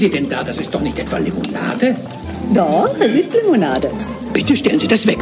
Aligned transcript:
Sie 0.00 0.10
denn 0.10 0.30
da? 0.30 0.42
Das 0.42 0.56
ist 0.56 0.74
doch 0.74 0.80
nicht 0.80 0.98
etwa 0.98 1.18
Limonade? 1.18 1.94
Doch, 2.54 2.96
es 2.98 3.14
ist 3.14 3.34
Limonade. 3.34 3.90
Bitte 4.32 4.56
stellen 4.56 4.80
Sie 4.80 4.88
das 4.88 5.06
weg. 5.06 5.18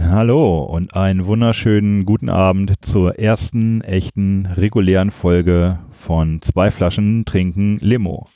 Hallo 0.00 0.62
und 0.64 0.96
einen 0.96 1.26
wunderschönen 1.26 2.06
guten 2.06 2.30
Abend 2.30 2.72
zur 2.80 3.18
ersten 3.18 3.82
echten 3.82 4.46
regulären 4.46 5.10
Folge 5.10 5.78
von 5.92 6.40
zwei 6.40 6.70
Flaschen 6.70 7.26
Trinken 7.26 7.78
Limo. 7.80 8.28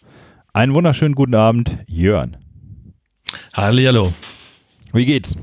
Einen 0.52 0.75
wunderschönen 0.75 1.15
guten 1.15 1.34
Abend, 1.34 1.79
Jörn. 1.87 2.37
Hallo. 3.55 4.12
Wie 4.93 5.06
geht's? 5.06 5.37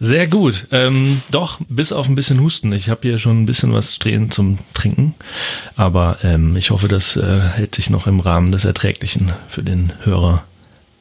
Sehr 0.00 0.26
gut. 0.26 0.66
Ähm, 0.72 1.22
doch, 1.30 1.60
bis 1.68 1.92
auf 1.92 2.08
ein 2.08 2.14
bisschen 2.14 2.40
Husten. 2.40 2.72
Ich 2.72 2.90
habe 2.90 3.00
hier 3.02 3.18
schon 3.18 3.42
ein 3.42 3.46
bisschen 3.46 3.72
was 3.72 3.94
stehen 3.94 4.30
zum 4.30 4.58
Trinken. 4.74 5.14
Aber 5.76 6.18
ähm, 6.22 6.56
ich 6.56 6.70
hoffe, 6.70 6.88
das 6.88 7.16
äh, 7.16 7.40
hält 7.40 7.74
sich 7.74 7.90
noch 7.90 8.06
im 8.06 8.20
Rahmen 8.20 8.52
des 8.52 8.64
Erträglichen 8.64 9.32
für 9.48 9.62
den 9.62 9.92
Hörer. 10.02 10.42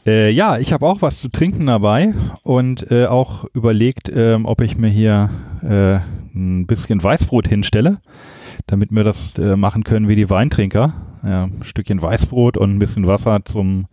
Äh, 0.05 0.31
ja, 0.31 0.57
ich 0.57 0.73
habe 0.73 0.87
auch 0.87 1.01
was 1.01 1.19
zu 1.19 1.29
trinken 1.29 1.67
dabei 1.67 2.13
und 2.43 2.89
äh, 2.91 3.05
auch 3.05 3.45
überlegt, 3.53 4.11
ähm, 4.13 4.45
ob 4.45 4.61
ich 4.61 4.75
mir 4.77 4.89
hier 4.89 5.29
äh, 5.61 5.99
ein 6.35 6.65
bisschen 6.65 7.03
Weißbrot 7.03 7.47
hinstelle, 7.47 7.97
damit 8.65 8.91
wir 8.91 9.03
das 9.03 9.37
äh, 9.37 9.55
machen 9.55 9.83
können 9.83 10.07
wie 10.07 10.15
die 10.15 10.29
Weintrinker. 10.29 11.10
Ja, 11.23 11.43
ein 11.45 11.63
Stückchen 11.63 12.01
Weißbrot 12.01 12.57
und 12.57 12.75
ein 12.75 12.79
bisschen 12.79 13.05
Wasser 13.05 13.45
zum 13.45 13.87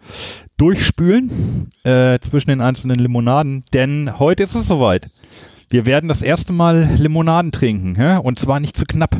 Durchspülen 0.56 1.68
äh, 1.84 2.18
zwischen 2.20 2.50
den 2.50 2.60
einzelnen 2.60 2.98
Limonaden, 2.98 3.64
denn 3.72 4.18
heute 4.18 4.42
ist 4.42 4.54
es 4.54 4.66
soweit. 4.66 5.10
Wir 5.70 5.84
werden 5.84 6.08
das 6.08 6.22
erste 6.22 6.52
Mal 6.52 6.88
Limonaden 6.96 7.52
trinken, 7.52 7.96
hä? 7.96 8.16
und 8.16 8.38
zwar 8.38 8.60
nicht 8.60 8.76
zu 8.76 8.84
knapp. 8.84 9.16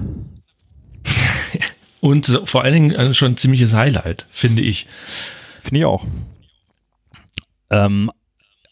Und 2.01 2.27
so, 2.27 2.47
vor 2.47 2.63
allen 2.63 2.75
Dingen 2.75 2.97
also 2.97 3.13
schon 3.13 3.33
ein 3.33 3.37
ziemliches 3.37 3.75
Highlight, 3.75 4.27
finde 4.31 4.63
ich. 4.63 4.87
Finde 5.61 5.81
ich 5.81 5.85
auch. 5.85 6.07
Ähm, 7.71 8.09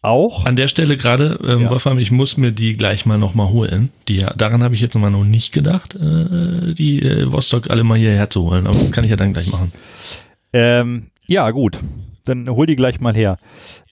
auch. 0.06 0.46
An 0.46 0.56
der 0.56 0.68
Stelle 0.68 0.96
gerade, 0.96 1.38
ähm, 1.44 1.62
Ja. 1.62 1.70
Wolfram, 1.70 1.98
ich 1.98 2.10
muss 2.10 2.36
mir 2.36 2.52
die 2.52 2.74
gleich 2.76 3.06
mal 3.06 3.18
nochmal 3.18 3.48
holen. 3.48 3.90
Die, 4.08 4.24
daran 4.36 4.62
habe 4.62 4.74
ich 4.74 4.80
jetzt 4.80 4.94
nochmal 4.94 5.10
noch 5.10 5.24
nicht 5.24 5.52
gedacht, 5.52 5.94
äh, 5.94 6.74
die 6.74 7.02
äh, 7.02 7.30
Vostok 7.30 7.70
alle 7.70 7.84
mal 7.84 7.98
hierher 7.98 8.30
zu 8.30 8.42
holen. 8.50 8.66
Aber 8.66 8.78
das 8.78 8.90
kann 8.90 9.04
ich 9.04 9.10
ja 9.10 9.16
dann 9.16 9.32
gleich 9.32 9.50
machen. 9.50 9.72
Ähm, 10.52 11.10
ja, 11.26 11.50
gut. 11.50 11.78
Dann 12.24 12.48
hol 12.48 12.66
die 12.66 12.76
gleich 12.76 13.00
mal 13.00 13.14
her. 13.14 13.36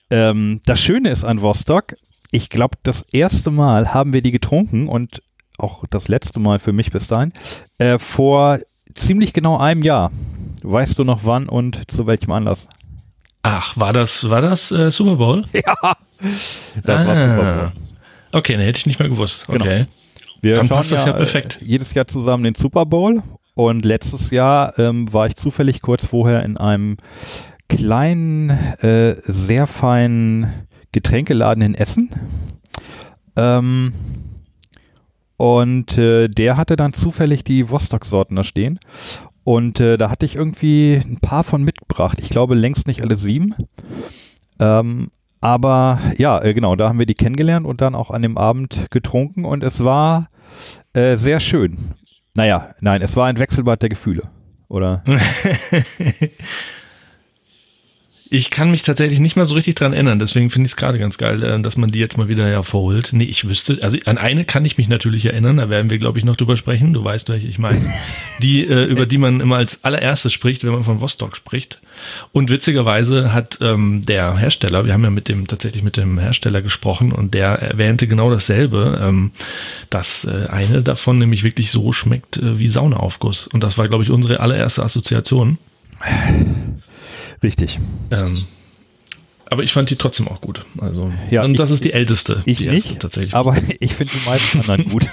Ähm, 0.09 0.61
das 0.65 0.79
Schöne 0.81 1.09
ist 1.09 1.23
an 1.23 1.41
Vostok, 1.41 1.95
ich 2.31 2.49
glaube, 2.49 2.77
das 2.83 3.05
erste 3.13 3.49
Mal 3.51 3.93
haben 3.93 4.11
wir 4.13 4.21
die 4.21 4.31
getrunken 4.31 4.87
und 4.87 5.21
auch 5.57 5.85
das 5.89 6.07
letzte 6.07 6.39
Mal 6.39 6.59
für 6.59 6.73
mich 6.73 6.91
bis 6.91 7.07
dahin, 7.07 7.31
äh, 7.77 7.97
vor 7.97 8.59
ziemlich 8.93 9.33
genau 9.33 9.57
einem 9.57 9.83
Jahr. 9.83 10.11
Weißt 10.63 10.97
du 10.99 11.03
noch 11.03 11.21
wann 11.23 11.47
und 11.47 11.89
zu 11.89 12.07
welchem 12.07 12.31
Anlass? 12.31 12.67
Ach, 13.43 13.77
war 13.77 13.93
das, 13.93 14.29
war 14.29 14.41
das 14.41 14.71
äh, 14.71 14.89
Super 14.91 15.15
Bowl? 15.15 15.43
Bowl. 15.53 15.93
Ah. 16.85 17.71
Okay, 18.31 18.53
dann 18.53 18.61
hätte 18.61 18.79
ich 18.79 18.85
nicht 18.85 18.99
mehr 18.99 19.09
gewusst. 19.09 19.47
Genau. 19.47 19.63
Okay. 19.63 19.85
Wir 20.41 20.55
Dann 20.55 20.69
passt 20.69 20.91
das 20.91 21.05
ja 21.05 21.13
perfekt. 21.13 21.59
Äh, 21.61 21.65
jedes 21.65 21.93
Jahr 21.93 22.07
zusammen 22.07 22.43
den 22.43 22.55
Super 22.55 22.85
Bowl 22.85 23.23
und 23.55 23.85
letztes 23.85 24.29
Jahr 24.31 24.77
ähm, 24.77 25.11
war 25.11 25.27
ich 25.27 25.35
zufällig 25.35 25.81
kurz 25.81 26.05
vorher 26.05 26.43
in 26.43 26.57
einem 26.57 26.97
kleinen, 27.69 28.49
äh, 28.49 29.15
sehr 29.23 29.65
feinen 29.67 30.67
Getränkeladen 30.91 31.63
in 31.63 31.75
Essen. 31.75 32.09
Ähm, 33.35 33.93
und 35.37 35.97
äh, 35.97 36.27
der 36.27 36.57
hatte 36.57 36.75
dann 36.75 36.93
zufällig 36.93 37.43
die 37.43 37.69
Vostok-Sorten 37.69 38.35
da 38.35 38.43
stehen. 38.43 38.79
Und 39.43 39.79
äh, 39.79 39.97
da 39.97 40.09
hatte 40.09 40.25
ich 40.25 40.35
irgendwie 40.35 40.95
ein 40.95 41.19
paar 41.19 41.43
von 41.43 41.63
mitgebracht. 41.63 42.19
Ich 42.19 42.29
glaube 42.29 42.55
längst 42.55 42.87
nicht 42.87 43.01
alle 43.01 43.15
sieben. 43.15 43.55
Ähm, 44.59 45.11
aber 45.45 45.99
ja, 46.17 46.41
äh, 46.41 46.55
genau, 46.55 46.75
da 46.75 46.89
haben 46.89 46.97
wir 46.97 47.05
die 47.05 47.13
kennengelernt 47.13 47.67
und 47.67 47.79
dann 47.79 47.93
auch 47.93 48.09
an 48.09 48.23
dem 48.23 48.35
Abend 48.35 48.87
getrunken 48.89 49.45
und 49.45 49.63
es 49.63 49.83
war 49.83 50.29
äh, 50.93 51.17
sehr 51.17 51.39
schön. 51.39 51.93
Naja, 52.33 52.73
nein, 52.79 53.03
es 53.03 53.15
war 53.15 53.27
ein 53.27 53.37
Wechselbad 53.37 53.79
der 53.79 53.89
Gefühle, 53.89 54.23
oder? 54.69 55.03
Ich 58.35 58.49
kann 58.49 58.69
mich 58.69 58.81
tatsächlich 58.81 59.21
nicht 59.21 59.37
mehr 59.37 59.45
so 59.45 59.55
richtig 59.55 59.75
dran 59.75 59.93
erinnern, 59.93 60.19
deswegen 60.19 60.49
finde 60.49 60.67
ich 60.67 60.73
es 60.73 60.75
gerade 60.75 60.99
ganz 60.99 61.17
geil, 61.17 61.41
äh, 61.41 61.57
dass 61.61 61.77
man 61.77 61.89
die 61.89 61.99
jetzt 61.99 62.17
mal 62.17 62.27
wieder 62.27 62.45
hervorholt. 62.45 63.11
Nee, 63.13 63.23
ich 63.23 63.47
wüsste, 63.47 63.77
also 63.81 63.97
an 64.03 64.17
eine 64.17 64.43
kann 64.43 64.65
ich 64.65 64.77
mich 64.77 64.89
natürlich 64.89 65.25
erinnern, 65.25 65.55
da 65.55 65.69
werden 65.69 65.89
wir, 65.89 65.99
glaube 65.99 66.19
ich, 66.19 66.25
noch 66.25 66.35
drüber 66.35 66.57
sprechen. 66.57 66.93
Du 66.93 67.01
weißt, 67.01 67.29
welche 67.29 67.47
ich 67.47 67.59
meine. 67.59 67.81
Die, 68.41 68.65
äh, 68.65 68.83
über 68.83 69.05
die 69.05 69.17
man 69.17 69.39
immer 69.39 69.55
als 69.55 69.81
allererstes 69.85 70.33
spricht, 70.33 70.65
wenn 70.65 70.73
man 70.73 70.83
von 70.83 70.99
Vostok 70.99 71.37
spricht. 71.37 71.79
Und 72.33 72.49
witzigerweise 72.49 73.31
hat 73.31 73.59
ähm, 73.61 74.05
der 74.05 74.35
Hersteller, 74.35 74.85
wir 74.85 74.91
haben 74.91 75.05
ja 75.05 75.11
mit 75.11 75.29
dem 75.29 75.47
tatsächlich 75.47 75.83
mit 75.83 75.95
dem 75.95 76.19
Hersteller 76.19 76.61
gesprochen 76.61 77.13
und 77.13 77.33
der 77.33 77.51
erwähnte 77.51 78.05
genau 78.05 78.29
dasselbe, 78.29 78.99
ähm, 79.01 79.31
dass 79.89 80.25
äh, 80.25 80.47
eine 80.49 80.83
davon 80.83 81.19
nämlich 81.19 81.45
wirklich 81.45 81.71
so 81.71 81.93
schmeckt 81.93 82.35
äh, 82.35 82.59
wie 82.59 82.67
Saunaaufguss. 82.67 83.47
Und 83.47 83.63
das 83.63 83.77
war, 83.77 83.87
glaube 83.87 84.03
ich, 84.03 84.09
unsere 84.09 84.41
allererste 84.41 84.83
Assoziation. 84.83 85.57
Richtig. 87.43 87.79
Ähm, 88.11 88.45
aber 89.49 89.63
ich 89.63 89.73
fand 89.73 89.89
die 89.89 89.95
trotzdem 89.95 90.27
auch 90.27 90.41
gut. 90.41 90.65
Also, 90.79 91.11
Ja, 91.29 91.43
und 91.43 91.51
ich- 91.51 91.57
das 91.57 91.71
ist 91.71 91.83
die 91.85 91.93
älteste. 91.93 92.41
Ich 92.45 92.57
die 92.57 92.65
erste 92.65 92.89
nicht, 92.93 93.01
tatsächlich. 93.01 93.33
aber 93.35 93.55
ich 93.79 93.93
finde 93.93 94.13
die 94.13 94.29
meisten 94.29 94.59
anderen 94.59 94.85
gut. 94.89 95.07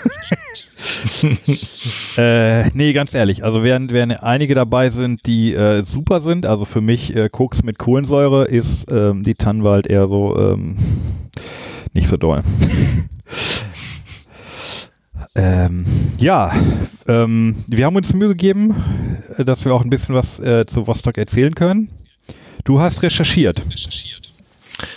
äh, 2.17 2.69
nee, 2.71 2.93
ganz 2.93 3.15
ehrlich, 3.15 3.45
also 3.45 3.63
während, 3.63 3.93
während 3.93 4.23
einige 4.23 4.55
dabei 4.55 4.91
sind, 4.91 5.27
die 5.27 5.53
äh, 5.55 5.85
super 5.85 6.21
sind, 6.21 6.45
also 6.47 6.65
für 6.65 6.81
mich 6.81 7.15
äh, 7.15 7.29
Koks 7.29 7.63
mit 7.63 7.79
Kohlensäure 7.79 8.47
ist 8.47 8.87
ähm, 8.91 9.23
die 9.23 9.35
Tannwald 9.35 9.87
eher 9.87 10.09
so 10.09 10.37
ähm, 10.39 10.77
nicht 11.93 12.09
so 12.09 12.17
doll. 12.17 12.43
ähm, 15.35 15.85
ja, 16.19 16.53
ähm, 17.07 17.65
wir 17.67 17.87
haben 17.87 17.97
uns 17.97 18.13
Mühe 18.13 18.29
gegeben, 18.29 18.75
äh, 19.39 19.45
dass 19.45 19.65
wir 19.65 19.75
auch 19.75 19.83
ein 19.85 19.91
bisschen 19.91 20.15
was 20.15 20.39
äh, 20.41 20.67
zu 20.67 20.87
Vostok 20.87 21.17
erzählen 21.19 21.55
können. 21.55 21.89
Du 22.65 22.81
hast 22.81 23.03
recherchiert. 23.03 23.63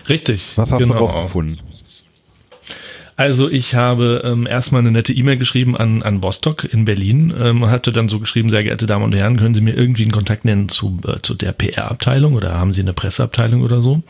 Richtig. 0.08 0.44
Was 0.56 0.72
hast 0.72 0.80
genau. 0.80 0.94
du 0.94 1.00
rausgefunden? 1.00 1.59
Also 3.18 3.50
ich 3.50 3.76
habe 3.76 4.22
ähm, 4.26 4.46
erstmal 4.46 4.81
eine 4.81 4.92
nette 4.92 5.14
E-Mail 5.14 5.38
geschrieben 5.38 5.78
an, 5.78 6.03
an 6.03 6.20
Bostock 6.20 6.66
in 6.66 6.84
Berlin 6.84 7.34
ähm, 7.40 7.64
und 7.64 7.70
hatte 7.72 7.94
dann 7.94 8.09
so 8.09 8.20
geschrieben, 8.20 8.50
sehr 8.50 8.64
geehrte 8.64 8.88
Damen 8.88 9.06
und 9.06 9.16
Herren, 9.16 9.38
können 9.38 9.56
Sie 9.56 9.62
mir 9.62 9.74
irgendwie 9.74 10.03
einen 10.03 10.12
Kontakt 10.12 10.44
nennen 10.44 10.68
zu, 10.68 10.98
äh, 11.08 11.22
zu 11.22 11.34
der 11.34 11.53
PR-Abteilung 11.53 12.34
oder 12.34 12.56
haben 12.56 12.74
Sie 12.74 12.81
eine 12.81 12.92
Presseabteilung 12.92 13.62
oder 13.62 13.80
so? 13.80 14.03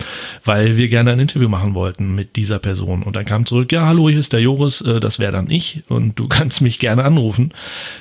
Weil 0.44 0.78
wir 0.78 0.88
gerne 0.88 1.12
ein 1.12 1.20
Interview 1.20 1.48
machen 1.50 1.76
wollten 1.76 2.16
mit 2.16 2.36
dieser 2.36 2.58
Person. 2.58 3.04
Und 3.04 3.16
dann 3.16 3.26
kam 3.26 3.46
zurück, 3.46 3.72
ja, 3.72 3.86
hallo, 3.86 4.10
hier 4.10 4.18
ist 4.18 4.34
der 4.34 4.42
Joris, 4.42 4.82
äh, 4.82 5.00
das 5.00 5.20
wäre 5.20 5.32
dann 5.32 5.52
ich 5.52 5.84
und 5.88 6.18
du 6.18 6.28
kannst 6.28 6.62
mich 6.62 6.80
gerne 6.80 7.04
anrufen. 7.04 7.54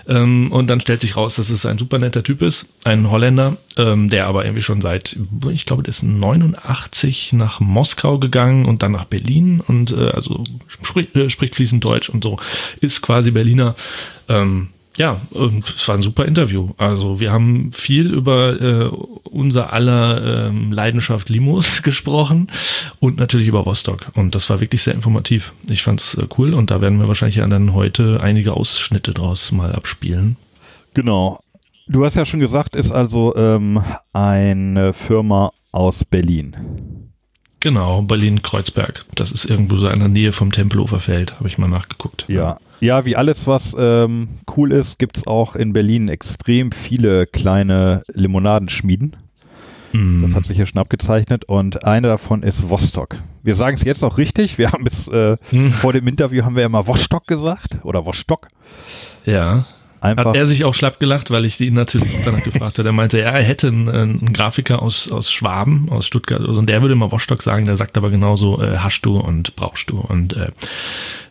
Ähm, 0.09 0.51
und 0.53 0.71
dann 0.71 0.81
stellt 0.81 1.03
sich 1.03 1.17
raus, 1.17 1.37
dass 1.37 1.51
es 1.51 1.67
ein 1.67 1.77
super 1.77 1.99
netter 1.99 2.23
Typ 2.23 2.41
ist, 2.41 2.67
ein 2.85 3.11
Holländer, 3.11 3.59
ähm, 3.77 4.09
der 4.09 4.27
aber 4.27 4.47
irgendwie 4.47 4.63
schon 4.63 4.81
seit, 4.81 5.19
ich 5.53 5.67
glaube, 5.67 5.83
der 5.83 5.91
ist 5.91 6.03
89 6.03 7.35
nach 7.35 7.61
Moskau 7.61 8.19
gegangen 8.19 8.65
und 8.65 8.83
dann 8.83 8.93
nach 8.93 9.05
Berlin 9.05 9.61
und 9.67 9.93
äh, 9.93 10.09
also 10.09 10.43
äh, 10.97 11.31
spricht 11.31 11.55
fließend 11.55 11.84
Deutsch 11.84 12.09
und 12.09 12.25
so, 12.25 12.38
ist 12.81 13.03
quasi 13.03 13.31
Berliner. 13.31 13.75
Ähm, 14.28 14.69
ja, 14.97 15.21
es 15.75 15.88
war 15.88 15.97
ein 15.97 16.03
super 16.03 16.25
Interview. 16.25 16.71
Also 16.78 17.19
wir 17.19 17.32
haben 17.32 17.72
viel 17.72 18.12
über 18.12 18.60
äh, 18.60 18.84
unser 19.25 19.72
aller 19.72 20.46
ähm, 20.46 20.70
Leidenschaft 20.70 21.29
Limos 21.29 21.82
gesprochen 21.82 22.49
und 23.00 23.19
natürlich 23.19 23.49
über 23.49 23.67
Vostok. 23.67 24.12
Und 24.14 24.35
das 24.35 24.49
war 24.50 24.61
wirklich 24.61 24.82
sehr 24.82 24.94
informativ. 24.94 25.52
Ich 25.69 25.82
fand's 25.82 26.14
äh, 26.14 26.26
cool 26.38 26.55
und 26.55 26.70
da 26.70 26.81
werden 26.81 27.00
wir 27.00 27.08
wahrscheinlich 27.08 27.37
dann 27.37 27.75
heute 27.75 28.20
einige 28.23 28.52
Ausschnitte 28.52 29.12
draus 29.12 29.50
mal 29.50 29.73
abspielen. 29.73 30.37
Genau. 30.94 31.40
Du 31.88 32.05
hast 32.05 32.14
ja 32.17 32.25
schon 32.25 32.40
gesagt, 32.40 32.76
ist 32.76 32.93
also 32.93 33.35
ähm, 33.37 33.82
eine 34.12 34.93
Firma 34.93 35.50
aus 35.73 36.05
Berlin. 36.05 36.94
Genau, 37.64 38.02
Berlin-Kreuzberg. 38.02 39.06
Das 39.14 39.32
ist 39.32 39.46
irgendwo 39.46 39.76
so 39.76 39.88
in 39.88 39.99
der 39.99 40.11
Nähe 40.11 40.32
vom 40.32 40.52
Tempelhofer 40.52 41.00
Feld, 41.00 41.37
habe 41.38 41.49
ich 41.49 41.56
mal 41.56 41.66
nachgeguckt. 41.66 42.26
Ja. 42.28 42.58
Ja, 42.81 43.06
wie 43.06 43.16
alles, 43.16 43.46
was 43.46 43.75
ähm, 43.78 44.28
cool 44.55 44.70
ist, 44.70 44.99
gibt's 44.99 45.26
auch 45.26 45.56
in 45.56 45.72
Berlin 45.72 46.08
extrem 46.08 46.72
viele 46.72 47.26
kleine 47.26 48.02
Limonadenschmieden. 48.12 49.16
Mm. 49.93 50.20
Das 50.26 50.34
hat 50.34 50.44
sich 50.44 50.58
hier 50.58 50.66
schon 50.66 50.78
abgezeichnet 50.78 51.46
und 51.46 51.87
eine 51.87 52.08
davon 52.08 52.43
ist 52.43 52.69
Vostok. 52.69 53.16
Wir 53.43 53.55
sagen 53.55 53.78
es 53.78 53.84
jetzt 53.84 54.05
auch 54.05 54.19
richtig. 54.19 54.58
Wir 54.58 54.70
haben 54.70 54.84
bis 54.84 55.08
äh, 55.08 55.38
Hm. 55.49 55.70
vor 55.70 55.94
dem 55.94 56.06
Interview 56.06 56.44
haben 56.44 56.56
wir 56.56 56.66
immer 56.66 56.87
Vostok 56.87 57.26
gesagt 57.26 57.78
oder 57.82 58.05
Vostok. 58.05 58.49
Ja. 59.25 59.64
Einfach. 60.05 60.27
Hat 60.27 60.37
er 60.37 60.45
sich 60.45 60.65
auch 60.65 60.75
schlapp 60.75 61.01
gelacht, 61.01 61.31
weil 61.31 61.47
ich 61.47 61.59
ihn 61.61 61.75
natürlich 61.75 62.15
auch 62.15 62.25
danach 62.25 62.45
gefragt 62.45 62.79
habe. 62.79 62.89
Er 62.89 62.93
meinte, 62.93 63.19
ja, 63.19 63.31
er 63.31 63.43
hätte 63.43 63.69
einen, 63.69 63.89
einen 63.89 64.33
Grafiker 64.33 64.83
aus, 64.83 65.11
aus 65.11 65.33
Schwaben, 65.33 65.89
aus 65.91 66.06
Stuttgart, 66.06 66.43
und 66.43 66.69
der 66.69 66.83
würde 66.83 66.95
mal 66.95 67.11
Wostock 67.11 67.43
sagen, 67.43 67.65
der 67.65 67.77
sagt 67.77 67.97
aber 67.97 68.11
genauso, 68.11 68.61
äh, 68.61 68.77
hast 68.77 69.03
du 69.03 69.19
und 69.19 69.56
brauchst 69.56 69.91
du. 69.91 69.99
Und 69.99 70.37
äh, 70.37 70.51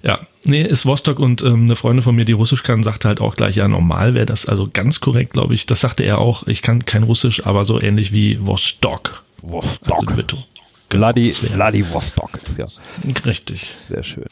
ja, 0.01 0.19
Nee, 0.45 0.63
ist 0.63 0.85
Vostok 0.85 1.19
und 1.19 1.41
ähm, 1.41 1.63
eine 1.63 1.77
Freundin 1.77 2.03
von 2.03 2.15
mir, 2.15 2.25
die 2.25 2.33
Russisch 2.33 2.63
kann, 2.63 2.83
sagte 2.83 3.07
halt 3.07 3.21
auch 3.21 3.35
gleich, 3.35 3.55
ja, 3.55 3.67
normal 3.69 4.13
wäre 4.13 4.25
das 4.25 4.45
also 4.45 4.67
ganz 4.71 4.99
korrekt, 4.99 5.31
glaube 5.31 5.53
ich. 5.53 5.67
Das 5.67 5.79
sagte 5.79 6.03
er 6.03 6.17
auch. 6.17 6.47
Ich 6.47 6.61
kann 6.61 6.83
kein 6.83 7.03
Russisch, 7.03 7.45
aber 7.45 7.63
so 7.63 7.79
ähnlich 7.79 8.11
wie 8.11 8.45
Vostok. 8.45 9.23
Vostok. 9.41 10.11
Also 10.11 10.43
Vladi, 10.89 11.31
Vladivostok 11.31 12.39
ist 12.45 12.57
ja 12.57 12.67
richtig. 13.25 13.73
sehr 13.87 14.03
schön. 14.03 14.25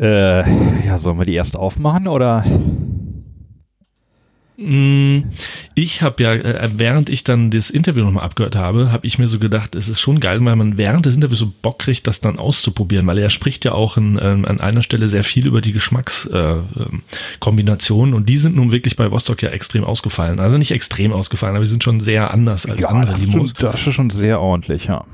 Äh, 0.00 0.86
ja, 0.86 0.98
sollen 0.98 1.18
wir 1.18 1.26
die 1.26 1.34
erst 1.34 1.56
aufmachen 1.56 2.08
oder? 2.08 2.44
Mm, 4.58 5.24
Ich 5.74 6.00
habe 6.00 6.22
ja, 6.22 6.32
äh, 6.32 6.70
während 6.76 7.10
ich 7.10 7.24
dann 7.24 7.50
das 7.50 7.68
Interview 7.70 8.04
nochmal 8.04 8.24
abgehört 8.24 8.56
habe, 8.56 8.90
habe 8.90 9.06
ich 9.06 9.18
mir 9.18 9.28
so 9.28 9.38
gedacht, 9.38 9.74
es 9.74 9.88
ist 9.88 10.00
schon 10.00 10.18
geil, 10.20 10.42
weil 10.44 10.56
man 10.56 10.78
während 10.78 11.04
des 11.04 11.14
Interviews 11.14 11.40
so 11.40 11.52
Bock 11.60 11.78
kriegt, 11.80 12.06
das 12.06 12.20
dann 12.22 12.38
auszuprobieren, 12.38 13.06
weil 13.06 13.18
er 13.18 13.28
spricht 13.28 13.64
ja 13.66 13.72
auch 13.72 13.96
in, 13.98 14.18
ähm, 14.22 14.46
an 14.46 14.60
einer 14.60 14.82
Stelle 14.82 15.08
sehr 15.08 15.24
viel 15.24 15.46
über 15.46 15.60
die 15.60 15.72
Geschmackskombinationen 15.72 17.00
äh, 17.02 17.38
Kombinationen 17.38 18.14
und 18.14 18.28
die 18.28 18.38
sind 18.38 18.56
nun 18.56 18.72
wirklich 18.72 18.96
bei 18.96 19.10
Vostok 19.10 19.42
ja 19.42 19.50
extrem 19.50 19.84
ausgefallen. 19.84 20.40
Also 20.40 20.56
nicht 20.56 20.70
extrem 20.70 21.12
ausgefallen, 21.12 21.54
aber 21.56 21.64
die 21.64 21.70
sind 21.70 21.84
schon 21.84 22.00
sehr 22.00 22.30
anders 22.32 22.64
als 22.66 22.84
andere 22.84 23.12
das 23.12 23.20
ist, 23.20 23.26
Limos. 23.28 23.50
schon, 23.50 23.70
das 23.70 23.86
ist 23.86 23.94
schon 23.94 24.10
sehr 24.10 24.40
ordentlich, 24.40 24.86
ja. 24.86 25.04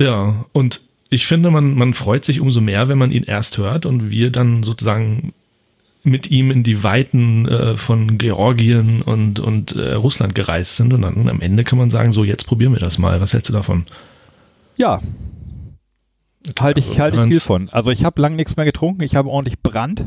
Ja, 0.00 0.44
und 0.52 0.80
ich 1.10 1.26
finde, 1.26 1.50
man, 1.50 1.74
man 1.74 1.94
freut 1.94 2.24
sich 2.24 2.40
umso 2.40 2.60
mehr, 2.60 2.88
wenn 2.88 2.98
man 2.98 3.12
ihn 3.12 3.22
erst 3.24 3.58
hört 3.58 3.86
und 3.86 4.10
wir 4.10 4.30
dann 4.30 4.62
sozusagen 4.62 5.32
mit 6.02 6.30
ihm 6.30 6.50
in 6.50 6.62
die 6.62 6.82
Weiten 6.82 7.46
äh, 7.46 7.76
von 7.76 8.18
Georgien 8.18 9.02
und, 9.02 9.40
und 9.40 9.74
äh, 9.74 9.94
Russland 9.94 10.34
gereist 10.34 10.76
sind. 10.76 10.92
Und 10.92 11.02
dann 11.02 11.28
am 11.28 11.40
Ende 11.40 11.64
kann 11.64 11.78
man 11.78 11.90
sagen, 11.90 12.12
so 12.12 12.24
jetzt 12.24 12.46
probieren 12.46 12.72
wir 12.72 12.80
das 12.80 12.98
mal. 12.98 13.20
Was 13.20 13.32
hältst 13.32 13.48
du 13.48 13.52
davon? 13.52 13.84
Ja. 14.76 15.00
Halte 16.58 16.80
ich, 16.80 16.88
Also, 16.88 17.00
halte 17.00 17.16
ich 17.18 17.28
viel 17.28 17.40
von. 17.40 17.68
Also 17.70 17.90
ich 17.90 18.04
habe 18.04 18.20
lange 18.22 18.36
nichts 18.36 18.56
mehr 18.56 18.64
getrunken, 18.64 19.02
ich 19.02 19.16
habe 19.16 19.28
ordentlich 19.28 19.60
Brand. 19.60 20.06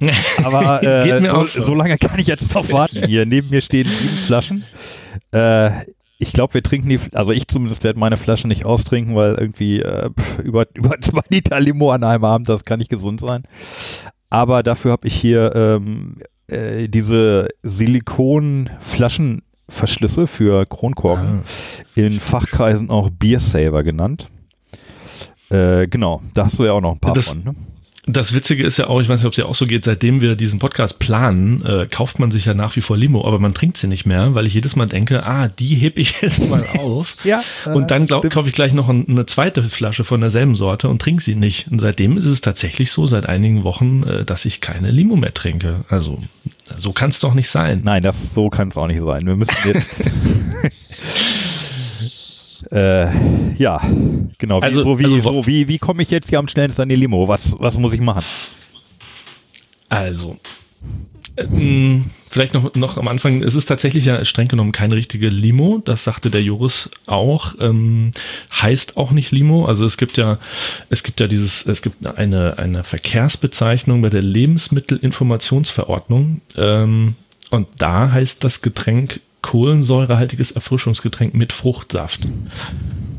Aber 0.44 0.82
äh, 0.82 1.04
Geht 1.04 1.20
mir 1.22 1.30
so, 1.30 1.36
auch 1.36 1.46
so. 1.46 1.64
so 1.64 1.74
lange 1.74 1.98
kann 1.98 2.18
ich 2.18 2.26
jetzt 2.26 2.54
noch 2.54 2.70
warten. 2.70 3.06
Hier 3.06 3.26
neben 3.26 3.50
mir 3.50 3.60
stehen 3.60 3.88
sieben 3.88 4.16
Flaschen. 4.26 4.64
Äh, 5.32 5.70
ich 6.18 6.32
glaube, 6.32 6.54
wir 6.54 6.62
trinken 6.62 6.88
die, 6.88 7.00
also 7.12 7.32
ich 7.32 7.48
zumindest 7.48 7.82
werde 7.82 7.98
meine 7.98 8.16
Flasche 8.16 8.46
nicht 8.46 8.64
austrinken, 8.64 9.14
weil 9.16 9.34
irgendwie 9.34 9.80
äh, 9.80 10.10
über, 10.42 10.66
über 10.74 11.00
zwei 11.00 11.22
Liter 11.28 11.58
Limo 11.60 11.90
an 11.90 12.04
einem 12.04 12.24
Abend, 12.24 12.48
das 12.48 12.64
kann 12.64 12.78
nicht 12.78 12.90
gesund 12.90 13.20
sein. 13.20 13.44
Aber 14.34 14.64
dafür 14.64 14.90
habe 14.90 15.06
ich 15.06 15.14
hier 15.14 15.54
ähm, 15.54 16.16
äh, 16.48 16.88
diese 16.88 17.46
Silikon-Flaschenverschlüsse 17.62 20.26
für 20.26 20.66
Kronkorken 20.66 21.42
in 21.94 22.14
Fachkreisen 22.14 22.90
auch 22.90 23.10
Beer 23.10 23.38
Saver 23.38 23.84
genannt. 23.84 24.28
Äh, 25.50 25.86
genau, 25.86 26.20
da 26.34 26.46
hast 26.46 26.58
du 26.58 26.64
ja 26.64 26.72
auch 26.72 26.80
noch 26.80 26.94
ein 26.94 26.98
paar 26.98 27.14
Das- 27.14 27.28
von. 27.28 27.44
Ne? 27.44 27.54
Das 28.06 28.34
Witzige 28.34 28.64
ist 28.64 28.76
ja 28.76 28.88
auch, 28.88 29.00
ich 29.00 29.08
weiß 29.08 29.20
nicht, 29.20 29.26
ob 29.26 29.32
es 29.32 29.38
ja 29.38 29.46
auch 29.46 29.54
so 29.54 29.64
geht, 29.64 29.86
seitdem 29.86 30.20
wir 30.20 30.36
diesen 30.36 30.58
Podcast 30.58 30.98
planen, 30.98 31.64
äh, 31.64 31.86
kauft 31.90 32.18
man 32.18 32.30
sich 32.30 32.44
ja 32.44 32.52
nach 32.52 32.76
wie 32.76 32.82
vor 32.82 32.98
Limo, 32.98 33.26
aber 33.26 33.38
man 33.38 33.54
trinkt 33.54 33.78
sie 33.78 33.86
nicht 33.86 34.04
mehr, 34.04 34.34
weil 34.34 34.46
ich 34.46 34.52
jedes 34.52 34.76
Mal 34.76 34.86
denke, 34.86 35.24
ah, 35.24 35.48
die 35.48 35.74
heb 35.76 35.98
ich 35.98 36.20
jetzt 36.20 36.48
mal 36.50 36.64
auf. 36.78 37.16
Ja, 37.24 37.42
Und 37.64 37.90
dann 37.90 38.06
glaub, 38.06 38.20
stimmt. 38.20 38.34
kaufe 38.34 38.48
ich 38.50 38.54
gleich 38.54 38.74
noch 38.74 38.90
ein, 38.90 39.06
eine 39.08 39.24
zweite 39.24 39.62
Flasche 39.62 40.04
von 40.04 40.20
derselben 40.20 40.54
Sorte 40.54 40.88
und 40.90 41.00
trinke 41.00 41.22
sie 41.22 41.34
nicht. 41.34 41.68
Und 41.70 41.78
seitdem 41.78 42.18
ist 42.18 42.26
es 42.26 42.42
tatsächlich 42.42 42.92
so, 42.92 43.06
seit 43.06 43.26
einigen 43.26 43.64
Wochen, 43.64 44.02
äh, 44.02 44.24
dass 44.26 44.44
ich 44.44 44.60
keine 44.60 44.88
Limo 44.90 45.16
mehr 45.16 45.32
trinke. 45.32 45.84
Also, 45.88 46.18
so 46.76 46.92
kann 46.92 47.08
es 47.10 47.20
doch 47.20 47.32
nicht 47.32 47.48
sein. 47.48 47.80
Nein, 47.84 48.02
das 48.02 48.34
so 48.34 48.50
kann 48.50 48.68
es 48.68 48.76
auch 48.76 48.86
nicht 48.86 49.00
sein. 49.00 49.26
Wir 49.26 49.36
müssen 49.36 49.54
jetzt. 49.64 50.02
äh, 52.72 53.06
ja, 53.56 53.80
genau. 54.38 54.60
Wie, 54.60 54.64
Also- 54.64 54.84
so, 54.84 54.98
wie, 54.98 55.04
also- 55.04 55.20
so, 55.20 55.46
wie, 55.46 55.68
wie 55.68 55.78
komme 55.78 56.02
ich 56.02 56.10
jetzt 56.10 56.28
hier 56.28 56.38
am 56.38 56.48
schnellsten 56.48 56.82
an 56.82 56.88
die 56.88 56.96
Limo? 56.96 57.28
Was, 57.28 57.54
was 57.58 57.78
muss 57.78 57.92
ich 57.92 58.00
machen? 58.00 58.24
Also, 59.88 60.36
ähm, 61.36 62.06
vielleicht 62.30 62.54
noch, 62.54 62.74
noch 62.74 62.96
am 62.96 63.06
Anfang, 63.08 63.42
es 63.42 63.54
ist 63.54 63.66
tatsächlich 63.66 64.04
ja 64.06 64.24
streng 64.24 64.48
genommen 64.48 64.72
keine 64.72 64.96
richtige 64.96 65.28
Limo, 65.28 65.80
das 65.84 66.04
sagte 66.04 66.30
der 66.30 66.42
Joris 66.42 66.90
auch, 67.06 67.54
ähm, 67.60 68.10
heißt 68.52 68.96
auch 68.96 69.10
nicht 69.12 69.30
Limo, 69.32 69.66
also 69.66 69.84
es 69.86 69.96
gibt 69.96 70.16
ja, 70.16 70.38
es 70.90 71.02
gibt 71.02 71.20
ja 71.20 71.26
dieses, 71.26 71.66
es 71.66 71.82
gibt 71.82 72.06
eine, 72.06 72.58
eine 72.58 72.82
Verkehrsbezeichnung 72.84 74.00
bei 74.02 74.10
der 74.10 74.22
Lebensmittelinformationsverordnung 74.22 76.40
ähm, 76.56 77.14
und 77.50 77.68
da 77.78 78.10
heißt 78.10 78.42
das 78.44 78.62
Getränk 78.62 79.20
kohlensäurehaltiges 79.44 80.52
Erfrischungsgetränk 80.52 81.34
mit 81.34 81.52
Fruchtsaft. 81.52 82.26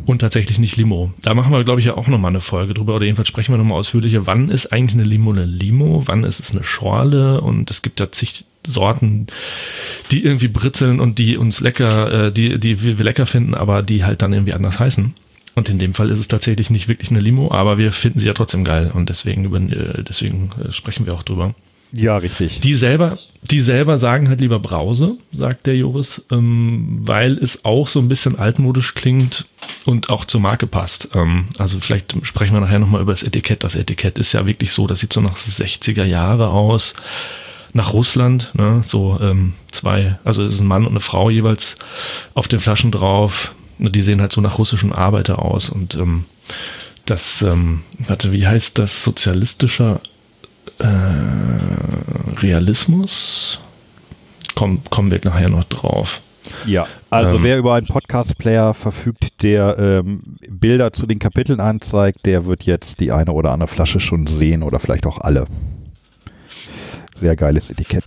Und 0.08 0.20
tatsächlich 0.20 0.60
nicht 0.60 0.76
Limo. 0.76 1.14
Da 1.22 1.36
machen 1.36 1.52
wir, 1.52 1.64
glaube 1.64 1.80
ich, 1.80 1.86
ja 1.86 1.98
auch 1.98 2.08
nochmal 2.08 2.32
eine 2.32 2.42
Folge 2.42 2.74
drüber. 2.74 2.96
Oder 2.96 3.06
jedenfalls 3.06 3.28
sprechen 3.28 3.54
wir 3.54 3.58
nochmal 3.58 3.78
ausführlicher. 3.78 4.26
Wann 4.26 4.50
ist 4.50 4.72
eigentlich 4.74 4.96
eine 4.96 5.04
Limo 5.04 5.32
eine 5.32 5.46
Limo? 5.46 6.04
Wann 6.06 6.24
ist 6.24 6.40
es 6.40 6.52
eine 6.52 6.64
Schorle? 6.64 7.42
Und 7.42 7.70
es 7.70 7.84
gibt 7.84 8.00
ja 8.00 8.12
zig 8.12 8.46
Sorten, 8.66 9.28
die 10.12 10.24
irgendwie 10.24 10.48
britzeln 10.48 11.00
und 11.00 11.20
die 11.20 11.38
uns 11.38 11.60
lecker, 11.60 12.28
äh, 12.28 12.32
die, 12.32 12.60
die 12.60 12.82
wir 12.82 13.04
lecker 13.04 13.28
finden, 13.28 13.54
aber 13.54 13.84
die 13.84 14.04
halt 14.04 14.24
dann 14.24 14.34
irgendwie 14.34 14.54
anders 14.54 14.80
heißen. 14.80 15.14
Und 15.54 15.70
in 15.70 15.78
dem 15.78 15.94
Fall 15.94 16.10
ist 16.10 16.20
es 16.20 16.28
tatsächlich 16.28 16.72
nicht 16.72 16.88
wirklich 16.88 17.12
eine 17.12 17.20
Limo, 17.20 17.52
aber 17.52 17.78
wir 17.78 17.92
finden 17.92 18.18
sie 18.18 18.28
ja 18.28 18.34
trotzdem 18.34 18.64
geil. 18.64 18.92
Und 18.94 19.10
deswegen, 19.10 19.72
äh, 19.72 20.04
deswegen 20.04 20.50
äh, 20.64 20.72
sprechen 20.72 21.06
wir 21.06 21.14
auch 21.14 21.24
drüber. 21.24 21.54
Ja, 21.96 22.18
richtig. 22.18 22.60
Die 22.60 22.74
selber, 22.74 23.18
die 23.42 23.62
selber 23.62 23.98
sagen 23.98 24.28
halt 24.28 24.42
lieber 24.42 24.60
Brause, 24.60 25.18
sagt 25.32 25.66
der 25.66 25.78
Joris, 25.78 26.22
ähm, 26.30 27.00
weil 27.02 27.38
es 27.38 27.64
auch 27.64 27.88
so 27.88 28.00
ein 28.00 28.10
bisschen 28.10 28.38
altmodisch 28.38 28.96
klingt 28.96 29.46
und 29.86 30.10
auch 30.10 30.26
zur 30.26 30.42
Marke 30.42 30.68
passt. 30.68 31.10
Ähm, 31.16 31.46
also 31.58 31.80
vielleicht 31.80 32.16
sprechen 32.26 32.54
wir 32.54 32.60
nachher 32.60 32.80
nochmal 32.80 33.02
über 33.02 33.14
das 33.14 33.24
Etikett. 33.24 33.64
Das 33.64 33.76
Etikett 33.76 34.18
ist 34.18 34.34
ja 34.34 34.46
wirklich 34.46 34.74
so, 34.74 34.88
das 34.88 35.00
sieht 35.00 35.14
so 35.14 35.22
nach 35.22 35.36
60er 35.36 36.04
Jahre 36.04 36.50
aus, 36.50 36.96
nach 37.72 37.94
Russland, 37.94 38.52
ne? 38.56 38.82
so 38.84 39.18
ähm, 39.22 39.54
zwei, 39.72 40.20
also 40.26 40.44
es 40.44 40.56
ist 40.56 40.62
ein 40.62 40.68
Mann 40.68 40.84
und 40.86 40.92
eine 40.92 41.00
Frau 41.00 41.30
jeweils 41.30 41.76
auf 42.34 42.50
den 42.50 42.60
Flaschen 42.60 42.92
drauf. 42.92 43.54
Die 43.78 44.02
sehen 44.02 44.22
halt 44.22 44.34
so 44.34 44.42
nach 44.42 44.58
russischen 44.58 44.92
Arbeiter 44.92 45.40
aus 45.40 45.70
und 45.70 45.96
ähm, 45.96 46.26
das, 47.06 47.42
ähm, 47.42 47.84
warte, 48.00 48.32
wie 48.32 48.48
heißt 48.48 48.80
das? 48.80 49.04
Sozialistischer 49.04 50.02
äh, 50.80 52.40
Realismus? 52.40 53.60
Komm, 54.56 54.84
kommen 54.90 55.12
wir 55.12 55.20
nachher 55.24 55.50
noch 55.50 55.64
drauf. 55.66 56.22
Ja, 56.66 56.88
also 57.10 57.38
Ähm. 57.38 57.44
wer 57.44 57.58
über 57.58 57.74
einen 57.74 57.88
Podcast-Player 57.88 58.74
verfügt, 58.74 59.42
der 59.44 59.78
ähm, 59.80 60.22
Bilder 60.48 60.94
zu 60.94 61.08
den 61.08 61.20
Kapiteln 61.20 61.60
anzeigt, 61.60 62.26
der 62.26 62.46
wird 62.46 62.64
jetzt 62.64 63.00
die 63.00 63.12
eine 63.12 63.32
oder 63.32 63.52
andere 63.52 63.68
Flasche 63.68 64.00
schon 64.00 64.28
sehen 64.28 64.62
oder 64.64 64.80
vielleicht 64.80 65.06
auch 65.08 65.20
alle. 65.20 65.48
Sehr 67.16 67.36
geiles 67.36 67.72
Etikett. 67.72 68.04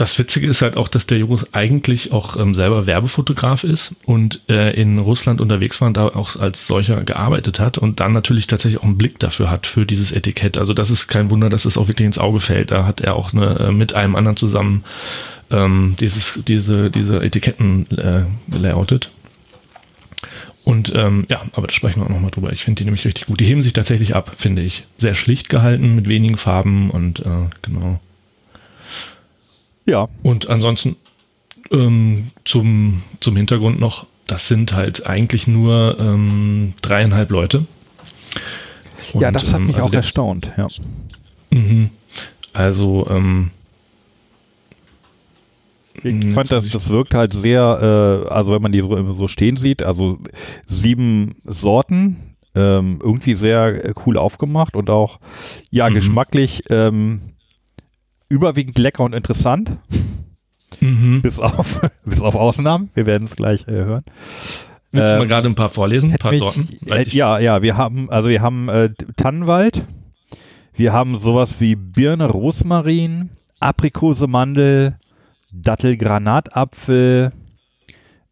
Das 0.00 0.18
Witzige 0.18 0.46
ist 0.46 0.62
halt 0.62 0.78
auch, 0.78 0.88
dass 0.88 1.04
der 1.04 1.18
Junge 1.18 1.42
eigentlich 1.52 2.10
auch 2.10 2.34
ähm, 2.38 2.54
selber 2.54 2.86
Werbefotograf 2.86 3.64
ist 3.64 3.94
und 4.06 4.40
äh, 4.48 4.70
in 4.70 4.98
Russland 4.98 5.42
unterwegs 5.42 5.78
war 5.82 5.88
und 5.88 5.98
da 5.98 6.06
auch 6.06 6.36
als 6.36 6.66
solcher 6.66 7.04
gearbeitet 7.04 7.60
hat 7.60 7.76
und 7.76 8.00
dann 8.00 8.14
natürlich 8.14 8.46
tatsächlich 8.46 8.80
auch 8.80 8.86
einen 8.86 8.96
Blick 8.96 9.18
dafür 9.18 9.50
hat, 9.50 9.66
für 9.66 9.84
dieses 9.84 10.10
Etikett. 10.10 10.56
Also 10.56 10.72
das 10.72 10.90
ist 10.90 11.08
kein 11.08 11.30
Wunder, 11.30 11.50
dass 11.50 11.66
es 11.66 11.76
auch 11.76 11.88
wirklich 11.88 12.06
ins 12.06 12.16
Auge 12.16 12.40
fällt. 12.40 12.70
Da 12.70 12.86
hat 12.86 13.02
er 13.02 13.14
auch 13.14 13.34
eine, 13.34 13.58
äh, 13.58 13.72
mit 13.72 13.94
einem 13.94 14.16
anderen 14.16 14.38
zusammen 14.38 14.84
ähm, 15.50 15.96
dieses, 16.00 16.40
diese, 16.48 16.90
diese 16.90 17.20
Etiketten 17.22 17.86
äh, 17.98 18.22
layoutet. 18.56 19.10
Und 20.64 20.94
ähm, 20.96 21.26
ja, 21.28 21.42
aber 21.52 21.66
da 21.66 21.74
sprechen 21.74 22.00
wir 22.00 22.06
auch 22.06 22.10
nochmal 22.10 22.30
drüber. 22.30 22.54
Ich 22.54 22.64
finde 22.64 22.78
die 22.78 22.84
nämlich 22.84 23.04
richtig 23.04 23.26
gut. 23.26 23.38
Die 23.38 23.44
heben 23.44 23.60
sich 23.60 23.74
tatsächlich 23.74 24.16
ab, 24.16 24.32
finde 24.38 24.62
ich. 24.62 24.84
Sehr 24.96 25.14
schlicht 25.14 25.50
gehalten, 25.50 25.94
mit 25.94 26.08
wenigen 26.08 26.38
Farben 26.38 26.88
und 26.88 27.20
äh, 27.20 27.50
genau. 27.60 28.00
Ja, 29.86 30.08
Und 30.22 30.48
ansonsten 30.48 30.96
ähm, 31.70 32.30
zum, 32.44 33.02
zum 33.20 33.36
Hintergrund 33.36 33.80
noch, 33.80 34.06
das 34.26 34.48
sind 34.48 34.72
halt 34.72 35.06
eigentlich 35.06 35.46
nur 35.46 35.96
ähm, 35.98 36.74
dreieinhalb 36.82 37.30
Leute. 37.30 37.66
ja, 39.14 39.28
Und, 39.28 39.34
das 39.36 39.52
hat 39.52 39.60
ähm, 39.60 39.66
mich 39.66 39.76
also 39.76 39.86
auch 39.88 39.90
der- 39.90 40.00
erstaunt. 40.00 40.52
Ja. 40.56 40.68
Mhm. 41.50 41.90
Also, 42.52 43.06
ähm, 43.10 43.50
Ich 45.94 46.02
Hm, 46.04 46.34
fand, 46.34 46.50
das, 46.50 46.68
das 46.70 46.88
wirkt 46.88 47.14
halt 47.14 47.32
sehr, 47.32 48.24
äh, 48.28 48.32
also 48.32 48.52
wenn 48.54 48.62
man 48.62 48.72
die 48.72 48.80
so, 48.80 49.14
so 49.14 49.28
stehen 49.28 49.56
sieht, 49.56 49.82
also 49.82 50.18
sieben 50.66 51.36
Sorten, 51.44 52.36
ähm, 52.54 53.00
irgendwie 53.02 53.34
sehr 53.34 53.92
cool 54.06 54.16
aufgemacht 54.16 54.76
und 54.76 54.88
auch, 54.90 55.18
ja, 55.70 55.90
Mhm. 55.90 55.94
geschmacklich 55.94 56.62
ähm, 56.70 57.20
überwiegend 58.30 58.78
lecker 58.78 59.04
und 59.04 59.12
interessant, 59.12 59.76
mhm. 60.80 61.20
bis 61.20 61.38
auf, 61.38 61.80
bis 62.06 62.20
auf 62.22 62.34
Ausnahmen. 62.34 62.88
Wir 62.94 63.04
werden 63.04 63.24
es 63.24 63.36
gleich 63.36 63.68
äh, 63.68 63.72
hören. 63.72 64.04
willst 64.92 65.10
du 65.10 65.12
ähm, 65.14 65.18
mal 65.18 65.28
gerade 65.28 65.48
ein 65.48 65.54
paar 65.54 65.68
vorlesen, 65.68 66.12
ein 66.12 66.18
paar 66.18 66.30
Mich- 66.30 66.40
Sorten? 66.40 66.68
Äh, 66.86 67.06
ja, 67.08 67.38
ja, 67.38 67.60
wir 67.60 67.76
haben, 67.76 68.08
also 68.08 68.30
wir 68.30 68.40
haben 68.40 68.70
äh, 68.70 68.90
Tannenwald, 69.16 69.84
wir 70.74 70.94
haben 70.94 71.18
sowas 71.18 71.60
wie 71.60 71.74
Birne, 71.76 72.26
Rosmarin, 72.26 73.30
Aprikose, 73.58 74.26
Mandel, 74.26 74.96
Dattel, 75.52 75.96
Granatapfel, 75.98 77.32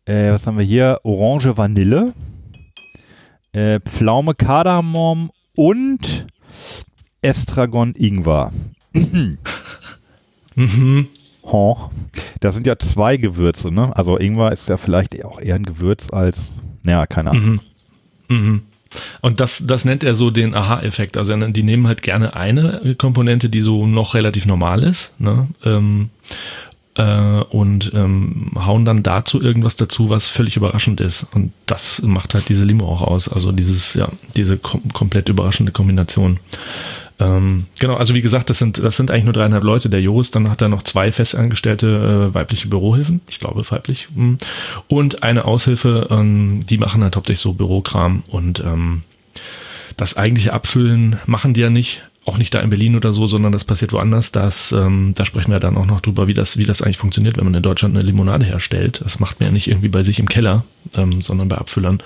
äh, 0.07 0.33
was 0.33 0.47
haben 0.47 0.57
wir 0.57 0.64
hier? 0.64 1.00
Orange, 1.02 1.57
Vanille, 1.57 2.14
äh, 3.52 3.81
Pflaume, 3.81 4.35
Kardamom 4.35 5.31
und 5.55 6.26
Estragon, 7.21 7.95
Ingwer. 7.95 8.52
Mhm. 10.59 11.07
Oh, 11.43 11.77
das 12.41 12.55
sind 12.55 12.67
ja 12.67 12.79
zwei 12.79 13.17
Gewürze, 13.17 13.71
ne? 13.71 13.97
Also 13.97 14.19
Ingwer 14.19 14.53
ist 14.53 14.69
ja 14.69 14.77
vielleicht 14.77 15.25
auch 15.25 15.41
eher 15.41 15.55
ein 15.55 15.65
Gewürz 15.65 16.09
als, 16.12 16.53
naja, 16.83 17.07
keine 17.07 17.31
Ahnung. 17.31 17.61
Mhm. 18.29 18.37
Mhm. 18.37 18.62
Und 19.21 19.41
das, 19.41 19.65
das 19.67 19.85
nennt 19.85 20.03
er 20.03 20.15
so 20.15 20.31
den 20.31 20.55
Aha-Effekt. 20.55 21.17
Also 21.17 21.37
die 21.37 21.62
nehmen 21.62 21.87
halt 21.87 22.03
gerne 22.03 22.35
eine 22.35 22.95
Komponente, 22.97 23.49
die 23.49 23.61
so 23.61 23.87
noch 23.87 24.15
relativ 24.15 24.47
normal 24.47 24.83
ist, 24.83 25.19
ne? 25.19 25.47
Ähm, 25.65 26.11
äh, 26.95 27.43
und 27.50 27.93
ähm, 27.95 28.50
hauen 28.57 28.85
dann 28.85 29.03
dazu 29.03 29.41
irgendwas 29.41 29.77
dazu, 29.77 30.11
was 30.11 30.29
völlig 30.29 30.57
überraschend 30.57 31.00
ist. 31.00 31.27
Und 31.33 31.53
das 31.67 32.03
macht 32.03 32.35
halt 32.35 32.49
diese 32.49 32.65
Limo 32.65 32.87
auch 32.88 33.03
aus. 33.03 33.29
Also 33.29 33.53
dieses, 33.53 33.95
ja, 33.95 34.09
diese 34.37 34.59
kom 34.59 34.83
komplett 34.93 35.29
überraschende 35.29 35.73
Kombination. 35.73 36.41
Ähm, 37.20 37.66
genau, 37.80 37.94
also 37.94 38.14
wie 38.14 38.22
gesagt, 38.22 38.48
das 38.48 38.58
sind, 38.58 38.78
das 38.78 38.96
sind 38.96 39.10
eigentlich 39.10 39.25
nur 39.25 39.32
dreieinhalb 39.32 39.64
Leute. 39.64 39.88
Der 39.88 40.00
Joris, 40.00 40.30
dann 40.30 40.50
hat 40.50 40.62
er 40.62 40.68
noch 40.68 40.82
zwei 40.82 41.10
festangestellte 41.10 42.30
äh, 42.30 42.34
weibliche 42.34 42.68
Bürohilfen, 42.68 43.20
ich 43.28 43.38
glaube 43.38 43.62
weiblich. 43.70 44.08
Hm. 44.14 44.38
und 44.87 45.22
eine 45.22 45.44
Aushilfe, 45.44 46.08
ähm, 46.10 46.60
die 46.68 46.78
machen 46.78 47.02
halt 47.02 47.16
hauptsächlich 47.16 47.40
so 47.40 47.54
Bürokram 47.54 48.22
und 48.28 48.60
ähm, 48.60 49.02
das 49.96 50.16
eigentliche 50.16 50.52
Abfüllen 50.52 51.18
machen 51.26 51.54
die 51.54 51.60
ja 51.60 51.70
nicht, 51.70 52.02
auch 52.25 52.38
nicht 52.38 52.54
da 52.54 52.60
in 52.60 52.70
Berlin 52.70 52.94
oder 52.94 53.10
so, 53.10 53.26
sondern 53.26 53.50
das 53.50 53.64
passiert 53.64 53.92
woanders. 53.92 54.30
Das, 54.30 54.70
ähm, 54.70 55.12
da 55.16 55.25
sprechen 55.25 55.50
wir 55.50 55.58
dann 55.58 55.76
auch 55.76 55.87
noch 55.87 56.00
drüber, 56.00 56.28
wie 56.28 56.34
das, 56.34 56.56
wie 56.56 56.64
das 56.64 56.82
eigentlich 56.82 56.98
funktioniert, 56.98 57.37
wenn 57.37 57.44
man 57.44 57.54
in 57.54 57.62
Deutschland 57.62 57.96
eine 57.96 58.04
Limonade 58.04 58.44
herstellt. 58.44 59.00
Das 59.02 59.18
macht 59.18 59.40
man 59.40 59.48
ja 59.48 59.52
nicht 59.52 59.66
irgendwie 59.66 59.88
bei 59.88 60.02
sich 60.02 60.20
im 60.20 60.28
Keller, 60.28 60.62
ähm, 60.96 61.20
sondern 61.20 61.48
bei 61.48 61.58
Abfüllern. 61.58 62.00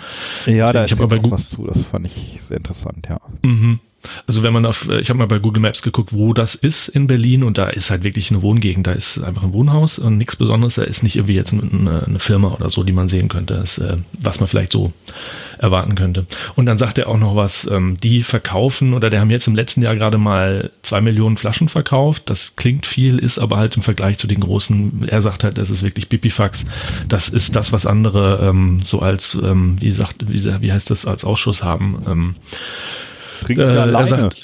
Ja, 0.47 0.73
Deswegen, 0.73 0.73
da 0.73 0.85
ist 0.85 0.93
ich 0.93 1.01
aber 1.01 1.31
was 1.31 1.49
zu. 1.51 1.67
Das 1.67 1.85
fand 1.85 2.07
ich 2.07 2.41
sehr 2.49 2.57
interessant, 2.57 3.09
ja. 3.11 3.21
Mhm. 3.43 3.81
Also 4.27 4.43
wenn 4.43 4.53
man 4.53 4.67
auf, 4.67 4.89
ich 4.89 5.09
habe 5.09 5.19
mal 5.19 5.27
bei 5.27 5.39
Google 5.39 5.61
Maps 5.63 5.83
geguckt, 5.83 6.13
wo 6.13 6.33
das 6.33 6.55
ist 6.55 6.89
in 6.89 7.07
Berlin 7.07 7.43
und 7.43 7.59
da 7.59 7.69
ist 7.69 7.91
halt 7.91 8.05
wirklich 8.05 8.31
eine 8.31 8.43
Wohngegend, 8.43 8.87
da 8.87 8.93
ist 8.93 9.19
einfach 9.23 9.43
ein 9.43 9.53
Wohnhaus 9.53 9.99
und 9.99 10.19
nichts 10.19 10.37
Besonderes, 10.37 10.77
da 10.77 10.83
ist 10.83 11.03
nicht 11.03 11.17
irgendwie 11.17 11.35
jetzt 11.35 11.53
eine, 11.53 12.05
eine 12.07 12.19
Firma 12.19 12.49
oder 12.49 12.69
so, 12.69 12.83
die 12.83 12.93
man 12.93 13.09
sehen 13.09 13.29
könnte, 13.29 13.55
das, 13.55 13.79
äh, 13.79 13.97
was 14.21 14.41
man 14.41 14.49
vielleicht 14.49 14.73
so 14.73 14.93
erwarten 15.59 15.95
könnte. 15.95 16.27
Und 16.57 16.67
dann 16.67 16.79
sagt 16.79 16.99
er 16.99 17.09
auch 17.09 17.19
noch 17.19 17.37
was, 17.37 17.69
ähm, 17.71 17.97
die 18.03 18.23
verkaufen 18.23 18.95
oder 18.95 19.11
der 19.11 19.21
haben 19.21 19.31
jetzt 19.31 19.47
im 19.47 19.55
letzten 19.55 19.83
Jahr 19.83 19.95
gerade 19.95 20.19
mal 20.19 20.71
zwei 20.83 21.01
Millionen 21.01 21.37
Flaschen 21.37 21.69
verkauft, 21.69 22.25
das 22.27 22.57
klingt 22.57 22.87
viel, 22.87 23.19
ist 23.19 23.39
aber 23.39 23.59
halt 23.59 23.77
im 23.77 23.83
Vergleich 23.83 24.19
zu 24.19 24.27
den 24.27 24.41
großen, 24.41 25.09
er 25.09 25.23
sagt 25.23 25.45
halt, 25.45 25.59
das 25.59 25.71
ist 25.71 25.83
wirklich 25.83 26.09
Bipifax, 26.09 26.67
das 27.09 27.29
ist 27.29 27.55
das, 27.55 27.73
was 27.73 27.87
andere 27.87 28.41
ähm, 28.43 28.81
so 28.83 29.01
als, 29.01 29.39
ähm, 29.43 29.77
wie 29.81 29.93
sagt, 29.93 30.29
wie 30.29 30.73
heißt 30.73 30.91
das, 30.91 31.07
als 31.07 31.25
Ausschuss 31.25 31.63
haben. 31.63 32.37
Trinken 33.43 33.63
äh, 33.63 33.79
alleine. 33.79 34.09
Sagt, 34.09 34.37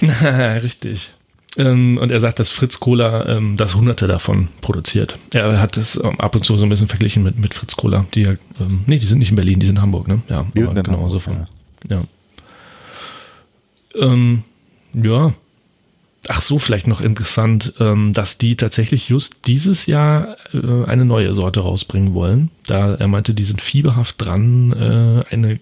richtig. 0.62 1.10
Ähm, 1.58 1.98
und 1.98 2.10
er 2.10 2.20
sagt, 2.20 2.38
dass 2.38 2.50
Fritz 2.50 2.80
Cola 2.80 3.26
ähm, 3.26 3.56
das 3.56 3.74
Hunderte 3.74 4.06
davon 4.06 4.48
produziert. 4.60 5.18
Er 5.32 5.60
hat 5.60 5.76
das 5.76 5.96
ähm, 5.96 6.20
ab 6.20 6.34
und 6.34 6.44
zu 6.44 6.56
so 6.58 6.64
ein 6.64 6.68
bisschen 6.68 6.88
verglichen 6.88 7.22
mit, 7.22 7.38
mit 7.38 7.54
Fritz 7.54 7.76
Cola. 7.76 8.04
Die 8.14 8.22
ja, 8.22 8.32
ähm, 8.60 8.84
nee, 8.86 8.98
die 8.98 9.06
sind 9.06 9.18
nicht 9.18 9.30
in 9.30 9.36
Berlin, 9.36 9.58
die 9.58 9.66
sind 9.66 9.76
in 9.76 9.82
Hamburg, 9.82 10.06
ne? 10.06 10.20
Ja, 10.28 10.40
aber 10.54 10.82
genau 10.82 11.08
so 11.08 11.18
von. 11.18 11.46
Ja. 11.88 12.02
Ähm, 13.94 14.42
ja. 14.92 15.32
Ach 16.28 16.40
so, 16.40 16.58
vielleicht 16.58 16.88
noch 16.88 17.00
interessant, 17.00 17.74
ähm, 17.78 18.12
dass 18.12 18.36
die 18.36 18.56
tatsächlich 18.56 19.08
just 19.08 19.46
dieses 19.46 19.86
Jahr 19.86 20.36
äh, 20.52 20.84
eine 20.84 21.04
neue 21.04 21.32
Sorte 21.32 21.60
rausbringen 21.60 22.14
wollen. 22.14 22.50
Da 22.66 22.96
er 22.96 23.06
meinte, 23.06 23.32
die 23.32 23.44
sind 23.44 23.60
fieberhaft 23.60 24.16
dran, 24.18 24.72
äh, 24.72 25.32
eine 25.32 25.60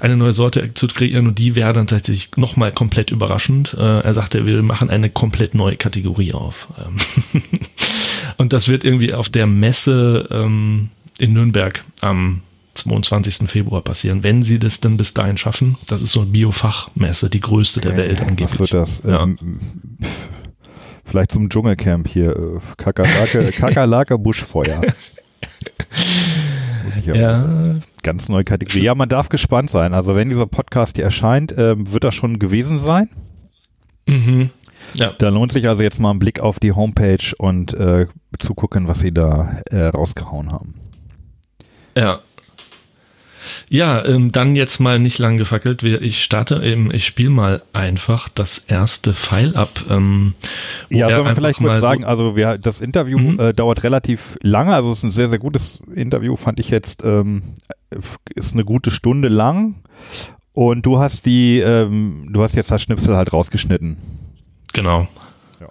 eine 0.00 0.16
neue 0.16 0.32
Sorte 0.32 0.74
zu 0.74 0.86
kreieren 0.86 1.26
und 1.26 1.38
die 1.38 1.54
wäre 1.54 1.72
dann 1.72 1.86
tatsächlich 1.86 2.30
nochmal 2.36 2.72
komplett 2.72 3.10
überraschend. 3.10 3.74
Äh, 3.74 4.00
er 4.00 4.14
sagte, 4.14 4.46
wir 4.46 4.62
machen 4.62 4.90
eine 4.90 5.10
komplett 5.10 5.54
neue 5.54 5.76
Kategorie 5.76 6.32
auf. 6.32 6.68
Ähm, 6.78 7.42
und 8.36 8.52
das 8.52 8.68
wird 8.68 8.84
irgendwie 8.84 9.12
auf 9.14 9.28
der 9.28 9.46
Messe 9.46 10.28
ähm, 10.30 10.90
in 11.18 11.32
Nürnberg 11.32 11.84
am 12.00 12.42
22. 12.74 13.48
Februar 13.48 13.82
passieren, 13.82 14.22
wenn 14.22 14.42
sie 14.42 14.58
das 14.58 14.80
dann 14.80 14.96
bis 14.96 15.14
dahin 15.14 15.36
schaffen. 15.36 15.76
Das 15.86 16.02
ist 16.02 16.12
so 16.12 16.20
eine 16.20 16.30
Biofachmesse, 16.30 17.30
die 17.30 17.40
größte 17.40 17.80
der 17.80 17.96
Welt 17.96 18.20
angeblich. 18.20 18.50
Was 18.50 18.58
wird 18.58 18.72
das? 18.74 19.02
Ja. 19.06 19.22
Ähm, 19.22 19.60
vielleicht 21.04 21.32
zum 21.32 21.48
Dschungelcamp 21.48 22.08
hier. 22.08 22.60
Kakerlake, 22.76 23.50
Kakerlake 23.58 24.18
Buschfeuer. 24.18 24.80
ja, 27.04 27.76
ganz 28.02 28.28
neue 28.28 28.44
Kategorie. 28.44 28.82
Ja, 28.82 28.94
man 28.94 29.08
darf 29.08 29.28
gespannt 29.28 29.70
sein. 29.70 29.94
Also 29.94 30.14
wenn 30.14 30.28
dieser 30.28 30.46
Podcast 30.46 30.96
hier 30.96 31.04
erscheint, 31.04 31.54
ähm, 31.56 31.92
wird 31.92 32.04
das 32.04 32.14
schon 32.14 32.38
gewesen 32.38 32.78
sein. 32.78 33.08
Mhm. 34.08 34.50
Ja. 34.94 35.12
Da 35.18 35.28
lohnt 35.28 35.52
sich 35.52 35.68
also 35.68 35.82
jetzt 35.82 35.98
mal 35.98 36.10
ein 36.10 36.18
Blick 36.18 36.40
auf 36.40 36.60
die 36.60 36.72
Homepage 36.72 37.34
und 37.38 37.74
äh, 37.74 38.06
zu 38.38 38.54
gucken, 38.54 38.88
was 38.88 39.00
sie 39.00 39.12
da 39.12 39.60
äh, 39.70 39.86
rausgehauen 39.86 40.52
haben. 40.52 40.74
Ja, 41.96 42.20
ja, 43.68 44.04
ähm, 44.04 44.32
dann 44.32 44.56
jetzt 44.56 44.80
mal 44.80 44.98
nicht 44.98 45.18
lang 45.18 45.36
gefackelt. 45.36 45.82
Ich 45.82 46.22
starte 46.22 46.62
eben, 46.62 46.92
ich 46.92 47.06
spiele 47.06 47.30
mal 47.30 47.62
einfach 47.72 48.28
das 48.28 48.58
erste 48.58 49.12
Pfeil 49.12 49.56
ab. 49.56 49.84
Ähm, 49.90 50.34
ja, 50.88 51.10
soll 51.10 51.24
man 51.24 51.34
vielleicht 51.34 51.60
mal 51.60 51.80
sagen, 51.80 52.02
so 52.02 52.08
also 52.08 52.36
wir, 52.36 52.58
das 52.58 52.80
Interview 52.80 53.18
mhm. 53.18 53.40
äh, 53.40 53.54
dauert 53.54 53.82
relativ 53.82 54.38
lange, 54.42 54.74
also 54.74 54.90
es 54.92 54.98
ist 54.98 55.04
ein 55.04 55.10
sehr, 55.10 55.28
sehr 55.28 55.38
gutes 55.38 55.80
Interview, 55.94 56.36
fand 56.36 56.60
ich 56.60 56.70
jetzt, 56.70 57.04
ähm, 57.04 57.42
ist 58.34 58.52
eine 58.52 58.64
gute 58.64 58.90
Stunde 58.90 59.28
lang. 59.28 59.76
Und 60.52 60.86
du 60.86 60.98
hast 60.98 61.26
die, 61.26 61.58
ähm, 61.58 62.28
du 62.32 62.42
hast 62.42 62.54
jetzt 62.54 62.70
das 62.70 62.80
Schnipsel 62.80 63.14
halt 63.14 63.30
rausgeschnitten. 63.30 63.98
Genau. 64.72 65.06
Ja, 65.60 65.68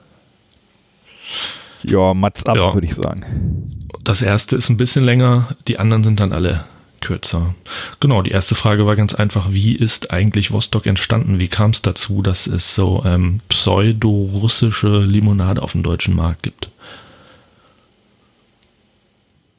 ja 1.83 2.13
Mats 2.13 2.45
ab, 2.45 2.55
ja. 2.55 2.73
würde 2.73 2.85
ich 2.85 2.93
sagen. 2.93 3.79
Das 4.03 4.21
erste 4.21 4.55
ist 4.55 4.69
ein 4.69 4.77
bisschen 4.77 5.03
länger, 5.03 5.47
die 5.67 5.79
anderen 5.79 6.03
sind 6.03 6.19
dann 6.19 6.31
alle 6.31 6.65
kürzer. 7.01 7.55
Genau, 7.99 8.21
die 8.21 8.31
erste 8.31 8.55
Frage 8.55 8.85
war 8.85 8.95
ganz 8.95 9.13
einfach, 9.13 9.51
wie 9.51 9.75
ist 9.75 10.11
eigentlich 10.11 10.51
Vostok 10.51 10.85
entstanden? 10.85 11.39
Wie 11.39 11.47
kam 11.47 11.71
es 11.71 11.81
dazu, 11.81 12.21
dass 12.21 12.47
es 12.47 12.75
so 12.75 13.03
ähm, 13.05 13.41
pseudo-russische 13.49 14.99
Limonade 14.99 15.61
auf 15.61 15.73
dem 15.73 15.83
deutschen 15.83 16.15
Markt 16.15 16.43
gibt? 16.43 16.69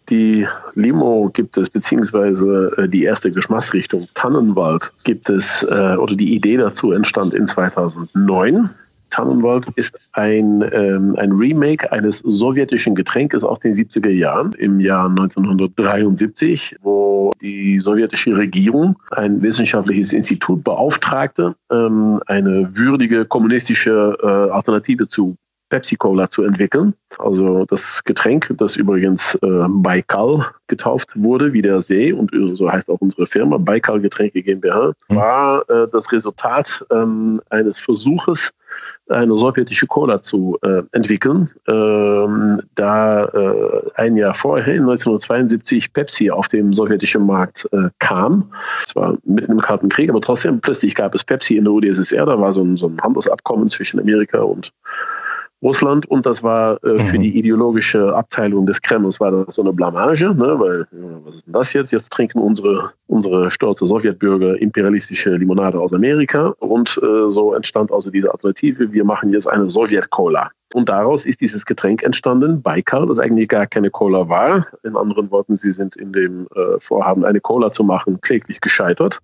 Die 0.09 0.47
Limo 0.75 1.31
gibt 1.33 1.57
es, 1.57 1.69
beziehungsweise 1.69 2.73
äh, 2.77 2.89
die 2.89 3.03
erste 3.03 3.31
Geschmacksrichtung 3.31 4.07
Tannenwald 4.15 4.93
gibt 5.03 5.29
es, 5.29 5.65
äh, 5.65 5.97
oder 5.97 6.15
die 6.15 6.35
Idee 6.35 6.59
dazu 6.59 6.93
entstand 6.93 7.35
in 7.35 7.47
2009. 7.47 8.71
Tannenwald 9.11 9.69
ist 9.77 10.11
ein, 10.13 10.65
ähm, 10.73 11.15
ein 11.19 11.33
Remake 11.33 11.91
eines 11.93 12.19
sowjetischen 12.21 12.95
Getränkes 12.95 13.45
aus 13.45 13.61
den 13.61 13.75
70er 13.75 14.11
Jahren 14.11 14.53
im 14.59 14.81
Jahr 14.81 15.09
1973, 15.09 16.77
wo 16.83 17.33
die 17.41 17.79
sowjetische 17.79 18.37
Regierung 18.37 18.97
ein 19.11 19.41
wissenschaftliches 19.43 20.13
Institut 20.13 20.65
beauftragte, 20.65 21.55
ähm, 21.71 22.21
eine 22.27 22.77
würdige 22.77 23.25
kommunistische 23.25 24.17
äh, 24.23 24.27
Alternative 24.27 25.09
zu 25.09 25.37
Pepsi-Cola 25.69 26.29
zu 26.29 26.45
entwickeln. 26.45 26.95
Also 27.19 27.65
das 27.65 28.03
Getränk, 28.05 28.55
das 28.59 28.77
übrigens 28.77 29.35
äh, 29.37 29.65
Baikal 29.69 30.47
getauft 30.69 31.11
wurde, 31.15 31.53
wie 31.53 31.63
der 31.63 31.81
See, 31.81 32.13
und 32.13 32.31
so 32.57 32.71
heißt 32.71 32.89
auch 32.89 33.01
unsere 33.01 33.27
Firma, 33.27 33.59
Baikal 33.59 34.01
Getränke 34.01 34.43
GmbH, 34.43 34.93
hm. 35.09 35.17
war 35.17 35.69
äh, 35.69 35.89
das 35.91 36.11
Resultat 36.13 36.85
ähm, 36.91 37.41
eines 37.51 37.79
Versuches, 37.79 38.53
eine 39.09 39.37
sowjetische 39.37 39.87
Cola 39.87 40.21
zu 40.21 40.59
äh, 40.63 40.83
entwickeln. 40.93 41.49
Ähm, 41.69 42.61
da 42.75 43.25
äh, 43.27 43.83
ein 43.95 44.17
Jahr 44.17 44.35
vorher, 44.35 44.75
1972, 44.75 45.93
Pepsi 45.93 46.31
auf 46.31 46.49
dem 46.49 46.73
sowjetischen 46.73 47.25
Markt 47.25 47.69
äh, 47.73 47.89
kam. 47.99 48.53
Zwar 48.87 49.17
mitten 49.25 49.53
im 49.53 49.61
Kalten 49.61 49.89
Krieg, 49.89 50.11
aber 50.11 50.21
trotzdem 50.21 50.61
plötzlich 50.61 50.95
gab 50.95 51.15
es 51.15 51.23
Pepsi 51.23 51.57
in 51.57 51.65
der 51.65 51.73
UdSSR. 51.73 52.27
Da 52.27 52.41
war 52.41 52.53
so 52.53 52.63
ein, 52.63 52.77
so 52.77 52.89
ein 52.89 53.01
Handelsabkommen 53.01 53.71
zwischen 53.71 54.01
Amerika 54.01 54.41
und 54.41 54.73
Russland 55.63 56.07
und 56.07 56.27
das 56.27 56.43
war 56.43 56.83
äh, 56.85 56.89
mhm. 56.89 57.07
für 57.07 57.19
die 57.19 57.39
ideologische 57.39 58.15
Abteilung 58.15 58.67
des 58.67 58.81
Kremls 58.83 59.19
war 59.21 59.31
das 59.31 59.55
so 59.55 59.63
eine 59.63 59.73
Blamage, 59.73 60.35
ne? 60.35 60.61
weil 60.61 60.87
was 61.25 61.37
ist 61.37 61.47
denn 61.47 61.53
das 61.53 61.73
jetzt? 61.73 61.93
Jetzt 61.93 62.11
trinken 62.11 62.39
unsere, 62.39 62.93
unsere 63.07 63.51
stolze 63.51 63.87
Sowjetbürger 63.87 64.61
imperialistische 64.61 65.37
Limonade 65.37 65.81
aus 65.81 65.93
Amerika 65.93 66.55
und 66.59 67.01
äh, 67.03 67.29
so 67.29 67.55
entstand 67.55 67.91
also 67.91 68.11
diese 68.11 68.31
Alternative, 68.31 68.93
wir 68.93 69.05
machen 69.05 69.31
jetzt 69.31 69.47
eine 69.47 69.69
Sowjet-Cola. 69.69 70.51
Und 70.75 70.89
daraus 70.89 71.25
ist 71.25 71.41
dieses 71.41 71.65
Getränk 71.65 72.03
entstanden, 72.03 72.61
Baikal, 72.61 73.07
das 73.07 73.19
eigentlich 73.19 73.49
gar 73.49 73.67
keine 73.67 73.91
Cola 73.91 74.29
war. 74.29 74.67
In 74.83 74.97
anderen 74.97 75.31
Worten, 75.31 75.55
sie 75.55 75.71
sind 75.71 75.95
in 75.97 76.13
dem 76.13 76.49
äh, 76.55 76.81
Vorhaben, 76.81 77.25
eine 77.25 77.41
Cola 77.41 77.71
zu 77.71 77.85
machen, 77.85 78.21
kläglich 78.21 78.61
gescheitert, 78.61 79.21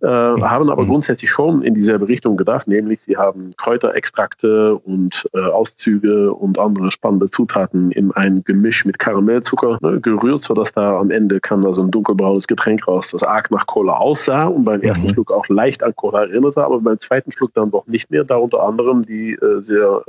äh, 0.00 0.06
haben 0.06 0.70
aber 0.70 0.84
mhm. 0.84 0.88
grundsätzlich 0.88 1.30
schon 1.30 1.62
in 1.62 1.74
dieselbe 1.74 2.08
Richtung 2.08 2.38
gedacht, 2.38 2.66
nämlich 2.66 3.02
sie 3.02 3.16
haben 3.16 3.50
Kräuterextrakte 3.58 4.74
und 4.76 5.28
äh, 5.34 5.40
Auszüge 5.40 6.32
und 6.32 6.58
andere 6.58 6.90
spannende 6.90 7.30
Zutaten 7.30 7.90
in 7.90 8.10
ein 8.12 8.42
Gemisch 8.44 8.86
mit 8.86 8.98
Karamellzucker 8.98 9.78
ne, 9.82 10.00
gerührt, 10.00 10.42
sodass 10.42 10.72
da 10.72 10.98
am 10.98 11.10
Ende 11.10 11.40
kam 11.40 11.62
da 11.62 11.74
so 11.74 11.82
ein 11.82 11.90
dunkelbraunes 11.90 12.46
Getränk 12.46 12.88
raus, 12.88 13.10
das 13.12 13.22
arg 13.22 13.50
nach 13.50 13.66
Cola 13.66 13.94
aussah 13.94 14.46
und 14.46 14.64
beim 14.64 14.80
ersten 14.80 15.08
mhm. 15.08 15.12
Schluck 15.12 15.30
auch 15.30 15.46
leicht 15.48 15.82
an 15.82 15.94
Cola 15.94 16.22
erinnerte, 16.22 16.64
aber 16.64 16.80
beim 16.80 16.98
zweiten 16.98 17.32
Schluck 17.32 17.52
dann 17.52 17.70
doch 17.70 17.86
nicht 17.86 18.10
mehr, 18.10 18.24
da 18.24 18.36
unter 18.36 18.62
anderem 18.62 19.04
die 19.04 19.34
äh, 19.34 19.60
sehr 19.60 20.02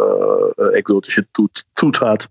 äh, 0.58 0.77
exotische 0.78 1.26
Zutat 1.76 2.30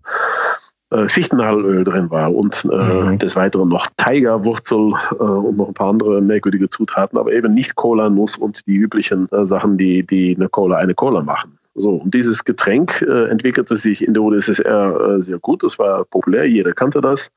äh, 0.89 1.07
Fichtennadelöl 1.07 1.83
drin 1.83 2.09
war 2.09 2.33
und 2.33 2.65
äh, 2.71 2.75
mhm. 2.75 3.19
des 3.19 3.35
Weiteren 3.35 3.67
noch 3.67 3.87
Tigerwurzel 3.97 4.93
äh, 5.11 5.23
und 5.23 5.57
noch 5.57 5.67
ein 5.67 5.73
paar 5.73 5.89
andere 5.89 6.21
merkwürdige 6.21 6.69
Zutaten, 6.69 7.17
aber 7.19 7.33
eben 7.33 7.53
nicht 7.53 7.75
Cola, 7.75 8.09
Nuss 8.09 8.37
und 8.37 8.65
die 8.67 8.75
üblichen 8.75 9.29
äh, 9.31 9.45
Sachen, 9.45 9.77
die, 9.77 10.05
die 10.05 10.35
eine 10.35 10.47
Cola 10.47 10.77
eine 10.77 10.95
Cola 10.95 11.21
machen. 11.21 11.57
So, 11.79 11.91
und 11.91 12.13
dieses 12.13 12.43
Getränk 12.43 13.03
äh, 13.03 13.29
entwickelte 13.29 13.77
sich 13.77 14.03
in 14.03 14.15
der 14.15 14.23
UdSSR 14.23 15.17
äh, 15.17 15.21
sehr 15.21 15.37
gut. 15.37 15.61
Das 15.61 15.77
war 15.77 16.05
populär, 16.05 16.49
jeder 16.49 16.73
kannte 16.73 17.01
das, 17.01 17.29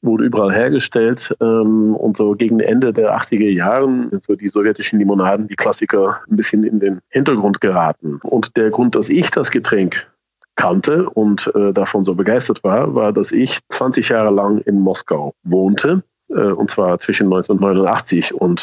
wurde 0.00 0.24
überall 0.24 0.50
hergestellt. 0.50 1.36
Ähm, 1.40 1.94
und 1.94 2.16
so 2.16 2.32
gegen 2.32 2.60
Ende 2.60 2.94
der 2.94 3.14
80er 3.14 3.50
Jahren 3.50 4.08
sind 4.10 4.22
so 4.22 4.34
die 4.34 4.48
sowjetischen 4.48 4.98
Limonaden, 4.98 5.46
die 5.46 5.56
Klassiker, 5.56 6.22
ein 6.30 6.36
bisschen 6.36 6.64
in 6.64 6.80
den 6.80 7.00
Hintergrund 7.10 7.60
geraten. 7.60 8.18
Und 8.22 8.56
der 8.56 8.70
Grund, 8.70 8.94
dass 8.94 9.10
ich 9.10 9.30
das 9.30 9.50
Getränk 9.50 10.06
kannte 10.56 11.08
und 11.08 11.50
äh, 11.54 11.72
davon 11.72 12.04
so 12.04 12.14
begeistert 12.14 12.62
war, 12.64 12.94
war, 12.94 13.12
dass 13.12 13.32
ich 13.32 13.58
20 13.68 14.10
Jahre 14.10 14.30
lang 14.30 14.58
in 14.58 14.80
Moskau 14.80 15.34
wohnte 15.42 16.02
und 16.32 16.70
zwar 16.70 16.98
zwischen 16.98 17.24
1989 17.24 18.34
und 18.34 18.60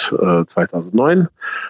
2009. 0.47 1.21
Äh, 1.21 1.25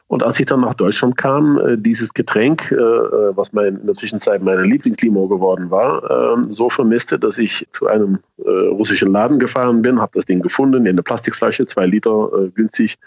und 0.07 0.23
als 0.23 0.39
ich 0.39 0.45
dann 0.45 0.61
nach 0.61 0.73
Deutschland 0.73 1.17
kam, 1.17 1.59
äh, 1.59 1.77
dieses 1.77 2.13
Getränk, 2.13 2.71
was 2.71 3.53
mein, 3.53 3.77
in 3.77 3.85
der 3.85 3.95
Zwischenzeit 3.95 4.41
meine 4.41 4.63
Lieblingslimo 4.63 5.27
geworden 5.27 5.69
war, 5.69 6.35
ähm, 6.37 6.51
so 6.51 6.69
vermisste, 6.69 7.19
dass 7.19 7.37
ich 7.37 7.67
zu 7.71 7.87
einem 7.87 8.19
russischen 8.37 9.11
Laden 9.11 9.37
gefahren 9.37 9.81
bin, 9.81 9.99
habe 9.99 10.11
das 10.15 10.25
Ding 10.25 10.41
gefunden 10.41 10.85
in 10.85 10.93
einer 10.93 11.01
Plastikflasche, 11.01 11.65
zwei 11.65 11.85
Liter 11.85 12.29
günstig, 12.55 12.97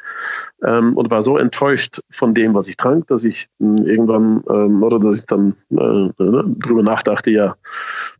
ähm, 0.62 0.96
und 0.96 1.10
war 1.10 1.22
so 1.22 1.38
enttäuscht 1.38 2.00
von 2.10 2.34
dem, 2.34 2.54
was 2.54 2.68
ich 2.68 2.76
trank, 2.76 3.06
dass 3.08 3.24
ich 3.24 3.48
hm, 3.58 3.78
irgendwann 3.78 4.44
ähm, 4.48 4.82
oder 4.82 4.98
dass 4.98 5.16
ich 5.16 5.26
dann 5.26 5.54
ne, 5.70 6.12
drüber 6.18 6.82
nachdachte, 6.82 7.30
ja, 7.30 7.56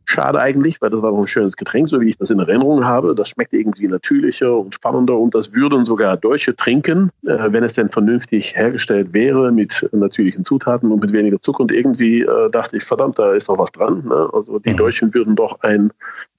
Schade 0.05 0.39
eigentlich, 0.39 0.81
weil 0.81 0.89
das 0.89 1.01
war 1.01 1.11
noch 1.11 1.19
ein 1.19 1.27
schönes 1.27 1.55
Getränk, 1.55 1.87
so 1.87 2.01
wie 2.01 2.09
ich 2.09 2.17
das 2.17 2.29
in 2.29 2.39
Erinnerung 2.39 2.85
habe. 2.85 3.15
Das 3.15 3.29
schmeckt 3.29 3.53
irgendwie 3.53 3.87
natürlicher 3.87 4.57
und 4.57 4.73
spannender 4.73 5.17
und 5.17 5.33
das 5.33 5.53
würden 5.53 5.85
sogar 5.85 6.17
Deutsche 6.17 6.55
trinken, 6.55 7.09
äh, 7.25 7.37
wenn 7.51 7.63
es 7.63 7.73
denn 7.73 7.89
vernünftig 7.89 8.55
hergestellt 8.55 9.13
wäre 9.13 9.51
mit 9.51 9.87
natürlichen 9.91 10.45
Zutaten 10.45 10.91
und 10.91 11.01
mit 11.01 11.13
weniger 11.13 11.41
Zucker. 11.41 11.61
Und 11.61 11.71
irgendwie 11.71 12.21
äh, 12.21 12.49
dachte 12.49 12.77
ich, 12.77 12.83
verdammt, 12.83 13.17
da 13.17 13.33
ist 13.33 13.47
noch 13.47 13.57
was 13.57 13.71
dran. 13.71 14.03
Ne? 14.05 14.29
Also 14.33 14.59
die 14.59 14.73
mhm. 14.73 14.77
Deutschen 14.77 15.13
würden 15.13 15.35
doch 15.35 15.61
ein 15.61 15.91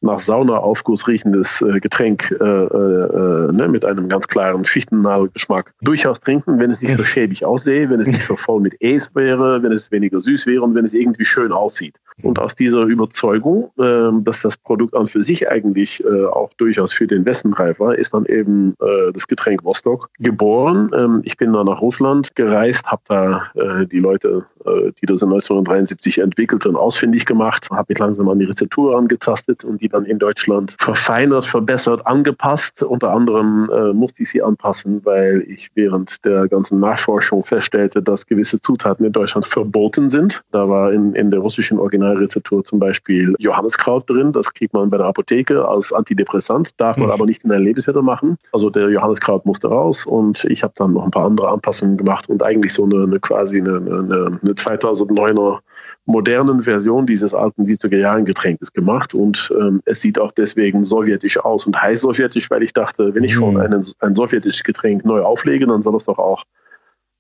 nach 0.05 0.21
Saunaaufguss 0.21 1.09
riechendes 1.09 1.63
äh, 1.63 1.81
Getränk 1.81 2.31
äh, 2.31 2.45
äh, 2.45 3.53
ne, 3.53 3.69
mit 3.69 3.85
einem 3.85 4.09
ganz 4.09 4.29
klaren 4.29 4.65
Fichtennadelgeschmack 4.65 5.73
durchaus 5.81 6.21
trinken, 6.21 6.59
wenn 6.59 6.71
es 6.71 6.81
nicht 6.81 6.97
so 6.97 7.03
schäbig 7.03 7.45
aussehe, 7.45 7.89
wenn 7.91 8.01
es 8.01 8.09
nicht 8.09 8.25
so 8.25 8.37
voll 8.37 8.61
mit 8.61 8.77
Eis 8.83 9.11
wäre, 9.15 9.63
wenn 9.63 9.73
es 9.73 9.91
weniger 9.91 10.21
süß 10.21 10.47
wäre 10.47 10.63
und 10.63 10.75
wenn 10.75 10.85
es 10.85 10.95
irgendwie 10.95 11.25
schön 11.25 11.53
aussieht. 11.53 11.99
Und 12.23 12.39
aus 12.39 12.55
dieser 12.55 12.83
Überzeugung, 12.83 13.71
äh, 13.79 14.11
dass 14.23 14.43
das 14.43 14.57
Produkt 14.57 14.95
an 14.95 15.07
für 15.07 15.23
sich 15.23 15.51
eigentlich 15.51 16.05
äh, 16.05 16.27
auch 16.27 16.53
durchaus 16.55 16.93
für 16.93 17.07
den 17.07 17.25
Westen 17.25 17.53
reif 17.53 17.81
war, 17.81 17.97
ist 17.97 18.15
dann 18.15 18.27
eben 18.27 18.75
äh, 18.81 19.13
das 19.13 19.27
Getränk 19.27 19.65
Vostok 19.65 20.11
geboren. 20.19 20.91
Ähm, 20.95 21.23
ich 21.25 21.37
bin 21.37 21.53
dann 21.53 21.67
nach 21.67 21.81
Russland 21.81 22.35
gereist, 22.37 22.85
habe 22.85 23.03
da 23.09 23.43
äh, 23.55 23.87
die 23.87 23.99
Leute, 23.99 24.45
äh, 24.65 24.93
die 25.01 25.07
das 25.07 25.23
in 25.23 25.29
1973 25.29 26.19
entwickelten, 26.19 26.77
ausfindig 26.77 27.27
gemacht, 27.27 27.69
habe 27.71 27.87
mich 27.89 27.99
langsam 27.99 28.29
an 28.29 28.39
die 28.39 28.45
Rezeptur 28.45 28.97
angetastet 28.97 29.65
und 29.65 29.81
die 29.81 29.89
dann 29.95 30.05
in 30.05 30.19
Deutschland 30.19 30.75
verfeinert, 30.79 31.47
verbessert, 31.47 32.07
angepasst. 32.07 32.83
Unter 32.83 33.11
anderem 33.11 33.71
äh, 33.73 33.93
musste 33.93 34.23
ich 34.25 34.31
sie 34.31 34.43
anpassen, 34.43 35.05
weil 35.05 35.45
ich 35.49 35.71
während 35.75 36.25
der 36.25 36.49
ganzen 36.49 36.81
Nachforschung 36.81 37.45
feststellte, 37.45 38.03
dass 38.03 38.27
gewisse 38.27 38.61
Zutaten 38.61 39.07
in 39.07 39.13
Deutschland 39.13 39.47
verboten 39.47 40.11
sind. 40.11 40.43
Da 40.51 40.69
war 40.69 40.93
in, 40.93 41.15
in 41.15 41.31
der 41.31 41.41
russischen 41.41 41.79
Original 41.79 42.17
Rezeptur 42.17 42.65
zum 42.65 42.79
Beispiel 42.79 43.35
Johanneskraut 43.39 44.11
drin. 44.11 44.33
Das 44.33 44.53
kriegt 44.53 44.75
man 44.75 44.91
bei 44.91 44.99
der 44.99 45.07
Apotheke 45.07 45.67
als 45.67 45.93
Antidepressant, 45.93 46.81
darf 46.81 46.97
man 46.97 47.07
mhm. 47.07 47.13
aber 47.13 47.27
nicht 47.27 47.45
in 47.45 47.51
der 47.51 47.61
Lebensmittel 47.61 48.03
machen. 48.03 48.37
Also 48.53 48.71
der 48.71 48.91
Johanneskraut 48.91 49.47
musste 49.47 49.69
raus 49.69 50.05
und 50.05 50.45
ich 50.47 50.63
habe 50.63 50.75
dann 50.77 50.93
noch 50.93 51.05
ein 51.05 51.11
paar 51.11 51.27
andere 51.27 51.49
Anpassungen 51.49 51.97
gemacht 51.97 52.29
und 52.29 52.43
eigentlich 52.43 52.75
so 52.75 52.85
eine, 52.85 53.05
eine 53.05 53.21
quasi 53.21 53.61
eine, 53.61 53.77
eine, 53.77 54.39
eine 54.43 54.53
2009er 54.53 55.61
modernen 56.07 56.63
Version 56.63 57.07
dieses 57.07 57.33
alten 57.33 57.65
70er 57.65 57.97
Jahren 57.97 58.25
Getränkes 58.25 58.73
gemacht 58.73 59.15
und 59.15 59.53
ähm, 59.59 59.83
es 59.87 60.01
sieht 60.01 60.19
auch 60.19 60.33
deswegen 60.33 60.85
sowjetisch 60.85 61.39
aus 61.39 61.67
und 61.67 61.81
heißt 61.81 62.03
sowjetisch, 62.03 62.51
weil 62.51 62.63
ich 62.63 62.73
dachte, 62.73 63.15
wenn 63.15 63.25
ich 63.25 63.33
schon 63.33 63.55
mhm. 63.55 63.61
einen, 63.61 63.87
ein 64.01 64.15
sowjetisches 64.15 64.65
Getränk 64.65 65.05
neu 65.05 65.23
auflege, 65.23 65.67
dann 65.67 65.83
soll 65.83 65.97
es 65.97 66.05
doch 66.05 66.19
auch 66.19 66.45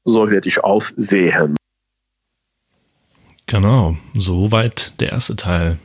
sowjetisch 0.04 0.62
aussehen. 0.62 1.56
Genau, 3.46 3.96
soweit 4.14 4.92
der 5.00 5.12
erste 5.12 5.36
Teil. 5.36 5.78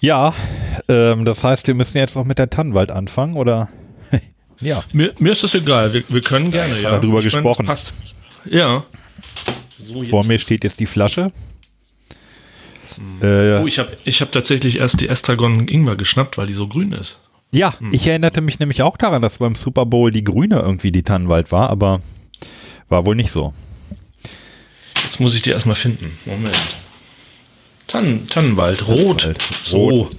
Ja, 0.00 0.34
ähm, 0.88 1.24
das 1.24 1.44
heißt, 1.44 1.66
wir 1.66 1.74
müssen 1.74 1.98
jetzt 1.98 2.16
noch 2.16 2.24
mit 2.24 2.38
der 2.38 2.48
Tannenwald 2.48 2.90
anfangen, 2.90 3.36
oder? 3.36 3.68
ja. 4.60 4.82
Mir, 4.92 5.12
mir, 5.18 5.32
ist 5.32 5.42
das 5.42 5.54
egal, 5.54 5.92
wir, 5.92 6.04
wir 6.08 6.20
können 6.22 6.50
gerne, 6.50 6.80
ja. 6.80 6.90
Darüber 6.90 7.18
ich 7.18 7.24
gesprochen. 7.24 7.66
Meine, 7.66 7.76
passt. 7.76 7.92
Ja. 8.44 8.84
So, 9.80 10.04
Vor 10.04 10.24
mir 10.24 10.38
steht 10.38 10.64
jetzt 10.64 10.80
die 10.80 10.86
Flasche. 10.86 11.32
Hm. 12.96 13.22
Äh, 13.22 13.62
oh, 13.62 13.66
ich 13.66 13.78
habe 13.78 13.96
ich 14.04 14.20
hab 14.20 14.32
tatsächlich 14.32 14.76
erst 14.76 15.00
die 15.00 15.08
Estragon 15.08 15.68
Ingwer 15.68 15.96
geschnappt, 15.96 16.38
weil 16.38 16.46
die 16.46 16.52
so 16.52 16.68
grün 16.68 16.92
ist. 16.92 17.18
Ja, 17.52 17.78
hm. 17.78 17.92
ich 17.92 18.06
erinnerte 18.06 18.40
mich 18.40 18.58
nämlich 18.58 18.82
auch 18.82 18.96
daran, 18.96 19.22
dass 19.22 19.38
beim 19.38 19.54
Super 19.54 19.86
Bowl 19.86 20.10
die 20.10 20.24
grüne 20.24 20.58
irgendwie 20.60 20.92
die 20.92 21.02
Tannenwald 21.02 21.50
war, 21.52 21.70
aber 21.70 22.00
war 22.88 23.06
wohl 23.06 23.16
nicht 23.16 23.30
so. 23.30 23.52
Jetzt 25.04 25.20
muss 25.20 25.34
ich 25.34 25.42
die 25.42 25.50
erstmal 25.50 25.76
finden. 25.76 26.18
Moment. 26.24 26.58
Tannen, 27.86 28.28
Tannenwald, 28.28 28.86
rot. 28.86 29.22
Tannenwald. 29.22 29.42
So. 29.64 29.88
Rot. 29.88 30.16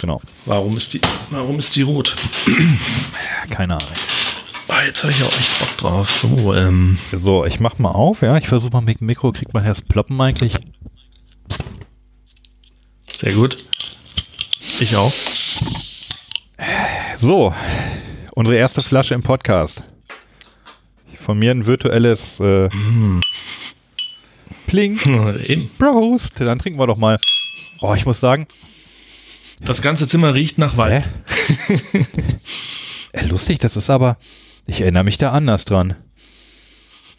Genau. 0.00 0.20
Warum 0.44 0.76
ist 0.76 0.92
die, 0.92 1.00
warum 1.30 1.58
ist 1.58 1.74
die 1.76 1.82
rot? 1.82 2.14
Keine 3.50 3.76
Ahnung. 3.76 3.88
Ah, 4.76 4.84
jetzt 4.84 5.02
habe 5.04 5.12
ich 5.12 5.22
auch 5.22 5.32
echt 5.38 5.58
Bock 5.58 5.76
drauf. 5.78 6.10
So, 6.10 6.52
ähm. 6.52 6.98
so 7.10 7.46
ich 7.46 7.60
mach 7.60 7.78
mal 7.78 7.92
auf, 7.92 8.20
ja. 8.20 8.36
Ich 8.36 8.46
versuche 8.46 8.72
mal 8.72 8.82
mit 8.82 9.00
dem 9.00 9.06
Mikro, 9.06 9.32
kriegt 9.32 9.54
man 9.54 9.64
erst 9.64 9.88
ploppen 9.88 10.20
eigentlich. 10.20 10.58
Sehr 13.16 13.32
gut. 13.32 13.56
Ich 14.78 14.94
auch. 14.96 15.12
So, 17.14 17.54
unsere 18.34 18.58
erste 18.58 18.82
Flasche 18.82 19.14
im 19.14 19.22
Podcast. 19.22 19.84
Von 21.18 21.38
mir 21.38 21.52
ein 21.52 21.64
virtuelles 21.64 22.38
äh, 22.40 22.68
mm. 22.68 23.22
Pling. 24.66 25.70
Prost. 25.78 26.38
Dann 26.38 26.58
trinken 26.58 26.78
wir 26.78 26.86
doch 26.86 26.98
mal. 26.98 27.18
Oh, 27.80 27.94
ich 27.94 28.04
muss 28.04 28.20
sagen. 28.20 28.46
Das 29.58 29.80
ganze 29.80 30.06
Zimmer 30.06 30.34
riecht 30.34 30.58
nach 30.58 30.76
Wald. 30.76 31.08
Äh, 33.12 33.24
lustig, 33.28 33.60
das 33.60 33.78
ist 33.78 33.88
aber. 33.88 34.18
Ich 34.66 34.80
erinnere 34.80 35.04
mich 35.04 35.18
da 35.18 35.32
anders 35.32 35.64
dran. 35.64 35.94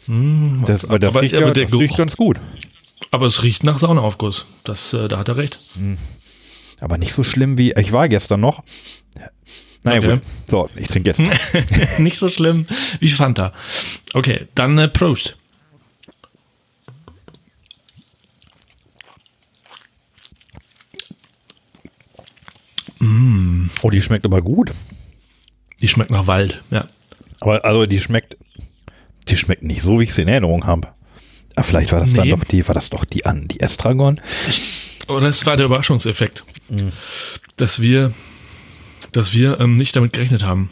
Hm, 0.06 0.62
das, 0.66 0.84
aber 0.84 0.98
das, 0.98 1.14
riecht, 1.16 1.34
aber 1.34 1.56
ja, 1.56 1.66
riecht, 1.68 1.96
ganz 1.96 2.16
gut. 2.16 2.40
Aber 3.10 3.26
es 3.26 3.42
riecht 3.42 3.64
nach 3.64 3.78
Saunaaufguss. 3.78 4.46
Das, 4.64 4.92
äh, 4.92 5.08
da 5.08 5.18
hat 5.18 5.28
er 5.28 5.36
recht. 5.36 5.58
Hm. 5.74 5.98
Aber 6.80 6.98
nicht 6.98 7.12
so 7.12 7.24
schlimm 7.24 7.58
wie. 7.58 7.72
Ich 7.72 7.92
war 7.92 8.08
gestern 8.08 8.40
noch. 8.40 8.62
Naja, 9.84 9.98
okay. 9.98 10.14
gut. 10.14 10.22
So, 10.46 10.70
ich 10.76 10.88
trinke 10.88 11.10
jetzt. 11.10 11.98
nicht 11.98 12.18
so 12.18 12.28
schlimm 12.28 12.66
wie 13.00 13.08
Fanta. 13.10 13.52
Okay, 14.14 14.46
dann 14.54 14.78
äh, 14.78 14.88
Prost. 14.88 15.36
Mm. 22.98 23.68
Oh, 23.82 23.90
die 23.90 24.02
schmeckt 24.02 24.24
aber 24.24 24.42
gut. 24.42 24.72
Die 25.80 25.88
schmeckt 25.88 26.10
nach 26.10 26.26
Wald, 26.26 26.62
ja. 26.70 26.88
Aber 27.40 27.64
also 27.64 27.86
die 27.86 28.00
schmeckt, 28.00 28.36
die 29.28 29.36
schmeckt 29.36 29.62
nicht 29.62 29.82
so, 29.82 30.00
wie 30.00 30.04
ich 30.04 30.14
sie 30.14 30.22
in 30.22 30.28
Erinnerung 30.28 30.66
habe. 30.66 30.88
Aber 31.54 31.64
vielleicht 31.64 31.92
war 31.92 32.00
das 32.00 32.12
nee. 32.12 32.18
dann 32.18 32.30
doch 32.30 32.44
die, 32.44 32.66
war 32.66 32.74
das 32.74 32.90
doch 32.90 33.04
die 33.04 33.26
an, 33.26 33.48
die 33.48 33.60
Estragon? 33.60 34.20
Oder 35.08 35.28
es 35.28 35.44
war 35.46 35.56
der 35.56 35.66
Überraschungseffekt, 35.66 36.44
mm. 36.68 36.88
dass 37.56 37.80
wir, 37.80 38.12
dass 39.12 39.32
wir 39.32 39.58
ähm, 39.58 39.76
nicht 39.76 39.96
damit 39.96 40.12
gerechnet 40.12 40.44
haben. 40.44 40.70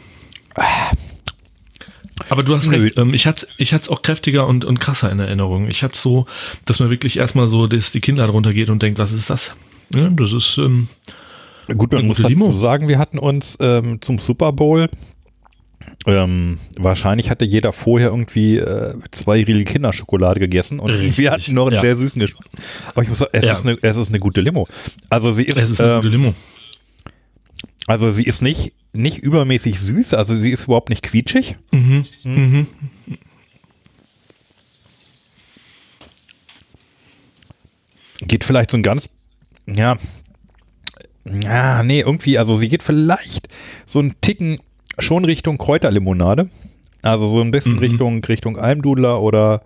Aber 2.29 2.43
du 2.43 2.55
hast 2.55 2.67
Nö. 2.67 2.83
recht, 2.83 2.97
ähm, 2.97 3.13
ich 3.13 3.27
hatte 3.27 3.47
es 3.47 3.53
ich 3.57 3.73
hat's 3.73 3.89
auch 3.89 4.01
kräftiger 4.01 4.47
und, 4.47 4.65
und 4.65 4.79
krasser 4.79 5.11
in 5.11 5.19
Erinnerung. 5.19 5.69
Ich 5.69 5.83
hatte 5.83 5.97
so, 5.97 6.25
dass 6.65 6.79
man 6.79 6.89
wirklich 6.89 7.17
erstmal 7.17 7.47
so, 7.47 7.67
dass 7.67 7.91
die 7.91 8.01
Kinder 8.01 8.27
drunter 8.27 8.53
geht 8.53 8.69
und 8.69 8.81
denkt, 8.81 8.99
was 8.99 9.11
ist 9.11 9.29
das? 9.29 9.53
Ja, 9.93 10.09
das 10.09 10.33
ist, 10.33 10.57
ähm, 10.57 10.87
Gut, 11.75 11.91
man 11.91 12.07
muss 12.07 12.17
dazu 12.17 12.51
sagen, 12.51 12.87
wir 12.87 12.97
hatten 12.97 13.19
uns 13.19 13.57
ähm, 13.59 14.01
zum 14.01 14.19
Super 14.19 14.53
Bowl 14.53 14.89
ähm, 16.05 16.59
wahrscheinlich 16.77 17.29
hatte 17.29 17.45
jeder 17.45 17.73
vorher 17.73 18.09
irgendwie 18.09 18.57
äh, 18.57 18.95
zwei 19.11 19.43
Riegel 19.43 19.63
Kinderschokolade 19.63 20.39
gegessen 20.39 20.79
und 20.79 20.89
Richtig, 20.91 21.17
wir 21.17 21.31
hatten 21.31 21.53
noch 21.53 21.67
einen 21.67 21.75
ja. 21.75 21.81
sehr 21.81 21.97
süßen 21.97 22.19
Geschmack. 22.19 22.47
Aber 22.89 23.03
ich 23.03 23.09
muss 23.09 23.19
sagen, 23.19 23.31
es, 23.33 23.43
Ja. 23.43 23.51
ist 23.51 23.61
eine, 23.65 23.77
es 23.81 23.97
ist 23.97 24.09
eine 24.09 24.19
gute 24.19 24.41
Limo. 24.41 24.67
Also 25.09 25.31
sie 25.31 25.43
ist, 25.43 25.57
es 25.57 25.69
ist 25.71 25.81
eine 25.81 25.93
ähm, 25.93 25.97
gute 26.01 26.09
Limo. 26.09 26.33
also 27.87 28.11
sie 28.11 28.23
ist 28.23 28.41
nicht, 28.41 28.73
nicht 28.93 29.19
übermäßig 29.19 29.79
süß, 29.79 30.13
also 30.13 30.35
sie 30.35 30.51
ist 30.51 30.63
überhaupt 30.65 30.89
nicht 30.89 31.03
quietschig. 31.03 31.55
Mhm. 31.71 32.03
Mhm. 32.23 32.67
Geht 38.21 38.43
vielleicht 38.43 38.71
so 38.71 38.77
ein 38.77 38.83
ganz, 38.83 39.09
ja, 39.67 39.97
ja, 41.43 41.83
nee, 41.83 41.99
irgendwie, 41.99 42.37
also 42.37 42.55
sie 42.57 42.69
geht 42.69 42.83
vielleicht 42.83 43.47
so 43.85 43.99
einen 43.99 44.15
Ticken 44.21 44.59
schon 44.99 45.25
Richtung 45.25 45.57
Kräuterlimonade. 45.57 46.49
Also 47.03 47.27
so 47.27 47.41
ein 47.41 47.51
bisschen 47.51 47.73
Mhm. 47.73 47.79
Richtung, 47.79 48.23
Richtung 48.25 48.57
Almdudler 48.57 49.21
oder 49.21 49.61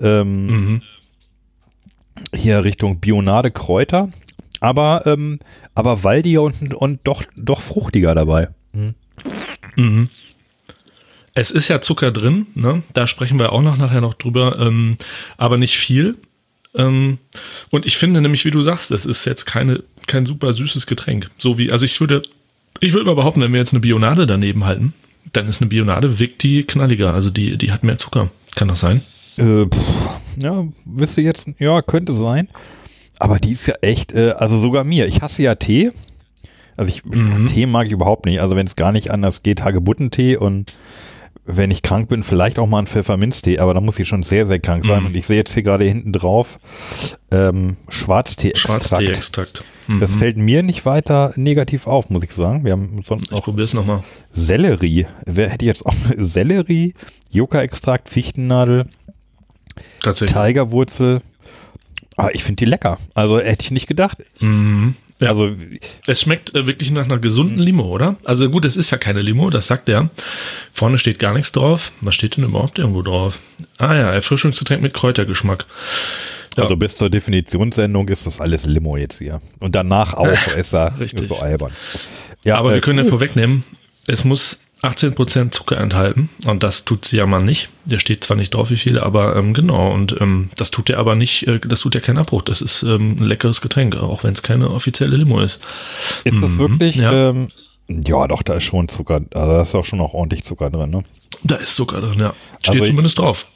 ähm, 0.00 0.46
Mhm. 0.46 0.82
hier 2.34 2.64
Richtung 2.64 3.00
Bionade 3.00 3.50
Kräuter. 3.50 4.10
Aber, 4.60 5.02
ähm, 5.06 5.38
aber 5.74 6.02
waldiger 6.02 6.42
und, 6.42 6.74
und 6.74 7.00
doch, 7.04 7.22
doch 7.36 7.60
fruchtiger 7.60 8.14
dabei. 8.14 8.48
Mhm. 9.76 10.08
Es 11.34 11.50
ist 11.50 11.68
ja 11.68 11.82
Zucker 11.82 12.10
drin, 12.10 12.46
ne? 12.54 12.82
da 12.94 13.06
sprechen 13.06 13.38
wir 13.38 13.52
auch 13.52 13.60
noch 13.60 13.76
nachher 13.76 14.00
noch 14.00 14.14
drüber, 14.14 14.58
ähm, 14.58 14.96
aber 15.36 15.58
nicht 15.58 15.76
viel. 15.76 16.16
Ähm, 16.74 17.18
und 17.70 17.84
ich 17.84 17.98
finde 17.98 18.22
nämlich, 18.22 18.46
wie 18.46 18.50
du 18.50 18.62
sagst, 18.62 18.90
es 18.90 19.04
ist 19.04 19.26
jetzt 19.26 19.44
keine, 19.44 19.82
kein 20.06 20.24
super 20.24 20.54
süßes 20.54 20.86
Getränk. 20.86 21.30
So 21.36 21.58
wie, 21.58 21.70
also 21.70 21.84
ich 21.84 22.00
würde, 22.00 22.22
ich 22.80 22.92
würde 22.92 23.06
mal 23.06 23.14
behaupten, 23.14 23.40
wenn 23.40 23.52
wir 23.52 23.60
jetzt 23.60 23.72
eine 23.72 23.80
Bionade 23.80 24.26
daneben 24.26 24.64
halten, 24.64 24.94
dann 25.32 25.48
ist 25.48 25.60
eine 25.60 25.68
Bionade, 25.68 26.18
wirkt 26.18 26.42
die 26.42 26.64
knalliger, 26.64 27.12
also 27.14 27.30
die, 27.30 27.56
die 27.58 27.72
hat 27.72 27.84
mehr 27.84 27.98
Zucker. 27.98 28.30
Kann 28.54 28.68
das 28.68 28.80
sein? 28.80 29.02
Äh, 29.38 29.66
pff, 29.66 30.08
ja, 30.42 30.64
wisst 30.84 31.18
ihr 31.18 31.24
jetzt, 31.24 31.48
ja, 31.58 31.82
könnte 31.82 32.12
sein. 32.12 32.48
Aber 33.18 33.38
die 33.38 33.52
ist 33.52 33.66
ja 33.66 33.74
echt, 33.80 34.12
äh, 34.12 34.30
also 34.36 34.58
sogar 34.58 34.84
mir. 34.84 35.06
Ich 35.06 35.22
hasse 35.22 35.42
ja 35.42 35.54
Tee. 35.54 35.90
Also 36.76 36.90
ich, 36.90 37.04
Mhm. 37.04 37.46
Tee 37.46 37.66
mag 37.66 37.86
ich 37.86 37.92
überhaupt 37.92 38.26
nicht. 38.26 38.40
Also 38.40 38.56
wenn 38.56 38.66
es 38.66 38.76
gar 38.76 38.92
nicht 38.92 39.10
anders 39.10 39.42
geht, 39.42 39.64
Hagebuttentee 39.64 40.36
und 40.36 40.74
wenn 41.46 41.70
ich 41.70 41.82
krank 41.82 42.08
bin, 42.08 42.22
vielleicht 42.24 42.58
auch 42.58 42.66
mal 42.66 42.78
einen 42.78 42.86
Pfefferminztee, 42.86 43.60
aber 43.60 43.72
da 43.72 43.80
muss 43.80 43.98
ich 43.98 44.08
schon 44.08 44.22
sehr, 44.22 44.46
sehr 44.46 44.58
krank 44.58 44.84
sein. 44.84 45.00
Mhm. 45.00 45.06
Und 45.06 45.16
ich 45.16 45.26
sehe 45.26 45.36
jetzt 45.36 45.54
hier 45.54 45.62
gerade 45.62 45.84
hinten 45.84 46.12
drauf 46.12 46.58
ähm, 47.30 47.76
Schwarztee-Extrakt. 47.88 48.86
Schwarztee-Extrakt. 48.88 49.64
Mhm. 49.86 50.00
Das 50.00 50.14
fällt 50.14 50.36
mir 50.36 50.62
nicht 50.62 50.84
weiter 50.84 51.32
negativ 51.36 51.86
auf, 51.86 52.10
muss 52.10 52.22
ich 52.22 52.32
sagen. 52.32 52.64
Wir 52.64 52.72
haben 52.72 53.02
sonst 53.04 53.26
Ich 53.26 53.32
auch 53.32 53.44
probier's 53.44 53.74
nochmal. 53.74 54.02
Sellerie. 54.30 55.06
Wer 55.26 55.48
hätte 55.50 55.64
jetzt 55.64 55.84
auch 55.86 55.94
Sellerie, 56.16 56.94
Yucca-Extrakt, 57.30 58.08
Fichtennadel, 58.08 58.86
Tatsächlich. 60.00 60.36
Tigerwurzel. 60.36 61.20
Aber 62.16 62.34
ich 62.34 62.42
finde 62.44 62.64
die 62.64 62.70
lecker. 62.70 62.98
Also 63.14 63.38
hätte 63.40 63.62
ich 63.62 63.70
nicht 63.70 63.86
gedacht. 63.86 64.18
Mhm. 64.40 64.94
Ja. 65.20 65.28
Also 65.30 65.50
Es 66.06 66.20
schmeckt 66.20 66.54
äh, 66.54 66.66
wirklich 66.66 66.90
nach 66.90 67.04
einer 67.04 67.18
gesunden 67.18 67.58
Limo, 67.58 67.84
oder? 67.84 68.16
Also 68.24 68.50
gut, 68.50 68.64
es 68.66 68.76
ist 68.76 68.90
ja 68.90 68.98
keine 68.98 69.22
Limo, 69.22 69.48
das 69.50 69.66
sagt 69.66 69.88
er. 69.88 70.10
Vorne 70.72 70.98
steht 70.98 71.18
gar 71.18 71.32
nichts 71.34 71.52
drauf. 71.52 71.92
Was 72.02 72.14
steht 72.14 72.36
denn 72.36 72.44
überhaupt 72.44 72.78
irgendwo 72.78 73.00
drauf? 73.02 73.38
Ah 73.78 73.94
ja, 73.94 74.12
Erfrischungsgetränk 74.12 74.82
mit 74.82 74.92
Kräutergeschmack. 74.94 75.64
Ja. 76.56 76.64
Also 76.64 76.76
bis 76.76 76.94
zur 76.96 77.10
Definitionssendung 77.10 78.08
ist 78.08 78.26
das 78.26 78.40
alles 78.40 78.64
Limo 78.66 78.96
jetzt 78.96 79.18
hier. 79.18 79.40
Und 79.60 79.74
danach 79.74 80.14
auch 80.14 80.26
ist 80.56 80.72
er 80.74 80.98
Richtig. 80.98 81.28
so 81.28 81.38
albern. 81.38 81.72
Ja, 82.44 82.58
Aber 82.58 82.70
äh, 82.70 82.74
wir 82.74 82.80
können 82.80 82.98
ja 83.04 83.04
vorwegnehmen, 83.08 83.64
es 84.06 84.24
muss 84.24 84.58
18% 84.82 85.50
Zucker 85.52 85.78
enthalten 85.78 86.28
und 86.46 86.62
das 86.62 86.84
tut 86.84 87.06
sie 87.06 87.16
ja 87.16 87.26
mal 87.26 87.42
nicht. 87.42 87.70
Der 87.86 87.98
steht 87.98 88.22
zwar 88.24 88.36
nicht 88.36 88.50
drauf, 88.54 88.70
wie 88.70 88.76
viel, 88.76 88.98
aber 89.00 89.34
ähm, 89.36 89.54
genau. 89.54 89.90
Und 89.92 90.20
ähm, 90.20 90.50
das 90.56 90.70
tut 90.70 90.88
ja 90.90 90.98
aber 90.98 91.14
nicht, 91.14 91.46
äh, 91.48 91.58
das 91.60 91.80
tut 91.80 91.94
ja 91.94 92.00
keinen 92.00 92.18
Abbruch. 92.18 92.42
Das 92.42 92.60
ist 92.60 92.82
ähm, 92.82 93.16
ein 93.20 93.24
leckeres 93.24 93.60
Getränk, 93.62 93.96
auch 93.96 94.22
wenn 94.22 94.32
es 94.34 94.42
keine 94.42 94.70
offizielle 94.70 95.16
Limo 95.16 95.40
ist. 95.40 95.60
ist 96.24 96.40
das 96.42 96.52
Mhm, 96.52 96.58
wirklich? 96.58 96.96
ja. 96.96 97.30
Ähm, 97.30 97.48
ja, 97.88 98.26
doch, 98.28 98.42
da 98.42 98.54
ist 98.54 98.64
schon 98.64 98.88
Zucker. 98.88 99.20
Also 99.34 99.50
da 99.52 99.62
ist 99.62 99.74
auch 99.74 99.84
schon 99.84 99.98
noch 99.98 100.12
ordentlich 100.12 100.42
Zucker 100.44 100.70
drin. 100.70 100.90
Ne? 100.90 101.04
Da 101.44 101.56
ist 101.56 101.74
Zucker 101.76 102.00
drin, 102.00 102.18
ja. 102.20 102.34
Steht 102.60 102.70
Also 102.74 102.84
ich- 102.84 102.90
zumindest 102.90 103.18
drauf. 103.18 103.46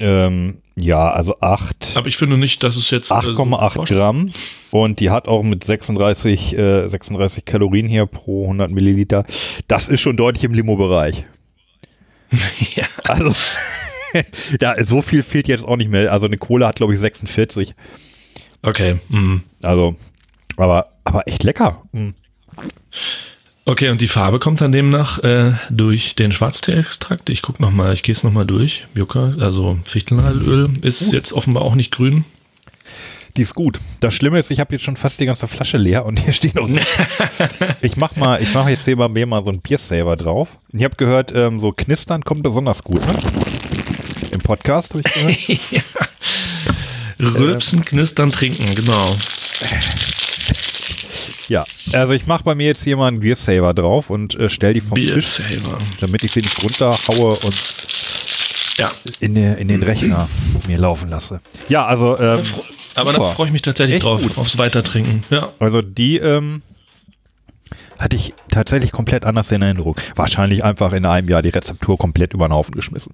Ähm, 0.00 0.58
ja, 0.76 1.10
also 1.10 1.38
8. 1.40 1.92
Aber 1.96 2.06
ich 2.08 2.16
finde 2.16 2.38
nicht, 2.38 2.62
dass 2.62 2.76
es 2.76 2.90
jetzt. 2.90 3.10
äh, 3.10 3.20
so 3.22 3.30
8,8. 3.30 3.92
Gramm 3.92 4.32
und 4.70 5.00
die 5.00 5.10
hat 5.10 5.28
auch 5.28 5.42
mit 5.42 5.62
36, 5.62 6.56
äh, 6.56 6.88
36 6.88 7.44
Kalorien 7.44 7.86
hier 7.86 8.06
pro 8.06 8.44
100 8.44 8.70
Milliliter. 8.70 9.24
Das 9.68 9.88
ist 9.88 10.00
schon 10.00 10.16
deutlich 10.16 10.44
im 10.44 10.54
Limo-Bereich. 10.54 11.24
Ja. 12.76 12.86
Also, 13.04 13.34
ja, 14.60 14.84
so 14.84 15.02
viel 15.02 15.22
fehlt 15.24 15.48
jetzt 15.48 15.64
auch 15.64 15.76
nicht 15.76 15.90
mehr. 15.90 16.12
Also 16.12 16.26
eine 16.26 16.38
Cola 16.38 16.68
hat, 16.68 16.76
glaube 16.76 16.94
ich, 16.94 17.00
46. 17.00 17.74
Okay. 18.62 19.00
Mhm. 19.08 19.42
Also, 19.62 19.96
aber, 20.56 20.92
aber 21.04 21.26
echt 21.26 21.42
lecker. 21.42 21.82
Mhm. 21.92 22.14
Okay, 23.66 23.90
und 23.90 24.00
die 24.00 24.08
Farbe 24.08 24.38
kommt 24.38 24.60
dann 24.60 24.72
demnach 24.72 25.18
äh, 25.20 25.52
durch 25.70 26.16
den 26.16 26.32
Schwarztee-Extrakt. 26.32 27.30
Ich 27.30 27.42
gucke 27.42 27.62
nochmal, 27.62 27.92
ich 27.92 28.02
gehe 28.02 28.14
es 28.14 28.24
nochmal 28.24 28.46
durch. 28.46 28.86
Yucca, 28.96 29.32
also 29.38 29.78
Fichtennadelöl, 29.84 30.70
ist 30.82 31.12
jetzt 31.12 31.32
offenbar 31.32 31.62
auch 31.62 31.74
nicht 31.74 31.92
grün. 31.92 32.24
Die 33.36 33.42
ist 33.42 33.54
gut. 33.54 33.78
Das 34.00 34.14
Schlimme 34.14 34.38
ist, 34.38 34.50
ich 34.50 34.60
habe 34.60 34.74
jetzt 34.74 34.84
schon 34.84 34.96
fast 34.96 35.20
die 35.20 35.26
ganze 35.26 35.46
Flasche 35.46 35.76
leer 35.76 36.04
und 36.04 36.18
hier 36.24 36.32
steht 36.32 36.54
noch. 36.54 36.68
ich 37.82 37.96
mach 37.96 38.16
mal, 38.16 38.42
ich 38.42 38.52
mache 38.54 38.70
jetzt 38.70 38.84
hier 38.84 38.96
mal 38.96 39.08
mir 39.08 39.26
mal 39.26 39.44
so 39.44 39.50
ein 39.50 39.60
Biersaver 39.60 40.16
drauf. 40.16 40.48
Ich 40.72 40.82
habe 40.82 40.96
gehört, 40.96 41.32
ähm, 41.34 41.60
so 41.60 41.72
knistern 41.72 42.24
kommt 42.24 42.42
besonders 42.42 42.82
gut. 42.82 43.00
Ne? 43.06 43.14
Im 44.32 44.40
Podcast 44.40 44.94
habe 44.94 45.02
ich 45.30 45.70
gehört. 45.70 46.10
Rülpsen, 47.20 47.84
knistern, 47.84 48.32
trinken, 48.32 48.74
genau. 48.74 49.16
Ja, 51.50 51.64
also 51.92 52.12
ich 52.12 52.26
mache 52.26 52.44
bei 52.44 52.54
mir 52.54 52.68
jetzt 52.68 52.84
hier 52.84 52.96
mal 52.96 53.08
einen 53.08 53.18
Biersaver 53.18 53.74
drauf 53.74 54.08
und 54.08 54.36
äh, 54.36 54.48
stell 54.48 54.72
die 54.72 54.80
vom 54.80 54.94
Tisch, 54.94 55.26
Saver. 55.26 55.78
damit 56.00 56.22
ich 56.22 56.30
sie 56.30 56.42
nicht 56.42 56.62
runterhaue 56.62 57.36
und 57.40 57.54
Ja, 58.76 58.88
in, 59.18 59.34
der, 59.34 59.58
in 59.58 59.66
den 59.66 59.82
Rechner 59.82 60.28
mir 60.68 60.78
laufen 60.78 61.10
lasse. 61.10 61.40
Ja, 61.68 61.86
also 61.86 62.16
ähm, 62.20 62.42
aber 62.94 63.12
da 63.12 63.24
freue 63.32 63.48
ich 63.48 63.52
mich 63.52 63.62
tatsächlich 63.62 63.96
Echt 63.96 64.04
drauf, 64.04 64.22
gut. 64.22 64.38
aufs 64.38 64.58
Weitertrinken. 64.58 65.24
Ja. 65.30 65.52
Also 65.58 65.82
die 65.82 66.18
ähm, 66.18 66.62
hatte 67.98 68.14
ich 68.14 68.32
tatsächlich 68.48 68.92
komplett 68.92 69.24
anders 69.24 69.50
in 69.50 69.60
Erinnerung. 69.60 69.96
Wahrscheinlich 70.14 70.62
einfach 70.62 70.92
in 70.92 71.04
einem 71.04 71.28
Jahr 71.28 71.42
die 71.42 71.48
Rezeptur 71.48 71.98
komplett 71.98 72.32
über 72.32 72.46
den 72.46 72.52
Haufen 72.52 72.76
geschmissen. 72.76 73.12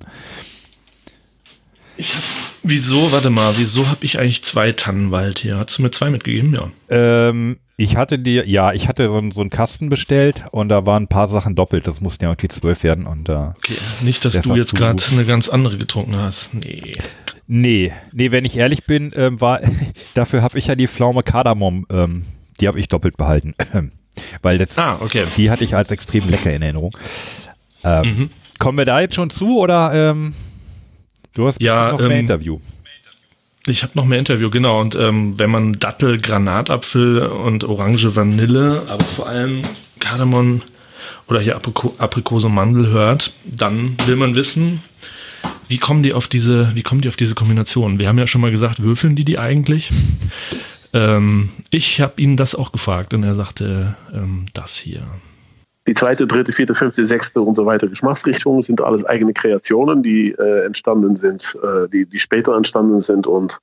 Wieso, 2.62 3.12
warte 3.12 3.31
mal, 3.31 3.57
wieso 3.57 3.88
habe 3.88 4.05
ich 4.05 4.18
eigentlich 4.18 4.44
zwei 4.44 4.72
Tannenwald 4.72 5.38
hier? 5.38 5.57
Hast 5.57 5.79
du 5.79 5.83
mir 5.83 5.90
zwei 5.90 6.11
mitgegeben? 6.11 6.55
Ja. 6.55 6.68
Ähm, 6.90 7.57
ich 7.79 7.97
hatte 7.97 8.19
dir, 8.19 8.49
ja, 8.49 8.73
ich 8.73 8.89
hatte 8.89 9.07
so, 9.09 9.19
einen- 9.19 9.33
so 9.33 9.41
einen 9.43 9.51
Kasten 9.51 9.89
bestellt 9.91 10.45
und 10.51 10.69
da 10.71 10.87
waren 10.87 11.05
ein 11.05 11.09
paar 11.09 11.27
Sachen 11.27 11.55
doppelt. 11.55 11.87
Das 11.87 12.01
mussten 12.01 12.25
ja 12.25 12.31
irgendwie 12.31 12.49
zwölf 12.49 12.83
werden 12.83 13.07
und 13.07 13.29
äh, 13.29 13.33
Okay, 13.57 13.77
nicht, 14.03 14.25
dass 14.25 14.33
Das 14.35 14.43
du 14.45 14.55
jetzt 14.55 14.75
gerade 14.75 15.03
eine 15.12 15.25
ganz 15.25 15.49
andere 15.49 15.77
getrunken 15.77 16.17
hast. 16.17 16.55
Nee. 16.55 16.93
nee, 17.47 17.93
nee, 18.12 18.31
wenn 18.31 18.45
ich 18.45 18.57
ehrlich 18.57 18.85
bin, 18.85 19.12
ähm, 19.15 19.41
war 19.41 19.61
dafür 20.15 20.43
habe 20.43 20.59
ich 20.59 20.69
ja 20.69 20.75
die 20.75 20.89
Pflaume 20.89 21.23
Kardamom, 21.23 21.87
ähm, 21.91 22.25
die 22.61 22.69
habe 22.69 22.81
ich 22.81 22.89
doppelt 22.89 23.17
behalten, 23.19 23.55
weil 24.43 24.57
das, 24.59 24.79
Ah, 24.79 24.97
okay. 25.01 25.27
die 25.37 25.51
hatte 25.51 25.65
ich 25.65 25.75
als 25.77 25.91
extrem 25.91 26.29
lecker 26.31 26.53
in 26.53 26.62
Erinnerung. 26.62 26.97
Ähm, 27.85 28.03
Mhm. 28.17 28.31
Kommen 28.59 28.79
wir 28.79 28.87
da 28.87 29.01
jetzt 29.01 29.15
schon 29.15 29.29
zu 29.29 29.59
oder 29.59 29.93
ähm, 30.12 30.33
du 31.35 31.47
hast 31.47 31.61
Ja, 31.61 31.91
noch 31.93 31.99
mehr 31.99 32.11
ähm, 32.12 32.21
Interview? 32.21 32.59
Ich 33.66 33.83
habe 33.83 33.92
noch 33.94 34.05
mehr 34.05 34.18
Interview, 34.18 34.48
genau. 34.48 34.81
Und 34.81 34.94
ähm, 34.94 35.38
wenn 35.38 35.50
man 35.50 35.74
Dattel, 35.74 36.20
Granatapfel 36.20 37.26
und 37.26 37.64
Orange, 37.64 38.14
Vanille, 38.14 38.85
aber 38.88 39.05
vor 39.05 39.29
allem 39.29 39.64
Kardamom 39.98 40.62
oder 41.26 41.40
hier 41.40 41.57
Apriko 41.57 41.92
Aprikose, 41.98 42.48
Mandel 42.48 42.88
hört, 42.88 43.33
dann 43.44 43.96
will 44.07 44.16
man 44.16 44.37
wissen, 44.37 44.83
wie 45.68 45.79
kommen 45.79 46.02
die 46.02 46.12
auf 46.12 46.29
diese, 46.29 46.74
wie 46.74 46.83
kommen 46.83 47.00
die 47.00 47.09
auf 47.09 47.16
diese 47.16 47.35
Kombination? 47.35 47.98
Wir 47.98 48.09
haben 48.09 48.18
ja 48.18 48.26
schon 48.26 48.40
mal 48.40 48.52
gesagt, 48.52 48.83
würfeln 48.83 49.16
die 49.16 49.24
die 49.24 49.38
eigentlich? 49.38 49.90
ähm, 50.92 51.50
ich 51.70 52.00
habe 52.00 52.22
ihn 52.22 52.37
das 52.37 52.55
auch 52.55 52.70
gefragt 52.70 53.14
und 53.14 53.24
er 53.24 53.35
sagte 53.35 53.96
ähm, 54.12 54.46
das 54.52 54.76
hier. 54.76 55.02
Die 55.87 55.94
zweite, 55.94 56.27
dritte, 56.27 56.53
vierte, 56.53 56.75
fünfte, 56.75 57.05
sechste 57.05 57.40
und 57.40 57.55
so 57.55 57.64
weiter 57.64 57.87
Geschmacksrichtungen 57.87 58.61
sind 58.61 58.81
alles 58.81 59.05
eigene 59.05 59.33
Kreationen, 59.33 60.03
die 60.03 60.33
äh, 60.33 60.66
entstanden 60.66 61.14
sind, 61.14 61.57
äh, 61.62 61.88
die, 61.88 62.07
die 62.07 62.18
später 62.18 62.57
entstanden 62.57 62.99
sind 63.01 63.29
und 63.29 63.61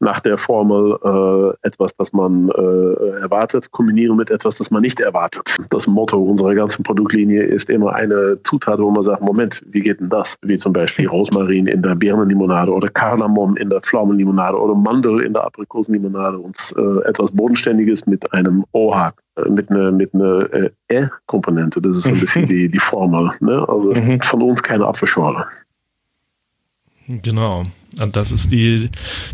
nach 0.00 0.18
der 0.18 0.36
Formel 0.36 0.98
äh, 1.04 1.66
etwas, 1.66 1.94
das 1.96 2.12
man 2.12 2.48
äh, 2.48 3.20
erwartet, 3.20 3.70
kombinieren 3.70 4.16
mit 4.16 4.30
etwas, 4.30 4.56
das 4.56 4.72
man 4.72 4.82
nicht 4.82 4.98
erwartet. 4.98 5.56
Das 5.70 5.86
Motto 5.86 6.20
unserer 6.20 6.56
ganzen 6.56 6.82
Produktlinie 6.82 7.44
ist 7.44 7.70
immer 7.70 7.92
eine 7.92 8.38
Zutat, 8.42 8.80
wo 8.80 8.90
man 8.90 9.04
sagt, 9.04 9.22
Moment, 9.22 9.62
wie 9.66 9.80
geht 9.80 10.00
denn 10.00 10.08
das? 10.08 10.36
Wie 10.42 10.58
zum 10.58 10.72
Beispiel 10.72 11.06
Rosmarin 11.06 11.66
in 11.66 11.82
der 11.82 11.94
Birnenlimonade 11.94 12.72
oder 12.72 12.88
Kardamom 12.88 13.56
in 13.56 13.70
der 13.70 13.80
Pflaumenlimonade 13.80 14.58
oder 14.58 14.74
Mandel 14.74 15.20
in 15.20 15.34
der 15.34 15.44
Aprikosenlimonade 15.44 16.38
und 16.38 16.56
äh, 16.76 17.08
etwas 17.08 17.30
Bodenständiges 17.30 18.06
mit 18.06 18.32
einem 18.32 18.64
OH 18.72 19.12
mit 19.48 19.70
einer 19.70 19.92
mit 19.92 20.14
einer 20.14 20.52
äh, 20.52 20.70
E-Komponente. 20.88 21.80
Das 21.80 21.96
ist 21.96 22.04
so 22.04 22.10
ein 22.10 22.20
bisschen 22.20 22.46
die, 22.46 22.68
die 22.68 22.78
Formel. 22.78 23.30
Ne? 23.40 23.66
Also 23.68 23.92
mhm. 23.92 24.20
von 24.20 24.42
uns 24.42 24.62
keine 24.62 24.86
Apfelschorle. 24.86 25.44
Genau. 27.06 27.64
Und 27.98 28.14
das 28.14 28.30
ist 28.30 28.52
die, 28.52 28.88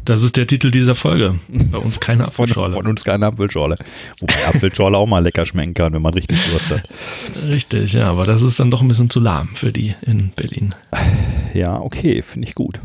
das 0.04 0.22
ist 0.22 0.36
der 0.36 0.46
Titel 0.46 0.70
dieser 0.70 0.94
Folge. 0.94 1.34
Bei 1.48 1.78
uns 1.78 2.00
keine 2.00 2.24
Apfelschorle. 2.26 2.72
Von, 2.72 2.82
von 2.84 2.90
uns 2.90 3.04
keine 3.04 3.26
Apfelschorle. 3.26 3.76
Wobei 4.20 4.46
Apfelschorle 4.48 4.96
auch 4.96 5.06
mal 5.06 5.22
lecker 5.22 5.44
schmecken 5.44 5.74
kann, 5.74 5.92
wenn 5.92 6.00
man 6.00 6.14
richtig 6.14 6.38
Durst 6.50 6.70
hat. 6.70 6.88
Richtig, 7.50 7.92
ja, 7.92 8.10
aber 8.10 8.24
das 8.24 8.40
ist 8.40 8.58
dann 8.58 8.70
doch 8.70 8.80
ein 8.80 8.88
bisschen 8.88 9.10
zu 9.10 9.20
lahm 9.20 9.48
für 9.48 9.72
die 9.72 9.94
in 10.02 10.30
Berlin. 10.30 10.74
Ja, 11.52 11.78
okay, 11.78 12.22
finde 12.22 12.48
ich 12.48 12.54
gut. 12.54 12.80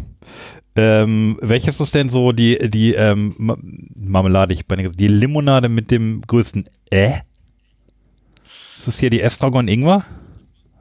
Ähm, 0.75 1.37
welches 1.41 1.79
ist 1.79 1.95
denn 1.95 2.07
so 2.07 2.31
die, 2.31 2.69
die 2.69 2.93
ähm, 2.93 3.35
Marmelade, 3.95 4.53
ich 4.53 4.63
meine, 4.69 4.89
die 4.89 5.07
Limonade 5.07 5.69
mit 5.69 5.91
dem 5.91 6.21
größten 6.21 6.65
Äh? 6.89 7.19
Ist 8.77 8.87
das 8.87 8.99
hier 8.99 9.09
die 9.09 9.21
Estragon 9.21 9.67
Ingwer? 9.67 10.05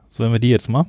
Sollen 0.09 0.31
wir 0.31 0.39
die 0.39 0.49
jetzt 0.49 0.69
mal? 0.69 0.85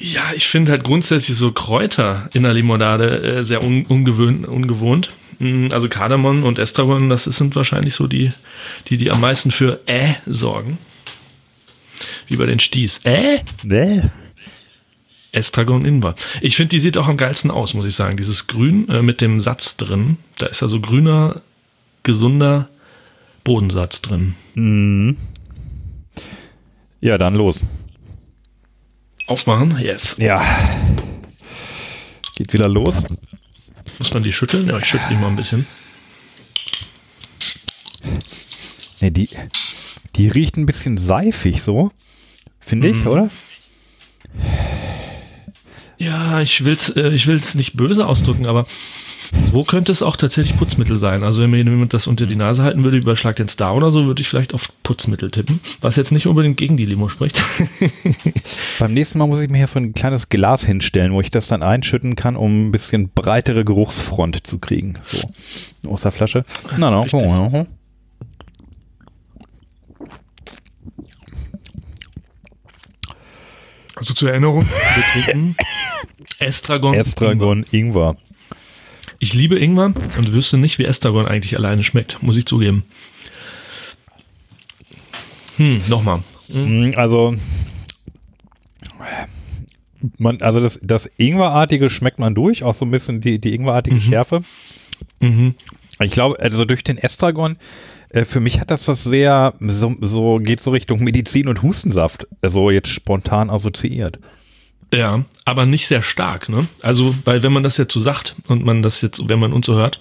Ja, 0.00 0.32
ich 0.34 0.46
finde 0.46 0.72
halt 0.72 0.84
grundsätzlich 0.84 1.36
so 1.36 1.52
Kräuter 1.52 2.28
in 2.32 2.42
der 2.42 2.54
Limonade 2.54 3.22
äh, 3.22 3.44
sehr 3.44 3.62
un 3.62 3.86
ungewöhnt, 3.86 4.46
ungewohnt. 4.46 5.10
Mm, 5.38 5.68
also 5.72 5.88
Kardamom 5.88 6.44
und 6.44 6.58
Estragon, 6.58 7.08
das 7.08 7.24
sind 7.24 7.56
wahrscheinlich 7.56 7.94
so 7.94 8.06
die, 8.06 8.32
die, 8.88 8.96
die 8.96 9.10
am 9.10 9.20
meisten 9.20 9.50
für 9.50 9.80
Äh 9.86 10.14
sorgen. 10.26 10.78
Wie 12.26 12.36
bei 12.36 12.46
den 12.46 12.60
Sties. 12.60 13.00
Äh? 13.04 13.40
Äh? 13.68 14.02
Estragon 15.32 15.84
Ingwer. 15.84 16.14
Ich 16.40 16.56
finde, 16.56 16.70
die 16.70 16.80
sieht 16.80 16.96
auch 16.96 17.08
am 17.08 17.16
geilsten 17.16 17.50
aus, 17.50 17.74
muss 17.74 17.86
ich 17.86 17.94
sagen. 17.94 18.16
Dieses 18.16 18.46
Grün 18.46 18.88
äh, 18.88 19.02
mit 19.02 19.20
dem 19.20 19.40
Satz 19.40 19.76
drin. 19.76 20.16
Da 20.38 20.46
ist 20.46 20.60
ja 20.60 20.68
so 20.68 20.80
grüner, 20.80 21.40
gesunder 22.02 22.68
Bodensatz 23.44 24.00
drin. 24.00 24.34
Mhm. 24.54 25.16
Ja, 27.00 27.18
dann 27.18 27.34
los. 27.34 27.60
Aufmachen? 29.26 29.78
Yes. 29.78 30.16
Ja. 30.18 30.42
Geht 32.34 32.52
wieder 32.52 32.68
los. 32.68 33.04
Muss 33.98 34.12
man 34.12 34.22
die 34.22 34.32
schütteln? 34.32 34.68
Ja, 34.68 34.78
ich 34.78 34.86
schüttle 34.86 35.08
die 35.10 35.16
mal 35.16 35.28
ein 35.28 35.36
bisschen. 35.36 35.66
Ne, 39.00 39.12
die, 39.12 39.28
die 40.16 40.28
riecht 40.28 40.56
ein 40.56 40.66
bisschen 40.66 40.96
seifig 40.96 41.62
so. 41.62 41.92
Finde 42.60 42.88
ich, 42.88 42.96
mhm. 42.96 43.06
oder? 43.06 43.30
Ja, 45.98 46.40
ich 46.40 46.64
will's, 46.64 46.90
äh, 46.90 47.08
ich 47.10 47.26
will's 47.26 47.54
nicht 47.54 47.76
böse 47.76 48.06
ausdrücken, 48.06 48.46
aber 48.46 48.66
so 49.44 49.64
könnte 49.64 49.92
es 49.92 50.02
auch 50.02 50.16
tatsächlich 50.16 50.56
Putzmittel 50.56 50.96
sein. 50.96 51.22
Also 51.22 51.42
wenn 51.42 51.50
mir 51.50 51.58
jemand 51.58 51.92
das 51.92 52.06
unter 52.06 52.24
die 52.24 52.36
Nase 52.36 52.62
halten 52.62 52.84
würde, 52.84 52.96
überschlag 52.96 53.36
den 53.36 53.48
Star 53.48 53.74
oder 53.74 53.90
so, 53.90 54.06
würde 54.06 54.22
ich 54.22 54.28
vielleicht 54.28 54.54
auf 54.54 54.68
Putzmittel 54.84 55.30
tippen. 55.30 55.60
Was 55.80 55.96
jetzt 55.96 56.12
nicht 56.12 56.26
unbedingt 56.26 56.56
gegen 56.56 56.76
die 56.76 56.86
Limo 56.86 57.08
spricht. 57.08 57.42
Beim 58.78 58.94
nächsten 58.94 59.18
Mal 59.18 59.26
muss 59.26 59.40
ich 59.40 59.50
mir 59.50 59.58
hier 59.58 59.66
so 59.66 59.80
ein 59.80 59.92
kleines 59.92 60.28
Glas 60.28 60.64
hinstellen, 60.64 61.12
wo 61.12 61.20
ich 61.20 61.30
das 61.30 61.48
dann 61.48 61.62
einschütten 61.62 62.16
kann, 62.16 62.36
um 62.36 62.68
ein 62.68 62.72
bisschen 62.72 63.10
breitere 63.14 63.64
Geruchsfront 63.64 64.46
zu 64.46 64.58
kriegen. 64.58 64.94
So, 65.10 65.90
aus 65.90 66.02
der 66.02 66.12
Flasche. 66.12 66.44
Na, 66.78 66.90
na, 66.90 67.04
oh, 67.12 67.66
Also 73.98 74.14
zur 74.14 74.30
Erinnerung, 74.30 74.64
wir 74.64 75.22
trinken 75.24 75.56
Estragon. 76.38 76.94
Estragon 76.94 77.66
Ingwer. 77.72 78.16
Ich 79.18 79.34
liebe 79.34 79.58
Ingwer 79.58 79.92
und 80.16 80.32
wüsste 80.32 80.56
nicht, 80.56 80.78
wie 80.78 80.84
Estragon 80.84 81.26
eigentlich 81.26 81.56
alleine 81.56 81.82
schmeckt, 81.82 82.22
muss 82.22 82.36
ich 82.36 82.46
zugeben. 82.46 82.84
Hm, 85.56 85.82
nochmal. 85.88 86.22
Hm. 86.52 86.94
Also, 86.96 87.34
man, 90.18 90.40
also 90.42 90.60
das, 90.60 90.78
das 90.80 91.10
Ingwerartige 91.16 91.90
schmeckt 91.90 92.20
man 92.20 92.36
durch, 92.36 92.62
auch 92.62 92.76
so 92.76 92.84
ein 92.84 92.92
bisschen 92.92 93.20
die, 93.20 93.40
die 93.40 93.54
Ingwerartige 93.54 93.96
mhm. 93.96 94.00
Schärfe. 94.00 94.44
Mhm. 95.18 95.56
Ich 96.00 96.12
glaube, 96.12 96.38
also 96.38 96.64
durch 96.64 96.84
den 96.84 96.98
Estragon 96.98 97.56
äh, 98.10 98.24
für 98.24 98.40
mich 98.40 98.60
hat 98.60 98.70
das 98.70 98.88
was 98.88 99.04
sehr, 99.04 99.54
so, 99.60 99.94
so 100.00 100.36
geht 100.36 100.60
so 100.60 100.70
Richtung 100.70 101.02
Medizin 101.02 101.48
und 101.48 101.62
Hustensaft, 101.62 102.26
so 102.42 102.70
jetzt 102.70 102.88
spontan 102.88 103.50
assoziiert. 103.50 104.18
Ja, 104.92 105.24
aber 105.44 105.66
nicht 105.66 105.86
sehr 105.86 106.02
stark, 106.02 106.48
ne? 106.48 106.66
Also, 106.80 107.14
weil 107.24 107.42
wenn 107.42 107.52
man 107.52 107.62
das 107.62 107.76
jetzt 107.76 107.92
so 107.92 108.00
sagt 108.00 108.36
und 108.48 108.64
man 108.64 108.82
das 108.82 109.02
jetzt, 109.02 109.20
wenn 109.28 109.38
man 109.38 109.52
uns 109.52 109.66
so 109.66 109.74
hört 109.74 110.00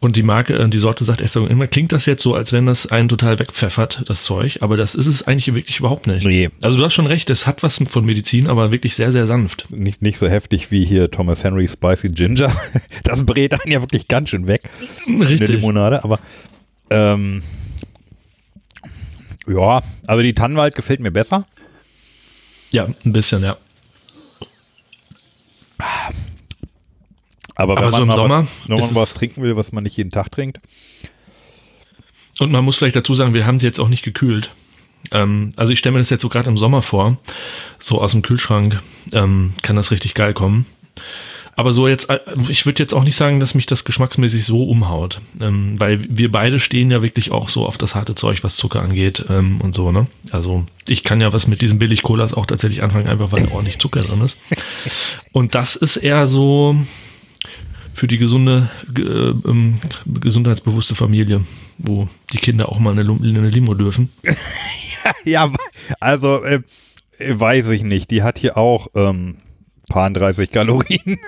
und 0.00 0.16
die 0.16 0.22
Marke, 0.22 0.54
äh, 0.54 0.68
die 0.70 0.78
Sorte 0.78 1.04
sagt 1.04 1.20
erst 1.20 1.36
immer, 1.36 1.66
klingt 1.66 1.92
das 1.92 2.06
jetzt 2.06 2.22
so, 2.22 2.34
als 2.34 2.50
wenn 2.54 2.64
das 2.64 2.86
einen 2.86 3.10
total 3.10 3.38
wegpfeffert, 3.38 4.04
das 4.06 4.22
Zeug, 4.22 4.58
aber 4.62 4.78
das 4.78 4.94
ist 4.94 5.06
es 5.06 5.24
eigentlich 5.24 5.54
wirklich 5.54 5.80
überhaupt 5.80 6.06
nicht. 6.06 6.24
Nee. 6.24 6.48
Also 6.62 6.78
du 6.78 6.84
hast 6.84 6.94
schon 6.94 7.06
recht, 7.06 7.28
es 7.28 7.46
hat 7.46 7.62
was 7.62 7.78
von 7.88 8.06
Medizin, 8.06 8.48
aber 8.48 8.72
wirklich 8.72 8.94
sehr, 8.94 9.12
sehr 9.12 9.26
sanft. 9.26 9.66
Nicht, 9.68 10.00
nicht 10.00 10.16
so 10.16 10.28
heftig 10.28 10.70
wie 10.70 10.86
hier 10.86 11.10
Thomas 11.10 11.44
Henry 11.44 11.68
Spicy 11.68 12.08
Ginger. 12.08 12.54
Das 13.04 13.24
brät 13.24 13.52
einen 13.52 13.72
ja 13.72 13.82
wirklich 13.82 14.08
ganz 14.08 14.30
schön 14.30 14.46
weg. 14.46 14.62
Richtig. 15.06 15.42
Eine 15.42 15.58
Limonade, 15.58 16.02
aber 16.02 16.18
ähm, 16.90 17.42
ja, 19.46 19.82
also 20.06 20.22
die 20.22 20.34
Tannenwald 20.34 20.74
gefällt 20.74 21.00
mir 21.00 21.10
besser. 21.10 21.46
Ja, 22.70 22.86
ein 23.04 23.12
bisschen, 23.12 23.42
ja. 23.42 23.56
Aber, 27.54 27.78
Aber 27.78 27.86
wenn 27.86 27.90
so 27.90 27.98
man 27.98 28.08
im 28.08 28.14
Sommer 28.14 28.42
was, 28.42 28.68
wenn 28.68 28.80
man 28.80 28.94
was 28.94 29.14
trinken 29.14 29.42
will, 29.42 29.56
was 29.56 29.72
man 29.72 29.84
nicht 29.84 29.96
jeden 29.96 30.10
Tag 30.10 30.30
trinkt. 30.30 30.60
Und 32.38 32.52
man 32.52 32.64
muss 32.64 32.76
vielleicht 32.76 32.96
dazu 32.96 33.14
sagen, 33.14 33.32
wir 33.32 33.46
haben 33.46 33.58
sie 33.58 33.66
jetzt 33.66 33.80
auch 33.80 33.88
nicht 33.88 34.02
gekühlt. 34.02 34.50
Ähm, 35.10 35.52
also 35.56 35.72
ich 35.72 35.78
stelle 35.78 35.94
mir 35.94 36.00
das 36.00 36.10
jetzt 36.10 36.22
so 36.22 36.28
gerade 36.28 36.50
im 36.50 36.58
Sommer 36.58 36.82
vor, 36.82 37.16
so 37.78 38.00
aus 38.00 38.12
dem 38.12 38.22
Kühlschrank 38.22 38.82
ähm, 39.12 39.54
kann 39.62 39.76
das 39.76 39.90
richtig 39.90 40.14
geil 40.14 40.34
kommen. 40.34 40.66
Aber 41.56 41.72
so 41.72 41.88
jetzt, 41.88 42.10
äh, 42.10 42.20
ich 42.48 42.66
würde 42.66 42.82
jetzt 42.82 42.92
auch 42.92 43.02
nicht 43.02 43.16
sagen, 43.16 43.40
dass 43.40 43.54
mich 43.54 43.64
das 43.64 43.84
geschmacksmäßig 43.84 44.44
so 44.44 44.62
umhaut, 44.64 45.20
ähm, 45.40 45.80
weil 45.80 46.00
wir 46.08 46.30
beide 46.30 46.58
stehen 46.58 46.90
ja 46.90 47.02
wirklich 47.02 47.30
auch 47.32 47.48
so 47.48 47.66
auf 47.66 47.78
das 47.78 47.94
harte 47.94 48.14
Zeug, 48.14 48.44
was 48.44 48.56
Zucker 48.56 48.82
angeht 48.82 49.24
ähm, 49.30 49.60
und 49.62 49.74
so, 49.74 49.90
ne? 49.90 50.06
Also 50.30 50.66
ich 50.86 51.02
kann 51.02 51.20
ja 51.20 51.32
was 51.32 51.46
mit 51.46 51.62
diesen 51.62 51.78
Billig-Colas 51.78 52.34
auch 52.34 52.44
tatsächlich 52.44 52.82
anfangen, 52.82 53.08
einfach 53.08 53.32
weil 53.32 53.42
da 53.42 53.52
ordentlich 53.52 53.78
Zucker 53.78 54.02
drin 54.02 54.20
ist. 54.20 54.38
Und 55.32 55.54
das 55.54 55.76
ist 55.76 55.96
eher 55.96 56.26
so 56.26 56.76
für 57.94 58.06
die 58.06 58.18
gesunde, 58.18 58.68
äh, 58.94 59.00
ähm, 59.00 59.78
gesundheitsbewusste 60.06 60.94
Familie, 60.94 61.40
wo 61.78 62.06
die 62.34 62.38
Kinder 62.38 62.68
auch 62.68 62.78
mal 62.78 62.90
eine, 62.90 63.10
eine 63.10 63.48
Limo 63.48 63.72
dürfen. 63.72 64.12
ja, 65.24 65.50
also 66.00 66.44
äh, 66.44 66.60
weiß 67.18 67.70
ich 67.70 67.82
nicht. 67.82 68.10
Die 68.10 68.22
hat 68.22 68.38
hier 68.38 68.58
auch 68.58 68.88
ähm, 68.94 69.38
paar 69.88 70.10
30 70.10 70.50
Kalorien. 70.50 71.18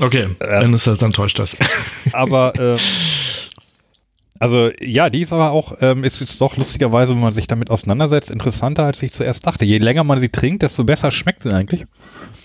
Okay, 0.00 0.28
äh, 0.40 0.60
dann 0.60 0.72
ist 0.72 0.86
das, 0.86 0.98
dann 0.98 1.12
täuscht 1.12 1.38
das. 1.38 1.56
aber 2.12 2.54
ähm, 2.58 2.78
also 4.42 4.70
ja, 4.80 5.08
die 5.08 5.20
ist 5.20 5.32
aber 5.32 5.52
auch, 5.52 5.76
ähm, 5.80 6.02
ist 6.02 6.18
jetzt 6.18 6.40
doch 6.40 6.56
lustigerweise, 6.56 7.12
wenn 7.12 7.20
man 7.20 7.32
sich 7.32 7.46
damit 7.46 7.70
auseinandersetzt, 7.70 8.28
interessanter, 8.28 8.84
als 8.86 9.00
ich 9.00 9.12
zuerst 9.12 9.46
dachte. 9.46 9.64
Je 9.64 9.78
länger 9.78 10.02
man 10.02 10.18
sie 10.18 10.30
trinkt, 10.30 10.64
desto 10.64 10.82
besser 10.82 11.12
schmeckt 11.12 11.44
sie 11.44 11.54
eigentlich. 11.54 11.84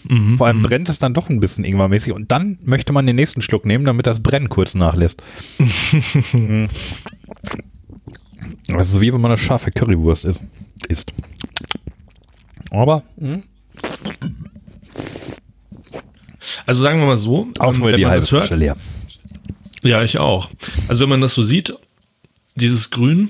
Mhm, 0.07 0.37
Vor 0.37 0.45
allem 0.45 0.59
mhm. 0.59 0.63
brennt 0.63 0.89
es 0.89 0.99
dann 0.99 1.15
doch 1.15 1.27
ein 1.29 1.39
bisschen 1.39 1.63
ingwermäßig 1.63 2.13
und 2.13 2.31
dann 2.31 2.59
möchte 2.61 2.93
man 2.93 3.07
den 3.07 3.15
nächsten 3.15 3.41
Schluck 3.41 3.65
nehmen, 3.65 3.83
damit 3.83 4.05
das 4.05 4.21
Brennen 4.21 4.47
kurz 4.49 4.75
nachlässt. 4.75 5.23
Mhm. 6.33 6.69
das 8.67 8.89
ist 8.89 9.01
wie 9.01 9.11
wenn 9.11 9.21
man 9.21 9.31
eine 9.31 9.39
scharfe 9.39 9.71
Currywurst 9.71 10.25
isst. 10.25 10.43
isst. 10.87 11.13
Aber 12.69 13.01
mh. 13.17 13.39
Also 16.65 16.81
sagen 16.81 16.99
wir 16.99 17.07
mal 17.07 17.17
so. 17.17 17.47
Auch 17.59 17.73
schon 17.73 17.95
die 17.95 18.05
halbe 18.05 18.25
Flasche 18.25 18.55
leer. 18.55 18.75
Ja, 19.83 20.03
ich 20.03 20.17
auch. 20.17 20.49
Also 20.87 21.01
wenn 21.01 21.09
man 21.09 21.21
das 21.21 21.33
so 21.33 21.43
sieht, 21.43 21.73
dieses 22.55 22.89
Grün 22.89 23.29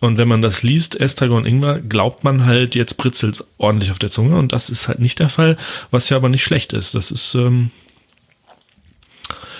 und 0.00 0.18
wenn 0.18 0.28
man 0.28 0.42
das 0.42 0.62
liest, 0.62 0.98
Estragon 0.98 1.46
Ingwer, 1.46 1.80
glaubt 1.80 2.22
man 2.22 2.44
halt, 2.44 2.74
jetzt 2.74 2.96
britzelt 2.96 3.44
ordentlich 3.58 3.90
auf 3.90 3.98
der 3.98 4.10
Zunge 4.10 4.36
und 4.36 4.52
das 4.52 4.70
ist 4.70 4.88
halt 4.88 4.98
nicht 4.98 5.18
der 5.18 5.28
Fall, 5.28 5.56
was 5.90 6.08
ja 6.10 6.16
aber 6.16 6.28
nicht 6.28 6.44
schlecht 6.44 6.72
ist. 6.72 6.94
Das 6.94 7.10
ist, 7.10 7.34
ähm, 7.34 7.70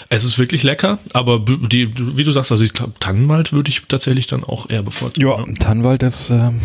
Es 0.09 0.25
ist 0.25 0.39
wirklich 0.39 0.63
lecker, 0.63 0.99
aber 1.15 1.41
die, 1.41 1.93
wie 2.17 2.23
du 2.23 2.31
sagst, 2.31 2.53
also 2.53 2.63
ich 2.63 2.73
glaube, 2.73 2.93
Tannenwald 3.01 3.53
würde 3.53 3.71
ich 3.71 3.83
tatsächlich 3.89 4.27
dann 4.27 4.45
auch 4.45 4.71
eher 4.71 4.83
bevorzugen. 4.83 5.29
Ja, 5.29 5.45
ne? 5.45 5.55
Tannenwald 5.55 6.03
ist 6.05 6.31
ähm, 6.31 6.61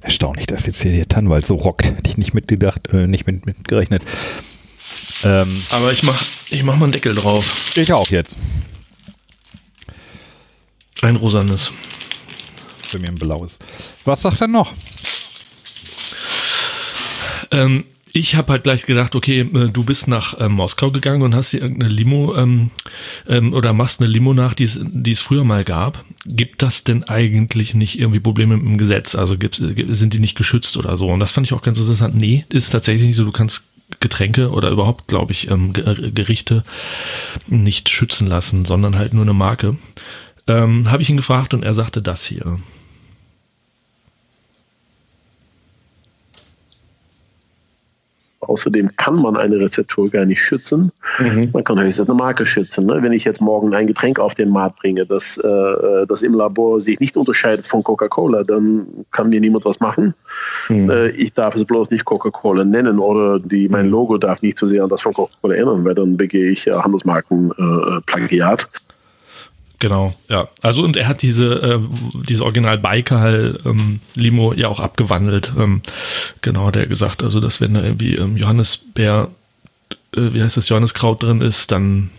erstaunlich, 0.00 0.46
dass 0.46 0.66
jetzt 0.66 0.80
hier 0.80 0.92
der 0.92 1.08
Tannenwald 1.08 1.44
so 1.44 1.54
rockt. 1.54 1.84
Hätte 1.84 2.08
ich 2.08 2.16
nicht 2.16 2.32
mitgedacht, 2.32 2.88
äh, 2.92 3.06
nicht 3.06 3.26
mit, 3.26 3.44
mit 3.44 3.68
gerechnet. 3.68 4.02
Ähm, 5.24 5.62
aber 5.70 5.92
ich 5.92 6.02
mach, 6.02 6.22
ich 6.50 6.62
mach 6.62 6.76
mal 6.76 6.84
einen 6.84 6.92
Deckel 6.92 7.14
drauf. 7.14 7.76
Ich 7.76 7.92
auch 7.92 8.08
jetzt. 8.08 8.36
Ein 11.02 11.16
rosanes. 11.16 11.70
Für 12.88 12.98
mir 12.98 13.08
ein 13.08 13.16
blaues. 13.16 13.58
Was 14.04 14.22
sagt 14.22 14.40
er 14.40 14.48
noch? 14.48 14.72
Ähm, 17.50 17.84
ich 18.12 18.34
habe 18.34 18.52
halt 18.52 18.64
gleich 18.64 18.84
gedacht, 18.84 19.14
okay, 19.14 19.40
äh, 19.40 19.68
du 19.70 19.84
bist 19.84 20.08
nach 20.08 20.38
äh, 20.38 20.48
Moskau 20.48 20.90
gegangen 20.90 21.22
und 21.22 21.34
hast 21.34 21.52
dir 21.52 21.62
irgendeine 21.62 21.92
Limo 21.92 22.36
ähm, 22.36 22.70
ähm, 23.26 23.52
oder 23.52 23.72
machst 23.72 24.00
eine 24.00 24.10
Limo 24.10 24.34
nach, 24.34 24.54
die 24.54 24.64
es 24.64 25.20
früher 25.20 25.44
mal 25.44 25.64
gab. 25.64 26.04
Gibt 26.26 26.62
das 26.62 26.84
denn 26.84 27.04
eigentlich 27.04 27.74
nicht 27.74 27.98
irgendwie 27.98 28.20
Probleme 28.20 28.56
mit 28.56 28.66
dem 28.66 28.78
Gesetz? 28.78 29.14
Also 29.14 29.38
gibt, 29.38 29.56
sind 29.56 30.14
die 30.14 30.20
nicht 30.20 30.36
geschützt 30.36 30.76
oder 30.76 30.96
so? 30.96 31.08
Und 31.08 31.20
das 31.20 31.32
fand 31.32 31.46
ich 31.46 31.52
auch 31.52 31.62
ganz 31.62 31.78
interessant. 31.78 32.14
Nee, 32.14 32.44
ist 32.50 32.70
tatsächlich 32.70 33.06
nicht 33.06 33.16
so. 33.16 33.24
Du 33.24 33.32
kannst 33.32 33.64
Getränke 34.00 34.50
oder 34.50 34.70
überhaupt, 34.70 35.08
glaube 35.08 35.32
ich, 35.32 35.50
ähm, 35.50 35.72
Gerichte 35.72 36.64
nicht 37.46 37.88
schützen 37.88 38.26
lassen, 38.26 38.64
sondern 38.64 38.96
halt 38.96 39.14
nur 39.14 39.22
eine 39.22 39.34
Marke. 39.34 39.76
Ähm, 40.46 40.90
habe 40.90 41.02
ich 41.02 41.10
ihn 41.10 41.16
gefragt 41.16 41.54
und 41.54 41.62
er 41.62 41.74
sagte 41.74 42.02
das 42.02 42.24
hier. 42.24 42.58
Außerdem 48.42 48.90
kann 48.96 49.22
man 49.22 49.36
eine 49.36 49.60
Rezeptur 49.60 50.10
gar 50.10 50.24
nicht 50.24 50.42
schützen. 50.42 50.90
Mhm. 51.20 51.50
Man 51.52 51.62
kann 51.62 51.80
höchstens 51.80 52.10
eine 52.10 52.18
Marke 52.18 52.44
schützen. 52.44 52.86
Ne? 52.86 52.98
Wenn 53.00 53.12
ich 53.12 53.24
jetzt 53.24 53.40
morgen 53.40 53.72
ein 53.72 53.86
Getränk 53.86 54.18
auf 54.18 54.34
den 54.34 54.50
Markt 54.50 54.80
bringe, 54.80 55.06
das, 55.06 55.36
äh, 55.36 56.06
das 56.08 56.22
im 56.22 56.34
Labor 56.34 56.80
sich 56.80 56.98
nicht 56.98 57.16
unterscheidet 57.16 57.68
von 57.68 57.84
Coca-Cola, 57.84 58.42
dann 58.42 58.84
kann 59.12 59.28
mir 59.28 59.40
niemand 59.40 59.64
was 59.64 59.78
machen. 59.78 60.14
Mhm. 60.68 60.90
Äh, 60.90 61.08
ich 61.10 61.32
darf 61.32 61.54
es 61.54 61.64
bloß 61.64 61.90
nicht 61.90 62.04
Coca-Cola 62.04 62.64
nennen 62.64 62.98
oder 62.98 63.38
die, 63.38 63.68
mein 63.68 63.86
mhm. 63.86 63.92
Logo 63.92 64.18
darf 64.18 64.42
nicht 64.42 64.58
zu 64.58 64.66
sehr 64.66 64.82
an 64.82 64.90
das 64.90 65.02
von 65.02 65.12
Coca-Cola 65.12 65.54
erinnern, 65.54 65.84
weil 65.84 65.94
dann 65.94 66.16
begehe 66.16 66.50
ich 66.50 66.64
ja 66.64 66.82
Handelsmarken-Plagiat. 66.82 68.68
Genau, 69.82 70.14
ja. 70.28 70.46
Also 70.60 70.84
und 70.84 70.96
er 70.96 71.08
hat 71.08 71.22
diese, 71.22 71.54
äh, 71.60 71.80
diese 72.28 72.44
Original 72.44 72.78
Baikal 72.78 73.58
ähm, 73.64 73.98
Limo 74.14 74.52
ja 74.52 74.68
auch 74.68 74.78
abgewandelt. 74.78 75.52
Ähm, 75.58 75.82
genau, 76.40 76.66
hat 76.66 76.76
er 76.76 76.86
gesagt, 76.86 77.24
also 77.24 77.40
dass 77.40 77.60
wenn 77.60 77.74
da 77.74 77.82
irgendwie 77.82 78.14
ähm, 78.14 78.36
Johannisbeer, 78.36 79.28
äh, 80.14 80.20
wie 80.34 80.40
heißt 80.40 80.56
das, 80.56 80.68
Johanniskraut 80.68 81.24
drin 81.24 81.40
ist, 81.40 81.72
dann 81.72 82.10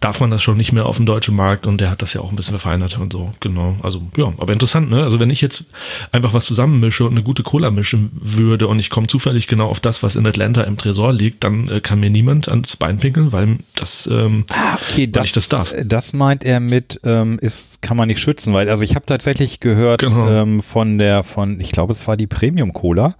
darf 0.00 0.20
man 0.20 0.30
das 0.30 0.42
schon 0.42 0.56
nicht 0.56 0.72
mehr 0.72 0.86
auf 0.86 0.96
dem 0.96 1.06
deutschen 1.06 1.34
Markt 1.34 1.66
und 1.66 1.80
der 1.80 1.90
hat 1.90 2.02
das 2.02 2.14
ja 2.14 2.20
auch 2.20 2.30
ein 2.30 2.36
bisschen 2.36 2.58
verfeinert 2.58 2.98
und 2.98 3.12
so, 3.12 3.30
genau. 3.40 3.76
Also 3.82 4.02
ja, 4.16 4.32
aber 4.38 4.52
interessant, 4.52 4.90
ne? 4.90 5.02
Also 5.02 5.18
wenn 5.18 5.30
ich 5.30 5.40
jetzt 5.40 5.64
einfach 6.12 6.32
was 6.32 6.46
zusammenmische 6.46 7.04
und 7.04 7.12
eine 7.12 7.22
gute 7.22 7.42
Cola 7.42 7.70
mischen 7.70 8.10
würde 8.14 8.66
und 8.66 8.78
ich 8.78 8.90
komme 8.90 9.06
zufällig 9.06 9.46
genau 9.46 9.68
auf 9.68 9.80
das, 9.80 10.02
was 10.02 10.16
in 10.16 10.26
Atlanta 10.26 10.62
im 10.62 10.76
Tresor 10.76 11.12
liegt, 11.12 11.44
dann 11.44 11.68
äh, 11.68 11.80
kann 11.80 12.00
mir 12.00 12.10
niemand 12.10 12.48
ans 12.48 12.76
Bein 12.76 12.98
pinkeln, 12.98 13.32
weil 13.32 13.58
das, 13.76 14.08
ähm, 14.10 14.44
ah, 14.50 14.76
okay, 14.90 15.06
das, 15.06 15.26
ich 15.26 15.32
das 15.32 15.48
darf. 15.48 15.74
Das 15.84 16.12
meint 16.12 16.44
er 16.44 16.60
mit, 16.60 17.00
ähm, 17.04 17.38
ist, 17.40 17.82
kann 17.82 17.96
man 17.96 18.08
nicht 18.08 18.20
schützen, 18.20 18.52
weil, 18.52 18.68
also 18.68 18.82
ich 18.82 18.94
habe 18.94 19.06
tatsächlich 19.06 19.60
gehört 19.60 20.00
genau. 20.00 20.28
ähm, 20.28 20.62
von 20.62 20.98
der, 20.98 21.24
von, 21.24 21.60
ich 21.60 21.72
glaube, 21.72 21.92
es 21.92 22.06
war 22.06 22.16
die 22.16 22.26
Premium 22.26 22.72
Cola, 22.72 23.16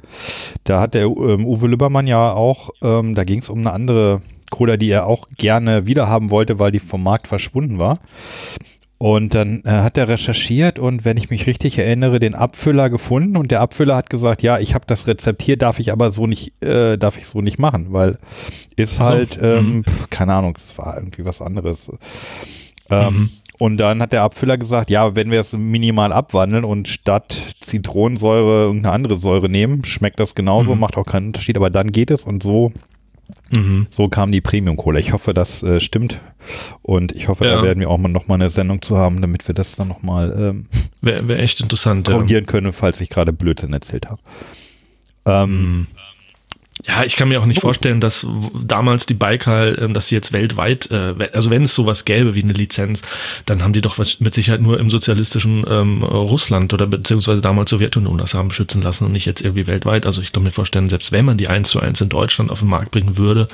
da 0.64 0.80
hat 0.80 0.94
der 0.94 1.04
ähm, 1.04 1.46
Uwe 1.46 1.68
Lübbermann 1.68 2.06
ja 2.06 2.32
auch, 2.32 2.70
ähm, 2.82 3.14
da 3.14 3.24
ging 3.24 3.40
es 3.40 3.48
um 3.48 3.60
eine 3.60 3.72
andere 3.72 4.22
Cola, 4.50 4.76
die 4.76 4.90
er 4.90 5.06
auch 5.06 5.28
gerne 5.36 5.86
wiederhaben 5.86 6.30
wollte, 6.30 6.58
weil 6.58 6.72
die 6.72 6.80
vom 6.80 7.02
Markt 7.02 7.28
verschwunden 7.28 7.78
war. 7.78 8.00
Und 9.02 9.34
dann 9.34 9.62
äh, 9.64 9.70
hat 9.70 9.96
er 9.96 10.08
recherchiert 10.08 10.78
und 10.78 11.06
wenn 11.06 11.16
ich 11.16 11.30
mich 11.30 11.46
richtig 11.46 11.78
erinnere, 11.78 12.20
den 12.20 12.34
Abfüller 12.34 12.90
gefunden 12.90 13.38
und 13.38 13.50
der 13.50 13.62
Abfüller 13.62 13.96
hat 13.96 14.10
gesagt, 14.10 14.42
ja, 14.42 14.58
ich 14.58 14.74
habe 14.74 14.84
das 14.86 15.06
Rezept 15.06 15.42
hier, 15.42 15.56
darf 15.56 15.80
ich 15.80 15.90
aber 15.90 16.10
so 16.10 16.26
nicht, 16.26 16.62
äh, 16.62 16.98
darf 16.98 17.16
ich 17.16 17.24
so 17.24 17.40
nicht 17.40 17.58
machen, 17.58 17.94
weil 17.94 18.18
ist 18.76 19.00
halt, 19.00 19.38
ähm, 19.40 19.76
mhm. 19.76 19.84
keine 20.10 20.34
Ahnung, 20.34 20.52
das 20.52 20.76
war 20.76 20.98
irgendwie 20.98 21.24
was 21.24 21.40
anderes. 21.40 21.90
Ähm, 22.90 23.14
mhm. 23.14 23.30
Und 23.58 23.78
dann 23.78 24.02
hat 24.02 24.12
der 24.12 24.22
Abfüller 24.22 24.58
gesagt, 24.58 24.90
ja, 24.90 25.14
wenn 25.16 25.30
wir 25.30 25.40
es 25.40 25.54
minimal 25.54 26.12
abwandeln 26.12 26.64
und 26.64 26.86
statt 26.86 27.34
Zitronensäure 27.60 28.66
irgendeine 28.66 28.94
andere 28.94 29.16
Säure 29.16 29.48
nehmen, 29.48 29.86
schmeckt 29.86 30.20
das 30.20 30.34
genauso, 30.34 30.74
mhm. 30.74 30.80
macht 30.80 30.98
auch 30.98 31.06
keinen 31.06 31.28
Unterschied, 31.28 31.56
aber 31.56 31.70
dann 31.70 31.90
geht 31.90 32.10
es 32.10 32.24
und 32.24 32.42
so 32.42 32.70
Mhm. 33.50 33.86
So 33.90 34.08
kam 34.08 34.32
die 34.32 34.40
Premium 34.40 34.76
Cola. 34.76 34.98
Ich 34.98 35.12
hoffe, 35.12 35.34
das 35.34 35.62
äh, 35.62 35.80
stimmt. 35.80 36.18
Und 36.82 37.12
ich 37.12 37.28
hoffe, 37.28 37.44
ja. 37.44 37.56
da 37.56 37.62
werden 37.62 37.80
wir 37.80 37.90
auch 37.90 37.98
mal 37.98 38.08
noch 38.08 38.28
mal 38.28 38.34
eine 38.34 38.50
Sendung 38.50 38.82
zu 38.82 38.96
haben, 38.96 39.20
damit 39.20 39.46
wir 39.48 39.54
das 39.54 39.76
dann 39.76 39.88
noch 39.88 40.02
mal 40.02 40.34
ähm, 40.38 40.66
wäre 41.00 41.26
wär 41.28 41.38
echt 41.38 41.60
interessant 41.60 42.06
korrigieren 42.06 42.44
ja. 42.44 42.50
können, 42.50 42.72
falls 42.72 43.00
ich 43.00 43.10
gerade 43.10 43.32
Blödsinn 43.32 43.72
erzählt 43.72 44.06
habe. 44.08 44.20
Ähm, 45.26 45.50
mhm. 45.50 45.86
Ja, 46.86 47.04
ich 47.04 47.16
kann 47.16 47.28
mir 47.28 47.40
auch 47.40 47.46
nicht 47.46 47.60
vorstellen, 47.60 48.00
dass 48.00 48.26
damals 48.54 49.06
die 49.06 49.14
Baikal, 49.14 49.76
ähm, 49.80 49.94
dass 49.94 50.08
sie 50.08 50.14
jetzt 50.14 50.32
weltweit, 50.32 50.90
äh, 50.90 51.14
also 51.32 51.50
wenn 51.50 51.64
es 51.64 51.74
sowas 51.74 52.04
gäbe 52.04 52.34
wie 52.34 52.42
eine 52.42 52.52
Lizenz, 52.52 53.02
dann 53.44 53.62
haben 53.62 53.72
die 53.72 53.80
doch 53.80 53.98
mit 53.98 54.34
Sicherheit 54.34 54.60
nur 54.60 54.80
im 54.80 54.90
sozialistischen 54.90 55.64
ähm, 55.68 56.02
Russland 56.02 56.72
oder 56.72 56.86
beziehungsweise 56.86 57.42
damals 57.42 57.70
Sowjetunion 57.70 58.18
das 58.18 58.34
haben 58.34 58.50
schützen 58.50 58.82
lassen 58.82 59.04
und 59.04 59.12
nicht 59.12 59.26
jetzt 59.26 59.42
irgendwie 59.42 59.66
weltweit. 59.66 60.06
Also 60.06 60.22
ich 60.22 60.32
kann 60.32 60.42
mir 60.42 60.52
vorstellen, 60.52 60.88
selbst 60.88 61.12
wenn 61.12 61.24
man 61.24 61.36
die 61.36 61.48
eins 61.48 61.68
zu 61.68 61.80
eins 61.80 62.00
in 62.00 62.08
Deutschland 62.08 62.50
auf 62.50 62.60
den 62.60 62.68
Markt 62.68 62.90
bringen 62.92 63.16
würde, 63.18 63.48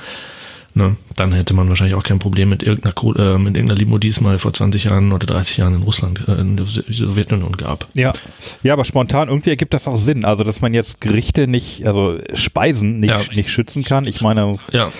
Ne? 0.77 0.95
Dann 1.15 1.33
hätte 1.33 1.55
man 1.55 1.67
wahrscheinlich 1.69 1.95
auch 1.95 2.03
kein 2.03 2.19
Problem 2.19 2.49
mit 2.49 2.61
irgendeiner, 2.61 2.93
äh, 3.17 3.39
mit 3.39 3.57
irgendeiner 3.57 3.79
Limo, 3.79 3.97
die 3.97 4.09
es 4.09 4.21
mal 4.21 4.37
vor 4.37 4.53
20 4.53 4.83
Jahren 4.83 5.11
oder 5.11 5.25
30 5.25 5.57
Jahren 5.57 5.73
in 5.73 5.81
Russland, 5.81 6.21
äh, 6.27 6.33
in 6.33 6.55
der 6.55 6.67
Sowjetunion 6.67 7.57
gab. 7.57 7.87
Ja. 7.95 8.13
ja, 8.61 8.73
aber 8.73 8.85
spontan 8.85 9.27
irgendwie 9.27 9.49
ergibt 9.49 9.73
das 9.73 9.87
auch 9.87 9.97
Sinn. 9.97 10.23
Also, 10.23 10.43
dass 10.43 10.61
man 10.61 10.75
jetzt 10.75 11.01
Gerichte 11.01 11.47
nicht, 11.47 11.87
also 11.87 12.19
Speisen 12.35 12.99
nicht, 12.99 13.09
ja. 13.09 13.35
nicht 13.35 13.49
schützen 13.49 13.83
kann. 13.83 14.05
Ich 14.05 14.21
meine, 14.21 14.57
ja. 14.71 14.91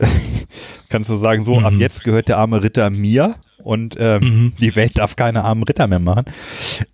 kannst 0.88 1.10
du 1.10 1.16
sagen, 1.18 1.44
so, 1.44 1.60
mhm. 1.60 1.66
ab 1.66 1.74
jetzt 1.76 2.02
gehört 2.02 2.28
der 2.28 2.38
arme 2.38 2.62
Ritter 2.62 2.88
mir 2.88 3.34
und 3.58 3.96
ähm, 3.98 4.22
mhm. 4.22 4.52
die 4.58 4.74
Welt 4.74 4.96
darf 4.96 5.16
keine 5.16 5.44
armen 5.44 5.64
Ritter 5.64 5.86
mehr 5.86 6.00
machen. 6.00 6.24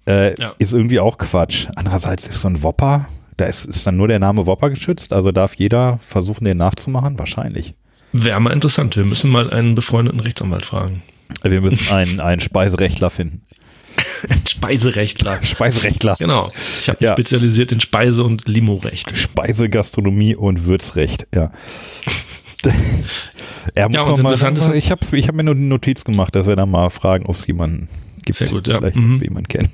Äh, 0.08 0.40
ja. 0.40 0.54
Ist 0.58 0.72
irgendwie 0.72 0.98
auch 0.98 1.16
Quatsch. 1.16 1.68
Andererseits 1.76 2.26
ist 2.26 2.40
so 2.40 2.48
ein 2.48 2.60
Wopper, 2.64 3.06
da 3.36 3.44
ist, 3.44 3.66
ist 3.66 3.86
dann 3.86 3.96
nur 3.96 4.08
der 4.08 4.18
Name 4.18 4.46
Wopper 4.46 4.70
geschützt, 4.70 5.12
also 5.12 5.30
darf 5.30 5.54
jeder 5.54 6.00
versuchen, 6.02 6.44
den 6.44 6.56
nachzumachen? 6.56 7.20
Wahrscheinlich. 7.20 7.74
Wäre 8.12 8.40
mal 8.40 8.52
interessant. 8.52 8.96
Wir 8.96 9.04
müssen 9.04 9.30
mal 9.30 9.50
einen 9.50 9.74
befreundeten 9.74 10.20
Rechtsanwalt 10.20 10.66
fragen. 10.66 11.02
Wir 11.42 11.60
müssen 11.60 11.92
einen, 11.92 12.20
einen 12.20 12.40
Speiserechtler 12.40 13.10
finden. 13.10 13.42
Speiserechtler. 14.48 15.42
Speiserechtler. 15.42 16.16
Genau. 16.18 16.50
Ich 16.80 16.88
habe 16.88 16.98
mich 17.00 17.06
ja. 17.06 17.12
spezialisiert 17.12 17.72
in 17.72 17.80
Speise- 17.80 18.22
und 18.22 18.46
Limo-Recht. 18.46 19.16
Speisegastronomie 19.16 20.36
und 20.36 20.66
Würzrecht, 20.66 21.26
ja. 21.34 21.50
er 23.74 23.88
muss 23.88 23.96
ja, 23.96 24.06
noch 24.06 24.22
mal, 24.22 24.34
ich 24.34 24.90
habe 24.90 25.16
ich 25.16 25.26
hab 25.26 25.34
mir 25.34 25.42
nur 25.42 25.54
eine 25.54 25.64
Notiz 25.64 26.04
gemacht, 26.04 26.36
dass 26.36 26.46
wir 26.46 26.54
da 26.54 26.64
mal 26.64 26.90
fragen, 26.90 27.26
ob 27.26 27.36
es 27.36 27.46
jemanden 27.46 27.88
gibt. 28.24 28.38
Sehr 28.38 28.48
gut, 28.48 28.68
ja. 28.68 28.78
Vielleicht 28.78 28.96
mhm. 28.96 29.20
jemanden 29.20 29.48
kennen. 29.48 29.72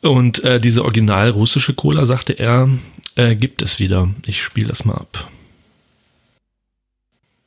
Und 0.00 0.42
äh, 0.44 0.58
diese 0.58 0.82
original 0.84 1.30
russische 1.30 1.74
Cola, 1.74 2.06
sagte 2.06 2.32
er, 2.32 2.70
äh, 3.16 3.34
gibt 3.34 3.60
es 3.60 3.78
wieder. 3.78 4.08
Ich 4.26 4.42
spiele 4.42 4.68
das 4.68 4.86
mal 4.86 4.94
ab 4.94 5.28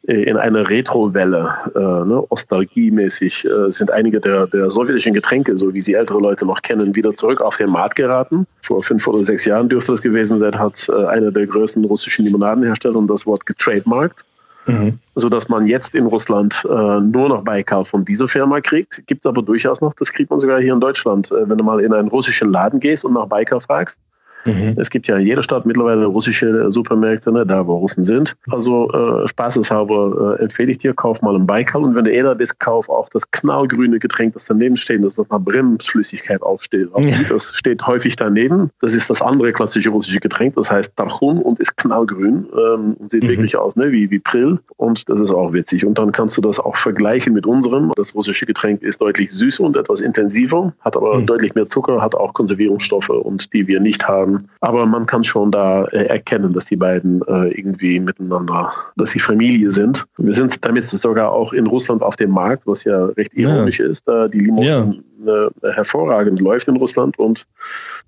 in 0.10 0.38
einer 0.38 0.68
Retro-Welle, 0.68 1.54
äh, 1.76 1.80
ne, 1.80 2.24
nostalgiemäßig, 2.30 3.46
äh, 3.46 3.72
sind 3.72 3.92
einige 3.92 4.20
der, 4.20 4.48
der 4.48 4.72
sowjetischen 4.72 5.14
Getränke, 5.14 5.56
so 5.56 5.72
wie 5.74 5.82
sie 5.82 5.94
ältere 5.94 6.20
Leute 6.20 6.46
noch 6.46 6.62
kennen, 6.64 6.96
wieder 6.96 7.14
zurück 7.14 7.42
auf 7.42 7.58
den 7.58 7.70
Markt 7.70 7.96
geraten. 7.96 8.48
Vor 8.64 8.82
fünf 8.82 9.06
oder 9.08 9.22
sechs 9.22 9.46
Jahren 9.46 9.70
dürfte 9.70 9.92
das 9.92 10.02
gewesen 10.02 10.40
sein, 10.40 10.58
hat 10.58 10.90
äh, 10.90 11.06
einer 11.06 11.32
der 11.32 11.46
größten 11.46 11.86
russischen 11.86 12.26
Limonadenhersteller 12.26 13.02
das 13.04 13.28
Wort 13.28 13.46
getrademarkt. 13.46 14.26
Mhm. 14.66 15.00
Sodass 15.16 15.48
man 15.48 15.68
jetzt 15.68 15.94
in 15.94 16.06
Russland 16.06 16.66
äh, 16.66 17.00
nur 17.00 17.30
noch 17.30 17.44
Baikal 17.44 17.86
von 17.86 18.04
dieser 18.04 18.28
Firma 18.28 18.62
kriegt. 18.62 19.06
Gibt 19.08 19.26
es 19.26 19.30
aber 19.30 19.42
durchaus 19.42 19.80
noch, 19.80 19.94
das 19.94 20.12
kriegt 20.12 20.30
man 20.30 20.40
sogar 20.40 20.60
hier 20.60 20.74
in 20.74 20.80
Deutschland. 20.80 21.32
Äh, 21.32 21.48
wenn 21.48 21.58
du 21.58 21.64
mal 21.64 21.80
in 21.80 21.94
einen 21.94 22.08
russischen 22.08 22.52
Laden 22.52 22.80
gehst 22.80 23.06
und 23.06 23.14
nach 23.14 23.28
Baikal 23.28 23.62
fragst, 23.62 23.98
Mhm. 24.46 24.76
Es 24.78 24.90
gibt 24.90 25.08
ja 25.08 25.18
in 25.18 25.26
jeder 25.26 25.44
Stadt 25.44 25.66
mittlerweile 25.66 26.06
russische 26.06 26.72
Supermärkte, 26.72 27.32
ne, 27.32 27.46
da 27.46 27.66
wo 27.68 27.78
Russen 27.78 28.04
sind. 28.04 28.36
Also 28.50 28.90
äh, 28.92 29.28
spaßeshalber 29.28 30.38
äh, 30.40 30.44
empfehle 30.44 30.72
ich 30.72 30.78
dir, 30.78 30.94
kauf 30.94 31.22
mal 31.22 31.36
einen 31.36 31.46
Baikal 31.46 31.84
und 31.84 31.96
wenn 31.96 32.06
du 32.06 32.12
eh 32.12 32.22
da 32.22 32.34
bist, 32.34 32.60
kauf 32.60 32.90
auch 32.90 33.10
das 33.10 33.30
knallgrüne 33.32 34.00
Getränk, 34.00 34.34
das 34.34 34.46
daneben 34.46 34.78
steht, 34.78 35.04
das 35.04 35.18
nach 35.18 35.40
Bremsflüssigkeit 35.40 36.42
aufsteht. 36.42 36.90
Ja. 36.98 37.18
Das 37.30 37.54
steht 37.56 37.86
häufig 37.86 38.16
daneben. 38.16 38.70
Das 38.82 38.94
ist 38.94 39.10
das 39.10 39.22
andere 39.22 39.52
klassische 39.52 39.90
russische 39.90 40.20
Getränk, 40.20 40.56
das 40.56 40.70
heißt 40.70 40.96
Tarchun 40.96 41.40
und 41.40 41.60
ist 41.60 41.76
knallgrün 41.78 42.48
ähm, 42.54 42.94
und 43.00 43.12
sieht 43.12 43.24
mhm. 43.24 43.30
wirklich 43.30 43.58
aus 43.58 43.76
ne, 43.76 43.92
wie, 43.92 44.10
wie 44.10 44.20
Prill 44.20 44.60
und 44.78 45.08
das 45.10 45.20
ist 45.20 45.32
auch 45.32 45.54
witzig. 45.54 45.86
Und 45.86 45.98
dann 45.98 46.12
kannst 46.12 46.38
du 46.38 46.42
das 46.42 46.60
auch 46.60 46.78
vergleichen 46.78 47.34
mit 47.34 47.46
unserem. 47.46 47.92
Das 47.96 48.16
russische 48.16 48.46
Getränk 48.46 48.82
ist 48.82 49.02
deutlich 49.02 49.32
süßer 49.32 49.64
und 49.64 49.78
etwas 49.78 50.02
intensiver, 50.02 50.74
hat 50.82 50.96
aber 50.96 51.20
mhm. 51.20 51.26
deutlich 51.26 51.56
mehr 51.56 51.68
Zucker, 51.68 52.02
hat 52.02 52.16
auch 52.16 52.34
Konservierungsstoffe 52.34 53.10
und 53.10 53.54
die 53.54 53.68
wir 53.68 53.80
nicht 53.80 54.08
haben 54.08 54.29
kann. 54.38 54.50
Aber 54.62 54.86
man 54.86 55.06
kann 55.06 55.24
schon 55.24 55.52
da 55.52 55.86
äh, 55.86 56.06
erkennen, 56.06 56.54
dass 56.54 56.66
die 56.66 56.76
beiden 56.76 57.22
äh, 57.28 57.50
irgendwie 57.50 58.00
miteinander, 58.00 58.72
dass 58.96 59.12
sie 59.12 59.20
Familie 59.20 59.72
sind. 59.72 60.06
Wir 60.18 60.34
sind 60.34 60.64
damit 60.66 60.86
sogar 60.86 61.32
auch 61.32 61.54
in 61.54 61.68
Russland 61.68 62.02
auf 62.02 62.16
dem 62.16 62.32
Markt, 62.32 62.68
was 62.68 62.84
ja 62.84 63.06
recht 63.06 63.34
ironisch 63.34 63.80
ja. 63.80 63.88
ist, 63.88 64.08
da 64.08 64.28
die 64.28 64.40
Limo 64.40 64.64
ja. 64.64 64.94
äh, 65.26 65.74
hervorragend 65.74 66.40
läuft 66.40 66.68
in 66.68 66.78
Russland 66.78 67.18
und 67.20 67.46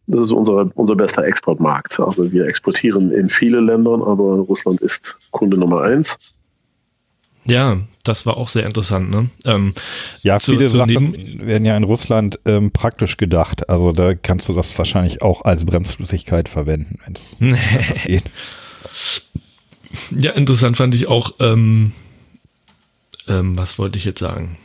das 0.08 0.22
ist 0.22 0.32
unser, 0.32 0.70
unser 0.76 0.96
bester 0.96 1.24
Exportmarkt. 1.24 2.00
Also 2.00 2.32
wir 2.32 2.46
exportieren 2.46 3.12
in 3.12 3.30
viele 3.30 3.60
Länder, 3.60 3.94
aber 3.94 4.40
Russland 4.40 4.82
ist 4.82 5.18
Kunde 5.32 5.58
Nummer 5.58 5.84
eins. 5.84 6.16
Ja, 7.46 7.78
das 8.04 8.26
war 8.26 8.38
auch 8.38 8.50
sehr 8.50 8.66
interessant. 8.66 9.10
Ne? 9.10 9.30
Ähm, 9.46 9.74
ja, 10.22 10.40
zu, 10.40 10.54
viele 10.54 10.68
zu 10.68 10.78
Sachen 10.78 11.46
werden 11.46 11.66
ja 11.66 11.76
in 11.78 11.84
Russland 11.84 12.40
ähm, 12.46 12.72
praktisch 12.72 13.18
gedacht. 13.18 13.70
Also 13.70 13.92
da 13.92 14.14
kannst 14.14 14.50
du 14.50 14.54
das 14.54 14.78
wahrscheinlich 14.78 15.22
auch 15.22 15.46
als 15.46 15.66
Bremsflüssigkeit 15.66 16.50
verwenden, 16.50 17.00
wenn 17.06 17.14
es 17.14 18.04
geht. 18.04 18.24
Ja, 20.12 20.32
interessant 20.32 20.78
fand 20.78 20.96
ich 20.96 21.08
auch, 21.08 21.36
ähm, 21.40 21.92
ähm, 23.28 23.58
was 23.58 23.78
wollte 23.78 23.98
ich 23.98 24.06
jetzt 24.06 24.20
sagen? 24.20 24.58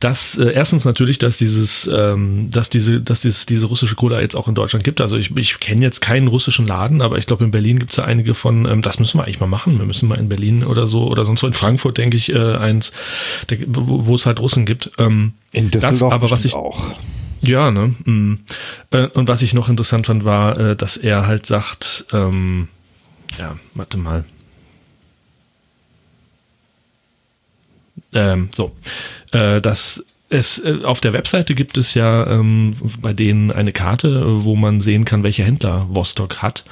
Dass 0.00 0.38
äh, 0.38 0.50
erstens 0.50 0.86
natürlich, 0.86 1.18
dass 1.18 1.36
dieses, 1.36 1.88
ähm, 1.92 2.50
dass 2.50 2.70
diese, 2.70 3.02
dass 3.02 3.20
dieses, 3.20 3.44
diese 3.44 3.66
russische 3.66 3.94
Cola 3.94 4.20
jetzt 4.20 4.34
auch 4.34 4.48
in 4.48 4.54
Deutschland 4.54 4.82
gibt. 4.82 5.02
Also 5.02 5.18
ich, 5.18 5.36
ich 5.36 5.60
kenne 5.60 5.82
jetzt 5.82 6.00
keinen 6.00 6.26
russischen 6.26 6.66
Laden, 6.66 7.02
aber 7.02 7.18
ich 7.18 7.26
glaube 7.26 7.44
in 7.44 7.50
Berlin 7.50 7.78
gibt 7.78 7.90
es 7.90 7.98
ja 7.98 8.04
einige 8.04 8.32
von. 8.32 8.64
Ähm, 8.64 8.80
das 8.80 8.98
müssen 8.98 9.18
wir 9.18 9.24
eigentlich 9.24 9.40
mal 9.40 9.46
machen. 9.46 9.78
Wir 9.78 9.84
müssen 9.84 10.08
mal 10.08 10.18
in 10.18 10.30
Berlin 10.30 10.64
oder 10.64 10.86
so 10.86 11.06
oder 11.06 11.26
sonst 11.26 11.42
wo 11.42 11.46
in 11.46 11.52
Frankfurt 11.52 11.98
denke 11.98 12.16
ich 12.16 12.32
äh, 12.32 12.56
eins, 12.56 12.92
wo, 13.66 14.06
wo 14.06 14.14
es 14.14 14.24
halt 14.24 14.40
Russen 14.40 14.64
gibt. 14.64 14.90
Ähm, 14.96 15.34
in 15.52 15.70
Düsseldorf 15.70 15.98
das, 15.98 16.12
aber 16.12 16.30
was 16.30 16.46
ich 16.46 16.54
auch. 16.54 16.82
Ja, 17.42 17.70
ne. 17.70 17.94
Mh. 18.04 18.38
Äh, 18.92 19.06
und 19.08 19.28
was 19.28 19.42
ich 19.42 19.52
noch 19.52 19.68
interessant 19.68 20.06
fand, 20.06 20.24
war, 20.24 20.58
äh, 20.58 20.76
dass 20.76 20.96
er 20.96 21.26
halt 21.26 21.44
sagt, 21.44 22.06
ähm, 22.14 22.68
ja, 23.38 23.56
warte 23.74 23.98
mal. 23.98 24.24
Ähm, 28.12 28.48
so 28.52 28.72
äh, 29.32 29.60
dass 29.60 30.04
es 30.30 30.60
äh, 30.60 30.78
auf 30.84 31.00
der 31.00 31.12
Webseite 31.12 31.54
gibt 31.54 31.76
es 31.76 31.94
ja 31.94 32.26
ähm, 32.26 32.72
bei 33.00 33.12
denen 33.12 33.50
eine 33.50 33.72
Karte, 33.72 34.44
wo 34.44 34.56
man 34.56 34.80
sehen 34.80 35.04
kann, 35.04 35.22
welche 35.22 35.44
Händler 35.44 35.86
Vostok 35.90 36.38
hat. 36.38 36.64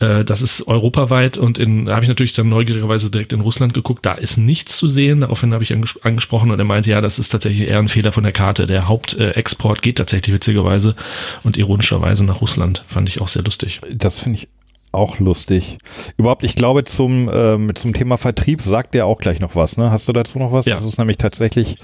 Äh, 0.00 0.24
das 0.24 0.42
ist 0.42 0.68
europaweit 0.68 1.38
und 1.38 1.58
in, 1.58 1.86
da 1.86 1.94
habe 1.94 2.04
ich 2.04 2.08
natürlich 2.08 2.34
dann 2.34 2.50
neugierigerweise 2.50 3.10
direkt 3.10 3.32
in 3.32 3.40
Russland 3.40 3.72
geguckt, 3.72 4.04
da 4.04 4.12
ist 4.12 4.36
nichts 4.36 4.76
zu 4.76 4.86
sehen. 4.86 5.20
Daraufhin 5.20 5.54
habe 5.54 5.64
ich 5.64 5.72
anges 5.72 5.98
angesprochen 6.02 6.50
und 6.50 6.58
er 6.58 6.66
meinte, 6.66 6.90
ja, 6.90 7.00
das 7.00 7.18
ist 7.18 7.30
tatsächlich 7.30 7.68
eher 7.68 7.78
ein 7.78 7.88
Fehler 7.88 8.12
von 8.12 8.22
der 8.22 8.32
Karte. 8.32 8.66
Der 8.66 8.86
Hauptexport 8.86 9.80
geht 9.80 9.96
tatsächlich 9.96 10.34
witzigerweise 10.34 10.94
und 11.42 11.56
ironischerweise 11.56 12.24
nach 12.24 12.42
Russland. 12.42 12.84
Fand 12.86 13.08
ich 13.08 13.20
auch 13.22 13.28
sehr 13.28 13.42
lustig. 13.42 13.80
Das 13.90 14.20
finde 14.20 14.40
ich 14.40 14.48
auch 14.92 15.18
lustig. 15.18 15.78
Überhaupt, 16.16 16.42
ich 16.42 16.54
glaube, 16.54 16.84
zum, 16.84 17.30
ähm, 17.32 17.74
zum 17.74 17.92
Thema 17.92 18.18
Vertrieb 18.18 18.60
sagt 18.62 18.94
er 18.94 19.06
auch 19.06 19.18
gleich 19.18 19.40
noch 19.40 19.54
was. 19.54 19.76
Ne? 19.76 19.90
Hast 19.90 20.08
du 20.08 20.12
dazu 20.12 20.38
noch 20.38 20.52
was? 20.52 20.66
Ja. 20.66 20.76
Das 20.76 20.84
ist 20.84 20.98
nämlich 20.98 21.18
tatsächlich, 21.18 21.78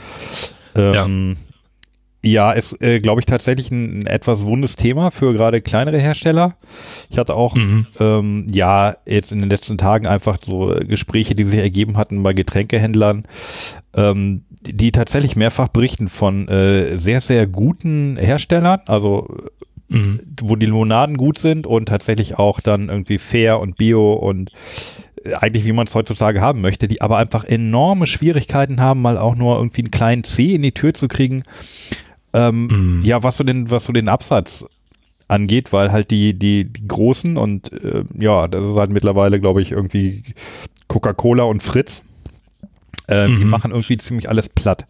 ähm, 0.75 1.37
ja, 2.23 2.51
ja 2.51 2.53
ist, 2.53 2.83
äh, 2.83 2.99
glaube 2.99 3.21
ich, 3.21 3.27
tatsächlich 3.27 3.71
ein, 3.71 4.01
ein, 4.01 4.07
etwas 4.07 4.45
wundes 4.45 4.77
Thema 4.77 5.11
für 5.11 5.33
gerade 5.33 5.61
kleinere 5.61 5.99
Hersteller. 5.99 6.57
Ich 7.09 7.19
hatte 7.19 7.35
auch, 7.35 7.55
mhm. 7.55 7.87
ähm, 8.01 8.47
ja, 8.51 8.97
jetzt 9.07 9.31
in 9.33 9.41
den 9.41 9.51
letzten 9.51 9.79
Tagen 9.79 10.07
einfach 10.07 10.39
so 10.45 10.75
Gespräche, 10.81 11.35
die 11.35 11.45
sich 11.45 11.61
ergeben 11.61 11.97
hatten 11.97 12.23
bei 12.23 12.33
Getränkehändlern, 12.33 13.25
ähm, 13.95 14.43
die 14.63 14.91
tatsächlich 14.91 15.37
mehrfach 15.37 15.69
berichten 15.69 16.09
von 16.09 16.49
äh, 16.49 16.97
sehr, 16.97 17.21
sehr 17.21 17.47
guten 17.47 18.17
Herstellern, 18.17 18.81
also 18.87 19.29
mhm. 19.89 20.21
wo 20.41 20.57
die 20.57 20.67
Limonaden 20.67 21.17
gut 21.17 21.39
sind 21.39 21.67
und 21.67 21.87
tatsächlich 21.87 22.39
auch 22.39 22.61
dann 22.61 22.89
irgendwie 22.89 23.19
fair 23.19 23.61
und 23.61 23.77
bio 23.77 24.15
und 24.15 24.53
äh, 25.25 25.35
eigentlich 25.35 25.65
wie 25.65 25.73
man 25.73 25.87
es 25.87 25.95
heutzutage 25.95 26.41
haben 26.41 26.61
möchte, 26.61 26.89
die 26.89 27.01
aber 27.01 27.19
einfach 27.19 27.45
enorme 27.45 28.07
Schwierigkeiten 28.07 28.81
haben, 28.81 29.03
mal 29.03 29.19
auch 29.19 29.35
nur 29.35 29.57
irgendwie 29.57 29.83
einen 29.83 29.91
kleinen 29.91 30.25
C 30.25 30.55
in 30.55 30.63
die 30.63 30.73
Tür 30.73 30.95
zu 30.95 31.09
kriegen. 31.09 31.45
Ähm, 32.33 32.67
mhm. 32.67 33.05
Ja, 33.05 33.23
was 33.23 33.37
so 33.37 33.45
den, 33.45 33.71
was 33.71 33.85
so 33.85 33.93
den 33.93 34.09
Absatz 34.09 34.65
angeht, 35.29 35.73
weil 35.73 35.91
halt 35.91 36.11
die, 36.11 36.35
die, 36.35 36.65
die 36.65 36.87
großen 36.87 37.37
und 37.37 37.73
äh, 37.73 38.05
ja, 38.19 38.47
das 38.47 38.65
ist 38.65 38.77
halt 38.77 38.91
mittlerweile, 38.91 39.41
glaube 39.41 39.63
ich, 39.63 39.73
irgendwie 39.73 40.23
Coca-Cola 40.89 41.45
und 41.45 41.63
Fritz, 41.63 42.05
äh, 43.09 43.27
mhm. 43.27 43.39
die 43.39 43.45
machen 43.45 43.73
irgendwie 43.73 43.97
ziemlich 43.97 44.29
alles 44.29 44.49
platt. 44.49 44.87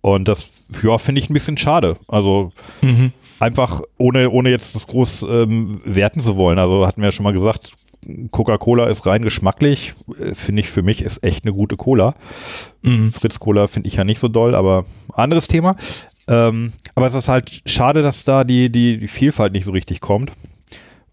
Und 0.00 0.28
das, 0.28 0.52
ja, 0.82 0.98
finde 0.98 1.20
ich 1.20 1.28
ein 1.28 1.34
bisschen 1.34 1.58
schade. 1.58 1.96
Also, 2.08 2.52
mhm 2.80 3.12
einfach 3.40 3.82
ohne, 3.98 4.30
ohne 4.30 4.50
jetzt 4.50 4.74
das 4.74 4.86
groß 4.86 5.22
ähm, 5.28 5.80
werten 5.84 6.20
zu 6.20 6.36
wollen. 6.36 6.58
Also 6.58 6.86
hatten 6.86 7.02
wir 7.02 7.08
ja 7.08 7.12
schon 7.12 7.24
mal 7.24 7.32
gesagt, 7.32 7.72
Coca-Cola 8.30 8.86
ist 8.86 9.06
rein 9.06 9.22
geschmacklich, 9.22 9.94
äh, 10.20 10.34
finde 10.34 10.60
ich 10.60 10.68
für 10.68 10.82
mich 10.82 11.02
ist 11.02 11.22
echt 11.24 11.44
eine 11.44 11.52
gute 11.52 11.76
Cola. 11.76 12.14
Mhm. 12.82 13.12
Fritz 13.12 13.38
Cola 13.38 13.66
finde 13.66 13.88
ich 13.88 13.96
ja 13.96 14.04
nicht 14.04 14.20
so 14.20 14.28
doll, 14.28 14.54
aber 14.54 14.84
anderes 15.12 15.48
Thema. 15.48 15.76
Ähm, 16.28 16.72
aber 16.94 17.06
es 17.06 17.14
ist 17.14 17.28
halt 17.28 17.62
schade, 17.66 18.02
dass 18.02 18.24
da 18.24 18.44
die, 18.44 18.70
die, 18.70 18.98
die 18.98 19.08
Vielfalt 19.08 19.52
nicht 19.52 19.64
so 19.64 19.72
richtig 19.72 20.00
kommt, 20.00 20.32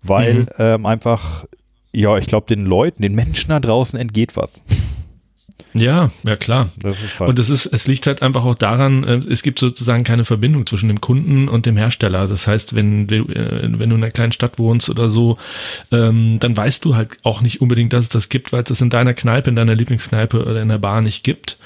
weil 0.02 0.34
mhm. 0.34 0.46
ähm, 0.60 0.86
einfach, 0.86 1.46
ja, 1.92 2.18
ich 2.18 2.26
glaube, 2.26 2.48
den 2.48 2.66
Leuten, 2.66 3.02
den 3.02 3.16
Menschen 3.16 3.50
da 3.50 3.60
draußen 3.60 4.00
entgeht 4.00 4.36
was. 4.36 4.64
Ja, 5.74 6.12
ja 6.24 6.36
klar. 6.36 6.70
Das 6.78 6.98
halt 7.20 7.30
und 7.30 7.40
es 7.40 7.50
ist, 7.50 7.66
es 7.66 7.88
liegt 7.88 8.06
halt 8.06 8.22
einfach 8.22 8.46
auch 8.46 8.56
daran, 8.56 9.04
äh, 9.04 9.22
es 9.28 9.42
gibt 9.42 9.60
sozusagen 9.60 10.04
keine 10.04 10.24
Verbindung 10.24 10.68
zwischen 10.68 10.88
dem 10.88 11.02
Kunden 11.02 11.48
und 11.48 11.66
dem 11.66 11.78
Hersteller. 11.78 12.20
Also 12.20 12.36
das 12.36 12.48
heißt, 12.48 12.76
wenn, 12.76 13.08
du, 13.08 13.16
äh, 13.26 13.62
wenn 13.64 13.90
du 13.90 13.96
in 13.96 14.04
einer 14.04 14.12
kleinen 14.12 14.32
Stadt 14.32 14.60
wohnst 14.60 14.90
oder 14.90 15.10
so, 15.10 15.38
ähm, 15.92 16.38
dann 16.40 16.56
weißt 16.56 16.86
du 16.86 16.96
halt 16.96 17.18
auch 17.24 17.42
nicht 17.42 17.62
unbedingt, 17.62 17.94
dass 17.94 18.04
es 18.04 18.10
das 18.10 18.30
gibt, 18.30 18.54
weil 18.54 18.64
es 18.64 18.70
das 18.70 18.82
in 18.82 18.92
deiner 18.92 19.14
Kneipe, 19.14 19.50
in 19.50 19.56
deiner 19.56 19.76
Lieblingskneipe 19.76 20.46
oder 20.46 20.62
in 20.62 20.70
der 20.70 20.78
Bar 20.78 21.02
nicht 21.02 21.24
gibt. 21.24 21.58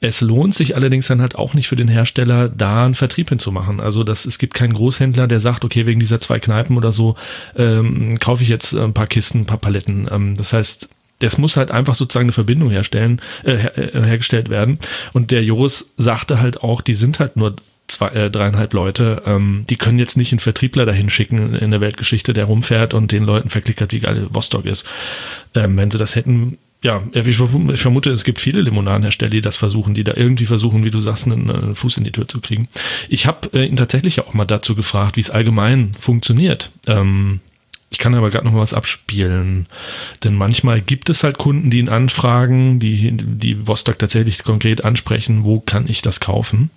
Es 0.00 0.20
lohnt 0.20 0.54
sich 0.54 0.76
allerdings 0.76 1.06
dann 1.06 1.22
halt 1.22 1.34
auch 1.34 1.54
nicht 1.54 1.68
für 1.68 1.76
den 1.76 1.88
Hersteller, 1.88 2.50
da 2.50 2.84
einen 2.84 2.94
Vertrieb 2.94 3.30
hinzumachen. 3.30 3.80
Also 3.80 4.04
das, 4.04 4.26
es 4.26 4.38
gibt 4.38 4.52
keinen 4.52 4.74
Großhändler, 4.74 5.26
der 5.26 5.40
sagt, 5.40 5.64
okay, 5.64 5.86
wegen 5.86 6.00
dieser 6.00 6.20
zwei 6.20 6.38
Kneipen 6.38 6.76
oder 6.76 6.92
so 6.92 7.16
ähm, 7.56 8.18
kaufe 8.18 8.42
ich 8.42 8.50
jetzt 8.50 8.74
ein 8.74 8.92
paar 8.92 9.06
Kisten, 9.06 9.40
ein 9.40 9.46
paar 9.46 9.58
Paletten. 9.58 10.06
Ähm, 10.10 10.34
das 10.36 10.52
heißt, 10.52 10.90
es 11.20 11.38
muss 11.38 11.56
halt 11.56 11.70
einfach 11.70 11.94
sozusagen 11.94 12.26
eine 12.26 12.32
Verbindung 12.32 12.70
herstellen, 12.70 13.20
äh, 13.44 13.56
her, 13.56 13.78
äh, 13.78 14.02
hergestellt 14.02 14.48
werden. 14.48 14.78
Und 15.12 15.30
der 15.30 15.44
Joris 15.44 15.86
sagte 15.96 16.40
halt 16.40 16.62
auch, 16.62 16.80
die 16.80 16.94
sind 16.94 17.18
halt 17.20 17.36
nur 17.36 17.56
zwei, 17.86 18.08
äh, 18.08 18.30
dreieinhalb 18.30 18.72
Leute, 18.72 19.22
ähm, 19.26 19.64
die 19.68 19.76
können 19.76 19.98
jetzt 19.98 20.16
nicht 20.16 20.32
einen 20.32 20.38
Vertriebler 20.40 20.86
dahin 20.86 21.10
schicken 21.10 21.54
in 21.54 21.70
der 21.70 21.80
Weltgeschichte, 21.80 22.32
der 22.32 22.46
rumfährt 22.46 22.94
und 22.94 23.12
den 23.12 23.24
Leuten 23.24 23.50
verklickert, 23.50 23.92
wie 23.92 24.00
geil 24.00 24.26
Vostok 24.30 24.64
ist. 24.64 24.86
Ähm, 25.54 25.76
wenn 25.76 25.90
sie 25.90 25.98
das 25.98 26.16
hätten, 26.16 26.58
ja, 26.82 27.02
ich 27.12 27.36
vermute, 27.36 28.10
es 28.10 28.24
gibt 28.24 28.40
viele 28.40 28.60
Limonadenhersteller, 28.60 29.30
die 29.30 29.40
das 29.40 29.56
versuchen, 29.56 29.94
die 29.94 30.04
da 30.04 30.12
irgendwie 30.14 30.46
versuchen, 30.46 30.84
wie 30.84 30.90
du 30.90 31.00
sagst, 31.00 31.26
einen, 31.26 31.50
einen 31.50 31.74
Fuß 31.74 31.96
in 31.96 32.04
die 32.04 32.12
Tür 32.12 32.28
zu 32.28 32.40
kriegen. 32.40 32.68
Ich 33.08 33.26
habe 33.26 33.48
äh, 33.54 33.64
ihn 33.64 33.76
tatsächlich 33.76 34.20
auch 34.20 34.34
mal 34.34 34.44
dazu 34.44 34.74
gefragt, 34.74 35.16
wie 35.16 35.22
es 35.22 35.30
allgemein 35.30 35.92
funktioniert. 35.98 36.70
Ähm, 36.86 37.40
ich 37.94 37.98
kann 37.98 38.16
aber 38.16 38.28
gerade 38.28 38.44
noch 38.44 38.52
mal 38.52 38.60
was 38.60 38.74
abspielen. 38.74 39.66
Denn 40.24 40.34
manchmal 40.34 40.80
gibt 40.80 41.10
es 41.10 41.22
halt 41.22 41.38
Kunden, 41.38 41.70
die 41.70 41.78
ihn 41.78 41.88
anfragen, 41.88 42.80
die, 42.80 43.12
die 43.12 43.68
Vostok 43.68 44.00
tatsächlich 44.00 44.42
konkret 44.42 44.82
ansprechen, 44.82 45.44
wo 45.44 45.60
kann 45.60 45.86
ich 45.88 46.02
das 46.02 46.18
kaufen? 46.18 46.70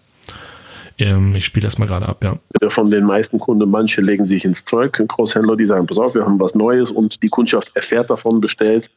Ähm, 0.99 1.35
ich 1.35 1.45
spiele 1.45 1.65
das 1.65 1.79
mal 1.79 1.87
gerade 1.87 2.07
ab, 2.07 2.23
ja. 2.23 2.37
Von 2.69 2.91
den 2.91 3.05
meisten 3.05 3.39
Kunden, 3.39 3.67
manche 3.67 4.01
legen 4.01 4.27
sich 4.27 4.45
ins 4.45 4.63
Zeug, 4.63 4.93
Großhändler, 5.07 5.55
die 5.55 5.65
sagen, 5.65 5.87
pass 5.87 5.97
auf, 5.97 6.13
wir 6.13 6.23
haben 6.23 6.39
was 6.39 6.53
Neues 6.53 6.91
und 6.91 7.23
die 7.23 7.29
Kundschaft 7.29 7.71
erfährt 7.73 8.11
davon, 8.11 8.39
bestellt 8.39 8.91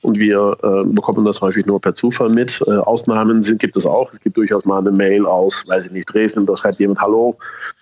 und 0.00 0.18
wir 0.18 0.56
äh, 0.62 0.84
bekommen 0.84 1.24
das 1.24 1.40
häufig 1.40 1.66
nur 1.66 1.80
per 1.80 1.94
Zufall 1.94 2.28
mit. 2.28 2.60
Äh, 2.66 2.76
Ausnahmen 2.76 3.42
sind, 3.42 3.60
gibt 3.60 3.76
es 3.76 3.84
auch. 3.84 4.12
Es 4.12 4.20
gibt 4.20 4.36
durchaus 4.36 4.64
mal 4.64 4.78
eine 4.78 4.92
Mail 4.92 5.26
aus, 5.26 5.64
weiß 5.66 5.86
ich 5.86 5.92
nicht, 5.92 6.12
Dresden, 6.12 6.46
da 6.46 6.56
schreibt 6.56 6.78
jemand, 6.78 7.00
hallo, 7.00 7.36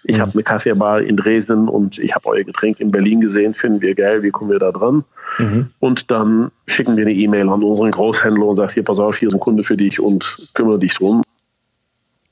ich 0.04 0.16
mhm. 0.16 0.22
habe 0.22 0.32
eine 0.32 0.42
Kaffeebar 0.42 1.02
in 1.02 1.16
Dresden 1.16 1.68
und 1.68 1.98
ich 1.98 2.14
habe 2.14 2.26
euer 2.28 2.44
Getränk 2.44 2.80
in 2.80 2.90
Berlin 2.90 3.20
gesehen, 3.20 3.54
finden 3.54 3.82
wir 3.82 3.94
geil, 3.94 4.22
wie 4.22 4.30
kommen 4.30 4.50
wir 4.50 4.58
da 4.58 4.72
dran? 4.72 5.04
Mhm. 5.38 5.70
Und 5.78 6.10
dann 6.10 6.50
schicken 6.66 6.96
wir 6.96 7.04
eine 7.04 7.14
E-Mail 7.14 7.48
an 7.50 7.62
unseren 7.62 7.90
Großhändler 7.90 8.46
und 8.46 8.56
sagen, 8.56 8.72
hier, 8.72 8.84
pass 8.84 8.98
auf, 8.98 9.16
hier 9.16 9.28
ist 9.28 9.34
ein 9.34 9.40
Kunde 9.40 9.62
für 9.62 9.76
dich 9.76 10.00
und 10.00 10.48
kümmere 10.54 10.78
dich 10.78 10.94
drum. 10.94 11.22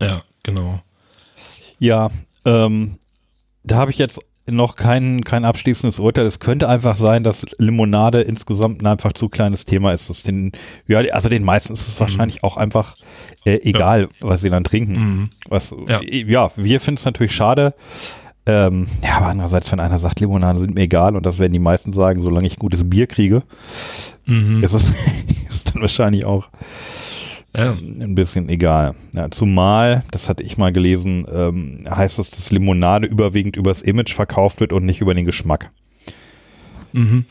Ja, 0.01 0.23
genau. 0.43 0.81
Ja, 1.79 2.09
ähm, 2.47 2.97
da 3.65 3.77
habe 3.77 3.91
ich 3.91 3.99
jetzt 3.99 4.21
noch 4.51 4.77
kein, 4.77 5.25
kein 5.25 5.45
abschließendes 5.45 5.99
Urteil. 5.99 6.27
Es 6.27 6.39
könnte 6.39 6.69
einfach 6.69 6.97
sein, 6.97 7.23
dass 7.23 7.47
Limonade 7.59 8.21
insgesamt 8.23 8.83
ein 8.83 8.87
einfach 8.87 9.13
zu 9.15 9.29
kleines 9.29 9.65
Thema 9.65 9.93
ist. 9.93 10.11
Das 10.11 10.23
den, 10.23 10.53
ja, 10.87 10.99
also 11.13 11.29
den 11.29 11.45
meisten 11.45 11.73
ist 11.73 11.89
es 11.89 11.97
mhm. 11.97 12.01
wahrscheinlich 12.01 12.45
auch 12.45 12.57
einfach 12.57 12.97
äh, 13.45 13.57
egal, 13.63 14.03
ja. 14.03 14.09
was 14.21 14.43
sie 14.43 14.51
dann 14.51 14.65
trinken. 14.65 14.93
Mhm. 14.93 15.31
Was, 15.49 15.75
ja. 15.89 16.01
ja 16.03 16.51
wir 16.57 16.81
finden 16.81 16.99
es 16.99 17.05
natürlich 17.05 17.35
schade. 17.35 17.75
Ähm, 18.47 18.89
ja, 19.03 19.17
aber 19.17 19.27
andererseits, 19.27 19.73
wenn 19.73 19.81
einer 19.81 19.99
sagt, 19.99 20.21
Limonade 20.21 20.59
sind 20.59 20.75
mir 20.75 20.83
egal 20.83 21.17
und 21.17 21.25
das 21.25 21.39
werden 21.39 21.55
die 21.55 21.59
meisten 21.59 21.95
sagen, 21.95 22.21
solange 22.21 22.47
ich 22.47 22.57
gutes 22.57 22.89
Bier 22.89 23.07
kriege, 23.07 23.43
mhm. 24.27 24.63
ist 24.63 24.75
es 24.75 24.85
ist 25.49 25.75
dann 25.75 25.81
wahrscheinlich 25.81 26.27
auch 26.27 26.49
ja. 27.57 27.73
Ein 27.73 28.15
bisschen 28.15 28.49
egal. 28.49 28.95
Ja, 29.15 29.31
zumal, 29.31 30.05
das 30.11 30.29
hatte 30.29 30.43
ich 30.43 30.57
mal 30.59 30.73
gelesen, 30.73 31.27
ähm, 31.33 31.87
heißt 31.89 32.19
es, 32.19 32.31
dass 32.31 32.51
Limonade 32.51 33.07
überwiegend 33.07 33.57
übers 33.57 33.83
Image 33.83 34.13
verkauft 34.15 34.61
wird 34.61 34.73
und 34.73 34.85
nicht 34.87 35.01
über 35.01 35.15
den 35.15 35.25
Geschmack. 35.25 35.71
Mhm. 36.93 37.25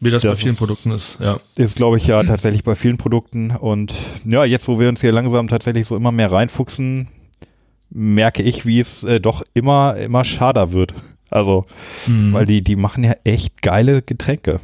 Wie 0.00 0.10
das, 0.10 0.22
bei 0.22 0.30
Das 0.30 0.40
vielen 0.40 0.52
ist- 0.52 0.58
Produkten 0.58 0.90
ist, 0.90 1.18
ja. 1.20 1.38
Ist, 1.56 1.76
glaube 1.76 1.96
ich, 1.96 2.06
ja 2.06 2.22
tatsächlich 2.24 2.62
bei 2.64 2.74
vielen 2.74 2.98
Produkten. 2.98 3.50
Und 3.52 3.94
ja, 4.24 4.44
jetzt, 4.44 4.68
wo 4.68 4.78
wir 4.78 4.88
uns 4.88 5.00
hier 5.00 5.12
langsam 5.12 5.48
tatsächlich 5.48 5.86
so 5.86 5.96
immer 5.96 6.12
mehr 6.12 6.30
reinfuchsen, 6.30 7.08
merke 7.90 8.42
ich, 8.42 8.66
wie 8.66 8.80
es 8.80 9.02
äh, 9.04 9.20
doch 9.20 9.42
immer, 9.54 9.96
immer 9.96 10.24
schader 10.24 10.72
wird. 10.72 10.94
Also, 11.30 11.64
Mhm. 12.06 12.32
weil 12.32 12.44
die, 12.44 12.62
die 12.62 12.76
machen 12.76 13.02
ja 13.04 13.14
echt 13.24 13.62
geile 13.62 14.02
Getränke. 14.02 14.60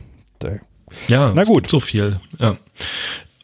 Ja, 1.08 1.32
Na 1.34 1.44
gut. 1.44 1.68
so 1.68 1.78
viel. 1.80 2.18
Ja. 2.38 2.56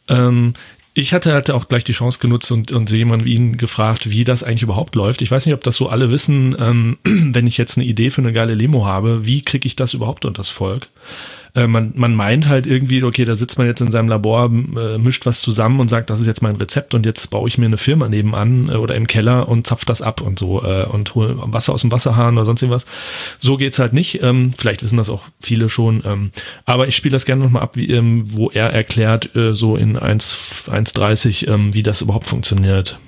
Ähm, 0.08 0.54
ich 0.98 1.12
hatte 1.12 1.34
halt 1.34 1.50
auch 1.50 1.68
gleich 1.68 1.84
die 1.84 1.92
Chance 1.92 2.18
genutzt 2.20 2.50
und, 2.50 2.72
und 2.72 2.90
jemand 2.90 3.26
wie 3.26 3.34
ihn 3.34 3.58
gefragt, 3.58 4.10
wie 4.10 4.24
das 4.24 4.42
eigentlich 4.42 4.62
überhaupt 4.62 4.94
läuft. 4.94 5.20
Ich 5.20 5.30
weiß 5.30 5.44
nicht, 5.44 5.54
ob 5.54 5.62
das 5.62 5.76
so 5.76 5.90
alle 5.90 6.10
wissen, 6.10 6.56
ähm, 6.58 6.96
wenn 7.04 7.46
ich 7.46 7.58
jetzt 7.58 7.76
eine 7.76 7.86
Idee 7.86 8.08
für 8.08 8.22
eine 8.22 8.32
geile 8.32 8.54
Limo 8.54 8.86
habe, 8.86 9.26
wie 9.26 9.42
kriege 9.42 9.66
ich 9.66 9.76
das 9.76 9.92
überhaupt 9.92 10.24
unters 10.24 10.48
Volk? 10.48 10.88
Äh, 11.56 11.66
man, 11.66 11.92
man 11.96 12.14
meint 12.14 12.48
halt 12.48 12.66
irgendwie, 12.66 13.02
okay, 13.02 13.24
da 13.24 13.34
sitzt 13.34 13.58
man 13.58 13.66
jetzt 13.66 13.80
in 13.80 13.90
seinem 13.90 14.08
Labor, 14.08 14.44
äh, 14.44 14.98
mischt 14.98 15.26
was 15.26 15.40
zusammen 15.40 15.80
und 15.80 15.88
sagt, 15.88 16.10
das 16.10 16.20
ist 16.20 16.26
jetzt 16.26 16.42
mein 16.42 16.56
Rezept 16.56 16.94
und 16.94 17.06
jetzt 17.06 17.30
baue 17.30 17.48
ich 17.48 17.58
mir 17.58 17.66
eine 17.66 17.78
Firma 17.78 18.08
nebenan 18.08 18.68
äh, 18.68 18.74
oder 18.74 18.94
im 18.94 19.06
Keller 19.06 19.48
und 19.48 19.66
zapf 19.66 19.84
das 19.84 20.02
ab 20.02 20.20
und 20.20 20.38
so 20.38 20.62
äh, 20.62 20.84
und 20.84 21.14
hole 21.14 21.36
Wasser 21.38 21.72
aus 21.72 21.80
dem 21.80 21.90
Wasserhahn 21.90 22.36
oder 22.36 22.44
sonst 22.44 22.62
irgendwas. 22.62 22.86
So 23.38 23.56
geht's 23.56 23.78
halt 23.78 23.92
nicht. 23.92 24.22
Ähm, 24.22 24.52
vielleicht 24.56 24.82
wissen 24.82 24.98
das 24.98 25.10
auch 25.10 25.24
viele 25.40 25.68
schon. 25.68 26.02
Ähm, 26.04 26.30
aber 26.66 26.86
ich 26.88 26.96
spiele 26.96 27.12
das 27.12 27.24
gerne 27.24 27.42
nochmal 27.42 27.62
ab, 27.62 27.76
wie, 27.76 27.90
ähm, 27.90 28.24
wo 28.32 28.50
er 28.50 28.70
erklärt, 28.72 29.34
äh, 29.34 29.54
so 29.54 29.76
in 29.76 29.96
1 29.96 30.66
1,30, 30.68 31.48
ähm, 31.48 31.74
wie 31.74 31.82
das 31.82 32.02
überhaupt 32.02 32.26
funktioniert. 32.26 32.98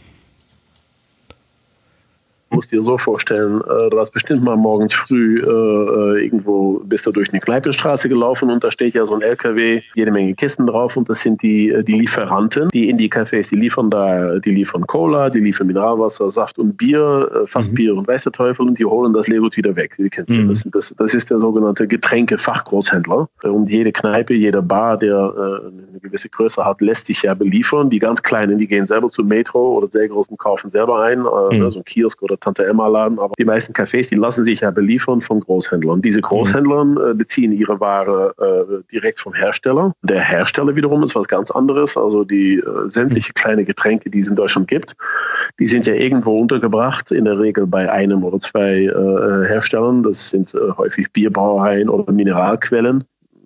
Musst 2.51 2.73
dir 2.73 2.83
so 2.83 2.97
vorstellen, 2.97 3.61
äh, 3.61 3.91
du 3.91 3.99
hast 3.99 4.11
bestimmt 4.11 4.43
mal 4.43 4.57
morgens 4.57 4.95
früh 4.95 5.41
äh, 5.43 5.47
äh, 5.49 6.25
irgendwo, 6.25 6.81
bist 6.85 7.07
du 7.07 7.11
durch 7.11 7.31
eine 7.31 7.41
Kneipenstraße 7.41 8.09
gelaufen 8.09 8.51
und 8.51 8.65
da 8.65 8.71
steht 8.71 8.95
ja 8.95 9.05
so 9.05 9.15
ein 9.15 9.21
LKW, 9.23 9.83
jede 9.95 10.11
Menge 10.11 10.35
Kisten 10.35 10.67
drauf 10.67 10.97
und 10.97 11.09
das 11.09 11.21
sind 11.21 11.43
die, 11.43 11.69
äh, 11.71 11.83
die 11.85 11.93
Lieferanten, 11.99 12.69
die 12.71 12.89
in 12.89 12.97
die 12.97 13.11
Cafés, 13.11 13.51
die 13.51 13.57
liefern 13.57 13.91
da, 13.91 14.39
die 14.39 14.51
liefern 14.51 14.87
Cola, 14.87 15.29
die 15.29 15.41
liefern 15.41 15.67
Mineralwasser, 15.67 16.31
Saft 16.31 16.59
und 16.59 16.77
Bier, 16.79 17.31
äh, 17.35 17.47
Fassbier 17.47 17.95
und 17.95 18.09
weiß 18.09 18.23
der 18.25 18.33
Teufel 18.33 18.67
und 18.67 18.79
die 18.79 18.85
holen 18.85 19.13
das 19.13 19.29
Leergut 19.29 19.57
wieder 19.57 19.77
weg. 19.77 19.95
Die 19.99 20.09
kennst 20.09 20.35
du. 20.35 20.39
Mhm. 20.39 20.49
Das, 20.49 20.67
das, 20.73 20.95
das 20.97 21.15
ist 21.15 21.31
der 21.31 21.41
sogenannte 21.41 21.87
Getränke-Fachgroßhändler 21.87 23.29
Äh, 23.43 23.49
und 23.49 23.69
jede 23.71 23.93
Kneipe, 23.93 24.35
jede 24.35 24.63
Bar, 24.63 24.97
der 24.99 25.19
eine 25.19 26.01
gewisse 26.01 26.29
Größe 26.29 26.65
hat, 26.65 26.81
lässt 26.81 27.07
sich 27.07 27.23
ja 27.23 27.35
beliefern. 27.35 27.91
Die 27.91 27.99
ganz 27.99 28.23
Kleinen, 28.23 28.59
die 28.59 28.67
gehen 28.67 28.87
selber 28.87 29.11
zum 29.11 29.29
Metro 29.29 29.77
oder 29.77 29.87
sehr 29.87 30.09
großen 30.09 30.37
kaufen 30.37 30.71
selber 30.71 31.03
ein, 31.03 31.21
Mhm. 31.21 31.59
ne, 31.59 31.71
so 31.71 31.79
ein 31.81 31.85
Kiosk 31.85 32.23
oder 32.23 32.38
Tante 32.41 32.67
Emma 32.67 32.87
Laden, 32.87 33.19
aber 33.19 33.33
die 33.39 33.45
meisten 33.45 33.73
Cafés, 33.73 34.09
die 34.09 34.15
lassen 34.15 34.45
sich 34.45 34.61
ja 34.61 34.71
beliefern 34.71 35.21
von 35.21 35.41
Großhändlern. 35.41 36.03
Diese 36.03 36.21
Großhändlern 36.21 36.97
äh, 36.97 37.15
beziehen 37.15 37.53
ihre 37.53 37.81
Ware 37.81 38.35
äh, 38.39 38.93
direkt 38.93 39.19
vom 39.21 39.35
Hersteller. 39.35 39.93
Der 40.03 40.21
Hersteller 40.21 40.75
wiederum 40.77 41.03
ist 41.03 41.15
was 41.15 41.29
ganz 41.29 41.51
anderes, 41.51 41.97
also 41.97 42.25
die 42.25 42.57
äh, 42.57 42.87
sämtliche 42.87 43.33
kleine 43.33 43.65
Getränke, 43.65 44.11
die 44.11 44.21
es 44.21 44.29
in 44.29 44.37
Deutschland 44.37 44.69
gibt, 44.69 44.97
die 45.59 45.67
sind 45.67 45.87
ja 45.87 45.95
irgendwo 45.95 46.41
untergebracht, 46.41 47.11
in 47.11 47.25
der 47.25 47.39
Regel 47.39 47.67
bei 47.67 47.91
einem 47.91 48.25
oder 48.25 48.41
zwei 48.41 48.85
äh, 48.85 49.49
Herstellern. 49.49 50.03
Das 50.03 50.31
sind 50.31 50.55
äh, 50.55 50.73
häufig 50.77 51.13
Bierbrauereien 51.13 51.89
oder 51.89 52.13
Mineralquellen. 52.13 53.05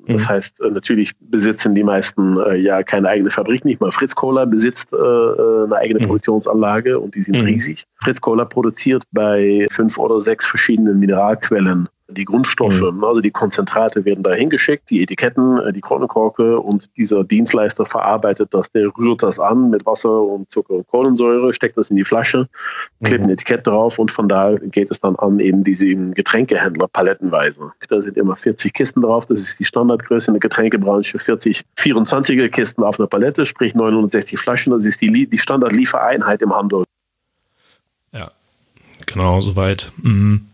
Das 0.09 0.23
Mhm. 0.23 0.29
heißt, 0.29 0.61
äh, 0.61 0.71
natürlich 0.71 1.13
besitzen 1.21 1.75
die 1.75 1.85
meisten 1.85 2.39
äh, 2.41 2.57
ja 2.57 2.83
keine 2.83 3.09
eigene 3.09 3.31
Fabrik. 3.31 3.65
Nicht 3.65 3.81
mal 3.81 3.93
Fritz 3.93 4.15
Cola 4.15 4.45
besitzt 4.45 4.93
äh, 4.93 4.97
äh, 4.97 5.65
eine 5.65 5.77
eigene 5.77 6.01
Mhm. 6.01 6.05
Produktionsanlage 6.07 6.99
und 6.99 7.15
die 7.15 7.23
sind 7.23 7.39
Mhm. 7.39 7.45
riesig. 7.47 7.87
Fritz 8.03 8.21
Cola 8.21 8.45
produziert 8.45 9.05
bei 9.13 9.67
fünf 9.71 9.99
oder 9.99 10.21
sechs 10.21 10.47
verschiedenen 10.47 10.99
Mineralquellen 10.99 11.89
die 12.13 12.25
Grundstoffe, 12.25 12.83
also 13.03 13.21
die 13.21 13.31
Konzentrate 13.31 14.05
werden 14.05 14.23
da 14.23 14.33
hingeschickt, 14.33 14.91
die 14.91 15.03
Etiketten, 15.03 15.59
äh, 15.59 15.73
die 15.73 15.81
Kronenkorke 15.81 16.59
und 16.59 16.97
dieser 16.97 17.25
Dienstleister 17.25 17.87
verarbeitet 17.87 18.49
das, 18.53 18.71
der 18.73 18.89
rührt 18.97 19.23
das 19.23 19.39
an 19.39 19.71
mit 19.71 19.85
Wasser 19.87 20.23
und 20.23 20.51
Zucker 20.51 20.75
und 20.75 20.89
Kohlensäure, 20.89 21.53
steckt 21.55 21.77
das 21.77 21.91
in 21.91 21.97
die 21.97 22.05
Flasche, 22.05 22.49
klebt 23.03 23.25
ein 23.25 23.31
Etikett 23.31 23.67
drauf 23.67 23.99
und 23.99 24.11
von 24.11 24.29
da 24.29 24.57
geht 24.57 24.91
es 24.91 25.01
dann 25.01 25.17
an 25.17 25.41
eben 25.41 25.65
diese 25.65 25.87
Getränkehändler 25.87 26.89
palettenweise. 26.89 27.73
Da 27.89 28.01
sind 28.01 28.17
immer 28.17 28.37
40 28.37 28.73
Kisten 28.73 29.03
drauf, 29.03 29.27
das 29.27 29.41
ist 29.41 29.59
die 29.59 29.65
Standardgröße 29.65 30.31
in 30.31 30.35
der 30.35 30.41
Getränkebranche, 30.41 31.19
40 31.19 31.65
24er 31.79 32.49
Kisten 32.49 32.83
auf 32.85 32.99
einer 32.99 33.09
Palette, 33.09 33.47
sprich 33.47 33.75
960 33.75 34.39
Flaschen, 34.39 34.73
das 34.73 34.85
ist 34.85 35.01
die, 35.01 35.27
die 35.27 35.39
Standardliefereinheit 35.39 36.43
im 36.43 36.55
Handel. 36.55 36.85
Ja, 38.13 38.31
genau, 39.07 39.41
soweit. 39.41 39.91
Mhm. 40.03 40.47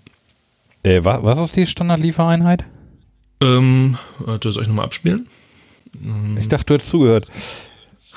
Äh, 0.83 1.05
wa 1.05 1.23
was 1.23 1.39
ist 1.39 1.57
die 1.57 1.67
Standardliefereinheit? 1.67 2.65
Ähm, 3.41 3.99
warte, 4.19 4.51
soll 4.51 4.63
ich 4.63 4.69
nochmal 4.69 4.87
abspielen? 4.87 5.29
Ich 6.39 6.49
dachte, 6.49 6.67
du 6.67 6.75
hättest 6.75 6.91
zugehört. 6.91 7.27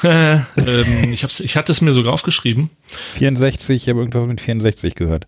ähm, 0.03 1.13
ich, 1.13 1.23
ich 1.23 1.55
hatte 1.55 1.71
es 1.71 1.81
mir 1.81 1.93
sogar 1.93 2.13
aufgeschrieben. 2.13 2.69
64, 3.13 3.83
ich 3.83 3.89
habe 3.89 3.99
irgendwas 3.99 4.25
mit 4.25 4.41
64 4.41 4.95
gehört. 4.95 5.27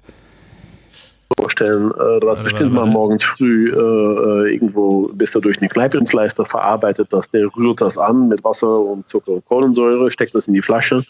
Vorstellen. 1.39 1.91
Äh, 1.91 2.19
du 2.19 2.29
hast 2.29 2.39
Warte, 2.39 2.43
bestimmt 2.43 2.61
warte, 2.61 2.73
mal 2.73 2.81
warte. 2.81 2.91
morgens 2.91 3.23
früh 3.23 3.69
äh, 3.69 3.75
äh, 3.75 4.53
irgendwo, 4.53 5.07
bist 5.13 5.35
du 5.35 5.39
durch 5.39 5.57
eine 5.59 5.69
Kneipendienstleister 5.69 6.45
verarbeitet 6.45 7.07
das, 7.11 7.29
der 7.31 7.47
rührt 7.55 7.81
das 7.81 7.97
an 7.97 8.27
mit 8.27 8.43
Wasser 8.43 8.79
und 8.79 9.07
Zucker 9.09 9.33
und 9.33 9.45
Kohlensäure, 9.45 10.09
steckt 10.11 10.33
das 10.35 10.47
in 10.47 10.53
die 10.53 10.61
Flasche, 10.61 11.03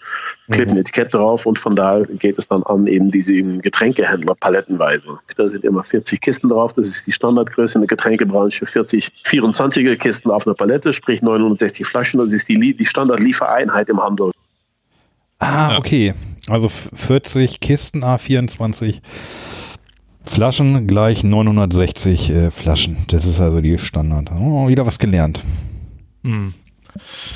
klebt 0.51 0.71
ein 0.71 0.77
Etikett 0.77 1.13
drauf 1.13 1.45
und 1.45 1.59
von 1.59 1.75
da 1.75 2.01
geht 2.01 2.37
es 2.39 2.47
dann 2.47 2.63
an 2.63 2.87
eben 2.87 3.11
diese 3.11 3.33
Getränkehändler 3.33 4.35
palettenweise. 4.35 5.19
Da 5.37 5.49
sind 5.49 5.63
immer 5.63 5.83
40 5.83 6.19
Kisten 6.21 6.47
drauf, 6.49 6.73
das 6.73 6.87
ist 6.87 7.07
die 7.07 7.11
Standardgröße 7.11 7.77
in 7.77 7.81
der 7.81 7.87
Getränkebranche, 7.89 8.65
40 8.65 9.11
24er 9.25 9.95
Kisten 9.95 10.29
auf 10.31 10.45
einer 10.47 10.55
Palette, 10.55 10.93
sprich 10.93 11.21
960 11.21 11.85
Flaschen, 11.85 12.19
das 12.19 12.33
ist 12.33 12.47
die, 12.49 12.73
die 12.75 12.85
Standardliefereinheit 12.85 13.89
im 13.89 14.01
Handel. 14.01 14.31
Ah, 15.39 15.77
okay. 15.77 16.13
Also 16.49 16.67
f- 16.67 16.89
40 16.93 17.59
Kisten, 17.59 18.03
A24 18.03 19.01
Flaschen 20.25 20.87
gleich 20.87 21.23
960 21.23 22.29
äh, 22.29 22.51
Flaschen. 22.51 22.97
Das 23.07 23.25
ist 23.25 23.39
also 23.39 23.61
die 23.61 23.77
Standard. 23.77 24.31
Oh, 24.31 24.67
wieder 24.67 24.85
was 24.85 24.99
gelernt. 24.99 25.43
Mhm. 26.23 26.53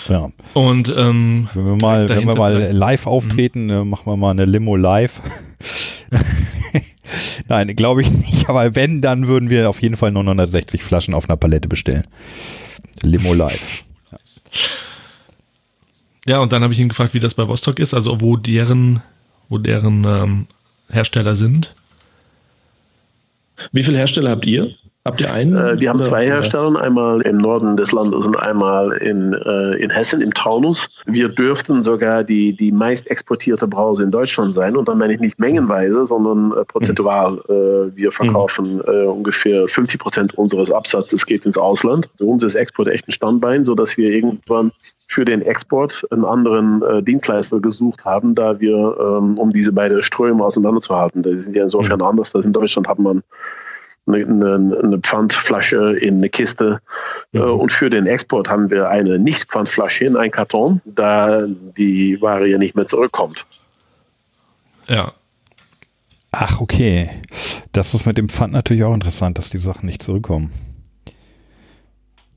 Ja. 0.07 0.29
Und 0.53 0.93
ähm, 0.95 1.49
Wenn 1.53 1.65
wir 1.65 1.75
mal, 1.75 2.09
wenn 2.09 2.27
wir 2.27 2.35
mal 2.35 2.71
live 2.71 3.07
auftreten, 3.07 3.69
äh, 3.69 3.83
machen 3.83 4.05
wir 4.05 4.17
mal 4.17 4.31
eine 4.31 4.45
Limo 4.45 4.75
live. 4.75 5.19
Nein, 7.47 7.75
glaube 7.75 8.01
ich 8.01 8.11
nicht. 8.11 8.49
Aber 8.49 8.75
wenn, 8.75 9.01
dann 9.01 9.27
würden 9.27 9.49
wir 9.49 9.69
auf 9.69 9.81
jeden 9.81 9.97
Fall 9.97 10.11
960 10.11 10.83
Flaschen 10.83 11.13
auf 11.13 11.29
einer 11.29 11.37
Palette 11.37 11.67
bestellen. 11.67 12.05
Limo 13.01 13.33
live. 13.33 13.83
Ja, 16.25 16.39
und 16.39 16.51
dann 16.51 16.61
habe 16.63 16.73
ich 16.73 16.79
ihn 16.79 16.89
gefragt, 16.89 17.13
wie 17.13 17.19
das 17.19 17.35
bei 17.35 17.47
Vostok 17.47 17.79
ist, 17.79 17.93
also 17.93 18.19
wo 18.19 18.35
deren, 18.35 19.01
wo 19.49 19.57
deren 19.57 20.03
ähm, 20.05 20.47
Hersteller 20.89 21.35
sind. 21.35 21.73
Wie 23.71 23.83
viele 23.83 23.97
Hersteller 23.97 24.31
habt 24.31 24.45
ihr? 24.45 24.71
Habt 25.07 25.21
ihr 25.21 25.31
einen? 25.31 25.55
Äh, 25.55 25.79
wir 25.79 25.89
haben 25.89 26.03
zwei 26.03 26.25
Hersteller, 26.25 26.81
einmal 26.81 27.21
im 27.21 27.37
Norden 27.37 27.77
des 27.77 27.93
Landes 27.93 28.25
und 28.25 28.35
einmal 28.35 28.91
in, 28.97 29.31
äh, 29.31 29.75
in 29.77 29.89
Hessen, 29.89 30.19
im 30.19 30.33
Taunus. 30.33 31.01
Wir 31.05 31.29
dürften 31.29 31.81
sogar 31.81 32.25
die, 32.25 32.51
die 32.51 32.73
meist 32.73 33.09
exportierte 33.09 33.67
Brause 33.67 34.03
in 34.03 34.11
Deutschland 34.11 34.53
sein. 34.53 34.75
Und 34.75 34.89
dann 34.89 34.97
meine 34.97 35.13
ich 35.13 35.21
nicht 35.21 35.39
mengenweise, 35.39 36.05
sondern 36.05 36.51
äh, 36.51 36.65
prozentual. 36.65 37.37
Äh, 37.47 37.95
wir 37.95 38.11
verkaufen 38.11 38.81
äh, 38.85 39.05
ungefähr 39.05 39.65
50 39.69 39.97
Prozent 39.97 40.33
unseres 40.37 40.71
Absatzes 40.71 41.25
geht 41.25 41.45
ins 41.45 41.57
Ausland. 41.57 42.09
Für 42.17 42.25
uns 42.25 42.43
ist 42.43 42.55
Export 42.55 42.89
echt 42.89 43.07
ein 43.07 43.13
Standbein, 43.13 43.63
sodass 43.63 43.95
wir 43.95 44.09
irgendwann 44.09 44.73
für 45.07 45.23
den 45.23 45.41
Export 45.41 46.05
einen 46.11 46.25
anderen 46.25 46.83
äh, 46.83 47.01
Dienstleister 47.01 47.59
gesucht 47.59 48.03
haben, 48.03 48.35
da 48.35 48.59
wir, 48.59 48.75
ähm, 48.99 49.37
um 49.37 49.51
diese 49.51 49.71
beiden 49.71 50.01
Ströme 50.03 50.43
auseinanderzuhalten. 50.43 51.23
Die 51.23 51.39
sind 51.39 51.55
ja 51.55 51.63
insofern 51.63 52.01
anders, 52.01 52.31
dass 52.33 52.45
in 52.45 52.53
Deutschland 52.53 52.87
hat 52.87 52.99
man 52.99 53.23
eine, 54.05 54.25
eine, 54.25 54.79
eine 54.83 54.99
Pfandflasche 54.99 55.97
in 55.97 56.17
eine 56.17 56.29
Kiste. 56.29 56.81
Äh, 57.31 57.39
Und 57.39 57.71
für 57.71 57.89
den 57.89 58.05
Export 58.05 58.49
haben 58.49 58.69
wir 58.69 58.89
eine 58.89 59.17
Nicht-Pfandflasche 59.17 60.05
in 60.05 60.17
einen 60.17 60.31
Karton, 60.31 60.81
da 60.85 61.45
die 61.47 62.21
Ware 62.21 62.47
ja 62.47 62.57
nicht 62.57 62.75
mehr 62.75 62.87
zurückkommt. 62.87 63.45
Ja. 64.87 65.13
Ach, 66.31 66.59
okay. 66.59 67.09
Das 67.71 67.93
ist 67.93 68.05
mit 68.05 68.17
dem 68.17 68.27
Pfand 68.27 68.53
natürlich 68.53 68.83
auch 68.83 68.93
interessant, 68.93 69.37
dass 69.37 69.49
die 69.49 69.57
Sachen 69.57 69.85
nicht 69.85 70.03
zurückkommen. 70.03 70.51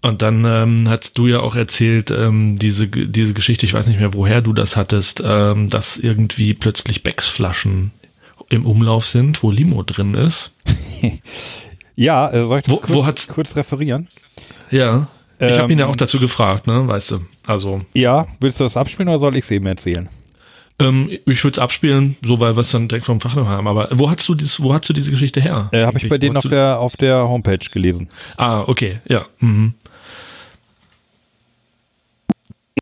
Und 0.02 0.22
dann 0.22 0.44
ähm, 0.46 0.88
hast 0.88 1.18
du 1.18 1.26
ja 1.26 1.40
auch 1.40 1.54
erzählt, 1.56 2.10
ähm, 2.10 2.58
diese, 2.58 2.86
diese 2.88 3.34
Geschichte, 3.34 3.66
ich 3.66 3.74
weiß 3.74 3.86
nicht 3.86 4.00
mehr, 4.00 4.14
woher 4.14 4.40
du 4.40 4.52
das 4.54 4.74
hattest, 4.76 5.22
ähm, 5.24 5.68
dass 5.68 5.98
irgendwie 5.98 6.54
plötzlich 6.54 7.02
Becks-Flaschen 7.02 7.90
im 8.48 8.64
Umlauf 8.66 9.06
sind, 9.06 9.42
wo 9.42 9.50
Limo 9.50 9.82
drin 9.82 10.14
ist. 10.14 10.52
Ja, 11.96 12.30
äh, 12.30 12.46
soll 12.46 12.60
ich 12.60 12.64
das 12.64 12.72
Wo- 12.72 12.78
kurz, 12.78 12.92
wo 12.92 13.04
hat's- 13.06 13.28
kurz 13.28 13.56
referieren? 13.56 14.08
Ja. 14.70 15.08
Ich 15.38 15.58
habe 15.58 15.70
ihn 15.72 15.78
ja 15.78 15.84
Ähm, 15.86 15.90
auch 15.90 15.96
dazu 15.96 16.18
gefragt, 16.18 16.66
ne, 16.66 16.86
weißt 16.88 17.10
du. 17.12 17.20
Also, 17.46 17.80
Ja, 17.94 18.26
willst 18.40 18.58
du 18.60 18.64
das 18.64 18.76
abspielen 18.78 19.08
oder 19.08 19.18
soll 19.18 19.36
ich 19.36 19.44
es 19.44 19.50
eben 19.50 19.66
erzählen? 19.66 20.08
Ähm, 20.78 21.10
ich 21.26 21.44
würde 21.44 21.56
es 21.56 21.58
abspielen, 21.58 22.16
so 22.24 22.40
weil 22.40 22.56
wir 22.56 22.60
es 22.60 22.70
dann 22.70 22.88
direkt 22.88 23.04
vom 23.04 23.20
Fach 23.20 23.36
haben. 23.36 23.66
Aber 23.68 23.88
wo 23.92 24.10
hast 24.10 24.26
du 24.28 24.34
dieses, 24.34 24.62
wo 24.62 24.72
hast 24.72 24.88
du 24.88 24.94
diese 24.94 25.10
Geschichte 25.10 25.40
her? 25.42 25.68
Äh, 25.72 25.84
Habe 25.84 25.98
ich 25.98 26.08
bei 26.08 26.16
denen 26.16 26.36
auf 26.38 26.44
der, 26.44 26.78
auf 26.78 26.96
der 26.96 27.28
Homepage 27.28 27.58
gelesen. 27.70 28.08
Ah, 28.38 28.62
okay, 28.66 29.00
ja. 29.08 29.26
Mhm. 29.40 29.74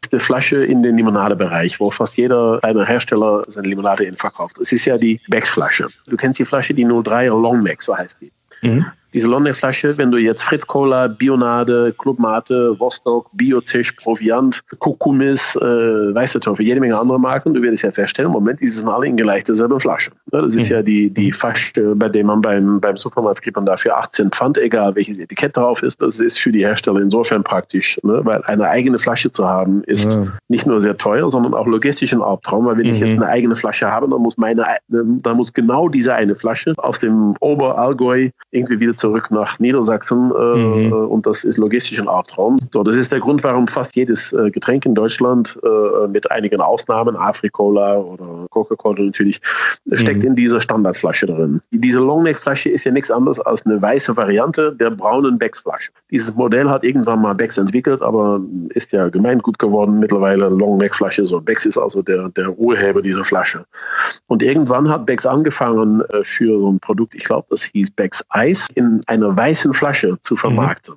Nächste 0.08 0.20
Flasche 0.24 0.64
in 0.64 0.82
den 0.82 0.96
Limonadebereich, 0.96 1.78
wo 1.80 1.90
fast 1.90 2.16
jeder 2.16 2.58
kleine 2.60 2.86
Hersteller 2.86 3.44
seine 3.46 3.68
Limonade 3.68 4.10
verkauft. 4.14 4.58
Es 4.58 4.72
ist 4.72 4.86
ja 4.86 4.96
die 4.96 5.20
Becks-Flasche. 5.28 5.88
Du 6.06 6.16
kennst 6.16 6.38
die 6.38 6.46
Flasche, 6.46 6.72
die 6.72 6.86
03er 6.86 7.40
Long 7.40 7.62
Neck, 7.62 7.82
so 7.82 7.96
heißt 7.96 8.18
die. 8.20 8.32
Mhm. 8.66 8.86
Diese 9.14 9.26
London-Flasche, 9.26 9.96
wenn 9.96 10.10
du 10.10 10.18
jetzt 10.18 10.42
Fritz 10.42 10.66
Cola, 10.66 11.06
Bionade, 11.08 11.94
Club 11.98 12.18
Mate, 12.18 12.78
Vostok, 12.78 13.30
Biozisch, 13.32 13.92
Proviant, 13.92 14.60
Kukumis, 14.80 15.56
äh, 15.56 15.60
weiße 16.14 16.40
Teufel, 16.40 16.66
jede 16.66 16.78
Menge 16.80 16.98
andere 16.98 17.18
Marken, 17.18 17.54
du 17.54 17.62
wirst 17.62 17.82
ja 17.82 17.90
feststellen, 17.90 18.28
im 18.30 18.34
Moment, 18.34 18.60
die 18.60 18.68
sind 18.68 18.86
alle 18.88 19.06
in 19.06 19.16
gleich 19.16 19.44
derselben 19.44 19.80
Flasche. 19.80 20.10
Das 20.30 20.54
ist 20.54 20.68
Mhm. 20.68 20.76
ja 20.76 20.82
die, 20.82 21.08
die 21.08 21.32
Flasche, 21.32 21.94
bei 21.96 22.10
der 22.10 22.22
man 22.24 22.42
beim, 22.42 22.80
beim 22.80 22.98
Supermarkt 22.98 23.40
kriegt 23.42 23.56
man 23.56 23.64
dafür 23.64 23.96
18 23.96 24.30
Pfand, 24.30 24.58
egal 24.58 24.94
welches 24.94 25.18
Etikett 25.18 25.56
drauf 25.56 25.82
ist. 25.82 26.02
Das 26.02 26.20
ist 26.20 26.38
für 26.38 26.52
die 26.52 26.64
Hersteller 26.66 27.00
insofern 27.00 27.42
praktisch, 27.42 27.98
ne? 28.02 28.20
weil 28.24 28.42
eine 28.44 28.68
eigene 28.68 28.98
Flasche 28.98 29.30
zu 29.30 29.48
haben, 29.48 29.82
ist 29.84 30.04
Ja. 30.04 30.26
nicht 30.48 30.66
nur 30.66 30.82
sehr 30.82 30.98
teuer, 30.98 31.30
sondern 31.30 31.54
auch 31.54 31.66
logistisch 31.66 32.12
ein 32.12 32.20
Albtraum, 32.20 32.66
weil 32.66 32.76
wenn 32.76 32.86
ich 32.86 33.00
Mhm. 33.00 33.06
jetzt 33.06 33.16
eine 33.16 33.26
eigene 33.28 33.56
Flasche 33.56 33.90
habe, 33.90 34.06
dann 34.08 34.20
muss 34.20 34.36
meine, 34.36 34.66
dann 34.88 35.36
muss 35.36 35.50
genau 35.52 35.88
diese 35.88 36.12
eine 36.14 36.34
Flasche 36.34 36.74
aus 36.76 36.98
dem 36.98 37.34
Oberallgäu 37.40 38.28
irgendwie 38.50 38.80
wieder 38.80 38.96
zurück 38.98 39.30
nach 39.30 39.58
Niedersachsen 39.58 40.30
äh, 40.30 40.56
Mhm. 40.58 40.92
äh, 40.92 40.94
und 40.94 41.26
das 41.26 41.44
ist 41.44 41.56
logistisch 41.56 41.98
ein 41.98 42.08
Albtraum. 42.08 42.58
So, 42.72 42.82
das 42.82 42.96
ist 42.96 43.12
der 43.12 43.20
Grund, 43.20 43.44
warum 43.44 43.68
fast 43.68 43.94
jedes 43.96 44.32
äh, 44.32 44.50
Getränk 44.50 44.84
in 44.86 44.94
Deutschland 44.94 45.58
mit 46.08 46.30
einigen 46.30 46.60
Ausnahmen, 46.60 47.16
Afrikola 47.16 47.96
oder 47.98 48.46
Coca-Cola 48.50 49.02
natürlich, 49.02 49.40
steckt 49.92 50.24
in 50.24 50.34
dieser 50.34 50.60
Standardflasche 50.60 51.26
drin. 51.26 51.60
Diese 51.70 51.98
Longneck-Flasche 52.00 52.70
ist 52.70 52.84
ja 52.84 52.92
nichts 52.92 53.10
anderes 53.10 53.38
als 53.40 53.64
eine 53.66 53.80
weiße 53.80 54.16
Variante 54.16 54.72
der 54.72 54.90
braunen 54.90 55.38
Becks-Flasche. 55.38 55.90
Dieses 56.10 56.34
Modell 56.34 56.68
hat 56.68 56.84
irgendwann 56.84 57.22
mal 57.22 57.34
Becks 57.34 57.58
entwickelt, 57.58 58.02
aber 58.02 58.40
ist 58.70 58.92
ja 58.92 59.08
gemeingut 59.08 59.58
geworden 59.58 59.98
mittlerweile 59.98 60.48
Longneck-Flasche. 60.48 61.24
So 61.26 61.40
Becks 61.40 61.66
ist 61.66 61.78
also 61.78 62.02
der, 62.02 62.28
der 62.30 62.58
Urheber 62.58 63.02
dieser 63.02 63.24
Flasche. 63.24 63.64
Und 64.26 64.42
irgendwann 64.42 64.88
hat 64.88 65.06
Becks 65.06 65.26
angefangen 65.26 66.02
für 66.22 66.58
so 66.60 66.72
ein 66.72 66.80
Produkt, 66.80 67.14
ich 67.14 67.24
glaube, 67.24 67.46
das 67.50 67.62
hieß 67.62 67.90
Becks 67.92 68.24
Eis, 68.30 68.68
in 68.74 68.87
einer 69.06 69.36
weißen 69.36 69.74
Flasche 69.74 70.18
zu 70.22 70.36
vermarkten. 70.36 70.94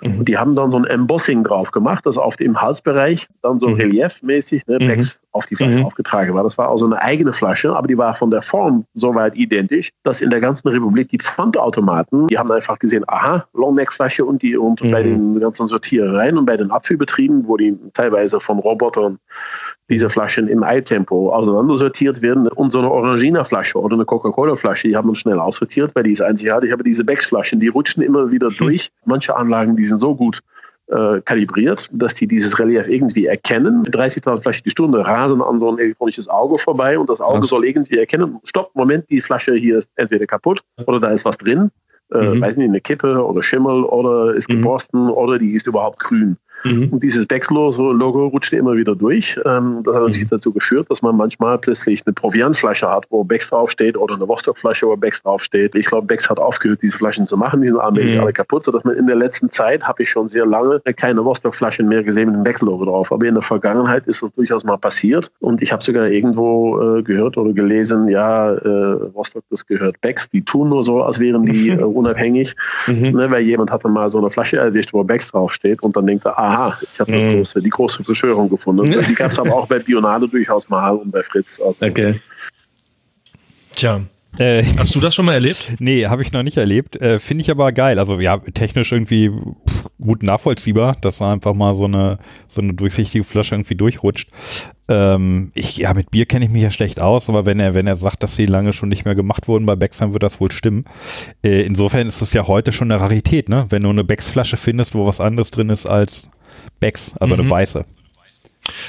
Mhm. 0.00 0.18
Und 0.20 0.28
die 0.28 0.38
haben 0.38 0.54
dann 0.54 0.70
so 0.70 0.78
ein 0.78 0.84
Embossing 0.84 1.42
drauf 1.42 1.72
gemacht, 1.72 2.06
das 2.06 2.16
auf 2.18 2.36
dem 2.36 2.60
Halsbereich 2.60 3.26
dann 3.42 3.58
so 3.58 3.68
Mhm. 3.68 3.74
reliefmäßig 3.74 4.64
ne, 4.68 4.78
Mhm. 4.78 5.04
Auf 5.32 5.46
die 5.46 5.56
Flasche 5.56 5.78
Mhm. 5.78 5.84
aufgetragen 5.86 6.34
war. 6.34 6.42
Das 6.44 6.56
war 6.58 6.68
also 6.68 6.86
eine 6.86 7.00
eigene 7.02 7.32
Flasche, 7.32 7.74
aber 7.74 7.86
die 7.88 7.98
war 7.98 8.14
von 8.14 8.30
der 8.30 8.42
Form 8.42 8.84
soweit 8.94 9.34
identisch, 9.36 9.90
dass 10.04 10.20
in 10.20 10.30
der 10.30 10.40
ganzen 10.40 10.68
Republik 10.68 11.08
die 11.08 11.18
Pfandautomaten, 11.18 12.26
die 12.28 12.38
haben 12.38 12.50
einfach 12.50 12.78
gesehen, 12.78 13.04
aha, 13.08 13.46
Longneck-Flasche 13.54 14.24
und 14.24 14.42
die 14.42 14.56
und 14.56 14.82
Mhm. 14.82 14.90
bei 14.90 15.02
den 15.02 15.40
ganzen 15.40 15.66
Sortierereien 15.66 16.38
und 16.38 16.46
bei 16.46 16.56
den 16.56 16.70
Abfüllbetrieben, 16.70 17.46
wo 17.46 17.56
die 17.56 17.76
teilweise 17.92 18.40
von 18.40 18.58
Robotern 18.58 19.18
diese 19.90 20.10
Flaschen 20.10 20.48
im 20.48 20.62
Eiltempo 20.62 21.32
auseinandersortiert 21.32 22.20
werden 22.20 22.46
und 22.48 22.72
so 22.72 22.78
eine 22.80 22.90
Orangina-Flasche 22.90 23.78
oder 23.80 23.94
eine 23.94 24.04
Coca-Cola-Flasche, 24.04 24.88
die 24.88 24.96
haben 24.96 25.06
man 25.06 25.14
schnell 25.14 25.38
aussortiert, 25.38 25.94
weil 25.94 26.02
die 26.02 26.12
ist 26.12 26.20
einzigartig. 26.20 26.72
Aber 26.72 26.82
diese 26.82 27.04
Becks-Flaschen, 27.04 27.58
die 27.60 27.68
rutschen 27.68 28.02
immer 28.02 28.30
wieder 28.30 28.50
durch. 28.50 28.90
Manche 29.06 29.34
Anlagen, 29.34 29.76
die 29.76 29.84
sind 29.84 29.98
so 29.98 30.14
gut 30.14 30.40
äh, 30.88 31.20
kalibriert, 31.22 31.88
dass 31.92 32.14
die 32.14 32.26
dieses 32.26 32.58
Relief 32.58 32.86
irgendwie 32.88 33.26
erkennen. 33.26 33.82
Mit 33.82 33.94
30.000 33.94 34.40
Flaschen 34.42 34.62
die 34.64 34.70
Stunde 34.70 35.06
rasen 35.06 35.40
an 35.42 35.58
so 35.58 35.70
ein 35.72 35.78
elektronisches 35.78 36.28
Auge 36.28 36.58
vorbei 36.58 36.98
und 36.98 37.08
das 37.08 37.20
Auge 37.22 37.40
Krass. 37.40 37.48
soll 37.48 37.64
irgendwie 37.64 37.98
erkennen, 37.98 38.38
stopp, 38.44 38.70
Moment, 38.74 39.08
die 39.10 39.20
Flasche 39.22 39.54
hier 39.54 39.78
ist 39.78 39.90
entweder 39.96 40.26
kaputt 40.26 40.60
oder 40.86 41.00
da 41.00 41.08
ist 41.08 41.24
was 41.24 41.38
drin. 41.38 41.70
Äh, 42.12 42.18
Mhm. 42.34 42.40
Weiß 42.40 42.56
nicht, 42.56 42.68
eine 42.68 42.80
Kippe 42.80 43.22
oder 43.24 43.42
Schimmel 43.42 43.84
oder 43.84 44.34
ist 44.34 44.48
Mhm. 44.48 44.56
geborsten 44.62 45.10
oder 45.10 45.38
die 45.38 45.52
ist 45.52 45.66
überhaupt 45.66 45.98
grün. 46.00 46.36
Mhm. 46.64 46.88
Und 46.90 47.02
dieses 47.02 47.26
Becks-Logo 47.26 48.26
rutschte 48.28 48.56
immer 48.56 48.76
wieder 48.76 48.94
durch. 48.96 49.38
Ähm, 49.44 49.80
das 49.84 49.94
hat 49.94 50.02
natürlich 50.02 50.28
dazu 50.28 50.52
geführt, 50.52 50.90
dass 50.90 51.02
man 51.02 51.16
manchmal 51.16 51.58
plötzlich 51.58 52.02
eine 52.06 52.12
Proviantflasche 52.12 52.88
hat, 52.90 53.06
wo 53.10 53.24
Becks 53.24 53.48
draufsteht 53.50 53.96
oder 53.96 54.14
eine 54.16 54.26
Vostok-Flasche, 54.26 54.86
wo 54.86 54.96
Becks 54.96 55.22
draufsteht. 55.22 55.74
Ich 55.74 55.86
glaube, 55.86 56.06
Becks 56.06 56.28
hat 56.28 56.38
aufgehört, 56.38 56.80
diese 56.82 56.96
Flaschen 56.96 57.26
zu 57.28 57.36
machen. 57.36 57.62
Die 57.62 57.68
sind 57.68 57.78
allmählich 57.78 58.16
Mhm. 58.16 58.22
alle 58.22 58.32
kaputt, 58.32 58.64
sodass 58.64 58.84
man 58.84 58.96
in 58.96 59.06
der 59.06 59.16
letzten 59.16 59.50
Zeit, 59.50 59.86
habe 59.86 60.02
ich 60.02 60.10
schon 60.10 60.28
sehr 60.28 60.46
lange, 60.46 60.80
keine 60.96 61.24
Vostok-Flaschen 61.24 61.88
mehr 61.88 62.02
gesehen 62.02 62.26
mit 62.26 62.36
dem 62.36 62.44
Becks-Logo 62.44 62.84
drauf. 62.84 63.12
Aber 63.12 63.24
in 63.26 63.34
der 63.34 63.42
Vergangenheit 63.42 64.06
ist 64.06 64.22
das 64.22 64.32
durchaus 64.34 64.64
mal 64.64 64.76
passiert. 64.78 65.30
Und 65.40 65.62
ich 65.62 65.72
habe 65.72 65.82
sogar 65.84 66.08
irgendwo 66.08 66.98
äh, 66.98 67.02
gehört 67.02 67.36
oder 67.36 67.52
gelesen, 67.52 68.08
ja, 68.08 68.52
äh, 68.54 69.14
Vostok, 69.14 69.44
das 69.50 69.66
gehört 69.66 70.00
Becks. 70.00 70.28
Die 70.30 70.42
tun 70.42 70.68
nur 70.70 70.82
so, 70.84 71.02
als 71.02 71.20
wären 71.20 71.44
die 71.46 71.68
äh, 71.70 71.82
unabhängig. 71.82 72.54
Mhm. 72.86 73.10
Ne, 73.12 73.30
weil 73.30 73.42
jemand 73.42 73.70
hat 73.70 73.84
dann 73.84 73.92
mal 73.92 74.08
so 74.08 74.18
eine 74.18 74.30
Flasche 74.30 74.56
erwischt, 74.58 74.92
wo 74.92 75.04
Becks 75.04 75.30
draufsteht 75.30 75.82
und 75.82 75.96
dann 75.96 76.06
denkt 76.06 76.24
er, 76.24 76.38
aha, 76.48 76.78
ich 76.92 77.00
habe 77.00 77.12
das 77.12 77.24
Mhm. 77.24 77.36
große, 77.36 77.60
die 77.60 77.70
große 77.70 78.04
Verschwörung 78.04 78.48
gefunden. 78.48 78.84
Die 79.08 79.14
gab 79.14 79.30
es 79.32 79.38
aber 79.38 79.54
auch 79.54 79.66
bei 79.66 79.78
Bionade 79.78 80.28
durchaus 80.28 80.68
mal 80.68 80.90
und 80.90 81.10
bei 81.10 81.22
Fritz. 81.22 81.58
Also, 81.60 81.76
Okay. 81.80 82.20
Tja, 83.74 84.00
Äh, 84.38 84.62
hast 84.76 84.94
du 84.94 85.00
das 85.00 85.14
schon 85.16 85.24
mal 85.24 85.32
erlebt? 85.34 85.72
nee, 85.80 86.06
habe 86.06 86.22
ich 86.22 86.30
noch 86.32 86.42
nicht 86.44 86.58
erlebt. 86.58 86.94
Äh, 87.00 87.18
Finde 87.18 87.42
ich 87.42 87.50
aber 87.50 87.72
geil. 87.72 87.98
Also 87.98 88.20
ja, 88.20 88.36
technisch 88.38 88.92
irgendwie 88.92 89.30
pff, 89.30 89.84
gut 90.00 90.22
nachvollziehbar, 90.22 90.96
dass 91.00 91.18
da 91.18 91.32
einfach 91.32 91.54
mal 91.54 91.74
so 91.74 91.86
eine, 91.86 92.18
so 92.46 92.60
eine 92.60 92.72
durchsichtige 92.74 93.24
Flasche 93.24 93.54
irgendwie 93.56 93.74
durchrutscht. 93.74 94.28
Ähm, 94.88 95.50
ich, 95.54 95.78
ja, 95.78 95.92
mit 95.92 96.10
Bier 96.12 96.26
kenne 96.26 96.44
ich 96.44 96.50
mich 96.52 96.62
ja 96.62 96.70
schlecht 96.70 97.00
aus, 97.00 97.28
aber 97.28 97.46
wenn 97.46 97.58
er, 97.58 97.74
wenn 97.74 97.86
er 97.88 97.96
sagt, 97.96 98.22
dass 98.22 98.36
sie 98.36 98.44
lange 98.44 98.72
schon 98.72 98.90
nicht 98.90 99.04
mehr 99.04 99.14
gemacht 99.16 99.48
wurden 99.48 99.66
bei 99.66 99.74
Becks, 99.76 99.98
dann 99.98 100.12
wird 100.12 100.22
das 100.22 100.40
wohl 100.40 100.52
stimmen. 100.52 100.84
Äh, 101.44 101.62
insofern 101.62 102.06
ist 102.06 102.20
es 102.22 102.32
ja 102.32 102.46
heute 102.46 102.72
schon 102.72 102.92
eine 102.92 103.00
Rarität, 103.00 103.48
ne? 103.48 103.66
Wenn 103.70 103.82
du 103.82 103.88
eine 103.90 104.04
Becks-Flasche 104.04 104.56
findest, 104.56 104.94
wo 104.94 105.04
was 105.06 105.20
anderes 105.20 105.50
drin 105.50 105.70
ist 105.70 105.86
als 105.86 106.28
Becks, 106.80 107.12
also 107.18 107.34
eine 107.34 107.42
Mhm. 107.42 107.50
weiße. 107.50 107.84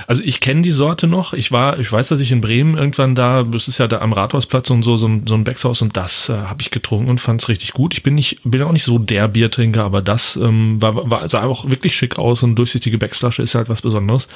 Also 0.08 0.22
ich 0.24 0.40
kenne 0.40 0.62
die 0.62 0.72
Sorte 0.72 1.08
noch. 1.08 1.34
Ich 1.34 1.52
war, 1.52 1.80
ich 1.80 1.92
weiß, 1.92 2.10
dass 2.10 2.20
ich 2.20 2.32
in 2.32 2.42
Bremen 2.42 2.78
irgendwann 2.78 3.16
da, 3.16 3.44
das 3.44 3.68
ist 3.68 3.78
ja 3.78 3.88
da 3.88 4.00
am 4.00 4.14
Rathausplatz 4.14 4.70
und 4.70 4.84
so, 4.84 4.98
so 4.98 5.08
ein, 5.08 5.26
so 5.28 5.36
ein 5.36 5.44
Beckshaus 5.44 5.82
und 5.82 5.96
das 5.98 6.30
äh, 6.30 6.34
habe 6.34 6.62
ich 6.62 6.72
getrunken 6.72 7.10
und 7.10 7.20
fand 7.20 7.42
es 7.42 7.50
richtig 7.50 7.74
gut. 7.74 7.94
Ich 7.94 8.04
bin 8.04 8.16
nicht, 8.16 8.40
bin 8.44 8.62
auch 8.64 8.72
nicht 8.72 8.84
so 8.84 9.00
der 9.00 9.28
Biertrinker, 9.28 9.84
aber 9.84 10.02
das 10.02 10.36
ähm, 10.36 10.82
war, 10.82 11.10
war, 11.10 11.30
sah 11.30 11.44
auch 11.44 11.70
wirklich 11.70 11.96
schick 11.96 12.18
aus 12.18 12.44
und 12.44 12.56
durchsichtige 12.56 12.98
Becksflasche 12.98 13.42
ist 13.42 13.56
halt 13.56 13.70
was 13.70 13.82
Besonderes 13.82 14.28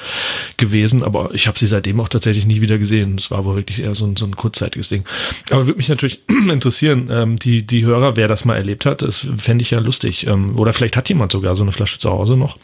gewesen. 0.56 1.02
Aber 1.02 1.34
ich 1.34 1.46
habe 1.46 1.58
sie 1.58 1.66
seitdem 1.66 2.00
auch 2.00 2.08
tatsächlich 2.08 2.46
nie 2.46 2.60
wieder 2.60 2.78
gesehen. 2.78 3.16
Das 3.16 3.30
war 3.30 3.44
wohl 3.44 3.56
wirklich 3.56 3.80
eher 3.80 3.94
so 3.94 4.06
ein, 4.06 4.16
so 4.16 4.24
ein 4.24 4.36
kurzzeitiges 4.36 4.88
Ding. 4.88 5.04
Aber 5.50 5.66
würde 5.66 5.76
mich 5.76 5.88
natürlich 5.88 6.20
interessieren, 6.50 7.08
ähm, 7.10 7.36
die, 7.36 7.66
die 7.66 7.84
Hörer, 7.84 8.16
wer 8.16 8.28
das 8.28 8.44
mal 8.44 8.56
erlebt 8.56 8.86
hat, 8.86 9.02
das 9.02 9.26
fände 9.36 9.62
ich 9.62 9.70
ja 9.70 9.78
lustig. 9.78 10.26
Ähm, 10.26 10.58
oder 10.58 10.72
vielleicht 10.72 10.96
hat 10.96 11.08
jemand 11.08 11.32
sogar 11.32 11.54
so 11.54 11.62
eine 11.62 11.72
Flasche 11.72 11.98
zu 11.98 12.10
Hause 12.10 12.36
noch. 12.36 12.58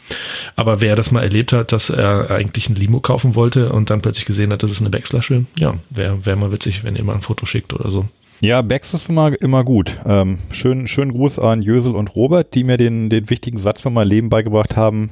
Aber 0.55 0.81
wer 0.81 0.95
das 0.95 1.11
mal 1.11 1.21
erlebt 1.21 1.53
hat, 1.53 1.71
dass 1.71 1.89
er 1.89 2.31
eigentlich 2.31 2.69
ein 2.71 2.75
Limo 2.75 2.99
kaufen 2.99 3.35
wollte 3.35 3.71
und 3.71 3.89
dann 3.89 4.01
plötzlich 4.01 4.25
gesehen 4.25 4.51
hat, 4.51 4.63
das 4.63 4.71
ist 4.71 4.81
eine 4.81 4.89
Becks-Flasche, 4.89 5.45
ja, 5.57 5.75
wäre 5.89 6.25
wär 6.25 6.35
mal 6.35 6.51
witzig, 6.51 6.83
wenn 6.83 6.95
ihr 6.95 7.03
mal 7.03 7.15
ein 7.15 7.21
Foto 7.21 7.45
schickt 7.45 7.73
oder 7.73 7.89
so. 7.89 8.05
Ja, 8.41 8.63
Becks 8.63 8.95
ist 8.95 9.07
immer, 9.07 9.39
immer 9.39 9.63
gut. 9.63 9.99
Ähm, 10.03 10.39
schön, 10.51 10.87
schönen 10.87 11.11
Gruß 11.11 11.37
an 11.37 11.61
Jösel 11.61 11.95
und 11.95 12.15
Robert, 12.15 12.55
die 12.55 12.63
mir 12.63 12.77
den, 12.77 13.11
den 13.11 13.29
wichtigen 13.29 13.59
Satz 13.59 13.81
für 13.81 13.91
mein 13.91 14.07
Leben 14.07 14.29
beigebracht 14.29 14.75
haben. 14.75 15.11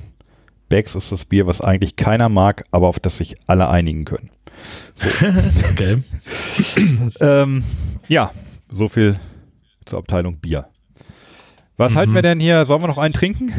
Becks 0.68 0.96
ist 0.96 1.12
das 1.12 1.26
Bier, 1.26 1.46
was 1.46 1.62
eigentlich 1.62 1.96
keiner 1.96 2.28
mag, 2.28 2.64
aber 2.72 2.88
auf 2.88 3.00
das 3.00 3.18
sich 3.18 3.36
alle 3.46 3.70
einigen 3.70 4.06
können. 4.06 4.32
Okay. 5.72 5.98
Ähm, 7.22 7.64
ja, 8.08 8.32
so 8.72 8.90
viel 8.90 9.20
zur 9.86 10.00
Abteilung 10.00 10.38
Bier. 10.38 10.68
Was 11.78 11.96
halten 11.96 12.14
wir 12.14 12.22
denn 12.22 12.42
hier? 12.42 12.66
Sollen 12.66 12.82
wir 12.82 12.88
noch 12.88 12.98
einen 12.98 13.14
trinken? 13.14 13.54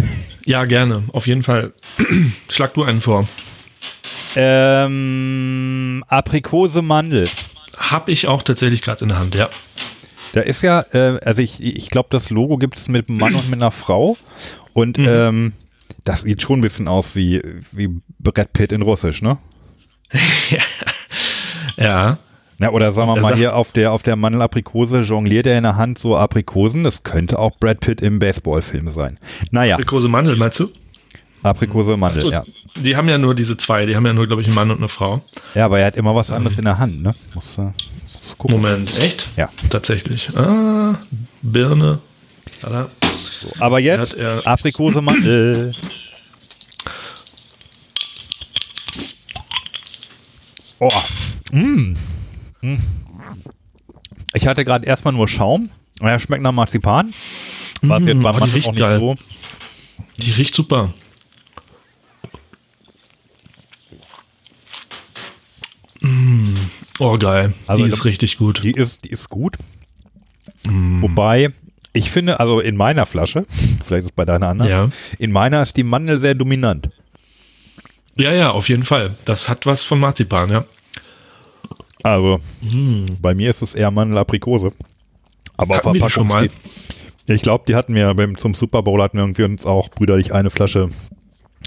Ja, 0.44 0.66
gerne, 0.66 1.04
auf 1.12 1.26
jeden 1.26 1.42
Fall. 1.42 1.72
Schlag 2.50 2.74
du 2.74 2.82
einen 2.82 3.00
vor. 3.00 3.26
Ähm, 4.36 6.04
Aprikose 6.08 6.82
Mandel. 6.82 7.28
Hab 7.76 8.08
ich 8.08 8.28
auch 8.28 8.42
tatsächlich 8.42 8.82
gerade 8.82 9.02
in 9.04 9.08
der 9.08 9.18
Hand, 9.18 9.34
ja. 9.34 9.48
Da 10.32 10.42
ist 10.42 10.62
ja, 10.62 10.80
äh, 10.92 11.18
also 11.24 11.42
ich, 11.42 11.62
ich 11.62 11.88
glaube, 11.90 12.08
das 12.12 12.30
Logo 12.30 12.56
gibt 12.58 12.76
es 12.76 12.88
mit 12.88 13.08
einem 13.08 13.18
Mann 13.18 13.34
und 13.34 13.48
mit 13.50 13.60
einer 13.60 13.70
Frau. 13.72 14.16
Und 14.72 14.98
Mhm. 14.98 15.06
ähm, 15.08 15.52
das 16.04 16.22
sieht 16.22 16.40
schon 16.42 16.60
ein 16.60 16.62
bisschen 16.62 16.86
aus 16.88 17.16
wie, 17.16 17.42
wie 17.72 18.00
Brett 18.18 18.52
Pitt 18.52 18.72
in 18.72 18.82
Russisch, 18.82 19.22
ne? 19.22 19.38
Ja. 21.76 22.18
Ja, 22.60 22.70
oder 22.72 22.92
sagen 22.92 23.08
wir 23.08 23.16
mal 23.16 23.22
sagt- 23.22 23.36
hier 23.38 23.56
auf 23.56 23.72
der, 23.72 23.92
auf 23.92 24.02
der 24.02 24.16
Mandelaprikose 24.16 25.00
jongliert 25.00 25.46
er 25.46 25.56
in 25.56 25.62
der 25.62 25.76
Hand 25.76 25.98
so 25.98 26.14
Aprikosen. 26.16 26.84
Das 26.84 27.02
könnte 27.04 27.38
auch 27.38 27.52
Brad 27.58 27.80
Pitt 27.80 28.02
im 28.02 28.18
Baseballfilm 28.18 28.90
sein. 28.90 29.18
Naja, 29.50 29.76
Aprikose 29.76 30.08
Mandel, 30.08 30.36
meinst 30.36 30.60
du? 30.60 30.68
Aprikose 31.42 31.96
Mandel, 31.96 32.20
So, 32.22 32.30
ja. 32.30 32.44
Die 32.76 32.96
haben 32.96 33.08
ja 33.08 33.18
nur 33.18 33.34
diese 33.34 33.56
zwei, 33.56 33.84
die 33.86 33.96
haben 33.96 34.06
ja 34.06 34.12
nur, 34.12 34.26
glaube 34.26 34.42
ich, 34.42 34.48
einen 34.48 34.54
Mann 34.54 34.70
und 34.70 34.78
eine 34.78 34.88
Frau. 34.88 35.22
Ja, 35.54 35.64
aber 35.66 35.80
er 35.80 35.86
hat 35.86 35.96
immer 35.96 36.14
was 36.14 36.30
anderes 36.30 36.56
in 36.58 36.64
der 36.64 36.78
Hand, 36.78 37.02
ne? 37.02 37.12
Muss, 37.34 37.58
äh, 37.58 37.62
muss. 37.62 37.74
Moment, 38.48 38.98
echt? 38.98 39.26
Ja. 39.36 39.48
Tatsächlich. 39.68 40.28
Ah, 40.36 40.98
Birne. 41.42 41.98
Tada. 42.60 42.88
So, 43.40 43.48
aber 43.58 43.80
jetzt 43.80 44.12
Hat 44.12 44.18
er- 44.18 44.46
Aprikose 44.46 45.00
Mandel. 45.02 45.72
Oh, 50.78 50.90
Ich 54.32 54.46
hatte 54.46 54.64
gerade 54.64 54.86
erstmal 54.86 55.12
nur 55.12 55.28
Schaum. 55.28 55.70
Er 56.00 56.18
schmeckt 56.18 56.42
nach 56.42 56.52
Marzipan. 56.52 57.12
Was 57.82 58.02
Mm, 58.02 58.08
jetzt 58.08 58.22
beim 58.22 58.42
riecht 58.42 58.68
auch 58.68 58.72
nicht 58.72 58.80
geil. 58.80 58.98
so. 58.98 59.16
Die 60.18 60.30
riecht 60.32 60.54
super. 60.54 60.94
Mm, 66.00 66.56
Oh, 66.98 67.16
geil. 67.18 67.52
Also 67.66 67.84
die 67.84 67.90
ist 67.92 68.04
richtig 68.04 68.36
gut. 68.38 68.62
Die 68.62 68.72
ist, 68.72 69.04
die 69.04 69.10
ist 69.10 69.28
gut. 69.28 69.56
Mm. 70.66 71.02
Wobei, 71.02 71.50
ich 71.92 72.10
finde, 72.10 72.40
also 72.40 72.60
in 72.60 72.76
meiner 72.76 73.06
Flasche, 73.06 73.46
vielleicht 73.84 74.00
ist 74.00 74.06
es 74.06 74.12
bei 74.12 74.24
deiner 74.24 74.48
anderen, 74.48 74.70
Ja. 74.70 74.88
in 75.18 75.32
meiner 75.32 75.62
ist 75.62 75.76
die 75.76 75.82
Mandel 75.84 76.18
sehr 76.20 76.34
dominant. 76.34 76.90
Ja, 78.16 78.32
ja, 78.32 78.50
auf 78.50 78.68
jeden 78.68 78.82
Fall. 78.82 79.16
Das 79.24 79.48
hat 79.48 79.66
was 79.66 79.84
von 79.84 79.98
Marzipan, 80.00 80.50
ja. 80.50 80.64
Also, 82.02 82.40
Mm. 82.72 83.06
bei 83.20 83.34
mir 83.34 83.50
ist 83.50 83.62
es 83.62 83.74
eher 83.74 83.90
Mandel-Aprikose. 83.90 84.72
Aber 85.56 85.76
Hatten 85.76 85.94
wir 85.94 86.00
die 86.02 86.10
schon 86.10 86.26
mal? 86.28 86.48
Ich 87.26 87.42
glaube, 87.42 87.64
die 87.68 87.74
hatten 87.74 87.94
wir 87.94 88.12
beim, 88.14 88.36
zum 88.38 88.54
Super 88.54 88.82
Bowl 88.82 89.00
hatten 89.02 89.18
wir 89.18 89.24
irgendwie 89.24 89.44
uns 89.44 89.66
auch 89.66 89.90
brüderlich 89.90 90.32
eine 90.32 90.50
Flasche 90.50 90.88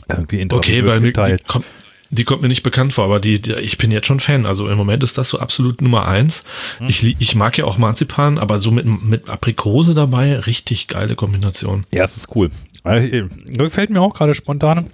irgendwie 0.09 0.45
Okay, 0.51 0.85
weil 0.85 0.99
mir, 0.99 1.13
kommt, 1.13 1.65
die 2.13 2.23
kommt 2.23 2.41
mir 2.41 2.47
nicht 2.47 2.63
bekannt 2.63 2.93
vor, 2.93 3.05
aber 3.05 3.19
die, 3.19 3.41
die, 3.41 3.53
ich 3.53 3.77
bin 3.77 3.91
jetzt 3.91 4.07
schon 4.07 4.19
Fan. 4.19 4.45
Also 4.45 4.69
im 4.69 4.77
Moment 4.77 5.03
ist 5.03 5.17
das 5.17 5.29
so 5.29 5.39
absolut 5.39 5.81
Nummer 5.81 6.07
eins. 6.07 6.43
Hm. 6.77 6.87
Ich, 6.87 7.03
ich 7.03 7.35
mag 7.35 7.57
ja 7.57 7.65
auch 7.65 7.77
Marzipan, 7.77 8.37
aber 8.37 8.59
so 8.59 8.71
mit, 8.71 8.85
mit 8.85 9.29
Aprikose 9.29 9.93
dabei, 9.93 10.39
richtig 10.39 10.87
geile 10.87 11.15
Kombination. 11.15 11.85
Ja, 11.91 12.03
es 12.03 12.17
ist 12.17 12.35
cool. 12.35 12.51
Also, 12.83 13.07
äh, 13.07 13.27
gefällt 13.47 13.89
mir 13.89 14.01
auch 14.01 14.13
gerade 14.13 14.35
spontan. 14.35 14.89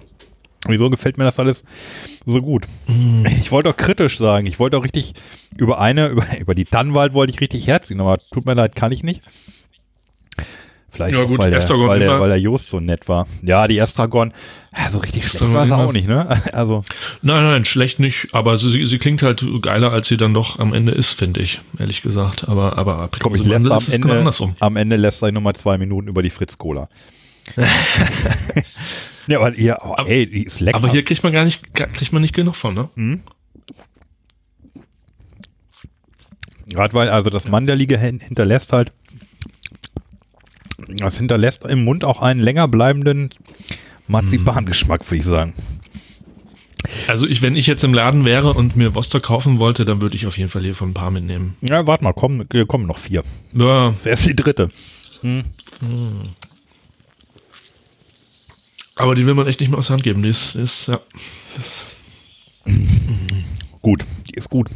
Wieso 0.66 0.90
gefällt 0.90 1.16
mir 1.16 1.24
das 1.24 1.38
alles 1.38 1.64
so 2.26 2.42
gut? 2.42 2.66
Mm. 2.86 3.24
Ich 3.26 3.50
wollte 3.50 3.70
auch 3.70 3.76
kritisch 3.76 4.18
sagen. 4.18 4.46
Ich 4.46 4.58
wollte 4.58 4.76
auch 4.76 4.84
richtig 4.84 5.14
über 5.56 5.80
eine, 5.80 6.08
über, 6.10 6.24
über 6.38 6.54
die 6.54 6.64
Tannenwald 6.64 7.14
wollte 7.14 7.32
ich 7.32 7.40
richtig 7.40 7.66
herziehen, 7.66 8.00
aber 8.00 8.18
tut 8.32 8.46
mir 8.46 8.54
leid, 8.54 8.76
kann 8.76 8.92
ich 8.92 9.02
nicht. 9.02 9.22
Vielleicht 11.08 11.18
Ja 11.18 11.24
gut, 11.24 11.38
weil, 11.38 11.50
der, 11.50 11.68
weil, 11.68 11.98
der, 11.98 12.20
weil 12.20 12.28
der 12.28 12.40
Jost 12.40 12.68
so 12.68 12.80
nett 12.80 13.08
war. 13.08 13.26
Ja, 13.42 13.66
die 13.68 13.78
Estragon, 13.78 14.32
so 14.90 14.98
richtig 14.98 15.28
schlecht 15.28 15.52
war 15.52 15.66
sie 15.66 15.72
auch 15.76 15.92
nicht, 15.92 16.08
ne? 16.08 16.40
Also, 16.52 16.84
Nein, 17.22 17.42
nein, 17.44 17.64
schlecht 17.64 17.98
nicht, 17.98 18.28
aber 18.32 18.56
sie, 18.58 18.86
sie 18.86 18.98
klingt 18.98 19.22
halt 19.22 19.44
geiler, 19.62 19.92
als 19.92 20.08
sie 20.08 20.16
dann 20.16 20.34
doch 20.34 20.58
am 20.58 20.72
Ende 20.72 20.92
ist, 20.92 21.12
finde 21.12 21.40
ich, 21.40 21.60
ehrlich 21.78 22.02
gesagt. 22.02 22.48
Aber, 22.48 22.78
aber 22.78 23.08
komm, 23.18 23.34
ich 23.34 23.44
lässt 23.44 23.66
am 23.66 23.78
genau 23.78 23.94
Ende, 23.94 24.18
andersrum. 24.18 24.56
am 24.60 24.76
Ende 24.76 24.96
lässt 24.96 25.22
er 25.22 25.32
nochmal 25.32 25.54
zwei 25.54 25.78
Minuten 25.78 26.08
über 26.08 26.22
die 26.22 26.30
Fritz 26.30 26.56
Cola. 26.58 26.88
ja, 29.26 29.38
aber 29.40 29.54
ihr, 29.54 29.78
oh, 29.82 29.94
Aber- 29.96 30.08
ey, 30.08 30.26
die 30.26 30.44
ist 30.44 30.60
lecker. 30.60 30.76
Aber 30.76 30.90
hier 30.90 31.04
kriegt 31.04 31.22
man 31.22 31.32
gar 31.32 31.44
nicht, 31.44 31.74
kriegt 31.74 32.12
man 32.12 32.22
nicht 32.22 32.34
genug 32.34 32.54
von, 32.54 32.74
ne? 32.74 32.88
Gerade 36.68 36.94
weil 36.94 37.08
also 37.08 37.30
das 37.30 37.48
Mandelige 37.48 37.98
hin- 37.98 38.20
hinterlässt 38.20 38.72
halt, 38.72 38.92
das 40.88 41.18
hinterlässt 41.18 41.64
im 41.64 41.84
Mund 41.84 42.04
auch 42.04 42.20
einen 42.22 42.40
länger 42.40 42.68
bleibenden 42.68 43.30
Marzipangeschmack, 44.08 45.04
würde 45.06 45.16
ich 45.16 45.24
sagen. 45.24 45.54
Also 47.06 47.26
ich, 47.26 47.42
wenn 47.42 47.56
ich 47.56 47.66
jetzt 47.66 47.84
im 47.84 47.92
Laden 47.94 48.24
wäre 48.24 48.52
und 48.54 48.74
mir 48.74 48.94
Vostok 48.94 49.22
kaufen 49.22 49.58
wollte, 49.58 49.84
dann 49.84 50.00
würde 50.00 50.16
ich 50.16 50.26
auf 50.26 50.38
jeden 50.38 50.50
Fall 50.50 50.62
hier 50.62 50.74
von 50.74 50.90
ein 50.90 50.94
paar 50.94 51.10
mitnehmen. 51.10 51.56
Ja, 51.60 51.86
warte 51.86 52.04
mal, 52.04 52.12
kommen, 52.14 52.48
kommen 52.66 52.86
noch 52.86 52.98
vier. 52.98 53.22
Ja, 53.52 53.90
Das 53.90 53.98
ist 54.00 54.06
erst 54.06 54.26
die 54.26 54.36
dritte. 54.36 54.70
aber 58.96 59.14
die 59.14 59.26
will 59.26 59.34
man 59.34 59.46
echt 59.46 59.60
nicht 59.60 59.68
mehr 59.70 59.78
aus 59.78 59.88
der 59.88 59.94
Hand 59.94 60.02
geben. 60.02 60.22
Die 60.22 60.30
ist, 60.30 60.54
ist 60.54 60.88
ja. 60.88 61.00
Gut, 63.82 64.04
die 64.28 64.34
ist 64.34 64.50
gut. 64.50 64.68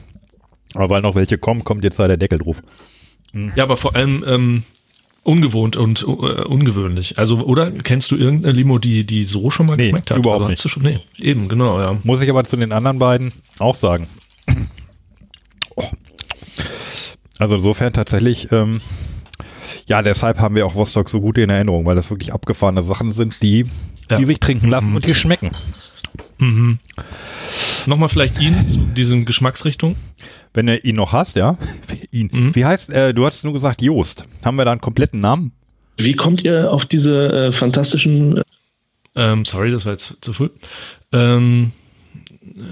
Aber 0.74 0.90
weil 0.90 1.02
noch 1.02 1.14
welche 1.14 1.38
kommen, 1.38 1.64
kommt 1.64 1.84
jetzt 1.84 1.98
da 1.98 2.08
der 2.08 2.16
Deckel 2.16 2.38
drauf. 2.38 2.62
Ja, 3.56 3.64
aber 3.64 3.76
vor 3.76 3.94
allem 3.96 4.24
ähm, 4.26 4.62
ungewohnt 5.24 5.76
und 5.76 6.02
äh, 6.02 6.04
ungewöhnlich. 6.06 7.18
Also, 7.18 7.38
oder 7.44 7.70
kennst 7.72 8.10
du 8.12 8.16
irgendeine 8.16 8.52
Limo, 8.54 8.78
die, 8.78 9.04
die 9.04 9.24
so 9.24 9.50
schon 9.50 9.66
mal 9.66 9.76
Nee, 9.76 9.84
geschmeckt 9.86 10.10
hat? 10.12 10.18
überhaupt 10.18 10.48
nicht. 10.48 10.68
schon, 10.70 10.82
nee, 10.82 11.00
eben, 11.20 11.48
genau, 11.48 11.80
ja. 11.80 11.98
Muss 12.04 12.20
ich 12.22 12.30
aber 12.30 12.44
zu 12.44 12.56
den 12.56 12.70
anderen 12.72 12.98
beiden 12.98 13.32
auch 13.58 13.74
sagen. 13.74 14.06
Oh. 15.76 15.84
Also 17.38 17.56
insofern 17.56 17.92
tatsächlich, 17.92 18.52
ähm, 18.52 18.80
ja, 19.86 20.02
deshalb 20.02 20.38
haben 20.38 20.54
wir 20.54 20.66
auch 20.66 20.74
Vostok 20.76 21.08
so 21.08 21.20
gut 21.20 21.36
in 21.38 21.50
Erinnerung, 21.50 21.84
weil 21.84 21.96
das 21.96 22.10
wirklich 22.10 22.32
abgefahrene 22.32 22.82
Sachen 22.82 23.12
sind, 23.12 23.42
die, 23.42 23.66
Ja. 24.10 24.18
die 24.18 24.24
sich 24.26 24.38
trinken 24.40 24.68
lassen 24.68 24.94
und 24.94 25.04
die 25.06 25.14
schmecken. 25.14 25.50
Nochmal 27.86 28.08
vielleicht 28.08 28.40
ihn 28.40 28.54
zu 28.70 28.78
diesen 28.78 29.24
Geschmacksrichtungen. 29.24 29.96
Wenn 30.52 30.66
du 30.66 30.78
ihn 30.78 30.96
noch 30.96 31.12
hast, 31.12 31.36
ja. 31.36 31.56
Ihn. 32.10 32.30
Mhm. 32.32 32.54
Wie 32.54 32.64
heißt, 32.64 32.90
äh, 32.90 33.12
du 33.12 33.26
hast 33.26 33.44
nur 33.44 33.52
gesagt 33.52 33.82
Joost. 33.82 34.24
Haben 34.44 34.56
wir 34.56 34.64
da 34.64 34.72
einen 34.72 34.80
kompletten 34.80 35.20
Namen? 35.20 35.52
Wie 35.96 36.14
kommt 36.14 36.42
ihr 36.44 36.72
auf 36.72 36.86
diese 36.86 37.30
äh, 37.48 37.52
fantastischen 37.52 38.40
Ähm, 39.14 39.44
sorry, 39.44 39.70
das 39.70 39.84
war 39.84 39.92
jetzt 39.92 40.14
zu 40.20 40.32
früh. 40.32 40.48
Ähm, 41.12 41.72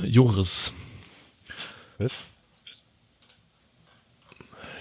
äh, 0.02 0.06
Joris. 0.06 0.72
Was? 1.98 2.12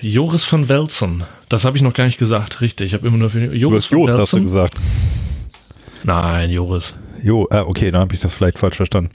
Joris 0.02 0.46
von 0.46 0.68
Welzen. 0.70 1.24
Das 1.50 1.66
habe 1.66 1.78
ich 1.78 1.84
noch 1.84 1.94
gar 1.94 2.06
nicht 2.06 2.18
gesagt, 2.18 2.62
richtig. 2.62 2.88
Ich 2.88 2.94
habe 2.94 3.08
immer 3.08 3.18
nur 3.18 3.30
für 3.30 3.42
Du 3.42 3.54
Joris 3.54 3.84
hast 3.84 3.88
von 3.88 4.00
Joost, 4.00 4.14
hast 4.18 4.34
du 4.34 4.38
Welzen. 4.38 4.44
gesagt. 4.44 4.78
Nein, 6.04 6.50
Joris. 6.50 6.94
Jo, 7.24 7.48
äh, 7.52 7.60
okay, 7.60 7.92
dann 7.92 8.02
habe 8.02 8.14
ich 8.16 8.20
das 8.20 8.34
vielleicht 8.34 8.58
falsch 8.58 8.78
verstanden. 8.78 9.12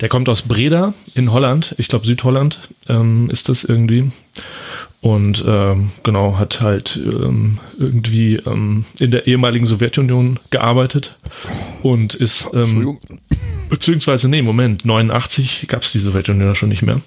Der 0.00 0.08
kommt 0.08 0.28
aus 0.28 0.42
Breda 0.42 0.94
in 1.14 1.32
Holland. 1.32 1.74
Ich 1.78 1.88
glaube, 1.88 2.06
Südholland 2.06 2.60
ähm, 2.88 3.28
ist 3.30 3.48
das 3.48 3.64
irgendwie. 3.64 4.10
Und 5.00 5.44
ähm, 5.46 5.90
genau, 6.02 6.38
hat 6.38 6.60
halt 6.60 6.96
ähm, 7.02 7.58
irgendwie 7.78 8.36
ähm, 8.36 8.84
in 8.98 9.10
der 9.10 9.26
ehemaligen 9.26 9.66
Sowjetunion 9.66 10.38
gearbeitet 10.50 11.16
und 11.82 12.14
ist, 12.14 12.48
ähm, 12.52 12.60
Entschuldigung. 12.60 13.00
beziehungsweise, 13.70 14.28
nee, 14.28 14.42
Moment, 14.42 14.84
89 14.84 15.66
gab 15.68 15.82
es 15.82 15.92
die 15.92 15.98
Sowjetunion 16.00 16.54
schon 16.54 16.68
nicht 16.68 16.82
mehr. 16.82 17.00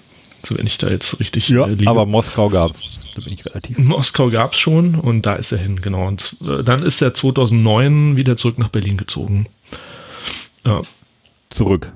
So 0.44 0.56
wenn 0.58 0.66
ich 0.66 0.76
da 0.78 0.88
jetzt 0.90 1.20
richtig 1.20 1.48
Ja, 1.50 1.66
äh, 1.66 1.70
liege. 1.74 1.88
aber 1.88 2.04
Moskau 2.04 2.48
gab's. 2.48 3.00
Da 3.14 3.20
bin 3.22 3.32
ich 3.32 3.44
relativ. 3.46 3.78
Moskau 3.78 4.28
gab 4.30 4.52
es 4.54 4.58
schon 4.58 4.94
und 4.96 5.24
da 5.24 5.34
ist 5.36 5.52
er 5.52 5.58
hin, 5.58 5.80
genau. 5.80 6.08
Und 6.08 6.36
äh, 6.42 6.64
dann 6.64 6.82
ist 6.82 7.00
er 7.00 7.14
2009 7.14 8.16
wieder 8.16 8.36
zurück 8.36 8.58
nach 8.58 8.68
Berlin 8.68 8.96
gezogen. 8.96 9.46
Ja. 10.64 10.80
Zurück. 11.50 11.92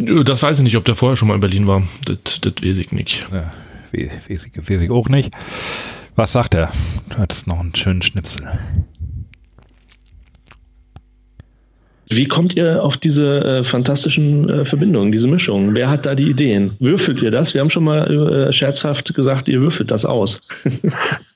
Nö, 0.00 0.24
Das 0.24 0.42
weiß 0.42 0.58
ich 0.58 0.64
nicht, 0.64 0.76
ob 0.76 0.84
der 0.84 0.94
vorher 0.94 1.16
schon 1.16 1.28
mal 1.28 1.34
in 1.34 1.40
Berlin 1.40 1.66
war. 1.66 1.82
Das, 2.04 2.40
das 2.40 2.54
weiß 2.62 2.78
ich 2.78 2.92
nicht. 2.92 3.26
Ja, 3.32 3.50
we- 3.92 4.10
weiß 4.28 4.46
ich, 4.46 4.56
weiß 4.56 4.80
ich 4.82 4.90
auch 4.90 5.08
nicht. 5.08 5.32
Was 6.16 6.32
sagt 6.32 6.54
er? 6.54 6.70
Du 7.08 7.18
hattest 7.18 7.46
noch 7.46 7.60
einen 7.60 7.74
schönen 7.74 8.02
Schnipsel. 8.02 8.48
Wie 12.12 12.26
kommt 12.26 12.56
ihr 12.56 12.82
auf 12.82 12.96
diese 12.96 13.44
äh, 13.44 13.64
fantastischen 13.64 14.48
äh, 14.48 14.64
Verbindungen, 14.64 15.12
diese 15.12 15.28
Mischungen? 15.28 15.74
Wer 15.74 15.88
hat 15.88 16.06
da 16.06 16.16
die 16.16 16.28
Ideen? 16.28 16.72
Würfelt 16.80 17.22
ihr 17.22 17.30
das? 17.30 17.54
Wir 17.54 17.60
haben 17.60 17.70
schon 17.70 17.84
mal 17.84 18.48
äh, 18.48 18.52
scherzhaft 18.52 19.14
gesagt, 19.14 19.48
ihr 19.48 19.60
würfelt 19.60 19.90
das 19.90 20.04
aus. 20.04 20.40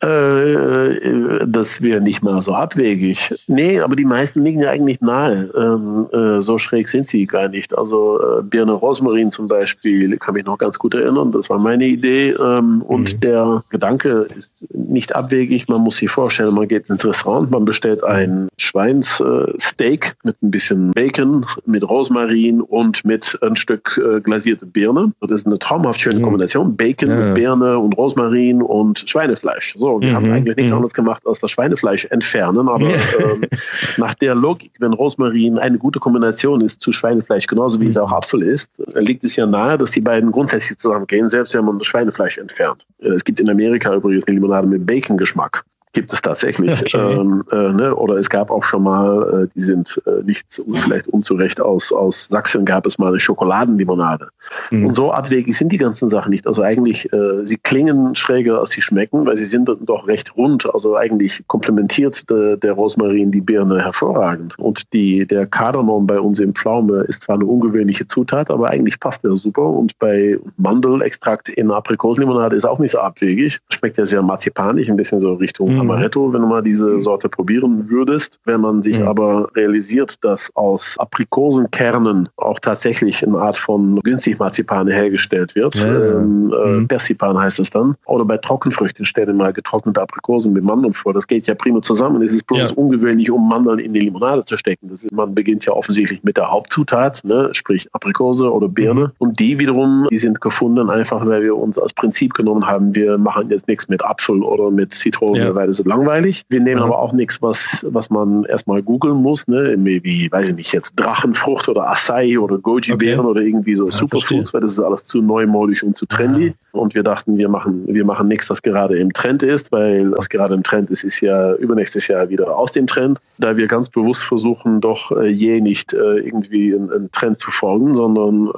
Äh, 0.04 1.46
das 1.46 1.80
wäre 1.80 1.98
nicht 1.98 2.22
mal 2.22 2.42
so 2.42 2.52
abwegig. 2.52 3.32
Nee, 3.46 3.80
aber 3.80 3.96
die 3.96 4.04
meisten 4.04 4.42
liegen 4.42 4.60
ja 4.60 4.68
eigentlich 4.68 5.00
nahe. 5.00 5.48
Ähm, 5.56 6.06
äh, 6.12 6.42
so 6.42 6.58
schräg 6.58 6.90
sind 6.90 7.08
sie 7.08 7.24
gar 7.24 7.48
nicht. 7.48 7.76
Also 7.78 8.20
äh, 8.20 8.42
Birne 8.42 8.72
Rosmarin 8.72 9.30
zum 9.30 9.46
Beispiel, 9.46 10.14
kann 10.18 10.34
mich 10.34 10.44
noch 10.44 10.58
ganz 10.58 10.78
gut 10.78 10.94
erinnern. 10.94 11.32
Das 11.32 11.48
war 11.48 11.58
meine 11.58 11.86
Idee. 11.86 12.30
Ähm, 12.32 12.82
und 12.82 13.24
der 13.24 13.62
Gedanke 13.70 14.28
ist 14.36 14.52
nicht 14.74 15.14
abwegig. 15.14 15.68
Man 15.68 15.80
muss 15.80 15.96
sich 15.96 16.10
vorstellen, 16.10 16.54
man 16.54 16.68
geht 16.68 16.90
ins 16.90 17.06
Restaurant, 17.06 17.50
man 17.50 17.64
bestellt 17.64 18.04
ein 18.04 18.48
Schweinssteak 18.58 20.16
mit 20.22 20.42
ein 20.42 20.50
bisschen 20.50 20.63
Bacon, 20.94 21.44
mit 21.66 21.88
Rosmarin 21.88 22.60
und 22.60 23.04
mit 23.04 23.38
ein 23.42 23.56
Stück 23.56 24.00
äh, 24.02 24.20
glasierte 24.20 24.66
Birne. 24.66 25.12
Das 25.20 25.40
ist 25.40 25.46
eine 25.46 25.58
traumhaft 25.58 26.00
schöne 26.00 26.18
Mhm. 26.18 26.22
Kombination. 26.22 26.76
Bacon 26.76 27.08
Ja. 27.10 27.16
mit 27.16 27.34
Birne 27.34 27.78
und 27.78 27.96
Rosmarin 27.96 28.62
und 28.62 29.04
Schweinefleisch. 29.06 29.74
So, 29.76 30.00
wir 30.00 30.10
Mhm, 30.10 30.14
haben 30.14 30.30
eigentlich 30.32 30.56
nichts 30.56 30.70
mhm. 30.70 30.76
anderes 30.78 30.94
gemacht, 30.94 31.22
als 31.26 31.40
das 31.40 31.50
Schweinefleisch 31.50 32.06
entfernen. 32.06 32.68
Aber 32.68 32.88
Ja. 32.90 32.96
ähm, 33.20 33.42
nach 33.96 34.14
der 34.14 34.34
Logik, 34.34 34.72
wenn 34.78 34.92
Rosmarin 34.92 35.58
eine 35.58 35.78
gute 35.78 35.98
Kombination 36.00 36.60
ist 36.60 36.80
zu 36.80 36.92
Schweinefleisch, 36.92 37.46
genauso 37.46 37.80
wie 37.80 37.86
es 37.86 37.96
auch 37.98 38.12
Apfel 38.12 38.42
ist, 38.42 38.70
liegt 38.94 39.24
es 39.24 39.36
ja 39.36 39.46
nahe, 39.46 39.76
dass 39.78 39.90
die 39.90 40.00
beiden 40.00 40.30
grundsätzlich 40.32 40.78
zusammengehen, 40.78 41.28
selbst 41.28 41.54
wenn 41.54 41.64
man 41.64 41.78
das 41.78 41.86
Schweinefleisch 41.86 42.38
entfernt. 42.38 42.84
Äh, 43.00 43.08
Es 43.08 43.24
gibt 43.24 43.40
in 43.40 43.48
Amerika 43.50 43.94
übrigens 43.94 44.26
eine 44.26 44.34
Limonade 44.36 44.66
mit 44.66 44.86
Bacon-Geschmack. 44.86 45.64
Gibt 45.95 46.12
es 46.12 46.20
tatsächlich. 46.20 46.80
Okay. 46.82 46.99
Ähm, 46.99 47.45
äh, 47.51 47.72
ne? 47.72 47.95
Oder 47.95 48.16
es 48.16 48.28
gab 48.28 48.51
auch 48.51 48.64
schon 48.64 48.82
mal, 48.82 49.45
äh, 49.45 49.49
die 49.55 49.61
sind 49.61 50.01
äh, 50.07 50.22
nicht 50.24 50.47
vielleicht 50.74 51.09
unzurecht 51.09 51.61
aus, 51.61 51.92
aus 51.92 52.28
Sachsen, 52.28 52.64
gab 52.64 52.86
es 52.86 52.99
mal 52.99 53.09
eine 53.09 53.20
Schokoladenlimonade. 53.20 54.28
Mhm. 54.70 54.86
Und 54.86 54.95
so 54.95 55.12
abwegig 55.12 55.57
sind 55.57 55.70
die 55.70 55.78
ganzen 55.78 56.11
Sachen 56.11 56.30
nicht. 56.30 56.47
Also 56.47 56.62
eigentlich, 56.62 57.11
äh, 57.12 57.45
sie 57.45 57.57
klingen 57.57 58.14
schräger, 58.14 58.61
als 58.61 58.70
sie 58.70 58.82
schmecken, 58.82 59.24
weil 59.26 59.36
sie 59.36 59.47
sind 59.47 59.70
doch 59.80 60.07
recht 60.07 60.36
rund. 60.36 60.72
Also 60.72 60.97
eigentlich 60.97 61.42
komplementiert 61.47 62.28
de, 62.28 62.57
der 62.57 62.72
Rosmarin 62.72 63.30
die 63.30 63.40
Birne 63.40 63.82
hervorragend. 63.82 64.59
Und 64.59 64.92
die, 64.92 65.26
der 65.26 65.47
Kardamom 65.47 66.07
bei 66.07 66.18
uns 66.18 66.40
im 66.40 66.55
Pflaume 66.55 67.03
ist 67.03 67.22
zwar 67.22 67.36
eine 67.36 67.47
ungewöhnliche 67.47 68.07
Zutat, 68.07 68.51
aber 68.51 68.70
eigentlich 68.70 68.99
passt 68.99 69.22
der 69.24 69.36
super. 69.36 69.66
Und 69.66 69.99
bei 69.99 70.38
Mandelextrakt 70.57 71.49
in 71.49 71.70
Aprikosenlimonade 71.70 72.57
ist 72.57 72.64
auch 72.64 72.80
nicht 72.80 72.90
so 72.90 72.99
abwegig. 72.99 73.61
Schmeckt 73.70 73.97
ja 73.97 74.07
sehr 74.07 74.22
marzipanig, 74.22 74.90
ein 74.90 74.97
bisschen 74.97 75.20
so 75.20 75.34
Richtung 75.34 75.74
Mhm. 75.74 75.80
Amaretto, 75.85 76.32
wenn 76.32 76.41
du 76.43 76.47
mal 76.47 76.62
diese 76.62 77.01
Sorte 77.01 77.28
probieren 77.28 77.89
würdest. 77.89 78.39
Wenn 78.45 78.61
man 78.61 78.82
sich 78.82 78.99
Mhm. 78.99 79.09
aber 79.09 79.49
realisiert, 79.55 80.22
dass 80.24 80.51
aus 80.55 80.97
Aprikosenkernen 80.99 82.28
auch 82.37 82.59
tatsächlich 82.59 83.26
eine 83.26 83.39
Art 83.39 83.57
von 83.57 84.01
günstig 84.01 84.39
Marzipane 84.39 84.93
hergestellt 84.93 85.55
wird, 85.55 85.74
Ja. 85.76 85.87
ähm, 85.87 86.53
äh, 86.53 86.66
Mhm. 86.74 86.89
Persipan 86.89 87.39
heißt 87.39 87.59
es 87.61 87.70
dann, 87.70 87.95
oder 88.07 88.24
bei 88.24 88.37
Trockenfrüchten 88.39 89.05
stell 89.07 89.26
dir 89.26 89.32
mal 89.32 89.53
getrocknete 89.53 90.01
Aprikosen 90.01 90.53
mit 90.53 90.64
Mandeln 90.64 90.95
vor. 90.95 91.12
Das 91.12 91.26
geht 91.26 91.47
ja 91.47 91.55
prima 91.55 91.80
zusammen. 91.82 92.22
Es 92.22 92.32
ist 92.32 92.47
bloß 92.47 92.59
Ja. 92.59 92.76
ungewöhnlich, 92.76 93.30
um 93.30 93.49
Mandeln 93.49 93.78
in 93.78 93.93
die 93.93 94.01
Limonade 94.01 94.45
zu 94.45 94.57
stecken. 94.57 94.89
Das 94.91 95.05
ist, 95.05 95.12
man 95.12 95.35
beginnt 95.35 95.64
ja 95.66 95.72
offensichtlich 95.72 96.22
mit 96.24 96.37
der 96.37 96.51
Hauptzutat, 96.51 97.20
ne? 97.24 97.51
sprich 97.53 97.89
Aprikose 97.93 98.53
oder 98.53 98.68
Birne. 98.68 99.12
Und 99.18 99.39
die 99.41 99.59
wiederum, 99.59 100.07
die 100.11 100.18
sind 100.18 100.41
gefunden, 100.41 100.91
einfach 100.91 101.24
weil 101.26 101.43
wir 101.43 101.57
uns 101.57 101.78
als 101.78 101.93
Prinzip 101.93 102.35
genommen 102.35 102.66
haben, 102.66 102.95
wir 102.95 103.18
machen 103.18 103.51
jetzt 103.51 103.68
nichts 103.68 103.89
mit 103.89 104.05
Apfel 104.05 104.43
oder 104.43 104.70
mit 104.70 104.93
Zitrone, 104.95 105.39
Ja. 105.39 105.55
weil 105.55 105.68
ist 105.80 105.86
langweilig. 105.86 106.44
Wir 106.48 106.60
nehmen 106.60 106.78
Ja. 106.80 106.84
aber 106.84 106.98
auch 106.98 107.12
nichts, 107.12 107.40
was, 107.42 107.86
was 107.90 108.10
man 108.10 108.44
erstmal 108.44 108.82
googeln 108.82 109.16
muss, 109.16 109.46
ne? 109.48 109.74
wie, 109.78 110.30
weiß 110.30 110.48
ich 110.48 110.54
nicht, 110.56 110.72
jetzt 110.72 110.94
Drachenfrucht 110.98 111.68
oder 111.68 111.88
Acai 111.90 112.38
oder 112.38 112.58
Goji-Beeren 112.58 113.20
Okay. 113.20 113.28
oder 113.28 113.40
irgendwie 113.40 113.74
so 113.74 113.86
Ja, 113.86 113.92
Superfoods, 113.92 114.52
weil 114.54 114.60
das 114.60 114.72
ist 114.72 114.78
alles 114.80 115.04
zu 115.06 115.22
neumodisch 115.22 115.82
und 115.82 115.96
zu 115.96 116.06
trendy. 116.06 116.54
Und 116.72 116.94
wir 116.94 117.02
dachten, 117.04 117.38
wir 117.38 117.48
machen, 117.48 117.84
wir 117.86 118.04
machen 118.04 118.26
nichts, 118.28 118.48
das 118.48 118.60
gerade 118.62 118.96
im 118.98 119.12
Trend 119.12 119.42
ist, 119.44 119.70
weil 119.70 120.10
was 120.16 120.28
gerade 120.28 120.54
im 120.54 120.62
Trend 120.62 120.90
ist, 120.90 121.04
ist 121.04 121.20
ja 121.20 121.54
übernächstes 121.54 122.08
Jahr 122.08 122.28
wieder 122.28 122.56
aus 122.56 122.72
dem 122.72 122.86
Trend. 122.86 123.20
Da 123.38 123.56
wir 123.56 123.66
ganz 123.68 123.88
bewusst 123.88 124.22
versuchen, 124.24 124.80
doch 124.80 125.12
äh, 125.12 125.28
je 125.28 125.60
nicht 125.60 125.92
äh, 125.92 126.18
irgendwie 126.18 126.74
einen, 126.74 127.10
Trend 127.12 127.38
zu 127.38 127.50
folgen, 127.52 127.94
sondern 127.96 128.48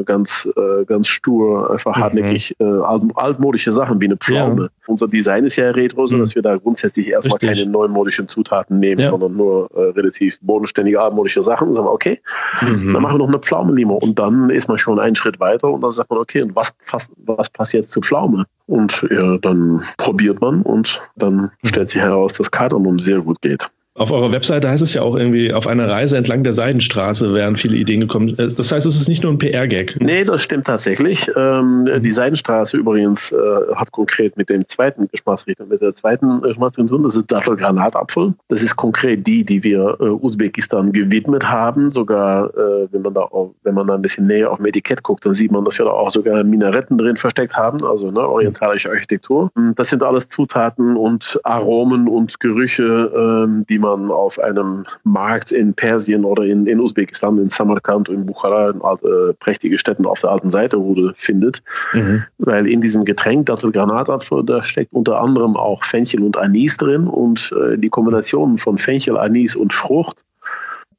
äh, 0.00 0.02
ganz, 0.04 0.48
äh, 0.56 0.84
ganz 0.86 1.08
stur, 1.08 1.70
einfach 1.70 1.96
Mhm. 1.96 2.00
hartnäckig 2.02 2.54
äh, 2.58 2.64
alt, 2.64 3.02
altmodische 3.14 3.72
Sachen 3.72 4.00
wie 4.00 4.06
eine 4.06 4.16
Pflaume. 4.16 4.70
Unser 4.86 5.08
Design 5.08 5.44
ist 5.44 5.56
ja 5.56 5.70
retro, 5.70 6.06
so 6.06 6.16
Mhm. 6.16 6.20
dass 6.20 6.34
wir 6.34 6.42
da 6.42 6.56
grundsätzlich 6.66 7.08
erstmal 7.08 7.38
Richtig. 7.38 7.60
keine 7.60 7.70
neumodischen 7.70 8.28
Zutaten 8.28 8.80
nehmen, 8.80 9.00
Ja. 9.00 9.10
sondern 9.10 9.36
nur 9.36 9.70
äh, 9.72 9.90
relativ 9.90 10.36
bodenständige, 10.40 11.00
altmodische 11.00 11.40
Sachen. 11.44 11.72
Sagen 11.74 11.86
wir, 11.86 11.92
okay, 11.92 12.20
Mhm. 12.60 12.92
dann 12.92 13.02
machen 13.02 13.14
wir 13.14 13.18
noch 13.18 13.28
eine 13.28 13.38
Pflaumenlimo 13.38 13.94
und 13.94 14.18
dann 14.18 14.50
ist 14.50 14.66
man 14.68 14.76
schon 14.76 14.98
einen 14.98 15.14
Schritt 15.14 15.38
weiter 15.38 15.70
und 15.70 15.80
dann 15.82 15.92
sagt 15.92 16.10
man, 16.10 16.18
okay, 16.18 16.42
und 16.42 16.56
was, 16.56 16.74
was, 16.90 17.06
was 17.24 17.48
passt 17.50 17.72
jetzt 17.72 17.92
zur 17.92 18.02
Pflaume? 18.02 18.46
Und 18.66 19.06
ja, 19.10 19.38
dann 19.38 19.80
probiert 19.96 20.40
man 20.40 20.62
und 20.62 21.00
dann 21.14 21.52
stellt 21.64 21.88
sich 21.88 22.02
heraus, 22.02 22.32
dass 22.34 22.50
Kardamom 22.50 22.98
sehr 22.98 23.20
gut 23.20 23.40
geht. 23.42 23.68
Auf 23.98 24.10
eurer 24.10 24.30
Webseite 24.30 24.68
heißt 24.68 24.82
es 24.82 24.92
ja 24.92 25.00
auch 25.00 25.16
irgendwie, 25.16 25.54
auf 25.54 25.66
einer 25.66 25.88
Reise 25.88 26.18
entlang 26.18 26.42
der 26.42 26.52
Seidenstraße 26.52 27.32
wären 27.32 27.56
viele 27.56 27.76
Ideen 27.76 28.00
gekommen. 28.00 28.38
Äh, 28.38 28.48
Das 28.48 28.70
heißt, 28.70 28.86
es 28.86 29.00
ist 29.00 29.08
nicht 29.08 29.22
nur 29.22 29.32
ein 29.32 29.38
PR-Gag. 29.38 29.96
Nee, 30.00 30.24
das 30.24 30.42
stimmt 30.42 30.66
tatsächlich. 30.66 31.30
Ähm, 31.34 31.88
die 32.00 32.12
Seidenstraße 32.12 32.76
übrigens 32.76 33.32
äh, 33.32 33.36
hat 33.74 33.92
konkret 33.92 34.36
mit 34.36 34.50
dem 34.50 34.68
zweiten 34.68 35.08
Geschmacksrichtung, 35.10 35.68
mit 35.68 35.80
der 35.80 35.94
zweiten 35.94 36.42
Geschmacksrichtung, 36.42 37.02
das 37.04 37.16
ist 37.16 37.32
Dattelgranatapfel. 37.32 38.34
Das 38.48 38.62
ist 38.62 38.76
konkret 38.76 39.26
die, 39.26 39.44
die 39.44 39.64
wir 39.64 39.96
äh, 39.98 40.04
Usbekistan 40.04 40.92
gewidmet 40.92 41.48
haben. 41.48 41.90
Sogar, 41.90 42.50
äh, 42.54 42.88
wenn 42.90 43.00
man 43.00 43.14
da 43.14 43.22
auch, 43.22 43.54
wenn 43.62 43.74
man 43.74 43.86
da 43.86 43.94
ein 43.94 44.02
bisschen 44.02 44.26
näher 44.26 44.50
auf 44.50 44.58
dem 44.58 44.66
Etikett 44.66 45.02
guckt, 45.02 45.24
dann 45.24 45.32
sieht 45.32 45.50
man, 45.50 45.64
dass 45.64 45.78
wir 45.78 45.86
da 45.86 45.92
auch 45.92 46.10
sogar 46.10 46.44
Minaretten 46.44 46.98
drin 46.98 47.16
versteckt 47.16 47.56
haben, 47.56 47.82
also 47.82 48.10
ne, 48.10 48.20
orientalische 48.20 48.90
Architektur. 48.90 49.50
Das 49.74 49.88
sind 49.88 50.02
alles 50.02 50.28
Zutaten 50.28 50.96
und 50.96 51.40
Aromen 51.44 52.08
und 52.08 52.38
Gerüche, 52.40 53.10
ähm, 53.16 53.64
die 53.68 53.78
man 53.78 53.85
auf 53.86 54.38
einem 54.38 54.84
Markt 55.04 55.52
in 55.52 55.74
Persien 55.74 56.24
oder 56.24 56.44
in, 56.44 56.66
in 56.66 56.80
Usbekistan, 56.80 57.38
in 57.38 57.48
Samarkand 57.48 58.08
in 58.08 58.26
Bukhara, 58.26 58.70
in 58.70 58.82
alte, 58.82 59.34
prächtige 59.40 59.78
Städten 59.78 60.06
auf 60.06 60.20
der 60.20 60.30
alten 60.30 60.50
Seiteroute 60.50 61.12
findet. 61.16 61.62
Mhm. 61.92 62.24
Weil 62.38 62.66
in 62.66 62.80
diesem 62.80 63.04
Getränk 63.04 63.46
Dattelgranatapfel, 63.46 64.44
da 64.44 64.62
steckt 64.64 64.92
unter 64.92 65.20
anderem 65.20 65.56
auch 65.56 65.84
Fenchel 65.84 66.22
und 66.22 66.36
Anis 66.36 66.76
drin 66.76 67.06
und 67.06 67.52
äh, 67.52 67.78
die 67.78 67.88
Kombination 67.88 68.58
von 68.58 68.78
Fenchel, 68.78 69.16
Anis 69.16 69.56
und 69.56 69.72
Frucht 69.72 70.22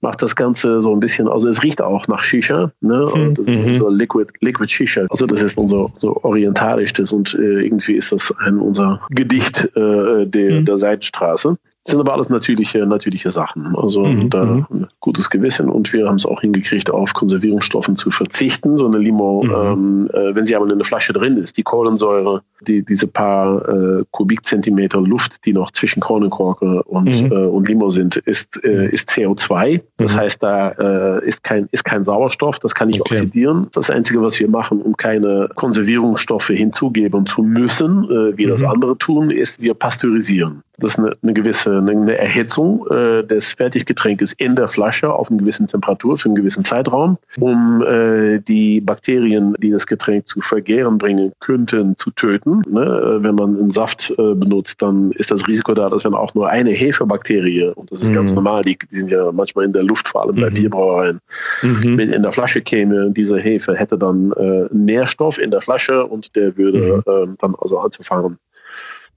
macht 0.01 0.21
das 0.21 0.35
Ganze 0.35 0.79
so 0.79 0.93
ein 0.93 0.99
bisschen, 0.99 1.27
also 1.27 1.49
es 1.49 1.63
riecht 1.63 1.81
auch 1.81 2.07
nach 2.07 2.23
Shisha, 2.23 2.71
ne? 2.81 2.97
Mhm. 2.97 3.21
Und 3.21 3.39
das 3.39 3.47
ist 3.47 3.63
Mhm. 3.63 3.71
unser 3.71 3.91
Liquid, 3.91 4.31
Liquid 4.41 4.71
Shisha. 4.71 5.05
Also 5.09 5.25
das 5.25 5.41
ist 5.41 5.57
unser 5.57 5.87
so 5.93 6.15
orientalisches 6.21 7.11
und 7.11 7.33
äh, 7.33 7.65
irgendwie 7.65 7.93
ist 7.93 8.11
das 8.11 8.31
ein 8.39 8.59
unser 8.59 8.99
Gedicht 9.09 9.65
äh, 9.75 10.25
der, 10.27 10.51
Mhm. 10.61 10.65
der 10.65 10.77
Seitenstraße. 10.77 11.57
Das 11.87 11.93
sind 11.93 12.01
aber 12.01 12.15
alles 12.15 12.27
natürliche, 12.27 12.85
natürliche 12.85 13.31
Sachen. 13.31 13.73
Also 13.77 14.03
Mhm, 14.07 14.29
da 14.29 14.43
mhm. 14.43 14.65
ein 14.71 14.87
gutes 14.99 15.29
Gewissen 15.29 15.69
und 15.69 15.93
wir 15.93 16.05
haben 16.09 16.17
es 16.17 16.25
auch 16.25 16.41
hingekriegt, 16.41 16.91
auf 16.91 17.13
Konservierungsstoffen 17.13 17.95
zu 17.95 18.11
verzichten. 18.11 18.77
So 18.77 18.87
eine 18.87 18.97
Limo, 18.97 19.41
Mhm. 19.45 19.51
ähm, 19.53 20.09
äh, 20.13 20.35
wenn 20.35 20.45
sie 20.45 20.57
aber 20.57 20.65
in 20.65 20.73
einer 20.73 20.83
Flasche 20.83 21.13
drin 21.13 21.37
ist, 21.37 21.55
die 21.55 21.63
Kohlensäure, 21.63 22.41
die, 22.67 22.83
diese 22.83 23.07
paar 23.07 23.65
äh, 23.69 24.03
Kubikzentimeter 24.11 24.99
Luft, 24.99 25.45
die 25.45 25.53
noch 25.53 25.71
zwischen 25.71 26.01
Kronenkorke 26.01 26.83
und, 26.83 27.05
Mhm. 27.23 27.31
äh, 27.31 27.35
und 27.45 27.69
Limo 27.69 27.89
sind, 27.89 28.17
ist, 28.17 28.61
äh, 28.65 28.89
ist 28.89 29.09
CO2. 29.09 29.79
Das 29.95 30.13
Mhm. 30.13 30.17
heißt, 30.19 30.43
da 30.43 30.71
äh, 30.71 31.25
ist, 31.25 31.41
kein, 31.45 31.69
ist 31.71 31.85
kein 31.85 32.03
Sauerstoff, 32.03 32.59
das 32.59 32.75
kann 32.75 32.89
nicht 32.89 32.99
Okay. 32.99 33.15
oxidieren. 33.15 33.67
Das 33.73 33.89
Einzige, 33.89 34.21
was 34.21 34.37
wir 34.41 34.49
machen, 34.49 34.81
um 34.81 34.97
keine 34.97 35.47
Konservierungsstoffe 35.55 36.47
hinzugeben 36.47 37.25
zu 37.27 37.43
müssen, 37.43 38.03
äh, 38.11 38.37
wie 38.37 38.45
das 38.45 38.59
Mhm. 38.61 38.67
andere 38.67 38.97
tun, 38.97 39.31
ist, 39.31 39.61
wir 39.61 39.73
pasteurisieren. 39.73 40.63
Das 40.79 40.91
ist 40.93 40.99
eine, 40.99 41.17
eine 41.23 41.33
gewisse 41.33 41.75
eine, 41.77 42.17
Erhitzung 42.17 42.85
äh, 42.91 43.23
des 43.23 43.53
Fertiggetränkes 43.53 44.33
in 44.33 44.55
der 44.55 44.67
Flasche 44.67 45.11
auf 45.11 45.29
eine 45.31 45.39
gewisse 45.39 45.65
Temperatur 45.65 46.17
für 46.17 46.29
einen 46.29 46.35
gewissen 46.35 46.63
Zeitraum, 46.63 47.17
um 47.39 47.81
äh, 47.83 48.39
die 48.39 48.79
Bakterien, 48.81 49.55
die 49.59 49.71
das 49.71 49.87
Getränk 49.87 50.27
zu 50.27 50.39
vergären 50.41 50.99
bringen 50.99 51.31
könnten, 51.39 51.97
zu 51.97 52.11
töten. 52.11 52.61
Ne? 52.69 52.81
Äh, 52.83 53.23
Wenn 53.23 53.33
man 53.35 53.57
einen 53.57 53.71
Saft 53.71 54.11
äh, 54.11 54.35
benutzt, 54.35 54.79
dann 54.81 55.11
ist 55.13 55.31
das 55.31 55.47
Risiko 55.47 55.73
da, 55.73 55.89
dass 55.89 56.05
wenn 56.05 56.13
auch 56.13 56.35
nur 56.35 56.47
eine 56.49 56.69
Hefebakterie, 56.71 57.69
und 57.73 57.91
das 57.91 58.01
ist 58.03 58.11
Mhm. 58.11 58.15
ganz 58.15 58.33
normal, 58.35 58.61
die, 58.61 58.77
die 58.77 58.95
sind 58.95 59.09
ja 59.09 59.31
manchmal 59.31 59.65
in 59.65 59.73
der 59.73 59.83
Luft, 59.83 60.07
vor 60.07 60.23
allem 60.23 60.35
bei 60.35 60.49
Mhm. 60.51 60.53
Bierbrauereien, 60.53 61.19
Mhm. 61.63 61.97
wenn 61.97 62.13
in 62.13 62.21
der 62.21 62.31
Flasche 62.31 62.61
käme, 62.61 63.09
diese 63.11 63.39
Hefe 63.39 63.75
hätte 63.75 63.97
dann 63.97 64.31
äh, 64.33 64.65
Nährstoff 64.71 65.39
in 65.39 65.49
der 65.49 65.61
Flasche 65.61 66.05
und 66.05 66.35
der 66.35 66.55
würde 66.55 67.01
ähm, 67.07 67.35
dann 67.39 67.55
also 67.59 67.79
anzufangen, 67.79 68.37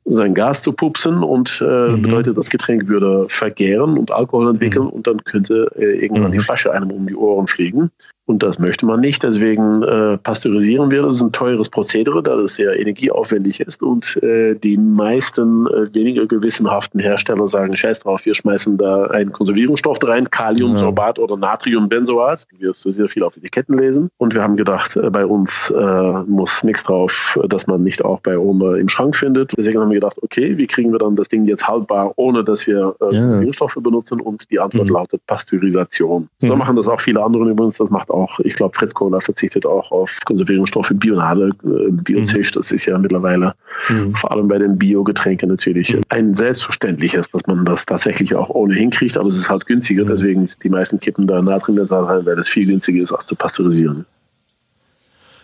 sein 0.05 0.35
Gas 0.35 0.63
zu 0.63 0.73
pupsen 0.73 1.23
und 1.23 1.61
äh, 1.61 1.65
Mhm. 1.91 2.03
bedeutet, 2.03 2.37
das 2.37 2.51
Getränk 2.51 2.89
würde 2.89 3.27
vergären 3.29 3.99
und 3.99 4.11
Alkohol 4.11 4.49
entwickeln 4.49 4.87
und 4.89 5.07
dann 5.07 5.23
könnte 5.25 5.71
äh, 5.77 6.03
irgendwann 6.03 6.29
Mhm. 6.29 6.33
die 6.33 6.39
Flasche 6.41 6.73
einem 6.73 6.91
um 6.91 7.07
die 7.07 7.15
Ohren 7.15 7.47
fliegen. 7.47 7.91
Und 8.31 8.45
das 8.45 8.61
möchte 8.61 8.87
man 8.87 9.01
nicht. 9.01 9.25
Deswegen 9.25 9.83
äh, 9.83 10.17
pasteurisieren 10.19 10.89
wir. 10.93 11.03
Das 11.03 11.17
ist 11.17 11.23
ein 11.23 11.33
teures 11.33 11.69
Prozedere, 11.69 12.23
da 12.23 12.37
das 12.37 12.55
sehr 12.55 12.79
energieaufwendig 12.79 13.59
ist. 13.61 13.83
Und 13.83 14.17
äh, 14.23 14.55
die 14.55 14.77
meisten 14.77 15.67
äh, 15.67 15.93
weniger 15.93 16.27
gewissenhaften 16.27 17.01
Hersteller 17.01 17.49
sagen, 17.49 17.77
scheiß 17.77 17.99
drauf, 18.01 18.25
wir 18.25 18.35
schmeißen 18.37 18.79
da 18.79 19.07
einen 19.07 19.33
Konservierungsstoff 19.33 19.99
rein, 20.05 20.31
Kaliumsorbat 20.31 21.19
oder 21.19 21.37
Natriumbenzoat. 21.37 22.45
Die 22.53 22.61
wirst 22.61 22.85
du 22.85 22.93
sehr 22.93 23.09
viel 23.09 23.25
auf 23.25 23.37
Etiketten 23.37 23.77
lesen. 23.77 24.11
Und 24.19 24.33
wir 24.33 24.43
haben 24.45 24.57
gedacht, 24.57 24.95
äh, 24.97 25.11
bei 25.11 25.27
uns 25.27 25.71
äh, 25.77 26.13
muss 26.29 26.63
nichts 26.63 26.85
drauf, 26.85 27.37
dass 27.49 27.67
man 27.67 27.83
nicht 27.83 28.05
auch 28.05 28.21
bei 28.21 28.39
Oma 28.39 28.77
im 28.77 28.89
Schrank 28.89 29.17
findet. 29.17 29.57
Deswegen 29.59 29.81
haben 29.81 29.91
wir 29.91 29.97
gedacht, 29.97 30.19
okay, 30.23 30.57
wie 30.57 30.69
kriegen 30.69 30.93
wir 30.93 31.01
dann 31.01 31.17
das 31.17 31.29
Ding 31.29 31.47
jetzt 31.47 31.67
haltbar, 31.67 32.13
ohne 32.15 32.45
dass 32.45 32.65
wir 32.69 32.95
äh, 33.01 33.15
Ja. 33.15 33.21
Konservierungsstoffe 33.23 33.79
benutzen? 33.83 34.21
Und 34.21 34.49
die 34.53 34.61
Antwort 34.61 34.87
Mhm. 34.87 34.93
lautet 34.95 35.27
Pasteurisation. 35.27 36.29
So 36.39 36.53
Mhm. 36.53 36.59
machen 36.61 36.77
das 36.77 36.87
auch 36.87 37.01
viele 37.01 37.23
andere 37.25 37.51
übrigens. 37.51 37.77
Das 37.79 37.91
macht 37.91 38.11
auch, 38.11 38.20
ich 38.45 38.55
glaube, 38.57 38.77
Fritz 38.77 38.93
Kohler 38.95 39.21
verzichtet 39.21 39.65
auch 39.67 39.91
auf 39.91 40.19
Konservierungsstoffe 40.25 40.93
Bionade, 40.95 41.51
äh, 41.65 41.91
Biozisch. 41.91 42.51
Das 42.53 42.73
ist 42.73 42.87
ja 42.87 42.99
mittlerweile 42.99 43.55
Mhm. 43.89 44.15
vor 44.15 44.31
allem 44.33 44.49
bei 44.49 44.59
den 44.59 44.79
Biogetränken 44.79 45.49
natürlich 45.49 45.95
Mhm. 45.95 46.01
ein 46.09 46.35
selbstverständliches, 46.35 47.31
dass 47.31 47.47
man 47.47 47.65
das 47.65 47.87
tatsächlich 47.87 48.35
auch 48.35 48.49
ohnehin 48.51 48.91
kriegt, 48.91 49.17
aber 49.17 49.29
es 49.29 49.37
ist 49.37 49.49
halt 49.49 49.67
günstiger, 49.67 50.05
Mhm. 50.05 50.09
deswegen 50.09 50.47
sind 50.47 50.63
die 50.63 50.69
meisten 50.69 51.01
kippen 51.01 51.27
da 51.27 51.41
Natriumbenzoat 51.41 52.07
rein, 52.09 52.27
weil 52.27 52.37
das 52.37 52.49
viel 52.49 52.67
günstiger 52.67 53.03
ist, 53.03 53.13
als 53.13 53.27
zu 53.27 53.35
pasteurisieren. 53.35 54.05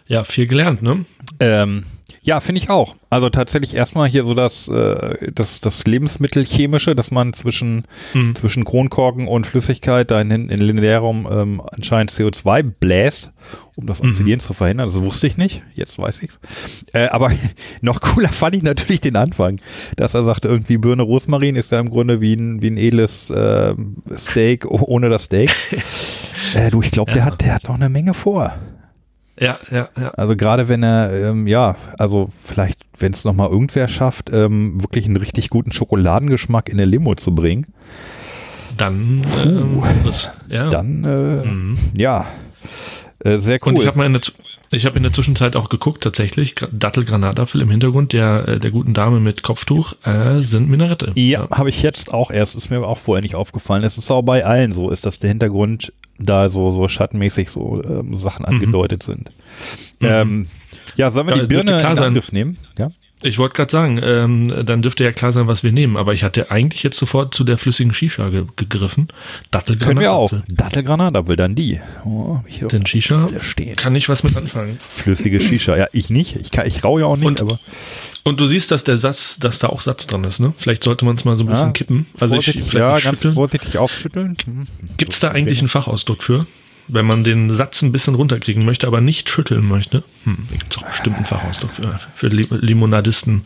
Ja, 0.08 0.22
viel 0.24 0.46
gelernt, 0.46 0.82
ne? 0.82 1.04
Ähm, 1.40 1.84
Ja, 2.22 2.40
finde 2.40 2.60
ich 2.62 2.70
auch. 2.70 2.94
Also 3.10 3.30
tatsächlich 3.30 3.74
erstmal 3.74 4.08
hier 4.08 4.24
so 4.24 4.34
das, 4.34 4.68
äh, 4.68 5.30
das, 5.32 5.60
das 5.60 5.86
Lebensmittelchemische, 5.86 6.94
dass 6.94 7.10
man 7.10 7.32
zwischen, 7.32 7.84
Mhm. 8.14 8.34
zwischen 8.36 8.64
Kronkorken 8.64 9.26
und 9.26 9.46
Flüssigkeit 9.46 10.10
da 10.10 10.20
in, 10.20 10.30
in 10.30 10.58
Linearum 10.58 11.26
ähm, 11.30 11.60
anscheinend 11.72 12.12
CO2 12.12 12.62
bläst, 12.62 13.32
um 13.74 13.86
das 13.88 14.00
Oxidieren 14.02 14.38
zu 14.40 14.52
verhindern. 14.52 14.86
Das 14.86 15.00
wusste 15.02 15.26
ich 15.26 15.36
nicht. 15.36 15.62
Jetzt 15.74 15.98
weiß 15.98 16.22
ich's. 16.22 16.38
Äh, 16.92 17.06
aber 17.08 17.32
noch 17.80 18.00
cooler 18.00 18.30
fand 18.32 18.54
ich 18.54 18.62
natürlich 18.62 19.00
den 19.00 19.16
Anfang, 19.16 19.60
dass 19.96 20.14
er 20.14 20.24
sagte, 20.24 20.46
irgendwie 20.48 20.78
Birne 20.78 21.02
Rosmarin 21.02 21.56
ist 21.56 21.72
ja 21.72 21.80
im 21.80 21.90
Grunde 21.90 22.20
wie 22.20 22.34
ein, 22.34 22.62
wie 22.62 22.70
ein 22.70 22.76
edles 22.76 23.30
äh, 23.30 23.74
Steak 24.16 24.64
oh- 24.66 24.84
ohne 24.86 25.08
das 25.08 25.24
Steak. 25.24 25.52
äh, 26.54 26.70
du, 26.70 26.82
ich 26.82 26.92
glaube, 26.92 27.12
der 27.12 27.22
Ja. 27.22 27.26
hat, 27.26 27.42
der 27.42 27.54
hat 27.56 27.64
noch 27.68 27.74
eine 27.74 27.88
Menge 27.88 28.14
vor. 28.14 28.54
Ja, 29.38 29.58
ja, 29.70 29.88
ja. 29.98 30.10
Also 30.10 30.34
gerade 30.36 30.68
wenn 30.68 30.82
er, 30.82 31.12
ähm, 31.12 31.46
ja, 31.46 31.76
also 31.98 32.30
vielleicht, 32.44 32.80
wenn 32.98 33.12
es 33.12 33.24
nochmal 33.24 33.50
irgendwer 33.50 33.88
schafft, 33.88 34.30
ähm, 34.32 34.80
wirklich 34.80 35.04
einen 35.06 35.16
richtig 35.18 35.50
guten 35.50 35.72
Schokoladengeschmack 35.72 36.68
in 36.68 36.76
eine 36.76 36.86
Limo 36.86 37.14
zu 37.14 37.34
bringen, 37.34 37.66
Dann, 38.76 39.24
ähm, 39.44 39.82
das, 40.04 40.30
ja. 40.48 40.68
dann, 40.70 41.04
äh, 41.04 41.46
Mhm. 41.46 41.78
ja, 41.96 42.26
äh, 43.24 43.38
sehr 43.38 43.58
cool. 43.62 43.74
Und 43.74 43.80
ich 43.80 43.86
habe 43.86 43.98
mal 43.98 44.06
in 44.06 44.12
der, 44.14 44.22
ich 44.72 44.84
habe 44.86 44.96
in 44.96 45.02
der 45.02 45.12
Zwischenzeit 45.12 45.56
auch 45.56 45.68
geguckt, 45.68 46.02
tatsächlich, 46.02 46.54
Gra- 46.54 46.68
Dattelgranatapfel 46.72 47.60
im 47.60 47.70
Hintergrund 47.70 48.12
der, 48.12 48.48
äh, 48.48 48.58
der 48.60 48.70
guten 48.70 48.94
Dame 48.94 49.20
mit 49.20 49.42
Kopftuch 49.42 49.94
äh, 50.04 50.40
sind 50.40 50.68
Minarette. 50.68 51.12
ja, 51.14 51.48
habe 51.50 51.68
ich 51.68 51.82
jetzt 51.82 52.12
auch 52.12 52.30
erst, 52.30 52.56
ist 52.56 52.70
mir 52.70 52.84
auch 52.86 52.98
vorher 52.98 53.22
nicht 53.22 53.34
aufgefallen. 53.36 53.84
Es 53.84 53.96
ist 53.98 54.10
auch 54.10 54.22
bei 54.22 54.44
allen 54.44 54.72
so, 54.72 54.90
ist, 54.90 55.06
dass 55.06 55.18
der 55.18 55.28
Hintergrund 55.28 55.92
da 56.18 56.48
so, 56.48 56.70
so 56.72 56.88
schattenmäßig 56.88 57.50
so 57.50 57.82
ähm, 57.84 58.16
Sachen 58.16 58.44
angedeutet 58.44 59.02
sind. 59.02 59.30
Ähm, 60.00 60.48
ja, 60.96 61.10
sollen 61.10 61.26
wir 61.26 61.34
Mhm. 61.34 61.40
Ja, 61.40 61.44
die 61.46 61.54
Birne 61.54 61.80
in. 61.80 62.04
Angriff 62.04 62.32
nehmen? 62.32 62.56
Ja. 62.78 62.88
Ich 63.22 63.38
wollte 63.38 63.54
gerade 63.54 63.72
sagen, 63.72 63.98
ähm, 64.02 64.66
dann 64.66 64.82
dürfte 64.82 65.02
ja 65.02 65.10
klar 65.10 65.32
sein, 65.32 65.46
was 65.46 65.62
wir 65.62 65.72
nehmen, 65.72 65.96
aber 65.96 66.12
ich 66.12 66.22
hatte 66.22 66.50
eigentlich 66.50 66.82
jetzt 66.82 66.98
sofort 66.98 67.34
zu 67.34 67.44
der 67.44 67.56
flüssigen 67.56 67.94
Shisha 67.94 68.28
ge 68.28 68.44
gegriffen. 68.56 69.08
Dattelgranatapfel. 69.50 69.86
Können 69.88 70.00
wir 70.00 70.12
auch. 70.12 70.32
Dattelgranatapfel, 70.48 71.34
dann 71.36 71.54
die. 71.54 71.80
Oh, 72.04 72.40
Denn 72.70 72.84
Shisha 72.84 73.30
kann 73.76 73.96
ich 73.96 74.08
was 74.10 74.22
mit 74.22 74.36
anfangen. 74.36 74.78
Flüssige 74.90 75.40
Shisha. 75.40 75.76
Ja, 75.76 75.86
ich 75.92 76.10
nicht. 76.10 76.36
Ich, 76.36 76.50
kann, 76.50 76.66
ich 76.66 76.84
rau 76.84 76.98
ja 76.98 77.06
auch 77.06 77.16
nicht, 77.16 77.26
Und- 77.26 77.40
aber. 77.42 77.58
Und 78.24 78.40
du 78.40 78.46
siehst, 78.46 78.72
dass 78.72 78.82
der 78.82 78.98
Satz, 78.98 79.38
dass 79.38 79.60
da 79.60 79.68
auch 79.68 79.80
Satz 79.80 80.08
dran 80.08 80.24
ist, 80.24 80.40
ne? 80.40 80.52
Vielleicht 80.58 80.82
sollte 80.82 81.04
man 81.04 81.14
es 81.14 81.24
mal 81.24 81.36
so 81.36 81.44
ein 81.44 81.46
bisschen 81.46 81.68
Ja, 81.68 81.72
kippen. 81.72 82.06
Also 82.18 82.36
ich, 82.36 82.72
ja, 82.72 82.90
ganz 82.98 83.02
schütteln. 83.02 83.34
vorsichtig 83.34 83.78
aufschütteln. 83.78 84.36
Gibt 84.96 85.12
es 85.14 85.20
da 85.20 85.30
eigentlich 85.30 85.60
einen 85.60 85.68
Fachausdruck 85.68 86.24
für? 86.24 86.44
Wenn 86.88 87.04
man 87.06 87.24
den 87.24 87.52
Satz 87.54 87.82
ein 87.82 87.90
bisschen 87.92 88.14
runterkriegen 88.14 88.64
möchte, 88.64 88.86
aber 88.86 89.00
nicht 89.00 89.28
schütteln 89.28 89.66
möchte? 89.66 90.04
Hm, 90.24 90.46
gibt 90.50 90.66
es 90.72 90.78
auch 90.78 90.86
bestimmt 90.86 91.16
einen 91.16 91.24
Fachausdruck 91.24 91.72
für, 91.72 91.98
für 92.14 92.28
Li- 92.28 92.46
Limonadisten. 92.50 93.42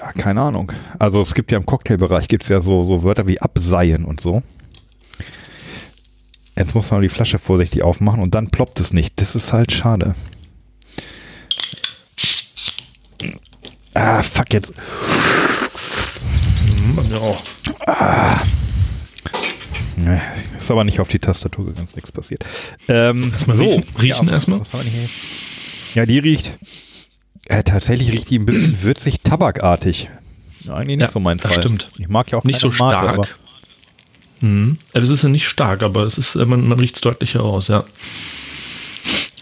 Ja, 0.00 0.12
keine 0.12 0.40
Ahnung. 0.40 0.72
Also 0.98 1.20
es 1.20 1.34
gibt 1.34 1.52
ja 1.52 1.58
im 1.58 1.66
Cocktailbereich 1.66 2.28
gibt's 2.28 2.48
ja 2.48 2.60
so, 2.62 2.84
so 2.84 3.02
Wörter 3.02 3.26
wie 3.26 3.40
abseien 3.40 4.04
und 4.06 4.20
so. 4.20 4.42
Jetzt 6.56 6.74
muss 6.74 6.90
man 6.90 7.02
die 7.02 7.08
Flasche 7.10 7.38
vorsichtig 7.38 7.82
aufmachen 7.82 8.20
und 8.22 8.34
dann 8.34 8.48
ploppt 8.50 8.80
es 8.80 8.92
nicht. 8.92 9.20
Das 9.20 9.34
ist 9.36 9.52
halt 9.52 9.70
schade. 9.70 10.14
Ah, 13.94 14.22
fuck 14.22 14.52
jetzt. 14.54 14.72
Hm, 16.76 16.96
bei 16.96 17.02
mir 17.02 17.20
auch. 17.20 17.42
Nee, 17.86 18.57
Ist 20.56 20.70
aber 20.70 20.84
nicht 20.84 21.00
auf 21.00 21.08
die 21.08 21.18
Tastatur 21.18 21.66
gegangen, 21.66 21.86
ist 21.86 21.96
nichts 21.96 22.12
passiert. 22.12 22.44
Ähm, 22.88 23.30
Erstmal 23.32 23.56
riechen- 23.58 23.84
riechen 24.00 24.26
ja, 24.28 24.32
erstmal. 24.34 24.62
Ja, 25.94 26.06
die 26.06 26.18
riecht. 26.18 26.52
Äh, 27.46 27.62
tatsächlich 27.62 28.12
riecht 28.12 28.30
die 28.30 28.38
ein 28.38 28.46
bisschen 28.46 28.82
würzig, 28.82 29.20
tabakartig. 29.20 30.08
Ja, 30.64 30.74
eigentlich 30.74 30.98
nicht 30.98 31.06
Ja, 31.06 31.10
so 31.10 31.20
mein 31.20 31.38
das 31.38 31.54
Fall. 31.54 31.62
stimmt. 31.62 31.90
Ich 31.98 32.08
mag 32.08 32.30
ja 32.30 32.38
auch 32.38 32.44
Nicht 32.44 32.58
so 32.60 32.68
keine 32.70 32.78
Marke, 32.92 33.08
aber- 33.08 33.24
stark. 33.24 33.38
Hm. 34.40 34.78
Also 34.92 35.12
es 35.12 35.18
ist 35.18 35.22
ja 35.24 35.28
nicht 35.30 35.48
stark, 35.48 35.82
aber 35.82 36.04
es 36.04 36.16
ist, 36.18 36.36
äh, 36.36 36.44
man, 36.44 36.66
man 36.68 36.78
riecht 36.78 36.94
es 36.94 37.00
deutlicher 37.00 37.42
aus, 37.42 37.68
ja. 37.68 37.84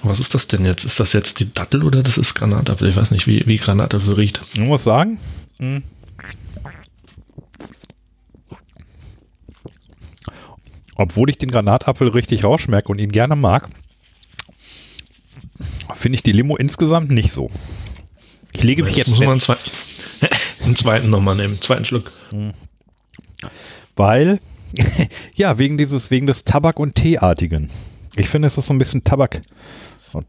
Was 0.03 0.21
ist 0.21 0.35
das 0.35 0.47
denn 0.47 0.65
jetzt? 0.65 0.85
Ist 0.85 1.01
das 1.01 1.13
jetzt 1.13 1.41
die 1.41 1.53
Dattel 1.53 1.83
oder 1.83 2.03
das 2.03 2.17
ist 2.17 2.35
Granatapfel? 2.35 2.89
Ich 2.89 2.97
weiß 2.97 3.11
nicht, 3.11 3.27
wie, 3.27 3.43
wie 3.47 3.57
Granatapfel 3.57 4.15
riecht. 4.15 4.41
Ich 4.55 4.61
muss 4.61 4.85
sagen, 4.85 5.19
mh. 5.59 5.83
Obwohl 10.97 11.31
ich 11.31 11.39
den 11.39 11.51
Granatapfel 11.51 12.09
richtig 12.09 12.45
rausschmecke 12.45 12.89
und 12.89 12.99
ihn 12.99 13.13
gerne 13.13 13.37
mag, 13.37 13.69
finde 15.95 16.17
ich 16.17 16.23
die 16.23 16.33
Limo 16.33 16.57
insgesamt 16.57 17.11
nicht 17.11 17.31
so. 17.31 17.51
Ich 18.53 18.63
lege 18.63 18.85
mich 18.85 18.97
jetzt 18.97 19.11
muss 19.11 19.19
man 19.19 19.31
einen, 19.31 19.41
zwei, 19.41 19.57
einen 20.65 20.77
zweiten 20.77 21.11
nochmal 21.11 21.37
nehmen, 21.37 21.55
einen 21.55 21.63
zweiten 21.63 21.85
Schluck. 21.85 22.13
weil, 23.95 24.41
ja, 25.35 25.59
wegen 25.59 25.79
dieses, 25.79 26.11
wegen 26.11 26.27
des 26.27 26.45
Tabak- 26.45 26.79
und 26.79 26.95
Teeartigen. 26.95 27.71
Ich 28.17 28.29
finde, 28.29 28.49
es 28.49 28.57
ist 28.57 28.67
so 28.67 28.75
ein 28.75 28.79
bisschen 28.79 29.05
Tabak, 29.05 29.43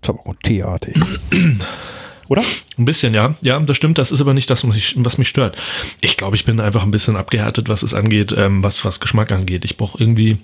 Tabak 0.02 0.26
und 0.26 0.42
Teeartig. 0.44 0.96
Oder? 2.28 2.44
Ein 2.78 2.84
bisschen, 2.84 3.14
ja. 3.14 3.36
Ja, 3.42 3.58
das 3.60 3.78
stimmt. 3.78 3.98
Das 3.98 4.12
ist 4.12 4.20
aber 4.20 4.34
nicht 4.34 4.50
das, 4.50 4.68
was 4.68 4.76
mich, 4.76 4.96
was 4.98 5.18
mich 5.18 5.30
stört. 5.30 5.56
Ich 6.02 6.18
glaube, 6.18 6.36
ich 6.36 6.44
bin 6.44 6.60
einfach 6.60 6.84
ein 6.84 6.92
bisschen 6.92 7.16
abgehärtet, 7.16 7.70
was 7.70 7.84
es 7.84 7.94
angeht, 7.94 8.34
ähm, 8.38 8.64
was, 8.64 8.84
was 8.84 9.00
Geschmack 9.00 9.32
angeht. 9.32 9.64
Ich 9.64 9.78
brauche 9.78 9.98
irgendwie 9.98 10.38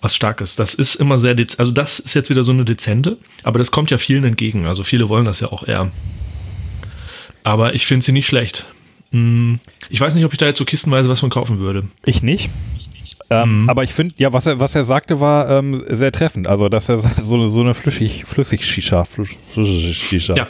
was 0.00 0.14
Starkes. 0.16 0.56
Das 0.56 0.74
ist 0.74 0.94
immer 0.94 1.18
sehr, 1.18 1.34
dez 1.34 1.58
also 1.58 1.70
das 1.72 1.98
ist 1.98 2.14
jetzt 2.14 2.30
wieder 2.30 2.42
so 2.42 2.52
eine 2.52 2.64
dezente, 2.64 3.18
aber 3.42 3.58
das 3.58 3.70
kommt 3.70 3.90
ja 3.90 3.98
vielen 3.98 4.24
entgegen. 4.24 4.66
Also 4.66 4.82
viele 4.84 5.08
wollen 5.08 5.24
das 5.26 5.40
ja 5.40 5.52
auch 5.52 5.66
eher. 5.66 5.90
Aber 7.44 7.74
ich 7.74 7.86
finde 7.86 8.04
sie 8.04 8.12
nicht 8.12 8.26
schlecht. 8.26 8.66
Hm, 9.12 9.58
Ich 9.88 10.00
weiß 10.00 10.14
nicht, 10.14 10.24
ob 10.24 10.32
ich 10.32 10.38
da 10.38 10.46
jetzt 10.46 10.58
so 10.58 10.64
kistenweise 10.64 11.08
was 11.08 11.20
von 11.20 11.30
kaufen 11.30 11.58
würde. 11.58 11.84
Ich 12.04 12.22
nicht. 12.22 12.50
Ähm, 13.32 13.68
Aber 13.68 13.84
ich 13.84 13.92
finde, 13.94 14.14
ja, 14.18 14.32
was 14.32 14.46
er, 14.46 14.58
was 14.58 14.74
er 14.74 14.84
sagte, 14.84 15.20
war 15.20 15.48
ähm, 15.50 15.84
sehr 15.88 16.10
treffend. 16.12 16.46
Also, 16.48 16.68
dass 16.68 16.88
er 16.88 16.98
so, 17.22 17.34
eine- 17.36 17.48
so 17.48 17.60
eine 17.60 17.74
flüssig, 17.74 18.24
flüssig 18.26 18.64
Shisha, 18.64 19.04
flüssig, 19.04 19.96
Shisha. 19.96 20.34
Ja, 20.34 20.48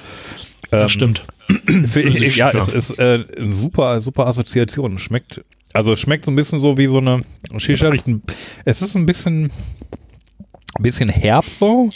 das 0.70 0.92
stimmt. 0.92 1.22
Für, 1.88 2.00
ich, 2.00 2.36
ja, 2.36 2.50
es 2.52 2.68
ist 2.68 2.98
äh, 2.98 3.24
eine 3.36 3.52
super, 3.52 4.00
super 4.00 4.26
Assoziation. 4.28 4.98
Schmeckt, 4.98 5.42
also 5.72 5.92
es 5.92 6.00
schmeckt 6.00 6.24
so 6.24 6.30
ein 6.30 6.36
bisschen 6.36 6.60
so 6.60 6.76
wie 6.76 6.86
so 6.86 6.98
eine 6.98 7.22
Shisha. 7.58 7.88
riecht 7.88 8.06
Es 8.64 8.82
ist 8.82 8.94
ein 8.96 9.06
bisschen, 9.06 9.50
ein 10.78 10.82
bisschen 10.82 11.08
herb 11.08 11.44
so. 11.44 11.90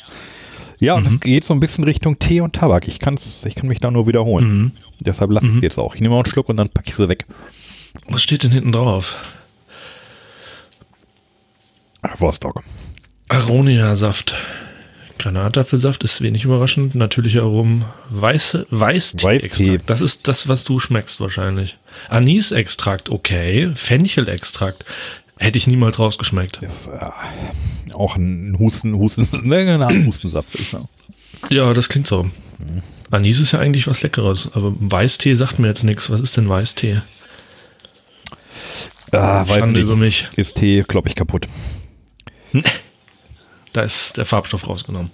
Ja, 0.79 0.95
und 0.95 1.07
es 1.07 1.19
geht 1.21 1.45
so 1.45 1.55
ein 1.55 1.61
bisschen 1.61 1.85
Richtung 1.85 2.19
Tee 2.19 2.41
und 2.41 2.55
Tabak. 2.55 2.89
Ich 2.89 2.99
kann's, 2.99 3.45
ich 3.47 3.55
kann 3.55 3.69
mich 3.69 3.79
da 3.79 3.91
nur 3.91 4.07
wiederholen. 4.07 4.73
Deshalb 5.01 5.31
lasse 5.31 5.47
ich 5.47 5.63
jetzt 5.63 5.79
auch. 5.79 5.95
Ich 5.95 6.01
nehme 6.01 6.15
mal 6.15 6.21
einen 6.21 6.31
Schluck 6.31 6.49
und 6.49 6.57
dann 6.57 6.69
packe 6.69 6.91
ich 6.91 6.97
sie 6.97 7.09
weg. 7.09 7.25
Was 8.09 8.23
steht 8.23 8.43
denn 8.43 8.51
hinten 8.51 8.73
drauf? 8.73 9.17
Ach, 12.03 12.21
Vostok. 12.21 12.63
Aronia-Saft. 13.29 14.35
Granatapfelsaft 15.25 16.05
ist 16.05 16.21
wenig 16.21 16.45
überraschend. 16.45 16.95
Natürliche 16.95 17.41
Aromen. 17.41 17.87
Weiße, 18.11 18.67
Weißtee. 18.69 19.25
Weißtee-Extrakt. 19.25 19.89
Das 19.89 20.03
ist 20.03 20.29
das, 20.29 20.49
was 20.49 20.65
du 20.65 20.79
schmeckst 20.79 21.19
wahrscheinlich. 21.19 21.79
Anis-Extrakt, 22.11 23.09
okay. 23.09 23.71
Fenchel-Extrakt. 23.75 24.85
Hätte 25.39 25.57
ich 25.57 25.67
niemals 25.67 25.99
rausgeschmeckt. 25.99 26.61
Ist 26.63 26.89
äh, 26.89 27.95
auch 27.95 28.17
ein 28.17 28.55
Husten, 28.59 28.95
Husten, 28.99 29.27
ne, 29.49 29.83
Art 29.83 29.95
Hustensaft. 30.05 30.55
ich 30.57 30.69
sagen. 30.69 30.89
Ja, 31.49 31.73
das 31.73 31.89
klingt 31.89 32.07
so. 32.07 32.29
Anis 33.11 33.41
ist 33.41 33.53
ja 33.53 33.61
eigentlich 33.61 33.87
was 33.87 34.03
Leckeres, 34.03 34.51
aber 34.53 34.75
Weißtee 34.79 35.35
sagt 35.37 35.59
mir 35.59 35.69
jetzt 35.69 35.85
nichts. 35.85 36.11
Was 36.11 36.21
ist 36.21 36.37
denn 36.37 36.51
Weißtee? 36.51 37.01
Ah, 39.11 39.49
weiß 39.49 39.57
Schande 39.57 39.81
nicht. 39.81 39.85
über 39.85 39.97
mich. 39.97 40.29
Ist 40.37 40.57
Tee, 40.57 40.85
glaube 40.87 41.09
ich, 41.09 41.15
kaputt. 41.15 41.49
Da 43.75 43.83
ist 43.83 44.17
der 44.17 44.25
Farbstoff 44.25 44.67
rausgenommen. 44.67 45.11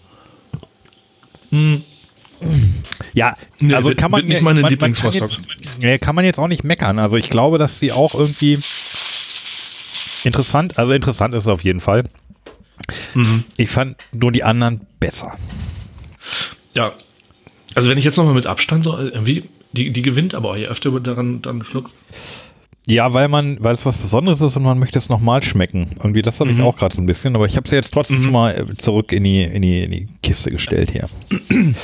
Ja, 3.13 3.35
Nee, 3.59 3.75
also 3.75 3.95
kann 3.95 4.11
man 4.11 4.25
nicht 4.25 4.43
meine 4.43 4.61
man, 4.63 4.77
man 4.79 4.93
kann, 4.93 5.13
jetzt, 5.13 5.41
kann 6.01 6.15
man 6.15 6.25
jetzt 6.25 6.39
auch 6.39 6.47
nicht 6.47 6.63
meckern. 6.63 6.99
Also 6.99 7.17
ich 7.17 7.29
glaube, 7.29 7.59
dass 7.59 7.79
sie 7.79 7.91
auch 7.91 8.15
irgendwie 8.15 8.59
interessant, 10.25 10.79
also 10.79 10.93
interessant 10.93 11.35
ist 11.35 11.45
es 11.45 11.49
auf 11.49 11.65
jeden 11.65 11.81
Fall. 11.81 12.05
Mhm. 13.15 13.45
Ich 13.57 13.71
fand 13.71 13.97
nur 14.13 14.33
die 14.33 14.45
anderen 14.45 14.87
besser. 15.01 15.37
Ja. 16.77 16.93
Also 17.75 17.91
wenn 17.91 17.99
ich 17.99 18.05
jetzt 18.05 18.17
nochmal 18.17 18.35
mit 18.35 18.47
Abstand 18.47 18.85
so 18.85 18.97
irgendwie, 18.97 19.45
die, 19.73 19.91
die 19.91 20.03
gewinnt 20.03 20.35
aber 20.35 20.51
auch 20.51 20.57
je 20.57 20.67
öfter 20.67 20.93
wird 20.93 21.07
daran 21.07 21.43
dann 21.43 21.65
schluckt. 21.65 21.93
Ja, 22.91 23.13
weil 23.13 23.29
man, 23.29 23.57
weil 23.61 23.75
es 23.75 23.87
was 23.87 23.97
Besonderes 23.97 24.41
ist 24.41 24.57
und 24.57 24.65
man 24.65 24.79
möchte 24.79 24.99
es 24.99 25.09
nochmal 25.09 25.45
schmecken. 25.45 25.91
Irgendwie 25.99 26.23
das 26.23 26.41
habe 26.41 26.51
ich 26.51 26.61
auch 26.61 26.75
gerade 26.77 26.95
so 26.95 27.01
ein 27.01 27.07
bisschen, 27.07 27.37
aber 27.37 27.47
ich 27.47 27.57
habe 27.57 27.69
sie 27.69 27.77
jetzt 27.77 27.95
trotzdem 27.95 28.21
schon 28.21 28.33
mal 28.33 28.51
äh, 28.51 28.77
zurück 28.77 29.13
in 29.13 29.23
die, 29.23 29.45
in 29.45 29.63
die, 29.63 29.85
in 29.85 29.91
die 29.93 30.09
Kiste 30.23 30.51
gestellt 30.51 30.91
hier. 30.91 31.09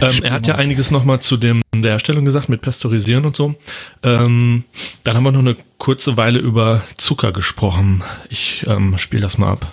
Ähm, 0.00 0.22
er 0.22 0.32
hat 0.32 0.46
ja 0.46 0.54
einiges 0.54 0.92
nochmal 0.92 1.20
zu 1.20 1.36
dem, 1.36 1.60
der 1.74 1.92
Herstellung 1.92 2.24
gesagt, 2.24 2.48
mit 2.48 2.60
Pasteurisieren 2.60 3.24
und 3.24 3.34
so. 3.34 3.56
Ähm, 4.04 4.62
dann 5.02 5.16
haben 5.16 5.24
wir 5.24 5.32
noch 5.32 5.40
eine 5.40 5.56
kurze 5.78 6.16
Weile 6.16 6.38
über 6.38 6.82
Zucker 6.98 7.32
gesprochen. 7.32 8.02
Ich 8.28 8.64
ähm, 8.68 8.96
spiele 8.98 9.22
das 9.22 9.38
mal 9.38 9.52
ab. 9.52 9.72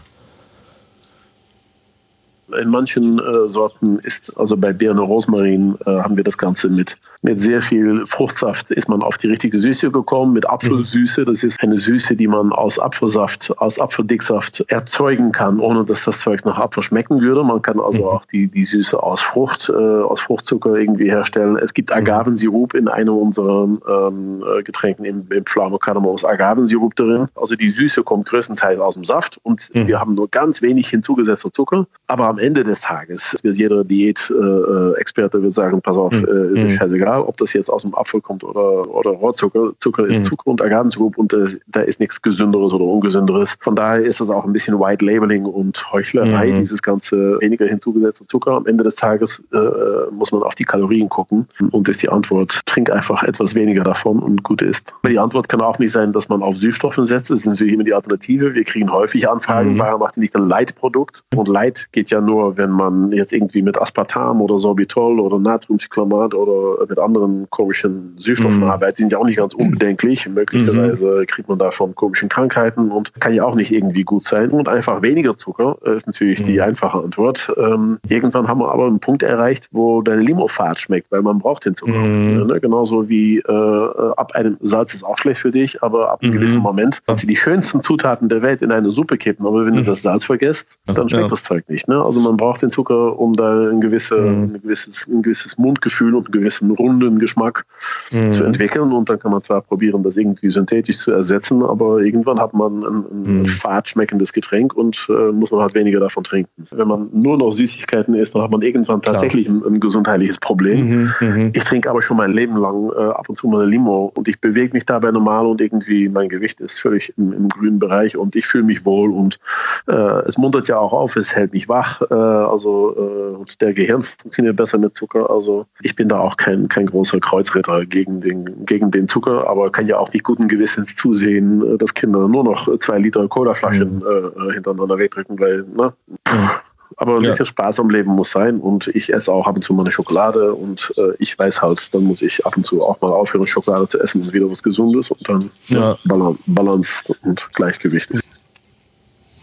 In 2.56 2.70
manchen 2.70 3.20
äh, 3.20 3.48
Sorten 3.48 4.00
ist, 4.00 4.38
also 4.38 4.58
bei 4.58 4.74
Birne 4.74 5.02
Rosmarin 5.02 5.76
äh, 5.86 5.92
haben 5.92 6.18
wir 6.18 6.24
das 6.24 6.38
Ganze 6.38 6.70
mit, 6.70 6.98
mit 7.22 7.42
sehr 7.42 7.62
viel 7.62 8.06
Fruchtsaft, 8.06 8.72
ist 8.72 8.90
man 8.90 9.02
auf 9.02 9.18
die 9.18 9.28
richtige 9.28 9.60
Süße 9.60 9.92
gekommen, 9.92 10.34
mit 10.34 10.50
Apfelsüße. 10.50 11.26
Das 11.26 11.44
ist 11.44 11.62
eine 11.62 11.78
Süße, 11.78 12.16
die 12.16 12.28
man 12.28 12.52
aus 12.52 12.80
Apfelsaft, 12.80 13.54
aus 13.60 13.80
Apfeldicksaft 13.80 14.64
erzeugen 14.68 15.32
kann, 15.32 15.60
ohne 15.60 15.86
dass 15.86 16.04
das 16.06 16.22
Zeug 16.22 16.46
nach 16.46 16.58
Apfel 16.58 16.84
schmecken 16.84 17.22
würde. 17.22 17.44
Man 17.44 17.62
kann 17.62 17.80
also 17.80 18.04
mhm. 18.04 18.08
auch 18.10 18.26
die, 18.26 18.48
die 18.48 18.64
Süße 18.64 19.02
aus 19.02 19.22
Frucht, 19.22 19.70
äh, 19.70 19.74
aus 19.74 20.22
Fruchtzucker 20.22 20.76
irgendwie 20.76 21.10
herstellen. 21.10 21.58
Es 21.58 21.74
gibt 21.74 21.94
Agavensirup 21.94 22.74
in 22.74 22.88
einem 22.88 23.16
unserer 23.16 23.64
ähm, 23.88 24.44
äh, 24.44 24.64
Getränken 24.64 25.06
im, 25.06 25.28
im 25.30 25.46
Flamo 25.46 25.78
Kardamom 25.78 26.16
ist 26.16 26.26
Agavensirup 26.26 26.96
drin. 26.96 27.28
Also 27.36 27.56
die 27.56 27.70
Süße 27.70 28.04
kommt 28.04 28.28
größtenteils 28.28 28.80
aus 28.80 28.96
dem 28.96 29.06
Saft 29.06 29.40
und 29.44 29.70
mhm. 29.74 29.88
wir 29.88 30.00
haben 30.00 30.16
nur 30.16 30.30
ganz 30.30 30.62
wenig 30.62 30.90
hinzugesetzter 30.90 31.52
Zucker. 31.52 31.88
Aber 32.08 32.28
am 32.28 32.38
Ende 32.38 32.45
des 32.54 32.82
Tages 32.82 33.36
wird 33.44 33.58
jeder 33.58 33.84
Diät-Experte 33.84 35.38
äh, 35.38 35.50
sagen, 35.50 35.82
pass 35.82 35.98
auf, 35.98 36.12
mhm. 36.12 36.56
ist 36.56 36.64
mhm. 36.64 36.72
scheißegal, 36.72 37.22
ob 37.22 37.38
das 37.38 37.54
jetzt 37.54 37.70
aus 37.70 37.82
dem 37.82 37.96
Apfel 37.96 38.22
kommt 38.22 38.44
oder, 38.44 38.90
oder 38.90 39.12
Rohrzucker. 39.12 39.74
Zucker 39.80 40.06
ist 40.06 40.20
mhm. 40.20 40.24
Zucker 40.24 40.48
und 40.48 40.62
Agavensirup 40.62 41.18
und 41.18 41.34
äh, 41.34 41.48
da 41.68 41.82
ist 41.82 42.00
nichts 42.00 42.22
Gesünderes 42.22 42.74
oder 42.74 42.86
Ungesünderes. 42.86 43.56
Von 43.62 43.76
daher 43.76 44.02
ist 44.02 44.20
das 44.20 44.30
auch 44.30 44.46
ein 44.46 44.54
bisschen 44.54 44.80
White 44.80 45.06
Labeling 45.06 45.46
und 45.46 45.92
Heuchlerei, 45.92 46.52
mhm. 46.52 46.58
dieses 46.58 46.82
ganze 46.82 47.40
weniger 47.42 47.66
hinzugesetzte 47.66 48.28
Zucker. 48.28 48.52
Am 48.52 48.66
Ende 48.66 48.84
des 48.84 48.96
Tages 48.96 49.44
äh, 49.54 50.12
muss 50.12 50.32
man 50.32 50.44
auf 50.44 50.56
die 50.56 50.66
Kalorien 50.66 51.10
gucken 51.10 51.48
und 51.72 51.88
ist 51.90 52.04
die 52.04 52.10
Antwort, 52.10 52.62
trink 52.66 52.90
einfach 52.90 53.24
etwas 53.24 53.56
weniger 53.56 53.84
davon 53.84 54.20
und 54.20 54.44
gut 54.44 54.62
ist. 54.62 54.94
Aber 55.02 55.10
die 55.10 55.20
Antwort 55.20 55.50
kann 55.50 55.62
auch 55.62 55.80
nicht 55.80 55.92
sein, 55.92 56.12
dass 56.14 56.30
man 56.30 56.44
auf 56.44 56.58
Süßstoffe 56.58 57.00
setzt. 57.04 57.30
Das 57.30 57.42
ist 57.42 57.46
natürlich 57.46 57.74
immer 57.74 57.84
die 57.84 57.94
Alternative. 57.94 58.54
Wir 58.54 58.64
kriegen 58.64 58.92
häufig 58.92 59.28
Anfragen, 59.30 59.74
mhm. 59.74 59.80
warum 59.80 60.00
macht 60.00 60.18
ihr 60.18 60.22
nicht 60.22 60.36
ein 60.36 60.48
Light-Produkt? 60.48 61.24
Und 61.36 61.48
Light 61.48 61.88
geht 61.92 62.10
ja 62.10 62.22
nur, 62.26 62.58
wenn 62.58 62.72
man 62.72 63.12
jetzt 63.12 63.34
irgendwie 63.34 63.62
mit 63.62 63.80
Aspartam 63.82 64.42
oder 64.42 64.60
Sorbitol 64.60 65.20
oder 65.20 65.40
Natriumcyclamat 65.40 66.34
oder 66.34 66.86
mit 66.88 67.00
anderen 67.00 67.48
komischen 67.50 68.14
Süßstoffen 68.18 68.60
mhm. 68.60 68.64
arbeitet. 68.64 68.98
Die 68.98 69.02
sind 69.04 69.12
ja 69.12 69.18
auch 69.18 69.26
nicht 69.26 69.38
ganz 69.38 69.54
unbedenklich. 69.54 70.28
Möglicherweise 70.28 71.22
mhm. 71.22 71.28
kriegt 71.28 71.50
man 71.50 71.58
davon 71.58 71.96
komischen 71.96 72.30
Krankheiten 72.30 72.92
und 72.92 73.14
kann 73.20 73.34
ja 73.34 73.44
auch 73.44 73.56
nicht 73.56 73.72
irgendwie 73.72 74.04
gut 74.04 74.26
sein. 74.26 74.52
Und 74.52 74.68
einfach 74.68 75.02
weniger 75.02 75.38
Zucker 75.38 75.78
ist 75.84 76.08
natürlich 76.08 76.44
die 76.44 76.56
mhm. 76.56 76.62
einfache 76.62 77.00
Antwort. 77.00 77.52
Ähm, 77.58 78.00
irgendwann 78.08 78.48
haben 78.48 78.60
wir 78.60 78.72
aber 78.72 78.88
einen 78.88 79.00
Punkt 79.00 79.24
erreicht, 79.24 79.70
wo 79.72 80.02
deine 80.02 80.22
Limofahrt 80.22 80.80
schmeckt, 80.80 81.12
weil 81.12 81.22
man 81.22 81.40
braucht 81.40 81.66
den 81.66 81.76
Zucker. 81.76 81.94
Mhm. 81.94 82.48
Ne? 82.48 82.60
Genauso 82.60 83.10
wie 83.10 83.40
äh, 83.40 84.12
ab 84.18 84.34
einem 84.34 84.58
Salz 84.62 84.94
ist 84.94 85.04
auch 85.04 85.18
schlecht 85.18 85.42
für 85.42 85.52
dich, 85.52 85.84
aber 85.84 86.12
ab 86.12 86.22
einem 86.22 86.32
mhm. 86.32 86.38
gewissen 86.38 86.62
Moment 86.62 87.02
kannst 87.06 87.24
du 87.24 87.28
die 87.28 87.36
schönsten 87.36 87.84
Zutaten 87.84 88.30
der 88.30 88.42
Welt 88.42 88.62
in 88.62 88.72
eine 88.72 88.90
Suppe 88.90 89.18
kippen. 89.18 89.46
Aber 89.46 89.66
wenn 89.66 89.74
mhm. 89.74 89.80
du 89.80 89.84
das 89.84 90.02
Salz 90.02 90.26
vergisst, 90.26 90.68
dann 90.86 91.10
schmeckt 91.10 91.24
ja. 91.24 91.28
das 91.28 91.44
Zeug 91.44 91.68
nicht. 91.70 91.88
Ne? 91.88 92.04
Also 92.04 92.15
man 92.22 92.38
braucht 92.38 92.62
den 92.62 92.70
Zucker, 92.70 93.18
um 93.20 93.34
da 93.34 93.70
ein, 93.70 93.82
gewisse, 93.82 94.16
mhm. 94.18 94.56
ein, 94.56 94.62
gewisses, 94.62 95.08
ein 95.08 95.22
gewisses 95.22 95.58
Mundgefühl 95.58 96.16
und 96.16 96.26
einen 96.26 96.34
gewissen 96.34 96.72
runden 96.72 97.20
Geschmack 97.20 97.66
mhm. 98.12 98.34
zu 98.34 98.44
entwickeln. 98.44 98.92
Und 98.92 99.10
dann 99.10 99.20
kann 99.20 99.32
man 99.32 99.42
zwar 99.42 99.62
probieren, 99.62 100.04
das 100.04 100.18
irgendwie 100.18 100.50
synthetisch 100.50 101.00
zu 101.00 101.12
ersetzen, 101.12 101.64
aber 101.64 102.00
irgendwann 102.00 102.40
hat 102.40 102.54
man 102.54 102.84
ein, 102.84 103.06
ein 103.12 103.42
mhm. 103.42 103.46
fad 103.46 103.88
schmeckendes 103.88 104.34
Getränk 104.34 104.74
und 104.74 105.08
äh, 105.10 105.32
muss 105.32 105.52
man 105.52 105.62
halt 105.62 105.74
weniger 105.74 106.00
davon 106.00 106.24
trinken. 106.24 106.68
Wenn 106.72 106.88
man 106.88 107.10
nur 107.12 107.38
noch 107.38 107.52
Süßigkeiten 107.52 108.14
isst, 108.14 108.36
dann 108.36 108.44
hat 108.44 108.52
man 108.52 108.62
irgendwann 108.62 109.02
tatsächlich 109.02 109.48
ein, 109.48 109.64
ein, 109.66 109.80
gesundheitliches 109.80 110.38
Problem. 110.38 110.88
Mhm. 110.88 111.12
Mhm. 111.20 111.52
Ich 111.54 111.64
trinke 111.64 111.90
aber 111.90 112.02
schon 112.02 112.18
mein 112.18 112.32
Leben 112.32 112.58
lang 112.58 112.92
äh, 112.96 113.02
ab 113.02 113.30
und 113.30 113.38
zu 113.38 113.48
mal 113.48 113.62
eine 113.62 113.70
Limo 113.70 114.12
und 114.16 114.28
ich 114.28 114.40
bewege 114.40 114.74
mich 114.74 114.86
dabei 114.86 115.12
normal 115.12 115.46
und 115.46 115.62
irgendwie 115.62 116.10
mein 116.10 116.30
Gewicht 116.30 116.60
ist 116.60 116.80
völlig 116.80 117.14
im, 117.18 117.34
im 117.34 117.50
grünen 117.50 117.80
Bereich 117.80 118.18
und 118.18 118.36
ich 118.36 118.46
fühle 118.46 118.64
mich 118.64 118.86
wohl 118.86 119.12
und 119.12 119.40
äh, 119.88 119.94
es 120.28 120.38
muntert 120.38 120.68
ja 120.68 120.78
auch 120.78 120.94
auf, 120.94 121.16
es 121.16 121.36
hält 121.36 121.54
mich 121.54 121.70
wach, 121.70 122.02
äh, 122.10 122.14
also 122.14 122.96
äh, 122.96 123.36
und 123.36 123.62
der 123.62 123.74
Gehirn 123.74 124.04
funktioniert 124.22 124.56
besser 124.56 124.78
mit 124.78 124.96
Zucker. 124.96 125.30
Also 125.30 125.66
ich 125.82 125.96
bin 125.96 126.08
da 126.08 126.20
auch 126.20 126.38
kein, 126.38 126.68
kein 126.68 126.86
großer 126.86 127.20
Kreuzritter 127.20 127.86
gegen 127.86 128.22
den, 128.22 128.66
gegen 128.66 128.92
den 128.92 129.08
Zucker, 129.08 129.48
aber 129.50 129.72
kann 129.72 129.88
ja 129.88 129.98
auch 129.98 130.12
nicht 130.14 130.24
guten 130.24 130.48
Gewissens 130.48 130.96
zusehen, 130.96 131.76
äh, 131.76 131.78
dass 131.78 131.94
Kinder 131.94 132.28
nur 132.28 132.44
noch 132.44 132.78
zwei 132.80 133.00
Liter 133.00 133.28
Colaflaschen 133.28 133.98
mhm. 133.98 134.50
äh, 134.50 134.54
hintereinander 134.54 134.98
wegdrücken, 134.98 135.40
weil, 135.40 135.66
ne? 135.76 135.94
Mhm. 136.28 136.50
Aber 136.98 137.18
ein 137.18 137.24
ja. 137.24 137.32
bisschen 137.32 137.48
Spaß 137.48 137.80
am 137.80 137.90
Leben 137.90 138.12
muss 138.12 138.32
sein 138.32 138.60
und 138.60 138.88
ich 138.88 139.12
esse 139.12 139.32
auch 139.32 139.48
ab 139.48 139.56
und 139.56 139.64
zu 139.64 139.74
mal 139.74 139.82
eine 139.82 139.92
Schokolade 139.92 140.54
und 140.54 140.94
äh, 140.98 141.12
ich 141.20 141.38
weiß 141.38 141.62
halt, 141.62 141.94
dann 141.94 142.04
muss 142.04 142.22
ich 142.22 142.46
ab 142.46 142.56
und 142.56 142.66
zu 142.66 142.82
auch 142.82 143.02
mal 143.02 143.12
aufhören, 143.12 143.48
Schokolade 143.48 143.88
zu 143.88 144.00
essen 144.00 144.22
und 144.22 144.34
wieder 144.34 144.50
was 144.50 144.64
Gesundes 144.64 145.12
und 145.12 145.28
dann 145.28 145.50
ja 145.66 145.98
Balance 146.46 147.14
und 147.24 147.50
Gleichgewicht. 147.54 148.12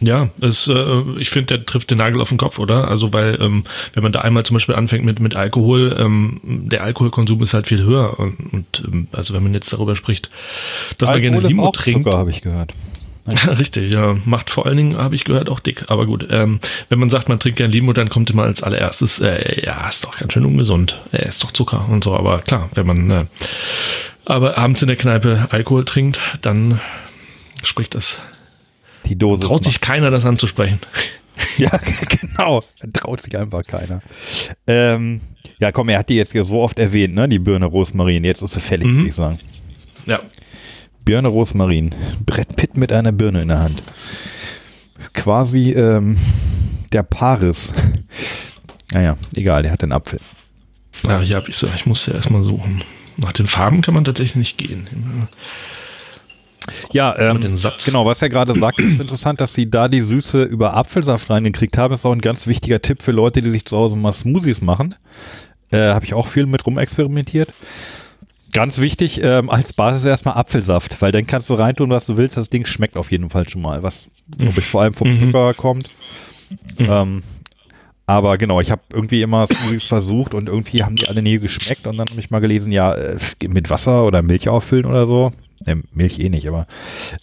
Ja, 0.03 0.30
es, 0.40 0.68
äh, 0.68 1.03
ich 1.18 1.30
finde, 1.30 1.59
der 1.59 1.66
trifft 1.66 1.90
den 1.90 1.98
Nagel 1.98 2.20
auf 2.20 2.28
den 2.28 2.38
Kopf, 2.38 2.59
oder? 2.59 2.88
Also, 2.88 3.12
weil, 3.12 3.38
ähm, 3.40 3.64
wenn 3.94 4.03
man 4.03 4.12
da 4.12 4.20
einmal 4.20 4.44
zum 4.44 4.55
Beispiel 4.55 4.74
anfängt 4.74 5.05
mit, 5.05 5.20
mit 5.20 5.36
Alkohol, 5.36 5.96
ähm, 5.98 6.40
der 6.42 6.82
Alkoholkonsum 6.82 7.42
ist 7.42 7.55
halt 7.55 7.68
viel 7.68 7.82
höher. 7.82 8.18
Und, 8.18 8.53
und 8.53 8.82
ähm, 8.86 9.09
also, 9.12 9.34
wenn 9.34 9.42
man 9.42 9.55
jetzt 9.55 9.72
darüber 9.72 9.94
spricht, 9.94 10.30
dass 10.98 11.09
Alkohol 11.09 11.30
man 11.30 11.40
gerne 11.40 11.48
Limo 11.48 11.70
trinkt. 11.70 12.12
habe 12.12 12.30
ich 12.30 12.40
gehört. 12.40 12.74
Richtig, 13.59 13.90
ja. 13.90 14.16
Macht 14.24 14.50
vor 14.50 14.66
allen 14.66 14.76
Dingen, 14.76 14.96
habe 14.96 15.14
ich 15.14 15.24
gehört, 15.24 15.48
auch 15.48 15.61
dick. 15.61 15.84
Aber 15.88 16.07
gut, 16.07 16.26
ähm, 16.30 16.59
wenn 16.88 16.98
man 16.98 17.09
sagt, 17.09 17.28
man 17.28 17.38
trinkt 17.38 17.59
gern 17.59 17.70
Limo, 17.70 17.92
dann 17.92 18.09
kommt 18.09 18.30
immer 18.30 18.42
als 18.42 18.62
allererstes, 18.62 19.20
äh, 19.20 19.64
ja, 19.64 19.88
ist 19.88 20.05
doch 20.05 20.18
ganz 20.18 20.32
schön 20.32 20.44
ungesund. 20.44 21.00
Er 21.12 21.26
ist 21.26 21.42
doch 21.44 21.53
Zucker 21.53 21.86
und 21.88 22.03
so. 22.03 22.14
Aber 22.14 22.40
klar, 22.40 22.68
wenn 22.74 22.86
man 22.86 23.11
äh, 23.11 23.24
aber 24.24 24.59
abends 24.59 24.82
in 24.82 24.88
der 24.88 24.96
Kneipe 24.96 25.48
Alkohol 25.50 25.84
trinkt, 25.84 26.20
dann 26.42 26.80
spricht 27.62 27.94
das. 27.94 28.20
Die 29.07 29.16
Dose. 29.16 29.46
Traut 29.46 29.64
sich 29.64 29.80
keiner, 29.80 30.11
das 30.11 30.24
anzusprechen. 30.24 30.78
ja, 31.59 31.70
genau. 32.09 32.62
Traut 32.92 33.20
sich 33.20 33.36
einfach 33.36 33.64
keiner. 33.64 34.03
Ähm, 34.66 35.20
ja, 35.59 35.72
komm, 35.72 35.88
er 35.88 36.00
hat 36.00 36.09
die 36.09 36.16
jetzt 36.16 36.32
hier 36.32 36.44
so 36.44 36.61
oft 36.61 36.78
erwähnt, 36.78 37.14
ne? 37.14 37.28
Die 37.28 37.38
Birne 37.38 37.66
Rosmarin. 37.66 38.24
Jetzt 38.24 38.42
ist 38.42 38.53
sie 38.53 38.61
fällig, 38.61 38.86
mhm. 38.86 38.96
würde 38.96 39.09
ich 39.09 39.14
sagen. 39.14 39.38
Ja. 40.07 40.20
Birne 41.05 41.28
Rosmarin. 41.28 41.94
Brett 42.24 42.57
Pitt 42.57 42.76
mit 42.76 42.92
einer 42.92 43.12
Birne 43.12 43.42
in 43.42 43.48
der 43.48 43.61
Hand. 43.61 43.82
Quasi 45.14 45.70
ähm, 45.72 46.18
der 46.92 47.03
Paris. 47.03 47.72
naja, 48.92 49.16
egal, 49.36 49.62
der 49.62 49.72
hat 49.72 49.82
den 49.82 49.92
Apfel. 49.92 50.20
Ja, 51.05 51.22
ich, 51.22 51.34
hab, 51.34 51.48
ich, 51.48 51.62
ich 51.62 51.86
muss 51.86 52.07
ja 52.07 52.14
erstmal 52.14 52.44
suchen. 52.44 52.84
Nach 53.16 53.32
den 53.32 53.46
Farben 53.46 53.82
kann 53.82 53.94
man 53.94 54.05
tatsächlich 54.05 54.36
nicht 54.36 54.59
gehen. 54.59 54.88
Ja, 56.92 57.18
ähm, 57.18 57.40
genau, 57.84 58.06
was 58.06 58.22
er 58.22 58.28
gerade 58.28 58.58
sagt, 58.58 58.78
ist 58.78 59.00
interessant, 59.00 59.40
dass 59.40 59.54
sie 59.54 59.68
da 59.68 59.88
die 59.88 60.00
Süße 60.00 60.42
über 60.44 60.76
Apfelsaft 60.76 61.30
reingekriegt 61.30 61.76
haben. 61.78 61.94
Ist 61.94 62.06
auch 62.06 62.12
ein 62.12 62.20
ganz 62.20 62.46
wichtiger 62.46 62.80
Tipp 62.80 63.02
für 63.02 63.12
Leute, 63.12 63.42
die 63.42 63.50
sich 63.50 63.64
zu 63.64 63.76
Hause 63.76 63.96
mal 63.96 64.12
Smoothies 64.12 64.60
machen. 64.60 64.94
Äh, 65.70 65.78
Habe 65.78 66.04
ich 66.04 66.14
auch 66.14 66.26
viel 66.26 66.46
mit 66.46 66.66
rumexperimentiert. 66.66 67.52
Ganz 68.52 68.78
wichtig, 68.78 69.22
ähm, 69.22 69.48
als 69.48 69.72
Basis 69.72 70.04
erstmal 70.04 70.34
Apfelsaft, 70.34 71.00
weil 71.00 71.10
dann 71.10 71.26
kannst 71.26 71.48
du 71.48 71.54
reintun, 71.54 71.88
was 71.88 72.04
du 72.04 72.18
willst. 72.18 72.36
Das 72.36 72.50
Ding 72.50 72.66
schmeckt 72.66 72.98
auf 72.98 73.10
jeden 73.10 73.30
Fall 73.30 73.48
schon 73.48 73.62
mal, 73.62 73.82
was 73.82 74.08
ich, 74.38 74.66
vor 74.66 74.82
allem 74.82 74.92
vom 74.92 75.10
mhm. 75.10 75.20
Zucker 75.20 75.54
kommt. 75.54 75.90
Mhm. 76.78 76.86
Ähm, 76.88 77.22
aber 78.04 78.36
genau, 78.36 78.60
ich 78.60 78.70
habe 78.70 78.82
irgendwie 78.92 79.22
immer 79.22 79.46
Smoothies 79.46 79.84
versucht 79.84 80.34
und 80.34 80.48
irgendwie 80.48 80.82
haben 80.82 80.96
die 80.96 81.08
alle 81.08 81.22
nie 81.22 81.38
geschmeckt 81.38 81.86
und 81.86 81.96
dann 81.96 82.10
habe 82.10 82.20
ich 82.20 82.30
mal 82.30 82.40
gelesen, 82.40 82.72
ja, 82.72 82.94
äh, 82.94 83.16
mit 83.48 83.70
Wasser 83.70 84.04
oder 84.04 84.20
Milch 84.20 84.50
auffüllen 84.50 84.84
oder 84.84 85.06
so. 85.06 85.32
Äh, 85.66 85.76
Milch 85.92 86.18
eh 86.18 86.28
nicht, 86.28 86.48
aber 86.48 86.66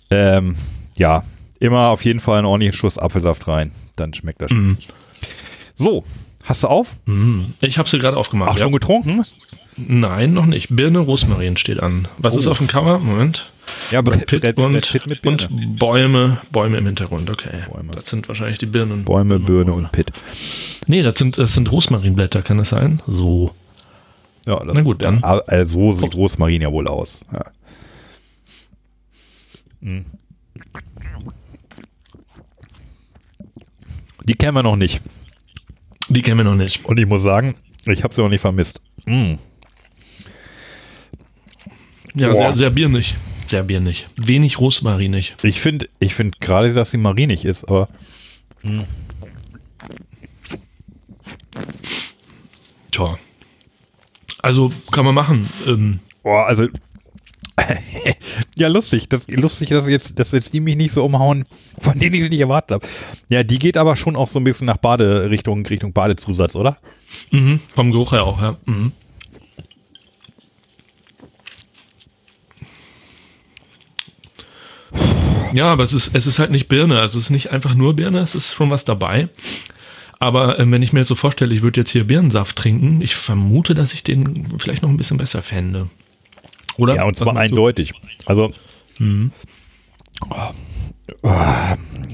ähm, 0.09 0.55
ja, 0.97 1.23
immer 1.59 1.89
auf 1.89 2.03
jeden 2.05 2.19
Fall 2.19 2.39
einen 2.39 2.47
ordentlichen 2.47 2.77
Schuss 2.77 2.97
Apfelsaft 2.97 3.47
rein. 3.47 3.71
Dann 3.95 4.13
schmeckt 4.13 4.41
das. 4.41 4.51
Mhm. 4.51 4.77
So, 5.73 6.03
hast 6.43 6.63
du 6.63 6.67
auf? 6.67 6.95
Mhm. 7.05 7.53
Ich 7.61 7.77
habe 7.77 7.89
sie 7.89 7.99
gerade 7.99 8.17
aufgemacht. 8.17 8.51
Ach, 8.51 8.57
ja. 8.57 8.63
schon 8.63 8.73
getrunken? 8.73 9.23
Nein, 9.77 10.33
noch 10.33 10.45
nicht. 10.45 10.75
Birne 10.75 10.99
Rosmarin 10.99 11.57
steht 11.57 11.81
an. 11.81 12.07
Was 12.17 12.35
oh. 12.35 12.39
ist 12.39 12.47
auf 12.47 12.57
dem 12.57 12.67
Cover? 12.67 12.99
Moment. 12.99 13.49
Ja, 13.91 14.01
Pitt, 14.01 14.41
Brad, 14.41 14.57
und, 14.57 14.91
Birne. 15.21 15.47
und 15.47 15.79
Bäume, 15.79 16.41
Bäume 16.51 16.77
im 16.77 16.85
Hintergrund. 16.85 17.29
Okay. 17.29 17.63
Bäume. 17.71 17.91
Das 17.93 18.07
sind 18.07 18.27
wahrscheinlich 18.27 18.57
die 18.57 18.65
Birnen. 18.65 19.05
Bäume, 19.05 19.39
Birne 19.39 19.73
und 19.73 19.91
Pitt. 19.91 20.11
Nee, 20.87 21.01
das 21.01 21.17
sind, 21.17 21.37
das 21.37 21.53
sind 21.53 21.71
Rosmarinblätter, 21.71 22.41
kann 22.41 22.57
das 22.57 22.69
sein? 22.69 23.01
So. 23.07 23.51
Ja, 24.45 24.63
das, 24.63 24.73
Na 24.73 24.81
gut, 24.81 25.01
dann. 25.01 25.23
Also 25.23 25.93
so 25.93 26.01
sieht 26.01 26.15
Rosmarin 26.15 26.61
ja 26.61 26.71
wohl 26.71 26.87
aus. 26.87 27.21
Ja. 27.31 27.45
Hm. 29.82 30.05
Die 34.23 34.36
kennen 34.36 34.55
wir 34.55 34.63
noch 34.63 34.75
nicht. 34.75 35.01
Die 36.09 36.21
kennen 36.21 36.38
wir 36.38 36.43
noch 36.43 36.55
nicht. 36.55 36.86
Und 36.86 36.99
ich 36.99 37.05
muss 37.05 37.23
sagen, 37.23 37.55
ich 37.86 38.03
habe 38.03 38.13
sie 38.13 38.21
noch 38.21 38.30
nicht 38.30 38.41
vermisst. 38.41 38.82
Mm. 39.05 39.36
Ja, 42.15 42.34
sehr, 42.34 42.55
sehr 42.55 42.69
biernig. 42.69 43.15
Sehr 43.45 43.63
biernig. 43.63 44.07
Wenig 44.23 44.59
rosmarinig. 44.59 45.36
Ich 45.41 45.59
finde 45.61 45.89
ich 45.99 46.13
find 46.13 46.39
gerade, 46.39 46.73
dass 46.73 46.91
sie 46.91 46.97
marinig 46.97 47.45
ist, 47.45 47.63
aber. 47.65 47.89
Mh. 48.61 48.86
Tja. 52.91 53.17
Also 54.41 54.71
kann 54.91 55.05
man 55.05 55.15
machen. 55.15 55.49
Ähm. 55.65 55.99
Boah, 56.21 56.45
also 56.45 56.67
Ja, 58.57 58.68
lustig. 58.68 59.07
Das 59.10 59.28
lustig, 59.28 59.70
dass 59.70 59.88
jetzt, 59.88 60.20
dass 60.20 60.32
jetzt 60.32 60.53
die 60.53 60.60
mich 60.60 60.76
nicht 60.76 60.91
so 60.91 61.05
umhauen, 61.05 61.45
von 61.80 61.97
denen 61.97 62.16
ich 62.16 62.22
es 62.22 62.30
nicht 62.30 62.41
erwartet 62.41 62.72
habe. 62.72 62.88
Ja, 63.30 63.43
die 63.43 63.57
geht 63.57 63.78
aber 63.78 63.95
schon 63.95 64.16
auch 64.16 64.28
so 64.28 64.39
ein 64.39 64.43
bisschen 64.43 64.68
nach 64.68 64.78
Bade 64.78 65.30
Richtung, 65.30 65.66
Richtung 65.66 65.93
Badezusatz, 65.93 66.55
oder? 66.55 66.78
Mhm, 67.32 67.60
vom 67.76 67.91
Geruch 67.91 68.12
her 68.12 68.24
auch, 68.24 68.41
ja. 68.41 68.57
Mhm. 68.66 68.91
Ja, 75.53 75.72
aber 75.72 75.84
es 75.84 75.94
ist, 75.94 76.14
es 76.14 76.27
ist 76.27 76.38
halt 76.38 76.52
nicht 76.52 76.68
Birne. 76.68 76.99
Also 76.99 77.18
es 77.18 77.26
ist 77.26 77.30
nicht 77.31 77.52
einfach 77.52 77.73
nur 77.73 77.95
Birne, 77.95 78.19
es 78.19 78.36
ist 78.36 78.53
schon 78.53 78.69
was 78.69 78.86
dabei. 78.86 79.30
Aber 80.19 80.60
äh, 80.60 80.69
wenn 80.69 80.81
ich 80.81 80.94
mir 80.94 80.99
jetzt 80.99 81.07
so 81.07 81.15
vorstelle, 81.15 81.56
ich 81.56 81.61
würde 81.61 81.80
jetzt 81.80 81.91
hier 81.91 82.03
Birnensaft 82.06 82.56
trinken, 82.56 83.02
ich 83.02 83.15
vermute, 83.15 83.73
dass 83.73 83.94
ich 83.94 84.03
den 84.03 84.48
vielleicht 84.60 84.84
noch 84.84 84.90
ein 84.90 84.98
bisschen 84.98 85.18
besser 85.18 85.41
fände. 85.41 85.90
Oder? 86.80 86.95
Ja, 86.95 87.03
und 87.03 87.15
zwar 87.15 87.35
eindeutig. 87.35 87.93
Also, 88.26 88.51
Mhm. 88.97 89.31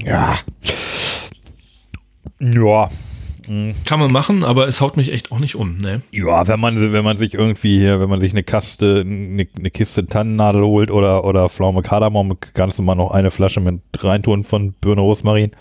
ja. 0.04 0.38
Ja. 2.40 2.90
Kann 3.84 4.00
man 4.00 4.10
machen, 4.10 4.42
aber 4.42 4.66
es 4.66 4.80
haut 4.80 4.96
mich 4.96 5.12
echt 5.12 5.30
auch 5.30 5.38
nicht 5.38 5.54
um, 5.54 5.78
ne? 5.78 6.02
Ja, 6.10 6.48
wenn 6.48 6.58
man, 6.58 6.92
wenn 6.92 7.04
man 7.04 7.16
sich 7.16 7.34
irgendwie 7.34 7.78
hier, 7.78 8.00
wenn 8.00 8.08
man 8.10 8.18
sich 8.18 8.32
eine 8.32 8.42
Kaste, 8.42 9.04
eine, 9.06 9.46
eine 9.56 9.70
Kiste 9.70 10.04
Tannennadel 10.06 10.62
holt 10.62 10.90
oder, 10.90 11.24
oder 11.24 11.48
Pflaume 11.48 11.82
Kardamom, 11.82 12.36
kannst 12.54 12.78
du 12.78 12.82
mal 12.82 12.96
noch 12.96 13.12
eine 13.12 13.30
Flasche 13.30 13.60
mit 13.60 13.80
reintun 13.98 14.42
von 14.42 14.72
Birne 14.72 15.00
Rosmarin. 15.00 15.52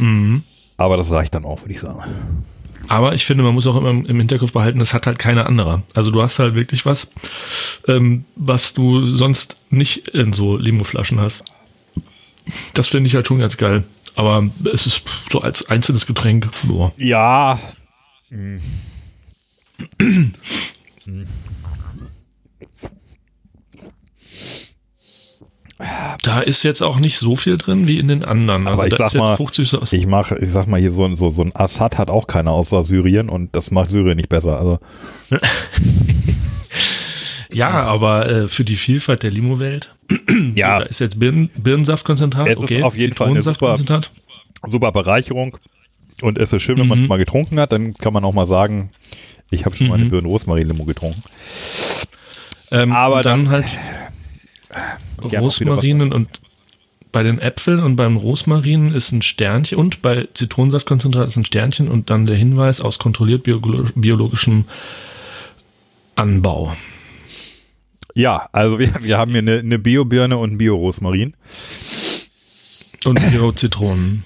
Mhm. 0.00 0.42
Aber 0.76 0.96
das 0.96 1.12
reicht 1.12 1.36
dann 1.36 1.44
auch, 1.44 1.60
würde 1.62 1.74
ich 1.74 1.80
sagen. 1.80 2.00
Aber 2.88 3.14
ich 3.14 3.24
finde, 3.24 3.44
man 3.44 3.54
muss 3.54 3.66
auch 3.66 3.76
immer 3.76 3.90
im 3.90 4.18
Hinterkopf 4.18 4.52
behalten, 4.52 4.78
das 4.78 4.94
hat 4.94 5.06
halt 5.06 5.18
keiner 5.18 5.46
anderer. 5.46 5.82
Also 5.94 6.10
du 6.10 6.22
hast 6.22 6.38
halt 6.38 6.54
wirklich 6.54 6.84
was, 6.86 7.08
ähm, 7.88 8.24
was 8.36 8.74
du 8.74 9.08
sonst 9.08 9.56
nicht 9.70 10.08
in 10.08 10.32
so 10.32 10.56
Limo-Flaschen 10.56 11.20
hast. 11.20 11.44
Das 12.74 12.88
finde 12.88 13.08
ich 13.08 13.14
halt 13.14 13.26
schon 13.26 13.38
ganz 13.38 13.56
geil. 13.56 13.84
Aber 14.16 14.48
es 14.72 14.86
ist 14.86 15.02
so 15.30 15.40
als 15.40 15.68
einzelnes 15.68 16.06
Getränk, 16.06 16.48
boah. 16.62 16.92
Ja. 16.96 17.58
Da 26.22 26.40
ist 26.40 26.62
jetzt 26.62 26.82
auch 26.82 26.98
nicht 26.98 27.18
so 27.18 27.36
viel 27.36 27.56
drin 27.58 27.86
wie 27.88 27.98
in 27.98 28.08
den 28.08 28.24
anderen. 28.24 28.66
Also 28.66 28.82
Aber 28.82 28.88
ich 28.92 28.96
sag 28.96 29.06
ist 29.08 29.12
jetzt 29.14 29.20
mal, 29.20 29.36
50 29.36 29.68
so 29.68 29.82
Ich 29.92 30.06
mache, 30.06 30.38
ich 30.38 30.50
sag 30.50 30.66
mal 30.66 30.80
hier 30.80 30.90
so, 30.90 31.04
ein- 31.04 31.16
so, 31.16 31.30
so 31.30 31.42
ein 31.42 31.50
Assad 31.54 31.98
hat 31.98 32.08
auch 32.08 32.26
keiner 32.26 32.52
außer 32.52 32.82
Syrien 32.82 33.28
und 33.28 33.54
das 33.54 33.70
macht 33.70 33.90
Syrien 33.90 34.16
nicht 34.16 34.28
besser. 34.28 34.58
Also 34.58 34.78
Ja, 37.52 37.70
aber 37.70 38.28
äh, 38.28 38.48
für 38.48 38.64
die 38.64 38.76
Vielfalt 38.76 39.22
der 39.22 39.30
Limo-Welt, 39.30 39.94
ja, 40.56 40.80
da 40.80 40.84
ist 40.86 40.98
jetzt 40.98 41.20
Birnen, 41.20 41.50
Birnensaftkonzentrat, 41.56 42.48
Es 42.48 42.54
ist 42.58 42.64
okay, 42.64 42.82
auf 42.82 42.96
jeden 42.98 43.14
Fall 43.14 43.28
eine 43.28 43.42
super- 43.42 43.76
super 44.66 44.92
Bereicherung. 44.92 45.56
Und 46.20 46.38
es 46.38 46.52
ist 46.52 46.62
schön, 46.62 46.78
wenn 46.78 46.88
man 46.88 47.02
Mhm. 47.02 47.06
mal 47.08 47.18
getrunken 47.18 47.60
hat, 47.60 47.70
dann 47.72 47.94
kann 47.94 48.12
man 48.12 48.24
auch 48.24 48.32
mal 48.34 48.46
sagen, 48.46 48.90
ich 49.50 49.64
habe 49.66 49.76
schon 49.76 49.88
mal 49.88 49.94
eine 49.94 50.06
Mhm. 50.06 50.10
Birnen 50.10 50.26
Rosmarin 50.26 50.66
Limo 50.66 50.84
getrunken. 50.84 51.22
Ähm, 52.72 52.92
Aber 52.92 53.22
dann, 53.22 53.44
dann- 53.44 53.52
halt 53.52 53.78
Wieder 55.22 55.40
Rosmarinen 55.40 56.12
und 56.12 56.28
bei 57.12 57.22
den 57.22 57.38
Äpfeln 57.38 57.78
und 57.80 57.94
beim 57.94 58.16
Rosmarin 58.16 58.88
ist 58.92 59.12
ein 59.12 59.22
Sternchen 59.22 59.78
und 59.78 60.02
bei 60.02 60.26
Zitronensaftkonzentrat 60.34 61.28
ist 61.28 61.36
ein 61.36 61.44
Sternchen 61.44 61.88
und 61.88 62.10
dann 62.10 62.26
der 62.26 62.36
Hinweis 62.36 62.80
aus 62.80 62.98
kontrolliert 62.98 63.44
biolo 63.44 63.86
biologischem 63.94 64.64
Anbau. 66.16 66.76
Ja, 68.14 68.48
also 68.52 68.78
wir, 68.78 68.92
wir 69.00 69.16
haben 69.18 69.30
hier 69.30 69.40
eine, 69.40 69.58
eine 69.58 69.78
Bio-Birne 69.78 70.36
und 70.36 70.52
ein 70.52 70.58
Bio-Rosmarin. 70.58 71.34
Und 73.04 73.20
Bio-Zitronen. 73.30 74.24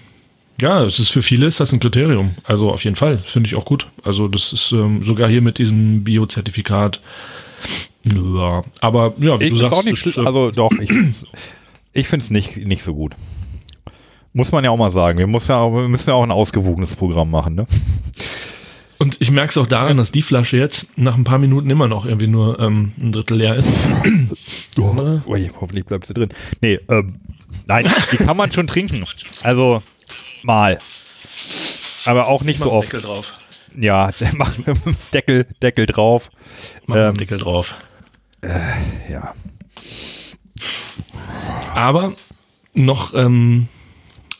Ja, 0.61 0.85
es 0.85 0.99
ist 0.99 1.11
für 1.11 1.23
viele 1.23 1.47
ist 1.47 1.61
das 1.61 1.73
ein 1.73 1.81
Kriterium. 1.81 2.37
Also 2.45 2.71
auf 2.71 2.85
jeden 2.85 2.97
Fall, 2.97 3.19
finde 3.19 3.49
ich 3.49 3.57
auch 3.57 3.65
gut. 3.65 3.87
Also 4.03 4.25
das 4.25 4.53
ist 4.53 4.73
ähm, 4.73 5.03
sogar 5.03 5.29
hier 5.29 5.43
mit 5.43 5.59
diesem 5.59 6.05
Bio-Zertifikat. 6.05 7.01
Ja, 8.05 8.63
aber 8.81 9.15
ja, 9.19 9.39
wie 9.41 9.45
Ich 9.45 9.51
du 9.51 9.57
sagst, 9.57 9.75
auch 9.75 9.85
nicht 9.85 10.05
ist, 10.07 10.19
Also 10.19 10.51
doch, 10.51 10.73
ich 10.73 10.91
ich 11.93 12.09
find's 12.09 12.31
nicht, 12.31 12.57
nicht 12.59 12.83
so 12.83 12.95
gut. 12.95 13.15
Muss 14.33 14.53
man 14.53 14.63
ja 14.63 14.71
auch 14.71 14.77
mal 14.77 14.91
sagen. 14.91 15.19
Wir, 15.19 15.27
muss 15.27 15.49
ja 15.49 15.59
auch, 15.59 15.73
wir 15.73 15.89
müssen 15.89 16.11
ja 16.11 16.15
auch 16.15 16.23
ein 16.23 16.31
ausgewogenes 16.31 16.95
Programm 16.95 17.31
machen, 17.31 17.55
ne? 17.55 17.67
Und 18.99 19.17
ich 19.21 19.31
merke 19.31 19.51
es 19.51 19.59
auch 19.59 19.67
daran, 19.67 19.97
dass 19.97 20.13
die 20.13 20.23
Flasche 20.23 20.57
jetzt 20.57 20.87
nach 20.97 21.17
ein 21.17 21.25
paar 21.25 21.39
Minuten 21.39 21.71
immer 21.71 21.87
noch 21.89 22.05
irgendwie 22.05 22.27
nur 22.27 22.59
ähm, 22.59 22.93
ein 23.01 23.13
Drittel 23.13 23.39
leer 23.39 23.57
ist. 23.57 23.69
Oh, 24.77 25.21
ui, 25.27 25.51
hoffentlich 25.61 25.87
bleibt 25.87 26.07
sie 26.07 26.15
drin. 26.15 26.31
Nee, 26.61 26.81
ähm, 26.89 27.21
nein, 27.67 27.89
die 28.13 28.17
kann 28.17 28.37
man 28.37 28.51
schon 28.53 28.67
trinken. 28.67 29.05
Also 29.43 29.83
mal. 30.43 30.79
Aber 32.05 32.27
auch 32.29 32.43
nicht 32.43 32.59
so 32.59 32.73
oft. 32.73 32.89
Deckel 32.93 33.03
drauf. 33.03 33.35
Ja, 33.77 34.11
der 34.21 34.35
macht 34.35 34.59
Deckel, 35.15 35.47
Deckel 35.63 35.87
drauf. 35.87 36.31
Mach 36.87 36.97
Ähm, 36.97 37.17
Deckel 37.17 37.39
drauf. 37.39 37.77
Ja. 38.43 39.35
Aber 41.75 42.15
noch 42.75 43.15
ähm, 43.15 43.69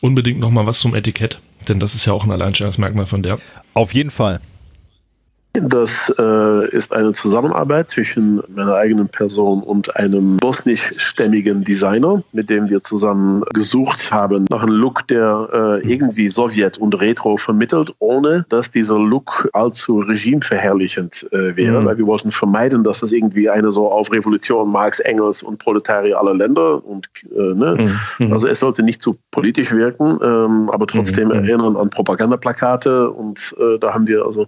unbedingt 0.01 0.39
noch 0.39 0.51
mal 0.51 0.65
was 0.65 0.79
zum 0.79 0.95
Etikett, 0.95 1.41
denn 1.67 1.79
das 1.79 1.95
ist 1.95 2.05
ja 2.05 2.13
auch 2.13 2.23
ein 2.23 2.31
Alleinstellungsmerkmal 2.31 3.05
von 3.05 3.23
der. 3.23 3.39
Auf 3.73 3.93
jeden 3.93 4.11
Fall. 4.11 4.39
Das 5.53 6.13
äh, 6.19 6.69
ist 6.69 6.93
eine 6.93 7.13
Zusammenarbeit 7.13 7.89
zwischen 7.89 8.39
meiner 8.53 8.75
eigenen 8.75 9.09
Person 9.09 9.63
und 9.63 9.95
einem 9.95 10.37
bosnischstämmigen 10.37 11.63
Designer, 11.63 12.21
mit 12.33 12.51
dem 12.51 12.69
wir 12.69 12.83
zusammen 12.83 13.43
gesucht 13.53 14.11
haben 14.11 14.45
nach 14.51 14.61
einem 14.61 14.75
Look, 14.75 15.07
der 15.07 15.81
äh, 15.83 15.91
irgendwie 15.91 16.29
Sowjet 16.29 16.77
und 16.77 16.93
Retro 17.01 17.35
vermittelt, 17.37 17.93
ohne 17.97 18.45
dass 18.49 18.71
dieser 18.71 18.99
Look 18.99 19.49
allzu 19.53 19.99
regimeverherrlichend 19.99 21.27
äh, 21.31 21.55
wäre, 21.55 21.81
Mhm. 21.81 21.85
weil 21.85 21.97
wir 21.97 22.05
wollten 22.05 22.31
vermeiden, 22.31 22.83
dass 22.83 22.99
das 22.99 23.11
irgendwie 23.11 23.49
eine 23.49 23.71
so 23.71 23.91
auf 23.91 24.11
Revolution 24.11 24.71
Marx, 24.71 24.99
Engels 24.99 25.41
und 25.41 25.57
Proletarier 25.57 26.19
aller 26.19 26.35
Länder 26.35 26.85
und 26.85 27.09
äh, 27.35 27.53
ne, 27.55 27.87
Mhm. 28.19 28.31
also 28.31 28.47
es 28.47 28.59
sollte 28.59 28.83
nicht 28.83 29.01
zu 29.01 29.17
politisch 29.31 29.71
wirken, 29.71 30.19
ähm, 30.23 30.69
aber 30.69 30.85
trotzdem 30.85 31.29
Mhm. 31.29 31.33
erinnern 31.33 31.75
an 31.75 31.89
Propagandaplakate 31.89 33.09
und 33.09 33.55
äh, 33.59 33.79
da 33.79 33.95
haben 33.95 34.05
wir 34.05 34.25
also 34.25 34.45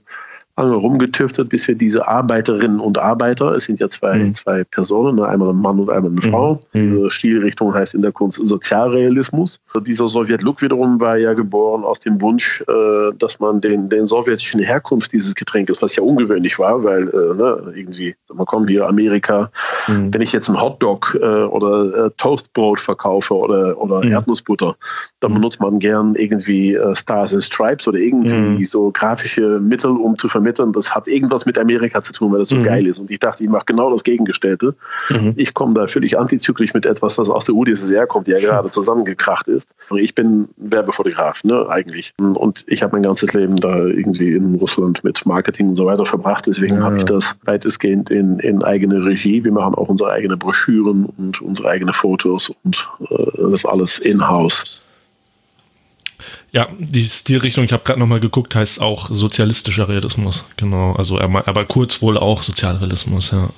lange 0.57 0.76
rumgetüftet, 0.76 1.49
bis 1.49 1.68
wir 1.68 1.76
diese 1.76 2.07
Arbeiterinnen 2.07 2.80
und 2.80 2.98
Arbeiter, 2.98 3.56
es 3.56 3.65
sind 3.65 3.80
ja 3.80 3.90
zwei, 3.90 4.18
Mhm. 4.18 4.36
zwei 4.36 4.64
Personen, 4.64 5.15
ne, 5.18 5.28
einmal 5.28 5.49
ein 5.49 5.56
Mann 5.56 5.80
und 5.80 5.90
einmal 5.90 6.11
eine 6.11 6.22
Frau. 6.22 6.61
Mhm. 6.73 6.80
Diese 6.80 7.11
Stilrichtung 7.11 7.73
heißt 7.73 7.95
in 7.95 8.02
der 8.02 8.11
Kunst 8.11 8.40
Sozialrealismus. 8.45 9.60
Dieser 9.86 10.07
Sowjet-Look 10.10 10.61
wiederum 10.61 10.99
war 10.99 11.18
ja 11.18 11.34
geboren 11.34 11.84
aus 11.84 11.99
dem 11.99 12.22
Wunsch, 12.22 12.61
äh, 12.68 13.14
dass 13.18 13.40
man 13.40 13.61
den, 13.61 13.90
den 13.90 14.06
sowjetischen 14.06 14.61
Herkunft 14.61 15.14
dieses 15.14 15.36
Getränkes, 15.36 15.82
was 15.82 15.95
ja 15.95 16.03
ungewöhnlich 16.03 16.57
war, 16.60 16.84
weil 16.84 17.07
äh, 17.10 17.34
ne, 17.36 17.73
irgendwie, 17.76 18.15
man 18.34 18.45
kommt 18.45 18.69
hier 18.69 18.88
Amerika, 18.88 19.49
Mhm. 19.88 20.14
wenn 20.14 20.22
ich 20.22 20.32
jetzt 20.34 20.49
einen 20.49 20.61
Hotdog 20.61 21.18
äh, 21.19 21.26
oder 21.26 22.11
Toastbrot 22.18 22.80
verkaufe 22.80 23.34
oder, 23.36 23.82
oder 23.82 24.06
Mhm. 24.06 24.11
Erdnussbutter, 24.11 24.76
dann 25.22 25.32
Mhm. 25.32 25.36
benutzt 25.36 25.60
man 25.61 25.80
gern 25.80 26.15
irgendwie 26.15 26.78
Stars 26.94 27.34
and 27.34 27.44
Stripes 27.44 27.88
oder 27.88 27.98
irgendwie 27.99 28.36
Mhm. 28.36 28.65
so 28.65 28.91
grafische 28.91 29.60
Mittel, 29.60 29.91
um 29.91 30.18
zu 30.18 30.28
vermitteln, 30.28 30.40
das 30.43 30.95
hat 30.95 31.07
irgendwas 31.07 31.45
mit 31.45 31.57
Amerika 31.57 32.01
zu 32.01 32.13
tun, 32.13 32.31
weil 32.31 32.39
das 32.39 32.49
so 32.49 32.55
Mhm. 32.55 32.63
geil 32.63 32.88
ist. 32.88 32.99
Und 32.99 33.09
ich 33.11 33.19
dachte, 33.19 33.43
ich 33.43 33.49
mache 33.49 33.65
genau 33.65 33.91
das 33.91 34.03
Gegengestellte. 34.03 34.76
Mhm. 35.09 35.34
Ich 35.35 35.53
komme 35.53 35.73
da 35.73 35.88
völlig 35.88 36.18
antizyklisch 36.19 36.73
mit 36.73 36.85
etwas, 36.85 37.18
was 37.18 37.30
aus 37.30 37.45
der 37.45 37.55
UdSSR 37.55 38.07
kommt, 38.07 38.27
die 38.27 38.31
ja 38.31 38.39
gerade 38.39 38.69
zusammengekracht 38.72 39.47
ist. 39.47 39.69
Ich 39.95 40.15
bin 40.15 40.47
Werbefotograf, 40.57 41.43
ne, 41.43 41.68
eigentlich. 41.69 42.13
Und 42.19 42.63
ich 42.68 42.84
habe 42.84 42.93
mein 42.95 43.03
ganzes 43.03 43.34
Leben 43.34 43.55
da 43.57 43.77
irgendwie 43.85 44.34
in 44.35 44.55
Russland 44.55 45.03
mit 45.03 45.26
Marketing 45.26 45.69
und 45.69 45.76
so 45.76 45.85
weiter 45.85 46.05
verbracht. 46.05 46.47
Deswegen 46.47 46.77
Ja. 46.77 46.84
habe 46.84 46.97
ich 46.97 47.05
das 47.05 47.35
weitestgehend 47.45 48.09
in, 48.09 48.39
in 48.39 48.63
eigene 48.63 49.03
Regie. 49.05 49.43
Wir 49.43 49.51
machen 49.51 49.76
auch 49.76 49.89
unsere 49.89 50.11
eigenen 50.11 50.39
Broschüren 50.39 51.05
und 51.18 51.41
unsere 51.41 51.69
eigenen 51.69 51.93
Fotos 51.93 52.51
und 52.63 52.88
äh, 53.09 53.49
das 53.51 53.65
alles 53.65 53.99
in-house. 53.99 54.84
Ja, 56.52 56.68
die 56.77 57.07
Stilrichtung, 57.07 57.64
ich 57.64 57.72
habe 57.73 57.84
gerade 57.84 57.99
noch 57.99 58.07
mal 58.07 58.19
geguckt, 58.19 58.56
heißt 58.56 58.81
auch 58.81 59.10
sozialistischer 59.10 59.88
Realismus. 59.89 60.45
Genau, 60.57 60.93
also 60.93 61.18
er 61.18 61.30
aber 61.48 61.65
kurz 61.65 62.02
wohl 62.02 62.18
auch 62.18 62.43
Sozialrealismus, 62.43 63.31
ja. 63.31 63.49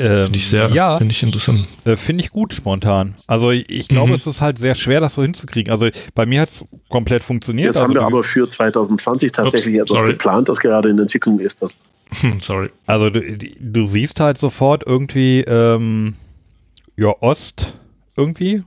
Ähm, 0.00 0.26
Finde 0.26 0.38
ich 0.38 0.46
sehr, 0.46 0.68
Ja, 0.68 0.96
finde 0.98 1.10
ich 1.12 1.22
interessant. 1.24 1.66
äh, 1.84 1.96
finde 1.96 2.22
ich 2.22 2.30
gut 2.30 2.54
spontan. 2.54 3.16
Also 3.26 3.50
ich, 3.50 3.88
glaube, 3.88 4.10
Mhm. 4.10 4.14
es 4.18 4.28
ist 4.28 4.40
halt 4.40 4.56
sehr 4.56 4.76
schwer, 4.76 5.00
das 5.00 5.14
so 5.14 5.22
hinzukriegen. 5.22 5.72
Also 5.72 5.88
bei 6.14 6.24
mir 6.24 6.42
hat 6.42 6.50
es 6.50 6.64
komplett 6.88 7.24
funktioniert. 7.24 7.66
Jetzt 7.66 7.76
also 7.78 7.88
haben 7.88 7.94
wir 7.94 8.02
aber 8.02 8.22
für 8.22 8.48
2020 8.48 9.32
tatsächlich 9.32 9.74
Ups, 9.80 9.90
etwas 9.90 9.98
sorry. 9.98 10.12
geplant, 10.12 10.48
das 10.48 10.60
gerade 10.60 10.88
in 10.88 11.00
Entwicklung 11.00 11.40
ist. 11.40 11.60
Das 11.60 11.74
Hm, 12.20 12.38
sorry. 12.40 12.70
Also 12.86 13.10
du, 13.10 13.20
du 13.58 13.86
siehst 13.88 14.20
halt 14.20 14.38
sofort 14.38 14.84
irgendwie, 14.86 15.40
ähm, 15.40 16.14
ja, 16.96 17.12
Ost 17.20 17.74
irgendwie. 18.16 18.62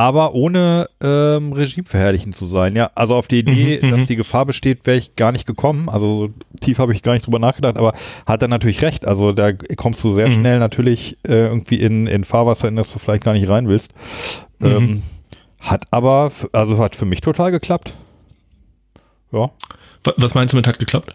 Aber 0.00 0.34
ohne 0.34 0.88
ähm, 1.02 1.52
regimeverherrlichend 1.52 2.34
zu 2.34 2.46
sein. 2.46 2.74
Ja, 2.74 2.90
also 2.94 3.14
auf 3.16 3.28
die 3.28 3.40
Idee, 3.40 3.80
Mhm, 3.82 3.90
dass 3.90 4.00
mhm. 4.00 4.06
die 4.06 4.16
Gefahr 4.16 4.46
besteht, 4.46 4.86
wäre 4.86 4.96
ich 4.96 5.14
gar 5.14 5.30
nicht 5.30 5.46
gekommen. 5.46 5.90
Also 5.90 6.16
so 6.16 6.30
tief 6.62 6.78
habe 6.78 6.94
ich 6.94 7.02
gar 7.02 7.12
nicht 7.12 7.26
drüber 7.26 7.38
nachgedacht, 7.38 7.76
aber 7.76 7.92
hat 8.26 8.40
er 8.40 8.48
natürlich 8.48 8.80
recht. 8.80 9.04
Also 9.06 9.32
da 9.32 9.52
kommst 9.52 10.02
du 10.02 10.14
sehr 10.14 10.28
Mhm. 10.28 10.32
schnell 10.40 10.58
natürlich 10.58 11.18
äh, 11.28 11.32
irgendwie 11.48 11.76
in, 11.80 12.06
in 12.06 12.24
Fahrwasser, 12.24 12.68
in 12.68 12.76
das 12.76 12.90
du 12.92 12.98
vielleicht 12.98 13.24
gar 13.24 13.34
nicht 13.34 13.46
rein 13.48 13.68
willst. 13.68 13.92
Mhm. 14.60 14.66
Ähm, 14.66 15.02
hat 15.60 15.84
aber, 15.90 16.32
also 16.52 16.78
hat 16.78 16.96
für 16.96 17.04
mich 17.04 17.20
total 17.20 17.50
geklappt. 17.50 17.92
Ja. 19.32 19.50
Wa- 20.04 20.14
Was 20.16 20.34
meinst 20.34 20.54
du 20.54 20.56
mit 20.56 20.66
hat 20.66 20.78
geklappt? 20.78 21.14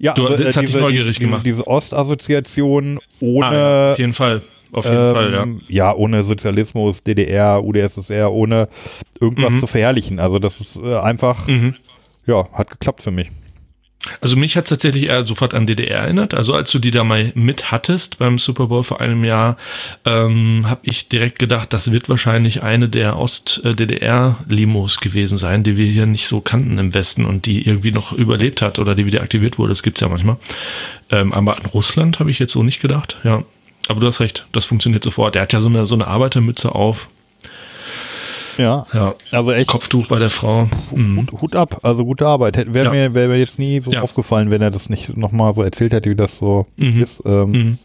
Ja, 0.00 0.14
Du- 0.14 0.26
das 0.26 0.56
hat 0.56 0.64
dich 0.64 0.74
neugierig 0.74 1.18
diese, 1.18 1.28
gemacht. 1.28 1.46
Diese 1.46 1.64
Ostassoziation 1.68 2.98
ohne 3.20 3.46
Ah, 3.46 3.52
ja, 3.54 3.92
auf 3.92 3.98
jeden 4.00 4.12
Fall. 4.12 4.42
Auf 4.72 4.84
jeden 4.84 5.12
Fall, 5.14 5.32
ja. 5.32 5.42
ähm, 5.42 5.60
ja, 5.68 5.94
ohne 5.94 6.22
Sozialismus, 6.22 7.02
DDR, 7.02 7.62
UdSSR, 7.62 8.32
ohne 8.32 8.68
irgendwas 9.20 9.52
Mhm. 9.52 9.60
zu 9.60 9.66
verherrlichen. 9.66 10.18
Also 10.18 10.38
das 10.38 10.60
ist 10.60 10.76
äh, 10.76 10.96
einfach, 10.96 11.46
Mhm. 11.46 11.74
ja, 12.26 12.48
hat 12.52 12.70
geklappt 12.70 13.02
für 13.02 13.10
mich. 13.10 13.30
Also 14.20 14.34
mich 14.36 14.56
hat 14.56 14.64
es 14.64 14.70
tatsächlich 14.70 15.04
eher 15.04 15.24
sofort 15.24 15.54
an 15.54 15.64
DDR 15.68 16.00
erinnert. 16.00 16.34
Also 16.34 16.54
als 16.54 16.72
du 16.72 16.80
die 16.80 16.90
da 16.90 17.04
mal 17.04 17.30
mit 17.36 17.70
hattest 17.70 18.18
beim 18.18 18.40
Super 18.40 18.66
Bowl 18.66 18.82
vor 18.82 19.00
einem 19.00 19.22
Jahr, 19.22 19.56
ähm, 20.04 20.64
habe 20.68 20.80
ich 20.82 21.08
direkt 21.08 21.38
gedacht, 21.38 21.72
das 21.72 21.92
wird 21.92 22.08
wahrscheinlich 22.08 22.64
eine 22.64 22.88
der 22.88 23.16
Ost-DDR-Limos 23.16 24.98
gewesen 25.00 25.38
sein, 25.38 25.62
die 25.62 25.76
wir 25.76 25.86
hier 25.86 26.06
nicht 26.06 26.26
so 26.26 26.40
kannten 26.40 26.78
im 26.78 26.94
Westen 26.94 27.24
und 27.24 27.46
die 27.46 27.66
irgendwie 27.66 27.92
noch 27.92 28.12
überlebt 28.12 28.62
hat 28.62 28.78
oder 28.78 28.94
die 28.94 29.06
wieder 29.06 29.20
aktiviert 29.22 29.58
wurde. 29.58 29.68
Das 29.70 29.82
gibt's 29.84 30.00
ja 30.00 30.08
manchmal. 30.08 30.36
Ähm, 31.10 31.32
aber 31.32 31.56
an 31.56 31.66
Russland 31.66 32.18
habe 32.18 32.30
ich 32.30 32.38
jetzt 32.38 32.52
so 32.52 32.62
nicht 32.62 32.80
gedacht. 32.80 33.18
Ja, 33.22 33.42
aber 33.88 34.00
du 34.00 34.06
hast 34.06 34.20
recht, 34.20 34.46
das 34.52 34.64
funktioniert 34.64 35.02
sofort. 35.04 35.34
Der 35.34 35.42
hat 35.42 35.52
ja 35.52 35.60
so 35.60 35.68
eine, 35.68 35.84
so 35.86 35.94
eine 35.94 36.06
Arbeitermütze 36.06 36.74
auf. 36.74 37.08
Ja, 38.58 38.86
Ja, 38.92 39.14
also 39.30 39.50
echt 39.52 39.68
Kopftuch 39.68 40.08
bei 40.08 40.18
der 40.18 40.28
Frau. 40.28 40.68
Mhm. 40.94 41.16
Hut, 41.32 41.40
Hut 41.40 41.56
ab, 41.56 41.80
also 41.82 42.04
gute 42.04 42.26
Arbeit. 42.26 42.56
Wäre 42.74 42.86
Ja. 42.86 42.90
mir, 42.90 43.14
wär 43.14 43.28
mir 43.28 43.38
jetzt 43.38 43.58
nie 43.58 43.80
so 43.80 43.90
Ja. 43.90 44.02
aufgefallen, 44.02 44.50
wenn 44.50 44.60
er 44.60 44.70
das 44.70 44.90
nicht 44.90 45.16
nochmal 45.16 45.54
so 45.54 45.62
erzählt 45.62 45.92
hätte, 45.94 46.10
wie 46.10 46.14
das 46.14 46.36
so 46.36 46.66
Mhm. 46.76 47.02
ist. 47.02 47.22
Ähm, 47.24 47.50
Mhm. 47.50 47.78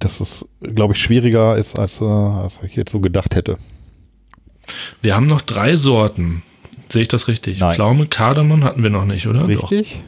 Dass 0.00 0.18
es, 0.20 0.48
glaube 0.60 0.94
ich, 0.94 1.00
schwieriger 1.00 1.56
ist, 1.56 1.78
als, 1.78 2.00
äh, 2.00 2.04
als 2.04 2.58
ich 2.66 2.74
jetzt 2.74 2.90
so 2.90 2.98
gedacht 2.98 3.36
hätte. 3.36 3.58
Wir 5.00 5.14
haben 5.14 5.26
noch 5.26 5.40
drei 5.40 5.76
Sorten. 5.76 6.42
Sehe 6.88 7.02
ich 7.02 7.08
das 7.08 7.28
richtig? 7.28 7.60
Nein. 7.60 7.74
Pflaume, 7.76 8.06
Kardamom 8.06 8.64
hatten 8.64 8.82
wir 8.82 8.90
noch 8.90 9.04
nicht, 9.04 9.28
oder? 9.28 9.46
Richtig? 9.46 10.02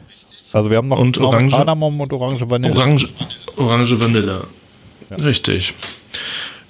Also 0.51 0.69
wir 0.69 0.75
haben 0.77 0.89
noch 0.89 0.99
Und 0.99 1.15
Pflaume, 1.15 1.37
Orange- 1.37 1.51
Kardamom 1.55 1.99
und 2.01 2.11
Orange 2.11 2.49
Vanille. 2.49 2.73
Doch. 2.73 2.81
Orange, 2.81 3.07
Orange 3.55 3.99
Vanille. 3.99 4.43
Richtig. 5.11 5.73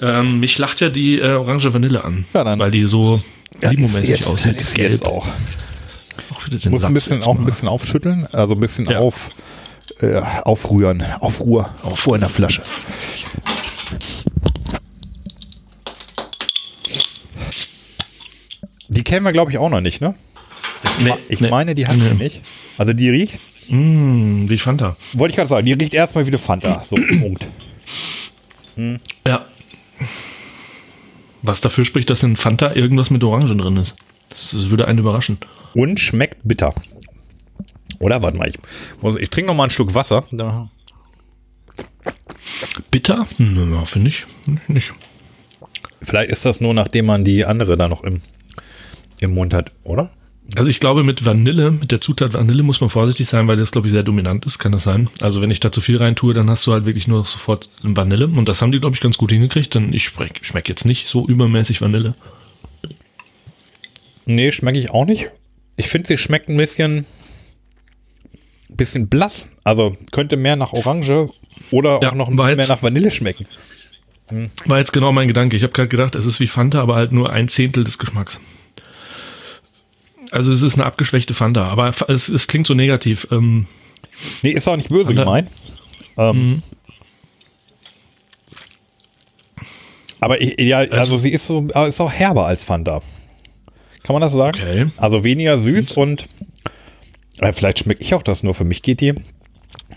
Ähm, 0.01 0.39
mich 0.39 0.57
lacht 0.57 0.81
ja 0.81 0.89
die 0.89 1.19
äh, 1.19 1.33
Orange 1.33 1.73
Vanille 1.73 2.03
an, 2.03 2.25
Ja, 2.33 2.43
dann- 2.43 2.59
weil 2.59 2.71
die 2.71 2.83
so 2.83 3.21
Ja, 3.61 3.69
limomäßig 3.71 4.25
aussieht. 4.27 4.59
ist 4.59 4.77
jetzt 4.77 5.05
auch. 5.05 5.25
Auch 6.33 6.45
wieder 6.45 6.57
den 6.57 6.71
Muss 6.71 6.81
ein 6.83 6.87
Satz 6.87 6.93
bisschen, 6.93 7.15
jetzt 7.17 7.27
auch 7.27 7.37
ein 7.37 7.45
bisschen 7.45 7.67
aufschütteln, 7.69 8.27
also 8.33 8.55
ein 8.55 8.59
bisschen 8.59 8.87
Ja. 8.87 8.99
auf, 8.99 9.29
äh, 10.01 10.15
aufrühren, 10.43 11.03
Aufruhr, 11.21 11.69
Aufruhr 11.83 12.15
in 12.15 12.21
der 12.21 12.29
Flasche. 12.29 12.61
Die 18.87 19.03
kennen 19.03 19.25
wir, 19.25 19.31
glaube 19.31 19.51
ich, 19.51 19.57
auch 19.57 19.69
noch 19.69 19.81
nicht, 19.81 20.01
ne? 20.01 20.15
Nee, 20.99 21.13
Ich 21.29 21.41
nee. 21.41 21.49
meine, 21.49 21.75
die 21.75 21.87
hatten 21.87 21.99
Nee. 21.99 22.05
wir 22.05 22.13
nicht. 22.13 22.41
Also 22.77 22.93
die 22.93 23.09
riecht, 23.09 23.39
Mm, 23.69 24.47
wie 24.47 24.57
Fanta. 24.59 24.95
wollte 25.13 25.31
ich 25.31 25.35
gerade 25.37 25.49
sagen, 25.49 25.65
die 25.65 25.73
riecht 25.73 25.93
erstmal 25.93 26.25
wie 26.25 26.29
eine 26.29 26.37
Fanta. 26.37 26.83
So, 26.87 26.95
Punkt. 27.19 27.47
Ja. 29.27 29.45
Was 31.41 31.61
dafür 31.61 31.85
spricht, 31.85 32.09
dass 32.09 32.23
in 32.23 32.35
Fanta 32.35 32.73
irgendwas 32.73 33.09
mit 33.09 33.23
Orangen 33.23 33.57
drin 33.57 33.77
ist. 33.77 33.95
Das, 34.29 34.69
würde 34.69 34.87
einen 34.87 34.99
überraschen. 34.99 35.37
Und 35.73 35.99
schmeckt 35.99 36.39
bitter. 36.43 36.73
Oder? 37.99 38.21
Warte 38.21 38.37
mal, 38.37 38.49
ich, 38.49 38.57
muss- 39.01 39.15
ich 39.17 39.29
trinke 39.29 39.47
noch 39.47 39.55
mal 39.55 39.63
einen 39.63 39.69
Schluck 39.69 39.93
Wasser. 39.93 40.25
Da. 40.31 40.69
Bitter? 42.91 43.27
Nö, 43.37 43.77
finde 43.85 44.09
ich 44.09 44.25
nicht. 44.67 44.93
Vielleicht 46.01 46.29
ist 46.31 46.45
das 46.45 46.61
nur, 46.61 46.73
nachdem 46.73 47.05
man 47.05 47.23
die 47.23 47.45
andere 47.45 47.77
da 47.77 47.87
noch 47.87 48.03
im, 48.03 48.21
im 49.19 49.33
Mund 49.33 49.53
hat, 49.53 49.71
oder? 49.83 50.09
Also 50.53 50.69
ich 50.69 50.79
glaube, 50.79 51.03
mit 51.03 51.25
Vanille, 51.25 51.71
mit 51.71 51.91
der 51.91 52.01
Zutat 52.01 52.33
Vanille 52.33 52.61
muss 52.61 52.79
man 52.79 52.89
vorsichtig 52.89 53.27
sein, 53.27 53.47
weil 53.47 53.57
das, 53.57 53.71
glaube 53.71 53.87
ich, 53.87 53.93
sehr 53.93 54.03
dominant 54.03 54.45
ist. 54.45 54.59
Kann 54.59 54.71
das 54.71 54.83
sein? 54.83 55.09
Also 55.19 55.41
wenn 55.41 55.49
ich 55.49 55.59
da 55.59 55.71
zu 55.71 55.81
viel 55.81 55.97
rein 55.97 56.15
tue, 56.15 56.33
dann 56.33 56.49
hast 56.49 56.67
du 56.67 56.71
halt 56.71 56.85
wirklich 56.85 57.07
nur 57.07 57.25
sofort 57.25 57.69
Vanille. 57.81 58.27
Und 58.27 58.47
das 58.47 58.61
haben 58.61 58.71
die, 58.71 58.79
glaube 58.79 58.95
ich, 58.95 59.01
ganz 59.01 59.17
gut 59.17 59.31
hingekriegt. 59.31 59.73
Denn 59.73 59.91
ich 59.91 60.05
schmecke 60.05 60.69
jetzt 60.69 60.85
nicht 60.85 61.07
so 61.07 61.27
übermäßig 61.27 61.81
Vanille. 61.81 62.13
Nee, 64.25 64.51
schmecke 64.51 64.77
ich 64.77 64.91
auch 64.91 65.05
nicht. 65.05 65.29
Ich 65.77 65.89
finde, 65.89 66.07
sie 66.07 66.17
schmeckt 66.17 66.47
ein 66.47 66.57
bisschen, 66.57 67.05
bisschen 68.69 69.07
blass. 69.09 69.49
Also 69.63 69.97
könnte 70.11 70.37
mehr 70.37 70.55
nach 70.55 70.73
Orange 70.73 71.29
oder 71.71 71.99
Ja, 72.01 72.11
auch 72.11 72.15
noch 72.15 72.29
ein 72.29 72.37
war 72.37 72.45
bisschen 72.45 72.57
mehr 72.57 72.67
nach 72.67 72.83
Vanille 72.83 73.11
schmecken. 73.11 73.47
War 74.65 74.79
jetzt 74.79 74.93
genau 74.93 75.11
mein 75.11 75.27
Gedanke. 75.27 75.55
Ich 75.57 75.63
habe 75.63 75.73
gerade 75.73 75.89
gedacht, 75.89 76.15
es 76.15 76.25
ist 76.25 76.39
wie 76.39 76.47
Fanta, 76.47 76.81
aber 76.81 76.95
halt 76.95 77.11
nur 77.11 77.31
ein 77.31 77.47
Zehntel 77.47 77.83
des 77.83 77.97
Geschmacks. 77.97 78.39
Also 80.35 80.51
es 80.51 80.61
ist 80.61 80.75
eine 80.75 80.85
abgeschwächte 80.85 81.33
Fanta, 81.33 81.67
aber 81.67 81.93
es, 82.07 82.29
es 82.29 82.47
klingt 82.47 82.67
so 82.67 82.73
negativ. 82.73 83.27
Ähm, 83.31 83.67
Nee, 84.43 84.51
ist 84.51 84.67
auch 84.67 84.75
nicht 84.77 84.89
böse 84.89 85.07
Fanta- 85.11 85.23
gemeint. 85.23 85.49
Ähm, 86.17 86.37
Mhm. 86.55 86.63
Aber 90.19 90.41
ich, 90.41 90.59
ja, 90.59 90.79
also, 90.79 91.17
sie 91.17 91.29
ist 91.31 91.45
so, 91.45 91.67
aber 91.73 91.87
ist 91.87 91.99
auch 91.99 92.11
herber 92.11 92.45
als 92.47 92.63
Fanta. 92.63 93.01
Kann 94.03 94.13
man 94.13 94.21
das 94.21 94.33
sagen? 94.33 94.57
Okay. 94.59 94.87
Also 94.97 95.23
weniger 95.23 95.57
süß 95.57 95.91
und 95.93 96.27
äh, 97.39 97.51
vielleicht 97.53 97.79
schmecke 97.79 98.01
ich 98.03 98.13
auch 98.13 98.23
das 98.23 98.43
nur. 98.43 98.53
Für 98.53 98.65
mich 98.65 98.81
geht 98.81 99.01
die. 99.01 99.13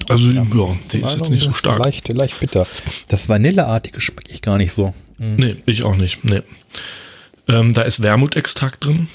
also 0.09 0.31
ja, 0.31 0.45
die 0.93 0.99
ist 0.99 1.17
jetzt 1.17 1.31
nicht 1.31 1.45
so 1.45 1.53
stark. 1.53 1.79
Leicht, 1.79 2.09
leicht 2.09 2.41
bitter. 2.41 2.67
Das 3.09 3.29
Vanilleartige 3.29 4.01
schmecke 4.01 4.33
ich 4.33 4.43
gar 4.43 4.59
nicht 4.59 4.73
so. 4.73 4.95
Nee, 5.19 5.57
ich 5.67 5.83
auch 5.83 5.97
nicht. 5.97 6.25
Nee. 6.25 6.43
Ähm, 7.49 7.73
da 7.73 7.83
ist 7.83 8.03
Wermutextrakt 8.03 8.85
drin. 8.85 9.09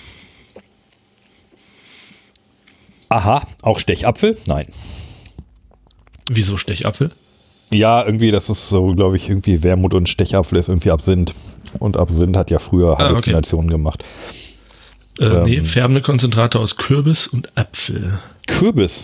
Aha, 3.14 3.44
auch 3.62 3.80
Stechapfel? 3.80 4.38
Nein. 4.48 4.68
Wieso 6.30 6.58
Stechapfel? 6.58 7.12
Ja, 7.70 8.04
irgendwie, 8.06 8.32
das 8.32 8.50
ist 8.50 8.70
so, 8.70 8.94
glaube 8.94 9.18
ich, 9.18 9.30
irgendwie 9.30 9.62
Wermut 9.64 9.94
und 9.94 10.10
Stechapfel 10.10 10.58
ist 10.58 10.68
irgendwie 10.70 10.92
Absinth. 10.92 11.34
Und 11.80 11.98
Absinth 11.98 12.36
hat 12.38 12.50
ja 12.52 12.60
früher 12.60 12.90
Ah, 12.92 12.94
okay. 12.94 13.04
Halluzinationen 13.06 13.70
gemacht. 13.70 14.04
Äh, 15.20 15.26
Ähm. 15.26 15.44
nee, 15.44 15.62
färbende 15.62 16.02
Konzentrate 16.02 16.60
aus 16.60 16.76
Kürbis 16.78 17.28
und 17.28 17.56
Apfel. 17.58 18.20
Kürbis. 18.48 19.04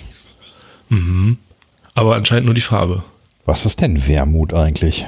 Aber 1.93 2.15
anscheinend 2.15 2.45
nur 2.45 2.55
die 2.55 2.61
Farbe. 2.61 3.03
Was 3.45 3.65
ist 3.65 3.81
denn 3.81 4.07
Wermut 4.07 4.53
eigentlich? 4.53 5.05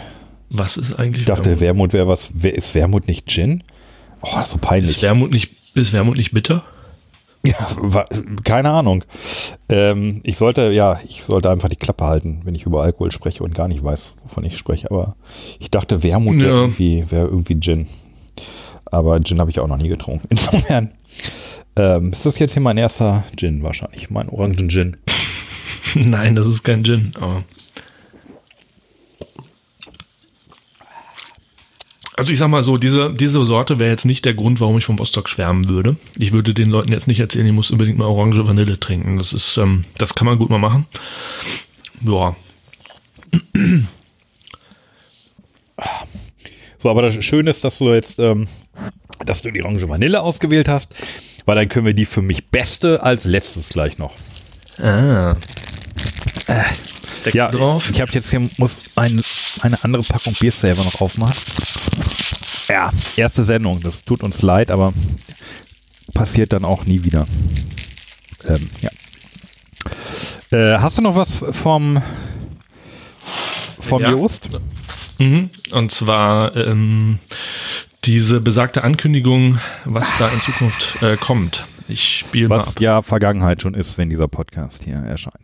Was 0.50 0.78
ist 0.78 1.00
eigentlich 1.00 1.22
Ich 1.22 1.26
dachte, 1.26 1.60
Wermut? 1.60 1.62
Wermut 1.62 1.94
wäre 1.94 2.08
was. 2.08 2.30
Ist 2.44 2.76
Wermut 2.76 3.08
nicht 3.08 3.28
Gin? 3.28 3.64
Oh, 4.22 4.44
so 4.44 4.58
peinlich. 4.60 4.92
Ist 4.98 5.02
Wermut 5.02 5.32
nicht, 5.32 5.52
ist 5.76 5.94
Wermut 5.94 6.18
nicht 6.18 6.32
bitter? 6.34 6.64
Ja, 7.44 7.56
wa- 7.78 8.08
keine 8.44 8.70
Ahnung. 8.72 9.04
Ähm, 9.70 10.22
ich 10.24 10.38
sollte, 10.38 10.72
ja, 10.72 11.00
ich 11.08 11.24
sollte 11.24 11.50
einfach 11.50 11.70
die 11.70 11.76
Klappe 11.76 12.06
halten, 12.06 12.42
wenn 12.44 12.54
ich 12.56 12.64
über 12.68 12.84
Alkohol 12.84 13.12
spreche 13.12 13.44
und 13.44 13.56
gar 13.56 13.68
nicht 13.68 13.84
weiß, 13.84 14.14
wovon 14.24 14.44
ich 14.44 14.58
spreche. 14.58 14.92
Aber 14.92 15.16
ich 15.60 15.72
dachte, 15.72 16.04
Wermut 16.04 16.38
wäre 16.40 16.50
Ja. 16.50 16.62
irgendwie, 16.62 17.06
wär 17.10 17.22
irgendwie 17.26 17.60
Gin. 17.60 17.88
Aber 18.86 19.20
Gin 19.22 19.40
habe 19.40 19.50
ich 19.50 19.60
auch 19.60 19.68
noch 19.68 19.78
nie 19.78 19.88
getrunken. 19.88 20.28
Insofern 20.30 20.92
ähm, 21.78 22.12
ist 22.12 22.26
das 22.26 22.38
jetzt 22.38 22.54
hier 22.54 22.62
mein 22.62 22.78
erster 22.78 23.24
Gin 23.38 23.64
wahrscheinlich. 23.64 24.10
Mein 24.12 24.30
Orangen-Gin. 24.30 24.98
Nein, 25.96 26.36
das 26.36 26.46
ist 26.48 26.64
kein 26.64 26.84
Gin. 26.84 27.12
Aber 27.20 27.44
also 32.22 32.32
ich 32.32 32.38
sag 32.38 32.50
mal 32.50 32.64
so, 32.64 32.78
diese, 32.78 33.12
diese 33.12 33.44
Sorte 33.46 33.80
wäre 33.80 33.90
jetzt 33.90 34.06
nicht 34.06 34.26
der 34.26 34.36
Grund, 34.36 34.60
warum 34.62 34.78
ich 34.78 34.86
vom 34.86 35.00
Vostok 35.00 35.28
schwärmen 35.28 35.70
würde. 35.70 35.96
Ich 36.20 36.32
würde 36.32 36.54
den 36.54 36.70
Leuten 36.70 36.92
jetzt 36.92 37.08
nicht 37.08 37.20
erzählen, 37.20 37.48
ich 37.48 37.52
muss 37.52 37.72
unbedingt 37.72 37.98
mal 37.98 38.06
Orange 38.06 38.46
Vanille 38.46 38.80
trinken. 38.80 39.18
Das 39.18 39.34
ist, 39.34 39.58
ähm, 39.58 39.86
das 39.98 40.14
kann 40.14 40.28
man 40.28 40.38
gut 40.38 40.52
mal 40.52 40.60
machen. 40.60 40.86
Ja, 42.06 42.36
So, 46.78 46.90
aber 46.92 47.02
das 47.02 47.24
Schöne 47.24 47.50
ist, 47.50 47.64
dass 47.64 47.80
du 47.80 47.92
jetzt, 47.92 48.20
ähm, 48.20 48.48
dass 49.26 49.42
du 49.42 49.52
die 49.52 49.64
Orange 49.64 49.90
Vanille 49.90 50.22
ausgewählt 50.22 50.68
hast, 50.68 50.94
weil 51.46 51.56
dann 51.56 51.70
können 51.70 51.86
wir 51.88 51.94
die 51.94 52.06
für 52.06 52.22
mich 52.22 52.50
beste 52.50 53.02
als 53.04 53.26
letztes 53.26 53.70
gleich 53.70 53.98
noch. 53.98 54.14
Ah. 54.80 55.36
Deckel 57.26 57.38
Ja, 57.38 57.52
drauf. 57.52 57.90
ich 57.92 58.02
habe 58.02 58.12
jetzt 58.14 58.30
hier, 58.30 58.48
muss 58.58 58.80
ein, 58.96 59.22
eine 59.62 59.84
andere 59.84 60.04
Packung 60.04 60.34
Bier 60.40 60.52
selber 60.52 60.84
noch 60.84 61.02
aufmachen. 61.02 61.38
Ja, 62.72 62.90
erste 63.18 63.44
Sendung, 63.44 63.82
das 63.82 64.06
tut 64.06 64.24
uns 64.24 64.42
leid, 64.42 64.72
aber 64.72 64.94
passiert 66.14 66.54
dann 66.54 66.64
auch 66.64 66.86
nie 66.86 67.04
wieder. 67.04 67.26
Ähm, 68.48 68.70
ja. 68.82 68.90
Äh, 70.58 70.80
hast 70.80 70.98
du 70.98 71.02
noch 71.02 71.16
was 71.16 71.36
vom, 71.36 72.02
vom 73.80 74.02
Ja. 74.02 74.12
Joost? 74.12 74.50
Mhm. 75.20 75.50
Und 75.72 75.92
zwar 75.92 76.56
ähm, 76.56 77.20
diese 78.06 78.40
besagte 78.40 78.84
Ankündigung, 78.84 79.60
was 79.86 80.18
da 80.18 80.30
in 80.30 80.42
Zukunft 80.42 81.02
äh, 81.02 81.18
kommt. 81.18 81.66
Ich 81.88 82.20
spiele 82.20 82.48
mal 82.48 82.60
Was 82.60 82.70
ab. 82.70 82.82
ja 82.82 83.02
Vergangenheit 83.02 83.62
schon 83.62 83.74
ist, 83.74 83.98
wenn 83.98 84.10
dieser 84.10 84.28
Podcast 84.28 84.84
hier 84.84 84.96
erscheint. 84.96 85.36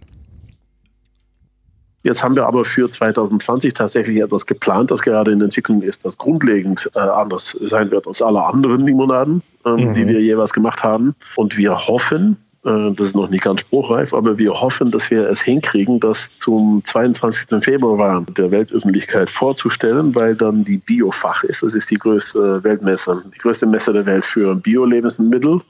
Jetzt 2.08 2.24
haben 2.24 2.38
wir 2.38 2.46
aber 2.46 2.64
für 2.64 2.90
2020 2.90 3.74
tatsächlich 3.74 4.22
etwas 4.22 4.46
geplant, 4.46 4.92
das 4.92 5.02
gerade 5.02 5.34
in 5.34 5.42
Entwicklung 5.42 5.82
ist, 5.82 6.06
das 6.06 6.18
grundlegend 6.18 6.90
äh, 6.96 7.00
anders 7.00 7.52
sein 7.52 7.92
wird 7.92 8.08
als 8.08 8.22
alle 8.22 8.42
anderen 8.46 8.86
Limonaden, 8.86 9.42
ähm, 9.66 9.94
die 9.94 10.08
wir 10.08 10.22
jeweils 10.22 10.54
gemacht 10.54 10.84
haben. 10.84 11.16
Und 11.36 11.58
wir 11.58 11.78
hoffen, 11.78 12.38
das 12.64 13.08
ist 13.08 13.16
noch 13.16 13.30
nicht 13.30 13.44
ganz 13.44 13.62
spruchreif, 13.62 14.14
aber 14.14 14.38
wir 14.38 14.54
hoffen, 14.54 14.92
dass 14.92 15.10
wir 15.10 15.30
es 15.30 15.42
hinkriegen, 15.42 16.00
das 16.00 16.30
zum 16.40 16.82
22. 16.84 17.64
Februar 17.64 18.26
der 18.36 18.52
Weltöffentlichkeit 18.52 19.30
vorzustellen, 19.30 20.14
weil 20.16 20.36
dann 20.36 20.64
die 20.64 20.78
Biofach 20.78 21.44
ist. 21.44 21.64
Das 21.64 21.76
ist 21.76 21.90
die 21.90 21.96
größte 21.96 22.64
Weltmesse, 22.64 23.24
die 23.34 23.38
größte 23.38 23.66
Messe 23.66 23.94
der 23.94 24.06
Welt 24.06 24.26
für 24.26 24.56
Bio-Lebensmittel 24.56 25.62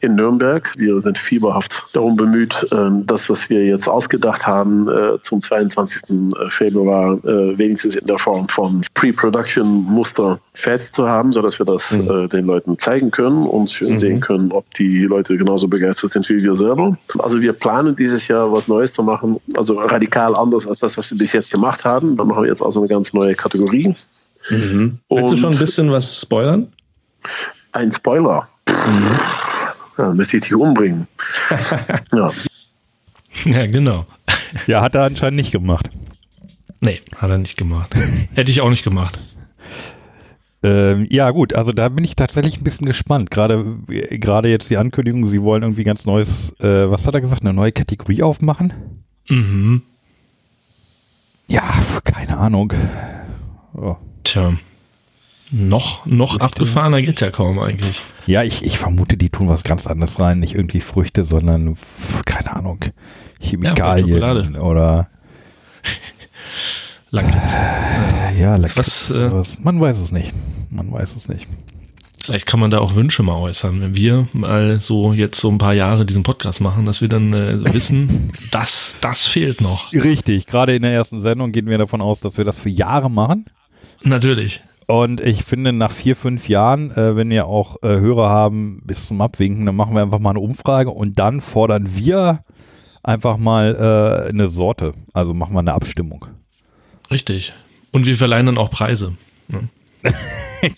in 0.00 0.14
Nürnberg. 0.14 0.72
Wir 0.76 1.00
sind 1.00 1.18
fieberhaft 1.18 1.84
darum 1.92 2.16
bemüht, 2.16 2.66
äh, 2.70 2.90
das, 3.04 3.28
was 3.28 3.48
wir 3.50 3.64
jetzt 3.64 3.88
ausgedacht 3.88 4.46
haben, 4.46 4.88
äh, 4.88 5.20
zum 5.22 5.42
22. 5.42 6.34
Februar 6.50 7.14
äh, 7.24 7.58
wenigstens 7.58 7.96
in 7.96 8.06
der 8.06 8.18
Form 8.18 8.48
von 8.48 8.84
Pre-Production-Muster 8.94 10.38
fertig 10.54 10.92
zu 10.92 11.08
haben, 11.08 11.32
sodass 11.32 11.58
wir 11.58 11.66
das 11.66 11.90
äh, 11.90 12.28
den 12.28 12.46
Leuten 12.46 12.78
zeigen 12.78 13.10
können 13.10 13.46
und 13.46 13.68
sehen 13.70 14.20
können, 14.20 14.52
ob 14.52 14.72
die 14.74 15.02
Leute 15.04 15.36
genauso 15.36 15.66
begeistert 15.68 16.01
sind 16.08 16.28
wie 16.28 16.42
wir 16.42 16.54
selber. 16.54 16.96
Also 17.18 17.40
wir 17.40 17.52
planen 17.52 17.94
dieses 17.96 18.28
Jahr 18.28 18.52
was 18.52 18.68
Neues 18.68 18.92
zu 18.92 19.02
machen, 19.02 19.40
also 19.56 19.78
radikal 19.78 20.34
anders 20.34 20.66
als 20.66 20.80
das, 20.80 20.96
was 20.96 21.10
wir 21.10 21.18
bis 21.18 21.32
jetzt 21.32 21.50
gemacht 21.50 21.84
haben. 21.84 22.16
Da 22.16 22.24
machen 22.24 22.42
wir 22.42 22.50
jetzt 22.50 22.62
also 22.62 22.80
eine 22.80 22.88
ganz 22.88 23.12
neue 23.12 23.34
Kategorie. 23.34 23.94
Willst 24.48 25.32
du 25.32 25.36
schon 25.36 25.52
ein 25.52 25.58
bisschen 25.58 25.90
was 25.90 26.20
spoilern? 26.20 26.72
Ein 27.72 27.92
Spoiler. 27.92 28.48
Ja, 29.96 30.12
müsste 30.12 30.38
ich 30.38 30.44
dich 30.44 30.54
umbringen. 30.54 31.06
ja. 32.12 32.32
Ja, 33.44 33.66
genau. 33.66 34.06
Ja, 34.66 34.82
hat 34.82 34.94
er 34.94 35.04
anscheinend 35.04 35.36
nicht 35.36 35.52
gemacht. 35.52 35.88
Nee, 36.80 37.00
hat 37.16 37.30
er 37.30 37.38
nicht 37.38 37.56
gemacht. 37.56 37.94
Hätte 38.34 38.50
ich 38.50 38.60
auch 38.60 38.70
nicht 38.70 38.84
gemacht. 38.84 39.18
Ähm, 40.64 41.06
ja, 41.10 41.30
gut, 41.30 41.54
also 41.54 41.72
da 41.72 41.88
bin 41.88 42.04
ich 42.04 42.14
tatsächlich 42.14 42.58
ein 42.58 42.64
bisschen 42.64 42.86
gespannt. 42.86 43.30
Gerade 43.30 43.78
äh, 43.88 44.18
gerade 44.18 44.48
jetzt 44.48 44.70
die 44.70 44.76
Ankündigung, 44.76 45.26
sie 45.26 45.42
wollen 45.42 45.62
irgendwie 45.62 45.82
ganz 45.82 46.04
neues, 46.06 46.54
äh, 46.60 46.90
was 46.90 47.06
hat 47.06 47.14
er 47.14 47.20
gesagt, 47.20 47.42
eine 47.42 47.52
neue 47.52 47.72
Kategorie 47.72 48.22
aufmachen? 48.22 48.72
Mhm. 49.28 49.82
Ja, 51.48 51.62
keine 52.04 52.38
Ahnung. 52.38 52.72
Oh. 53.74 53.96
Tja. 54.22 54.52
Noch, 55.50 56.06
noch 56.06 56.38
abgefahrener 56.40 57.02
geht's 57.02 57.20
ja 57.20 57.30
kaum 57.30 57.58
eigentlich. 57.58 58.00
Ja, 58.26 58.42
ich, 58.42 58.64
ich 58.64 58.78
vermute, 58.78 59.18
die 59.18 59.28
tun 59.28 59.50
was 59.50 59.64
ganz 59.64 59.86
anderes 59.86 60.18
rein. 60.18 60.40
Nicht 60.40 60.54
irgendwie 60.54 60.80
Früchte, 60.80 61.26
sondern, 61.26 61.76
keine 62.24 62.56
Ahnung, 62.56 62.78
Chemikalien 63.38 64.08
Schokolade. 64.08 64.60
oder 64.60 65.10
Lakritz. 67.14 67.52
ja, 68.38 68.56
Lakritz, 68.56 69.10
Was, 69.10 69.10
äh. 69.10 69.60
Man 69.62 69.78
weiß 69.78 69.98
es 69.98 70.12
nicht. 70.12 70.32
Man 70.70 70.90
weiß 70.90 71.14
es 71.14 71.28
nicht. 71.28 71.46
Vielleicht 72.24 72.46
kann 72.46 72.58
man 72.58 72.70
da 72.70 72.78
auch 72.78 72.94
Wünsche 72.94 73.22
mal 73.22 73.36
äußern, 73.36 73.82
wenn 73.82 73.94
wir 73.94 74.28
mal 74.32 74.80
so 74.80 75.12
jetzt 75.12 75.38
so 75.38 75.50
ein 75.50 75.58
paar 75.58 75.74
Jahre 75.74 76.06
diesen 76.06 76.22
Podcast 76.22 76.62
machen, 76.62 76.86
dass 76.86 77.02
wir 77.02 77.08
dann 77.08 77.34
äh, 77.34 77.74
wissen, 77.74 78.32
das, 78.50 78.96
das 79.02 79.26
fehlt 79.26 79.60
noch. 79.60 79.92
Richtig, 79.92 80.46
gerade 80.46 80.74
in 80.74 80.80
der 80.80 80.92
ersten 80.92 81.20
Sendung 81.20 81.52
gehen 81.52 81.66
wir 81.66 81.76
davon 81.76 82.00
aus, 82.00 82.20
dass 82.20 82.38
wir 82.38 82.46
das 82.46 82.56
für 82.56 82.70
Jahre 82.70 83.10
machen. 83.10 83.44
Natürlich. 84.02 84.62
Und 84.86 85.20
ich 85.20 85.44
finde, 85.44 85.74
nach 85.74 85.92
vier, 85.92 86.16
fünf 86.16 86.48
Jahren, 86.48 86.92
äh, 86.92 87.14
wenn 87.14 87.28
wir 87.28 87.46
auch 87.46 87.76
äh, 87.82 87.88
Hörer 87.88 88.30
haben 88.30 88.80
bis 88.86 89.06
zum 89.06 89.20
Abwinken, 89.20 89.66
dann 89.66 89.76
machen 89.76 89.94
wir 89.94 90.00
einfach 90.00 90.18
mal 90.18 90.30
eine 90.30 90.40
Umfrage 90.40 90.88
und 90.88 91.18
dann 91.18 91.42
fordern 91.42 91.90
wir 91.94 92.40
einfach 93.02 93.36
mal 93.36 94.24
äh, 94.26 94.30
eine 94.30 94.48
Sorte. 94.48 94.94
Also 95.12 95.34
machen 95.34 95.52
wir 95.52 95.58
eine 95.58 95.74
Abstimmung. 95.74 96.26
Richtig. 97.12 97.52
Und 97.90 98.06
wir 98.06 98.16
verleihen 98.16 98.46
dann 98.46 98.58
auch 98.58 98.70
Preise. 98.70 99.14
Ne? 99.48 99.68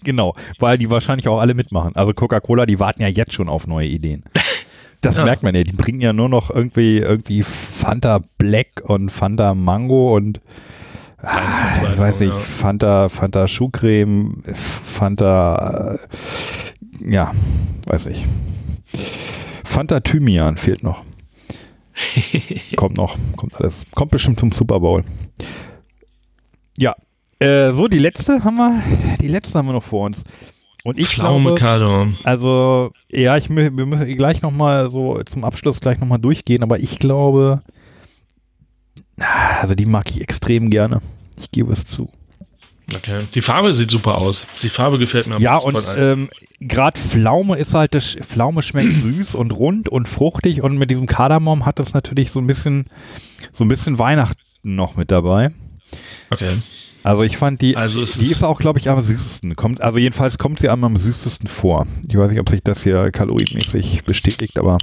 genau, 0.03 0.35
weil 0.59 0.77
die 0.79 0.91
wahrscheinlich 0.91 1.29
auch 1.29 1.39
alle 1.41 1.55
mitmachen. 1.55 1.95
Also 1.95 2.13
Coca-Cola, 2.13 2.67
die 2.67 2.81
warten 2.81 3.03
ja 3.03 3.09
jetzt 3.09 3.33
schon 3.33 3.49
auf 3.49 3.67
neue 3.67 3.87
Ideen. 3.89 4.25
Das 5.01 5.17
Ja. 5.19 5.25
merkt 5.25 5.43
man 5.43 5.55
ja, 5.55 5.63
die 5.63 5.73
bringen 5.73 6.01
ja 6.01 6.13
nur 6.13 6.29
noch 6.29 6.51
irgendwie, 6.51 6.99
irgendwie 6.99 7.43
Fanta 7.43 8.21
Black 8.39 8.83
und 8.83 9.11
Fanta 9.11 9.55
Mango 9.55 10.17
und 10.17 10.41
ah, 11.23 11.39
ich 11.93 11.99
weiß 11.99 12.21
nicht, 12.21 12.33
ja. 12.35 12.41
Fanta, 12.41 13.09
Fanta 13.09 13.47
Schuhcreme, 13.47 14.43
Fanta, 14.85 15.95
äh, 15.95 17.13
ja, 17.13 17.33
weiß 17.87 18.07
nicht. 18.07 18.25
Fanta 19.65 20.01
Thymian 20.01 20.57
fehlt 20.57 20.83
noch. 20.83 21.03
kommt 22.77 22.97
noch, 22.97 23.17
kommt 23.37 23.61
alles. 23.61 23.85
Kommt 23.95 24.11
bestimmt 24.11 24.41
zum 24.41 24.51
Super 24.53 24.81
Bowl. 24.81 25.05
Ja, 26.79 26.95
äh, 27.39 27.73
so 27.73 27.89
die 27.89 27.99
letzte 27.99 28.45
haben 28.45 28.57
wir, 28.57 28.83
die 29.21 29.29
letzte 29.29 29.59
haben 29.59 29.67
wir 29.67 29.73
noch 29.73 29.85
vor 29.85 30.07
uns. 30.07 30.25
Und 30.85 30.99
ich 30.99 31.09
Pflaume 31.09 31.55
glaube, 31.55 32.13
also 32.25 32.93
ja, 33.11 33.37
ich 33.39 33.49
wir 33.49 33.71
müssen 33.71 34.17
gleich 34.17 34.43
noch 34.43 34.51
mal 34.51 34.91
so 34.91 35.23
zum 35.25 35.45
Abschluss 35.45 35.81
gleich 35.81 35.99
noch 35.99 36.07
mal 36.07 36.19
durchgehen, 36.19 36.63
aber 36.63 36.79
ich 36.79 36.99
glaube, 36.99 37.63
also 39.61 39.75
die 39.75 39.87
mag 39.87 40.11
ich 40.11 40.21
extrem 40.21 40.71
gerne. 40.71 41.01
Ich 41.41 41.51
gebe 41.51 41.73
es 41.73 41.87
zu. 41.87 42.11
Okay. 42.95 43.23
Die 43.35 43.41
Farbe 43.41 43.73
sieht 43.73 43.91
super 43.91 44.19
aus. 44.19 44.47
Die 44.63 44.69
Farbe 44.69 44.99
gefällt 44.99 45.27
mir 45.27 45.41
Ja, 45.41 45.57
und 45.57 45.79
ähm, 45.97 46.29
gerade 46.61 47.01
Pflaume 47.01 47.57
ist 47.57 47.73
halt, 47.73 47.95
das, 47.95 48.17
Pflaume 48.21 48.61
schmeckt 48.63 48.93
süß 49.03 49.35
und 49.35 49.53
rund 49.53 49.89
und 49.89 50.07
fruchtig 50.07 50.63
und 50.63 50.77
mit 50.77 50.91
diesem 50.91 51.07
Kardamom 51.07 51.65
hat 51.65 51.79
das 51.79 51.95
natürlich 51.95 52.31
so 52.31 52.41
ein 52.41 52.47
bisschen, 52.47 52.87
so 53.53 53.65
ein 53.65 53.69
bisschen 53.69 53.99
Weihnachten 53.99 54.39
noch 54.63 54.97
mit 54.97 55.11
dabei. 55.11 55.51
Okay. 56.31 56.59
Also 57.03 57.23
ich 57.23 57.37
fand 57.37 57.61
die, 57.61 57.77
Also 57.77 58.03
es 58.03 58.15
die 58.15 58.25
ist- 58.25 58.33
ist 58.33 58.43
auch, 58.43 58.59
glaube 58.59 58.79
ich, 58.79 58.89
am 58.89 59.01
süßesten. 59.03 59.57
Kommt, 59.57 59.83
also 59.83 59.99
jedenfalls 59.99 60.39
kommt 60.39 60.59
sie 60.61 60.69
einem 60.71 60.85
am 60.85 60.97
süßesten 60.97 61.49
vor. 61.49 61.87
Ich 62.09 62.17
weiß 62.17 62.31
nicht, 62.31 62.41
ob 62.41 62.49
sich 62.49 62.63
das 62.63 62.83
hier 62.83 63.11
kalorienmäßig 63.11 64.05
bestätigt, 64.05 64.59
aber 64.59 64.79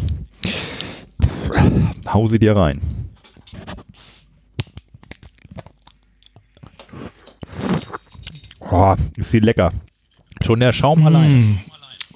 hau 2.13 2.27
sie 2.27 2.37
dir 2.39 2.55
rein. 2.55 2.79
Oh, 8.59 8.95
ist 9.17 9.31
sie 9.31 9.39
lecker. 9.39 9.71
Schon 10.45 10.59
der 10.59 10.73
Schaum 10.73 11.05
allein. 11.05 11.59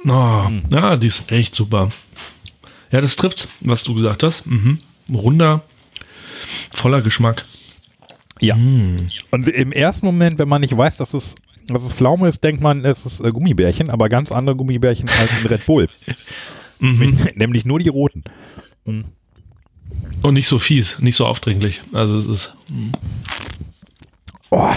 Mm. 0.03 0.11
Oh, 0.11 0.47
Ja, 0.69 0.95
die 0.97 1.07
ist 1.07 1.31
echt 1.31 1.55
super. 1.55 1.89
Ja, 2.91 3.01
das 3.01 3.15
trifft, 3.15 3.47
was 3.61 3.83
du 3.83 3.93
gesagt 3.93 4.23
hast. 4.23 4.45
Mhm. 4.45 4.79
Runder, 5.11 5.63
voller 6.71 7.01
Geschmack. 7.01 7.45
Ja. 8.41 8.55
Und 9.31 9.47
im 9.47 9.71
ersten 9.71 10.05
Moment, 10.05 10.39
wenn 10.39 10.49
man 10.49 10.61
nicht 10.61 10.75
weiß, 10.75 10.97
dass 10.97 11.13
es, 11.13 11.35
dass 11.67 11.83
es 11.83 11.93
Pflaume 11.93 12.27
ist, 12.27 12.43
denkt 12.43 12.61
man, 12.61 12.83
es 12.85 13.05
ist 13.05 13.19
äh, 13.21 13.31
Gummibärchen, 13.31 13.89
aber 13.89 14.09
ganz 14.09 14.31
andere 14.31 14.55
Gummibärchen 14.55 15.07
als 15.19 15.31
in 15.41 15.47
Red 15.47 15.65
Bull. 15.65 15.87
Mit- 16.79 17.37
Nämlich 17.37 17.65
nur 17.65 17.79
die 17.79 17.89
roten. 17.89 18.23
Und 18.85 20.33
nicht 20.33 20.47
so 20.47 20.59
fies, 20.59 20.99
nicht 20.99 21.15
so 21.15 21.25
aufdringlich. 21.25 21.81
Also 21.93 22.17
es 22.17 22.27
ist, 22.27 22.53
Oh. 24.51 24.71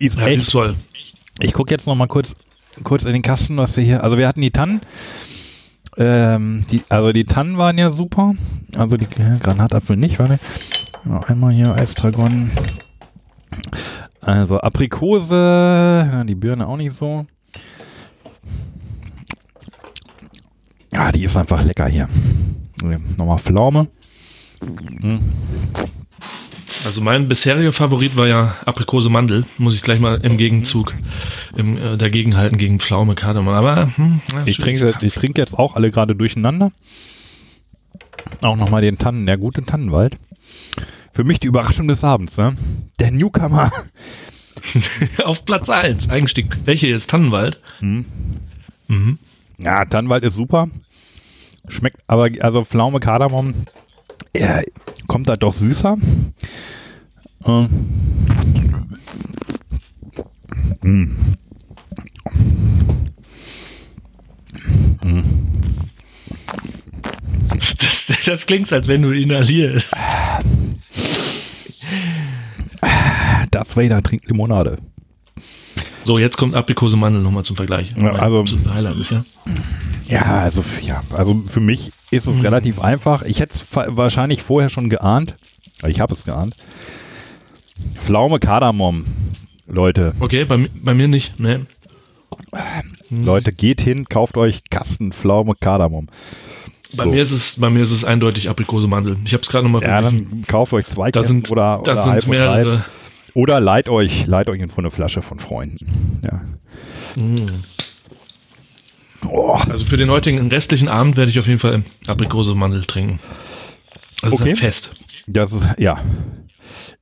Die 0.00 0.06
ist 0.06 0.18
ja, 0.18 0.26
echt 0.26 0.40
ist 0.42 0.50
toll. 0.50 0.74
Ich 1.40 1.52
gucke 1.52 1.72
jetzt 1.72 1.86
noch 1.86 1.94
mal 1.94 2.06
kurz, 2.06 2.34
kurz 2.82 3.04
in 3.04 3.12
den 3.12 3.22
Kasten, 3.22 3.56
was 3.56 3.76
wir 3.76 3.84
hier. 3.84 4.02
Also 4.04 4.18
wir 4.18 4.26
hatten 4.28 4.40
die 4.40 4.50
Tannen. 4.50 4.80
Ähm, 5.96 6.64
die, 6.70 6.82
also 6.88 7.12
die 7.12 7.24
Tannen 7.24 7.58
waren 7.58 7.78
ja 7.78 7.90
super. 7.90 8.34
Also 8.76 8.96
die 8.96 9.06
ja, 9.18 9.36
Granatapfel 9.38 9.96
nicht, 9.96 10.18
warte. 10.18 10.38
Ja, 11.06 11.20
einmal 11.26 11.52
hier 11.52 11.74
Eistragon. 11.74 12.50
Also 14.20 14.58
Aprikose, 14.58 16.24
die 16.26 16.34
Birne 16.34 16.66
auch 16.66 16.76
nicht 16.76 16.92
so. 16.92 17.26
Ja, 20.92 21.12
die 21.12 21.24
ist 21.24 21.36
einfach 21.36 21.62
lecker 21.62 21.86
hier. 21.86 22.08
Okay, 22.82 22.98
nochmal 23.16 23.38
Pflaume. 23.38 23.88
Also 26.84 27.00
mein 27.00 27.28
bisheriger 27.28 27.72
Favorit 27.72 28.16
war 28.16 28.26
ja 28.26 28.54
Aprikose 28.64 29.10
Mandel. 29.10 29.44
Muss 29.58 29.74
ich 29.74 29.82
gleich 29.82 30.00
mal 30.00 30.20
im 30.22 30.38
Gegenzug 30.38 30.94
im, 31.56 31.76
äh, 31.76 31.96
dagegen 31.96 32.36
halten 32.36 32.58
gegen 32.58 32.80
Pflaume 32.80 33.14
Kardamom. 33.14 33.54
Aber 33.54 33.90
hm, 33.96 34.20
ja, 34.32 34.42
Ich 34.46 34.58
trinke, 34.58 34.94
ich 35.00 35.14
trinke 35.14 35.40
jetzt 35.40 35.58
auch 35.58 35.76
alle 35.76 35.90
gerade 35.90 36.14
durcheinander. 36.14 36.72
Auch 38.42 38.56
nochmal 38.56 38.82
den 38.82 38.98
Tannen, 38.98 39.26
der 39.26 39.36
gute 39.36 39.64
Tannenwald. 39.64 40.16
Für 41.12 41.24
mich 41.24 41.40
die 41.40 41.46
Überraschung 41.46 41.88
des 41.88 42.02
Abends, 42.02 42.36
ne? 42.36 42.56
Der 42.98 43.10
Newcomer. 43.10 43.70
Auf 45.24 45.44
Platz 45.44 45.68
1, 45.68 46.08
Eigenstieg. 46.10 46.56
Welche 46.64 46.88
ist 46.88 47.10
Tannenwald? 47.10 47.60
Mhm. 47.80 48.06
Mhm. 48.88 49.18
Ja, 49.58 49.84
Tannenwald 49.84 50.24
ist 50.24 50.34
super. 50.34 50.68
Schmeckt 51.68 51.98
aber, 52.06 52.28
also 52.40 52.64
Pflaume, 52.64 53.00
Kardamom, 53.00 53.54
ja, 54.36 54.60
kommt 55.06 55.28
da 55.28 55.36
doch 55.36 55.54
süßer. 55.54 55.96
Äh. 57.44 57.68
Mhm. 60.82 61.16
Mhm. 65.02 65.24
Das 68.26 68.46
klingt, 68.46 68.72
als 68.72 68.88
wenn 68.88 69.02
du 69.02 69.10
inhalierst. 69.10 69.92
Das 73.50 73.76
Vader 73.76 74.02
trinkt 74.02 74.26
Limonade. 74.28 74.78
So, 76.04 76.18
jetzt 76.18 76.36
kommt 76.36 76.54
Aprikose 76.54 76.96
Mandel 76.96 77.22
nochmal 77.22 77.44
zum 77.44 77.56
Vergleich. 77.56 77.92
Ja, 77.96 78.12
also- 78.12 78.44
Highlight 78.72 78.98
bisher. 78.98 79.24
Ja, 80.06 80.22
also, 80.22 80.62
ja, 80.82 81.02
also 81.16 81.42
für 81.48 81.60
mich 81.60 81.92
ist 82.10 82.26
es 82.26 82.42
relativ 82.42 82.78
einfach. 82.80 83.22
Ich 83.22 83.40
hätte 83.40 83.54
es 83.54 83.64
wahrscheinlich 83.96 84.42
vorher 84.42 84.68
schon 84.68 84.90
geahnt. 84.90 85.34
Ich 85.86 86.00
habe 86.00 86.12
es 86.14 86.24
geahnt. 86.24 86.54
Pflaume 88.00 88.38
Kardamom. 88.38 89.06
Leute, 89.66 90.12
Okay, 90.20 90.44
bei, 90.44 90.68
bei 90.82 90.92
mir 90.92 91.08
nicht. 91.08 91.40
Ne. 91.40 91.66
Leute, 93.08 93.52
geht 93.52 93.80
hin, 93.80 94.06
kauft 94.08 94.36
euch 94.36 94.62
Kasten 94.70 95.12
Pflaume 95.12 95.54
Kardamom. 95.58 96.08
Bei, 96.96 97.04
So. 97.04 97.10
mir 97.10 97.22
ist 97.22 97.32
es, 97.32 97.56
bei 97.58 97.70
mir 97.70 97.82
ist 97.82 97.90
es 97.90 98.04
eindeutig 98.04 98.48
Aprikose 98.48 98.86
Mandel. 98.88 99.16
Ich 99.24 99.32
habe 99.32 99.42
es 99.42 99.48
gerade 99.48 99.64
nochmal 99.64 99.82
Ja, 99.82 100.00
dann 100.00 100.44
kauft 100.46 100.72
euch 100.72 100.86
zwei 100.86 101.10
Das 101.10 101.22
Kästen 101.22 101.42
sind, 101.44 101.50
oder, 101.50 101.80
das 101.84 102.06
oder 102.06 102.20
sind 102.20 102.38
halb. 102.40 102.84
Oder 103.34 103.60
leiht 103.60 103.88
euch, 103.88 104.26
leiht 104.26 104.48
euch 104.48 104.60
irgendwo 104.60 104.80
eine 104.80 104.90
Flasche 104.90 105.20
von 105.22 105.40
Freunden. 105.40 106.20
Ja. 106.22 106.42
Oh, 109.28 109.58
Also 109.70 109.84
für 109.84 109.96
den 109.96 110.10
heutigen 110.10 110.48
restlichen 110.48 110.88
Abend 110.88 111.16
werde 111.16 111.30
ich 111.30 111.38
auf 111.38 111.46
jeden 111.46 111.58
Fall 111.58 111.82
Aprikose 112.06 112.54
Mandel 112.54 112.84
trinken. 112.84 113.18
Also 114.22 114.36
Okay. 114.36 114.44
ist 114.44 114.48
halt 114.50 114.58
fest. 114.58 114.90
das 115.26 115.52
ist, 115.52 115.64
ja. 115.78 115.98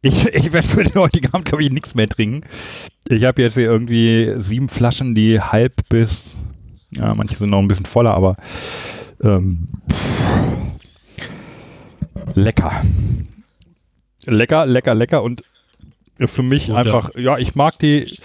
Ich, 0.03 0.27
ich 0.29 0.53
werde 0.53 0.67
für 0.67 0.85
den 0.85 0.95
heutigen 0.95 1.33
Abend, 1.33 1.47
glaube 1.47 1.63
ich, 1.65 1.71
nichts 1.71 1.95
mehr 1.95 2.09
trinken. 2.09 2.43
Ich 3.09 3.25
habe 3.25 3.43
jetzt 3.43 3.55
hier 3.55 3.65
irgendwie 3.65 4.33
sieben 4.39 4.69
Flaschen, 4.69 5.15
die 5.15 5.41
halb 5.41 5.89
bis, 5.89 6.37
ja, 6.91 7.15
manche 7.15 7.37
sind 7.37 7.51
noch 7.51 7.59
ein 7.59 7.69
bisschen 7.69 7.87
voller, 7.87 8.15
aber 8.15 8.37
ähm, 9.23 9.69
lecker. 12.35 12.83
Lecker, 14.27 14.67
lecker, 14.67 14.95
lecker 14.95 15.23
und 15.23 15.43
für 16.27 16.43
mich 16.43 16.67
Gut, 16.67 16.77
einfach, 16.77 17.11
ja. 17.17 17.39
ich 17.39 17.55
mag 17.57 17.79
die, 17.81 18.17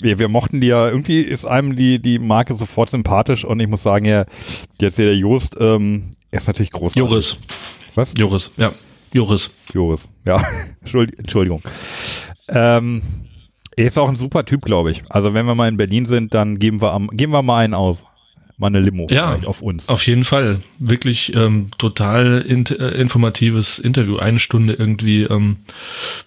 wir, 0.00 0.18
wir 0.18 0.28
mochten 0.28 0.60
die 0.60 0.68
ja, 0.68 0.88
irgendwie 0.88 1.20
ist 1.20 1.44
einem 1.44 1.76
die, 1.76 1.98
die 1.98 2.18
Marke 2.18 2.54
sofort 2.54 2.88
sympathisch 2.88 3.44
und 3.44 3.60
ich 3.60 3.68
muss 3.68 3.82
sagen, 3.82 4.06
ja, 4.06 4.24
jetzt 4.80 4.96
hier 4.96 5.04
der 5.06 5.16
Jost 5.16 5.56
ähm, 5.60 6.12
ist 6.30 6.46
natürlich 6.46 6.70
großartig. 6.70 6.96
Joris. 7.10 7.36
Was? 7.94 8.14
Joris, 8.16 8.50
ja. 8.56 8.70
Joris. 9.12 9.50
Joris, 9.74 10.08
ja. 10.26 10.42
Entschuldi- 10.84 11.18
Entschuldigung. 11.18 11.60
Ähm, 12.48 13.02
er 13.76 13.84
ist 13.86 13.98
auch 13.98 14.08
ein 14.08 14.16
super 14.16 14.46
Typ, 14.46 14.62
glaube 14.62 14.90
ich. 14.90 15.02
Also 15.10 15.34
wenn 15.34 15.44
wir 15.44 15.54
mal 15.54 15.68
in 15.68 15.76
Berlin 15.76 16.06
sind, 16.06 16.32
dann 16.32 16.58
geben 16.58 16.80
wir, 16.80 16.92
am, 16.92 17.08
geben 17.08 17.32
wir 17.32 17.42
mal 17.42 17.58
einen 17.64 17.74
aus. 17.74 18.04
Mal 18.58 18.68
eine 18.68 18.80
Limo 18.80 19.06
Ja. 19.10 19.38
auf 19.46 19.62
uns. 19.62 19.88
Auf 19.88 20.06
jeden 20.06 20.24
Fall. 20.24 20.60
Wirklich 20.78 21.34
ähm, 21.34 21.68
total 21.78 22.40
int 22.42 22.70
äh, 22.70 22.90
informatives 22.90 23.78
Interview. 23.78 24.18
Eine 24.18 24.38
Stunde 24.38 24.74
irgendwie. 24.74 25.22
Ähm, 25.22 25.56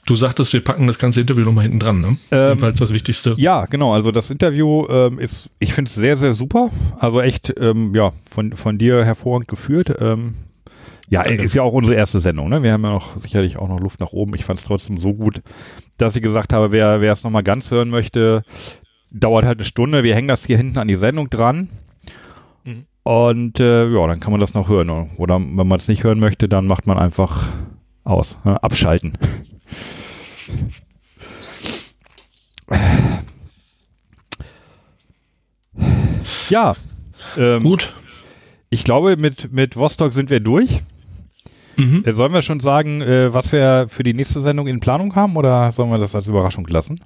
du 0.05 0.15
sagtest, 0.15 0.51
wir 0.53 0.63
packen 0.63 0.87
das 0.87 0.99
ganze 0.99 1.21
Interview 1.21 1.43
nochmal 1.45 1.63
hinten 1.63 1.79
dran, 1.79 2.01
ne? 2.01 2.17
Ähm, 2.31 2.47
Jedenfalls 2.49 2.79
das 2.79 2.91
Wichtigste. 2.91 3.35
Ja, 3.37 3.65
genau. 3.65 3.93
Also 3.93 4.11
das 4.11 4.29
Interview 4.31 4.85
ähm, 4.89 5.19
ist, 5.19 5.49
ich 5.59 5.73
finde 5.73 5.89
es 5.89 5.95
sehr, 5.95 6.17
sehr 6.17 6.33
super. 6.33 6.71
Also 6.99 7.21
echt, 7.21 7.53
ähm, 7.59 7.93
ja, 7.95 8.11
von, 8.29 8.53
von 8.53 8.77
dir 8.77 9.05
hervorragend 9.05 9.47
geführt. 9.47 9.95
Ähm, 9.99 10.35
ja, 11.07 11.21
ist 11.21 11.53
ja 11.53 11.61
auch 11.61 11.73
unsere 11.73 11.95
erste 11.95 12.19
Sendung. 12.19 12.49
Ne? 12.49 12.63
Wir 12.63 12.73
haben 12.73 12.83
ja 12.83 12.89
noch 12.91 13.15
sicherlich 13.17 13.57
auch 13.57 13.69
noch 13.69 13.79
Luft 13.79 13.99
nach 13.99 14.11
oben. 14.11 14.33
Ich 14.35 14.43
fand 14.43 14.57
es 14.59 14.65
trotzdem 14.65 14.97
so 14.97 15.13
gut, 15.13 15.41
dass 15.99 16.15
ich 16.15 16.23
gesagt 16.23 16.51
habe, 16.51 16.71
wer 16.71 16.99
wer 16.99 17.13
es 17.13 17.23
nochmal 17.23 17.43
ganz 17.43 17.69
hören 17.69 17.89
möchte, 17.89 18.41
dauert 19.11 19.45
halt 19.45 19.59
eine 19.59 19.65
Stunde. 19.65 20.03
Wir 20.03 20.15
hängen 20.15 20.27
das 20.27 20.45
hier 20.45 20.57
hinten 20.57 20.79
an 20.79 20.87
die 20.87 20.95
Sendung 20.95 21.29
dran. 21.29 21.69
Mhm. 22.65 22.85
Und 23.03 23.59
äh, 23.59 23.87
ja, 23.87 24.07
dann 24.07 24.19
kann 24.19 24.31
man 24.31 24.41
das 24.41 24.53
noch 24.53 24.67
hören. 24.67 24.89
Oder 25.17 25.35
wenn 25.39 25.67
man 25.67 25.79
es 25.79 25.87
nicht 25.87 26.03
hören 26.03 26.19
möchte, 26.19 26.49
dann 26.49 26.65
macht 26.65 26.87
man 26.87 26.97
einfach 26.97 27.47
aus. 28.03 28.37
Ne? 28.43 28.61
Abschalten. 28.63 29.17
Ja. 36.49 36.75
Ähm, 37.37 37.63
Gut. 37.63 37.93
Ich 38.69 38.83
glaube, 38.83 39.17
mit, 39.17 39.53
mit 39.53 39.75
Vostok 39.77 40.13
sind 40.13 40.29
wir 40.29 40.39
durch. 40.39 40.81
Mhm. 41.77 42.03
Äh, 42.05 42.13
Sollen 42.13 42.33
wir 42.33 42.41
schon 42.41 42.59
sagen, 42.59 43.01
äh, 43.01 43.33
was 43.33 43.51
wir 43.51 43.87
für 43.89 44.03
die 44.03 44.13
nächste 44.13 44.41
Sendung 44.41 44.67
in 44.67 44.79
Planung 44.79 45.15
haben 45.15 45.35
oder 45.35 45.71
sollen 45.71 45.91
wir 45.91 45.97
das 45.97 46.15
als 46.15 46.27
Überraschung 46.27 46.65
lassen? 46.67 46.99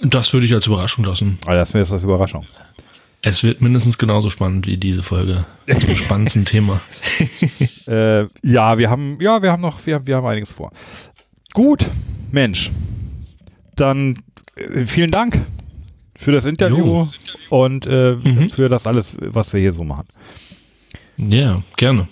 Das 0.00 0.32
würde 0.32 0.46
ich 0.46 0.54
als 0.54 0.66
Überraschung 0.66 1.04
lassen. 1.04 1.38
Ah, 1.46 1.54
das 1.54 1.74
wäre 1.74 1.82
jetzt 1.82 1.92
als 1.92 2.04
Überraschung. 2.04 2.44
Es 3.20 3.42
wird 3.42 3.60
mindestens 3.60 3.98
genauso 3.98 4.30
spannend 4.30 4.66
wie 4.66 4.76
diese 4.76 5.02
Folge 5.02 5.44
zum 5.68 5.94
spannendsten 5.96 6.44
Thema. 6.46 6.80
Äh, 7.86 8.26
ja, 8.44 8.78
wir 8.78 8.90
haben, 8.90 9.18
ja, 9.20 9.42
wir 9.42 9.50
haben 9.50 9.60
noch, 9.62 9.84
wir, 9.86 10.06
wir 10.06 10.16
haben 10.16 10.26
einiges 10.26 10.52
vor. 10.52 10.70
Gut, 11.52 11.88
Mensch. 12.30 12.70
Dann 13.74 14.22
äh, 14.54 14.84
vielen 14.86 15.10
Dank 15.10 15.42
für 16.16 16.30
das 16.32 16.44
Interview 16.44 16.84
Jo. 16.86 17.08
und 17.50 17.86
äh, 17.86 18.14
Mhm. 18.14 18.50
für 18.50 18.68
das 18.68 18.86
alles, 18.86 19.16
was 19.20 19.52
wir 19.52 19.60
hier 19.60 19.72
so 19.72 19.82
machen. 19.84 20.06
Ja, 21.16 21.62
gerne. 21.76 22.06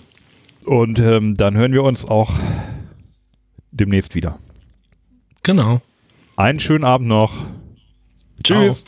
Und 0.65 0.99
ähm, 0.99 1.35
dann 1.35 1.55
hören 1.55 1.71
wir 1.71 1.83
uns 1.83 2.03
auch 2.03 2.31
demnächst 3.71 4.13
wieder. 4.15 4.37
Genau. 5.43 5.81
Einen 6.35 6.59
schönen 6.59 6.83
Abend 6.83 7.07
noch. 7.07 7.45
Tschüss. 8.43 8.83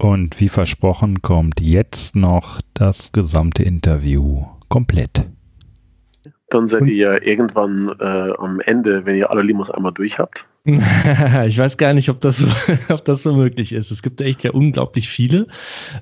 Und 0.00 0.40
wie 0.40 0.48
versprochen 0.48 1.20
kommt 1.20 1.60
jetzt 1.60 2.16
noch 2.16 2.62
das 2.72 3.12
gesamte 3.12 3.64
Interview 3.64 4.46
komplett. 4.70 5.26
Dann 6.48 6.68
seid 6.68 6.86
ihr 6.86 6.94
ja 6.94 7.22
irgendwann 7.22 7.94
äh, 8.00 8.32
am 8.38 8.60
Ende, 8.60 9.04
wenn 9.04 9.16
ihr 9.16 9.30
alle 9.30 9.42
Limos 9.42 9.70
einmal 9.70 9.92
durch 9.92 10.18
habt. 10.18 10.46
ich 11.46 11.58
weiß 11.58 11.78
gar 11.78 11.94
nicht, 11.94 12.10
ob 12.10 12.20
das, 12.20 12.38
so, 12.38 12.48
ob 12.90 13.02
das 13.06 13.22
so 13.22 13.32
möglich 13.32 13.72
ist. 13.72 13.90
Es 13.90 14.02
gibt 14.02 14.20
echt 14.20 14.44
ja 14.44 14.50
unglaublich 14.50 15.08
viele. 15.08 15.46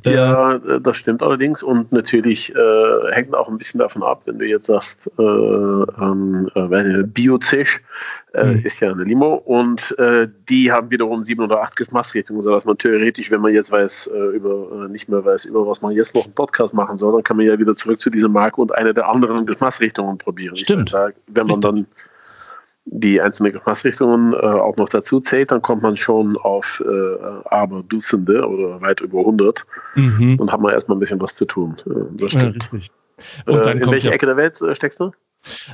Äh, 0.04 0.14
Ja, 0.14 0.56
äh, 0.56 0.80
das 0.80 0.96
stimmt 0.96 1.22
allerdings 1.22 1.62
und 1.62 1.92
natürlich 1.92 2.52
äh, 2.56 3.12
hängt 3.12 3.34
auch 3.34 3.48
ein 3.48 3.56
bisschen 3.56 3.78
davon 3.78 4.02
ab, 4.02 4.22
wenn 4.26 4.40
du 4.40 4.46
jetzt 4.46 4.66
sagst, 4.66 5.08
äh, 5.16 5.22
ähm, 5.22 6.48
äh, 6.56 7.02
Biozisch 7.04 7.80
äh, 8.34 8.44
Mhm. 8.44 8.64
ist 8.64 8.80
ja 8.80 8.90
eine 8.90 9.04
Limo 9.04 9.34
und 9.34 9.96
äh, 9.98 10.26
die 10.48 10.72
haben 10.72 10.90
wiederum 10.90 11.22
sieben 11.22 11.42
oder 11.42 11.62
acht 11.62 11.76
Geschmacksrichtungen, 11.76 12.42
sodass 12.42 12.64
man 12.64 12.76
theoretisch, 12.78 13.30
wenn 13.30 13.40
man 13.40 13.54
jetzt 13.54 13.70
weiß, 13.70 14.10
über 14.34 14.88
nicht 14.88 15.08
mehr 15.08 15.24
weiß, 15.24 15.44
über 15.44 15.66
was 15.66 15.82
man 15.82 15.92
jetzt 15.92 16.14
noch 16.14 16.24
einen 16.24 16.34
Podcast 16.34 16.74
machen 16.74 16.98
soll, 16.98 17.12
dann 17.12 17.22
kann 17.22 17.36
man 17.36 17.46
ja 17.46 17.58
wieder 17.58 17.76
zurück 17.76 18.00
zu 18.00 18.10
dieser 18.10 18.28
Marke 18.28 18.60
und 18.60 18.74
eine 18.74 18.92
der 18.92 19.08
anderen 19.08 19.46
Geschmacksrichtungen 19.46 20.18
probieren. 20.18 20.56
Stimmt. 20.56 20.92
Meine, 20.92 21.12
da, 21.12 21.18
wenn 21.28 21.46
man 21.46 21.60
dann 21.60 21.86
die 22.90 23.20
einzelnen 23.20 23.52
Geschmacksrichtungen 23.52 24.32
äh, 24.32 24.36
auch 24.36 24.76
noch 24.76 24.88
dazu 24.88 25.20
zählt, 25.20 25.50
dann 25.50 25.62
kommt 25.62 25.82
man 25.82 25.96
schon 25.96 26.36
auf 26.38 26.82
äh, 26.86 27.18
aber 27.46 27.82
Dutzende 27.82 28.46
oder 28.46 28.80
weit 28.80 29.00
über 29.00 29.20
100 29.20 29.64
mhm. 29.94 30.36
und 30.40 30.50
hat 30.52 30.60
man 30.60 30.72
erstmal 30.72 30.96
ein 30.96 31.00
bisschen 31.00 31.20
was 31.20 31.34
zu 31.34 31.44
tun. 31.44 31.74
Äh, 31.86 31.90
Das 32.16 32.32
ja, 32.32 32.40
stimmt. 32.40 32.64
richtig. 32.72 32.90
Und 33.46 33.66
äh, 33.66 33.72
in 33.72 33.92
ja, 34.00 34.10
Ecke 34.10 34.26
der 34.26 34.36
Welt 34.36 34.60
äh, 34.62 34.74
steckst 34.74 35.00
du? 35.00 35.10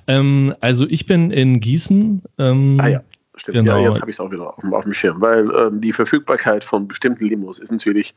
ähm, 0.06 0.54
also 0.60 0.86
ich 0.88 1.06
bin 1.06 1.30
in 1.30 1.60
Gießen. 1.60 2.22
Ähm, 2.38 2.78
Ah 2.80 2.88
ja, 2.88 3.02
stimmt. 3.36 3.58
Genau. 3.58 3.78
Ja, 3.78 3.88
jetzt 3.90 4.00
habe 4.00 4.10
ich 4.10 4.16
es 4.16 4.20
auch 4.20 4.30
wieder 4.30 4.48
auf, 4.48 4.56
dem- 4.60 4.74
auf 4.74 4.84
dem 4.84 4.92
Schirm, 4.92 5.20
weil 5.20 5.50
ähm, 5.54 5.80
die 5.80 5.92
Verfügbarkeit 5.92 6.64
von 6.64 6.88
bestimmten 6.88 7.24
Limos 7.26 7.58
ist 7.60 7.70
natürlich, 7.70 8.14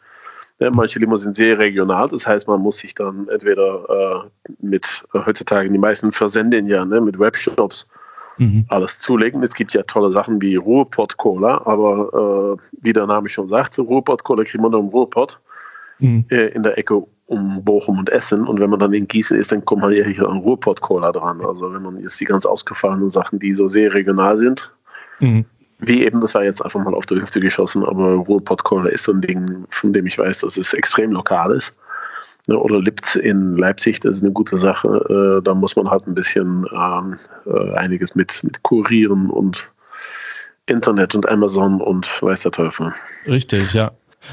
äh, 0.60 0.69
manche 0.72 0.98
Limos 0.99 1.22
sind 1.22 1.38
sehr 1.38 1.60
regional, 1.60 2.07
das 2.10 2.26
heißt, 2.26 2.48
man 2.48 2.61
muss 2.61 2.78
sich 2.80 2.95
dann 2.95 3.28
entweder 3.30 4.26
äh, 4.26 4.45
mit, 4.60 5.03
äh, 5.14 5.19
heutzutage 5.26 5.69
die 5.69 5.78
meisten 5.78 6.11
versenden 6.11 6.68
ja, 6.68 6.84
ne, 6.84 6.99
mit 6.99 7.19
Webshops 7.19 7.88
Mhm. 8.38 8.65
alles 8.69 8.99
zulegen. 8.99 9.41
Es 9.43 9.53
gibt 9.53 9.73
ja 9.73 9.84
tolle 9.84 10.11
Sachen 10.11 10.41
wie 10.41 10.55
Ruhrpott 10.55 11.18
Cola, 11.18 11.61
aber 11.65 12.57
äh, 12.59 12.68
wie 12.81 12.93
der 12.93 13.07
Name 13.07 13.30
schon 13.30 13.47
sagt, 13.47 13.77
Ruhrpott 13.80 14.23
Cola 14.23 14.43
kriegt 14.43 14.61
man 14.61 14.72
nur 14.72 14.81
im 14.81 14.88
Ruhrpott. 14.88 15.39
Mhm. 15.99 16.26
äh, 16.30 16.49
in 16.49 16.61
der 16.61 16.77
Ecke 16.77 17.03
um 17.26 17.64
Bochum 17.64 17.97
und 17.99 18.09
Essen. 18.11 18.47
Und 18.47 18.59
wenn 18.59 18.69
man 18.69 18.80
dann 18.80 18.93
in 18.93 19.07
Gießen 19.07 19.38
ist, 19.38 19.51
dann 19.51 19.65
kommt 19.65 19.81
man 19.81 19.91
ja 19.91 20.05
hier 20.05 20.30
an 20.30 20.38
Ruhrpott-Cola 20.38 21.11
dran. 21.11 21.43
Also 21.43 21.73
wenn 21.73 21.81
man 21.81 21.97
jetzt 21.97 22.19
die 22.19 22.26
ganz 22.26 22.45
ausgefallenen 22.45 23.09
Sachen, 23.09 23.39
die 23.39 23.53
so 23.53 23.68
sehr 23.68 23.93
regional 23.93 24.38
sind, 24.38 24.72
Mhm. 25.19 25.43
wie 25.80 26.05
eben, 26.05 26.22
das 26.22 26.35
war 26.35 26.43
jetzt 26.43 26.64
einfach 26.64 26.80
mal 26.84 26.93
auf 26.93 27.07
der 27.07 27.19
Hüfte 27.19 27.39
geschossen, 27.39 27.84
aber 27.84 28.14
Ruhrpott-Cola 28.14 28.89
ist 28.89 29.03
so 29.05 29.11
ein 29.14 29.22
Ding, 29.22 29.65
von 29.72 29.91
dem 29.91 30.05
ich 30.05 30.18
weiß, 30.19 30.39
dass 30.39 30.55
es 30.57 30.73
extrem 30.73 31.11
lokal 31.11 31.51
ist. 31.51 31.73
Ne, 32.47 32.57
Oder 32.57 32.79
Lipz 32.79 33.15
in 33.15 33.57
Leipzig, 33.57 33.99
das 33.99 34.17
ist 34.17 34.23
eine 34.23 34.31
gute 34.31 34.57
Sache. 34.57 35.39
Äh, 35.39 35.43
Da 35.43 35.53
muss 35.53 35.75
man 35.75 35.89
halt 35.89 36.07
ein 36.07 36.15
bisschen 36.15 36.65
ähm, 36.71 37.15
äh, 37.45 37.73
einiges 37.73 38.15
mit, 38.15 38.43
mit 38.43 38.63
kurieren 38.63 39.29
und 39.29 39.71
Internet 40.65 41.15
und 41.15 41.27
Amazon 41.29 41.81
und 41.81 42.07
weiß 42.21 42.41
der 42.41 42.51
Teufel. 42.51 42.93
Richtig, 43.27 43.73
ja. 43.73 43.91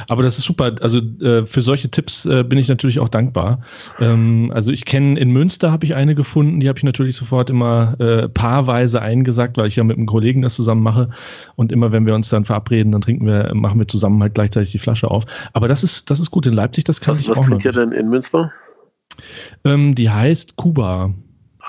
Aber 0.09 0.23
das 0.23 0.39
ist 0.39 0.45
super. 0.45 0.75
Also 0.81 0.99
äh, 1.21 1.47
für 1.47 1.61
solche 1.61 1.91
Tipps 1.91 2.27
äh, 2.27 2.45
bin 2.45 2.59
ich 2.59 2.69
natürlich 2.69 2.99
auch 2.99 3.09
dankbar. 3.09 3.61
Ähm, 4.01 4.51
also 4.55 4.71
ich 4.73 4.85
kenne 4.85 5.19
in 5.19 5.31
Münster 5.31 5.71
habe 5.73 5.85
ich 5.85 5.95
eine 5.95 6.15
gefunden, 6.15 6.61
die 6.61 6.69
habe 6.69 6.79
ich 6.79 6.85
natürlich 6.85 7.17
sofort 7.17 7.51
immer 7.51 7.95
äh, 8.01 8.29
paarweise 8.29 9.01
eingesagt, 9.03 9.57
weil 9.57 9.67
ich 9.67 9.77
ja 9.77 9.85
mit 9.85 9.97
einem 9.97 10.07
Kollegen 10.07 10.43
das 10.43 10.55
zusammen 10.55 10.83
mache. 10.83 11.11
Und 11.57 11.73
immer 11.73 11.93
wenn 11.93 12.07
wir 12.07 12.15
uns 12.15 12.29
dann 12.29 12.45
verabreden, 12.45 12.93
dann 12.93 13.01
trinken 13.01 13.27
wir, 13.27 13.55
machen 13.55 13.79
wir 13.79 13.89
zusammen 13.89 14.21
halt 14.23 14.35
gleichzeitig 14.35 14.73
die 14.73 14.79
Flasche 14.79 15.11
auf. 15.11 15.25
Aber 15.53 15.69
das 15.69 15.83
ist, 15.85 16.11
das 16.11 16.21
ist 16.21 16.31
gut 16.31 16.47
in 16.47 16.55
Leipzig, 16.55 16.85
das 16.85 17.01
kann 17.01 17.15
Was, 17.15 17.21
ich 17.21 17.29
was 17.29 17.39
auch 17.39 17.43
noch. 17.43 17.59
trinkt 17.59 17.65
ihr 17.65 17.73
denn 17.73 17.93
in 17.93 18.09
Münster? 18.09 18.53
Ähm, 19.65 19.95
die 19.95 20.11
heißt 20.11 20.57
Kuba. 20.57 21.15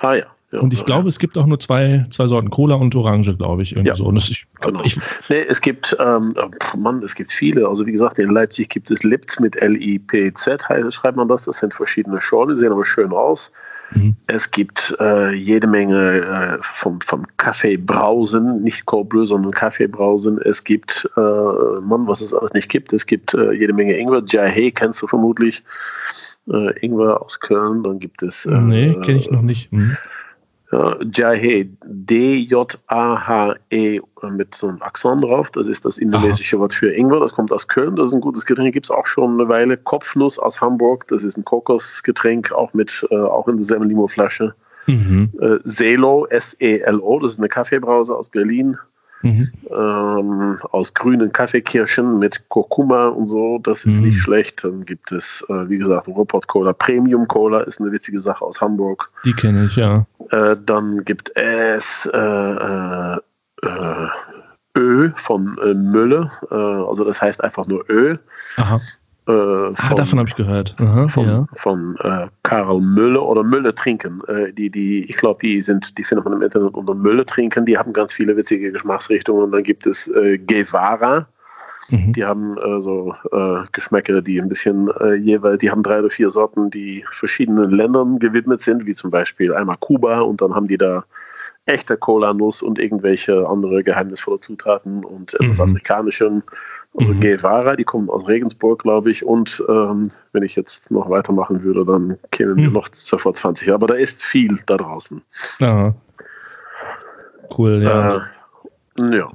Ah 0.02 0.15
ja. 0.15 0.26
Ja 0.56 0.61
Und 0.61 0.73
ich 0.73 0.80
ja, 0.80 0.86
glaube, 0.86 1.10
es 1.10 1.19
gibt 1.19 1.38
auch 1.38 1.45
nur 1.45 1.60
zwei, 1.60 2.06
zwei 2.10 2.27
Sorten, 2.27 2.49
Cola 2.49 2.76
und 2.76 2.95
Orange, 2.95 3.36
glaube 3.36 3.64
ich. 3.64 3.73
Irgendwie 3.73 3.90
Ja. 3.90 3.95
so. 3.95 4.11
Ich, 4.14 4.45
Genau. 4.61 4.82
ich, 4.84 4.98
Nee, 5.30 5.45
es 5.48 5.61
gibt, 5.61 5.95
ähm, 5.99 6.34
oh 6.38 6.77
Mann, 6.77 7.03
es 7.03 7.15
gibt 7.15 7.32
viele. 7.32 7.68
Also 7.68 7.86
wie 7.86 7.91
gesagt, 7.91 8.19
in 8.19 8.30
Leipzig 8.30 8.69
gibt 8.69 8.90
es 8.90 9.03
Lipz 9.03 9.40
mit 9.40 9.56
L-I-P-Z, 9.56 10.64
schreibt 10.90 11.18
man 11.18 11.27
das. 11.27 11.44
Das 11.44 11.57
sind 11.57 11.73
verschiedene 11.73 12.22
Schorle, 12.22 12.56
sehen 12.56 12.72
aber 12.72 12.86
schön 12.86 13.11
aus. 13.11 13.52
Mhm. 13.91 14.15
Es 14.27 14.49
gibt 14.49 14.95
äh, 14.99 15.32
jede 15.32 15.68
Menge 15.68 16.22
äh, 16.22 16.57
vom, 16.61 17.02
vom 17.02 17.26
Kaffeebrausen, 17.38 18.64
nicht 18.64 18.86
Cold 18.86 19.10
Brew, 19.10 19.26
sondern 19.26 19.52
Kaffeebrausen. 19.52 20.40
Es 20.41 20.64
gibt, 20.64 21.10
äh, 21.18 21.19
Mann, 21.82 22.07
was 22.07 22.22
es 22.22 22.34
alles 22.34 22.53
nicht 22.53 22.69
gibt. 22.69 22.94
Es 22.94 23.06
gibt 23.06 23.34
äh, 23.34 23.52
jede 23.52 23.73
Menge 23.73 23.98
Ingwer. 23.98 24.23
Jai 24.27 24.72
kennst 24.72 25.02
du 25.02 25.07
vermutlich. 25.07 25.64
Äh, 26.52 26.80
Ingwer 26.80 27.22
aus 27.22 27.40
Köln. 27.40 27.84
Dann 27.84 27.99
gibt 27.99 28.23
es. 28.23 28.45
Äh, 28.45 28.60
nee, 28.60 28.94
kenne 29.03 29.19
ich 29.19 29.32
noch 29.32 29.41
nicht. 29.41 29.72
Mhm. 29.72 29.98
Ja, 31.15 31.34
Jahe, 31.34 31.65
D-J-A-H-E 31.85 32.52
mit 34.31 34.56
so 34.56 34.68
einem 34.68 34.81
Akzent 34.81 35.23
drauf. 35.23 35.52
Das 35.52 35.68
ist 35.68 35.85
das 35.85 35.97
indonesische 35.97 36.60
Wort 36.60 36.73
für 36.73 36.91
Ingwer. 36.91 37.19
Das 37.19 37.34
kommt 37.34 37.52
aus 37.52 37.68
Köln. 37.68 37.95
Das 37.95 38.10
ist 38.10 38.15
ein 38.15 38.22
gutes 38.22 38.45
Getränk. 38.45 38.73
Gibt 38.73 38.85
es 38.88 38.91
auch 38.91 39.07
schon 39.07 39.39
eine 39.39 39.49
Weile. 39.49 39.77
Kopfnuss 39.77 40.39
aus 40.39 40.61
Hamburg. 40.61 41.07
Das 41.07 41.23
ist 41.23 41.38
ein 41.38 41.45
Kokosgetränk, 41.45 42.52
auch 42.52 42.73
mit, 42.73 43.07
äh, 43.11 43.15
auch 43.15 43.47
in 43.47 43.57
derselben 43.57 43.88
Limo-Flasche. 43.88 44.56
Mhm. 44.88 45.31
Äh, 45.39 45.57
Selo, 45.64 46.26
S-E-L-O. 46.27 47.19
Das 47.19 47.34
ist 47.34 47.39
eine 47.39 47.49
Kaffeebrause 47.49 48.15
aus 48.15 48.30
Berlin. 48.30 48.77
Mhm. 49.26 49.52
Ähm, 49.72 50.57
aus 50.72 50.93
grünen 50.93 51.31
Kaffeekirschen 51.31 52.19
mit 52.19 52.47
Kurkuma 52.49 53.07
und 53.07 53.27
so. 53.27 53.57
Das 53.64 53.85
ist 53.85 53.99
Mhm. 53.99 54.07
nicht 54.10 54.19
schlecht. 54.19 54.64
Dann 54.64 54.85
gibt 54.85 55.11
es, 55.11 55.43
äh, 55.49 55.68
wie 55.69 55.77
gesagt, 55.80 56.07
Ruhrpott 56.07 56.47
Cola. 56.47 56.73
Premium 56.73 57.27
Cola 57.27 57.61
ist 57.61 57.81
eine 57.81 57.91
witzige 57.91 58.19
Sache 58.19 58.45
aus 58.45 58.61
Hamburg. 58.61 59.10
Die 59.26 59.34
kenne 59.34 59.65
ich, 59.65 59.76
ja. 59.76 60.06
Äh, 60.30 60.56
dann 60.65 61.03
gibt 61.06 61.31
es 61.35 62.07
äh, 62.14 62.18
äh, 62.18 63.18
äh, 63.64 64.07
Ö 64.77 65.10
von 65.15 65.57
äh, 65.64 65.73
Mülle. 65.73 66.30
Also 66.49 67.03
das 67.03 67.22
heißt 67.22 67.43
einfach 67.43 67.65
nur 67.65 67.84
Ö. 67.89 68.18
Aha. 68.57 68.80
Äh, 69.27 69.31
Ah, 69.31 69.73
von, 69.76 69.97
davon 69.97 70.19
habe 70.19 70.30
ich 70.30 70.35
gehört. 70.35 70.76
Aha, 70.77 71.07
von, 71.07 71.26
ja. 71.26 71.47
von 71.56 71.95
äh, 72.03 72.27
Karl 72.43 72.80
Mülle 72.80 73.19
oder 73.22 73.43
Mülle 73.43 73.73
trinken. 73.73 74.22
Äh, 74.27 74.53
die, 74.53 74.69
die, 74.69 75.10
ich 75.10 75.18
glaube, 75.18 75.39
die 75.41 75.61
sind, 75.61 75.97
die 75.97 76.03
findet 76.03 76.26
man 76.26 76.34
im 76.34 76.41
Internet 76.41 76.73
unter 76.73 76.93
Mülle 76.93 77.26
trinken. 77.26 77.65
Die 77.65 77.77
haben 77.77 77.91
ganz 77.93 78.14
viele 78.14 78.38
witzige 78.38 78.72
Geschmacksrichtungen. 78.72 79.45
Und 79.45 79.52
dann 79.52 79.64
gibt 79.64 79.88
es 79.88 80.07
äh, 80.10 80.38
Guevara. 80.38 81.27
Mhm. 81.89 82.14
Die 82.14 82.23
haben 82.26 82.57
äh, 82.57 82.81
so 82.81 83.14
äh, 83.31 83.61
Geschmäcker, 83.72 84.22
die 84.22 84.39
ein 84.41 84.49
bisschen 84.49 84.89
äh, 85.02 85.14
jeweils, 85.15 85.60
die 85.60 85.69
haben 85.69 85.84
drei 85.84 85.99
oder 85.99 86.10
vier 86.10 86.30
Sorten, 86.30 86.69
die 86.72 87.03
verschiedenen 87.11 87.72
Ländern 87.72 88.18
gewidmet 88.19 88.61
sind, 88.61 88.85
wie 88.88 88.93
zum 88.95 89.11
Beispiel 89.11 89.53
einmal 89.53 89.77
Kuba 89.80 90.22
und 90.22 90.41
dann 90.41 90.56
haben 90.56 90.68
die 90.68 90.77
da 90.77 91.03
echte 91.68 91.97
Cola-Nuss 91.97 92.61
und 92.61 92.77
irgendwelche 92.80 93.47
andere 93.47 93.84
geheimnisvolle 93.84 94.39
Zutaten 94.39 95.03
und 95.03 95.34
etwas 95.35 95.57
Mhm. 95.60 95.64
Afrikanischen. 95.64 96.43
Also 96.98 97.12
Mhm. 97.14 97.20
Guevara, 97.20 97.76
die 97.76 97.84
kommen 97.84 98.10
aus 98.10 98.28
Regensburg, 98.28 98.84
glaube 98.84 99.12
ich. 99.12 99.26
Und 99.26 99.62
ähm, 99.68 100.08
wenn 100.32 100.44
ich 100.44 100.56
jetzt 100.56 100.90
noch 100.92 101.10
weitermachen 101.10 101.62
würde, 101.64 101.84
dann 101.86 102.18
kämen 102.32 102.56
wir 102.58 102.68
Mhm. 102.68 102.74
noch 102.74 102.88
sofort 102.94 103.36
20. 103.38 103.72
Aber 103.74 103.88
da 103.88 103.96
ist 103.96 104.24
viel 104.24 104.58
da 104.66 104.78
draußen. 104.78 105.22
Aha. 105.60 105.94
Cool, 107.58 107.82
ja. 107.84 108.18
Äh, 108.18 109.18
ja. 109.18 109.30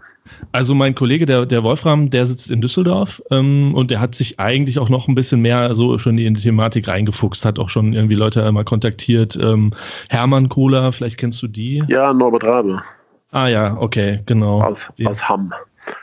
Also 0.52 0.74
mein 0.74 0.94
Kollege, 0.94 1.26
der, 1.26 1.44
der 1.44 1.62
Wolfram, 1.62 2.08
der 2.08 2.26
sitzt 2.26 2.50
in 2.50 2.60
Düsseldorf 2.62 3.22
ähm, 3.30 3.74
und 3.74 3.90
der 3.90 4.00
hat 4.00 4.14
sich 4.14 4.40
eigentlich 4.40 4.78
auch 4.78 4.88
noch 4.88 5.06
ein 5.06 5.14
bisschen 5.14 5.42
mehr 5.42 5.74
so 5.74 5.98
schon 5.98 6.16
in 6.16 6.34
die 6.34 6.40
Thematik 6.42 6.88
reingefuchst, 6.88 7.44
hat 7.44 7.58
auch 7.58 7.68
schon 7.68 7.92
irgendwie 7.92 8.14
Leute 8.14 8.50
mal 8.52 8.64
kontaktiert. 8.64 9.38
Ähm, 9.42 9.74
Hermann 10.08 10.48
Kohler, 10.48 10.92
vielleicht 10.92 11.18
kennst 11.18 11.42
du 11.42 11.46
die? 11.46 11.84
ja, 11.88 12.12
Norbert 12.14 12.44
Rabe 12.44 12.80
Ah 13.32 13.48
ja, 13.48 13.76
okay, 13.78 14.20
genau. 14.26 14.62
aus, 14.62 14.88
Die- 14.98 15.06
aus 15.06 15.28
Hamm. 15.28 15.52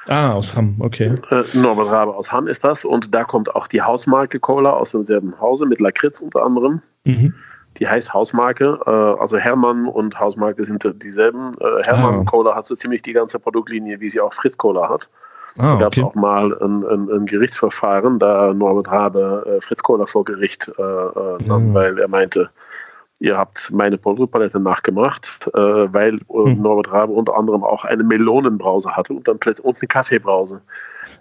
Ah, 0.08 0.32
aus 0.32 0.56
Hamm, 0.56 0.76
okay. 0.80 1.16
Äh, 1.32 1.44
Norbert 1.54 1.88
Rabe 1.90 2.16
aus 2.16 2.32
Hamm 2.32 2.48
ist 2.48 2.64
das. 2.64 2.86
Und 2.86 3.14
da 3.14 3.24
kommt 3.24 3.54
auch 3.56 3.68
die 3.68 3.82
Hausmarke 3.82 4.40
Cola 4.40 4.72
aus 4.72 4.92
demselben 4.92 5.40
Hause 5.40 5.66
mit 5.66 5.80
Lakritz 5.80 6.22
unter 6.22 6.44
anderem. 6.44 6.82
Mhm. 7.04 7.34
Die 7.80 7.88
heißt 7.88 8.14
Hausmarke. 8.14 8.80
Äh, 8.86 8.90
also 9.22 9.38
Hermann 9.38 9.86
und 9.88 10.20
Hausmarke 10.20 10.64
sind 10.66 10.84
dieselben. 11.04 11.52
Äh, 11.60 11.84
Hermann 11.84 12.22
Ah. 12.22 12.24
Cola 12.26 12.56
hat 12.56 12.66
so 12.66 12.76
ziemlich 12.76 13.02
die 13.04 13.14
ganze 13.14 13.40
Produktlinie, 13.40 14.00
wie 14.00 14.10
sie 14.10 14.20
auch 14.20 14.34
Fritz 14.34 14.58
Cola 14.58 14.90
hat. 14.90 15.10
Ah, 15.60 15.74
Da 15.74 15.80
gab 15.80 15.94
es 15.94 16.00
okay. 16.00 16.08
auch 16.08 16.16
mal 16.16 16.54
ein, 16.62 16.84
ein, 16.86 17.10
ein 17.10 17.26
Gerichtsverfahren, 17.26 18.20
da 18.20 18.54
Norbert 18.54 18.92
Rabe 18.92 19.58
äh, 19.58 19.62
Fritz 19.62 19.82
Kohler 19.82 20.06
vor 20.06 20.24
Gericht 20.26 20.68
äh, 20.78 20.82
äh, 20.82 21.38
nahm, 21.48 21.70
Mhm. 21.70 21.74
weil 21.74 22.00
er 22.00 22.08
meinte, 22.08 22.50
ihr 23.20 23.38
habt 23.38 23.72
meine 23.72 23.98
Produktpalette 23.98 24.60
nachgemacht, 24.60 25.50
äh, 25.54 25.58
weil 25.60 26.16
äh, 26.16 26.20
Mhm. 26.50 26.62
Norbert 26.62 26.92
Rabe 26.92 27.14
unter 27.14 27.36
anderem 27.36 27.64
auch 27.64 27.84
eine 27.86 28.04
Melonenbrause 28.04 28.92
hatte 28.96 29.14
und 29.14 29.28
dann 29.28 29.40
plötzlich 29.40 29.66
und 29.66 29.78
eine 29.82 29.88
Kaffeebrause. 29.88 30.62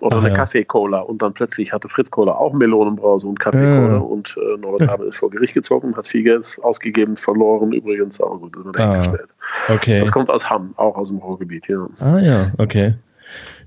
Oder 0.00 0.16
Ach 0.16 0.20
eine 0.20 0.28
ja. 0.28 0.34
Kaffee-Cola 0.34 0.98
und 1.00 1.22
dann 1.22 1.32
plötzlich 1.32 1.72
hatte 1.72 1.88
Fritz 1.88 2.10
Kohler 2.10 2.38
auch 2.38 2.52
Melonenbrause 2.52 3.26
und 3.26 3.40
Kaffee-Cola 3.40 3.94
Ja. 3.94 3.98
und 3.98 4.36
äh, 4.36 4.58
Norbert 4.60 4.88
Rabe 4.90 5.04
ist 5.06 5.16
vor 5.16 5.30
Gericht 5.30 5.54
gezogen, 5.54 5.96
hat 5.96 6.06
viel 6.06 6.22
Geld 6.22 6.58
ausgegeben, 6.62 7.16
verloren 7.16 7.72
übrigens, 7.72 8.20
aber 8.20 8.36
gut, 8.38 8.54
das 8.56 8.64
wird 8.66 8.78
Ah. 8.78 9.72
okay. 9.72 9.98
Das 9.98 10.12
kommt 10.12 10.28
aus 10.28 10.50
Hamm, 10.50 10.74
auch 10.76 10.96
aus 10.98 11.08
dem 11.08 11.16
Ruhrgebiet, 11.16 11.66
ja. 11.68 11.86
Ah 12.00 12.18
ja, 12.18 12.46
okay. 12.58 12.94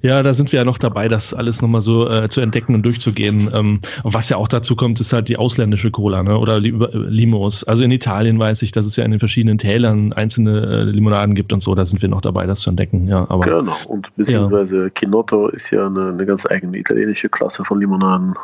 Ja, 0.02 0.24
da 0.24 0.34
sind 0.34 0.52
wir 0.52 0.60
ja 0.60 0.66
noch 0.66 0.78
dabei, 0.78 1.08
das 1.10 1.34
alles 1.34 1.62
nochmal 1.62 1.82
so 1.82 2.10
äh, 2.10 2.30
zu 2.30 2.40
entdecken 2.40 2.74
und 2.74 2.84
durchzugehen. 2.84 3.52
Ähm, 3.54 3.80
und 4.04 4.14
was 4.14 4.30
ja 4.30 4.38
auch 4.38 4.48
dazu 4.48 4.76
kommt, 4.76 5.00
ist 5.00 5.12
halt 5.12 5.28
die 5.28 5.38
ausländische 5.38 5.92
Cola, 5.92 6.24
ne? 6.24 6.38
Oder 6.38 6.60
Li 6.60 6.70
äh, 6.70 6.98
Limos. 6.98 7.64
Also 7.66 7.84
in 7.84 7.92
Italien 7.92 8.40
weiß 8.40 8.62
ich, 8.62 8.72
dass 8.72 8.86
es 8.86 8.96
ja 8.96 9.04
in 9.04 9.12
den 9.12 9.20
verschiedenen 9.20 9.58
Tälern 9.58 10.14
einzelne 10.14 10.62
äh, 10.62 10.84
Limonaden 10.84 11.36
gibt 11.36 11.52
und 11.52 11.62
so. 11.62 11.76
Da 11.76 11.86
sind 11.86 12.02
wir 12.02 12.10
noch 12.10 12.22
dabei, 12.22 12.46
das 12.46 12.62
zu 12.62 12.70
entdecken. 12.70 13.08
Ja, 13.08 13.26
aber 13.30 13.46
Genau, 13.46 13.76
und 13.88 14.16
beziehungsweise 14.16 14.90
Kinotto 14.92 15.50
ist 15.50 15.70
ja 15.72 15.88
eine, 15.88 16.10
eine 16.10 16.26
ganz 16.26 16.46
eigene 16.46 16.78
italienische 16.78 17.28
Klasse 17.28 17.66
von 17.66 17.80
Limonaden. 17.80 18.36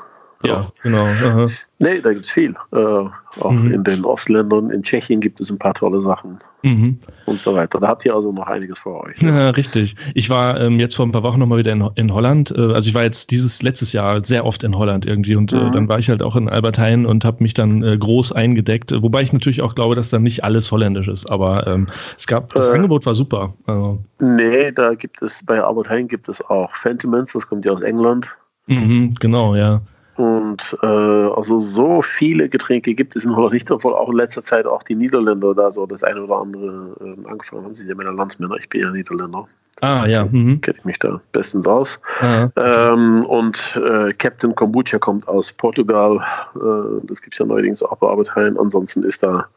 Ja, 0.47 0.71
genau. 0.83 1.03
Aha. 1.05 1.47
Nee, 1.79 1.99
da 1.99 2.13
gibt 2.13 2.25
es 2.25 2.31
viel. 2.31 2.55
Äh, 2.71 2.77
auch 2.77 3.51
Mhm. 3.51 3.71
in 3.73 3.83
den 3.83 4.05
Ostländern, 4.05 4.69
in 4.71 4.81
Tschechien 4.81 5.19
gibt 5.19 5.41
es 5.41 5.49
ein 5.49 5.57
paar 5.59 5.73
tolle 5.73 5.99
Sachen 5.99 6.37
Mhm. 6.63 6.99
und 7.25 7.41
so 7.41 7.53
weiter. 7.53 7.79
Da 7.81 7.89
habt 7.89 8.05
ihr 8.05 8.15
also 8.15 8.31
noch 8.31 8.47
einiges 8.47 8.79
vor 8.79 9.03
euch. 9.03 9.21
Ja, 9.21 9.49
richtig. 9.49 9.95
Ich 10.13 10.29
war 10.29 10.59
ähm, 10.61 10.79
jetzt 10.79 10.95
vor 10.95 11.05
ein 11.05 11.11
paar 11.11 11.23
Wochen 11.23 11.39
nochmal 11.39 11.57
wieder 11.59 11.73
in, 11.73 11.85
in 11.95 12.13
Holland. 12.13 12.51
Äh, 12.57 12.61
also 12.73 12.87
ich 12.87 12.93
war 12.95 13.03
jetzt 13.03 13.29
dieses 13.31 13.61
letztes 13.61 13.91
Jahr 13.91 14.23
sehr 14.23 14.45
oft 14.45 14.63
in 14.63 14.77
Holland 14.77 15.05
irgendwie 15.05 15.35
und 15.35 15.51
äh, 15.51 15.57
Mhm. 15.65 15.71
dann 15.73 15.89
war 15.89 15.99
ich 15.99 16.09
halt 16.09 16.21
auch 16.23 16.37
in 16.37 16.47
Albertheim 16.47 17.05
und 17.05 17.25
habe 17.25 17.43
mich 17.43 17.53
dann 17.53 17.83
äh, 17.83 17.97
groß 17.97 18.31
eingedeckt. 18.31 18.93
Äh, 18.93 19.03
Wobei 19.03 19.21
ich 19.21 19.33
natürlich 19.33 19.61
auch 19.61 19.75
glaube, 19.75 19.95
dass 19.95 20.09
da 20.11 20.19
nicht 20.19 20.45
alles 20.45 20.71
holländisch 20.71 21.09
ist, 21.09 21.29
aber 21.29 21.67
ähm, 21.67 21.87
es 22.17 22.25
gab, 22.25 22.53
das 22.53 22.69
Äh. 22.69 22.71
Angebot 22.71 23.05
war 23.05 23.15
super. 23.15 23.53
Also, 23.67 23.99
Nee, 24.19 24.71
da 24.71 24.93
gibt 24.93 25.21
es, 25.21 25.41
bei 25.45 25.61
Albert 25.61 25.89
Heijn 25.89 26.07
gibt 26.07 26.29
es 26.29 26.41
auch 26.49 26.73
Fentimans, 26.77 27.33
das 27.33 27.45
kommt 27.47 27.65
ja 27.65 27.73
aus 27.73 27.81
England. 27.81 28.29
mhm, 28.67 29.13
genau, 29.19 29.55
ja. 29.55 29.81
Und 30.17 30.77
äh, 30.81 30.85
also 30.85 31.59
so 31.59 32.01
viele 32.01 32.47
Getränke 32.47 32.93
gibt 32.93 33.15
es 33.15 33.25
in 33.25 33.35
Holland 33.35 33.53
nicht, 33.53 33.69
obwohl 33.69 33.93
auch 33.93 34.09
in 34.09 34.15
letzter 34.15 34.43
Zeit 34.43 34.65
auch 34.65 34.83
die 34.83 34.95
Niederländer 34.95 35.53
da 35.53 35.71
so 35.71 35.85
das 35.85 36.03
eine 36.03 36.23
oder 36.23 36.37
andere 36.37 36.95
ähm, 37.01 37.25
angefangen 37.27 37.65
haben. 37.65 37.75
Sie 37.75 37.81
sind 37.81 37.89
ja 37.89 37.95
meine 37.95 38.11
Landsmänner, 38.11 38.55
ich 38.55 38.69
bin 38.69 38.81
ja 38.81 38.91
Niederländer. 38.91 39.45
Ah, 39.81 40.05
ja. 40.07 40.23
Mhm. 40.23 40.61
Kenne 40.61 40.77
ich 40.79 40.85
mich 40.85 40.99
da 40.99 41.19
bestens 41.33 41.67
aus. 41.67 41.99
Ah, 42.21 42.47
Ähm, 42.55 43.25
und 43.25 43.75
äh, 43.75 44.13
Captain 44.13 44.55
Kombucha 44.55 44.99
kommt 44.99 45.27
aus 45.27 45.51
Portugal. 45.51 46.21
Äh, 46.55 47.05
das 47.07 47.21
gibt 47.21 47.33
es 47.33 47.39
ja 47.39 47.45
neuerdings 47.45 47.83
auch 47.83 47.97
bei 47.97 48.07
Albert 48.07 48.35
Heijn. 48.35 48.57
Ansonsten 48.57 49.03
ist 49.03 49.21
da 49.21 49.47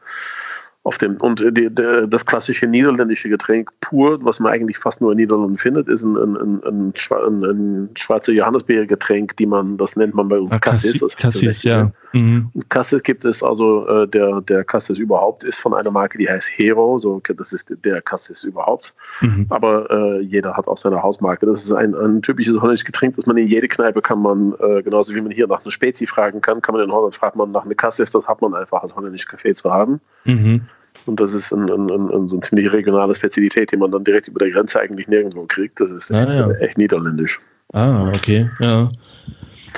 auf 0.83 0.97
dem 0.97 1.17
und 1.17 1.41
die, 1.41 1.69
die, 1.69 2.05
das 2.07 2.25
klassische 2.25 2.65
niederländische 2.65 3.27
Getränk 3.27 3.69
pur, 3.81 4.23
was 4.23 4.39
man 4.39 4.53
eigentlich 4.53 4.77
fast 4.77 5.01
nur 5.01 5.11
in 5.11 5.17
Niederlanden 5.17 5.57
findet, 5.57 5.89
ist 5.89 6.03
ein, 6.03 6.15
ein, 6.15 6.35
ein, 6.37 6.63
ein, 6.63 7.43
ein, 7.43 7.89
schwarzer 7.95 8.31
Johannisbeergetränk, 8.31 9.35
die 9.35 9.45
man, 9.45 9.77
das 9.77 9.97
nennt 9.97 10.15
man 10.15 10.29
bei 10.29 10.39
uns 10.39 10.53
ah, 10.53 10.59
Cassis. 10.59 10.93
Cassis, 10.93 11.15
Cassis 11.17 11.63
ja. 11.63 11.91
Mhm. 12.13 12.49
und 12.53 12.69
Cassis 12.69 13.03
gibt 13.03 13.25
es 13.25 13.43
also, 13.43 13.87
äh, 13.87 14.07
der, 14.07 14.39
der 14.41 14.63
Cassis 14.63 14.97
überhaupt 14.97 15.43
ist 15.43 15.59
von 15.59 15.73
einer 15.73 15.91
Marke, 15.91 16.17
die 16.17 16.29
heißt 16.29 16.49
Hero, 16.55 16.97
so 16.97 17.21
das 17.35 17.51
ist 17.51 17.67
der 17.83 18.01
Cassis 18.01 18.45
überhaupt. 18.45 18.93
Mhm. 19.19 19.47
Aber 19.49 19.89
äh, 19.91 20.21
jeder 20.21 20.55
hat 20.55 20.67
auch 20.67 20.77
seine 20.77 21.03
Hausmarke. 21.03 21.45
Das 21.45 21.63
ist 21.63 21.71
ein, 21.73 21.93
ein 21.93 22.21
typisches 22.21 22.59
holländisches 22.59 22.85
Getränk, 22.85 23.15
das 23.15 23.25
man 23.25 23.37
in 23.37 23.47
jede 23.47 23.67
Kneipe 23.67 24.01
kann 24.01 24.21
man, 24.21 24.53
äh, 24.59 24.81
genauso 24.81 25.13
wie 25.13 25.21
man 25.21 25.31
hier 25.31 25.47
nach 25.47 25.61
einer 25.63 25.71
Spezi 25.71 26.07
fragen 26.07 26.39
kann, 26.41 26.61
kann 26.61 26.73
man 26.73 26.85
in 26.85 26.91
Holland 26.91 27.13
fragt 27.13 27.35
man 27.35 27.51
nach 27.51 27.65
einer 27.65 27.75
Cassis, 27.75 28.09
das 28.11 28.27
hat 28.27 28.41
man 28.41 28.55
einfach 28.55 28.81
als 28.81 28.95
holländisches 28.95 29.29
Café 29.29 29.53
zu 29.53 29.71
haben. 29.71 29.99
Mhm. 30.23 30.61
Und 31.09 31.19
das 31.19 31.33
ist 31.33 31.51
ein, 31.51 31.69
ein, 31.69 31.89
ein, 31.89 32.27
so 32.27 32.35
eine 32.35 32.41
ziemlich 32.41 32.71
regionale 32.71 33.15
Spezialität, 33.15 33.71
die 33.71 33.77
man 33.77 33.91
dann 33.91 34.03
direkt 34.03 34.27
über 34.27 34.39
der 34.39 34.51
Grenze 34.51 34.79
eigentlich 34.79 35.07
nirgendwo 35.07 35.45
kriegt. 35.47 35.79
Das 35.81 35.91
ist 35.91 36.11
Ah, 36.11 36.23
echt, 36.23 36.37
ja. 36.37 36.49
echt 36.51 36.77
niederländisch. 36.77 37.39
Ah, 37.73 38.07
okay, 38.09 38.49
ja. 38.59 38.87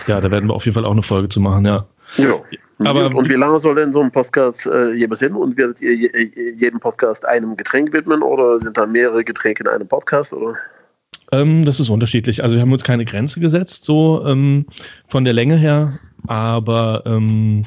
Ja, 0.07 0.21
da 0.21 0.29
werden 0.29 0.49
wir 0.49 0.53
auf 0.53 0.65
jeden 0.65 0.75
Fall 0.75 0.85
auch 0.85 0.91
eine 0.91 1.01
Folge 1.03 1.29
zu 1.29 1.39
machen, 1.39 1.65
ja. 1.65 1.85
Ja. 2.17 2.35
Aber- 2.79 3.15
und 3.15 3.29
wie 3.29 3.35
lange 3.35 3.59
soll 3.59 3.75
denn 3.75 3.93
so 3.93 4.01
ein 4.01 4.11
Podcast 4.11 4.65
äh, 4.65 4.91
jeweils 4.93 5.19
hin? 5.19 5.33
Und 5.35 5.55
werdet 5.57 5.81
ihr 5.81 5.95
je, 5.95 6.09
je- 6.13 6.51
jedem 6.57 6.79
Podcast 6.79 7.25
einem 7.25 7.55
Getränk 7.55 7.93
widmen 7.93 8.21
oder 8.21 8.59
sind 8.59 8.77
da 8.77 8.85
mehrere 8.85 9.23
Getränke 9.23 9.63
in 9.63 9.69
einem 9.69 9.87
Podcast? 9.87 10.33
Oder? 10.33 10.55
Ähm, 11.31 11.63
das 11.63 11.79
ist 11.79 11.89
unterschiedlich. 11.89 12.43
Also 12.43 12.55
wir 12.55 12.61
haben 12.61 12.73
uns 12.73 12.83
keine 12.83 13.05
Grenze 13.05 13.39
gesetzt, 13.39 13.85
so 13.85 14.25
ähm, 14.25 14.65
von 15.07 15.23
der 15.25 15.33
Länge 15.33 15.55
her, 15.57 15.99
aber 16.27 17.03
ähm, 17.05 17.65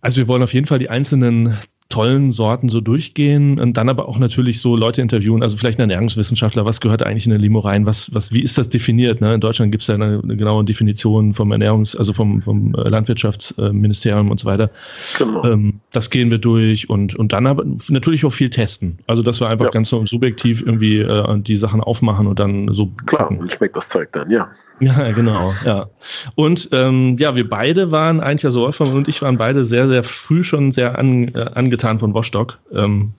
Also 0.00 0.18
wir 0.18 0.28
wollen 0.28 0.42
auf 0.44 0.54
jeden 0.54 0.66
Fall 0.66 0.78
die 0.78 0.90
einzelnen 0.90 1.56
tollen 1.88 2.30
Sorten 2.30 2.68
so 2.68 2.80
durchgehen 2.80 3.60
und 3.60 3.76
dann 3.76 3.88
aber 3.88 4.08
auch 4.08 4.18
natürlich 4.18 4.60
so 4.60 4.74
Leute 4.74 5.00
interviewen, 5.02 5.42
also 5.42 5.56
vielleicht 5.56 5.78
ein 5.78 5.82
Ernährungswissenschaftler, 5.82 6.64
was 6.64 6.80
gehört 6.80 7.04
eigentlich 7.04 7.26
in 7.26 7.32
eine 7.32 7.40
Limo 7.40 7.60
rein, 7.60 7.86
was, 7.86 8.12
was, 8.12 8.32
wie 8.32 8.42
ist 8.42 8.58
das 8.58 8.68
definiert? 8.68 9.20
Ne? 9.20 9.34
In 9.34 9.40
Deutschland 9.40 9.70
gibt 9.70 9.82
es 9.82 9.88
ja 9.88 9.94
eine, 9.94 10.20
eine, 10.22 10.36
genaue 10.36 10.64
Definition 10.64 11.32
vom 11.32 11.52
Ernährungs-, 11.52 11.96
also 11.96 12.12
vom, 12.12 12.42
vom 12.42 12.72
Landwirtschaftsministerium 12.72 14.30
und 14.30 14.40
so 14.40 14.46
weiter. 14.46 14.70
Genau. 15.18 15.44
Ähm, 15.44 15.80
das 15.92 16.10
gehen 16.10 16.30
wir 16.30 16.38
durch 16.38 16.90
und, 16.90 17.14
und 17.14 17.32
dann 17.32 17.46
aber 17.46 17.64
natürlich 17.88 18.24
auch 18.24 18.32
viel 18.32 18.50
testen. 18.50 18.98
Also 19.06 19.22
dass 19.22 19.40
wir 19.40 19.48
einfach 19.48 19.66
ja. 19.66 19.70
ganz 19.70 19.88
so 19.88 20.04
subjektiv 20.06 20.62
irgendwie 20.62 20.98
äh, 20.98 21.38
die 21.40 21.56
Sachen 21.56 21.80
aufmachen 21.80 22.26
und 22.26 22.38
dann 22.38 22.68
so. 22.72 22.90
Klar, 23.06 23.30
und 23.30 23.52
schmeckt 23.52 23.76
das 23.76 23.88
Zeug 23.88 24.08
dann, 24.12 24.30
ja. 24.30 24.48
Ja, 24.80 25.12
genau, 25.12 25.52
ja. 25.64 25.86
Und 26.34 26.68
ähm, 26.72 27.16
ja, 27.18 27.34
wir 27.36 27.48
beide 27.48 27.92
waren 27.92 28.20
eigentlich, 28.20 28.44
also 28.44 28.60
Wolfgang 28.60 28.92
und 28.94 29.08
ich 29.08 29.22
waren 29.22 29.38
beide 29.38 29.64
sehr, 29.64 29.88
sehr 29.88 30.02
früh 30.02 30.42
schon 30.42 30.72
sehr 30.72 30.98
an, 30.98 31.28
äh, 31.28 31.50
angetan 31.76 31.98
von 31.98 32.14
Wostock. 32.14 32.58
Ähm, 32.72 33.12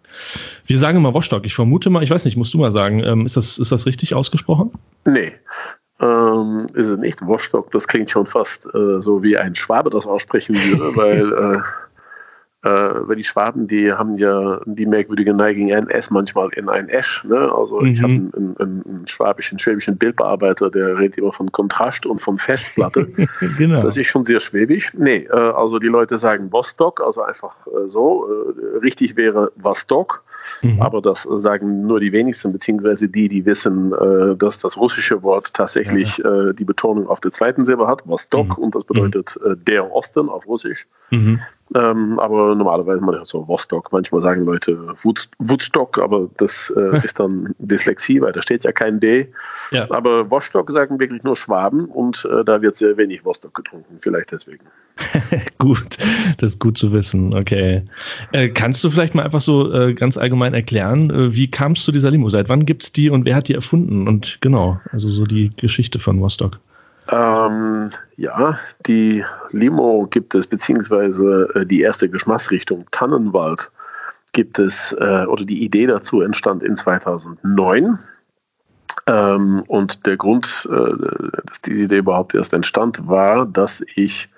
wir 0.65 0.79
sagen 0.79 0.97
immer 0.97 1.13
Wostock. 1.13 1.45
Ich 1.45 1.53
vermute 1.53 1.89
mal, 1.89 2.03
ich 2.03 2.09
weiß 2.09 2.25
nicht, 2.25 2.37
musst 2.37 2.53
du 2.53 2.57
mal 2.57 2.71
sagen, 2.71 3.03
ähm, 3.03 3.25
ist, 3.25 3.37
das, 3.37 3.57
ist 3.59 3.71
das 3.71 3.85
richtig 3.85 4.15
ausgesprochen? 4.15 4.71
Nee. 5.05 5.33
Ähm, 5.99 6.67
ist 6.73 6.87
es 6.87 6.97
nicht 6.99 7.25
Wostock, 7.25 7.71
das 7.71 7.87
klingt 7.87 8.11
schon 8.11 8.27
fast 8.27 8.65
äh, 8.67 9.01
so 9.01 9.23
wie 9.23 9.35
ein 9.35 9.55
Schwabe 9.55 9.89
das 9.89 10.05
aussprechen 10.05 10.55
würde, 10.55 10.95
weil 10.95 11.33
äh, 11.33 11.61
weil 12.63 13.15
die 13.15 13.23
Schwaben, 13.23 13.67
die 13.67 13.93
haben 13.93 14.15
ja 14.15 14.59
die 14.65 14.87
merkwürdige 14.87 15.33
Neigung, 15.33 15.71
ein 15.71 15.89
S 15.89 16.09
manchmal 16.09 16.49
in 16.49 16.69
ein 16.69 16.89
Esch. 16.89 17.23
Ne? 17.23 17.51
Also 17.53 17.81
mhm. 17.81 17.87
ich 17.87 18.01
habe 18.01 18.13
einen, 18.13 18.33
einen, 18.35 18.83
einen, 18.85 19.07
schwabischen, 19.07 19.59
schwäbischen 19.59 19.97
Bildbearbeiter, 19.97 20.71
der 20.71 20.97
redet 20.97 21.19
immer 21.19 21.31
von 21.31 21.51
Kontrast 21.51 22.05
und 22.05 22.19
von 22.19 22.37
Festplatte. 22.39 23.05
genau. 23.57 23.81
Das 23.81 23.95
ist 23.95 24.07
schon 24.07 24.25
sehr 24.25 24.39
schwäbisch. 24.39 24.91
Nee, 24.97 25.27
äh, 25.31 25.35
also 25.35 25.77
die 25.77 25.87
Leute 25.87 26.17
sagen 26.17 26.51
Vostok, 26.51 27.01
also 27.01 27.21
einfach 27.21 27.55
äh, 27.67 27.87
so. 27.87 28.27
Äh, 28.27 28.77
richtig 28.79 29.15
wäre 29.15 29.51
Vostok, 29.55 30.23
mhm. 30.61 30.81
aber 30.81 31.01
das 31.01 31.23
sagen 31.23 31.85
nur 31.85 31.99
die 31.99 32.11
wenigsten, 32.11 32.51
beziehungsweise 32.51 33.07
die, 33.07 33.27
die 33.27 33.45
wissen, 33.45 33.93
äh, 33.93 34.35
dass 34.35 34.59
das 34.59 34.77
russische 34.77 35.21
Wort 35.23 35.53
tatsächlich 35.53 36.17
ja. 36.17 36.49
Äh, 36.49 36.53
die 36.53 36.65
Betonung 36.65 37.07
auf 37.07 37.19
der 37.19 37.31
zweiten 37.31 37.65
Silbe 37.65 37.87
hat, 37.87 38.07
Vostok, 38.07 38.57
mhm. 38.57 38.63
und 38.63 38.75
das 38.75 38.83
bedeutet 38.83 39.39
der 39.67 39.91
Osten 39.91 40.29
auf 40.29 40.45
Russisch. 40.47 40.87
Ähm, 41.75 42.17
aber 42.19 42.55
normalerweise 42.55 43.01
man 43.01 43.15
hört 43.15 43.27
so 43.27 43.47
Vostok. 43.47 43.91
Manchmal 43.91 44.21
sagen 44.21 44.45
Leute 44.45 44.77
Woodstock, 45.39 45.97
aber 45.97 46.29
das 46.37 46.73
äh, 46.75 46.97
ist 47.05 47.19
dann 47.19 47.53
Dyslexie, 47.59 48.21
weil 48.21 48.31
da 48.31 48.41
steht 48.41 48.63
ja 48.63 48.71
kein 48.71 48.99
D. 48.99 49.27
Ja. 49.71 49.89
Aber 49.91 50.29
Vostok 50.29 50.71
sagen 50.71 50.99
wirklich 50.99 51.23
nur 51.23 51.35
Schwaben 51.35 51.85
und 51.85 52.27
äh, 52.31 52.45
da 52.45 52.61
wird 52.61 52.77
sehr 52.77 52.95
wenig 52.97 53.25
Vostok 53.25 53.53
getrunken. 53.53 53.97
Vielleicht 53.99 54.31
deswegen. 54.31 54.65
gut, 55.59 55.97
das 56.37 56.51
ist 56.51 56.59
gut 56.59 56.77
zu 56.77 56.91
wissen. 56.93 57.35
Okay. 57.35 57.83
Äh, 58.31 58.49
kannst 58.49 58.83
du 58.83 58.89
vielleicht 58.89 59.13
mal 59.13 59.23
einfach 59.23 59.41
so 59.41 59.71
äh, 59.73 59.93
ganz 59.93 60.17
allgemein 60.17 60.53
erklären, 60.53 61.09
äh, 61.09 61.35
wie 61.35 61.51
kamst 61.51 61.87
du 61.87 61.91
dieser 61.91 62.11
Limo? 62.11 62.29
Seit 62.29 62.47
wann 62.47 62.65
gibt 62.65 62.83
es 62.83 62.93
die 62.93 63.09
und 63.09 63.25
wer 63.25 63.35
hat 63.35 63.49
die 63.49 63.55
erfunden? 63.55 64.07
Und 64.07 64.37
genau, 64.41 64.79
also 64.91 65.09
so 65.09 65.25
die 65.25 65.51
Geschichte 65.57 65.99
von 65.99 66.21
Vostok. 66.21 66.59
Ähm, 67.09 67.89
ja, 68.17 68.59
die 68.85 69.23
Limo 69.51 70.07
gibt 70.09 70.35
es, 70.35 70.47
beziehungsweise 70.47 71.49
äh, 71.55 71.65
die 71.65 71.81
erste 71.81 72.09
Geschmacksrichtung 72.09 72.85
Tannenwald 72.91 73.71
gibt 74.33 74.59
es, 74.59 74.91
äh, 74.99 75.25
oder 75.25 75.45
die 75.45 75.63
Idee 75.63 75.87
dazu 75.87 76.21
entstand 76.21 76.63
in 76.63 76.75
2009. 76.75 77.97
Ähm, 79.07 79.63
und 79.67 80.05
der 80.05 80.17
Grund, 80.17 80.67
äh, 80.69 81.41
dass 81.45 81.61
diese 81.61 81.85
Idee 81.85 81.99
überhaupt 81.99 82.35
erst 82.35 82.53
entstand, 82.53 83.07
war, 83.07 83.45
dass 83.45 83.81
ich, 83.95 84.29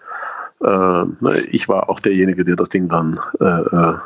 äh, 0.63 1.39
ich 1.47 1.67
war 1.67 1.89
auch 1.89 1.99
derjenige, 1.99 2.45
der 2.45 2.55
das 2.55 2.69
Ding 2.69 2.87
dann 2.87 3.19
äh, 3.39 3.45
äh, 3.45 3.97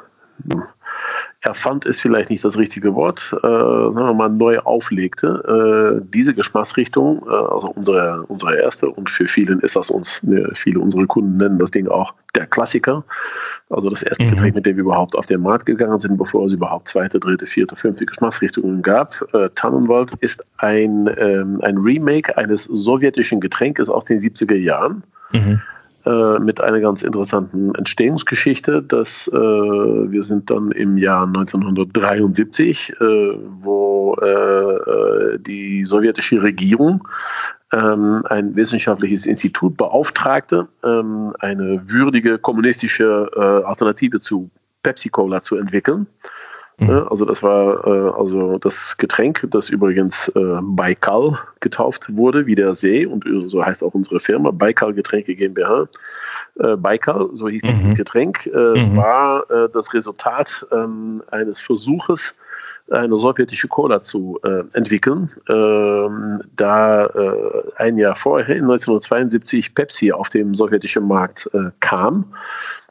erfand 1.43 1.85
ist 1.85 2.01
vielleicht 2.01 2.29
nicht 2.29 2.43
das 2.43 2.57
richtige 2.57 2.95
Wort, 2.95 3.35
äh, 3.43 3.47
mal 3.47 4.29
neu 4.29 4.59
auflegte. 4.59 5.99
Äh, 6.01 6.05
diese 6.13 6.33
Geschmacksrichtung, 6.33 7.25
äh, 7.27 7.31
also 7.31 7.69
unsere, 7.75 8.23
unsere 8.27 8.55
erste 8.55 8.89
und 8.89 9.09
für 9.09 9.27
vielen 9.27 9.59
ist 9.59 9.75
das 9.75 9.91
uns, 9.91 10.23
ne, 10.23 10.49
viele 10.55 10.79
unserer 10.79 11.05
Kunden 11.05 11.37
nennen 11.37 11.59
das 11.59 11.71
Ding 11.71 11.87
auch 11.87 12.13
der 12.35 12.47
Klassiker. 12.47 13.03
Also 13.69 13.89
das 13.89 14.03
erste 14.03 14.25
mhm. 14.25 14.31
Getränk, 14.31 14.55
mit 14.55 14.65
dem 14.65 14.77
wir 14.77 14.83
überhaupt 14.83 15.15
auf 15.15 15.25
den 15.25 15.41
Markt 15.41 15.65
gegangen 15.65 15.99
sind, 15.99 16.17
bevor 16.17 16.45
es 16.45 16.53
überhaupt 16.53 16.87
zweite, 16.87 17.19
dritte, 17.19 17.45
vierte, 17.45 17.75
fünfte 17.75 18.05
Geschmacksrichtungen 18.05 18.81
gab. 18.81 19.21
Äh, 19.33 19.49
Tannenwald 19.55 20.13
ist 20.21 20.43
ein, 20.57 21.09
ähm, 21.17 21.59
ein 21.61 21.77
Remake 21.77 22.37
eines 22.37 22.65
sowjetischen 22.65 23.41
Getränkes 23.41 23.89
aus 23.89 24.05
den 24.05 24.19
70er 24.19 24.55
Jahren. 24.55 25.03
Mhm 25.33 25.61
äh, 26.05 26.39
mit 26.39 26.59
einer 26.59 26.81
ganz 26.81 27.01
interessanten 27.01 27.73
Entstehungsgeschichte. 27.75 28.81
Dass, 28.81 29.27
äh, 29.29 29.33
wir 29.33 30.23
sind 30.23 30.49
dann 30.49 30.71
im 30.71 30.97
Jahr 30.97 31.25
1973, 31.27 32.93
äh, 32.99 33.37
wo 33.61 34.15
äh, 34.21 34.25
äh, 34.25 35.39
die 35.39 35.85
sowjetische 35.85 36.41
Regierung 36.41 37.07
ähm, 37.71 38.23
ein 38.29 38.55
wissenschaftliches 38.55 39.25
Institut 39.25 39.77
beauftragte, 39.77 40.67
ähm, 40.83 41.33
eine 41.39 41.81
würdige 41.89 42.37
kommunistische 42.37 43.63
Alternative 43.65 44.19
zu 44.19 44.49
Pepsi-Cola 44.83 45.41
zu 45.41 45.55
entwickeln. 45.55 46.07
Mhm. 46.77 47.07
Also 47.09 47.25
das 47.25 47.43
war 47.43 47.85
äh, 47.85 48.11
also 48.19 48.57
das 48.57 48.97
Getränk, 48.97 49.47
das 49.51 49.69
übrigens 49.69 50.29
äh, 50.29 50.59
Baikal 50.61 51.37
getauft 51.59 52.15
wurde, 52.15 52.45
wie 52.45 52.55
der 52.55 52.73
See 52.73 53.05
und 53.05 53.25
so 53.47 53.63
heißt 53.63 53.83
auch 53.83 53.93
unsere 53.93 54.19
Firma, 54.19 54.51
Baikal 54.51 54.93
Getränke 54.93 55.35
GmbH. 55.35 55.87
Äh, 56.59 56.75
Baikal, 56.75 57.29
so 57.33 57.47
hieß 57.47 57.63
mhm. 57.63 57.67
dieses 57.67 57.95
Getränk, 57.95 58.45
äh, 58.47 58.85
mhm. 58.85 58.97
war 58.97 59.49
äh, 59.49 59.69
das 59.73 59.93
Resultat 59.93 60.65
ähm, 60.71 61.23
eines 61.31 61.59
Versuches, 61.59 62.33
eine 62.91 63.17
sowjetische 63.17 63.67
Cola 63.67 64.01
zu 64.01 64.39
äh, 64.43 64.63
entwickeln. 64.73 65.29
Ähm, 65.49 66.41
da 66.55 67.05
äh, 67.05 67.63
ein 67.77 67.97
Jahr 67.97 68.15
vorher, 68.15 68.55
1972, 68.55 69.73
Pepsi 69.73 70.11
auf 70.11 70.29
dem 70.29 70.53
sowjetischen 70.53 71.07
Markt 71.07 71.49
äh, 71.53 71.71
kam 71.79 72.25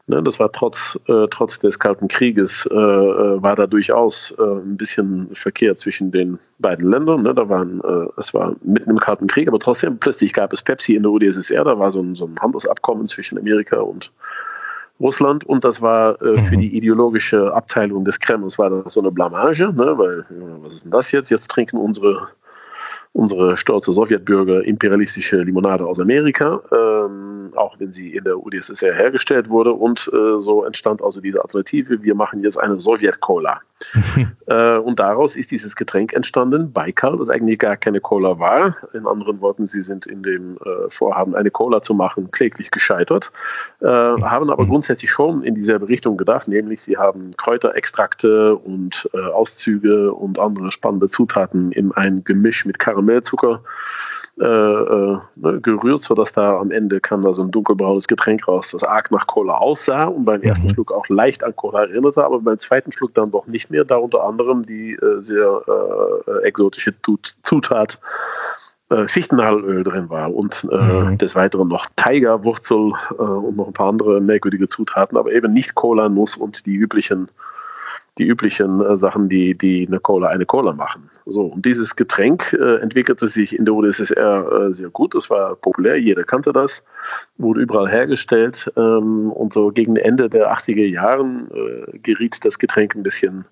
Ne, 0.08 0.20
das 0.20 0.40
war 0.40 0.50
trotz, 0.50 0.98
äh, 1.06 1.28
trotz 1.30 1.60
des 1.60 1.78
Kalten 1.78 2.08
Krieges, 2.08 2.68
äh, 2.70 2.74
äh, 2.74 3.40
war 3.40 3.54
da 3.54 3.68
durchaus 3.68 4.34
äh, 4.36 4.42
ein 4.42 4.76
bisschen 4.76 5.28
Verkehr 5.32 5.76
zwischen 5.76 6.10
den 6.10 6.38
beiden 6.58 6.90
Ländern. 6.90 7.22
Ne? 7.22 7.32
Da 7.32 7.48
waren, 7.48 7.80
äh, 7.84 8.08
es 8.16 8.34
war 8.34 8.56
mitten 8.64 8.90
im 8.90 8.98
Kalten 8.98 9.28
Krieg, 9.28 9.46
aber 9.46 9.60
trotzdem 9.60 9.98
plötzlich 9.98 10.32
gab 10.32 10.52
es 10.52 10.60
Pepsi 10.60 10.96
in 10.96 11.04
der 11.04 11.12
UdSSR. 11.12 11.62
Da 11.62 11.78
war 11.78 11.92
so 11.92 12.00
ein, 12.00 12.16
so 12.16 12.26
ein 12.26 12.36
Handelsabkommen 12.40 13.06
zwischen 13.06 13.38
Amerika 13.38 13.76
und 13.76 14.10
Russland 14.98 15.44
und 15.44 15.64
das 15.64 15.80
war 15.80 16.20
äh, 16.20 16.40
für 16.42 16.56
mhm. 16.56 16.60
die 16.60 16.76
ideologische 16.76 17.54
Abteilung 17.54 18.04
des 18.04 18.18
Kremls 18.18 18.58
war 18.58 18.70
das 18.70 18.94
so 18.94 19.00
eine 19.00 19.10
Blamage, 19.10 19.72
ne? 19.72 19.98
weil 19.98 20.24
was 20.62 20.74
ist 20.74 20.84
denn 20.84 20.90
das 20.90 21.12
jetzt? 21.12 21.30
Jetzt 21.30 21.48
trinken 21.48 21.76
unsere 21.76 22.28
unsere 23.12 23.56
stolze 23.56 23.92
Sowjetbürger 23.92 24.64
imperialistische 24.64 25.42
Limonade 25.42 25.86
aus 25.86 26.00
Amerika, 26.00 26.62
ähm, 26.72 27.52
auch 27.54 27.78
wenn 27.78 27.92
sie 27.92 28.16
in 28.16 28.24
der 28.24 28.38
UdSSR 28.38 28.94
hergestellt 28.94 29.48
wurde. 29.48 29.72
Und 29.72 30.10
äh, 30.12 30.38
so 30.38 30.64
entstand 30.64 31.02
also 31.02 31.20
diese 31.20 31.42
Alternative, 31.42 32.02
wir 32.02 32.14
machen 32.14 32.40
jetzt 32.40 32.58
eine 32.58 32.80
Sowjet-Cola. 32.80 33.60
äh, 34.46 34.76
und 34.78 34.98
daraus 34.98 35.36
ist 35.36 35.50
dieses 35.50 35.76
Getränk 35.76 36.12
entstanden, 36.12 36.72
Baikal, 36.72 37.16
das 37.16 37.28
eigentlich 37.28 37.58
gar 37.58 37.76
keine 37.76 38.00
Cola 38.00 38.38
war. 38.38 38.76
In 38.92 39.06
anderen 39.06 39.40
Worten, 39.40 39.66
sie 39.66 39.82
sind 39.82 40.06
in 40.06 40.22
dem 40.22 40.56
äh, 40.56 40.90
Vorhaben, 40.90 41.34
eine 41.34 41.50
Cola 41.50 41.82
zu 41.82 41.94
machen, 41.94 42.30
kläglich 42.30 42.70
gescheitert, 42.70 43.30
äh, 43.80 43.86
haben 43.86 44.50
aber 44.50 44.66
grundsätzlich 44.66 45.10
schon 45.10 45.42
in 45.42 45.54
dieselbe 45.54 45.88
Richtung 45.88 46.16
gedacht, 46.16 46.48
nämlich 46.48 46.82
sie 46.82 46.96
haben 46.96 47.30
Kräuterextrakte 47.36 48.56
und 48.56 49.08
äh, 49.14 49.18
Auszüge 49.18 50.12
und 50.12 50.38
andere 50.38 50.72
spannende 50.72 51.08
Zutaten 51.08 51.72
in 51.72 51.92
ein 51.92 52.24
Gemisch 52.24 52.64
mit 52.64 52.78
Karamell 52.78 53.12
Karamellzucker 53.12 53.62
äh, 54.42 54.44
äh, 54.44 55.18
ne, 55.36 55.60
gerührt, 55.60 56.02
sodass 56.02 56.32
da 56.32 56.58
am 56.58 56.72
Ende 56.72 56.98
kam 57.00 57.22
da 57.22 57.32
so 57.32 57.42
ein 57.42 57.52
dunkelbraunes 57.52 58.08
Getränk 58.08 58.48
raus, 58.48 58.70
das 58.72 58.82
arg 58.82 59.12
nach 59.12 59.28
Cola 59.28 59.54
aussah 59.54 60.06
und 60.06 60.24
beim 60.24 60.42
ersten 60.42 60.66
mhm. 60.66 60.72
Schluck 60.72 60.90
auch 60.90 61.08
leicht 61.08 61.44
an 61.44 61.54
Cola 61.54 61.82
erinnerte, 61.82 62.24
aber 62.24 62.40
beim 62.40 62.58
zweiten 62.58 62.90
Schluck 62.90 63.14
dann 63.14 63.30
doch 63.30 63.46
nicht 63.46 63.70
mehr, 63.70 63.84
da 63.84 63.96
unter 63.96 64.24
anderem 64.24 64.66
die 64.66 64.94
äh, 64.94 65.20
sehr 65.20 65.62
äh, 66.26 66.44
exotische 66.44 66.92
Tut 67.02 67.36
Zutat 67.44 68.00
äh, 68.90 69.06
Fichtennadelöl 69.06 69.84
drin 69.84 70.10
war 70.10 70.34
und 70.34 70.66
äh, 70.72 70.76
mhm. 70.76 71.18
des 71.18 71.36
Weiteren 71.36 71.68
noch 71.68 71.86
Tigerwurzel 71.94 72.94
und 73.16 73.56
noch 73.56 73.68
ein 73.68 73.72
paar 73.72 73.90
andere 73.90 74.20
merkwürdige 74.20 74.68
Zutaten, 74.68 75.16
aber 75.16 75.30
eben 75.30 75.52
nicht 75.52 75.76
Cola, 75.76 76.08
Nuss 76.08 76.34
und 76.34 76.66
die 76.66 76.74
üblichen 76.74 77.28
die 78.18 78.24
üblichen 78.24 78.80
äh, 78.80 78.96
Sachen, 78.96 79.28
die, 79.28 79.56
die 79.56 79.86
eine 79.86 79.98
Cola 79.98 80.28
eine 80.28 80.44
Cola 80.44 80.72
machen. 80.72 81.08
So, 81.24 81.46
und 81.46 81.64
dieses 81.64 81.96
Getränk 81.96 82.52
äh, 82.52 82.76
entwickelte 82.76 83.28
sich 83.28 83.56
in 83.58 83.64
der 83.64 83.74
UdSSR 83.74 84.68
äh, 84.68 84.72
sehr 84.72 84.90
gut. 84.90 85.14
Es 85.14 85.30
war 85.30 85.56
populär, 85.56 85.98
jeder 85.98 86.24
kannte 86.24 86.52
das, 86.52 86.82
wurde 87.38 87.60
überall 87.60 87.88
hergestellt. 87.88 88.70
Ähm, 88.76 89.32
und 89.32 89.52
so 89.54 89.70
gegen 89.70 89.96
Ende 89.96 90.28
der 90.28 90.52
80er 90.52 90.86
Jahren 90.86 91.48
äh, 91.50 91.98
geriet 91.98 92.44
das 92.44 92.58
Getränk 92.58 92.94
ein 92.94 93.02
bisschen 93.02 93.46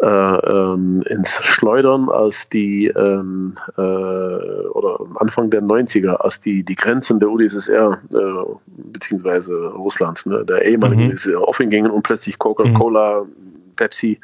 äh, 0.00 0.06
ähm, 0.06 1.02
ins 1.08 1.40
Schleudern, 1.42 2.08
als 2.08 2.48
die 2.48 2.86
ähm, 2.86 3.54
äh, 3.76 3.80
oder 3.80 5.00
Anfang 5.16 5.50
der 5.50 5.62
90er, 5.62 6.14
als 6.16 6.40
die, 6.40 6.62
die 6.62 6.76
Grenzen 6.76 7.18
der 7.18 7.30
UdSSR 7.30 7.98
äh, 8.12 8.18
beziehungsweise 8.66 9.54
Russland, 9.70 10.24
ne, 10.26 10.44
der 10.44 10.64
ehemaligen 10.64 11.06
mhm. 11.06 11.10
UdSSR 11.10 11.42
offen 11.42 11.70
gingen 11.70 11.90
und 11.90 12.02
plötzlich 12.02 12.38
Coca-Cola, 12.38 13.24
mhm. 13.24 13.57
Pepsi, 13.78 14.20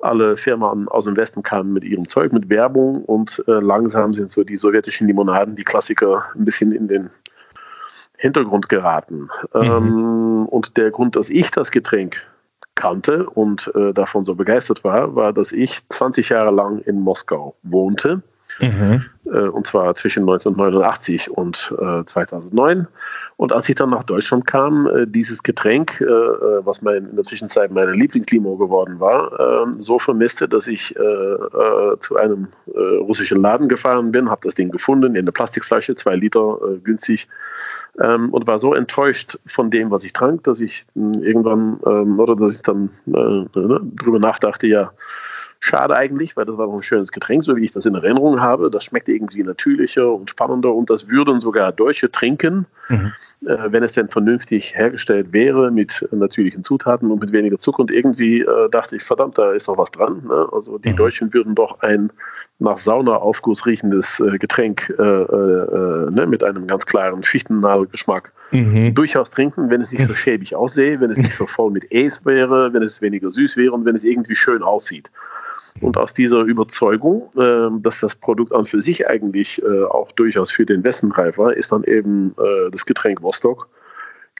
alle 0.00 0.36
Firmen 0.36 0.88
aus 0.88 1.04
dem 1.04 1.16
Westen 1.16 1.42
kamen 1.42 1.72
mit 1.72 1.84
ihrem 1.84 2.08
Zeug, 2.08 2.32
mit 2.32 2.48
Werbung 2.48 3.04
und 3.04 3.42
äh, 3.46 3.52
langsam 3.52 4.14
sind 4.14 4.30
so 4.30 4.44
die 4.44 4.56
sowjetischen 4.56 5.06
Limonaden, 5.06 5.54
die 5.54 5.64
Klassiker, 5.64 6.24
ein 6.34 6.44
bisschen 6.44 6.72
in 6.72 6.88
den 6.88 7.10
Hintergrund 8.16 8.68
geraten. 8.68 9.28
Mhm. 9.54 9.62
Ähm, 9.62 10.46
und 10.46 10.76
der 10.76 10.90
Grund, 10.90 11.16
dass 11.16 11.28
ich 11.28 11.50
das 11.50 11.70
Getränk 11.70 12.22
kannte 12.74 13.28
und 13.28 13.70
äh, 13.74 13.92
davon 13.92 14.24
so 14.24 14.34
begeistert 14.34 14.84
war, 14.84 15.14
war, 15.14 15.32
dass 15.32 15.52
ich 15.52 15.80
20 15.90 16.30
Jahre 16.30 16.50
lang 16.50 16.78
in 16.80 17.00
Moskau 17.00 17.54
wohnte. 17.62 18.22
Mhm. 18.60 19.04
Äh, 19.26 19.48
und 19.48 19.66
zwar 19.66 19.94
zwischen 19.94 20.20
1989 20.20 21.30
und 21.30 21.74
äh, 21.80 22.04
2009. 22.04 22.86
Und 23.36 23.52
als 23.52 23.68
ich 23.68 23.74
dann 23.74 23.90
nach 23.90 24.04
Deutschland 24.04 24.46
kam, 24.46 24.86
äh, 24.86 25.06
dieses 25.06 25.42
Getränk, 25.42 26.00
äh, 26.00 26.04
äh, 26.04 26.64
was 26.64 26.82
mein, 26.82 27.06
in 27.06 27.16
der 27.16 27.24
Zwischenzeit 27.24 27.70
meine 27.70 27.92
Lieblingslimo 27.92 28.56
geworden 28.56 29.00
war, 29.00 29.70
so 29.78 29.98
vermisste, 29.98 30.48
dass 30.48 30.66
ich 30.66 30.94
zu 32.00 32.16
einem 32.16 32.48
russischen 32.72 33.40
Laden 33.40 33.68
gefahren 33.68 34.12
bin, 34.12 34.30
habe 34.30 34.40
das 34.44 34.54
Ding 34.54 34.70
gefunden 34.70 35.14
in 35.14 35.24
der 35.24 35.32
Plastikflasche, 35.32 35.94
zwei 35.94 36.16
Liter 36.16 36.58
günstig 36.82 37.28
ähm, 37.98 38.30
und 38.30 38.46
war 38.46 38.58
so 38.58 38.74
enttäuscht 38.74 39.38
von 39.46 39.70
dem, 39.70 39.90
was 39.90 40.04
ich 40.04 40.12
trank, 40.12 40.44
dass 40.44 40.60
ich 40.60 40.84
irgendwann 40.94 41.80
ähm, 41.86 42.18
oder 42.18 42.36
dass 42.36 42.56
ich 42.56 42.62
dann 42.62 42.90
äh, 43.06 43.10
ne, 43.58 43.80
drüber 43.96 44.18
nachdachte, 44.18 44.66
ja, 44.66 44.92
schade 45.60 45.94
eigentlich, 45.94 46.36
weil 46.36 46.46
das 46.46 46.56
war 46.56 46.66
noch 46.66 46.74
ein 46.74 46.82
schönes 46.82 47.12
Getränk, 47.12 47.44
so 47.44 47.54
wie 47.54 47.64
ich 47.64 47.72
das 47.72 47.86
in 47.86 47.94
Erinnerung 47.94 48.40
habe. 48.40 48.70
Das 48.70 48.84
schmeckt 48.84 49.08
irgendwie 49.08 49.42
natürlicher 49.42 50.10
und 50.10 50.30
spannender 50.30 50.74
und 50.74 50.88
das 50.88 51.08
würden 51.08 51.38
sogar 51.38 51.70
Deutsche 51.70 52.10
trinken, 52.10 52.66
mhm. 52.88 53.12
äh, 53.46 53.56
wenn 53.70 53.82
es 53.82 53.92
denn 53.92 54.08
vernünftig 54.08 54.74
hergestellt 54.74 55.32
wäre 55.32 55.70
mit 55.70 56.08
natürlichen 56.10 56.64
Zutaten 56.64 57.10
und 57.10 57.20
mit 57.20 57.32
weniger 57.32 57.60
Zucker. 57.60 57.80
Und 57.80 57.90
irgendwie 57.90 58.40
äh, 58.40 58.68
dachte 58.70 58.96
ich, 58.96 59.02
verdammt, 59.02 59.36
da 59.36 59.52
ist 59.52 59.68
doch 59.68 59.76
was 59.76 59.90
dran. 59.90 60.22
Ne? 60.26 60.48
Also 60.50 60.78
die 60.78 60.92
mhm. 60.92 60.96
Deutschen 60.96 61.34
würden 61.34 61.54
doch 61.54 61.80
ein 61.80 62.10
nach 62.58 62.78
Saunaaufguss 62.78 63.66
riechendes 63.66 64.20
äh, 64.20 64.38
Getränk 64.38 64.92
äh, 64.98 65.02
äh, 65.02 66.10
ne, 66.10 66.26
mit 66.26 66.44
einem 66.44 66.66
ganz 66.66 66.86
klaren 66.86 67.22
Fichtennadelgeschmack 67.22 68.32
mhm. 68.50 68.94
durchaus 68.94 69.30
trinken, 69.30 69.70
wenn 69.70 69.80
es 69.80 69.92
nicht 69.92 70.06
so 70.06 70.14
schäbig 70.14 70.54
aussehe, 70.54 71.00
wenn 71.00 71.10
es 71.10 71.18
nicht 71.18 71.34
so 71.34 71.46
voll 71.46 71.70
mit 71.70 71.86
Ace 71.92 72.24
wäre, 72.24 72.72
wenn 72.72 72.82
es 72.82 73.00
weniger 73.00 73.30
süß 73.30 73.56
wäre 73.56 73.72
und 73.72 73.84
wenn 73.84 73.96
es 73.96 74.04
irgendwie 74.04 74.36
schön 74.36 74.62
aussieht. 74.62 75.10
Und 75.80 75.96
aus 75.96 76.12
dieser 76.12 76.40
Überzeugung, 76.40 77.30
äh, 77.36 77.68
dass 77.80 78.00
das 78.00 78.14
Produkt 78.14 78.52
an 78.52 78.66
für 78.66 78.80
sich 78.80 79.06
eigentlich 79.06 79.62
äh, 79.62 79.84
auch 79.84 80.10
durchaus 80.12 80.50
für 80.50 80.66
den 80.66 80.82
Westen 80.82 81.12
reif 81.12 81.38
war, 81.38 81.54
ist 81.54 81.72
dann 81.72 81.84
eben 81.84 82.34
äh, 82.38 82.70
das 82.70 82.84
Getränk 82.86 83.22
Vostok 83.22 83.68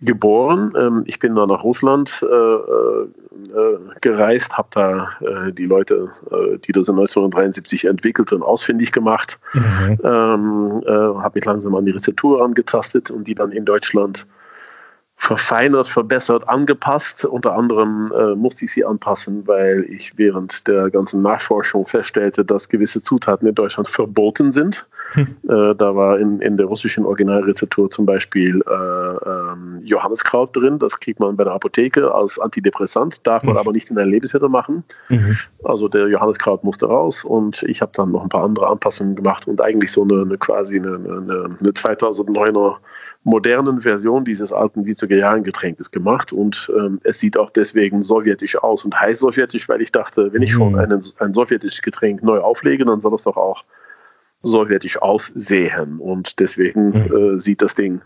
geboren. 0.02 0.72
Ähm, 0.76 1.02
ich 1.06 1.18
bin 1.18 1.34
dann 1.34 1.48
nach 1.48 1.62
Russland 1.62 2.22
äh, 2.22 2.26
äh, 2.26 3.78
gereist, 4.00 4.52
habe 4.56 4.68
da 4.72 5.08
äh, 5.20 5.52
die 5.52 5.66
Leute, 5.66 6.10
äh, 6.30 6.58
die 6.58 6.72
das 6.72 6.88
in 6.88 6.94
1973 6.94 7.84
entwickelten, 7.86 8.42
ausfindig 8.42 8.92
gemacht, 8.92 9.38
mhm. 9.52 9.98
ähm, 10.02 10.82
äh, 10.86 10.90
habe 10.90 11.32
mich 11.34 11.44
langsam 11.44 11.74
an 11.74 11.84
die 11.84 11.92
Rezeptur 11.92 12.42
angetastet 12.42 13.10
und 13.10 13.26
die 13.26 13.34
dann 13.34 13.52
in 13.52 13.64
Deutschland 13.64 14.26
verfeinert, 15.20 15.86
verbessert, 15.86 16.48
angepasst. 16.48 17.26
Unter 17.26 17.54
anderem 17.54 18.10
äh, 18.16 18.34
musste 18.34 18.64
ich 18.64 18.72
sie 18.72 18.86
anpassen, 18.86 19.46
weil 19.46 19.84
ich 19.84 20.16
während 20.16 20.66
der 20.66 20.88
ganzen 20.88 21.20
Nachforschung 21.20 21.86
feststellte, 21.86 22.42
dass 22.42 22.70
gewisse 22.70 23.02
Zutaten 23.02 23.46
in 23.46 23.54
Deutschland 23.54 23.86
verboten 23.86 24.50
sind. 24.50 24.86
Hm. 25.12 25.26
Äh, 25.46 25.74
da 25.74 25.94
war 25.94 26.18
in, 26.18 26.40
in 26.40 26.56
der 26.56 26.66
russischen 26.66 27.04
Originalrezeptur 27.04 27.90
zum 27.90 28.06
Beispiel 28.06 28.62
äh, 28.66 28.72
ähm, 28.72 29.82
Johanneskraut 29.84 30.56
drin. 30.56 30.78
Das 30.78 30.98
kriegt 30.98 31.20
man 31.20 31.36
bei 31.36 31.44
der 31.44 31.52
Apotheke 31.52 32.14
als 32.14 32.38
Antidepressant, 32.38 33.26
darf 33.26 33.42
man 33.42 33.56
hm. 33.56 33.60
aber 33.60 33.72
nicht 33.72 33.90
in 33.90 33.98
ein 33.98 34.08
Lebensmittel 34.08 34.48
machen. 34.48 34.84
Mhm. 35.10 35.36
Also 35.64 35.88
der 35.88 36.08
Johanneskraut 36.08 36.64
musste 36.64 36.86
raus 36.86 37.24
und 37.24 37.62
ich 37.64 37.82
habe 37.82 37.92
dann 37.94 38.12
noch 38.12 38.22
ein 38.22 38.30
paar 38.30 38.44
andere 38.44 38.68
Anpassungen 38.68 39.16
gemacht 39.16 39.46
und 39.46 39.60
eigentlich 39.60 39.92
so 39.92 40.02
eine, 40.02 40.22
eine 40.22 40.38
quasi 40.38 40.78
eine, 40.78 40.94
eine, 40.94 41.56
eine 41.60 41.70
2009er 41.72 42.76
modernen 43.22 43.80
Version 43.80 44.24
dieses 44.24 44.52
alten 44.52 44.82
70er 44.82 45.16
Jahren 45.16 45.44
Getränkes 45.44 45.90
gemacht 45.90 46.32
und 46.32 46.70
ähm, 46.76 47.00
es 47.04 47.18
sieht 47.20 47.36
auch 47.36 47.50
deswegen 47.50 48.00
sowjetisch 48.00 48.56
aus 48.56 48.84
und 48.84 48.98
heißt 48.98 49.20
sowjetisch, 49.20 49.68
weil 49.68 49.82
ich 49.82 49.92
dachte, 49.92 50.32
wenn 50.32 50.42
ich 50.42 50.52
schon 50.52 50.72
mhm. 50.72 50.78
einen, 50.78 51.04
ein 51.18 51.34
sowjetisches 51.34 51.82
Getränk 51.82 52.22
neu 52.22 52.38
auflege, 52.38 52.84
dann 52.84 53.00
soll 53.00 53.14
es 53.14 53.24
doch 53.24 53.36
auch 53.36 53.62
sowjetisch 54.42 55.00
aussehen 55.02 55.98
und 55.98 56.38
deswegen 56.40 56.90
mhm. 56.90 57.34
äh, 57.34 57.38
sieht 57.38 57.60
das 57.60 57.74
Ding 57.74 58.00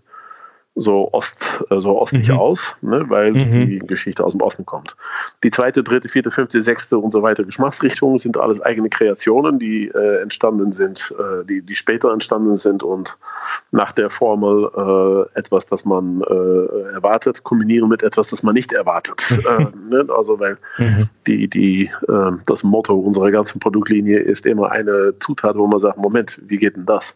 so, 0.76 1.12
Ost, 1.12 1.36
äh, 1.70 1.78
so 1.78 2.00
ostlich 2.00 2.28
mhm. 2.28 2.36
aus, 2.36 2.74
ne, 2.82 3.04
weil 3.08 3.32
mhm. 3.32 3.66
die 3.66 3.78
Geschichte 3.78 4.24
aus 4.24 4.32
dem 4.32 4.40
Osten 4.40 4.66
kommt. 4.66 4.96
Die 5.42 5.50
zweite, 5.50 5.82
dritte, 5.82 6.08
vierte, 6.08 6.30
fünfte, 6.30 6.60
sechste 6.60 6.98
und 6.98 7.12
so 7.12 7.22
weiter 7.22 7.44
Geschmacksrichtungen 7.44 8.18
sind 8.18 8.36
alles 8.36 8.60
eigene 8.60 8.88
Kreationen, 8.88 9.58
die 9.58 9.88
äh, 9.88 10.22
entstanden 10.22 10.72
sind, 10.72 11.14
äh, 11.18 11.44
die, 11.44 11.62
die 11.62 11.76
später 11.76 12.12
entstanden 12.12 12.56
sind 12.56 12.82
und 12.82 13.16
nach 13.70 13.92
der 13.92 14.10
Formel 14.10 14.70
äh, 15.34 15.38
etwas, 15.38 15.66
das 15.66 15.84
man 15.84 16.22
äh, 16.22 16.92
erwartet, 16.94 17.44
kombinieren 17.44 17.88
mit 17.88 18.02
etwas, 18.02 18.28
das 18.28 18.42
man 18.42 18.54
nicht 18.54 18.72
erwartet. 18.72 19.22
Äh, 19.44 19.66
ne? 19.90 20.06
Also 20.16 20.40
weil 20.40 20.56
mhm. 20.78 21.08
die, 21.26 21.48
die, 21.48 21.90
das 22.46 22.64
Motto 22.64 22.94
unserer 22.94 23.30
ganzen 23.30 23.60
Produktlinie 23.60 24.18
ist 24.18 24.46
immer 24.46 24.70
eine 24.70 25.12
Zutat, 25.20 25.56
wo 25.56 25.66
man 25.66 25.80
sagt, 25.80 25.98
Moment, 25.98 26.40
wie 26.46 26.56
geht 26.56 26.76
denn 26.76 26.86
das? 26.86 27.14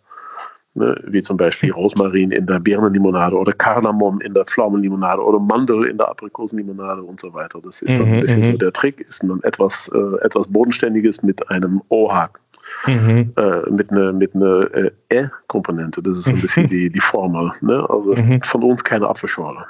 Ne, 0.78 1.00
wie 1.06 1.22
zum 1.22 1.36
Beispiel 1.36 1.72
Rosmarin 1.72 2.30
in 2.30 2.46
der 2.46 2.58
Birnenlimonade 2.58 3.36
oder 3.36 3.52
Kardamom 3.52 4.20
in 4.20 4.34
der 4.34 4.44
Pflaumenlimonade 4.44 5.22
oder 5.22 5.38
Mandel 5.38 5.84
in 5.84 5.98
der 5.98 6.08
Aprikosenlimonade 6.08 7.02
und 7.02 7.20
so 7.20 7.32
weiter. 7.34 7.60
Das 7.62 7.82
ist 7.82 7.92
dann 7.92 8.06
ein 8.06 8.16
mhm, 8.16 8.20
bisschen 8.20 8.42
so 8.44 8.52
mhm. 8.52 8.58
der 8.58 8.72
Trick, 8.72 9.00
ist 9.00 9.22
man 9.22 9.42
etwas, 9.42 9.90
äh, 9.94 10.24
etwas 10.24 10.48
Bodenständiges 10.48 11.22
mit 11.22 11.48
einem 11.50 11.82
O-Haken. 11.88 12.40
Mhm. 12.86 13.32
Äh, 13.36 13.70
mit 13.70 13.90
einer 13.90 14.12
mit 14.12 14.34
eine, 14.34 14.92
äh, 15.10 15.16
E-Komponente. 15.24 16.02
Das 16.02 16.18
ist 16.18 16.24
so 16.24 16.32
ein 16.32 16.40
bisschen 16.40 16.68
die, 16.68 16.90
die 16.90 17.00
Formel. 17.00 17.50
Ne? 17.62 17.88
Also 17.88 18.14
mhm. 18.14 18.42
von 18.42 18.62
uns 18.62 18.84
keine 18.84 19.08
Apfelschorle. 19.08 19.64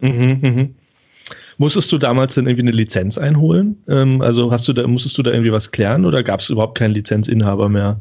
Mhm, 0.00 0.38
mhm. 0.40 0.74
Musstest 1.58 1.90
du 1.90 1.98
damals 1.98 2.36
denn 2.36 2.46
irgendwie 2.46 2.68
eine 2.68 2.76
Lizenz 2.76 3.18
einholen? 3.18 3.82
Ähm, 3.88 4.22
also 4.22 4.52
hast 4.52 4.68
du 4.68 4.72
da, 4.72 4.86
musstest 4.86 5.18
du 5.18 5.22
da 5.22 5.32
irgendwie 5.32 5.52
was 5.52 5.72
klären 5.72 6.04
oder 6.04 6.22
gab 6.22 6.40
es 6.40 6.50
überhaupt 6.50 6.78
keinen 6.78 6.94
Lizenzinhaber 6.94 7.68
mehr? 7.68 8.00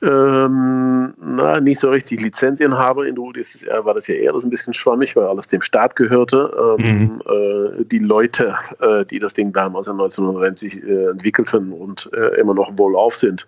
Ähm, 0.00 1.12
na, 1.20 1.60
nicht 1.60 1.80
so 1.80 1.90
richtig 1.90 2.20
Lizenzinhaber. 2.20 3.06
In 3.06 3.16
der 3.16 3.24
UdSSR 3.24 3.84
war 3.84 3.94
das 3.94 4.06
ja 4.06 4.14
eher 4.14 4.32
das 4.32 4.44
ein 4.44 4.50
bisschen 4.50 4.72
schwammig, 4.72 5.16
weil 5.16 5.24
alles 5.24 5.48
dem 5.48 5.60
Staat 5.60 5.96
gehörte. 5.96 6.76
Ähm, 6.78 6.86
mhm. 6.86 7.22
äh, 7.26 7.84
die 7.84 7.98
Leute, 7.98 8.54
äh, 8.80 9.04
die 9.04 9.18
das 9.18 9.34
Ding 9.34 9.52
damals 9.52 9.88
1990 9.88 10.84
äh, 10.84 11.10
entwickelten 11.10 11.72
und 11.72 12.08
äh, 12.12 12.40
immer 12.40 12.54
noch 12.54 12.70
wohlauf 12.76 13.16
sind, 13.16 13.44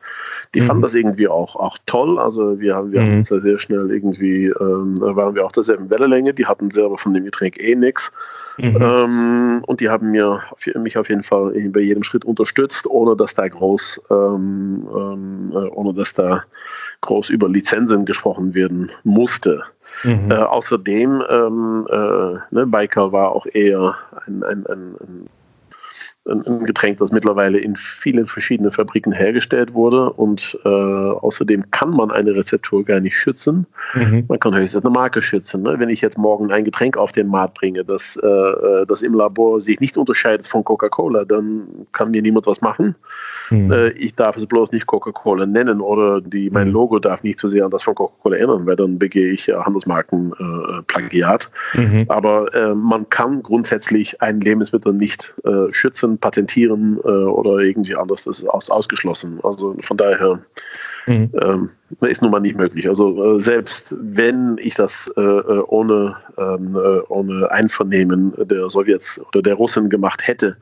die 0.54 0.60
mhm. 0.60 0.66
fanden 0.66 0.82
das 0.82 0.94
irgendwie 0.94 1.28
auch, 1.28 1.54
auch 1.54 1.78
toll. 1.86 2.18
Also 2.18 2.58
wir 2.58 2.74
haben, 2.74 2.90
wir 2.90 3.00
mhm. 3.00 3.06
haben 3.06 3.16
uns 3.18 3.28
da 3.28 3.38
sehr 3.38 3.60
schnell 3.60 3.88
irgendwie, 3.90 4.46
ähm, 4.46 5.00
waren 5.00 5.36
wir 5.36 5.46
auch 5.46 5.52
derselben 5.52 5.88
Wellenlänge. 5.88 6.34
Die 6.34 6.46
hatten 6.46 6.72
selber 6.72 6.98
von 6.98 7.14
dem 7.14 7.24
Getränk 7.24 7.62
eh 7.62 7.76
nichts. 7.76 8.10
Mhm. 8.58 8.76
Ähm, 8.80 9.62
und 9.66 9.80
die 9.80 9.88
haben 9.88 10.10
mir, 10.10 10.40
mich 10.74 10.98
auf 10.98 11.08
jeden 11.08 11.22
Fall 11.22 11.52
bei 11.70 11.80
jedem 11.80 12.02
Schritt 12.02 12.24
unterstützt, 12.24 12.86
ohne 12.86 13.16
dass 13.16 13.34
da 13.34 13.48
groß, 13.48 14.02
ähm, 14.10 14.86
ähm, 14.94 15.52
äh, 15.52 15.68
ohne 15.68 15.94
dass 15.94 16.12
da 16.12 16.39
groß 17.02 17.30
über 17.30 17.48
Lizenzen 17.48 18.04
gesprochen 18.04 18.54
werden 18.54 18.90
musste. 19.04 19.62
Mhm. 20.04 20.30
Äh, 20.30 20.34
außerdem, 20.34 21.22
ähm, 21.28 21.86
äh, 21.90 22.54
ne, 22.54 22.66
Baikal 22.66 23.12
war 23.12 23.32
auch 23.32 23.46
eher 23.46 23.94
ein, 24.26 24.42
ein, 24.42 24.66
ein, 24.66 24.94
ein 25.00 25.26
ein 26.30 26.64
Getränk, 26.64 26.98
das 26.98 27.12
mittlerweile 27.12 27.58
in 27.58 27.76
vielen 27.76 28.26
verschiedenen 28.26 28.72
Fabriken 28.72 29.12
hergestellt 29.12 29.74
wurde. 29.74 30.10
Und 30.10 30.58
äh, 30.64 30.68
außerdem 30.68 31.70
kann 31.70 31.90
man 31.90 32.10
eine 32.10 32.34
Rezeptur 32.34 32.84
gar 32.84 33.00
nicht 33.00 33.16
schützen. 33.16 33.66
Mhm. 33.94 34.24
Man 34.28 34.38
kann 34.38 34.54
höchstens 34.54 34.84
eine 34.84 34.92
Marke 34.92 35.22
schützen. 35.22 35.62
Ne? 35.62 35.76
Wenn 35.78 35.88
ich 35.88 36.00
jetzt 36.00 36.18
morgen 36.18 36.52
ein 36.52 36.64
Getränk 36.64 36.96
auf 36.96 37.12
den 37.12 37.28
Markt 37.28 37.54
bringe, 37.54 37.84
das, 37.84 38.18
äh, 38.22 38.26
äh 38.26 38.86
das 38.86 39.02
im 39.02 39.14
Labor 39.14 39.60
sich 39.60 39.80
nicht 39.80 39.96
unterscheidet 39.96 40.46
von 40.46 40.64
Coca-Cola, 40.64 41.24
dann 41.24 41.62
kann 41.92 42.10
mir 42.10 42.22
niemand 42.22 42.46
was 42.46 42.60
machen. 42.60 42.94
Mhm. 43.50 43.72
Äh, 43.72 43.88
ich 43.90 44.14
darf 44.14 44.36
es 44.36 44.46
bloß 44.46 44.72
nicht 44.72 44.86
Coca-Cola 44.86 45.46
nennen 45.46 45.80
oder 45.80 46.20
die, 46.20 46.50
mein 46.50 46.68
mhm. 46.68 46.74
Logo 46.74 46.98
darf 46.98 47.22
nicht 47.22 47.38
zu 47.38 47.48
sehr 47.48 47.64
an 47.64 47.70
das 47.70 47.82
von 47.82 47.94
Coca-Cola 47.94 48.36
erinnern, 48.36 48.66
weil 48.66 48.76
dann 48.76 48.98
begehe 48.98 49.32
ich 49.32 49.48
Handelsmarkenplagiat. 49.48 51.50
Äh, 51.74 51.80
mhm. 51.80 52.04
Aber 52.08 52.54
äh, 52.54 52.74
man 52.74 53.08
kann 53.10 53.42
grundsätzlich 53.42 54.22
ein 54.22 54.40
Lebensmittel 54.40 54.92
nicht 54.92 55.34
schützen, 55.70 56.18
patentieren 56.20 56.98
oder 56.98 57.58
irgendwie 57.58 57.96
anders. 57.96 58.24
Das 58.24 58.40
ist 58.40 58.48
aus, 58.48 58.70
ausgeschlossen. 58.70 59.40
Also 59.42 59.76
von 59.82 59.96
daher 59.96 60.40
Mhm. 61.06 61.30
Ähm, 61.42 61.70
ist 62.08 62.22
nun 62.22 62.30
mal 62.30 62.40
nicht 62.40 62.56
möglich. 62.56 62.88
Also 62.88 63.36
äh, 63.36 63.40
selbst 63.40 63.94
wenn 63.98 64.58
ich 64.58 64.74
das 64.74 65.10
äh, 65.16 65.20
ohne, 65.20 66.16
ähm, 66.38 66.76
äh, 66.76 67.00
ohne 67.08 67.50
Einvernehmen 67.50 68.32
der 68.38 68.70
Sowjets 68.70 69.20
oder 69.28 69.42
der 69.42 69.54
Russen 69.54 69.88
gemacht 69.90 70.26
hätte, 70.26 70.56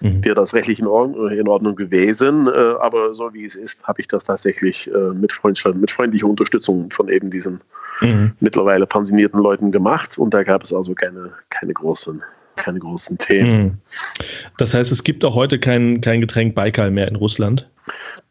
mhm. 0.00 0.24
wäre 0.24 0.34
das 0.34 0.54
rechtlich 0.54 0.78
in 0.80 0.86
Ordnung, 0.86 1.30
in 1.30 1.48
Ordnung 1.48 1.76
gewesen. 1.76 2.46
Äh, 2.46 2.50
aber 2.80 3.14
so 3.14 3.32
wie 3.32 3.44
es 3.44 3.54
ist, 3.54 3.82
habe 3.84 4.00
ich 4.00 4.08
das 4.08 4.24
tatsächlich 4.24 4.88
äh, 4.88 5.14
mit, 5.14 5.32
mit 5.74 5.90
freundlicher 5.90 6.26
Unterstützung 6.26 6.90
von 6.90 7.08
eben 7.08 7.30
diesen 7.30 7.60
mhm. 8.00 8.32
mittlerweile 8.40 8.86
pensionierten 8.86 9.40
Leuten 9.40 9.72
gemacht. 9.72 10.18
Und 10.18 10.34
da 10.34 10.42
gab 10.42 10.62
es 10.62 10.72
also 10.72 10.94
keine, 10.94 11.32
keine 11.50 11.72
großen 11.72 12.22
keine 12.58 12.78
großen 12.78 13.18
Themen. 13.18 13.62
Mhm. 13.62 13.78
Das 14.58 14.74
heißt, 14.74 14.92
es 14.92 15.04
gibt 15.04 15.24
auch 15.24 15.34
heute 15.34 15.58
kein, 15.58 16.00
kein 16.00 16.20
Getränk 16.20 16.54
Baikal 16.54 16.90
mehr 16.90 17.08
in 17.08 17.16
Russland? 17.16 17.68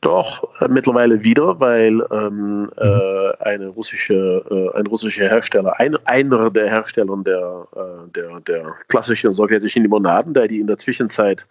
Doch, 0.01 0.47
äh, 0.61 0.67
mittlerweile 0.67 1.23
wieder, 1.23 1.59
weil 1.59 2.01
ähm, 2.11 2.61
mhm. 2.61 2.69
äh, 2.77 3.43
eine 3.43 3.67
russische, 3.67 4.43
äh, 4.49 4.77
ein 4.77 4.85
russischer 4.87 5.27
Hersteller, 5.29 5.79
ein, 5.79 5.97
einer 6.05 6.51
der 6.51 6.69
Hersteller 6.69 7.17
der, 7.25 7.67
äh, 7.75 8.11
der, 8.13 8.39
der 8.41 8.75
klassischen 8.87 9.33
sowjetischen 9.33 9.83
Limonaden, 9.83 10.33
der 10.33 10.47
die 10.47 10.59
in 10.59 10.67
der 10.67 10.77
Zwischenzeit 10.77 11.45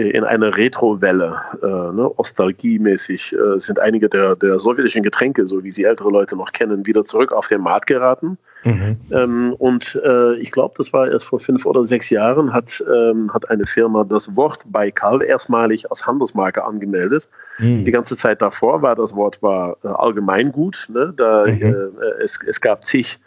in 0.00 0.24
einer 0.24 0.56
Retrowelle, 0.56 1.36
äh, 1.62 1.66
ne, 1.66 2.10
Ostalgie-mäßig, 2.16 3.34
äh, 3.34 3.58
sind 3.58 3.78
einige 3.78 4.08
der, 4.08 4.36
der 4.36 4.58
sowjetischen 4.58 5.02
Getränke, 5.02 5.46
so 5.46 5.62
wie 5.64 5.70
sie 5.70 5.84
ältere 5.84 6.10
Leute 6.10 6.34
noch 6.34 6.52
kennen, 6.52 6.86
wieder 6.86 7.04
zurück 7.04 7.32
auf 7.32 7.48
den 7.48 7.60
Markt 7.60 7.86
geraten. 7.88 8.38
Mhm. 8.64 8.96
Ähm, 9.10 9.54
und 9.58 10.00
äh, 10.04 10.34
ich 10.34 10.50
glaube, 10.50 10.74
das 10.78 10.92
war 10.92 11.10
erst 11.10 11.26
vor 11.26 11.40
fünf 11.40 11.66
oder 11.66 11.84
sechs 11.84 12.10
Jahren, 12.10 12.52
hat, 12.52 12.82
ähm, 12.90 13.32
hat 13.34 13.50
eine 13.50 13.66
Firma 13.66 14.04
das 14.04 14.34
Wort 14.36 14.60
Baikal 14.66 15.22
erstmalig 15.22 15.90
als 15.90 16.06
Handelsmarke 16.06 16.64
angemeldet. 16.64 17.28
Mhm. 17.58 17.84
Die 17.84 17.90
ganze 17.90 18.16
Zeit 18.16 18.40
davor 18.40 18.80
war 18.82 18.94
das 18.94 19.14
Wort 19.14 19.42
war 19.42 19.76
äh, 19.84 19.88
allgemeingut. 19.88 20.88
Ne? 20.92 21.12
Da, 21.16 21.44
mhm. 21.46 21.62
äh, 21.62 22.22
es, 22.22 22.38
es 22.46 22.60
gab 22.60 22.84
zig 22.86 23.18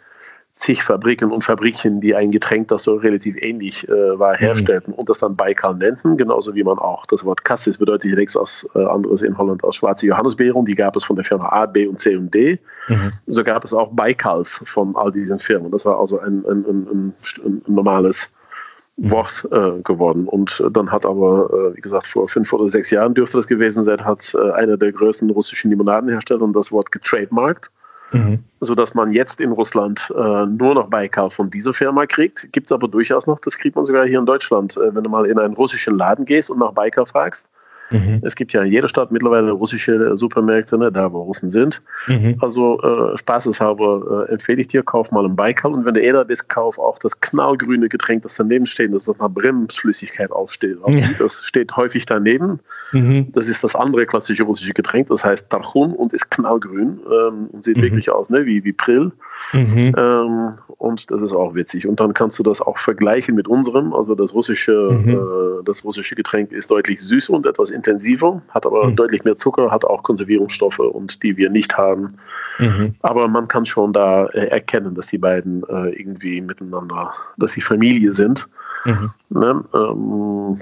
zig 0.56 0.82
Fabriken 0.82 1.30
und 1.32 1.44
Fabrikchen, 1.44 2.00
die 2.00 2.14
ein 2.14 2.30
Getränk, 2.30 2.68
das 2.68 2.84
so 2.84 2.94
relativ 2.96 3.36
ähnlich 3.40 3.86
äh, 3.88 4.18
war, 4.18 4.32
mhm. 4.34 4.38
herstellten 4.38 4.92
mhm. 4.92 4.98
und 4.98 5.08
das 5.08 5.18
dann 5.18 5.36
Baikal 5.36 5.74
nannten, 5.74 6.16
genauso 6.16 6.54
wie 6.54 6.64
man 6.64 6.78
auch 6.78 7.04
das 7.06 7.24
Wort 7.24 7.44
Cassis 7.44 7.76
bedeutet 7.76 8.10
ja 8.10 8.16
nichts 8.16 8.36
als, 8.36 8.66
äh, 8.74 8.82
anderes 8.84 9.22
in 9.22 9.36
Holland 9.36 9.62
als 9.64 9.76
schwarze 9.76 10.06
Johannisbeeren, 10.06 10.64
die 10.64 10.74
gab 10.74 10.96
es 10.96 11.04
von 11.04 11.16
der 11.16 11.24
Firma 11.24 11.48
A, 11.50 11.66
B 11.66 11.86
und 11.86 12.00
C 12.00 12.16
und 12.16 12.32
D. 12.32 12.58
Mhm. 12.88 13.10
So 13.26 13.44
gab 13.44 13.64
es 13.64 13.74
auch 13.74 13.92
Baikals 13.92 14.62
von 14.66 14.96
all 14.96 15.12
diesen 15.12 15.38
Firmen. 15.38 15.70
Das 15.70 15.84
war 15.84 16.00
also 16.00 16.18
ein, 16.20 16.44
ein, 16.46 16.64
ein, 16.64 17.14
ein 17.44 17.62
normales 17.66 18.28
mhm. 18.96 19.10
Wort 19.10 19.48
äh, 19.52 19.82
geworden. 19.82 20.26
Und 20.26 20.64
dann 20.72 20.90
hat 20.90 21.04
aber, 21.04 21.50
äh, 21.52 21.76
wie 21.76 21.82
gesagt, 21.82 22.06
vor 22.06 22.28
fünf 22.28 22.50
oder 22.54 22.66
sechs 22.68 22.90
Jahren 22.90 23.12
dürfte 23.12 23.36
das 23.36 23.46
gewesen 23.46 23.84
sein, 23.84 24.02
hat 24.02 24.34
äh, 24.34 24.52
einer 24.52 24.78
der 24.78 24.92
größten 24.92 25.28
russischen 25.28 25.70
Limonadenhersteller 25.70 26.48
das 26.54 26.72
Wort 26.72 26.90
getrademarkt. 26.92 27.70
Mhm. 28.12 28.44
Sodass 28.60 28.94
man 28.94 29.12
jetzt 29.12 29.40
in 29.40 29.52
Russland 29.52 30.12
äh, 30.16 30.46
nur 30.46 30.74
noch 30.74 30.88
Baikal 30.88 31.30
von 31.30 31.50
dieser 31.50 31.74
Firma 31.74 32.06
kriegt. 32.06 32.52
Gibt 32.52 32.66
es 32.66 32.72
aber 32.72 32.88
durchaus 32.88 33.26
noch, 33.26 33.40
das 33.40 33.58
kriegt 33.58 33.76
man 33.76 33.84
sogar 33.84 34.06
hier 34.06 34.18
in 34.18 34.26
Deutschland. 34.26 34.76
Äh, 34.76 34.94
wenn 34.94 35.04
du 35.04 35.10
mal 35.10 35.26
in 35.26 35.38
einen 35.38 35.54
russischen 35.54 35.98
Laden 35.98 36.24
gehst 36.24 36.50
und 36.50 36.58
nach 36.58 36.72
Baikal 36.72 37.06
fragst, 37.06 37.46
Mhm. 37.90 38.20
Es 38.22 38.34
gibt 38.34 38.52
ja 38.52 38.62
in 38.62 38.72
jeder 38.72 38.88
Stadt 38.88 39.12
mittlerweile 39.12 39.52
russische 39.52 40.16
Supermärkte, 40.16 40.78
ne, 40.78 40.90
da 40.90 41.12
wo 41.12 41.22
Russen 41.22 41.50
sind. 41.50 41.82
Mhm. 42.06 42.36
Also 42.40 42.80
äh, 42.82 43.16
spaßeshalber 43.18 44.26
äh, 44.28 44.32
empfehle 44.32 44.60
ich 44.60 44.68
dir, 44.68 44.82
kauf 44.82 45.10
mal 45.10 45.24
einen 45.24 45.36
Baikal 45.36 45.72
und 45.72 45.84
wenn 45.84 45.94
du 45.94 46.02
Eder 46.02 46.24
bist, 46.24 46.48
kauf 46.48 46.78
auch 46.78 46.98
das 46.98 47.20
knallgrüne 47.20 47.88
Getränk, 47.88 48.22
das 48.22 48.34
daneben 48.34 48.66
steht, 48.66 48.92
das 48.92 49.06
nach 49.06 49.30
Bremsflüssigkeit 49.30 50.30
aufsteht. 50.32 50.78
Ja. 50.86 51.06
Das 51.18 51.44
steht 51.44 51.74
häufig 51.76 52.04
daneben. 52.06 52.60
Mhm. 52.92 53.32
Das 53.32 53.48
ist 53.48 53.64
das 53.64 53.74
andere 53.74 54.06
klassische 54.06 54.42
russische 54.42 54.74
Getränk, 54.74 55.08
das 55.08 55.24
heißt 55.24 55.48
Tarchun 55.50 55.92
und 55.92 56.12
ist 56.12 56.30
knallgrün 56.30 57.00
ähm, 57.10 57.48
und 57.52 57.64
sieht 57.64 57.78
mhm. 57.78 57.82
wirklich 57.82 58.10
aus 58.10 58.28
ne, 58.28 58.44
wie, 58.44 58.62
wie 58.64 58.72
Prill. 58.72 59.12
Mhm. 59.52 59.94
Ähm, 59.96 60.50
und 60.78 61.10
das 61.10 61.22
ist 61.22 61.32
auch 61.32 61.54
witzig. 61.54 61.86
Und 61.86 62.00
dann 62.00 62.14
kannst 62.14 62.38
du 62.38 62.42
das 62.42 62.60
auch 62.60 62.78
vergleichen 62.78 63.34
mit 63.34 63.48
unserem. 63.48 63.92
Also 63.92 64.14
das 64.14 64.34
russische, 64.34 64.90
mhm. 64.90 65.10
äh, 65.10 65.64
das 65.64 65.84
russische 65.84 66.14
Getränk 66.14 66.52
ist 66.52 66.70
deutlich 66.70 67.00
süß 67.00 67.30
und 67.30 67.46
etwas 67.46 67.70
intensiver, 67.76 68.42
hat 68.48 68.66
aber 68.66 68.88
mhm. 68.88 68.96
deutlich 68.96 69.24
mehr 69.24 69.38
Zucker, 69.38 69.70
hat 69.70 69.84
auch 69.84 70.02
Konservierungsstoffe 70.02 70.78
und 70.78 71.22
die 71.22 71.36
wir 71.36 71.50
nicht 71.50 71.76
haben. 71.76 72.14
Mhm. 72.58 72.94
Aber 73.02 73.28
man 73.28 73.46
kann 73.46 73.66
schon 73.66 73.92
da 73.92 74.26
äh, 74.26 74.46
erkennen, 74.48 74.94
dass 74.94 75.06
die 75.06 75.18
beiden 75.18 75.62
äh, 75.68 75.90
irgendwie 75.90 76.40
miteinander, 76.40 77.12
dass 77.36 77.52
sie 77.52 77.60
Familie 77.60 78.12
sind. 78.12 78.48
Mhm. 78.84 79.10
Ne? 79.30 79.64
Ähm, 79.74 80.56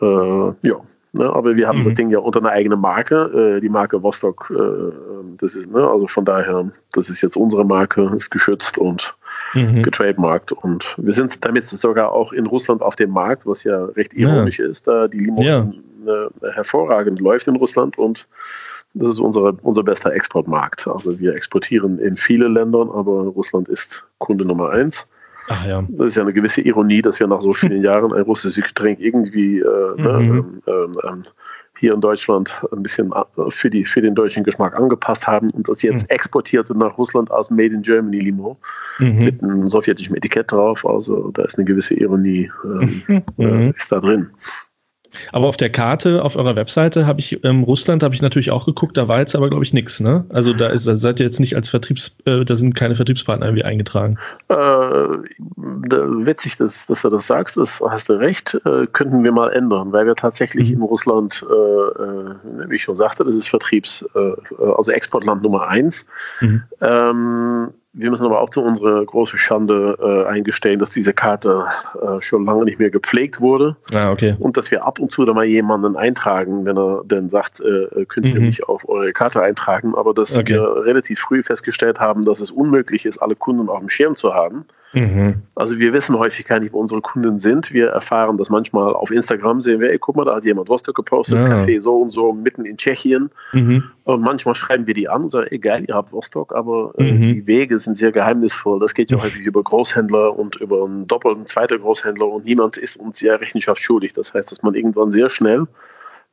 äh, 0.00 0.68
ja, 0.68 0.76
Ne? 1.12 1.30
Aber 1.30 1.56
wir 1.56 1.68
haben 1.68 1.80
mhm. 1.80 1.84
das 1.84 1.94
Ding 1.94 2.10
ja 2.10 2.18
unter 2.18 2.40
einer 2.40 2.50
eigenen 2.50 2.80
Marke, 2.80 3.56
äh, 3.56 3.60
die 3.60 3.68
Marke 3.68 4.02
Vostok. 4.02 4.50
Äh, 4.50 4.54
ähm, 4.54 5.36
das 5.38 5.56
ist, 5.56 5.70
ne? 5.70 5.86
Also 5.86 6.08
von 6.08 6.24
daher, 6.24 6.70
das 6.92 7.10
ist 7.10 7.20
jetzt 7.20 7.36
unsere 7.36 7.64
Marke, 7.64 8.10
ist 8.16 8.30
geschützt 8.30 8.78
und 8.78 9.14
mhm. 9.54 9.82
getrademarkt. 9.82 10.52
Und 10.52 10.94
wir 10.98 11.12
sind 11.12 11.44
damit 11.44 11.66
sogar 11.66 12.12
auch 12.12 12.32
in 12.32 12.46
Russland 12.46 12.82
auf 12.82 12.96
dem 12.96 13.10
Markt, 13.10 13.46
was 13.46 13.64
ja 13.64 13.84
recht 13.86 14.14
ironisch 14.14 14.58
ja. 14.58 14.66
ist, 14.66 14.86
da 14.86 15.08
die 15.08 15.18
Limo 15.18 15.42
ja. 15.42 15.70
äh, 16.06 16.52
hervorragend 16.52 17.20
läuft 17.20 17.46
in 17.48 17.56
Russland 17.56 17.98
und 17.98 18.26
das 18.94 19.08
ist 19.08 19.20
unsere, 19.20 19.52
unser 19.62 19.82
bester 19.82 20.12
Exportmarkt. 20.12 20.86
Also 20.86 21.18
wir 21.18 21.34
exportieren 21.34 21.98
in 21.98 22.16
viele 22.16 22.48
Länder, 22.48 22.80
aber 22.94 23.22
Russland 23.22 23.68
ist 23.68 24.04
Kunde 24.18 24.44
Nummer 24.44 24.70
eins. 24.70 25.06
Ach 25.48 25.66
ja. 25.66 25.84
Das 25.88 26.08
ist 26.08 26.16
ja 26.16 26.22
eine 26.22 26.32
gewisse 26.32 26.60
Ironie, 26.60 27.02
dass 27.02 27.18
wir 27.18 27.26
nach 27.26 27.40
so 27.40 27.52
vielen 27.52 27.82
Jahren 27.84 28.12
ein 28.12 28.22
russisches 28.22 28.62
Getränk 28.64 29.00
irgendwie 29.00 29.60
äh, 29.60 29.94
ne, 29.96 30.12
mhm. 30.20 30.62
ähm, 30.66 30.92
ähm, 31.04 31.22
hier 31.82 31.94
in 31.94 32.00
Deutschland 32.00 32.48
ein 32.70 32.84
bisschen 32.84 33.12
äh, 33.12 33.50
für, 33.50 33.68
die, 33.68 33.84
für 33.84 34.00
den 34.00 34.14
deutschen 34.14 34.44
Geschmack 34.44 34.76
angepasst 34.76 35.26
haben 35.26 35.50
und 35.50 35.68
das 35.68 35.82
jetzt 35.82 36.02
mhm. 36.02 36.10
exportiert 36.10 36.70
nach 36.70 36.96
Russland 36.96 37.28
als 37.32 37.50
Made 37.50 37.74
in 37.74 37.82
Germany 37.82 38.20
Limo 38.20 38.56
mhm. 39.00 39.24
mit 39.24 39.42
einem 39.42 39.68
sowjetischen 39.68 40.16
Etikett 40.16 40.52
drauf. 40.52 40.86
Also 40.86 41.32
da 41.32 41.42
ist 41.42 41.58
eine 41.58 41.64
gewisse 41.64 41.94
Ironie 41.94 42.48
ähm, 42.64 43.02
äh, 43.08 43.44
mhm. 43.44 43.74
ist 43.76 43.90
da 43.90 43.98
drin. 43.98 44.30
Aber 45.32 45.46
auf 45.46 45.56
der 45.56 45.70
Karte 45.70 46.22
auf 46.24 46.36
eurer 46.36 46.56
Webseite 46.56 47.06
habe 47.06 47.20
ich 47.20 47.44
ähm, 47.44 47.62
Russland 47.62 48.02
habe 48.02 48.14
ich 48.14 48.22
natürlich 48.22 48.50
auch 48.50 48.66
geguckt, 48.66 48.96
da 48.96 49.08
war 49.08 49.18
jetzt 49.18 49.34
aber 49.34 49.48
glaube 49.48 49.64
ich 49.64 49.72
nichts, 49.72 50.00
ne? 50.00 50.24
Also 50.28 50.52
da 50.52 50.68
ist 50.68 50.86
da 50.86 50.96
seid 50.96 51.20
ihr 51.20 51.26
jetzt 51.26 51.40
nicht 51.40 51.54
als 51.56 51.68
Vertriebs 51.68 52.16
äh, 52.24 52.44
da 52.44 52.56
sind 52.56 52.74
keine 52.74 52.94
Vertriebspartner 52.94 53.46
irgendwie 53.46 53.64
eingetragen. 53.64 54.18
Äh, 54.48 54.54
witzig, 55.56 56.56
dass, 56.56 56.86
dass 56.86 57.02
du 57.02 57.08
das 57.08 57.26
sagst, 57.26 57.56
das 57.56 57.80
hast 57.80 58.08
du 58.08 58.14
recht, 58.14 58.58
äh, 58.64 58.86
könnten 58.86 59.24
wir 59.24 59.32
mal 59.32 59.52
ändern, 59.52 59.92
weil 59.92 60.06
wir 60.06 60.14
tatsächlich 60.14 60.68
mhm. 60.68 60.76
in 60.76 60.82
Russland, 60.82 61.44
äh, 61.48 61.54
äh, 61.54 62.70
wie 62.70 62.76
ich 62.76 62.82
schon 62.82 62.96
sagte, 62.96 63.24
das 63.24 63.34
ist 63.34 63.48
Vertriebs, 63.48 64.04
äh, 64.14 64.62
also 64.76 64.92
Exportland 64.92 65.42
Nummer 65.42 65.68
eins. 65.68 66.06
Mhm. 66.40 66.62
Ähm, 66.80 67.68
wir 67.94 68.10
müssen 68.10 68.24
aber 68.24 68.40
auch 68.40 68.48
zu 68.48 68.62
unserer 68.62 69.04
großen 69.04 69.38
Schande 69.38 69.98
äh, 70.00 70.26
eingestehen, 70.30 70.78
dass 70.78 70.90
diese 70.90 71.12
Karte 71.12 71.66
äh, 72.00 72.22
schon 72.22 72.46
lange 72.46 72.64
nicht 72.64 72.78
mehr 72.78 72.90
gepflegt 72.90 73.40
wurde. 73.40 73.76
Ah, 73.92 74.10
okay. 74.10 74.34
Und 74.38 74.56
dass 74.56 74.70
wir 74.70 74.84
ab 74.84 74.98
und 74.98 75.12
zu 75.12 75.26
da 75.26 75.34
mal 75.34 75.44
jemanden 75.44 75.96
eintragen, 75.96 76.64
wenn 76.64 76.78
er 76.78 77.02
dann 77.04 77.28
sagt, 77.28 77.60
äh, 77.60 78.06
könnt 78.06 78.26
ihr 78.26 78.40
mhm. 78.40 78.46
mich 78.46 78.66
auf 78.66 78.88
eure 78.88 79.12
Karte 79.12 79.42
eintragen. 79.42 79.94
Aber 79.94 80.14
dass 80.14 80.34
okay. 80.34 80.54
wir 80.54 80.84
relativ 80.84 81.20
früh 81.20 81.42
festgestellt 81.42 82.00
haben, 82.00 82.24
dass 82.24 82.40
es 82.40 82.50
unmöglich 82.50 83.04
ist, 83.04 83.18
alle 83.18 83.36
Kunden 83.36 83.68
auf 83.68 83.80
dem 83.80 83.90
Schirm 83.90 84.16
zu 84.16 84.32
haben. 84.32 84.64
Mhm. 84.92 85.42
Also 85.54 85.78
wir 85.78 85.92
wissen 85.92 86.18
häufig 86.18 86.44
gar 86.46 86.60
nicht, 86.60 86.72
wo 86.72 86.80
unsere 86.80 87.00
Kunden 87.00 87.38
sind. 87.38 87.72
Wir 87.72 87.88
erfahren 87.88 88.36
das 88.36 88.50
manchmal 88.50 88.92
auf 88.92 89.10
Instagram, 89.10 89.60
sehen 89.60 89.80
wir, 89.80 89.90
ey, 89.90 89.98
guck 89.98 90.16
mal, 90.16 90.24
da 90.24 90.36
hat 90.36 90.44
jemand 90.44 90.68
Rostock 90.68 90.94
gepostet, 90.94 91.38
ja. 91.38 91.46
Café 91.46 91.80
so 91.80 91.98
und 91.98 92.10
so, 92.10 92.32
mitten 92.32 92.64
in 92.64 92.76
Tschechien. 92.76 93.30
Mhm. 93.52 93.84
Und 94.04 94.22
manchmal 94.22 94.54
schreiben 94.54 94.86
wir 94.86 94.94
die 94.94 95.08
an 95.08 95.24
und 95.24 95.30
sagen, 95.30 95.46
egal, 95.50 95.84
ihr 95.86 95.94
habt 95.94 96.12
Rostock, 96.12 96.54
aber 96.54 96.92
äh, 96.98 97.12
mhm. 97.12 97.20
die 97.20 97.46
Wege 97.46 97.78
sind 97.78 97.96
sehr 97.96 98.12
geheimnisvoll. 98.12 98.80
Das 98.80 98.94
geht 98.94 99.10
ja 99.10 99.22
häufig 99.22 99.42
über 99.42 99.62
Großhändler 99.62 100.38
und 100.38 100.56
über 100.56 100.84
einen 100.84 101.06
doppelten, 101.06 101.46
zweiten 101.46 101.80
Großhändler 101.80 102.26
und 102.26 102.44
niemand 102.44 102.76
ist 102.76 102.96
uns 102.96 103.20
ja 103.20 103.36
Rechenschaft 103.36 103.82
schuldig. 103.82 104.12
Das 104.12 104.34
heißt, 104.34 104.50
dass 104.50 104.62
man 104.62 104.74
irgendwann 104.74 105.10
sehr 105.10 105.30
schnell 105.30 105.66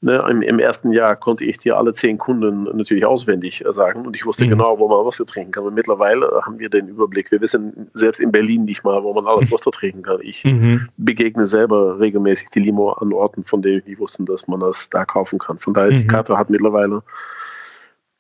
Ne, 0.02 0.26
im, 0.30 0.42
im, 0.42 0.60
ersten 0.60 0.94
Jahr 0.94 1.18
konnte 1.18 1.44
ich 1.44 1.58
dir 1.58 1.78
alle 1.78 1.94
zehn 1.94 2.18
Kunden 2.18 2.64
natürlich 2.78 3.06
auswendig 3.06 3.66
äh, 3.66 3.74
sagen 3.74 4.06
und 4.06 4.16
ich 4.16 4.26
wusste 4.26 4.46
mhm. 4.46 4.52
genau, 4.52 4.80
wo 4.80 4.88
man 4.88 5.06
Wasser 5.06 5.26
trinken 5.26 5.52
kann. 5.52 5.66
Und 5.66 5.74
mittlerweile 5.74 6.42
haben 6.46 6.58
wir 6.58 6.70
den 6.70 6.88
Überblick. 6.88 7.30
Wir 7.32 7.42
wissen 7.42 7.90
selbst 7.94 8.22
in 8.22 8.32
Berlin 8.32 8.64
nicht 8.64 8.86
mal, 8.86 9.04
wo 9.04 9.14
man 9.14 9.28
alles 9.28 9.52
Wasser 9.52 9.72
trinken 9.72 10.04
kann. 10.04 10.20
Ich 10.22 10.46
mhm. 10.46 10.88
begegne 10.96 11.46
selber 11.46 12.00
regelmäßig 12.00 12.48
die 12.52 12.62
Limo 12.62 12.92
an 12.94 13.12
Orten, 13.12 13.44
von 13.44 13.62
denen 13.62 13.84
ich 13.86 14.00
wusste, 14.00 14.24
dass 14.24 14.48
man 14.48 14.62
das 14.62 14.90
da 14.90 15.04
kaufen 15.04 15.38
kann. 15.38 15.60
Von 15.60 15.74
daher 15.74 15.90
ist 15.90 15.96
mhm. 15.96 16.00
die 16.00 16.08
Karte 16.08 16.38
hat 16.38 16.50
mittlerweile 16.50 17.04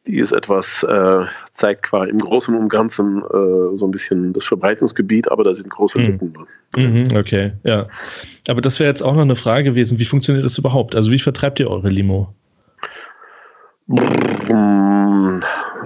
die 0.07 0.17
ist 0.17 0.31
etwas, 0.31 0.83
äh, 0.83 1.25
zeigt 1.53 1.83
quasi 1.83 2.09
im 2.09 2.19
Großen 2.19 2.55
und 2.55 2.69
Ganzen 2.69 3.19
äh, 3.19 3.75
so 3.75 3.85
ein 3.85 3.91
bisschen 3.91 4.33
das 4.33 4.45
Verbreitungsgebiet, 4.45 5.29
aber 5.31 5.43
da 5.43 5.53
sind 5.53 5.69
große 5.69 5.99
mhm. 5.99 6.05
Lücken 6.05 6.33
mhm, 6.75 7.17
okay, 7.17 7.53
ja. 7.63 7.87
Aber 8.47 8.61
das 8.61 8.79
wäre 8.79 8.89
jetzt 8.89 9.01
auch 9.01 9.13
noch 9.13 9.21
eine 9.21 9.35
Frage 9.35 9.65
gewesen. 9.65 9.99
Wie 9.99 10.05
funktioniert 10.05 10.45
das 10.45 10.57
überhaupt? 10.57 10.95
Also 10.95 11.11
wie 11.11 11.19
vertreibt 11.19 11.59
ihr 11.59 11.69
eure 11.69 11.89
Limo? 11.89 12.33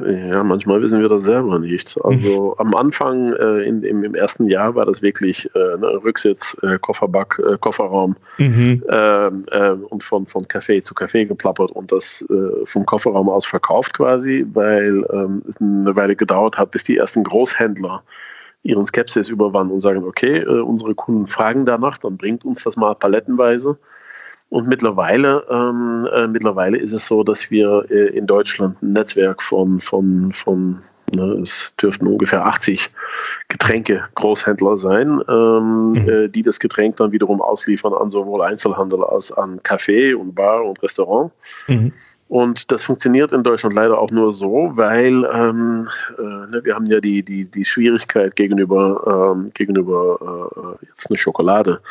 Ja, 0.05 0.43
manchmal 0.43 0.81
wissen 0.81 0.99
wir 0.99 1.09
das 1.09 1.23
selber 1.23 1.59
nicht. 1.59 1.97
Also 2.03 2.55
mhm. 2.57 2.67
am 2.67 2.75
Anfang, 2.75 3.33
äh, 3.33 3.63
in, 3.63 3.83
im, 3.83 4.03
im, 4.03 4.15
ersten 4.15 4.47
Jahr, 4.47 4.75
war 4.75 4.85
das 4.85 5.01
wirklich 5.01 5.49
äh, 5.55 5.77
ne, 5.77 6.03
Rücksitz, 6.03 6.57
äh, 6.61 6.77
Kofferback, 6.79 7.39
äh, 7.39 7.57
Kofferraum 7.57 8.15
mhm. 8.37 8.83
Ähm, 8.89 9.45
ähm, 9.51 9.83
und 9.89 10.03
von, 10.03 10.25
von 10.25 10.45
Café 10.45 10.83
zu 10.83 10.93
Café 10.93 11.25
geplappert 11.25 11.71
und 11.71 11.91
das 11.91 12.23
äh, 12.29 12.65
vom 12.65 12.85
Kofferraum 12.85 13.29
aus 13.29 13.45
verkauft 13.45 13.93
quasi, 13.93 14.45
weil 14.53 15.05
ähm, 15.11 15.41
es 15.47 15.57
eine 15.61 15.95
Weile 15.95 16.15
gedauert 16.15 16.57
hat, 16.57 16.71
bis 16.71 16.83
die 16.83 16.97
ersten 16.97 17.23
Großhändler 17.23 18.03
ihren 18.63 18.85
Skepsis 18.85 19.29
überwanden 19.29 19.73
und 19.73 19.81
sagen, 19.81 20.03
okay, 20.03 20.39
äh, 20.39 20.61
unsere 20.61 20.95
Kunden 20.95 21.27
fragen 21.27 21.65
danach, 21.65 21.97
dann 21.97 22.17
bringt 22.17 22.45
uns 22.45 22.63
das 22.63 22.77
mal 22.77 22.95
palettenweise. 22.95 23.77
Und 24.53 24.67
mittlerweile, 24.67 25.43
ähm, 25.49 26.07
äh, 26.13 26.27
mittlerweile 26.27 26.77
ist 26.77 26.93
es 26.93 27.07
so, 27.07 27.23
dass 27.23 27.49
wir 27.49 27.87
äh, 27.89 28.15
in 28.15 28.27
Deutschland 28.27 28.79
ein 28.83 28.93
Netzwerk 28.93 29.41
von, 29.41 29.81
von, 29.81 30.31
von 30.31 30.77
ne, 31.11 31.39
es 31.41 31.73
dürften 31.81 32.05
ungefähr 32.05 32.45
80 32.45 32.91
Getränke-Großhändler 33.47 34.77
sein, 34.77 35.19
ähm, 35.27 35.93
mhm. 35.93 36.07
äh, 36.07 36.27
die 36.27 36.43
das 36.43 36.59
Getränk 36.59 36.97
dann 36.97 37.11
wiederum 37.11 37.41
ausliefern 37.41 37.95
an 37.95 38.11
sowohl 38.11 38.43
Einzelhandel 38.43 39.03
als 39.03 39.31
an 39.31 39.59
Café 39.61 40.13
und 40.13 40.35
Bar 40.35 40.63
und 40.63 40.83
Restaurant. 40.83 41.31
Mhm. 41.67 41.91
Und 42.27 42.71
das 42.71 42.83
funktioniert 42.83 43.31
in 43.31 43.41
Deutschland 43.41 43.73
leider 43.73 43.97
auch 43.97 44.11
nur 44.11 44.31
so, 44.31 44.71
weil 44.75 45.27
ähm, 45.33 45.89
äh, 46.19 46.21
ne, 46.21 46.61
wir 46.63 46.75
haben 46.75 46.85
ja 46.85 46.99
die, 46.99 47.23
die, 47.23 47.45
die 47.45 47.65
Schwierigkeit 47.65 48.35
gegenüber, 48.35 49.33
ähm, 49.35 49.49
gegenüber 49.55 50.77
äh, 50.79 50.85
jetzt 50.85 51.09
eine 51.09 51.17
Schokolade 51.17 51.81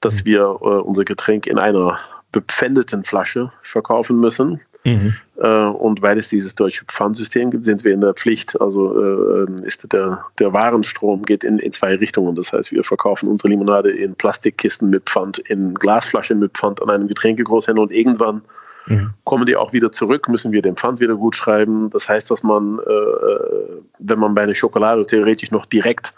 dass 0.00 0.24
wir 0.24 0.40
äh, 0.40 0.64
unser 0.64 1.04
Getränk 1.04 1.46
in 1.46 1.58
einer 1.58 1.98
bepfändeten 2.32 3.04
Flasche 3.04 3.50
verkaufen 3.62 4.20
müssen. 4.20 4.60
Mhm. 4.84 5.14
Äh, 5.38 5.48
und 5.48 6.02
weil 6.02 6.18
es 6.18 6.28
dieses 6.28 6.54
deutsche 6.54 6.84
Pfandsystem 6.84 7.50
gibt, 7.50 7.64
sind 7.64 7.82
wir 7.84 7.92
in 7.92 8.00
der 8.00 8.14
Pflicht. 8.14 8.60
Also 8.60 9.46
äh, 9.46 9.66
ist 9.66 9.90
der, 9.92 10.24
der 10.38 10.52
Warenstrom 10.52 11.24
geht 11.24 11.44
in, 11.44 11.58
in 11.58 11.72
zwei 11.72 11.94
Richtungen. 11.96 12.34
Das 12.36 12.52
heißt, 12.52 12.72
wir 12.72 12.84
verkaufen 12.84 13.28
unsere 13.28 13.48
Limonade 13.48 13.90
in 13.90 14.14
Plastikkisten 14.14 14.90
mit 14.90 15.04
Pfand, 15.04 15.38
in 15.38 15.74
Glasflaschen 15.74 16.38
mit 16.38 16.52
Pfand 16.52 16.82
an 16.82 16.90
einem 16.90 17.08
Getränkegroßhändler 17.08 17.82
und 17.82 17.92
irgendwann 17.92 18.42
mhm. 18.86 19.14
kommen 19.24 19.46
die 19.46 19.56
auch 19.56 19.72
wieder 19.72 19.90
zurück, 19.90 20.28
müssen 20.28 20.52
wir 20.52 20.62
den 20.62 20.76
Pfand 20.76 21.00
wieder 21.00 21.16
gut 21.16 21.36
schreiben. 21.36 21.90
Das 21.90 22.08
heißt, 22.08 22.30
dass 22.30 22.42
man, 22.42 22.78
äh, 22.86 22.92
äh 22.92 23.80
wenn 23.98 24.18
man 24.18 24.34
bei 24.34 24.42
einer 24.42 24.54
Schokolade 24.54 25.06
theoretisch 25.06 25.50
noch 25.50 25.66
direkt 25.66 26.12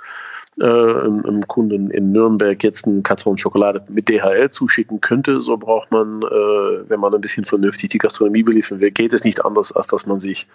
einem 0.64 1.46
Kunden 1.46 1.90
in 1.90 2.12
Nürnberg 2.12 2.62
jetzt 2.64 2.86
einen 2.86 3.02
Karton 3.02 3.38
Schokolade 3.38 3.84
mit 3.88 4.08
DHL 4.08 4.50
zuschicken 4.50 5.00
könnte, 5.00 5.40
so 5.40 5.56
braucht 5.56 5.90
man, 5.90 6.22
äh, 6.22 6.88
wenn 6.88 7.00
man 7.00 7.14
ein 7.14 7.20
bisschen 7.20 7.44
vernünftig 7.44 7.90
die 7.90 7.98
Gastronomie 7.98 8.42
beliefern 8.42 8.80
will, 8.80 8.90
geht 8.90 9.12
es 9.12 9.24
nicht 9.24 9.44
anders, 9.44 9.72
als 9.72 9.86
dass 9.86 10.06
man 10.06 10.20
sich 10.20 10.48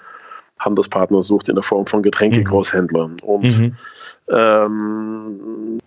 Handelspartner 0.60 1.24
sucht 1.24 1.50
in 1.50 1.56
der 1.56 1.64
Form 1.64 1.86
von 1.88 2.04
Getränkegroßhändlern. 2.04 3.14
Mhm. 3.14 3.20
Und 3.20 3.44
mhm. 3.44 3.78
ähm, 4.30 5.80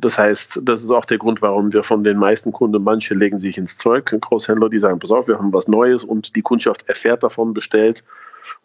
das 0.00 0.18
heißt, 0.18 0.60
das 0.62 0.82
ist 0.82 0.90
auch 0.90 1.04
der 1.04 1.18
Grund, 1.18 1.42
warum 1.42 1.72
wir 1.72 1.82
von 1.82 2.04
den 2.04 2.18
meisten 2.18 2.52
Kunden, 2.52 2.82
manche 2.82 3.14
legen 3.14 3.38
sich 3.38 3.58
ins 3.58 3.78
Zeug, 3.78 4.14
Großhändler, 4.20 4.68
die 4.68 4.78
sagen, 4.78 4.98
pass 4.98 5.10
auf, 5.10 5.28
wir 5.28 5.38
haben 5.38 5.52
was 5.52 5.68
Neues 5.68 6.04
und 6.04 6.36
die 6.36 6.42
Kundschaft 6.42 6.88
erfährt 6.88 7.22
davon, 7.22 7.54
bestellt 7.54 8.04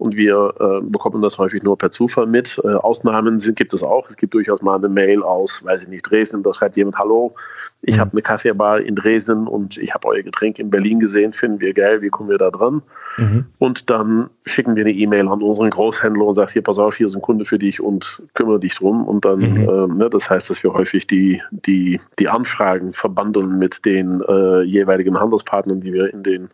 und 0.02 0.18
wir 0.18 0.56
äh, 0.60 0.82
bekommen 0.84 1.22
das 1.22 1.38
häufig 1.38 1.62
nur 1.62 1.78
per 1.78 1.92
Zufall 1.92 2.26
mit. 2.26 2.60
Äh, 2.64 2.70
Ausnahmen 2.70 3.40
sind, 3.40 3.56
gibt 3.56 3.72
es 3.72 3.84
auch. 3.84 4.10
Es 4.10 4.18
gibt 4.18 4.34
durchaus 4.34 4.60
mal 4.64 4.76
eine 4.76 4.90
Mail 4.90 5.22
aus, 5.22 5.64
weiß 5.64 5.84
ich 5.84 5.90
nicht, 5.90 6.10
Dresden, 6.10 6.42
da 6.42 6.52
schreibt 6.54 6.76
jemand, 6.76 6.98
hallo, 6.98 7.36
ich 7.84 7.98
mhm. 7.98 8.00
habe 8.00 8.12
eine 8.14 8.24
Kaffeebar 8.24 8.82
in 8.82 8.96
Dresden 8.96 9.46
und 9.46 9.78
ich 9.78 9.94
habe 9.94 10.08
euer 10.08 10.24
Getränk 10.24 10.58
in 10.58 10.72
Berlin 10.72 11.00
gesehen, 11.00 11.34
finden 11.34 11.60
wir 11.60 11.76
geil, 11.76 12.02
wie 12.02 12.10
kommen 12.10 12.30
wir 12.30 12.40
da 12.40 12.50
dran? 12.50 12.82
Mhm. 13.18 13.46
Und 13.60 13.92
dann 13.92 14.32
schicken 14.46 14.76
wir 14.76 14.84
eine 14.84 14.92
E-Mail 14.92 15.28
an 15.28 15.44
unseren 15.44 15.70
Großhändler 15.70 16.26
und 16.26 16.34
sagen, 16.34 16.50
hier, 16.52 16.64
pass 16.64 16.80
auf, 16.80 16.96
hier 16.96 17.06
ist 17.06 17.16
ein 17.16 17.22
Kunde 17.22 17.46
für 17.46 17.60
dich 17.60 17.80
und 17.80 18.24
kümmere 18.34 18.60
dich 18.60 18.74
drum. 18.74 19.08
Und 19.08 19.24
dann, 19.24 19.40
mhm. 19.40 19.70
äh, 19.70 19.88
ne, 19.98 20.10
das 20.10 20.32
heißt, 20.32 20.50
dass 20.50 20.64
wir 20.64 20.74
häufig 20.74 21.06
die, 21.06 21.44
die, 21.52 22.00
die 22.18 22.28
Anfragen 22.28 22.94
verbandeln 22.94 23.60
mit 23.60 23.86
den 23.86 24.24
äh, 24.28 24.62
jeweiligen 24.64 25.20
Handelspartnern, 25.20 25.82
die 25.82 25.94
wir 25.94 26.12
in 26.12 26.24
den 26.24 26.50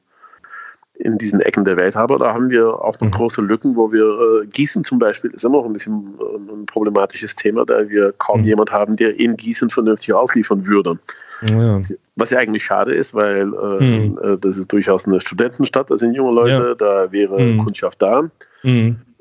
in 1.00 1.18
diesen 1.18 1.42
Ecken 1.42 1.64
der 1.66 1.78
Welt 1.78 1.96
habe. 1.96 2.18
Da 2.18 2.34
haben 2.34 2.50
wir 2.50 2.68
auch 2.84 3.00
noch 3.00 3.08
mhm. 3.08 3.12
große 3.12 3.42
Lücken, 3.42 3.76
wo 3.76 3.92
wir 3.92 4.44
äh, 4.44 4.48
Gießen 4.48 4.84
zum 4.84 5.00
Beispiel 5.00 5.32
ist 5.32 5.46
immer 5.46 5.58
noch 5.58 5.66
ein 5.66 5.74
bisschen 5.74 6.16
äh, 6.20 6.54
ein 6.54 6.66
problematisches 6.66 7.36
Thema, 7.36 7.66
da 7.66 7.88
wir 7.90 8.14
kaum 8.18 8.42
mhm. 8.42 8.48
jemand 8.48 8.72
haben, 8.72 8.96
der 8.96 9.20
in 9.20 9.38
Gießen 9.38 9.70
vernünftig 9.70 10.14
ausliefern 10.14 10.66
würde. 10.66 11.00
Ja. 11.50 11.80
Was 12.16 12.32
ja 12.32 12.40
eigentlich 12.40 12.64
schade 12.64 12.96
ist, 12.96 13.14
weil 13.14 13.54
äh, 13.54 13.84
mhm. 13.84 14.20
Äh, 14.24 14.38
das 14.40 14.58
ist 14.58 14.72
durchaus 14.72 15.06
eine 15.06 15.22
Studentenstadt, 15.22 15.92
da 15.92 15.98
sind 15.98 16.14
junge 16.14 16.34
Leute, 16.34 16.70
ja. 16.70 16.76
da 16.76 17.12
wäre 17.12 17.40
mhm. 17.40 17.64
Kundschaft 17.64 18.02
da. 18.02 18.30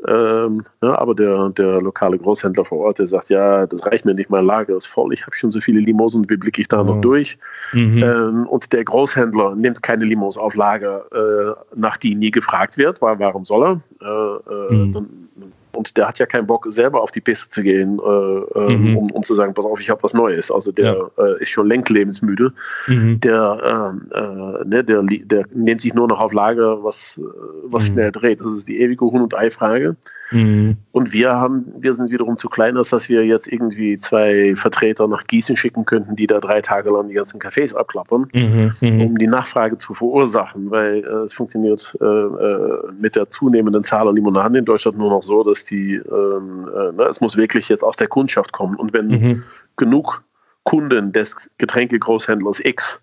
Mhm. 0.07 0.13
Ähm, 0.13 0.63
ja, 0.83 0.99
aber 0.99 1.15
der, 1.15 1.51
der 1.51 1.81
lokale 1.81 2.19
Großhändler 2.19 2.65
vor 2.65 2.79
Ort, 2.79 2.99
der 2.99 3.07
sagt, 3.07 3.29
ja, 3.29 3.67
das 3.67 3.85
reicht 3.87 4.05
mir 4.05 4.15
nicht, 4.15 4.31
mein 4.31 4.45
Lager 4.45 4.77
ist 4.77 4.87
voll, 4.87 5.13
ich 5.13 5.23
habe 5.27 5.35
schon 5.35 5.51
so 5.51 5.61
viele 5.61 5.81
Limos 5.81 6.15
und 6.15 6.31
wie 6.31 6.37
blicke 6.37 6.61
ich 6.61 6.69
da 6.69 6.83
noch 6.83 7.01
durch? 7.01 7.39
Mhm. 7.73 8.03
Ähm, 8.03 8.47
und 8.47 8.73
der 8.73 8.85
Großhändler 8.85 9.55
nimmt 9.57 9.83
keine 9.83 10.05
Limos 10.05 10.39
auf 10.39 10.55
Lager, 10.55 11.05
äh, 11.13 11.55
nach 11.75 11.97
die 11.97 12.15
nie 12.15 12.31
gefragt 12.31 12.79
wird, 12.79 13.03
weil 13.03 13.19
warum 13.19 13.45
soll 13.45 13.65
er? 13.65 13.81
Äh, 14.01 14.53
äh 14.53 14.75
mhm. 14.75 14.93
dann, 14.93 15.29
und 15.77 15.97
der 15.97 16.09
hat 16.09 16.19
ja 16.19 16.27
keinen 16.27 16.47
Bock, 16.47 16.67
selber 16.69 17.03
auf 17.03 17.11
die 17.11 17.21
Piste 17.21 17.49
zu 17.51 17.63
gehen, 17.63 17.99
äh, 17.99 18.59
ähm, 18.59 18.91
mhm. 18.91 18.97
um, 18.97 19.11
um 19.11 19.25
zu 19.25 19.35
sagen, 19.35 19.55
pass 19.55 19.65
auf, 19.65 19.81
ich 19.81 19.91
habe 19.91 20.03
was 20.03 20.15
Neues. 20.15 20.51
Also 20.51 20.73
der 20.73 20.97
ja. 21.17 21.25
äh, 21.25 21.43
ist 21.43 21.51
schon 21.51 21.69
längst 21.69 21.91
lebensmüde. 21.91 22.53
Mhm. 22.87 23.21
Der, 23.21 23.93
ähm, 23.93 24.11
äh, 24.13 24.65
ne, 24.65 24.85
der, 24.85 25.03
der 25.03 25.45
nimmt 25.53 25.81
sich 25.81 25.95
nur 25.95 26.09
noch 26.09 26.21
auf 26.21 26.33
Lager, 26.33 26.83
was, 26.83 27.19
äh, 27.19 27.23
was 27.65 27.85
mhm. 27.85 27.93
schnell 27.93 28.13
dreht. 28.13 28.41
Das 28.41 28.53
ist 28.53 28.69
die 28.69 28.81
ewige 28.81 29.05
Huhn- 29.05 29.23
und 29.23 29.37
Ei-Frage. 29.37 29.97
Mhm. 30.31 30.77
Und 30.93 31.13
wir 31.13 31.33
haben, 31.33 31.67
wir 31.79 31.95
sind 31.95 32.11
wiederum 32.11 32.39
zu 32.39 32.49
klein, 32.49 32.77
als 32.77 32.91
dass 32.91 33.09
wir 33.09 33.25
jetzt 33.25 33.47
irgendwie 33.49 33.99
zwei 33.99 34.55
Vertreter 34.57 35.07
nach 35.07 35.25
Gießen 35.25 35.57
schicken 35.57 35.85
könnten, 35.85 36.17
die 36.17 36.27
da 36.27 36.41
drei 36.41 36.61
Tage 36.61 36.91
lang 36.91 37.09
die 37.09 37.15
ganzen 37.15 37.41
Cafés 37.41 37.75
abklappern, 37.75 38.29
mhm. 38.33 38.73
Mhm. 38.81 39.01
um 39.03 39.19
die 39.19 39.27
Nachfrage 39.27 39.79
zu 39.79 39.95
verursachen, 39.95 40.71
weil 40.71 41.05
äh, 41.05 41.25
es 41.25 41.35
funktioniert 41.35 41.97
äh, 42.01 42.05
äh, 42.05 42.93
mit 42.99 43.17
der 43.17 43.31
zunehmenden 43.31 43.85
Zahl 43.85 44.09
an 44.09 44.17
Limonaden 44.17 44.57
in 44.57 44.65
Deutschland 44.65 44.99
nur 44.99 45.11
noch 45.11 45.23
so, 45.23 45.45
dass 45.45 45.65
die, 45.65 45.95
ähm, 45.95 46.69
äh, 46.75 46.93
ne, 46.93 47.05
es 47.09 47.21
muss 47.21 47.37
wirklich 47.37 47.69
jetzt 47.69 47.85
aus 47.85 47.97
der 47.97 48.09
Kundschaft 48.09 48.53
kommen. 48.53 48.77
Und 48.77 48.93
wenn 48.93 49.09
mhm. 49.09 49.43
genug 49.77 50.23
Kunden 50.65 51.13
des 51.13 51.49
Getränkegroßhändlers 51.59 52.61
X 52.65 53.01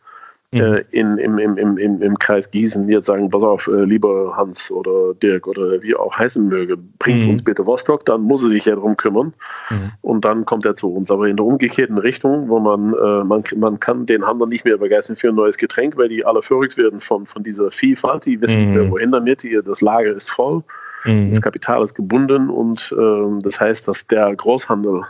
mhm. 0.53 0.61
äh, 0.61 0.83
in, 0.91 1.17
im, 1.17 1.37
im, 1.37 1.57
im, 1.57 1.77
im, 1.77 2.01
im 2.01 2.19
Kreis 2.19 2.49
Gießen 2.49 2.87
jetzt 2.89 3.05
sagen, 3.05 3.29
pass 3.29 3.43
auf, 3.43 3.67
äh, 3.67 3.83
lieber 3.83 4.35
Hans 4.35 4.71
oder 4.71 5.13
Dirk 5.15 5.47
oder 5.47 5.81
wie 5.81 5.95
auch 5.95 6.17
heißen 6.17 6.47
möge, 6.47 6.77
bringt 6.99 7.23
mhm. 7.23 7.29
uns 7.31 7.43
bitte 7.43 7.65
Vostok, 7.65 8.05
dann 8.05 8.21
muss 8.21 8.43
er 8.43 8.49
sich 8.49 8.65
ja 8.65 8.75
darum 8.75 8.97
kümmern 8.97 9.33
mhm. 9.69 9.91
und 10.01 10.25
dann 10.25 10.45
kommt 10.45 10.65
er 10.65 10.75
zu 10.75 10.93
uns. 10.93 11.11
Aber 11.11 11.27
in 11.27 11.37
der 11.37 11.45
umgekehrten 11.45 11.97
Richtung, 11.97 12.49
wo 12.49 12.59
man, 12.59 12.93
äh, 12.93 13.23
man, 13.23 13.43
man 13.55 13.79
kann 13.79 14.05
den 14.05 14.25
Handel 14.25 14.47
nicht 14.47 14.65
mehr 14.65 14.77
begeistern 14.77 15.15
für 15.15 15.29
ein 15.29 15.35
neues 15.35 15.57
Getränk, 15.57 15.97
weil 15.97 16.09
die 16.09 16.25
alle 16.25 16.41
verrückt 16.41 16.77
werden 16.77 16.99
von, 16.99 17.25
von 17.25 17.43
dieser 17.43 17.71
Vielfalt, 17.71 18.25
die 18.25 18.39
wissen 18.41 18.59
nicht 18.59 18.73
mehr, 18.73 18.83
mhm. 18.83 18.91
wohin 18.91 19.11
damit, 19.11 19.45
das 19.65 19.81
Lager 19.81 20.13
ist 20.13 20.29
voll. 20.29 20.63
Mhm. 21.05 21.31
Das 21.31 21.41
Kapital 21.41 21.83
ist 21.83 21.93
gebunden 21.95 22.49
und 22.49 22.93
äh, 22.97 23.41
das 23.41 23.59
heißt, 23.59 23.87
dass 23.87 24.07
der 24.07 24.33
Großhandel 24.35 25.03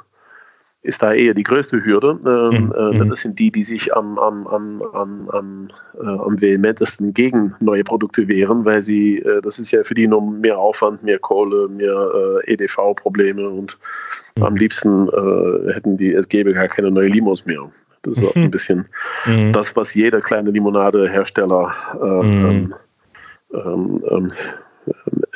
ist 0.83 1.01
da 1.01 1.13
eher 1.13 1.33
die 1.33 1.43
größte 1.43 1.83
Hürde. 1.83 2.19
Ähm, 2.25 2.65
mhm. 2.65 2.73
äh, 2.77 2.97
mhm. 2.99 3.09
das 3.09 3.21
sind 3.21 3.39
die, 3.39 3.51
die 3.51 3.63
sich 3.63 3.95
am, 3.95 4.19
am, 4.19 4.45
am, 4.47 4.81
am, 4.93 5.29
am, 5.29 5.67
äh, 5.99 6.05
am 6.05 6.39
vehementesten 6.39 7.13
gegen 7.13 7.55
neue 7.61 7.85
Produkte 7.85 8.27
wehren, 8.27 8.65
weil 8.65 8.81
sie, 8.81 9.19
äh, 9.19 9.41
das 9.41 9.59
ist 9.59 9.71
ja 9.71 9.83
für 9.83 9.93
die 9.93 10.07
nur 10.07 10.21
mehr 10.21 10.59
Aufwand, 10.59 11.01
mehr 11.03 11.19
Kohle, 11.19 11.69
mehr 11.69 12.41
äh, 12.45 12.53
EDV-Probleme 12.53 13.47
und 13.47 13.77
mhm. 14.37 14.43
am 14.43 14.55
liebsten 14.57 15.07
äh, 15.07 15.73
hätten 15.73 15.97
die, 15.97 16.11
es 16.11 16.27
gäbe 16.27 16.53
gar 16.53 16.67
keine 16.67 16.91
neue 16.91 17.07
Limos 17.07 17.45
mehr. 17.45 17.61
Das 18.01 18.17
ist 18.17 18.25
auch 18.25 18.35
ein 18.35 18.51
bisschen 18.51 18.85
mhm. 19.25 19.53
das, 19.53 19.73
was 19.77 19.95
jeder 19.95 20.19
kleine 20.19 20.51
Limonadehersteller 20.51 21.73
äh, 22.01 22.23
mhm. 22.23 22.73
ähm, 23.53 24.03
ähm, 24.11 24.31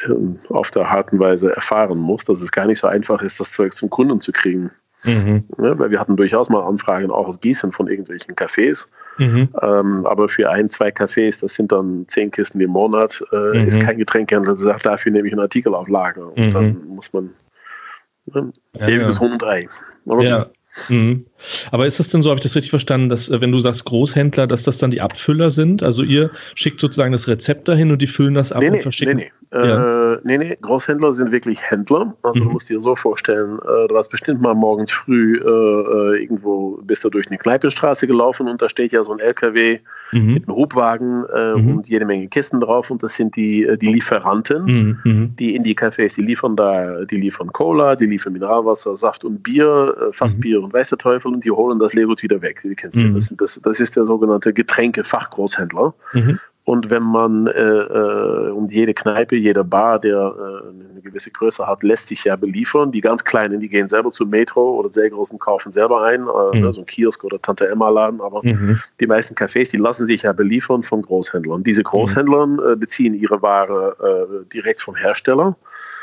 ähm, 0.10 0.38
auf 0.50 0.72
der 0.72 0.90
harten 0.90 1.20
Weise 1.20 1.56
erfahren 1.56 1.98
muss, 1.98 2.26
dass 2.26 2.42
es 2.42 2.52
gar 2.52 2.66
nicht 2.66 2.80
so 2.80 2.88
einfach 2.88 3.22
ist, 3.22 3.40
das 3.40 3.54
Zeug 3.54 3.74
zum 3.74 3.90
Kunden 3.90 4.20
zu 4.20 4.34
kriegen. 4.34 4.72
Mhm. 5.04 5.44
Ja, 5.58 5.78
weil 5.78 5.92
wir 5.92 6.00
hatten 6.00 6.16
durchaus 6.16 6.50
mal 6.50 6.64
Anfragen 6.64 7.12
auch 7.12 7.28
aus 7.28 7.40
Gießen 7.40 7.72
von 7.72 7.88
irgendwelchen 7.88 8.36
Cafés. 8.36 8.88
Mhm. 9.18 9.50
Ähm, 9.62 10.06
aber 10.06 10.30
für 10.30 10.50
ein, 10.50 10.70
zwei 10.70 10.90
Cafés, 10.90 11.40
das 11.40 11.56
sind 11.56 11.72
dann 11.72 12.06
zehn 12.08 12.32
Kisten 12.32 12.60
im 12.62 12.72
Monat, 12.72 13.24
äh, 13.32 13.60
mhm. 13.60 13.68
ist 13.68 13.80
kein 13.80 13.98
Getränkehändler, 13.98 14.54
der 14.54 14.64
sagt, 14.64 14.86
dafür 14.86 15.12
nehme 15.12 15.28
ich 15.28 15.34
einen 15.34 15.42
Artikel 15.42 15.74
auf 15.74 15.88
Lager. 15.88 16.28
Und 16.36 16.54
dann 16.54 16.66
mhm. 16.66 16.96
muss 16.96 17.12
man 17.14 17.32
ne, 18.26 18.52
ja, 18.74 18.88
ewiges 18.88 19.16
ja. 19.16 19.22
Huhn 19.22 19.32
und 19.34 19.44
Ei. 19.44 19.68
Aber 20.06 20.24
ja. 20.24 20.46
Mhm. 20.90 21.26
Aber 21.72 21.86
ist 21.86 22.00
das 22.00 22.10
denn 22.10 22.22
so, 22.22 22.30
habe 22.30 22.40
ich 22.40 22.44
das 22.44 22.56
richtig 22.56 22.70
verstanden, 22.70 23.10
dass 23.10 23.30
äh, 23.30 23.42
wenn 23.42 23.52
du 23.52 23.60
sagst 23.60 23.86
Großhändler, 23.86 24.48
dass 24.48 24.64
das 24.64 24.78
dann 24.78 24.92
die 24.92 25.02
Abfüller 25.02 25.52
sind? 25.52 25.84
Also 25.84 26.04
ihr 26.04 26.32
schickt 26.56 26.80
sozusagen 26.80 27.12
das 27.12 27.28
Rezept 27.28 27.68
dahin 27.68 27.92
und 27.92 28.02
die 28.02 28.08
füllen 28.08 28.34
das 28.34 28.52
ab 28.52 28.62
nee, 28.62 28.68
und 28.68 28.74
nee, 28.74 28.82
verschicken? 28.82 29.18
Nee, 29.18 29.24
nee. 29.24 29.32
Ja. 29.54 30.14
Äh, 30.14 30.20
nee, 30.24 30.38
nee, 30.38 30.58
Großhändler 30.62 31.14
sind 31.14 31.32
wirklich 31.32 31.62
Händler. 31.62 32.14
Also 32.24 32.40
mhm. 32.40 32.46
du 32.46 32.52
musst 32.52 32.70
dir 32.70 32.80
so 32.80 32.96
vorstellen, 32.96 33.60
äh, 33.60 33.88
du 33.88 33.96
hast 33.96 34.10
bestimmt 34.10 34.42
mal 34.42 34.54
morgens 34.54 34.92
früh 34.92 35.38
äh, 35.38 35.48
äh 35.48 36.22
irgendwo, 36.22 36.80
bist 36.84 37.04
du 37.04 37.10
durch 37.10 37.28
eine 37.28 37.38
Kneipenstraße 37.38 38.08
gelaufen 38.08 38.48
und 38.48 38.62
da 38.62 38.68
steht 38.68 38.92
ja 38.92 39.04
so 39.04 39.14
ein 39.14 39.20
LKW 39.20 39.80
mhm. 40.12 40.34
mit 40.34 40.48
einem 40.48 40.58
Hubwagen 40.58 41.26
äh, 41.34 41.54
mhm. 41.56 41.78
und 41.78 41.88
jede 41.88 42.06
Menge 42.06 42.28
Kisten 42.28 42.60
drauf 42.60 42.92
und 42.92 43.04
das 43.04 43.16
sind 43.16 43.36
die, 43.36 43.68
die 43.80 43.94
Lieferanten, 43.94 44.66
mhm. 44.66 45.00
Mhm. 45.04 45.36
die 45.38 45.56
in 45.56 45.64
die 45.64 45.76
Cafés, 45.76 46.16
die 46.16 46.24
liefern 46.24 46.56
da, 46.56 47.06
die 47.06 47.18
liefern 47.18 47.52
Cola, 47.54 47.96
die 47.96 48.06
liefern 48.06 48.34
Mineralwasser, 48.34 48.98
Saft 48.98 49.24
und 49.24 49.44
Bier, 49.44 49.96
Fassbier 50.12 50.62
und 50.62 50.74
weiß 50.74 50.90
der 50.90 50.98
Teufel 50.98 51.27
und 51.34 51.46
die 51.46 51.52
holen 51.52 51.80
das 51.80 51.94
Lego 51.94 52.16
wieder 52.20 52.42
weg. 52.42 52.60
Sie 52.62 52.76
kennst 52.76 52.98
mhm. 52.98 53.16
das, 53.16 53.34
das, 53.38 53.60
das 53.64 53.80
ist 53.80 53.96
der 53.96 54.06
sogenannte 54.06 54.54
Getränkefachgroßhändler. 54.54 55.94
Mhm. 56.14 56.40
Und 56.68 56.90
wenn 56.90 57.04
man, 57.04 57.48
äh, 57.48 57.62
äh, 57.62 58.52
und 58.52 58.74
jede 58.74 58.94
Kneipe, 58.94 59.38
jede 59.38 59.64
Bar, 59.64 60.00
der 60.00 60.18
äh, 60.18 60.92
eine 60.92 61.02
gewisse 61.02 61.32
Größe 61.32 61.66
hat, 61.66 61.82
lässt 61.82 62.10
sich 62.10 62.26
ja 62.26 62.36
beliefern. 62.36 62.92
Die 62.92 63.00
ganz 63.00 63.24
Kleinen, 63.24 63.62
die 63.62 63.70
gehen 63.70 63.88
selber 63.88 64.12
zum 64.12 64.30
Metro 64.30 64.72
oder 64.78 64.90
sehr 64.90 65.10
großen 65.10 65.40
kaufen 65.40 65.72
selber 65.72 66.04
ein, 66.04 66.28
äh, 66.28 66.60
mhm. 66.60 66.74
so 66.74 66.82
ein 66.82 66.86
Kiosk 66.86 67.24
oder 67.24 67.42
Tante 67.42 67.70
Emma 67.70 67.88
Laden. 67.88 68.20
Aber 68.20 68.42
mhm. 68.44 68.82
die 69.00 69.08
meisten 69.08 69.34
Cafés, 69.34 69.72
die 69.72 69.78
lassen 69.78 70.08
sich 70.08 70.24
ja 70.24 70.34
beliefern 70.34 70.84
von 70.84 71.04
Großhändlern. 71.04 71.64
Diese 71.64 71.84
Großhändler 71.84 72.46
mhm. 72.46 72.78
beziehen 72.78 73.14
ihre 73.14 73.42
Ware 73.42 74.28
äh, 74.44 74.54
direkt 74.54 74.82
vom 74.82 74.96
Hersteller 74.98 75.56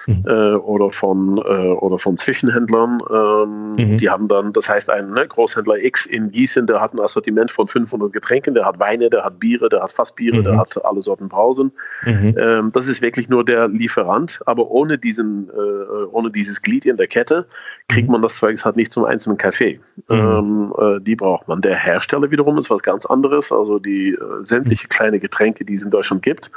mhm. 0.06 0.24
äh, 0.26 0.54
oder, 0.54 0.90
von, 0.90 1.38
äh, 1.38 1.40
oder 1.40 1.98
von 1.98 2.16
Zwischenhändlern. 2.16 2.98
Ähm, 3.10 3.74
mhm. 3.76 3.98
Die 3.98 4.10
haben 4.10 4.28
dann, 4.28 4.52
das 4.52 4.68
heißt, 4.68 4.90
ein 4.90 5.06
ne, 5.08 5.26
Großhändler 5.26 5.82
X 5.82 6.06
in 6.06 6.30
Gießen, 6.30 6.66
der 6.66 6.80
hat 6.80 6.94
ein 6.94 7.00
Assortiment 7.00 7.50
von 7.50 7.68
500 7.68 8.12
Getränken, 8.12 8.54
der 8.54 8.64
hat 8.64 8.78
Weine, 8.78 9.10
der 9.10 9.24
hat 9.24 9.38
Biere, 9.38 9.68
der 9.68 9.82
hat 9.82 9.92
Fassbiere, 9.92 10.38
mhm. 10.38 10.44
der 10.44 10.56
hat 10.56 10.84
alle 10.84 11.02
Sorten 11.02 11.28
Brausen. 11.28 11.72
Mhm. 12.04 12.34
Ähm, 12.38 12.72
das 12.72 12.88
ist 12.88 13.02
wirklich 13.02 13.28
nur 13.28 13.44
der 13.44 13.68
Lieferant, 13.68 14.40
aber 14.46 14.70
ohne, 14.70 14.98
diesen, 14.98 15.48
äh, 15.48 16.04
ohne 16.10 16.30
dieses 16.30 16.62
Glied 16.62 16.84
in 16.86 16.96
der 16.96 17.06
Kette 17.06 17.46
kriegt 17.88 18.08
mhm. 18.08 18.12
man 18.12 18.22
das 18.22 18.36
Zeug 18.36 18.64
halt 18.64 18.76
nicht 18.76 18.92
zum 18.92 19.04
einzelnen 19.04 19.38
Kaffee. 19.38 19.80
Ähm, 20.08 20.72
äh, 20.78 21.00
die 21.00 21.16
braucht 21.16 21.48
man. 21.48 21.60
Der 21.60 21.76
Hersteller 21.76 22.30
wiederum 22.30 22.58
ist 22.58 22.70
was 22.70 22.82
ganz 22.82 23.06
anderes, 23.06 23.52
also 23.52 23.78
die 23.78 24.10
äh, 24.10 24.18
sämtliche 24.40 24.88
kleine 24.88 25.18
Getränke, 25.18 25.64
die 25.64 25.74
es 25.74 25.82
in 25.82 25.90
Deutschland 25.90 26.22
gibt, 26.22 26.50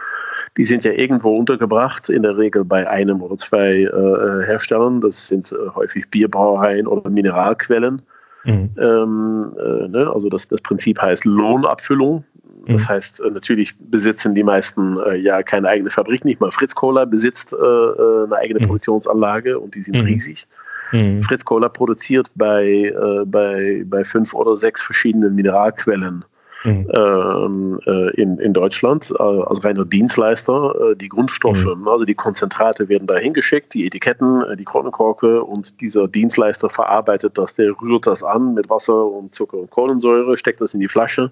die 0.57 0.65
sind 0.65 0.84
ja 0.84 0.91
irgendwo 0.91 1.38
untergebracht, 1.38 2.09
in 2.09 2.23
der 2.23 2.38
Regel 2.38 2.65
bei 2.65 2.89
einem 2.89 3.21
oder 3.21 3.38
zwei 3.38 3.84
äh, 3.84 4.45
Herstellern. 4.45 5.01
Das 5.01 5.27
sind 5.27 5.51
äh, 5.51 5.69
häufig 5.75 6.09
Bierbrauereien 6.09 6.88
oder 6.88 7.09
Mineralquellen. 7.09 8.01
Mhm. 8.43 8.69
Ähm, 8.77 9.55
äh, 9.59 9.88
ne? 9.88 10.11
Also 10.11 10.29
das, 10.29 10.47
das 10.47 10.61
Prinzip 10.61 10.99
heißt 10.99 11.25
Lohnabfüllung. 11.25 12.23
Das 12.67 12.81
mhm. 12.81 12.89
heißt, 12.89 13.19
äh, 13.19 13.29
natürlich 13.29 13.75
besitzen 13.77 14.34
die 14.34 14.43
meisten 14.43 14.97
äh, 14.99 15.15
ja 15.15 15.43
keine 15.43 15.69
eigene 15.69 15.91
Fabrik. 15.91 16.25
Nicht 16.25 16.41
mal 16.41 16.51
Fritz 16.51 16.73
Cola 16.73 17.05
besitzt 17.05 17.53
äh, 17.53 17.55
eine 17.55 18.35
eigene 18.35 18.59
mhm. 18.59 18.65
Produktionsanlage 18.65 19.59
und 19.59 19.75
die 19.75 19.84
sind 19.84 19.95
mhm. 19.95 20.05
riesig. 20.05 20.47
Mhm. 20.91 21.21
Fritz 21.21 21.45
Cola 21.45 21.69
produziert 21.69 22.31
bei, 22.35 22.95
bei, 23.25 23.84
bei 23.85 24.05
fünf 24.05 24.34
oder 24.34 24.55
sechs 24.55 24.81
verschiedenen 24.81 25.35
Mineralquellen 25.35 26.23
mhm. 26.63 26.88
Ähm, 26.93 27.79
äh, 27.85 28.09
in, 28.21 28.38
in 28.39 28.53
Deutschland 28.53 29.11
äh, 29.11 29.21
als 29.21 29.63
reiner 29.63 29.85
Dienstleister. 29.85 30.91
Äh, 30.91 30.95
die 30.95 31.09
Grundstoffe, 31.09 31.65
mhm. 31.65 31.88
also 31.88 32.05
die 32.05 32.15
Konzentrate 32.15 32.89
werden 32.89 33.07
da 33.07 33.15
hingeschickt, 33.15 33.73
die 33.73 33.85
Etiketten, 33.85 34.43
äh, 34.43 34.57
die 34.57 34.65
Kronenkorke 34.65 35.43
und 35.43 35.79
dieser 35.81 36.07
Dienstleister 36.07 36.69
verarbeitet 36.69 37.38
das, 37.38 37.55
der 37.55 37.71
rührt 37.81 38.07
das 38.07 38.23
an 38.23 38.53
mit 38.53 38.69
Wasser 38.69 39.05
und 39.05 39.35
Zucker 39.35 39.57
und 39.57 39.69
Kohlensäure, 39.69 40.38
steckt 40.38 40.61
das 40.61 40.73
in 40.73 40.79
die 40.79 40.88
Flasche, 40.88 41.31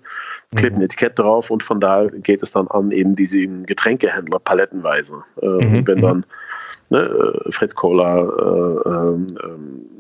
klebt 0.56 0.76
mhm. 0.76 0.82
ein 0.82 0.86
Etikett 0.86 1.18
drauf 1.18 1.50
und 1.50 1.64
von 1.64 1.80
da 1.80 2.06
geht 2.08 2.44
es 2.44 2.52
dann 2.52 2.68
an 2.68 2.92
eben 2.92 3.16
diese 3.16 3.46
Getränkehändler 3.46 4.40
palettenweise. 4.40 5.24
Äh, 5.42 5.48
mhm. 5.48 5.78
Und 5.78 5.88
wenn 5.88 6.02
dann 6.02 6.18
mhm. 6.18 6.24
ne, 6.90 7.00
äh, 7.00 7.52
Fritz 7.52 7.76
Cola, 7.76 8.82
ähm, 8.86 9.38
ähm, 9.44 9.95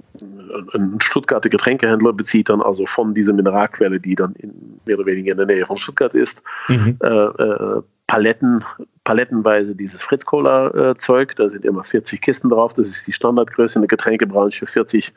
ein 0.74 1.00
Stuttgarter 1.02 1.50
Getränkehändler 1.50 2.14
bezieht 2.14 2.50
dann 2.50 2.62
also 2.62 2.86
von 2.86 3.14
dieser 3.14 3.34
Mineralquelle, 3.34 4.00
die 4.00 4.16
dann 4.16 4.34
in, 4.34 4.80
mehr 4.86 4.98
oder 4.98 5.06
weniger 5.06 5.32
in 5.32 5.38
der 5.38 5.48
Nähe 5.48 5.66
von 5.66 5.78
Stuttgart 5.78 6.14
ist, 6.14 6.42
mhm. 6.68 6.98
äh, 7.02 7.08
äh, 7.08 7.82
Paletten, 8.08 8.64
palettenweise 9.04 9.76
dieses 9.76 10.02
Fritz-Cola-Zeug. 10.04 11.36
Da 11.36 11.50
sind 11.50 11.66
immer 11.66 11.84
40 11.84 12.22
Kisten 12.22 12.50
drauf. 12.50 12.74
Das 12.74 12.88
ist 12.88 13.08
die 13.08 13.12
Standardgröße 13.12 13.80
in 13.80 13.82
der 13.82 13.88
Getränkebranche. 13.88 14.68
40, 14.68 15.14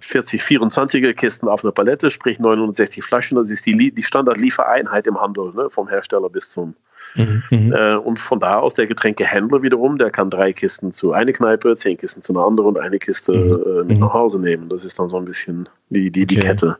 40 0.00 0.42
24er 0.42 1.12
Kisten 1.14 1.48
auf 1.48 1.64
einer 1.64 1.72
Palette, 1.72 2.10
sprich 2.10 2.38
960 2.38 3.04
Flaschen. 3.04 3.36
Das 3.36 3.50
ist 3.50 3.66
die, 3.66 3.92
die 3.92 4.02
Standardliefereinheit 4.02 5.06
im 5.06 5.20
Handel, 5.20 5.52
ne, 5.54 5.70
vom 5.70 5.88
Hersteller 5.88 6.28
bis 6.28 6.50
zum 6.50 6.74
Mhm, 7.14 7.42
mhm. 7.50 7.72
Äh, 7.72 7.96
und 7.96 8.18
von 8.18 8.40
da 8.40 8.58
aus 8.58 8.74
der 8.74 8.86
Getränkehändler 8.86 9.62
wiederum, 9.62 9.98
der 9.98 10.10
kann 10.10 10.30
drei 10.30 10.52
Kisten 10.52 10.92
zu 10.92 11.12
einer 11.12 11.32
Kneipe, 11.32 11.76
zehn 11.76 11.96
Kisten 11.96 12.22
zu 12.22 12.32
einer 12.32 12.44
anderen 12.44 12.68
und 12.70 12.78
eine 12.78 12.98
Kiste 12.98 13.32
mhm. 13.32 13.50
äh, 13.52 13.84
mit 13.84 13.96
mhm. 13.96 14.04
nach 14.04 14.14
Hause 14.14 14.38
nehmen. 14.40 14.68
Das 14.68 14.84
ist 14.84 14.98
dann 14.98 15.08
so 15.08 15.16
ein 15.16 15.24
bisschen 15.24 15.68
die, 15.90 16.10
die, 16.10 16.26
die 16.26 16.38
okay. 16.38 16.48
Kette. 16.48 16.76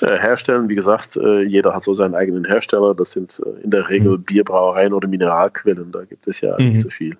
Äh, 0.00 0.18
herstellen, 0.18 0.68
wie 0.68 0.74
gesagt, 0.74 1.16
äh, 1.16 1.42
jeder 1.42 1.74
hat 1.74 1.84
so 1.84 1.94
seinen 1.94 2.14
eigenen 2.14 2.44
Hersteller. 2.44 2.94
Das 2.94 3.12
sind 3.12 3.40
äh, 3.44 3.64
in 3.64 3.70
der 3.70 3.88
Regel 3.88 4.18
mhm. 4.18 4.22
Bierbrauereien 4.22 4.92
oder 4.92 5.08
Mineralquellen. 5.08 5.92
Da 5.92 6.04
gibt 6.04 6.26
es 6.26 6.40
ja 6.40 6.56
nicht 6.58 6.82
so 6.82 6.90
viel. 6.90 7.16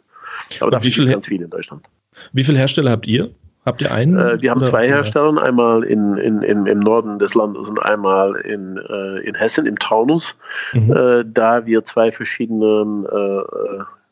Aber 0.61 0.71
da 0.71 0.79
gibt 0.79 0.99
es 0.99 1.09
ganz 1.09 1.27
viel 1.27 1.43
in 1.43 1.51
Deutschland. 1.51 1.85
Wie 2.33 2.45
viele 2.45 2.59
Hersteller 2.59 2.91
habt 2.91 3.07
ihr? 3.07 3.31
Habt 3.69 3.83
ihr 3.83 3.93
einen? 3.93 4.19
Äh, 4.19 4.41
wir 4.41 4.51
haben 4.51 4.65
zwei 4.65 4.87
Hersteller, 4.89 5.43
einmal 5.43 5.85
in, 5.85 6.17
in, 6.17 6.41
in, 6.41 6.65
im 6.65 6.81
Norden 6.81 7.19
des 7.19 7.35
Landes 7.35 7.69
und 7.69 7.79
einmal 7.79 8.35
in, 8.37 8.79
äh, 8.79 9.19
in 9.19 9.35
Hessen, 9.35 9.67
im 9.67 9.79
Taunus, 9.79 10.39
mhm. 10.73 10.91
äh, 10.91 11.25
da 11.27 11.67
wir 11.67 11.85
zwei 11.85 12.11
verschiedene, 12.11 13.05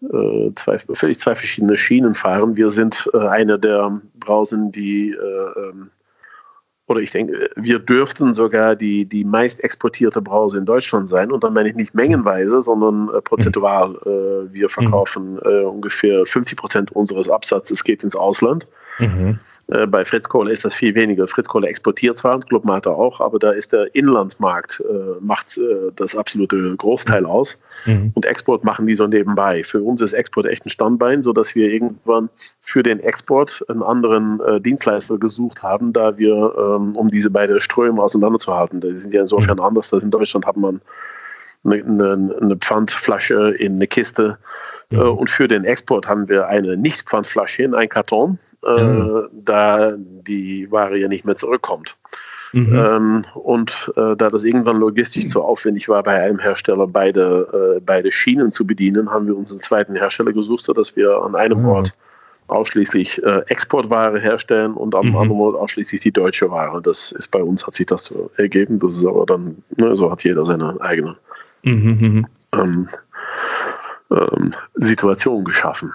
äh, 0.05 0.15
äh, 0.15 0.55
zwei, 0.57 0.79
völlig 0.79 1.19
zwei 1.19 1.35
verschiedene 1.35 1.79
Schienen 1.79 2.15
fahren. 2.15 2.57
Wir 2.57 2.69
sind 2.69 3.09
äh, 3.15 3.19
eine 3.19 3.59
der 3.59 3.99
Brausen, 4.21 4.73
die 4.73 5.13
ähm, 5.13 5.89
oder 6.89 7.01
ich 7.01 7.11
denke, 7.11 7.51
wir 7.57 7.79
dürften 7.81 8.33
sogar 8.35 8.77
die, 8.77 9.07
die 9.07 9.25
meist 9.25 9.59
exportierte 9.65 10.23
Brause 10.23 10.59
in 10.59 10.67
Deutschland 10.67 11.09
sein. 11.09 11.33
Und 11.33 11.43
dann 11.43 11.53
meine 11.53 11.69
ich 11.69 11.75
nicht 11.75 11.95
mengenweise, 11.95 12.63
sondern 12.63 13.09
äh, 13.13 13.21
prozentual. 13.23 13.97
Äh, 14.05 14.53
wir 14.53 14.69
verkaufen 14.69 15.39
äh, 15.45 15.63
ungefähr 15.63 16.25
50 16.27 16.57
Prozent 16.57 16.93
unseres 16.93 17.29
Absatzes 17.29 17.83
geht 17.83 18.05
ins 18.05 18.15
Ausland. 18.15 18.69
Mhm. 18.99 19.39
Äh, 19.69 19.87
bei 19.87 20.05
Fritz 20.05 20.29
Kohle 20.29 20.53
ist 20.53 20.65
das 20.65 20.75
viel 20.75 20.95
weniger. 20.95 21.27
Fritz 21.27 21.49
Kohle 21.49 21.69
exportiert 21.69 22.19
zwar, 22.19 22.41
Club 22.41 22.65
Mate 22.65 22.91
auch, 22.91 23.21
aber 23.21 23.39
da 23.39 23.51
ist 23.51 23.73
der 23.73 23.95
Inlandsmarkt, 23.95 24.81
äh, 24.81 25.21
macht 25.21 25.59
äh, 25.59 25.93
das 25.97 26.17
absolute 26.17 26.77
Großteil 26.77 27.23
mhm. 27.23 27.27
aus. 27.27 27.59
Mhm. 27.85 28.13
Und 28.15 28.25
Export 28.25 28.65
machen 28.65 28.87
die 28.87 28.95
so 28.95 29.07
nebenbei. 29.07 29.65
Für 29.65 29.83
uns 29.83 30.01
ist 30.01 30.13
Export 30.13 30.47
echt 30.47 30.65
ein 30.65 30.71
Standbein, 30.71 31.23
sodass 31.23 31.55
wir 31.55 31.69
irgendwann 31.69 32.29
für 32.61 32.83
den 32.83 33.01
Export 33.01 33.65
einen 33.69 33.83
anderen 33.83 34.41
äh, 34.41 34.61
Dienstleister 34.61 35.19
gesucht 35.19 35.63
haben, 35.63 35.93
da 35.93 36.17
wir, 36.17 36.55
ähm, 36.57 36.97
um 36.97 37.11
diese 37.11 37.31
beiden 37.31 37.61
Ströme 37.61 38.03
auseinanderzuhalten. 38.03 38.81
Die 38.81 38.99
sind 38.99 39.13
ja 39.13 39.23
insofern 39.23 39.59
mhm. 39.59 39.65
anders, 39.65 39.91
dass 39.91 40.03
in 40.03 40.11
Deutschland 40.11 40.47
hat 40.47 40.57
man 40.57 40.81
eine, 41.65 41.85
eine, 41.85 42.37
eine 42.41 42.57
Pfandflasche 42.57 43.51
in 43.59 43.75
eine 43.75 43.87
Kiste 43.87 44.39
Mhm. 44.91 44.99
Äh, 44.99 45.03
und 45.03 45.31
für 45.31 45.49
den 45.49 45.65
Export 45.65 46.07
haben 46.07 46.29
wir 46.29 46.47
eine 46.49 46.77
Nicht-Pfandflasche 46.77 47.63
in 47.63 47.75
ein 47.75 47.89
Karton, 47.89 48.39
äh, 48.65 48.83
mhm. 48.83 49.29
da 49.33 49.95
die 49.97 50.71
Ware 50.71 50.97
ja 50.99 51.09
nicht 51.09 51.25
mehr 51.25 51.37
zurückkommt. 51.37 51.97
Mhm. 52.53 52.75
Ähm, 52.75 53.25
und 53.35 53.93
äh, 53.97 54.17
da 54.17 54.31
das 54.31 54.45
irgendwann 54.45 54.79
logistisch 54.79 55.29
zu 55.29 55.43
aufwendig 55.43 55.89
war, 55.89 56.03
bei 56.03 56.23
einem 56.23 56.39
Hersteller 56.39 56.87
beide, 56.87 57.77
äh, 57.77 57.81
beide 57.85 58.13
Schienen 58.13 58.53
zu 58.53 58.67
bedienen, 58.67 59.11
haben 59.11 59.27
wir 59.27 59.37
uns 59.37 59.51
einen 59.51 59.61
zweiten 59.61 59.95
Hersteller 59.95 60.33
gesucht, 60.33 60.65
sodass 60.65 60.97
wir 60.97 61.23
an 61.23 61.35
einem 61.35 61.63
mhm. 61.63 61.69
Ort 61.69 61.95
ausschließlich 62.49 63.23
äh, 63.25 63.43
Exportware 63.49 64.21
herstellen 64.21 64.75
und 64.75 64.95
am 64.95 65.09
mhm. 65.09 65.17
anderen 65.17 65.41
Ort 65.41 65.57
ausschließlich 65.57 66.01
die 66.01 66.13
deutsche 66.13 66.51
Ware. 66.51 66.81
Das 66.81 67.11
ist 67.13 67.29
bei 67.29 67.43
uns, 67.43 67.67
hat 67.67 67.75
sich 67.75 67.87
das 67.87 68.05
so 68.05 68.31
ergeben. 68.37 68.79
Das 68.79 68.95
ist 68.95 69.05
aber 69.05 69.27
dann, 69.27 69.63
ne, 69.77 69.97
so 69.97 70.11
hat 70.11 70.23
jeder 70.23 70.47
seine 70.47 70.81
eigene. 70.81 71.17
Mhm. 71.65 71.99
mhm. 72.01 72.27
Ähm, 72.53 72.89
ähm, 74.11 74.55
Situation 74.75 75.45
geschaffen. 75.45 75.93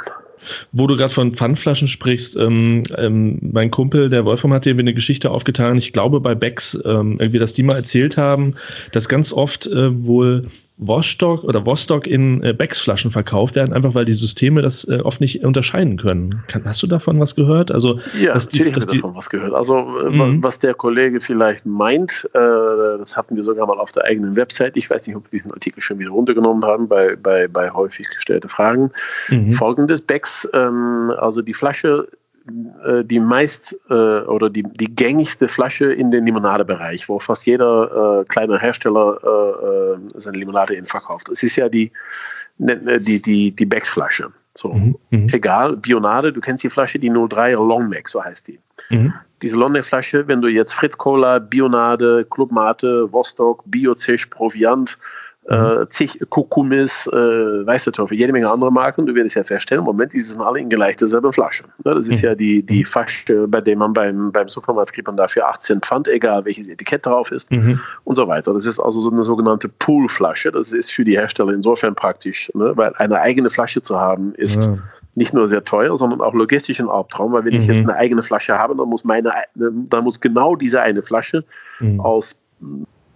Wo 0.72 0.88
du 0.88 0.96
gerade 0.96 1.14
von 1.14 1.34
Pfandflaschen 1.34 1.88
sprichst, 1.88 2.36
ähm, 2.36 2.84
ähm, 2.98 3.38
mein 3.42 3.70
Kumpel, 3.70 4.10
der 4.10 4.26
Wolfram, 4.26 4.54
hat 4.54 4.66
dir 4.66 4.78
eine 4.78 4.94
Geschichte 4.94 5.30
aufgetan. 5.30 5.78
Ich 5.78 5.94
glaube 5.94 6.20
bei 6.20 6.34
Becks, 6.34 6.78
ähm, 6.84 7.18
irgendwie, 7.20 7.40
dass 7.40 7.54
die 7.54 7.64
mal 7.64 7.76
erzählt 7.76 8.18
haben, 8.18 8.56
dass 8.92 9.08
ganz 9.08 9.34
oft 9.34 9.68
äh, 9.68 10.06
wohl 10.06 10.48
Vostok 10.78 11.44
oder 11.44 11.64
Vostok 11.66 12.08
in 12.08 12.42
äh, 12.44 12.54
Becks-Flaschen 12.54 13.12
verkauft 13.12 13.56
werden, 13.56 13.72
einfach 13.72 13.94
weil 13.94 14.06
die 14.06 14.16
Systeme 14.16 14.62
das 14.62 14.84
äh, 14.88 15.00
oft 15.04 15.22
nicht 15.22 15.44
unterscheiden 15.44 15.98
können. 15.98 16.42
Kann, 16.48 16.64
hast 16.66 16.82
du 16.82 16.88
davon 16.88 17.20
was 17.20 17.36
gehört? 17.36 17.72
Also, 17.72 18.00
ja, 18.20 18.34
dass 18.34 18.48
die, 18.48 18.58
natürlich 18.58 18.76
dass 18.76 18.88
die, 18.88 18.98
davon 18.98 19.16
was 19.16 19.30
gehört. 19.30 19.54
Also, 19.54 19.78
äh, 20.00 20.10
mhm. 20.10 20.42
was 20.42 20.58
der 20.58 20.74
Kollege 20.74 21.22
vielleicht 21.22 21.66
meint, 21.66 22.28
äh, 22.34 22.40
das 22.98 23.16
hatten 23.16 23.36
wir 23.36 23.44
sogar 23.44 23.68
mal 23.68 23.80
auf 23.80 23.92
der 23.92 24.06
eigenen 24.06 24.36
Website. 24.36 24.76
Ich 24.76 24.90
weiß 24.90 25.06
nicht, 25.06 25.16
ob 25.16 25.26
wir 25.26 25.38
diesen 25.38 25.52
Artikel 25.52 25.82
schon 25.82 26.00
wieder 26.00 26.10
runtergenommen 26.10 26.66
haben 26.66 26.88
bei, 26.88 27.16
bei, 27.16 27.48
bei 27.48 27.70
häufig 27.70 28.10
gestellte 28.10 28.48
Fragen. 28.48 28.90
Mhm. 29.30 29.54
Folgendes: 29.54 30.02
Becks, 30.02 30.50
ähm, 30.54 31.14
also 31.18 31.44
die 31.44 31.54
Flasche 31.54 32.08
die 32.46 33.20
meist 33.20 33.76
äh, 33.90 33.94
oder 33.94 34.50
die, 34.50 34.64
die 34.64 34.94
gängigste 34.96 35.48
Flasche 35.48 35.94
in 35.94 36.12
den 36.12 36.26
Limonadebereich, 36.26 37.08
wo 37.08 37.20
fast 37.20 37.46
jeder 37.46 38.22
äh, 38.22 38.26
kleine 38.26 38.60
Hersteller 38.60 39.20
äh, 39.24 39.96
äh, 39.96 40.20
seine 40.20 40.38
Limonade 40.38 40.76
in 40.76 40.86
verkauft. 40.86 41.30
Es 41.30 41.44
ist 41.44 41.56
ja 41.56 41.70
die, 41.70 41.92
ne, 42.58 43.00
die, 43.00 43.22
die, 43.22 43.52
die 43.52 43.66
Becks-Flasche. 43.66 44.32
So, 44.56 44.74
mhm, 44.74 44.96
mhm. 45.12 45.28
egal, 45.32 45.78
Bionade, 45.78 46.34
du 46.34 46.42
kennst 46.42 46.64
die 46.64 46.70
Flasche, 46.70 47.00
die 47.00 47.10
03 47.10 47.54
Longneck, 47.54 48.10
so 48.10 48.24
heißt 48.24 48.48
die. 48.48 48.60
Mhm. 48.90 49.14
Diese 49.42 49.56
Longneck-Flasche, 49.56 50.28
wenn 50.28 50.42
du 50.42 50.50
jetzt 50.50 50.74
Fritz 50.74 50.98
Cola, 50.98 51.40
Bionade, 51.40 52.26
Club 52.30 52.52
Mate, 52.52 53.12
Vostok, 53.12 53.64
Biozisch, 53.66 54.26
Proviant, 54.26 54.98
äh, 55.52 55.86
zig 55.90 56.18
Kukumis, 56.30 57.08
äh, 57.08 57.66
weißt 57.66 57.88
du, 57.88 57.92
Teufel, 57.92 58.18
jede 58.18 58.32
Menge 58.32 58.50
andere 58.50 58.72
Marken. 58.72 59.06
Du 59.06 59.14
wirst 59.14 59.36
ja 59.36 59.44
feststellen, 59.44 59.82
im 59.82 59.86
Moment, 59.86 60.14
die 60.14 60.22
sind 60.22 60.42
alle 60.42 60.60
in 60.60 60.70
gleich 60.70 60.96
derselben 60.96 61.34
Flasche. 61.34 61.64
Ne, 61.84 61.94
das 61.94 62.08
ist 62.08 62.22
mhm. 62.22 62.30
ja 62.30 62.36
die, 62.36 62.64
die 62.64 62.86
Flasche, 62.86 63.48
bei 63.50 63.60
der 63.60 63.76
man 63.76 63.92
beim, 63.94 64.32
beim 64.32 64.48
Supermarkt 64.48 64.94
kriegt 64.94 65.08
man 65.08 65.18
dafür 65.18 65.48
18 65.48 65.82
Pfand, 65.82 66.08
egal 66.08 66.46
welches 66.46 66.70
Etikett 66.70 67.06
drauf 67.06 67.32
ist 67.32 67.52
mhm. 67.52 67.80
und 68.06 68.16
so 68.16 68.28
weiter. 68.28 68.54
Das 68.54 68.66
ist 68.66 68.80
also 68.80 69.02
so 69.02 69.12
eine 69.12 69.24
sogenannte 69.24 69.68
Poolflasche. 69.68 70.52
Das 70.54 70.72
ist 70.72 70.92
für 70.92 71.04
die 71.04 71.18
Hersteller 71.18 71.52
insofern 71.52 71.96
praktisch, 71.96 72.50
ne, 72.54 72.72
weil 72.76 72.94
eine 72.96 73.20
eigene 73.20 73.50
Flasche 73.50 73.82
zu 73.82 74.00
haben 74.00 74.34
ist 74.36 74.56
ja. 74.56 74.78
nicht 75.16 75.34
nur 75.34 75.50
sehr 75.50 75.66
teuer, 75.66 75.98
sondern 75.98 76.22
auch 76.22 76.34
logistisch 76.34 76.80
ein 76.80 76.88
Albtraum, 76.88 77.34
weil 77.34 77.44
wenn 77.44 77.56
mhm. 77.56 77.60
ich 77.60 77.68
jetzt 77.68 77.80
eine 77.80 77.96
eigene 77.96 78.24
Flasche 78.24 78.58
habe, 78.58 78.74
dann 78.76 78.88
muss 78.88 79.04
meine, 79.04 79.34
dann 79.56 80.04
muss 80.04 80.20
genau 80.22 80.56
diese 80.56 80.82
eine 80.82 81.02
Flasche 81.02 81.44
mhm. 81.82 82.00
aus 82.00 82.36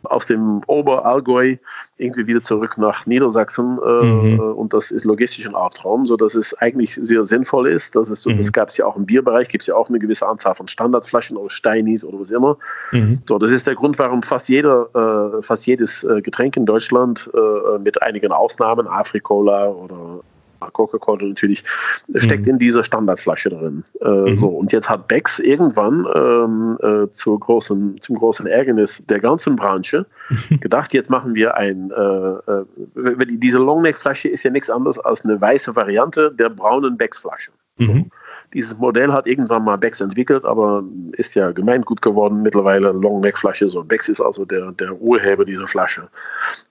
aus 0.07 0.25
dem 0.25 0.61
Oberallgäu 0.67 1.57
irgendwie 1.97 2.27
wieder 2.27 2.43
zurück 2.43 2.77
nach 2.77 3.05
Niedersachsen 3.05 3.79
äh, 3.85 4.05
mhm. 4.05 4.39
und 4.39 4.73
das 4.73 4.91
ist 4.91 5.05
logistisch 5.05 5.45
ein 5.45 5.55
Albtraum, 5.55 6.05
sodass 6.05 6.35
es 6.35 6.53
eigentlich 6.59 6.95
sehr 6.99 7.23
sinnvoll 7.25 7.67
ist. 7.67 7.95
Dass 7.95 8.09
es 8.09 8.21
so, 8.21 8.29
mhm. 8.29 8.37
Das 8.37 8.51
gab 8.51 8.69
es 8.69 8.77
ja 8.77 8.85
auch 8.85 8.97
im 8.97 9.05
Bierbereich, 9.05 9.47
gibt 9.47 9.63
es 9.63 9.67
ja 9.67 9.75
auch 9.75 9.89
eine 9.89 9.99
gewisse 9.99 10.27
Anzahl 10.27 10.55
von 10.55 10.67
Standardflaschen 10.67 11.37
oder 11.37 11.49
Steinis 11.49 12.03
oder 12.03 12.19
was 12.19 12.31
immer. 12.31 12.57
Mhm. 12.91 13.19
So, 13.27 13.39
das 13.39 13.51
ist 13.51 13.65
der 13.65 13.75
Grund, 13.75 13.97
warum 13.97 14.23
fast 14.23 14.49
jeder, 14.49 14.89
äh, 14.93 15.41
fast 15.41 15.65
jedes 15.65 16.03
äh, 16.03 16.21
Getränk 16.21 16.57
in 16.57 16.65
Deutschland 16.65 17.29
äh, 17.33 17.79
mit 17.79 18.01
einigen 18.01 18.31
Ausnahmen, 18.31 18.87
Afrikola 18.87 19.69
oder 19.69 20.21
Coca-Cola 20.59 21.25
natürlich, 21.25 21.63
steckt 22.15 22.45
mhm. 22.45 22.53
in 22.53 22.59
dieser 22.59 22.83
Standardflasche 22.83 23.49
drin. 23.49 23.83
Äh, 24.01 24.07
mhm. 24.07 24.35
So, 24.35 24.49
und 24.49 24.71
jetzt 24.71 24.89
hat 24.89 25.07
Becks 25.07 25.39
irgendwann 25.39 26.05
ähm, 26.15 26.77
äh, 26.81 27.11
zur 27.13 27.39
großen, 27.39 28.01
zum 28.01 28.15
großen 28.17 28.47
Ärgernis 28.47 29.03
der 29.07 29.19
ganzen 29.19 29.55
Branche 29.55 30.05
gedacht, 30.61 30.93
jetzt 30.93 31.09
machen 31.09 31.35
wir 31.35 31.55
ein, 31.55 31.91
äh, 31.91 32.51
äh 32.51 32.65
diese 33.37 33.59
Longneck-Flasche 33.59 34.29
ist 34.29 34.43
ja 34.43 34.51
nichts 34.51 34.69
anderes 34.69 34.99
als 34.99 35.23
eine 35.23 35.39
weiße 35.39 35.75
Variante 35.75 36.31
der 36.31 36.49
braunen 36.49 36.97
Becks-Flasche. 36.97 37.51
So. 37.77 37.91
Mhm. 37.91 38.11
Dieses 38.55 38.77
Modell 38.77 39.11
hat 39.11 39.27
irgendwann 39.27 39.65
mal 39.65 39.77
Becks 39.77 39.99
entwickelt, 39.99 40.45
aber 40.45 40.81
ist 41.11 41.35
ja 41.35 41.51
gemeingut 41.51 42.01
geworden 42.01 42.41
mittlerweile. 42.41 42.93
Long 42.93 43.19
Neck 43.19 43.37
Flasche, 43.37 43.67
so 43.67 43.83
Becks 43.83 44.07
ist 44.07 44.21
also 44.21 44.45
der, 44.45 44.71
der 44.71 44.93
Urheber 45.01 45.43
dieser 45.43 45.67
Flasche. 45.67 46.07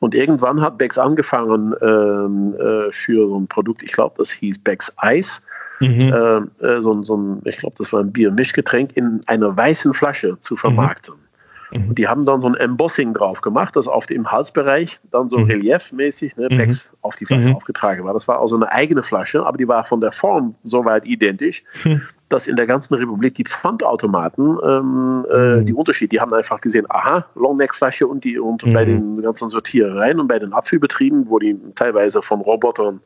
Und 0.01 0.15
irgendwann 0.15 0.63
hat 0.63 0.79
Becks 0.79 0.97
angefangen 0.97 1.75
ähm, 1.83 2.55
äh, 2.59 2.91
für 2.91 3.29
so 3.29 3.39
ein 3.39 3.47
Produkt, 3.49 3.83
ich 3.83 3.93
glaube, 3.93 4.15
das 4.17 4.31
hieß 4.31 4.61
Becks 4.61 4.91
Eis. 4.97 5.43
Mhm. 5.81 6.01
Äh, 6.01 6.67
äh 6.67 6.81
so, 6.81 7.03
so 7.03 7.19
ein, 7.19 7.43
ich 7.45 7.59
glaube, 7.59 7.77
das 7.77 7.93
war 7.93 8.01
ein 8.01 8.11
Bier-Mischgetränk 8.11 8.97
in 8.97 9.21
einer 9.27 9.55
weißen 9.55 9.93
Flasche 9.93 10.39
zu 10.41 10.57
vermarkten. 10.57 11.17
Mhm. 11.17 11.24
Mhm. 11.77 11.89
Und 11.89 11.99
die 11.99 12.09
haben 12.09 12.25
dann 12.25 12.41
so 12.41 12.49
ein 12.49 12.55
Embossing 12.55 13.15
drauf 13.15 13.41
gemacht, 13.41 13.77
das 13.77 13.89
auf 13.89 14.07
dem 14.07 14.31
Halsbereich 14.31 15.01
dann 15.11 15.29
so 15.29 15.39
mhm. 15.39 15.45
reliefmäßig 15.45 16.37
ne, 16.37 16.49
mhm. 16.51 16.75
auf 17.03 17.17
die 17.17 17.27
Flasche 17.27 17.49
mhm. 17.49 17.57
aufgetragen 17.57 18.05
war. 18.05 18.15
Das 18.15 18.29
war 18.29 18.41
also 18.41 18.57
eine 18.57 18.71
eigene 18.71 19.03
Flasche, 19.03 19.45
aber 19.45 19.59
die 19.59 19.69
war 19.69 19.85
von 19.85 20.01
der 20.01 20.13
Form 20.13 20.55
soweit 20.65 21.07
identisch, 21.07 21.63
mhm. 21.85 22.03
dass 22.29 22.47
in 22.47 22.57
der 22.57 22.67
ganzen 22.67 22.95
Republik 22.95 23.35
die 23.35 23.45
Pfandautomaten 23.45 24.59
ähm, 24.65 25.27
äh, 25.31 25.57
mhm. 25.57 25.67
die 25.67 25.75
Unterschied, 25.75 26.13
die 26.13 26.21
haben 26.21 26.33
einfach 26.33 26.61
gesehen, 26.61 26.87
aha, 26.89 27.27
Longneck-Flasche 27.35 28.07
und 28.07 28.25
die 28.25 28.39
und 28.39 28.73
bei 28.73 28.85
den 28.85 29.21
ganzen 29.21 29.49
Sortierereien 29.49 30.21
und 30.21 30.29
bei 30.29 30.39
den 30.39 30.53
Abfüllbetrieben, 30.53 31.29
wo 31.29 31.39
die 31.39 31.59
teilweise 31.75 32.23
von 32.23 32.41
Robotern 32.41 33.01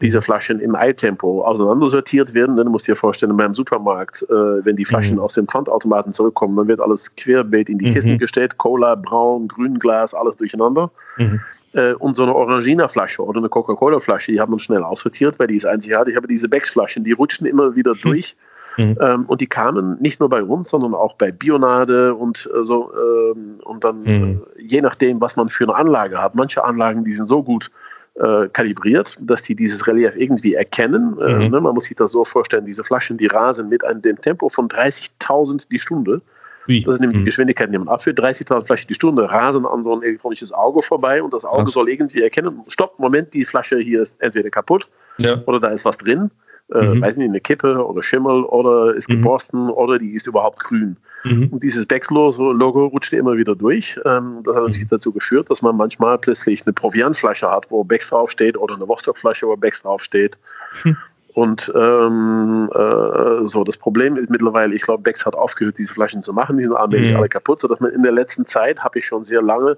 diese 0.00 0.20
Flaschen 0.20 0.58
im 0.58 0.74
Eiltempo 0.74 1.42
auseinandersortiert 1.44 2.34
werden. 2.34 2.56
Dann 2.56 2.68
musst 2.68 2.88
du 2.88 2.92
dir 2.92 2.96
vorstellen, 2.96 3.36
beim 3.36 3.54
Supermarkt, 3.54 4.22
äh, 4.28 4.64
wenn 4.64 4.76
die 4.76 4.84
Flaschen 4.84 5.16
mhm. 5.16 5.20
aus 5.20 5.34
den 5.34 5.46
Pfandautomaten 5.46 6.12
zurückkommen, 6.12 6.56
dann 6.56 6.66
wird 6.66 6.80
alles 6.80 7.14
querbeet 7.14 7.68
in 7.68 7.78
die 7.78 7.90
mhm. 7.90 7.94
Kisten 7.94 8.18
gestellt. 8.18 8.58
Cola, 8.58 8.96
Braun, 8.96 9.46
Grünglas, 9.46 10.12
alles 10.12 10.36
durcheinander. 10.36 10.90
Mhm. 11.16 11.40
Äh, 11.74 11.94
und 11.94 12.16
so 12.16 12.24
eine 12.24 12.34
Orangina-Flasche 12.34 13.24
oder 13.24 13.38
eine 13.38 13.48
Coca-Cola-Flasche, 13.48 14.32
die 14.32 14.40
haben 14.40 14.52
wir 14.52 14.58
schnell 14.58 14.82
aussortiert, 14.82 15.38
weil 15.38 15.46
die 15.46 15.56
ist 15.56 15.66
einzigartig. 15.66 16.16
Aber 16.16 16.26
diese 16.26 16.48
Becks-Flaschen, 16.48 17.04
die 17.04 17.12
rutschen 17.12 17.46
immer 17.46 17.76
wieder 17.76 17.92
hm. 17.92 18.00
durch. 18.02 18.36
Mhm. 18.76 18.98
Ähm, 19.00 19.24
und 19.26 19.40
die 19.40 19.46
kamen 19.46 19.96
nicht 20.00 20.20
nur 20.20 20.28
bei 20.28 20.42
uns, 20.42 20.70
sondern 20.70 20.94
auch 20.94 21.14
bei 21.14 21.30
Bionade 21.30 22.14
und 22.14 22.50
äh, 22.52 22.62
so. 22.62 22.92
Ähm, 22.92 23.60
und 23.62 23.84
dann, 23.84 24.02
mhm. 24.02 24.42
äh, 24.56 24.62
je 24.62 24.80
nachdem, 24.80 25.20
was 25.20 25.36
man 25.36 25.48
für 25.48 25.64
eine 25.64 25.74
Anlage 25.76 26.20
hat. 26.20 26.34
Manche 26.34 26.64
Anlagen, 26.64 27.04
die 27.04 27.12
sind 27.12 27.26
so 27.26 27.42
gut, 27.42 27.70
äh, 28.14 28.48
kalibriert, 28.52 29.16
dass 29.20 29.42
die 29.42 29.54
dieses 29.54 29.86
Relief 29.86 30.14
irgendwie 30.16 30.54
erkennen. 30.54 31.18
Äh, 31.20 31.34
mhm. 31.34 31.50
ne, 31.50 31.60
man 31.60 31.74
muss 31.74 31.84
sich 31.84 31.96
das 31.96 32.12
so 32.12 32.24
vorstellen, 32.24 32.66
diese 32.66 32.84
Flaschen, 32.84 33.18
die 33.18 33.26
rasen 33.26 33.68
mit 33.68 33.84
einem 33.84 34.02
dem 34.02 34.20
Tempo 34.20 34.48
von 34.48 34.68
30.000 34.68 35.68
die 35.68 35.78
Stunde. 35.78 36.20
Wie? 36.66 36.82
Das 36.82 36.94
ist 36.94 37.00
nämlich 37.00 37.18
mhm. 37.18 37.22
die 37.22 37.26
Geschwindigkeit, 37.26 37.72
die 37.72 37.78
man 37.78 37.88
abführt. 37.88 38.18
30.000 38.18 38.64
Flaschen 38.64 38.88
die 38.88 38.94
Stunde 38.94 39.30
rasen 39.30 39.66
an 39.66 39.82
so 39.82 39.94
ein 39.94 40.02
elektronisches 40.02 40.52
Auge 40.52 40.82
vorbei 40.82 41.22
und 41.22 41.32
das 41.32 41.44
Auge 41.44 41.64
was? 41.64 41.72
soll 41.72 41.88
irgendwie 41.88 42.22
erkennen, 42.22 42.62
stopp, 42.68 42.98
Moment, 42.98 43.34
die 43.34 43.44
Flasche 43.44 43.78
hier 43.78 44.02
ist 44.02 44.14
entweder 44.20 44.48
kaputt 44.48 44.88
ja. 45.18 45.42
oder 45.46 45.60
da 45.60 45.68
ist 45.68 45.84
was 45.84 45.98
drin 45.98 46.30
äh, 46.72 46.82
mhm. 46.82 47.02
weiß 47.02 47.16
nicht, 47.16 47.28
eine 47.28 47.40
Kippe 47.40 47.84
oder 47.84 48.02
Schimmel 48.02 48.44
oder 48.44 48.94
ist 48.94 49.08
mhm. 49.08 49.16
geborsten 49.16 49.70
oder 49.70 49.98
die 49.98 50.14
ist 50.14 50.26
überhaupt 50.26 50.60
grün. 50.60 50.96
Mhm. 51.24 51.48
Und 51.50 51.62
dieses 51.62 51.86
Becks-Logo 51.86 52.86
rutschte 52.86 53.16
immer 53.16 53.36
wieder 53.36 53.56
durch. 53.56 53.98
Ähm, 54.04 54.40
das 54.44 54.54
hat 54.54 54.62
mhm. 54.62 54.68
natürlich 54.68 54.88
dazu 54.88 55.10
geführt, 55.10 55.50
dass 55.50 55.62
man 55.62 55.76
manchmal 55.76 56.18
plötzlich 56.18 56.64
eine 56.64 56.72
Proviantflasche 56.72 57.50
hat, 57.50 57.70
wo 57.70 57.82
Becks 57.82 58.08
draufsteht 58.08 58.56
oder 58.56 58.74
eine 58.74 58.86
Vostok-Flasche, 58.86 59.46
wo 59.46 59.56
Becks 59.56 59.82
draufsteht. 59.82 60.36
Hm. 60.82 60.96
Und 61.34 61.72
ähm, 61.74 62.70
äh, 62.72 63.46
so, 63.46 63.64
das 63.64 63.76
Problem 63.76 64.16
ist 64.16 64.30
mittlerweile, 64.30 64.72
ich 64.72 64.82
glaube, 64.82 65.02
Becks 65.02 65.26
hat 65.26 65.34
aufgehört, 65.34 65.78
diese 65.78 65.92
Flaschen 65.92 66.22
zu 66.22 66.32
machen, 66.32 66.58
die 66.58 66.62
sind 66.62 66.74
allmählich 66.74 67.10
mhm. 67.10 67.16
alle 67.16 67.28
kaputt, 67.28 67.60
sodass 67.60 67.80
man 67.80 67.90
in 67.90 68.04
der 68.04 68.12
letzten 68.12 68.46
Zeit, 68.46 68.84
habe 68.84 69.00
ich 69.00 69.06
schon 69.06 69.24
sehr 69.24 69.42
lange 69.42 69.76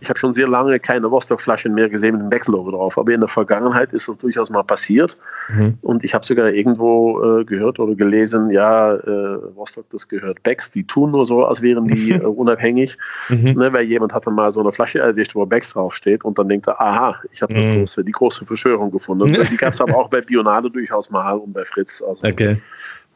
ich 0.00 0.08
habe 0.08 0.18
schon 0.18 0.32
sehr 0.32 0.48
lange 0.48 0.78
keine 0.78 1.10
Vostok-Flaschen 1.10 1.74
mehr 1.74 1.88
gesehen 1.88 2.12
mit 2.12 2.22
dem 2.22 2.30
Becks-Logo 2.30 2.70
drauf. 2.70 2.98
Aber 2.98 3.12
in 3.12 3.20
der 3.20 3.28
Vergangenheit 3.28 3.92
ist 3.92 4.08
das 4.08 4.18
durchaus 4.18 4.50
mal 4.50 4.62
passiert. 4.62 5.16
Mhm. 5.48 5.78
Und 5.80 6.04
ich 6.04 6.14
habe 6.14 6.26
sogar 6.26 6.50
irgendwo 6.50 7.22
äh, 7.40 7.44
gehört 7.44 7.78
oder 7.78 7.94
gelesen, 7.94 8.50
ja, 8.50 8.94
äh, 8.94 9.38
Vostok, 9.54 9.86
das 9.90 10.06
gehört 10.06 10.42
Becks. 10.42 10.70
Die 10.70 10.84
tun 10.84 11.10
nur 11.10 11.24
so, 11.24 11.44
als 11.44 11.62
wären 11.62 11.86
die 11.88 12.12
äh, 12.12 12.18
unabhängig. 12.18 12.98
Mhm. 13.28 13.54
Ne, 13.54 13.72
weil 13.72 13.84
jemand 13.84 14.12
hat 14.12 14.26
dann 14.26 14.34
mal 14.34 14.50
so 14.50 14.60
eine 14.60 14.72
Flasche 14.72 14.98
erwischt, 14.98 15.34
wo 15.34 15.46
Becks 15.46 15.72
draufsteht. 15.72 16.24
Und 16.24 16.38
dann 16.38 16.48
denkt 16.48 16.66
er, 16.66 16.80
aha, 16.80 17.16
ich 17.32 17.40
habe 17.40 17.54
mhm. 17.54 17.78
große, 17.78 18.04
die 18.04 18.12
große 18.12 18.44
Verschwörung 18.44 18.90
gefunden. 18.90 19.32
die 19.50 19.56
gab 19.56 19.72
es 19.72 19.80
aber 19.80 19.96
auch 19.96 20.08
bei 20.08 20.20
Bionade 20.20 20.70
durchaus 20.70 21.10
mal 21.10 21.32
und 21.32 21.52
bei 21.52 21.64
Fritz. 21.64 22.02
Also, 22.02 22.26
okay. 22.26 22.58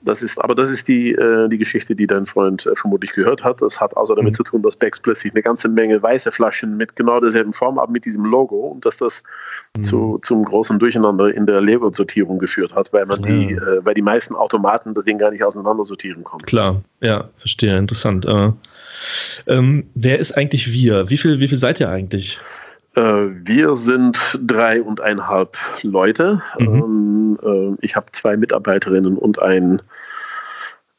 Das 0.02 0.22
ist, 0.22 0.38
aber 0.38 0.54
das 0.54 0.70
ist 0.70 0.86
die, 0.86 1.12
äh, 1.12 1.48
die 1.48 1.58
Geschichte, 1.58 1.96
die 1.96 2.06
dein 2.06 2.26
Freund 2.26 2.66
äh, 2.66 2.76
vermutlich 2.76 3.12
gehört 3.12 3.42
hat. 3.42 3.60
Das 3.60 3.80
hat 3.80 3.96
also 3.96 4.14
damit 4.14 4.32
mhm. 4.32 4.36
zu 4.36 4.42
tun, 4.44 4.62
dass 4.62 4.76
Becks 4.76 5.00
plötzlich 5.00 5.32
eine 5.34 5.42
ganze 5.42 5.68
Menge 5.68 6.00
weiße 6.00 6.30
Flaschen 6.30 6.76
mit 6.76 6.94
genau 6.94 7.20
derselben 7.20 7.52
Form, 7.52 7.78
aber 7.78 7.90
mit 7.90 8.04
diesem 8.04 8.24
Logo 8.24 8.56
und 8.56 8.86
dass 8.86 8.96
das 8.98 9.22
mhm. 9.76 9.84
zu, 9.84 10.20
zum 10.22 10.44
großen 10.44 10.78
Durcheinander 10.78 11.34
in 11.34 11.46
der 11.46 11.60
Lebersortierung 11.60 12.38
geführt 12.38 12.74
hat, 12.74 12.92
weil 12.92 13.06
man 13.06 13.22
ja. 13.22 13.26
die, 13.26 13.52
äh, 13.54 13.84
weil 13.84 13.94
die 13.94 14.02
meisten 14.02 14.34
Automaten 14.36 14.94
das 14.94 15.04
Ding 15.04 15.18
gar 15.18 15.30
nicht 15.30 15.42
auseinander 15.42 15.84
sortieren 15.84 16.22
konnten. 16.22 16.46
Klar, 16.46 16.82
ja, 17.00 17.28
verstehe, 17.36 17.76
interessant. 17.76 18.24
Äh, 18.24 18.52
ähm, 19.46 19.88
wer 19.94 20.18
ist 20.18 20.32
eigentlich 20.32 20.72
wir? 20.72 21.10
Wie 21.10 21.16
viel, 21.16 21.40
wie 21.40 21.48
viel 21.48 21.58
seid 21.58 21.80
ihr 21.80 21.88
eigentlich? 21.88 22.38
Äh, 22.98 23.30
wir 23.46 23.76
sind 23.76 24.38
dreieinhalb 24.44 25.56
Leute. 25.82 26.42
Mhm. 26.58 26.66
Ähm, 26.66 27.38
äh, 27.42 27.84
ich 27.84 27.94
habe 27.94 28.06
zwei 28.12 28.36
Mitarbeiterinnen 28.36 29.16
und 29.16 29.40
ein 29.40 29.80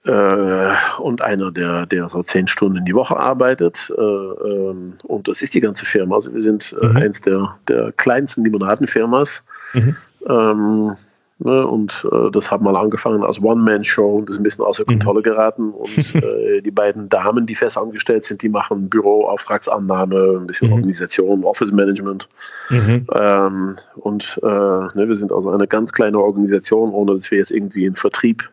äh, 0.06 0.72
und 1.00 1.22
einer, 1.22 1.52
der, 1.52 1.86
der 1.86 2.08
so 2.08 2.24
zehn 2.24 2.48
Stunden 2.48 2.86
die 2.86 2.96
Woche 2.96 3.18
arbeitet. 3.18 3.92
Ähm, 3.98 4.94
und 5.04 5.28
das 5.28 5.42
ist 5.42 5.54
die 5.54 5.60
ganze 5.60 5.86
Firma. 5.86 6.16
Also 6.16 6.34
wir 6.34 6.42
sind 6.42 6.74
mhm. 6.82 6.96
eins 6.96 7.20
der, 7.22 7.54
der 7.68 7.92
kleinsten 7.92 8.46
Limonadenfirmas. 8.46 9.44
Mhm. 9.74 9.96
Ähm, 10.26 10.96
Ne? 11.40 11.66
Und 11.66 12.06
äh, 12.12 12.30
das 12.32 12.52
hat 12.52 12.62
mal 12.62 12.76
angefangen 12.76 13.24
als 13.24 13.42
One-Man-Show 13.42 14.18
und 14.18 14.30
ist 14.30 14.38
ein 14.38 14.44
bisschen 14.44 14.66
außer 14.66 14.84
mhm. 14.84 14.92
Kontrolle 14.92 15.22
geraten. 15.22 15.72
Und 15.72 16.16
äh, 16.16 16.62
die 16.62 16.72
beiden 16.72 17.08
Damen, 17.10 17.46
die 17.46 17.56
fest 17.56 17.78
angestellt 17.78 18.26
sind, 18.26 18.42
die 18.42 18.50
machen 18.50 18.90
Büro, 18.90 19.26
Auftragsannahme, 19.26 20.40
ein 20.42 20.48
bisschen 20.48 20.68
mhm. 20.68 20.74
Organisation, 20.76 21.44
Office-Management. 21.46 22.28
Mhm. 22.70 23.08
Ähm, 23.14 23.76
und 23.96 24.40
äh, 24.44 24.48
ne, 24.48 25.06
wir 25.08 25.16
sind 25.16 25.32
also 25.32 25.50
eine 25.50 25.68
ganz 25.68 25.94
kleine 25.94 26.20
Organisation, 26.20 26.92
ohne 26.92 27.16
dass 27.16 27.32
wir 27.32 27.38
jetzt 27.38 27.52
irgendwie 27.52 27.86
einen 27.86 27.96
Vertrieb 27.96 28.50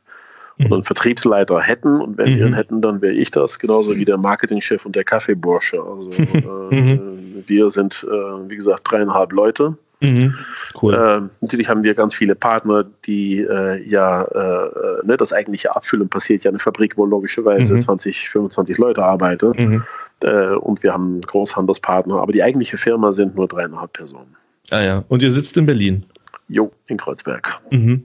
oder 0.58 0.66
einen 0.66 0.78
mhm. 0.78 0.84
Vertriebsleiter 0.84 1.60
hätten. 1.60 2.00
Und 2.00 2.18
wenn 2.18 2.38
wir 2.38 2.46
ihn 2.46 2.50
mhm. 2.52 2.54
hätten, 2.54 2.80
dann 2.80 3.02
wäre 3.02 3.14
ich 3.14 3.30
das, 3.30 3.58
genauso 3.58 3.96
wie 3.96 4.04
der 4.04 4.16
Marketingchef 4.16 4.86
und 4.86 4.94
der 4.96 5.04
Kaffeebursche. 5.04 5.82
Also 5.82 6.10
äh, 6.70 6.98
wir 7.46 7.70
sind, 7.70 8.06
äh, 8.08 8.50
wie 8.50 8.56
gesagt, 8.56 8.82
dreieinhalb 8.84 9.32
Leute. 9.32 9.76
Mhm. 10.00 10.34
Cool. 10.80 10.94
Äh, 10.94 11.22
natürlich 11.40 11.68
haben 11.68 11.82
wir 11.82 11.94
ganz 11.94 12.14
viele 12.14 12.34
Partner, 12.34 12.84
die 13.06 13.40
äh, 13.40 13.82
ja, 13.88 14.22
äh, 14.24 15.06
ne, 15.06 15.16
das 15.16 15.32
eigentliche 15.32 15.74
Abfüllen 15.74 16.08
passiert 16.08 16.44
ja 16.44 16.50
in 16.50 16.56
der 16.56 16.60
Fabrik, 16.60 16.98
wo 16.98 17.06
logischerweise 17.06 17.74
mhm. 17.74 17.80
20, 17.80 18.28
25 18.28 18.78
Leute 18.78 19.02
arbeiten. 19.02 19.52
Mhm. 19.56 19.82
Äh, 20.20 20.54
und 20.56 20.82
wir 20.82 20.92
haben 20.92 21.20
Großhandelspartner, 21.22 22.16
aber 22.16 22.32
die 22.32 22.42
eigentliche 22.42 22.78
Firma 22.78 23.12
sind 23.12 23.36
nur 23.36 23.48
dreieinhalb 23.48 23.92
Personen. 23.92 24.34
Ah 24.70 24.82
ja, 24.82 25.04
und 25.08 25.22
ihr 25.22 25.30
sitzt 25.30 25.56
in 25.56 25.66
Berlin? 25.66 26.04
Jo, 26.48 26.70
in 26.86 26.96
Kreuzberg. 26.96 27.58
Mhm. 27.70 28.04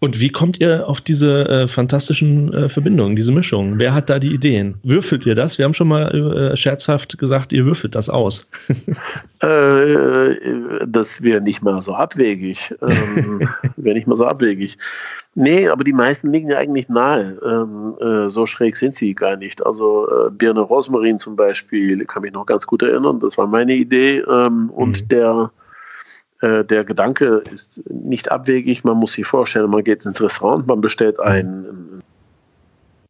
Und 0.00 0.20
wie 0.20 0.28
kommt 0.28 0.60
ihr 0.60 0.86
auf 0.86 1.00
diese 1.00 1.48
äh, 1.48 1.68
fantastischen 1.68 2.52
äh, 2.52 2.68
Verbindungen, 2.68 3.16
diese 3.16 3.32
Mischung? 3.32 3.78
Wer 3.78 3.94
hat 3.94 4.10
da 4.10 4.18
die 4.18 4.34
Ideen? 4.34 4.74
Würfelt 4.82 5.24
ihr 5.24 5.34
das? 5.34 5.56
Wir 5.56 5.64
haben 5.64 5.72
schon 5.72 5.88
mal 5.88 6.02
äh, 6.52 6.54
scherzhaft 6.54 7.16
gesagt, 7.16 7.50
ihr 7.54 7.64
würfelt 7.64 7.94
das 7.94 8.08
aus. 8.10 8.46
Äh, 9.40 10.34
das 10.86 11.22
wäre 11.22 11.40
nicht 11.40 11.62
mal 11.62 11.80
so 11.80 11.94
abwegig. 11.94 12.74
Ähm, 12.82 13.40
wäre 13.76 13.94
nicht 13.94 14.08
mal 14.08 14.16
so 14.16 14.26
abwegig. 14.26 14.76
Nee, 15.36 15.68
aber 15.68 15.84
die 15.84 15.92
meisten 15.92 16.32
liegen 16.32 16.50
ja 16.50 16.58
eigentlich 16.58 16.88
nahe. 16.88 17.38
Ähm, 17.46 17.94
äh, 18.00 18.28
so 18.28 18.46
schräg 18.46 18.76
sind 18.76 18.96
sie 18.96 19.14
gar 19.14 19.36
nicht. 19.36 19.64
Also 19.64 20.08
äh, 20.10 20.30
Birne 20.30 20.60
Rosmarin 20.60 21.20
zum 21.20 21.36
Beispiel, 21.36 22.04
kann 22.06 22.22
mich 22.22 22.32
noch 22.32 22.46
ganz 22.46 22.66
gut 22.66 22.82
erinnern, 22.82 23.20
das 23.20 23.38
war 23.38 23.46
meine 23.46 23.74
Idee. 23.74 24.18
Ähm, 24.28 24.70
und 24.70 25.02
Mhm. 25.02 25.08
der, 25.08 25.50
äh, 26.40 26.64
der 26.64 26.84
Gedanke 26.84 27.42
ist 27.52 27.82
nicht 27.90 28.30
abwegig. 28.30 28.84
Man 28.84 28.96
muss 28.96 29.12
sich 29.12 29.26
vorstellen, 29.26 29.70
man 29.70 29.84
geht 29.84 30.04
ins 30.04 30.22
Restaurant, 30.22 30.66
man 30.66 30.80
bestellt 30.80 31.18
ein, 31.20 31.64
ein 31.66 32.02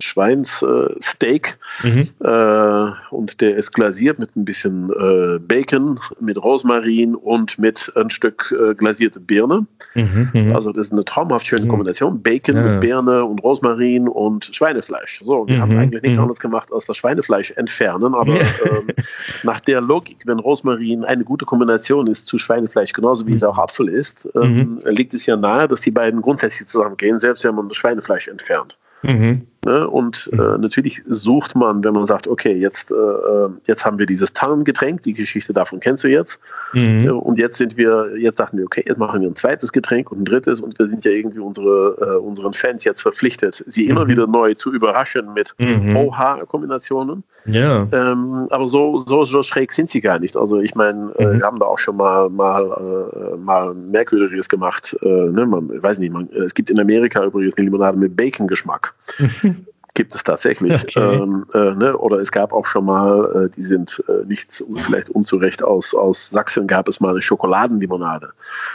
Schweinssteak 0.00 1.58
Mhm. 1.82 2.08
äh, 2.20 2.90
und 3.10 3.40
der 3.40 3.56
ist 3.56 3.72
glasiert 3.72 4.18
mit 4.18 4.34
ein 4.36 4.44
bisschen 4.44 4.90
äh, 4.90 5.38
Bacon, 5.38 5.98
mit 6.20 6.40
Rosmarin 6.42 7.14
und 7.16 7.58
mit 7.58 7.92
ein 7.96 8.10
Stück 8.10 8.54
äh, 8.58 8.74
glasierte 8.74 9.18
Birne. 9.20 9.66
Mhm. 9.94 10.30
Mhm. 10.32 10.54
Also 10.54 10.72
das 10.72 10.86
ist 10.86 10.92
eine 10.92 11.04
traumhaft 11.04 11.46
schöne 11.46 11.64
Mhm. 11.64 11.68
Kombination. 11.68 12.22
Bacon 12.22 12.56
Ja. 12.56 12.62
mit 12.62 12.80
Birne 12.80 13.24
und 13.24 13.42
Rosmarin 13.42 14.06
und 14.08 14.50
Schweinefleisch. 14.52 15.20
So, 15.24 15.46
wir 15.48 15.56
Mhm. 15.56 15.60
haben 15.62 15.78
eigentlich 15.78 16.02
nichts 16.02 16.18
anderes 16.18 16.38
gemacht, 16.40 16.68
als 16.72 16.86
das 16.86 16.96
Schweinefleisch 16.96 17.50
entfernen. 17.52 18.14
Aber 18.14 18.34
ähm, 18.34 18.86
nach 19.42 19.60
der 19.60 19.80
Logik, 19.80 20.18
wenn 20.26 20.38
Rosmarin 20.38 21.04
eine 21.04 21.24
gute 21.24 21.44
Kombination 21.44 22.06
ist 22.06 22.26
zu 22.26 22.38
Schweinefleisch, 22.38 22.92
genauso 22.92 23.26
wie 23.26 23.32
es 23.34 23.42
auch 23.42 23.58
Apfel 23.58 23.88
ist, 23.88 24.28
ähm, 24.36 24.80
liegt 24.84 25.14
es 25.14 25.26
ja 25.26 25.36
nahe, 25.36 25.66
dass 25.66 25.80
die 25.80 25.90
beiden 25.90 26.22
grundsätzlich 26.22 26.68
zusammengehen, 26.68 27.18
selbst 27.18 27.44
wenn 27.44 27.54
man 27.56 27.68
das 27.68 27.76
Schweinefleisch 27.76 28.28
entfernt. 28.28 28.76
Mhm. 29.02 29.42
Ne? 29.68 29.86
Und 29.86 30.30
Mhm. 30.32 30.40
äh, 30.40 30.58
natürlich 30.58 31.02
sucht 31.08 31.54
man, 31.54 31.84
wenn 31.84 31.92
man 31.92 32.06
sagt, 32.06 32.26
okay, 32.26 32.54
jetzt, 32.54 32.90
äh, 32.90 32.94
äh, 32.94 33.50
jetzt 33.66 33.84
haben 33.84 33.98
wir 33.98 34.06
dieses 34.06 34.32
Tannengetränk, 34.32 35.02
die 35.02 35.12
Geschichte 35.12 35.52
davon 35.52 35.78
kennst 35.78 36.04
du 36.04 36.08
jetzt. 36.08 36.40
Mhm. 36.72 37.04
Ja, 37.04 37.12
Und 37.12 37.38
jetzt 37.38 37.58
sind 37.58 37.76
wir, 37.76 38.12
jetzt 38.16 38.40
dachten 38.40 38.56
wir, 38.56 38.64
okay, 38.64 38.82
jetzt 38.86 38.96
machen 38.96 39.20
wir 39.20 39.28
ein 39.28 39.36
zweites 39.36 39.70
Getränk 39.72 40.10
und 40.10 40.20
ein 40.20 40.24
drittes 40.24 40.62
und 40.62 40.78
wir 40.78 40.86
sind 40.86 41.04
ja 41.04 41.10
irgendwie 41.10 41.40
unsere, 41.40 41.98
äh, 42.00 42.16
unseren 42.18 42.54
Fans 42.54 42.82
jetzt 42.84 43.02
verpflichtet, 43.02 43.62
sie 43.66 43.88
immer 43.88 44.04
Mhm. 44.06 44.08
wieder 44.08 44.26
neu 44.26 44.54
zu 44.54 44.72
überraschen 44.72 45.34
mit 45.34 45.54
Mhm. 45.58 45.94
OH-Kombinationen. 45.96 47.22
Ja. 47.44 47.86
Ähm, 47.92 48.46
aber 48.50 48.68
so, 48.68 48.98
so, 48.98 49.24
so 49.24 49.42
schräg 49.42 49.72
sind 49.72 49.90
sie 49.90 50.00
gar 50.00 50.18
nicht. 50.18 50.36
Also 50.36 50.60
ich 50.60 50.74
meine, 50.74 51.12
äh, 51.18 51.26
Mhm. 51.26 51.38
wir 51.40 51.46
haben 51.46 51.58
da 51.58 51.66
auch 51.66 51.78
schon 51.78 51.96
mal, 51.96 52.30
mal, 52.30 52.62
äh, 52.64 53.36
mal 53.36 53.74
Merkwürdiges 53.74 54.48
gemacht. 54.48 54.96
Äh, 55.02 55.08
ne? 55.08 55.44
man, 55.46 55.70
ich 55.74 55.82
weiß 55.82 55.98
nicht, 55.98 56.12
man, 56.12 56.28
es 56.32 56.54
gibt 56.54 56.70
in 56.70 56.80
Amerika 56.80 57.22
übrigens 57.24 57.56
eine 57.56 57.64
Limonade 57.66 57.98
mit 57.98 58.16
Bacon-Geschmack. 58.16 58.94
Gibt 59.98 60.14
es 60.14 60.22
tatsächlich. 60.22 60.80
Okay. 60.84 61.16
Ähm, 61.16 61.44
äh, 61.54 61.74
ne? 61.74 61.98
Oder 61.98 62.20
es 62.20 62.30
gab 62.30 62.52
auch 62.52 62.66
schon 62.66 62.84
mal, 62.84 63.46
äh, 63.46 63.56
die 63.56 63.64
sind 63.64 64.00
äh, 64.06 64.24
nicht 64.26 64.62
vielleicht 64.76 65.10
unzurecht 65.10 65.60
aus, 65.60 65.92
aus 65.92 66.30
Sachsen, 66.30 66.68
gab 66.68 66.86
es 66.86 67.00
mal 67.00 67.10
eine 67.10 67.20
Schokoladenlimonade. 67.20 68.30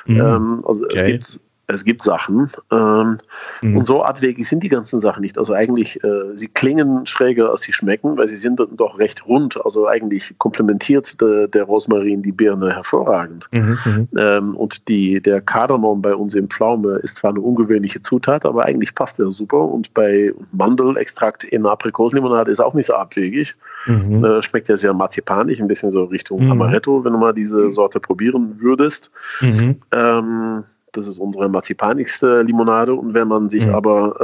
Mhm. 0.06 0.20
Ähm, 0.20 0.64
also 0.68 0.86
es 0.88 1.00
Okay. 1.00 1.14
gibt 1.14 1.40
es 1.68 1.86
gibt 1.86 2.04
Sachen. 2.04 2.50
Ähm, 2.72 3.18
Mhm. 3.62 3.78
Und 3.78 3.88
so 3.88 4.04
abwegig 4.04 4.48
sind 4.48 4.62
die 4.64 4.70
ganzen 4.70 5.00
Sachen 5.00 5.22
nicht. 5.22 5.38
Also 5.38 5.54
eigentlich, 5.54 6.04
äh, 6.04 6.36
sie 6.36 6.48
klingen 6.48 7.06
schräger, 7.06 7.50
als 7.52 7.62
sie 7.62 7.74
schmecken, 7.74 8.18
weil 8.18 8.28
sie 8.28 8.36
sind 8.36 8.60
dann 8.60 8.76
doch 8.76 9.00
recht 9.00 9.26
rund. 9.26 9.64
Also 9.64 9.88
eigentlich 9.88 10.36
komplementiert 10.38 11.20
der, 11.22 11.48
der 11.48 11.64
Rosmarin 11.64 12.22
die 12.22 12.32
Birne 12.32 12.74
hervorragend. 12.74 13.48
Mhm. 13.52 13.78
Mhm. 13.86 14.08
Ähm, 14.18 14.56
und 14.56 14.88
die, 14.88 15.22
der 15.22 15.42
Kardamom 15.42 16.02
bei 16.02 16.14
uns 16.14 16.36
im 16.36 16.50
Pflaume 16.50 16.96
ist 16.98 17.18
zwar 17.18 17.32
eine 17.32 17.42
ungewöhnliche 17.42 18.02
Zutat, 18.02 18.46
aber 18.46 18.66
eigentlich 18.66 18.94
passt 18.96 19.18
der 19.20 19.32
super. 19.32 19.62
Und 19.62 19.94
bei 19.94 20.34
Mandelextrakt 20.52 21.44
in 21.46 21.66
Aprikosenlimonade 21.66 22.52
ist 22.52 22.60
auch 22.60 22.74
nicht 22.74 22.88
so 22.88 22.94
abwegig. 22.94 23.56
Mhm. 23.86 24.24
Äh, 24.24 24.44
schmeckt 24.44 24.70
ja 24.70 24.78
sehr 24.78 24.94
marzipanig, 24.94 25.60
ein 25.62 25.68
bisschen 25.68 25.92
so 25.92 26.06
Richtung 26.06 26.46
Mhm. 26.46 26.52
Amaretto, 26.52 27.04
wenn 27.04 27.14
du 27.14 27.20
mal 27.20 27.34
diese 27.34 27.72
Sorte 27.72 28.00
probieren 28.00 28.56
würdest. 28.60 29.12
Mhm. 29.42 29.76
Ähm, 29.92 30.64
das 30.94 31.08
ist 31.08 31.18
unsere 31.18 31.50
marzipanigste 31.50 32.44
Limonade. 32.44 32.94
Und 32.94 33.14
wenn 33.14 33.28
man 33.28 33.50
sich 33.50 33.66
Mhm. 33.66 33.74
aber 33.74 34.16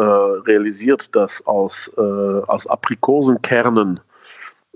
äh, 0.45 0.49
realisiert, 0.49 1.15
dass 1.15 1.45
aus, 1.47 1.91
äh, 1.97 2.01
aus 2.01 2.67
Aprikosenkernen 2.67 3.99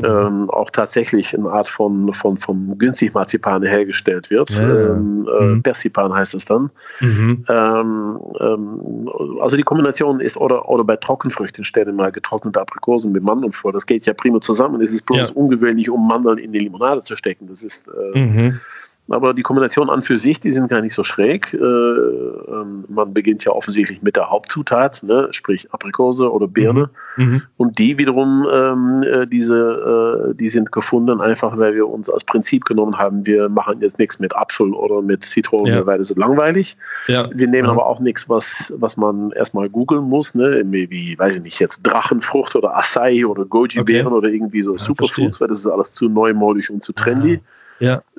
ähm, 0.02 0.50
auch 0.50 0.70
tatsächlich 0.72 1.38
eine 1.38 1.50
Art 1.52 1.68
von, 1.68 2.14
von, 2.14 2.38
von 2.38 2.78
günstig 2.80 3.14
Marzipan 3.14 3.62
hergestellt 3.62 4.30
wird, 4.32 4.50
Ja, 4.50 4.62
ähm, 4.62 5.28
äh, 5.40 5.44
Mhm. 5.44 5.64
Persipan 5.64 6.14
heißt 6.14 6.34
es 6.34 6.46
dann. 6.46 6.72
Mhm. 7.00 7.46
Ähm, 7.48 8.20
ähm, 8.40 9.10
also 9.40 9.56
die 9.56 9.64
Kombination 9.64 10.20
ist, 10.20 10.36
oder, 10.38 10.68
oder 10.68 10.84
bei 10.84 10.96
Trockenfrüchten 10.96 11.64
stellen 11.64 11.96
mal 11.96 12.12
getrocknete 12.12 12.60
Aprikosen 12.60 13.12
mit 13.12 13.22
Mandeln 13.24 13.54
vor. 13.54 13.72
Das 13.72 13.86
geht 13.86 14.06
ja 14.06 14.14
prima 14.14 14.42
zusammen. 14.42 14.82
Es 14.82 14.92
ist 14.92 15.06
bloß 15.06 15.30
Ja. 15.30 15.36
ungewöhnlich, 15.36 15.90
um 15.90 16.08
Mandeln 16.08 16.40
in 16.40 16.52
die 16.52 16.60
Limonade 16.60 17.04
zu 17.04 17.16
stecken. 17.16 17.48
Das 17.48 17.64
ist 17.64 17.84
äh, 17.88 18.20
Mhm. 18.20 18.60
Aber 19.10 19.34
die 19.34 19.42
Kombination 19.44 19.90
an 19.90 20.02
für 20.02 20.18
sich, 20.18 20.40
die 20.40 20.52
sind 20.52 20.70
gar 20.70 20.82
nicht 20.82 20.94
so 20.96 21.04
schräg. 21.04 21.54
Äh, 21.54 21.58
ähm, 21.58 22.86
man 22.88 23.14
beginnt 23.14 23.44
ja 23.44 23.52
offensichtlich 23.52 24.02
mit 24.02 24.16
der 24.16 24.30
Hauptzutat, 24.30 25.04
ne? 25.04 25.28
sprich 25.32 25.72
Aprikose 25.74 26.32
oder 26.32 26.48
Birne. 26.48 26.90
Mhm. 27.18 27.42
Und 27.58 27.80
die 27.80 27.98
wiederum, 27.98 28.48
ähm, 28.52 29.04
äh, 29.04 29.28
diese, 29.28 30.30
äh, 30.32 30.36
die 30.36 30.48
sind 30.48 30.72
gefunden, 30.72 31.20
einfach 31.22 31.58
weil 31.58 31.76
wir 31.76 31.88
uns 31.88 32.10
als 32.10 32.24
Prinzip 32.24 32.66
genommen 32.66 32.98
haben, 32.98 33.26
wir 33.26 33.50
machen 33.50 33.82
jetzt 33.82 34.00
nichts 34.00 34.20
mit 34.20 34.36
Apfel 34.36 34.74
oder 34.74 35.02
mit 35.02 35.24
Zitrone, 35.26 35.70
Ja. 35.70 35.86
weil 35.86 35.98
das 35.98 36.10
ist 36.10 36.18
langweilig. 36.18 36.78
Ja. 37.08 37.30
Wir 37.34 37.48
nehmen 37.48 37.70
aber 37.70 37.86
auch 37.86 38.00
nichts, 38.00 38.30
was, 38.30 38.74
was 38.78 38.96
man 38.96 39.32
erstmal 39.32 39.70
googeln 39.70 40.04
muss, 40.06 40.34
ne? 40.34 40.64
Wie, 40.66 41.20
weiß 41.20 41.36
ich 41.36 41.42
nicht, 41.42 41.60
jetzt 41.60 41.82
Drachenfrucht 41.84 42.56
oder 42.56 42.76
Acai 42.78 43.26
oder 43.26 43.46
Goji-Beeren 43.46 44.08
Okay. 44.08 44.16
oder 44.16 44.30
irgendwie 44.30 44.62
so 44.64 44.74
Ja, 44.78 44.80
Superfoods, 44.84 45.42
weil 45.42 45.50
das 45.50 45.60
ist 45.60 45.68
alles 45.68 45.92
zu 45.92 46.08
neumodisch 46.10 46.70
und 46.70 46.84
zu 46.84 46.94
trendy. 46.94 47.34
Ja. 47.34 47.40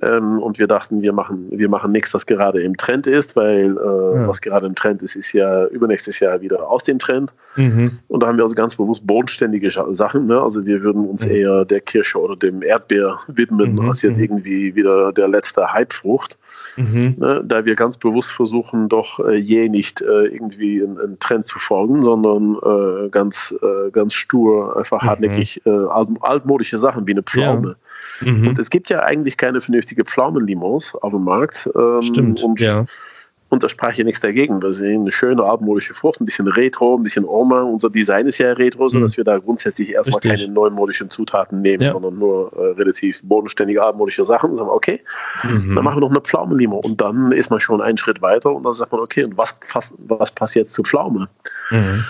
Ähm, 0.03 0.39
und 0.41 0.59
wir 0.59 0.67
dachten, 0.67 1.01
wir 1.03 1.13
machen, 1.13 1.47
wir 1.51 1.69
machen 1.69 1.93
nichts, 1.93 2.13
was 2.13 2.27
gerade 2.27 2.61
im 2.61 2.77
Trend 2.77 3.07
ist, 3.07 3.37
weil 3.37 3.77
äh, 3.77 4.21
Ja. 4.21 4.29
was 4.29 4.41
gerade 4.41 4.67
im 4.67 4.75
Trend 4.75 5.03
ist, 5.03 5.17
ist 5.17 5.33
ja 5.33 5.67
übernächstes 5.67 6.21
Jahr 6.21 6.41
wieder 6.41 6.69
aus 6.69 6.85
dem 6.85 6.99
Trend. 6.99 7.33
Mhm. 7.57 7.91
Und 8.09 8.23
da 8.23 8.27
haben 8.27 8.37
wir 8.37 8.43
also 8.45 8.55
ganz 8.55 8.75
bewusst 8.77 9.07
bodenständige 9.07 9.71
Sachen. 9.93 10.27
Ne? 10.27 10.41
Also 10.41 10.67
wir 10.67 10.83
würden 10.83 11.07
uns 11.09 11.25
Mhm. 11.27 11.33
eher 11.33 11.65
der 11.65 11.81
Kirsche 11.81 12.21
oder 12.21 12.37
dem 12.37 12.63
Erdbeer 12.63 13.19
widmen, 13.29 13.75
Mhm, 13.75 13.89
als 13.89 14.03
jetzt 14.03 14.17
mhm. 14.19 14.25
irgendwie 14.25 14.75
wieder 14.75 15.13
der 15.13 15.29
letzte 15.29 15.73
Hypefrucht. 15.73 16.37
Mhm. 16.77 17.15
Ne? 17.19 17.43
Da 17.45 17.65
wir 17.65 17.75
ganz 17.77 17.97
bewusst 17.97 18.33
versuchen, 18.33 18.89
doch 18.89 19.21
äh, 19.21 19.35
je 19.37 19.69
nicht 19.69 20.03
äh, 20.03 20.27
irgendwie 20.27 20.83
einen, 20.83 21.19
Trend 21.21 21.47
zu 21.47 21.59
folgen, 21.59 22.03
sondern 22.05 22.57
äh, 22.63 23.09
ganz, 23.09 23.55
äh, 23.63 23.91
ganz 23.91 24.15
stur, 24.15 24.77
einfach 24.77 25.03
Mhm. 25.03 25.07
hartnäckig 25.07 25.63
äh, 25.65 25.71
alt, 25.71 26.09
altmodische 26.21 26.79
Sachen 26.79 27.07
wie 27.07 27.13
eine 27.13 27.23
Pflaume. 27.23 27.77
Mhm. 28.21 28.49
Und 28.49 28.59
es 28.59 28.71
gibt 28.71 28.91
ja 28.91 29.01
eigentlich 29.03 29.37
keine 29.37 29.61
vernünftige 29.61 30.05
Pflaumenlimos 30.05 30.95
auf 30.97 31.13
dem 31.13 31.25
Markt. 31.25 31.69
Ähm, 31.75 32.03
Stimmt. 32.03 32.43
Und, 32.43 32.61
ja. 32.61 32.85
und 33.49 33.63
da 33.63 33.69
sprach 33.69 33.93
ja 33.95 34.05
nichts 34.05 34.21
dagegen. 34.21 34.63
Wir 34.63 34.73
sehen 34.73 35.03
eine 35.03 35.13
schöne 35.13 35.43
altmodische 35.45 35.95
Frucht, 35.95 36.21
ein 36.21 36.25
bisschen 36.25 36.49
Retro, 36.49 36.97
ein 36.97 37.03
bisschen 37.03 37.25
Oma. 37.25 37.63
Unser 37.63 37.91
Design 37.91 38.27
ist 38.27 38.39
ja 38.39 38.53
Retro, 38.53 38.89
sodass 38.89 39.17
wir 39.17 39.25
da 39.25 39.39
grundsätzlich 39.39 39.93
erstmal 39.93 40.21
Mhm. 40.23 40.31
Richtig. 40.31 40.47
keine 40.47 40.55
neumodischen 40.55 41.11
Zutaten 41.11 41.61
nehmen, 41.61 41.83
Ja. 41.83 41.93
sondern 41.93 42.19
nur 42.19 42.53
äh, 42.57 42.73
relativ 42.81 43.21
bodenständige 43.23 43.83
altmodische 43.85 44.25
Sachen. 44.25 44.51
Und 44.51 44.57
sagen, 44.57 44.71
wir, 44.71 44.75
okay, 44.75 45.01
Mhm. 45.43 45.75
dann 45.75 45.85
machen 45.85 45.97
wir 45.97 46.01
noch 46.01 46.11
eine 46.11 46.21
Pflaumenlimo. 46.21 46.79
Und 46.79 47.01
dann 47.01 47.33
ist 47.33 47.51
man 47.51 47.61
schon 47.61 47.81
einen 47.81 47.99
Schritt 47.99 48.23
weiter 48.23 48.53
und 48.53 48.65
dann 48.65 48.75
sagt 48.75 48.93
man, 48.93 49.01
okay, 49.01 49.25
und 49.25 49.37
was, 49.37 49.57
was, 49.73 49.93
was 49.99 50.31
passt 50.33 50.55
jetzt 50.57 50.75
zu 50.75 50.83
Pflaume? 50.83 51.29
Mhm. 51.71 52.05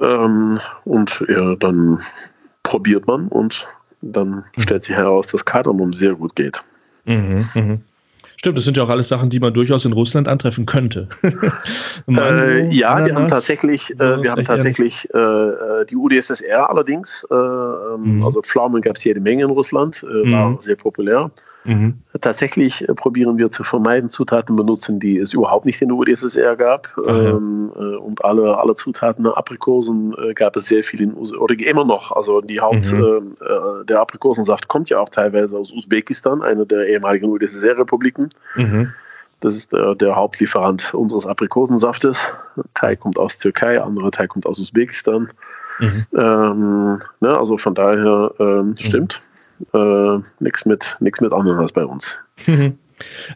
Ähm, 0.00 0.58
und 0.84 1.24
ja, 1.28 1.54
dann 1.56 1.98
probiert 2.62 3.06
man 3.06 3.28
und 3.28 3.64
dann 4.02 4.44
stellt 4.58 4.84
sich 4.84 4.96
heraus, 4.96 5.26
dass 5.28 5.44
Kardamom 5.44 5.92
sehr 5.92 6.14
gut 6.14 6.34
geht. 6.36 6.60
Mhm. 7.04 7.44
Mhm. 7.54 7.80
Stimmt, 8.38 8.58
das 8.58 8.64
sind 8.66 8.76
ja 8.76 8.82
auch 8.82 8.90
alles 8.90 9.08
Sachen, 9.08 9.30
die 9.30 9.40
man 9.40 9.54
durchaus 9.54 9.86
in 9.86 9.92
Russland 9.92 10.28
antreffen 10.28 10.66
könnte. 10.66 11.08
Mango, 12.06 12.22
Äh, 12.22 12.66
ja, 12.66 12.70
wir 12.70 12.88
haben 12.88 13.04
Ananas, 13.10 13.30
tatsächlich, 13.30 13.94
so 13.96 14.04
äh, 14.04 14.22
wir 14.22 14.30
haben 14.30 14.44
tatsächlich 14.44 15.08
äh, 15.14 15.18
äh, 15.18 15.86
die 15.86 15.96
UdSSR 15.96 16.68
allerdings. 16.68 17.26
Äh, 17.30 17.34
ähm, 17.34 18.16
Mhm. 18.18 18.22
Also 18.22 18.42
Pflaumen 18.42 18.82
gab 18.82 18.96
es 18.96 19.04
jede 19.04 19.20
Menge 19.20 19.44
in 19.44 19.50
Russland, 19.50 20.02
äh, 20.02 20.30
war 20.30 20.50
Mhm. 20.50 20.58
sehr 20.60 20.76
populär. 20.76 21.30
Mhm. 21.66 21.94
Tatsächlich 22.20 22.88
äh, 22.88 22.94
probieren 22.94 23.38
wir 23.38 23.50
zu 23.52 23.64
vermeiden, 23.64 24.08
Zutaten 24.10 24.56
benutzen, 24.56 25.00
die 25.00 25.18
es 25.18 25.32
überhaupt 25.34 25.66
nicht 25.66 25.82
in 25.82 25.88
der 25.88 25.96
UdSSR 25.96 26.56
gab. 26.56 26.88
Ja. 27.06 27.30
ähm, 27.30 27.70
äh, 27.74 27.96
und 27.96 28.24
alle, 28.24 28.56
alle 28.56 28.76
Zutaten, 28.76 29.26
Aprikosen 29.26 30.14
äh, 30.18 30.32
gab 30.34 30.56
es 30.56 30.66
sehr 30.66 30.84
viel 30.84 31.00
in 31.02 31.14
Us 31.14 31.32
oder 31.34 31.54
immer 31.58 31.84
noch. 31.84 32.12
Also 32.12 32.40
die 32.40 32.60
Haupt, 32.60 32.92
Mhm. 32.92 33.36
äh, 33.40 33.84
der 33.84 34.00
Aprikosensaft 34.00 34.68
kommt 34.68 34.90
ja 34.90 34.98
auch 35.00 35.08
teilweise 35.08 35.58
aus 35.58 35.72
Usbekistan, 35.72 36.42
einer 36.42 36.64
der 36.64 36.86
ehemaligen 36.88 37.26
UdSSR-Republiken. 37.28 38.30
Mhm. 38.54 38.92
Das 39.40 39.54
ist 39.54 39.72
der, 39.72 39.94
der 39.94 40.16
Hauptlieferant 40.16 40.94
unseres 40.94 41.26
Aprikosensaftes. 41.26 42.18
Ein 42.56 42.62
Teil 42.74 42.96
kommt 42.96 43.18
aus 43.18 43.36
Türkei, 43.38 43.80
andere 43.82 44.10
Teil 44.10 44.28
kommt 44.28 44.46
aus 44.46 44.58
Usbekistan. 44.58 45.28
Mhm. 45.78 46.06
Ähm, 46.16 46.98
ne, 47.20 47.36
also 47.38 47.58
von 47.58 47.74
daher 47.74 48.32
ähm, 48.38 48.74
stimmt. 48.78 49.20
Äh, 49.72 50.18
Nichts 50.40 50.64
mit, 50.66 50.96
nix 51.00 51.20
mit 51.20 51.32
Ananas 51.32 51.72
bei 51.72 51.84
uns. 51.84 52.16
Mhm. 52.46 52.78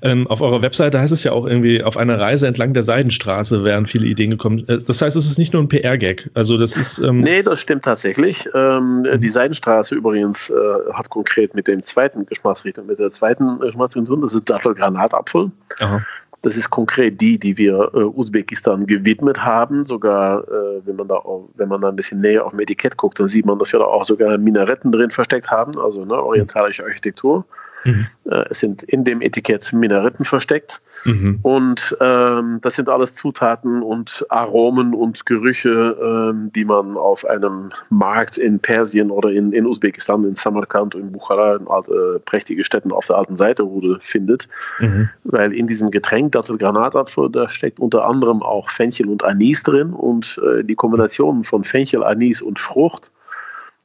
Ähm, 0.02 0.26
auf 0.28 0.40
eurer 0.40 0.62
Webseite 0.62 0.98
heißt 0.98 1.12
es 1.12 1.24
ja 1.24 1.32
auch 1.32 1.46
irgendwie, 1.46 1.82
auf 1.82 1.96
einer 1.96 2.18
Reise 2.18 2.46
entlang 2.46 2.72
der 2.72 2.82
Seidenstraße 2.82 3.62
wären 3.64 3.86
viele 3.86 4.06
Ideen 4.06 4.30
gekommen. 4.30 4.66
Äh, 4.68 4.78
das 4.78 5.02
heißt, 5.02 5.16
es 5.16 5.26
ist 5.26 5.38
nicht 5.38 5.52
nur 5.52 5.62
ein 5.62 5.68
PR-Gag. 5.68 6.30
Also 6.34 6.56
das 6.56 6.76
ist. 6.76 6.98
Ähm 6.98 7.20
nee, 7.20 7.42
das 7.42 7.60
stimmt 7.60 7.84
tatsächlich. 7.84 8.48
Ähm, 8.54 9.02
mhm. 9.02 9.20
Die 9.20 9.28
Seidenstraße 9.28 9.94
übrigens 9.94 10.50
äh, 10.50 10.92
hat 10.92 11.10
konkret 11.10 11.54
mit 11.54 11.68
dem 11.68 11.82
zweiten 11.84 12.26
Geschmacksrichtung, 12.26 12.86
mit 12.86 12.98
der 12.98 13.12
zweiten 13.12 13.58
Geschmacksrichtung 13.60 14.06
tun. 14.06 14.22
Das 14.22 14.34
ist 14.34 14.48
Dattelgranatapfel. 14.48 15.50
Aha. 15.80 16.04
Das 16.42 16.56
ist 16.56 16.70
konkret 16.70 17.20
die, 17.20 17.38
die 17.38 17.58
wir 17.58 17.90
äh, 17.92 17.98
Usbekistan 17.98 18.86
gewidmet 18.86 19.44
haben. 19.44 19.84
Sogar, 19.84 20.42
äh, 20.48 20.86
wenn 20.86 20.96
man 20.96 21.08
da 21.08 21.16
auch, 21.16 21.48
wenn 21.54 21.68
man 21.68 21.82
da 21.82 21.88
ein 21.88 21.96
bisschen 21.96 22.20
näher 22.20 22.46
auf 22.46 22.52
dem 22.52 22.60
Etikett 22.60 22.96
guckt, 22.96 23.20
dann 23.20 23.28
sieht 23.28 23.44
man, 23.44 23.58
dass 23.58 23.72
wir 23.72 23.80
da 23.80 23.84
auch 23.84 24.04
sogar 24.04 24.38
Minaretten 24.38 24.90
drin 24.90 25.10
versteckt 25.10 25.50
haben, 25.50 25.78
also 25.78 26.04
ne, 26.04 26.14
orientalische 26.14 26.84
Architektur. 26.84 27.44
Mhm. 27.84 28.06
Äh, 28.24 28.44
es 28.50 28.60
sind 28.60 28.82
in 28.84 29.04
dem 29.04 29.20
Etikett 29.22 29.72
Minaretten 29.72 30.24
versteckt. 30.24 30.80
Mhm. 31.04 31.38
Und 31.42 31.96
ähm, 32.00 32.58
das 32.62 32.76
sind 32.76 32.88
alles 32.88 33.14
Zutaten 33.14 33.82
und 33.82 34.24
Aromen 34.28 34.94
und 34.94 35.26
Gerüche, 35.26 35.96
ähm, 36.02 36.50
die 36.54 36.64
man 36.64 36.96
auf 36.96 37.24
einem 37.24 37.70
Markt 37.90 38.38
in 38.38 38.58
Persien 38.58 39.10
oder 39.10 39.30
in, 39.30 39.52
in 39.52 39.66
Usbekistan, 39.66 40.24
in 40.24 40.34
Samarkand 40.34 40.94
in 40.94 41.12
Bukhara, 41.12 41.56
in 41.56 41.68
alte, 41.68 41.92
äh, 41.92 42.18
prächtige 42.20 42.64
Städten 42.64 42.92
auf 42.92 43.06
der 43.06 43.16
alten 43.16 43.36
Seiterrude 43.36 43.98
findet. 44.00 44.48
Mhm. 44.78 45.08
Weil 45.24 45.52
in 45.52 45.66
diesem 45.66 45.90
Getränk, 45.90 46.32
Dattelgranatapfel, 46.32 47.30
da 47.30 47.48
steckt 47.48 47.80
unter 47.80 48.06
anderem 48.06 48.42
auch 48.42 48.70
Fenchel 48.70 49.08
und 49.08 49.24
Anis 49.24 49.62
drin. 49.62 49.92
Und 49.92 50.40
äh, 50.44 50.62
die 50.64 50.74
Kombination 50.74 51.44
von 51.44 51.64
Fenchel, 51.64 52.04
Anis 52.04 52.42
und 52.42 52.58
Frucht 52.58 53.10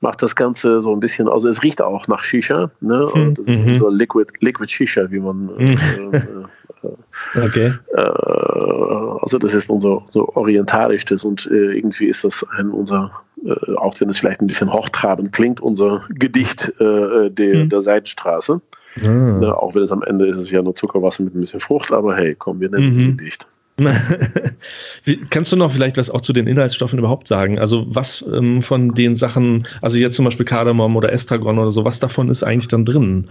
macht 0.06 0.22
das 0.22 0.36
Ganze 0.36 0.82
so 0.82 0.94
ein 0.94 1.00
bisschen, 1.00 1.28
also 1.28 1.50
es 1.50 1.64
riecht 1.64 1.82
auch 1.82 2.08
nach 2.08 2.24
Shisha, 2.24 2.70
ne? 2.80 3.08
Und 3.08 3.30
mhm. 3.30 3.34
das 3.34 3.48
ist 3.48 3.66
mhm. 3.66 3.78
so 3.78 3.90
Liquid, 3.90 4.32
Liquid 4.40 4.72
Shisha, 4.72 5.10
wie 5.10 5.20
man 5.20 5.50
äh, 5.58 5.64
mhm. 5.64 6.14
äh, 6.14 7.40
äh, 7.40 7.46
okay. 7.48 7.74
Äh, 7.92 8.02
also 9.24 9.40
das 9.40 9.56
ist 9.56 9.68
unser 9.68 10.04
so 10.06 10.30
orientalisches 10.36 11.26
und 11.26 11.50
äh, 11.52 11.78
irgendwie 11.78 12.06
ist 12.06 12.24
das 12.24 12.46
ein 12.56 12.70
unser, 12.70 13.10
äh, 13.44 13.74
auch 13.78 14.00
wenn 14.00 14.10
es 14.12 14.20
vielleicht 14.20 14.42
ein 14.42 14.48
bisschen 14.48 14.72
hochtrabend 14.72 15.34
klingt, 15.34 15.60
unser 15.60 16.04
Gedicht 16.10 16.72
der, 16.80 17.32
mhm. 17.32 17.70
der 17.70 17.82
Seitenstraße. 17.82 18.62
Mhm. 19.02 19.40
Ne? 19.40 19.58
Auch 19.58 19.74
wenn 19.74 19.82
es 19.82 19.92
am 19.92 20.04
Ende 20.04 20.28
ist 20.28 20.38
es 20.38 20.52
ja 20.52 20.62
nur 20.62 20.76
Zuckerwasser 20.76 21.24
mit 21.24 21.34
ein 21.34 21.40
bisschen 21.40 21.62
Frucht, 21.62 21.92
aber 21.92 22.16
hey, 22.16 22.36
komm, 22.38 22.60
wir 22.60 22.70
nennen 22.70 22.92
es 22.92 22.98
ein 22.98 23.18
Gedicht. 23.18 23.48
Kannst 25.30 25.52
du 25.52 25.58
noch 25.58 25.72
vielleicht 25.72 25.98
was 25.98 26.10
auch 26.10 26.22
zu 26.22 26.32
den 26.32 26.48
Inhaltsstoffen 26.48 26.98
überhaupt 26.98 27.28
sagen? 27.28 27.60
Also 27.60 27.86
was 27.90 28.24
ähm, 28.34 28.62
von 28.62 28.94
den 28.94 29.16
Sachen, 29.16 29.68
also 29.82 29.98
jetzt 29.98 30.16
zum 30.16 30.26
Beispiel 30.26 30.46
Kardamom 30.46 30.96
oder 30.96 31.12
Estragon 31.12 31.60
oder 31.60 31.72
so, 31.72 31.84
was 31.84 32.00
davon 32.00 32.30
ist 32.30 32.44
eigentlich 32.44 32.70
dann 32.70 32.86
drin? 32.86 33.30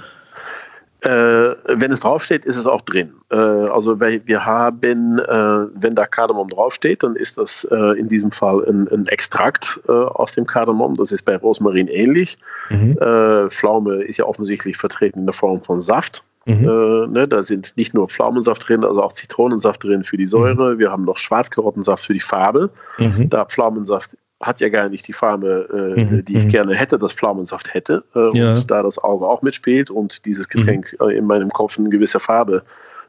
Äh, 1.01 1.55
wenn 1.67 1.93
es 1.93 2.01
draufsteht, 2.01 2.47
ist 2.47 2.57
es 2.57 2.67
auch 2.67 2.81
drin. 2.83 3.13
Äh, 3.31 3.37
also 3.37 4.01
wir 4.01 4.45
haben, 4.45 5.19
äh, 5.19 5.67
wenn 5.75 5.95
da 5.95 6.07
Kardamom 6.07 6.49
draufsteht, 6.49 7.03
dann 7.03 7.15
ist 7.17 7.37
das 7.37 7.67
äh, 7.71 7.99
in 7.99 8.09
diesem 8.09 8.31
Fall 8.31 8.65
ein, 8.67 8.89
ein 8.89 9.07
Extrakt 9.09 9.81
äh, 9.87 9.93
aus 9.93 10.33
dem 10.33 10.47
Kardamom. 10.47 10.95
Das 10.95 11.13
ist 11.13 11.25
bei 11.25 11.37
Rosmarin 11.37 11.89
ähnlich. 11.89 12.39
Mhm. 12.71 12.97
Äh, 12.99 13.51
Pflaume 13.51 14.03
ist 14.03 14.17
ja 14.17 14.25
offensichtlich 14.25 14.79
vertreten 14.79 15.21
in 15.21 15.27
der 15.27 15.35
Form 15.35 15.63
von 15.63 15.83
Saft. 15.83 16.23
Mhm. 16.47 16.69
Äh, 16.69 17.07
ne, 17.09 17.29
da 17.29 17.43
sind 17.43 17.75
nicht 17.77 17.95
nur 17.95 18.09
Pflaumensaft 18.09 18.69
drin, 18.69 18.85
also 18.85 19.03
auch 19.03 19.13
Zitronensaft 19.13 19.85
drin 19.85 20.05
für 20.05 20.17
die 20.17 20.27
Säure. 20.27 20.75
Mhm. 20.75 20.79
Wir 20.79 20.91
haben 20.91 21.05
noch 21.05 21.19
Schwarzkarottensaft 21.19 22.05
für 22.05 22.13
die 22.13 22.21
Farbe. 22.21 22.71
Mhm. 22.99 23.31
Da 23.31 23.45
Pflaumensaft 23.45 24.17
hat 24.41 24.61
ja 24.61 24.69
gar 24.69 24.89
nicht 24.89 25.09
die 25.09 25.13
Farbe, 25.13 25.95
äh, 25.97 26.03
mhm. 26.03 26.25
die 26.25 26.37
ich 26.37 26.45
mhm. 26.45 26.49
gerne 26.49 26.75
hätte, 26.75 26.99
dass 26.99 27.13
Pflaumensaft 27.13 27.73
hätte. 27.73 28.05
Äh, 28.15 28.39
ja. 28.39 28.51
Und 28.51 28.71
da 28.71 28.83
das 28.83 28.99
Auge 28.99 29.27
auch 29.27 29.43
mitspielt 29.43 29.91
und 29.91 30.27
dieses 30.27 30.49
Getränk 30.49 30.95
mhm. 31.01 31.09
äh, 31.09 31.17
in 31.17 31.27
meinem 31.27 31.51
Kopf 31.51 31.79
eine 31.79 31.89
gewisse 31.89 32.21
Farbe 32.21 32.63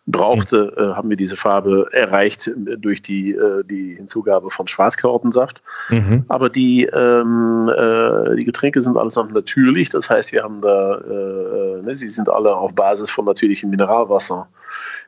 brauchte, 0.07 0.73
mhm. 0.77 0.95
haben 0.95 1.09
wir 1.09 1.17
diese 1.17 1.35
Farbe 1.35 1.87
erreicht 1.91 2.47
äh, 2.47 2.77
durch 2.77 3.01
die, 3.01 3.31
äh, 3.31 3.63
die 3.63 3.95
Hinzugabe 3.95 4.51
von 4.51 4.67
Schwarzkarottensaft. 4.67 5.63
Mhm. 5.89 6.25
Aber 6.27 6.49
die, 6.49 6.85
ähm, 6.85 7.69
äh, 7.75 8.35
die 8.35 8.45
Getränke 8.45 8.81
sind 8.81 8.97
allesamt 8.97 9.33
natürlich, 9.33 9.89
das 9.89 10.09
heißt, 10.09 10.31
wir 10.31 10.43
haben 10.43 10.61
da, 10.61 10.97
äh, 10.97 11.81
ne, 11.81 11.95
sie 11.95 12.09
sind 12.09 12.29
alle 12.29 12.55
auf 12.55 12.73
Basis 12.73 13.09
von 13.09 13.25
natürlichem 13.25 13.69
Mineralwasser 13.69 14.47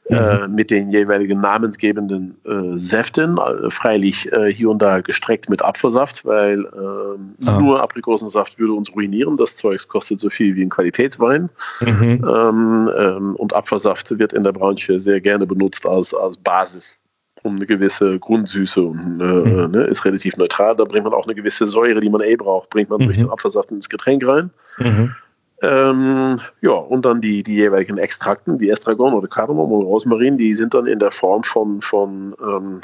mhm. 0.10 0.56
mit 0.56 0.72
den 0.72 0.90
jeweiligen 0.90 1.40
namensgebenden 1.40 2.36
äh, 2.46 2.78
Säften, 2.78 3.38
äh, 3.38 3.70
freilich 3.70 4.32
äh, 4.32 4.52
hier 4.52 4.70
und 4.70 4.82
da 4.82 5.02
gestreckt 5.02 5.50
mit 5.50 5.62
Apfelsaft, 5.62 6.26
weil 6.26 6.60
ähm, 6.60 7.36
ah. 7.46 7.60
nur 7.60 7.82
Aprikosensaft 7.82 8.60
würde 8.60 8.74
uns 8.74 8.94
ruinieren. 8.96 9.38
Das 9.38 9.56
Zeug 9.56 9.88
kostet 9.88 10.20
so 10.20 10.30
viel 10.30 10.56
wie 10.56 10.64
ein 10.64 10.70
Qualitätswein. 10.70 11.50
Mhm. 11.82 12.26
Ähm, 12.28 12.92
ähm, 12.98 13.36
und 13.36 13.56
Apfelsaft 13.56 14.18
wird 14.18 14.34
in 14.34 14.44
der 14.44 14.54
Branche 14.54 15.00
sehr 15.00 15.22
gerne 15.22 15.46
benutzt 15.46 15.86
als, 15.86 16.14
als 16.14 16.38
Basis 16.38 16.98
um 17.44 17.56
eine 17.56 17.66
gewisse 17.66 18.20
Grundsüße 18.20 18.82
und 18.82 19.22
äh, 19.22 19.24
mhm. 19.24 19.72
ne, 19.72 19.84
ist 19.86 20.04
relativ 20.06 20.38
neutral. 20.38 20.76
Da 20.76 20.84
bringt 20.84 21.06
man 21.06 21.14
auch 21.14 21.26
eine 21.26 21.36
gewisse 21.36 21.68
Säure, 21.68 22.00
die 22.00 22.10
man 22.10 22.22
eh 22.22 22.36
braucht, 22.36 22.70
bringt 22.70 22.90
man 22.90 23.02
mhm. 23.02 23.06
durch 23.06 23.18
den 23.18 23.30
Apfelsaft 23.30 23.72
ins 23.72 23.90
Getränk 23.90 24.28
rein. 24.28 24.50
Mhm. 24.80 25.16
Ähm, 25.62 26.40
ja, 26.62 26.72
und 26.72 27.06
dann 27.06 27.22
die, 27.22 27.42
die 27.42 27.56
jeweiligen 27.56 27.98
Extrakten, 27.98 28.60
wie 28.60 28.70
Estragon 28.70 29.14
oder 29.14 29.28
Kardamom 29.28 29.72
oder 29.72 29.88
Rosmarin, 29.88 30.38
die 30.38 30.54
sind 30.54 30.74
dann 30.74 30.86
in 30.86 31.00
der 31.00 31.12
Form 31.12 31.44
von, 31.44 31.82
von, 31.82 32.36
ähm, 32.42 32.82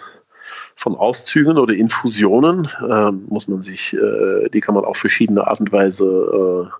von 0.75 0.95
Auszügen 0.95 1.57
oder 1.57 1.73
Infusionen. 1.73 2.67
Ähm, 2.89 3.25
muss 3.29 3.47
man 3.47 3.61
sich, 3.61 3.93
äh, 3.93 4.49
die 4.49 4.59
kann 4.59 4.75
man 4.75 4.85
auf 4.85 4.97
verschiedene 4.97 5.45
Art 5.45 5.59
und 5.59 5.71
Weise 5.71 6.71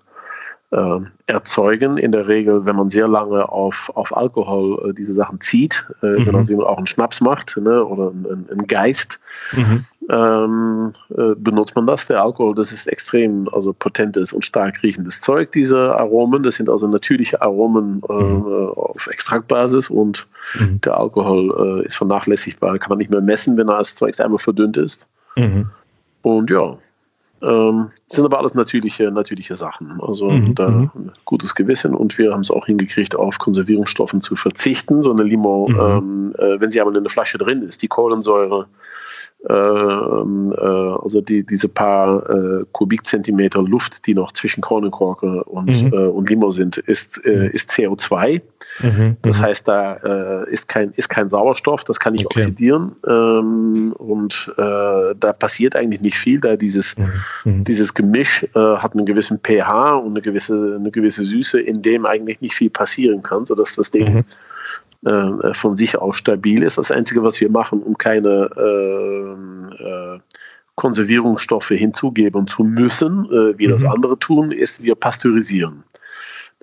äh, 0.74 0.84
äh, 0.84 1.00
erzeugen. 1.26 1.96
In 1.96 2.12
der 2.12 2.28
Regel, 2.28 2.66
wenn 2.66 2.76
man 2.76 2.90
sehr 2.90 3.08
lange 3.08 3.48
auf, 3.48 3.90
auf 3.94 4.14
Alkohol 4.14 4.90
äh, 4.90 4.92
diese 4.92 5.14
Sachen 5.14 5.40
zieht, 5.40 5.86
äh, 6.02 6.06
mhm. 6.06 6.24
genauso 6.26 6.52
wie 6.52 6.56
man 6.56 6.66
auch 6.66 6.76
einen 6.76 6.86
Schnaps 6.86 7.20
macht 7.20 7.56
ne, 7.56 7.82
oder 7.84 8.10
einen, 8.10 8.46
einen 8.50 8.66
Geist, 8.66 9.18
mhm. 9.52 9.84
ähm, 10.10 10.92
äh, 11.16 11.34
benutzt 11.36 11.74
man 11.76 11.86
das. 11.86 12.06
Der 12.06 12.22
Alkohol, 12.22 12.54
das 12.54 12.72
ist 12.72 12.86
extrem 12.88 13.48
also 13.52 13.72
potentes 13.72 14.32
und 14.32 14.44
stark 14.44 14.82
riechendes 14.82 15.20
Zeug, 15.20 15.52
diese 15.52 15.96
Aromen. 15.96 16.42
Das 16.42 16.56
sind 16.56 16.68
also 16.68 16.86
natürliche 16.86 17.40
Aromen 17.40 18.02
äh, 18.08 18.12
mhm. 18.12 18.44
auf 18.74 19.06
Extraktbasis 19.06 19.88
und 19.88 20.26
mhm. 20.58 20.80
der 20.82 20.98
Alkohol 20.98 21.82
äh, 21.82 21.86
ist 21.86 21.96
vernachlässigbar, 21.96 22.78
kann 22.78 22.90
man 22.90 22.98
nicht 22.98 23.10
mehr 23.10 23.22
messen, 23.22 23.56
wenn 23.56 23.68
er 23.68 23.78
als 23.78 23.96
Zeug 23.96 24.18
einmal 24.20 24.38
verdünnt 24.38 24.76
ist. 24.76 25.06
Mhm. 25.36 25.70
Und 26.22 26.50
ja, 26.50 26.76
ähm, 27.42 27.90
sind 28.06 28.24
aber 28.24 28.38
alles 28.38 28.54
natürliche, 28.54 29.10
natürliche 29.10 29.56
Sachen. 29.56 30.00
Also 30.00 30.30
mhm, 30.30 30.54
da 30.54 30.68
mhm. 30.68 30.90
gutes 31.24 31.54
Gewissen 31.54 31.94
und 31.94 32.16
wir 32.18 32.32
haben 32.32 32.40
es 32.40 32.50
auch 32.50 32.66
hingekriegt, 32.66 33.16
auf 33.16 33.38
Konservierungsstoffen 33.38 34.20
zu 34.20 34.36
verzichten. 34.36 35.02
So 35.02 35.10
eine 35.10 35.22
Limo, 35.22 35.68
mhm. 35.68 35.80
ähm, 35.80 36.34
äh, 36.38 36.60
wenn 36.60 36.70
sie 36.70 36.80
aber 36.80 36.94
in 36.94 37.02
der 37.02 37.10
Flasche 37.10 37.38
drin 37.38 37.62
ist, 37.62 37.82
die 37.82 37.88
Kohlensäure 37.88 38.66
also 39.52 41.20
die, 41.20 41.44
diese 41.44 41.68
paar 41.68 42.28
äh, 42.30 42.64
Kubikzentimeter 42.72 43.62
Luft, 43.62 44.06
die 44.06 44.14
noch 44.14 44.32
zwischen 44.32 44.62
Kronenkorke 44.62 45.44
und, 45.44 45.82
mhm. 45.82 45.92
äh, 45.92 46.06
und 46.06 46.30
Limo 46.30 46.50
sind, 46.50 46.78
ist, 46.78 47.24
äh, 47.24 47.48
ist 47.50 47.70
CO2. 47.70 48.40
Mhm. 48.80 49.16
Das 49.22 49.38
mhm. 49.38 49.42
heißt, 49.42 49.68
da 49.68 50.42
äh, 50.44 50.50
ist, 50.52 50.68
kein, 50.68 50.92
ist 50.96 51.08
kein 51.08 51.28
Sauerstoff, 51.28 51.84
das 51.84 52.00
kann 52.00 52.14
nicht 52.14 52.26
okay. 52.26 52.40
oxidieren. 52.40 52.92
Ähm, 53.06 53.94
und 53.98 54.52
äh, 54.56 55.14
da 55.18 55.32
passiert 55.38 55.76
eigentlich 55.76 56.00
nicht 56.00 56.16
viel, 56.16 56.40
da 56.40 56.56
dieses, 56.56 56.96
mhm. 56.96 57.10
mhm. 57.44 57.64
dieses 57.64 57.92
Gemisch 57.94 58.46
hat 58.54 58.94
einen 58.94 59.06
gewissen 59.06 59.40
pH 59.42 59.94
und 59.96 60.12
eine 60.12 60.22
gewisse, 60.22 60.76
eine 60.78 60.90
gewisse 60.90 61.24
Süße, 61.24 61.60
in 61.60 61.82
dem 61.82 62.06
eigentlich 62.06 62.40
nicht 62.40 62.54
viel 62.54 62.70
passieren 62.70 63.22
kann, 63.22 63.44
sodass 63.44 63.74
das 63.74 63.90
Ding 63.90 64.14
mhm. 64.14 64.24
Äh, 65.04 65.52
von 65.52 65.76
sich 65.76 65.98
aus 65.98 66.16
stabil 66.16 66.62
ist. 66.62 66.78
Das 66.78 66.90
Einzige, 66.90 67.22
was 67.22 67.38
wir 67.38 67.50
machen, 67.50 67.82
um 67.82 67.98
keine 67.98 68.48
äh, 68.56 69.82
äh, 69.82 70.18
Konservierungsstoffe 70.76 71.68
hinzugeben 71.68 72.46
zu 72.46 72.64
müssen, 72.64 73.26
äh, 73.26 73.58
wie 73.58 73.66
mhm. 73.66 73.72
das 73.72 73.84
andere 73.84 74.18
tun, 74.18 74.50
ist, 74.50 74.82
wir 74.82 74.94
pasteurisieren. 74.94 75.84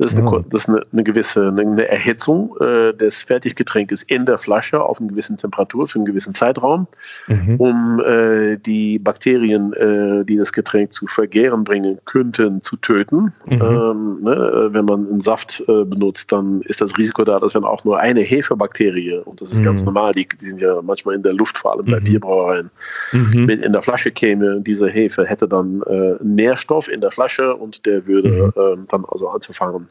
Das 0.01 0.13
ist 0.13 0.17
eine, 0.17 0.31
oh. 0.31 0.43
das 0.49 0.63
ist 0.63 0.69
eine, 0.69 0.83
eine 0.91 1.03
gewisse 1.03 1.47
eine 1.47 1.87
Erhitzung 1.87 2.57
äh, 2.59 2.91
des 2.91 3.21
Fertiggetränkes 3.21 4.01
in 4.01 4.25
der 4.25 4.39
Flasche 4.39 4.81
auf 4.81 4.99
einer 4.99 5.09
gewissen 5.09 5.37
Temperatur 5.37 5.87
für 5.87 5.99
einen 5.99 6.05
gewissen 6.05 6.33
Zeitraum, 6.33 6.87
mhm. 7.27 7.55
um 7.57 7.99
äh, 7.99 8.57
die 8.57 8.97
Bakterien, 8.97 9.73
äh, 9.73 10.25
die 10.25 10.37
das 10.37 10.53
Getränk 10.53 10.91
zu 10.91 11.05
vergären 11.05 11.63
bringen 11.63 11.99
könnten, 12.05 12.63
zu 12.63 12.77
töten. 12.77 13.31
Mhm. 13.45 13.61
Ähm, 13.61 14.17
ne, 14.23 14.69
wenn 14.71 14.85
man 14.85 15.07
einen 15.07 15.21
Saft 15.21 15.63
äh, 15.67 15.83
benutzt, 15.85 16.31
dann 16.31 16.61
ist 16.63 16.81
das 16.81 16.97
Risiko 16.97 17.23
da, 17.23 17.37
dass 17.37 17.53
wenn 17.53 17.63
auch 17.63 17.83
nur 17.83 17.99
eine 17.99 18.21
Hefebakterie, 18.21 19.21
und 19.25 19.39
das 19.39 19.53
ist 19.53 19.59
mhm. 19.59 19.65
ganz 19.65 19.83
normal, 19.83 20.13
die, 20.13 20.27
die, 20.27 20.45
sind 20.45 20.59
ja 20.59 20.81
manchmal 20.81 21.13
in 21.13 21.21
der 21.21 21.33
Luft, 21.33 21.59
vor 21.59 21.73
allem 21.73 21.85
bei 21.85 21.99
mhm. 21.99 22.05
Bierbrauereien, 22.05 22.71
mhm. 23.11 23.47
wenn 23.47 23.61
in 23.61 23.71
der 23.71 23.83
Flasche 23.83 24.09
käme, 24.09 24.61
diese 24.61 24.89
Hefe 24.89 25.25
hätte 25.25 25.47
dann 25.47 25.83
äh, 25.83 26.15
Nährstoff 26.23 26.87
in 26.87 27.01
der 27.01 27.11
Flasche 27.11 27.55
und 27.55 27.85
der 27.85 28.07
würde 28.07 28.51
mhm. 28.55 28.61
ähm, 28.61 28.85
dann 28.89 29.05
also 29.07 29.29
anzufangen 29.29 29.90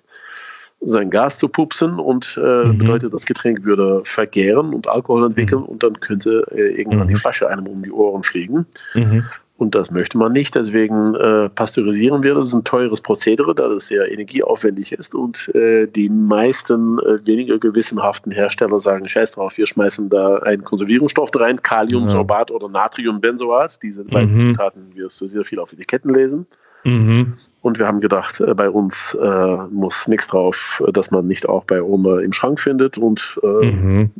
sein 0.81 1.11
Gas 1.11 1.39
zu 1.39 1.49
pupsen 1.49 1.99
und 1.99 2.39
äh, 2.43 2.65
mhm. 2.65 2.79
bedeutet, 2.79 3.13
das 3.13 3.27
Getränk 3.27 3.65
würde 3.65 4.01
vergären 4.05 4.73
und 4.73 4.89
Alkohol 4.89 5.27
entwickeln 5.27 5.61
mhm. 5.63 5.69
und 5.69 5.83
dann 5.83 6.01
könnte 6.01 6.47
äh, 6.53 6.79
irgendwann 6.79 7.07
mhm. 7.07 7.09
die 7.09 7.17
Flasche 7.17 7.49
einem 7.49 7.67
um 7.67 7.83
die 7.83 7.93
Ohren 7.93 8.23
fliegen. 8.23 8.67
Mhm. 8.95 9.25
Und 9.59 9.75
das 9.75 9.91
möchte 9.91 10.17
man 10.17 10.33
nicht. 10.33 10.55
Deswegen 10.55 11.15
äh, 11.17 11.51
pasteurisieren 11.51 12.23
wir. 12.23 12.35
Das 12.35 12.49
ist 12.49 12.55
ein 12.55 12.65
teures 12.65 13.03
Prozedere, 13.03 13.55
da 13.55 13.69
das 13.69 13.89
sehr 13.89 14.11
energieaufwendig 14.11 14.93
ist. 14.93 15.15
Und 15.15 15.55
äh, 15.55 15.87
die 15.87 16.09
meisten 16.09 16.99
äh, 17.01 17.27
weniger 17.27 17.59
gewissenhaften 17.59 18.33
Hersteller 18.33 18.81
sagen, 18.81 19.07
scheiß 19.07 19.33
drauf, 19.33 19.59
wir 19.59 19.67
schmeißen 19.67 20.09
da 20.09 20.39
einen 20.39 20.65
Konservierungsstoff 20.65 21.29
rein, 21.35 21.61
Kaliumsorbat 21.61 22.51
oder 22.51 22.71
Natriumbenzoat. 22.71 23.79
Diese 23.83 24.03
beiden 24.03 24.33
mhm. 24.33 24.41
Zutaten 24.41 24.95
wirst 24.95 25.21
du 25.21 25.27
sehr 25.27 25.45
viel 25.45 25.59
auf 25.59 25.75
Etiketten 25.75 26.15
lesen. 26.15 26.47
Mhm. 26.85 27.35
Und 27.63 27.79
wir 27.79 27.87
haben 27.87 28.01
gedacht, 28.01 28.41
äh, 28.41 28.55
bei 28.55 28.71
uns 28.71 29.17
äh, 29.21 29.57
muss 29.71 30.09
nichts 30.09 30.29
drauf, 30.29 30.83
dass 30.93 31.11
man 31.11 31.27
nicht 31.27 31.49
auch 31.49 31.65
bei 31.65 31.83
Oma 31.83 32.21
im 32.21 32.33
Schrank 32.33 32.61
findet. 32.61 32.99
Und 32.99 33.39
äh, 33.43 33.67
mhm 33.67 34.11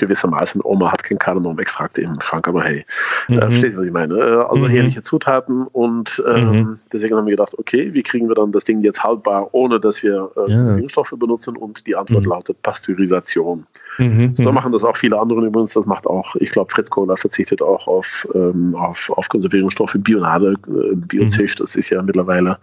gewissermaßen, 0.00 0.60
Oma 0.64 0.90
hat 0.90 1.04
kein 1.04 1.18
Kardamom-Extrakt 1.18 1.98
im 1.98 2.20
Schrank, 2.20 2.48
aber 2.48 2.64
hey, 2.64 2.84
äh, 3.28 3.32
mhm. 3.32 3.38
äh, 3.38 3.40
verstehst 3.42 3.76
du, 3.76 3.80
was 3.80 3.86
ich 3.86 3.92
meine? 3.92 4.14
Äh, 4.14 4.44
also 4.48 4.64
mhm. 4.64 4.68
herrliche 4.68 5.02
Zutaten 5.02 5.66
und 5.68 6.22
ähm, 6.26 6.50
mhm. 6.50 6.74
deswegen 6.92 7.16
haben 7.16 7.26
wir 7.26 7.32
gedacht, 7.32 7.56
okay, 7.58 7.92
wie 7.92 8.02
kriegen 8.02 8.28
wir 8.28 8.34
dann 8.34 8.50
das 8.52 8.64
Ding 8.64 8.82
jetzt 8.82 9.04
haltbar, 9.04 9.48
ohne 9.52 9.78
dass 9.78 10.02
wir 10.02 10.30
äh, 10.36 10.50
ja. 10.50 10.76
Wirkstoffe 10.76 11.14
benutzen 11.16 11.56
und 11.56 11.86
die 11.86 11.94
Antwort 11.94 12.24
mhm. 12.24 12.30
lautet 12.30 12.60
Pasteurisation. 12.62 13.66
Mhm. 13.98 14.34
So 14.36 14.50
machen 14.50 14.72
das 14.72 14.82
auch 14.82 14.96
viele 14.96 15.18
andere 15.18 15.46
übrigens, 15.46 15.74
das 15.74 15.86
macht 15.86 16.06
auch, 16.06 16.34
ich 16.36 16.50
glaube, 16.50 16.72
Fritz 16.72 16.90
Kohler 16.90 17.16
verzichtet 17.16 17.62
auch 17.62 17.86
auf, 17.86 18.26
ähm, 18.34 18.74
auf, 18.74 19.10
auf 19.16 19.28
Konservierungsstoffe, 19.28 19.94
Bionade, 19.98 20.54
äh, 20.66 20.96
Biozicht, 20.96 21.58
mhm. 21.58 21.62
das 21.62 21.76
ist 21.76 21.90
ja 21.90 22.02
mittlerweile 22.02 22.58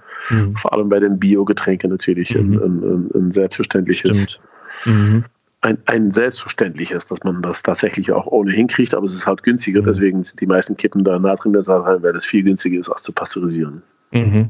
vor 0.56 0.74
allem 0.74 0.90
bei 0.90 1.00
den 1.00 1.20
Biogetränken 1.20 1.90
natürlich 1.90 2.36
ein, 2.36 2.54
ein, 2.54 3.10
ein, 3.16 3.32
selbstverständliches 3.32 4.18
Stimmt. 4.18 4.40
Mhm 4.86 5.24
ein, 5.62 5.78
ein 5.86 6.12
selbstverständliches, 6.12 7.08
dass 7.08 7.24
man 7.24 7.42
das 7.42 7.64
tatsächlich 7.64 8.12
auch 8.12 8.28
ohnehin 8.28 8.68
kriegt, 8.68 8.94
aber 8.94 9.06
es 9.06 9.14
ist 9.14 9.26
halt 9.26 9.44
günstiger, 9.44 9.82
mhm. 9.82 9.86
deswegen 9.86 10.24
sind 10.24 10.40
die 10.40 10.46
meisten 10.46 10.78
Kippen 10.78 11.04
da 11.04 11.18
Natriumbenzoat 11.18 11.86
rein, 11.86 12.04
weil 12.04 12.14
das 12.14 12.26
viel 12.26 12.44
günstiger 12.44 12.80
ist, 12.80 12.90
als 12.90 13.04
zu 13.04 13.12
pasteurisieren. 13.12 13.82
Mhm. 14.12 14.50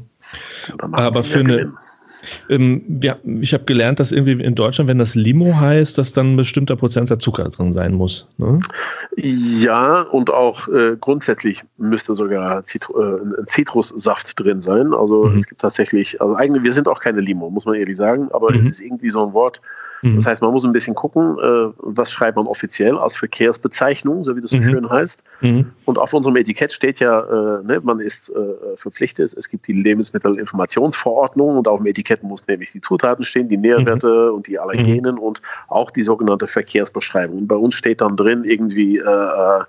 Aber 0.92 1.24
für 1.24 1.40
eine, 1.40 1.72
ähm, 2.48 3.00
ja, 3.02 3.16
ich 3.40 3.54
habe 3.54 3.64
gelernt, 3.64 4.00
dass 4.00 4.12
irgendwie 4.12 4.44
in 4.44 4.54
Deutschland, 4.54 4.88
wenn 4.88 4.98
das 4.98 5.14
Limo 5.14 5.56
heißt, 5.56 5.98
dass 5.98 6.12
dann 6.12 6.34
ein 6.34 6.36
bestimmter 6.36 6.76
Prozentsatz 6.76 7.22
Zucker 7.22 7.48
drin 7.48 7.72
sein 7.72 7.94
muss. 7.94 8.28
Ne? 8.36 8.60
Ja, 9.16 10.02
und 10.02 10.30
auch 10.30 10.68
äh, 10.68 10.96
grundsätzlich 11.00 11.62
müsste 11.76 12.14
sogar 12.14 12.64
Zitru 12.64 13.00
äh, 13.00 13.46
Zitrussaft 13.46 14.38
drin 14.38 14.60
sein. 14.60 14.92
Also 14.94 15.24
mhm. 15.24 15.36
es 15.36 15.46
gibt 15.46 15.60
tatsächlich, 15.60 16.20
also 16.20 16.34
eigentlich, 16.34 16.62
wir 16.62 16.72
sind 16.72 16.88
auch 16.88 17.00
keine 17.00 17.20
Limo, 17.20 17.50
muss 17.50 17.66
man 17.66 17.74
ehrlich 17.74 17.96
sagen, 17.96 18.28
aber 18.32 18.52
mhm. 18.52 18.60
es 18.60 18.66
ist 18.66 18.80
irgendwie 18.80 19.10
so 19.10 19.26
ein 19.26 19.32
Wort, 19.32 19.60
Mhm. 20.02 20.16
Das 20.16 20.26
heißt, 20.26 20.42
man 20.42 20.52
muss 20.52 20.64
ein 20.64 20.72
bisschen 20.72 20.94
gucken, 20.94 21.38
äh, 21.38 21.72
was 21.78 22.12
schreibt 22.12 22.36
man 22.36 22.46
offiziell 22.46 22.98
als 22.98 23.16
Verkehrsbezeichnung, 23.16 24.24
so 24.24 24.36
wie 24.36 24.40
das 24.40 24.50
so 24.50 24.58
mhm. 24.58 24.64
schön 24.64 24.90
heißt. 24.90 25.22
Mhm. 25.40 25.72
Und 25.88 25.98
auf 25.98 26.12
unserem 26.12 26.36
Etikett 26.36 26.74
steht 26.74 27.00
ja, 27.00 27.20
äh, 27.20 27.62
ne, 27.64 27.80
man 27.82 27.98
ist 27.98 28.28
äh, 28.28 28.76
verpflichtet, 28.76 29.32
es 29.32 29.48
gibt 29.48 29.66
die 29.68 29.72
Lebensmittelinformationsverordnung 29.72 31.56
und 31.56 31.66
auf 31.66 31.78
dem 31.78 31.86
Etikett 31.86 32.22
muss 32.22 32.46
nämlich 32.46 32.72
die 32.72 32.82
Zutaten 32.82 33.24
stehen, 33.24 33.48
die 33.48 33.56
Nährwerte 33.56 34.28
mhm. 34.28 34.36
und 34.36 34.48
die 34.48 34.58
Allergenen 34.58 35.14
mhm. 35.14 35.22
und 35.22 35.40
auch 35.68 35.90
die 35.90 36.02
sogenannte 36.02 36.46
Verkehrsbeschreibung. 36.46 37.38
Und 37.38 37.48
bei 37.48 37.56
uns 37.56 37.74
steht 37.74 38.02
dann 38.02 38.18
drin 38.18 38.44
irgendwie 38.44 38.98
äh, 38.98 39.02
äh, 39.02 39.64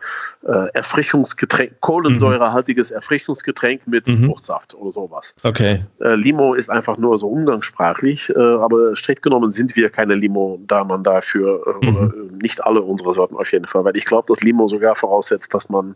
äh, 0.46 0.68
Erfrischungsgetränk, 0.74 1.80
kohlensäurehaltiges 1.80 2.92
Erfrischungsgetränk 2.92 3.88
mit 3.88 4.10
Fruchtsaft 4.10 4.76
oder 4.76 4.92
sowas. 4.92 5.34
Okay. 5.46 5.80
Limo 6.00 6.54
ist 6.54 6.70
einfach 6.70 6.98
nur 6.98 7.18
so 7.18 7.30
umgangssprachlich, 7.30 8.36
aber 8.36 8.94
strikt 8.98 9.22
genommen 9.22 9.52
sind 9.52 9.78
wir 9.78 9.90
keine 9.90 10.16
Limo, 10.16 10.60
da 10.68 10.84
man 10.84 11.02
dafür, 11.02 11.80
äh, 11.82 11.86
mhm. 11.86 12.38
nicht 12.42 12.62
alle 12.62 12.82
unsere 12.82 13.14
Sorten 13.14 13.38
auf 13.38 13.50
jeden 13.54 13.66
Fall, 13.66 13.86
weil 13.86 13.96
ich 13.96 14.04
glaube, 14.04 14.34
dass 14.34 14.44
Limo 14.44 14.68
sogar 14.68 14.98
voraussetzt, 14.98 15.54
dass 15.54 15.70
man 15.70 15.96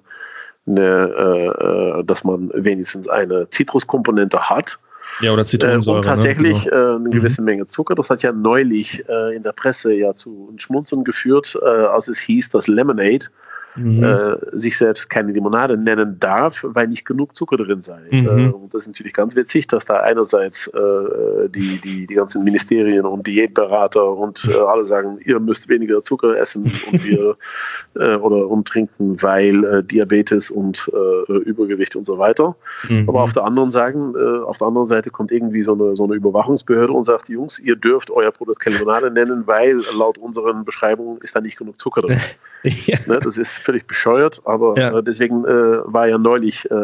eine, 0.68 0.82
äh, 0.82 2.00
äh 2.00 2.04
dass 2.04 2.24
man 2.24 2.52
wenigstens 2.54 3.08
eine 3.08 3.50
Zitruskomponente 3.50 4.50
hat. 4.50 4.80
Ja, 5.22 5.32
oder 5.32 5.46
Zitronensäure. 5.46 5.98
Äh, 5.98 6.00
und 6.00 6.06
tatsächlich 6.06 6.66
ne? 6.66 6.72
genau. 6.72 6.94
äh, 6.94 6.96
eine 6.96 7.10
gewisse 7.10 7.42
mhm. 7.42 7.46
Menge 7.46 7.68
Zucker. 7.68 7.96
Das 7.96 8.10
hat 8.10 8.24
ja 8.24 8.32
neulich 8.32 9.04
äh, 9.08 9.36
in 9.36 9.44
der 9.44 9.52
Presse 9.52 9.94
ja 9.94 10.14
zu 10.14 10.54
Schmunzeln 10.58 11.04
geführt, 11.04 11.58
äh, 11.62 11.66
als 11.66 12.08
es 12.08 12.20
hieß, 12.20 12.50
dass 12.50 12.68
Lemonade 12.68 13.28
mhm. 13.76 14.04
äh, 14.04 14.36
sich 14.52 14.78
selbst 14.78 15.10
keine 15.10 15.32
Limonade 15.32 15.78
nennen 15.78 16.20
darf, 16.20 16.66
weil 16.68 16.88
nicht 16.88 17.06
genug 17.06 17.36
Zucker 17.36 17.58
drin 17.58 17.82
sei. 17.82 18.00
Mhm. 18.12 18.28
Äh, 18.28 18.52
und 18.52 18.74
das 18.74 18.84
ist 18.84 18.88
natürlich 18.88 19.14
ganz 19.14 19.36
witzig, 19.36 19.68
dass 19.68 19.86
da 19.86 19.98
einerseits 19.98 20.68
äh, 20.68 21.50
die, 21.50 21.80
die, 21.82 22.08
die 22.08 22.14
ganzen 22.14 22.44
Ministerien 22.44 23.06
und 23.06 23.26
Diätberater 23.26 24.12
und 24.12 24.48
äh, 24.50 24.58
alle 24.58 24.86
sagen, 24.86 25.20
ihr 25.26 25.40
müsst 25.40 25.70
weniger 25.70 26.04
Zucker 26.04 26.38
essen 26.38 26.72
und 26.92 27.04
wir 27.04 27.36
äh, 27.96 28.16
oder 28.16 28.48
und 28.48 28.68
trinken, 28.68 29.22
weil 29.22 29.64
äh, 29.64 29.84
Diabetes 29.84 30.50
und 30.50 30.90
Übergewicht 31.28 31.96
und 31.96 32.06
so 32.06 32.18
weiter. 32.18 32.56
Mhm. 32.90 33.08
Aber 33.08 33.24
auf 33.24 33.34
der 33.34 33.44
anderen 33.44 33.72
sagen, 33.72 34.16
auf 34.16 34.58
der 34.58 34.68
anderen 34.68 34.88
Seite 34.88 35.10
kommt 35.10 35.32
irgendwie 35.32 35.64
so 35.64 35.74
eine, 35.74 35.96
so 35.96 36.04
eine 36.04 36.16
Überwachungsbehörde 36.16 36.92
und 36.92 37.04
sagt, 37.06 37.30
Jungs, 37.30 37.60
ihr 37.60 37.76
dürft 37.76 38.12
euer 38.12 38.32
Produkt 38.32 38.60
keine 38.60 38.78
Limonade 38.78 39.12
nennen, 39.12 39.44
weil 39.46 39.82
laut 39.96 40.18
unseren 40.18 40.66
Beschreibungen 40.66 41.20
ist 41.22 41.36
da 41.36 41.42
nicht 41.42 41.58
genug 41.58 41.80
Zucker 41.80 42.02
drin. 42.02 42.20
ja. 42.64 42.98
ne, 43.06 43.20
das 43.24 43.38
ist 43.38 43.52
völlig 43.64 43.86
bescheuert, 43.86 44.42
aber 44.46 44.78
ja. 44.78 44.98
äh, 44.98 45.04
deswegen 45.04 45.46
äh, 45.46 45.80
war 45.86 46.08
ja 46.08 46.18
neulich, 46.18 46.70
äh, 46.70 46.76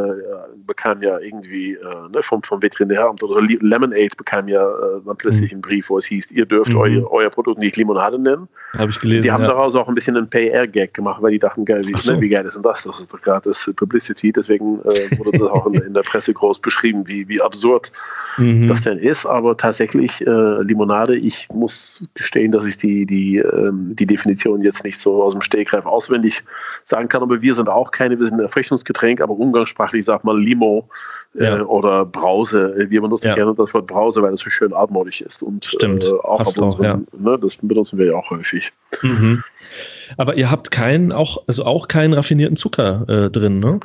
bekam 0.65 1.01
ja 1.01 1.19
irgendwie 1.19 1.73
äh, 1.73 2.09
ne, 2.11 2.21
vom, 2.21 2.43
vom 2.43 2.61
Veterinäramt 2.61 3.23
oder 3.23 3.41
Lemonade 3.41 4.15
bekam 4.17 4.47
ja 4.47 4.67
äh, 4.67 5.01
dann 5.05 5.17
plötzlich 5.17 5.51
mhm. 5.51 5.55
einen 5.55 5.61
Brief, 5.61 5.89
wo 5.89 5.97
es 5.97 6.05
hieß, 6.05 6.31
ihr 6.31 6.45
dürft 6.45 6.73
mhm. 6.73 6.79
euer, 6.79 7.11
euer 7.11 7.29
Produkt 7.29 7.59
nicht 7.59 7.75
Limonade 7.77 8.19
nennen. 8.19 8.47
Habe 8.77 8.91
ich 8.91 8.99
gelesen. 8.99 9.23
Die 9.23 9.31
haben 9.31 9.43
ja. 9.43 9.49
daraus 9.49 9.75
auch 9.75 9.87
ein 9.87 9.95
bisschen 9.95 10.15
einen 10.15 10.29
PR-Gag 10.29 10.93
gemacht, 10.93 11.21
weil 11.21 11.31
die 11.31 11.39
dachten, 11.39 11.65
geil, 11.65 11.81
wie, 11.85 11.99
so. 11.99 12.13
ne, 12.13 12.21
wie 12.21 12.29
geil 12.29 12.45
ist 12.45 12.55
denn 12.55 12.63
das? 12.63 12.83
Das 12.83 12.99
ist 12.99 13.13
doch 13.13 13.21
gerade 13.21 13.49
das 13.49 13.71
Publicity, 13.75 14.31
deswegen 14.31 14.79
äh, 14.85 15.17
wurde 15.17 15.37
das 15.37 15.47
auch 15.49 15.65
in, 15.67 15.75
in, 15.75 15.93
der 15.93 16.03
Presse 16.03 16.33
groß 16.33 16.59
beschrieben, 16.59 17.07
wie, 17.07 17.27
wie 17.27 17.41
absurd 17.41 17.91
mhm. 18.37 18.67
das 18.67 18.81
denn 18.83 18.97
ist. 18.97 19.25
Aber 19.25 19.57
tatsächlich, 19.57 20.19
Limonade, 20.19 21.15
ich 21.15 21.47
muss 21.51 22.03
gestehen, 22.13 22.51
dass 22.51 22.65
ich 22.65 22.77
die, 22.77 23.05
die, 23.05 23.37
ähm, 23.37 23.95
die 23.95 24.05
Definition 24.05 24.61
jetzt 24.61 24.83
nicht 24.83 24.99
so 24.99 25.23
aus 25.23 25.33
dem 25.33 25.41
Stegreif 25.41 25.85
auswendig 25.85 26.43
sagen 26.83 27.07
kann, 27.07 27.21
aber 27.21 27.41
wir 27.41 27.55
sind 27.55 27.69
auch 27.69 27.91
keine, 27.91 28.17
wir 28.19 28.25
sind 28.25 28.35
ein 28.35 28.41
Erfrischungsgetränk, 28.41 29.21
aber 29.21 29.33
umgangssprachlich 29.33 30.05
sagt 30.05 30.23
man 30.23 30.37
Limo 30.37 30.89
äh, 31.35 31.43
ja. 31.43 31.61
oder 31.63 32.05
Brause. 32.05 32.73
Wir 32.89 33.01
benutzen 33.01 33.27
ja. 33.27 33.35
gerne 33.35 33.53
das 33.55 33.73
Wort 33.73 33.87
Brause, 33.87 34.21
weil 34.21 34.33
es 34.33 34.41
so 34.41 34.49
schön 34.49 34.73
altmodisch 34.73 35.21
ist. 35.21 35.43
Und 35.43 35.65
Stimmt. 35.65 36.05
Äh, 36.05 36.11
auch, 36.11 36.41
auf 36.41 36.57
unseren, 36.57 36.83
ja. 36.83 36.99
ne, 37.17 37.37
das 37.39 37.55
benutzen 37.55 37.97
wir 37.99 38.07
ja 38.07 38.15
auch 38.15 38.29
häufig. 38.29 38.71
Mhm. 39.01 39.43
Aber 40.17 40.35
ihr 40.35 40.49
habt 40.49 40.71
keinen, 40.71 41.11
auch, 41.11 41.37
also 41.47 41.65
auch 41.65 41.87
keinen 41.87 42.13
raffinierten 42.13 42.55
Zucker 42.55 43.05
äh, 43.07 43.29
drin, 43.29 43.59
ne? 43.59 43.79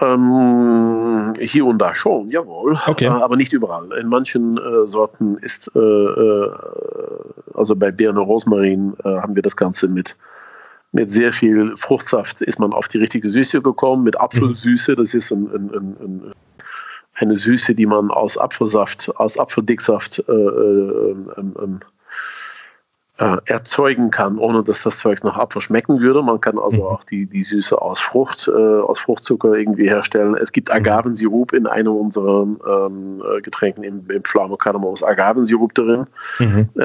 Ähm, 0.00 1.34
hier 1.38 1.66
und 1.66 1.78
da 1.78 1.94
schon, 1.94 2.30
jawohl. 2.30 2.76
Okay. 2.86 3.06
Äh, 3.06 3.10
aber 3.10 3.36
nicht 3.36 3.52
überall. 3.52 3.92
In 3.98 4.08
manchen 4.08 4.58
äh, 4.58 4.86
Sorten 4.86 5.38
ist, 5.38 5.70
äh, 5.74 5.78
äh 5.78 6.50
also 7.54 7.76
bei 7.76 7.90
und 7.90 8.18
Rosmarin 8.18 8.94
haben 9.04 9.36
wir 9.36 9.42
das 9.42 9.56
Ganze 9.56 9.86
mit 9.86 10.16
mit 10.94 11.12
sehr 11.12 11.32
viel 11.32 11.76
Fruchtsaft 11.76 12.40
ist 12.40 12.60
man 12.60 12.72
auf 12.72 12.86
die 12.88 12.98
richtige 12.98 13.28
Süße 13.28 13.60
gekommen. 13.60 14.04
Mit 14.04 14.18
Apfelsüße, 14.20 14.94
das 14.94 15.12
ist 15.12 15.32
ein, 15.32 15.48
ein, 15.52 15.70
ein, 15.74 16.32
eine 17.14 17.36
Süße, 17.36 17.74
die 17.74 17.84
man 17.84 18.12
aus 18.12 18.38
Apfelsaft, 18.38 19.10
aus 19.16 19.36
Apfeldicksaft 19.36 20.24
äh, 20.28 20.32
äh, 20.32 21.10
äh, 21.10 21.78
äh, 23.18 23.36
erzeugen 23.44 24.10
kann, 24.10 24.38
ohne 24.38 24.64
dass 24.64 24.82
das 24.82 24.98
Zeug 24.98 25.22
nach 25.22 25.36
Apfel 25.36 25.62
schmecken 25.62 26.00
würde. 26.00 26.20
Man 26.20 26.40
kann 26.40 26.58
also 26.58 26.82
mhm. 26.82 26.86
auch 26.88 27.04
die, 27.04 27.26
die 27.26 27.44
Süße 27.44 27.80
aus 27.80 28.00
Frucht, 28.00 28.48
äh, 28.48 28.50
aus 28.50 28.98
Fruchtzucker 28.98 29.54
irgendwie 29.54 29.88
herstellen. 29.88 30.34
Es 30.34 30.50
gibt 30.50 30.68
mhm. 30.68 30.76
Agavensirup 30.76 31.52
in 31.52 31.68
einem 31.68 31.92
unserer 31.92 32.42
ähm, 32.42 33.22
äh, 33.22 33.40
Getränken 33.40 33.84
im, 33.84 34.04
im 34.10 34.24
Pflaume 34.24 34.56
Kardamom 34.56 34.94
ist 34.94 35.04
Agavensirup 35.04 35.72
drin. 35.74 36.06
Mhm. 36.40 36.68
Äh, 36.74 36.82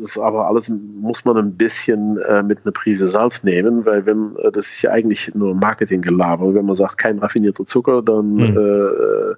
das 0.00 0.10
ist 0.10 0.18
aber 0.18 0.48
alles 0.48 0.68
muss 0.68 1.24
man 1.24 1.36
ein 1.36 1.52
bisschen 1.52 2.18
äh, 2.22 2.42
mit 2.42 2.64
einer 2.64 2.72
Prise 2.72 3.08
Salz 3.08 3.44
nehmen, 3.44 3.86
weil 3.86 4.04
wenn 4.04 4.34
äh, 4.42 4.50
das 4.50 4.66
ist 4.66 4.82
ja 4.82 4.90
eigentlich 4.90 5.32
nur 5.36 5.54
Marketinggelaber. 5.54 6.54
Wenn 6.54 6.66
man 6.66 6.74
sagt 6.74 6.98
kein 6.98 7.20
raffinierter 7.20 7.66
Zucker, 7.66 8.02
dann 8.02 8.34
mhm 8.34 9.36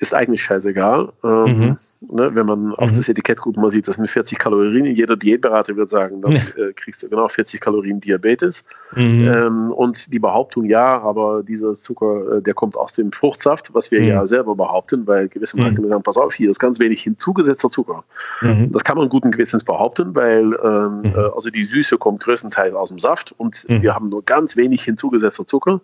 ist 0.00 0.14
eigentlich 0.14 0.42
scheißegal. 0.42 1.12
Ähm, 1.22 1.44
mhm. 1.44 1.76
ne, 2.10 2.34
wenn 2.34 2.46
man 2.46 2.74
auf 2.74 2.90
mhm. 2.90 2.96
das 2.96 3.08
Etikett 3.08 3.38
guckt, 3.38 3.58
man 3.58 3.70
sieht, 3.70 3.86
das 3.86 3.96
sind 3.96 4.10
40 4.10 4.38
Kalorien. 4.38 4.86
Jeder 4.86 5.14
Diätberater 5.14 5.76
wird 5.76 5.90
sagen, 5.90 6.22
dann 6.22 6.32
äh, 6.32 6.72
kriegst 6.74 7.02
du 7.02 7.08
genau 7.10 7.28
40 7.28 7.60
Kalorien 7.60 8.00
Diabetes. 8.00 8.64
Mhm. 8.96 9.28
Ähm, 9.28 9.72
und 9.72 10.10
die 10.10 10.18
Behauptung, 10.18 10.64
ja, 10.64 11.00
aber 11.02 11.42
dieser 11.42 11.74
Zucker, 11.74 12.38
äh, 12.38 12.42
der 12.42 12.54
kommt 12.54 12.78
aus 12.78 12.94
dem 12.94 13.12
Fruchtsaft, 13.12 13.74
was 13.74 13.90
wir 13.90 14.00
mhm. 14.00 14.06
ja 14.06 14.26
selber 14.26 14.56
behaupten, 14.56 15.06
weil 15.06 15.28
gewisse 15.28 15.58
mhm. 15.58 15.64
Marken 15.64 15.88
sagen, 15.88 16.02
pass 16.02 16.16
auf, 16.16 16.32
hier 16.32 16.50
ist 16.50 16.58
ganz 16.58 16.80
wenig 16.80 17.02
hinzugesetzter 17.02 17.70
Zucker. 17.70 18.02
Mhm. 18.40 18.72
Das 18.72 18.82
kann 18.82 18.96
man 18.96 19.10
guten 19.10 19.30
Gewissens 19.30 19.64
behaupten, 19.64 20.14
weil 20.14 20.58
ähm, 20.64 21.12
äh, 21.14 21.30
also 21.34 21.50
die 21.50 21.66
Süße 21.66 21.98
kommt 21.98 22.20
größtenteils 22.20 22.74
aus 22.74 22.88
dem 22.88 22.98
Saft 22.98 23.34
und 23.36 23.66
wir 23.68 23.94
haben 23.94 24.08
nur 24.08 24.24
ganz 24.24 24.56
wenig 24.56 24.82
hinzugesetzter 24.82 25.46
Zucker. 25.46 25.80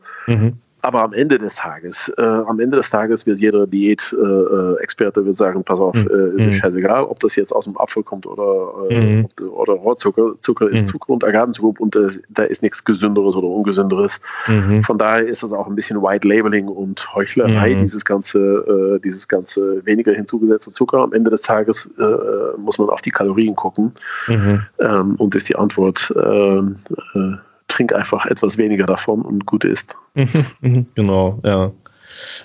Aber 0.82 1.02
am 1.02 1.12
Ende 1.12 1.38
des 1.38 1.54
Tages, 1.54 2.12
äh, 2.16 2.22
am 2.22 2.60
Ende 2.60 2.76
des 2.76 2.90
Tages 2.90 3.26
wird 3.26 3.40
jeder 3.40 3.66
Diät-Experte 3.66 5.20
äh, 5.20 5.32
sagen, 5.32 5.64
pass 5.64 5.80
auf, 5.80 5.94
Mhm. 5.94 6.08
äh, 6.10 6.38
ist 6.38 6.46
Mhm. 6.46 6.52
scheißegal, 6.54 7.04
ob 7.04 7.18
das 7.20 7.36
jetzt 7.36 7.52
aus 7.52 7.64
dem 7.64 7.76
Apfel 7.78 8.02
kommt 8.02 8.26
oder, 8.26 8.88
äh, 8.90 9.16
Mhm. 9.16 9.24
ob- 9.24 9.40
oder 9.50 9.72
Rohrzucker. 9.74 10.34
Zucker 10.40 10.68
ist 10.70 10.82
Mhm. 10.82 10.86
Zucker 10.86 11.12
und 11.12 11.24
Agavenzucker 11.24 11.80
und 11.80 11.96
äh, 11.96 12.08
da 12.28 12.44
ist 12.44 12.62
nichts 12.62 12.84
Gesünderes 12.84 13.34
oder 13.36 13.48
Ungesünderes. 13.48 14.20
Mhm. 14.46 14.82
Von 14.84 14.98
daher 14.98 15.26
ist 15.26 15.42
das 15.42 15.52
auch 15.52 15.66
ein 15.66 15.74
bisschen 15.74 16.00
White 16.02 16.26
Labeling 16.28 16.68
und 16.68 17.14
Heuchlerei, 17.14 17.74
Mhm. 17.74 17.78
dieses 17.80 18.04
ganze, 18.04 18.38
äh, 18.38 19.00
dieses 19.00 19.26
ganze 19.26 19.84
weniger 19.84 20.12
hinzugesetzte 20.12 20.72
Zucker. 20.72 20.98
Am 20.98 21.12
Ende 21.12 21.30
des 21.30 21.42
Tages 21.42 21.90
äh, 21.98 22.58
muss 22.58 22.78
man 22.78 22.88
auf 22.90 23.00
die 23.02 23.10
Kalorien 23.10 23.56
gucken 23.56 23.92
Mhm. 24.28 24.60
ähm, 24.78 25.14
und 25.16 25.34
ist 25.34 25.48
die 25.48 25.56
Antwort, 25.56 26.12
ähm, 26.22 26.76
äh, 27.14 27.34
trink 27.76 27.92
einfach 27.92 28.26
etwas 28.26 28.56
weniger 28.58 28.86
davon 28.86 29.22
und 29.22 29.46
gut 29.46 29.64
ist. 29.64 29.94
Mhm. 30.14 30.28
Mhm. 30.60 30.86
Genau, 30.94 31.38
ja. 31.44 31.70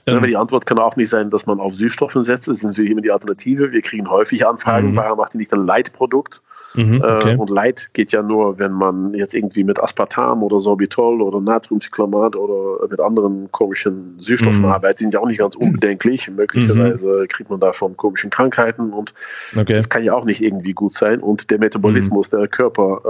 Ähm, 0.05 0.17
aber 0.17 0.27
die 0.27 0.35
Antwort 0.35 0.65
kann 0.65 0.77
auch 0.79 0.95
nicht 0.97 1.09
sein, 1.09 1.29
dass 1.29 1.45
man 1.45 1.59
auf 1.59 1.75
Süßstoffe 1.75 2.17
setzt. 2.19 2.47
Das 2.49 2.57
ist 2.57 2.63
natürlich 2.63 2.91
immer 2.91 3.01
die 3.01 3.11
Alternative. 3.11 3.71
Wir 3.71 3.81
kriegen 3.81 4.09
häufig 4.09 4.45
Anfragen, 4.45 4.91
Mhm. 4.91 4.95
warum 4.97 5.17
macht 5.17 5.33
ihr 5.33 5.37
nicht 5.37 5.53
ein 5.53 5.65
Light-Produkt? 5.65 6.41
Mhm. 6.75 7.01
Okay. 7.01 7.33
Äh, 7.33 7.37
und 7.37 7.49
Light 7.49 7.89
geht 7.93 8.11
ja 8.11 8.21
nur, 8.21 8.57
wenn 8.59 8.71
man 8.71 9.13
jetzt 9.13 9.33
irgendwie 9.33 9.63
mit 9.63 9.79
Aspartam 9.81 10.43
oder 10.43 10.59
Sorbitol 10.59 11.21
oder 11.21 11.39
Natriumcyclamat 11.41 12.35
oder 12.35 12.87
mit 12.87 12.99
anderen 12.99 13.51
komischen 13.51 14.15
Süßstoffen 14.17 14.59
Mhm. 14.59 14.65
arbeitet. 14.65 14.99
Die 14.99 15.03
sind 15.05 15.13
ja 15.13 15.19
auch 15.19 15.27
nicht 15.27 15.39
ganz 15.39 15.55
unbedenklich. 15.55 16.29
Möglicherweise 16.29 17.25
kriegt 17.27 17.49
man 17.49 17.59
davon 17.59 17.95
komischen 17.97 18.29
Krankheiten 18.29 18.91
und 18.91 19.13
okay. 19.55 19.73
das 19.73 19.89
kann 19.89 20.03
ja 20.03 20.13
auch 20.13 20.25
nicht 20.25 20.41
irgendwie 20.41 20.73
gut 20.73 20.93
sein. 20.95 21.19
Und 21.19 21.49
der 21.51 21.59
Metabolismus, 21.59 22.31
Mhm. 22.31 22.37
der 22.37 22.47
Körper 22.47 23.01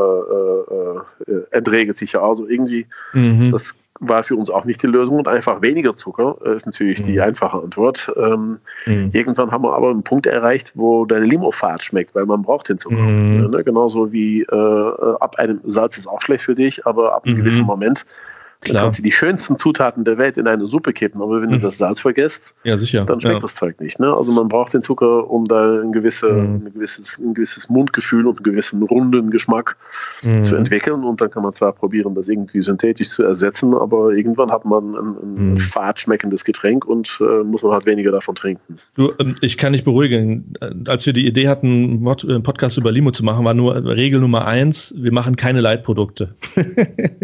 äh, 1.27 1.31
äh, 1.31 1.35
äh, 1.35 1.43
entregelt 1.51 1.97
sich 1.97 2.13
ja. 2.13 2.21
Also 2.21 2.47
irgendwie 2.47 2.85
Mhm. 3.13 3.51
das 3.51 3.73
war 4.01 4.23
für 4.23 4.35
uns 4.35 4.49
auch 4.49 4.65
nicht 4.65 4.81
die 4.81 4.87
Lösung 4.87 5.17
und 5.19 5.27
einfach 5.27 5.61
weniger 5.61 5.95
Zucker 5.95 6.35
äh, 6.43 6.55
ist 6.55 6.65
natürlich 6.65 7.01
die 7.03 7.13
Mhm. 7.17 7.21
einfache 7.21 7.57
Antwort. 7.61 8.11
Ähm, 8.17 8.59
Mhm. 8.87 9.11
irgendwann 9.13 9.51
haben 9.51 9.63
wir 9.63 9.73
aber 9.75 9.91
einen 9.91 10.03
Punkt 10.03 10.25
erreicht, 10.25 10.71
wo 10.75 11.05
deine 11.05 11.25
Limo 11.25 11.51
fad 11.51 11.83
schmeckt, 11.83 12.15
weil 12.15 12.25
man 12.25 12.41
braucht 12.41 12.67
den 12.67 12.79
Zucker. 12.79 12.95
Mhm. 12.95 13.51
Ne? 13.51 13.63
Genauso 13.63 14.11
wie 14.11 14.41
äh, 14.41 14.55
äh, 14.55 15.15
ab 15.19 15.35
einem 15.37 15.61
Salz 15.63 15.97
ist 15.97 16.07
auch 16.07 16.21
schlecht 16.21 16.43
für 16.43 16.55
dich, 16.55 16.85
aber 16.87 17.13
ab 17.13 17.25
einem 17.25 17.35
Mhm. 17.35 17.39
gewissen 17.39 17.65
Moment 17.65 18.05
dann 18.63 18.69
Klar. 18.69 18.83
kannst 18.83 18.99
du 18.99 19.03
die 19.03 19.11
schönsten 19.11 19.57
Zutaten 19.57 20.03
der 20.03 20.19
Welt 20.19 20.37
in 20.37 20.47
eine 20.47 20.67
Suppe 20.67 20.93
kippen, 20.93 21.19
aber 21.19 21.41
wenn 21.41 21.49
du 21.49 21.55
Mhm. 21.57 21.61
das 21.61 21.79
Salz 21.79 21.99
vergisst, 21.99 22.53
Ja, 22.63 22.77
sicher. 22.77 23.05
dann 23.05 23.19
schmeckt 23.19 23.33
ja. 23.37 23.39
das 23.39 23.55
Zeug 23.55 23.79
nicht. 23.81 23.99
Ne? 23.99 24.13
Also 24.15 24.31
man 24.31 24.47
braucht 24.49 24.75
den 24.75 24.83
Zucker, 24.83 25.27
um 25.31 25.47
da 25.47 25.81
ein, 25.81 25.91
gewisse, 25.91 26.31
Mhm. 26.31 26.67
ein, 26.67 26.73
gewisses, 26.75 27.17
ein 27.17 27.33
gewisses 27.33 27.69
Mundgefühl 27.69 28.27
und 28.27 28.37
einen 28.37 28.43
gewissen 28.43 28.83
runden 28.83 29.31
Geschmack 29.31 29.77
Mhm. 30.23 30.43
zu 30.45 30.55
entwickeln. 30.55 31.03
Und 31.03 31.19
dann 31.21 31.31
kann 31.31 31.41
man 31.41 31.53
zwar 31.53 31.71
probieren, 31.73 32.13
das 32.13 32.27
irgendwie 32.29 32.61
synthetisch 32.61 33.09
zu 33.09 33.23
ersetzen, 33.23 33.73
aber 33.73 34.11
irgendwann 34.11 34.51
hat 34.51 34.63
man 34.63 34.93
ein, 34.93 35.15
ein 35.23 35.51
Mhm. 35.53 35.57
fad 35.57 35.99
schmeckendes 35.99 36.45
Getränk 36.45 36.85
und 36.85 37.17
äh, 37.19 37.43
muss 37.43 37.63
man 37.63 37.71
halt 37.71 37.87
weniger 37.87 38.11
davon 38.11 38.35
trinken. 38.35 38.77
Du, 38.93 39.11
ähm, 39.19 39.33
ich 39.41 39.57
kann 39.57 39.73
dich 39.73 39.83
beruhigen. 39.83 40.53
Äh, 40.61 40.69
Als 40.87 41.07
wir 41.07 41.13
die 41.13 41.25
Idee 41.25 41.47
hatten, 41.47 41.67
einen 42.05 42.07
einen 42.29 42.43
Podcast 42.43 42.77
über 42.77 42.91
Limo 42.91 43.09
zu 43.11 43.25
machen, 43.25 43.43
war 43.43 43.55
nur 43.55 43.73
Regel 43.85 44.19
Nummer 44.19 44.45
eins, 44.45 44.93
wir 44.95 45.11
machen 45.11 45.35
keine 45.35 45.61
Leitprodukte. 45.61 46.35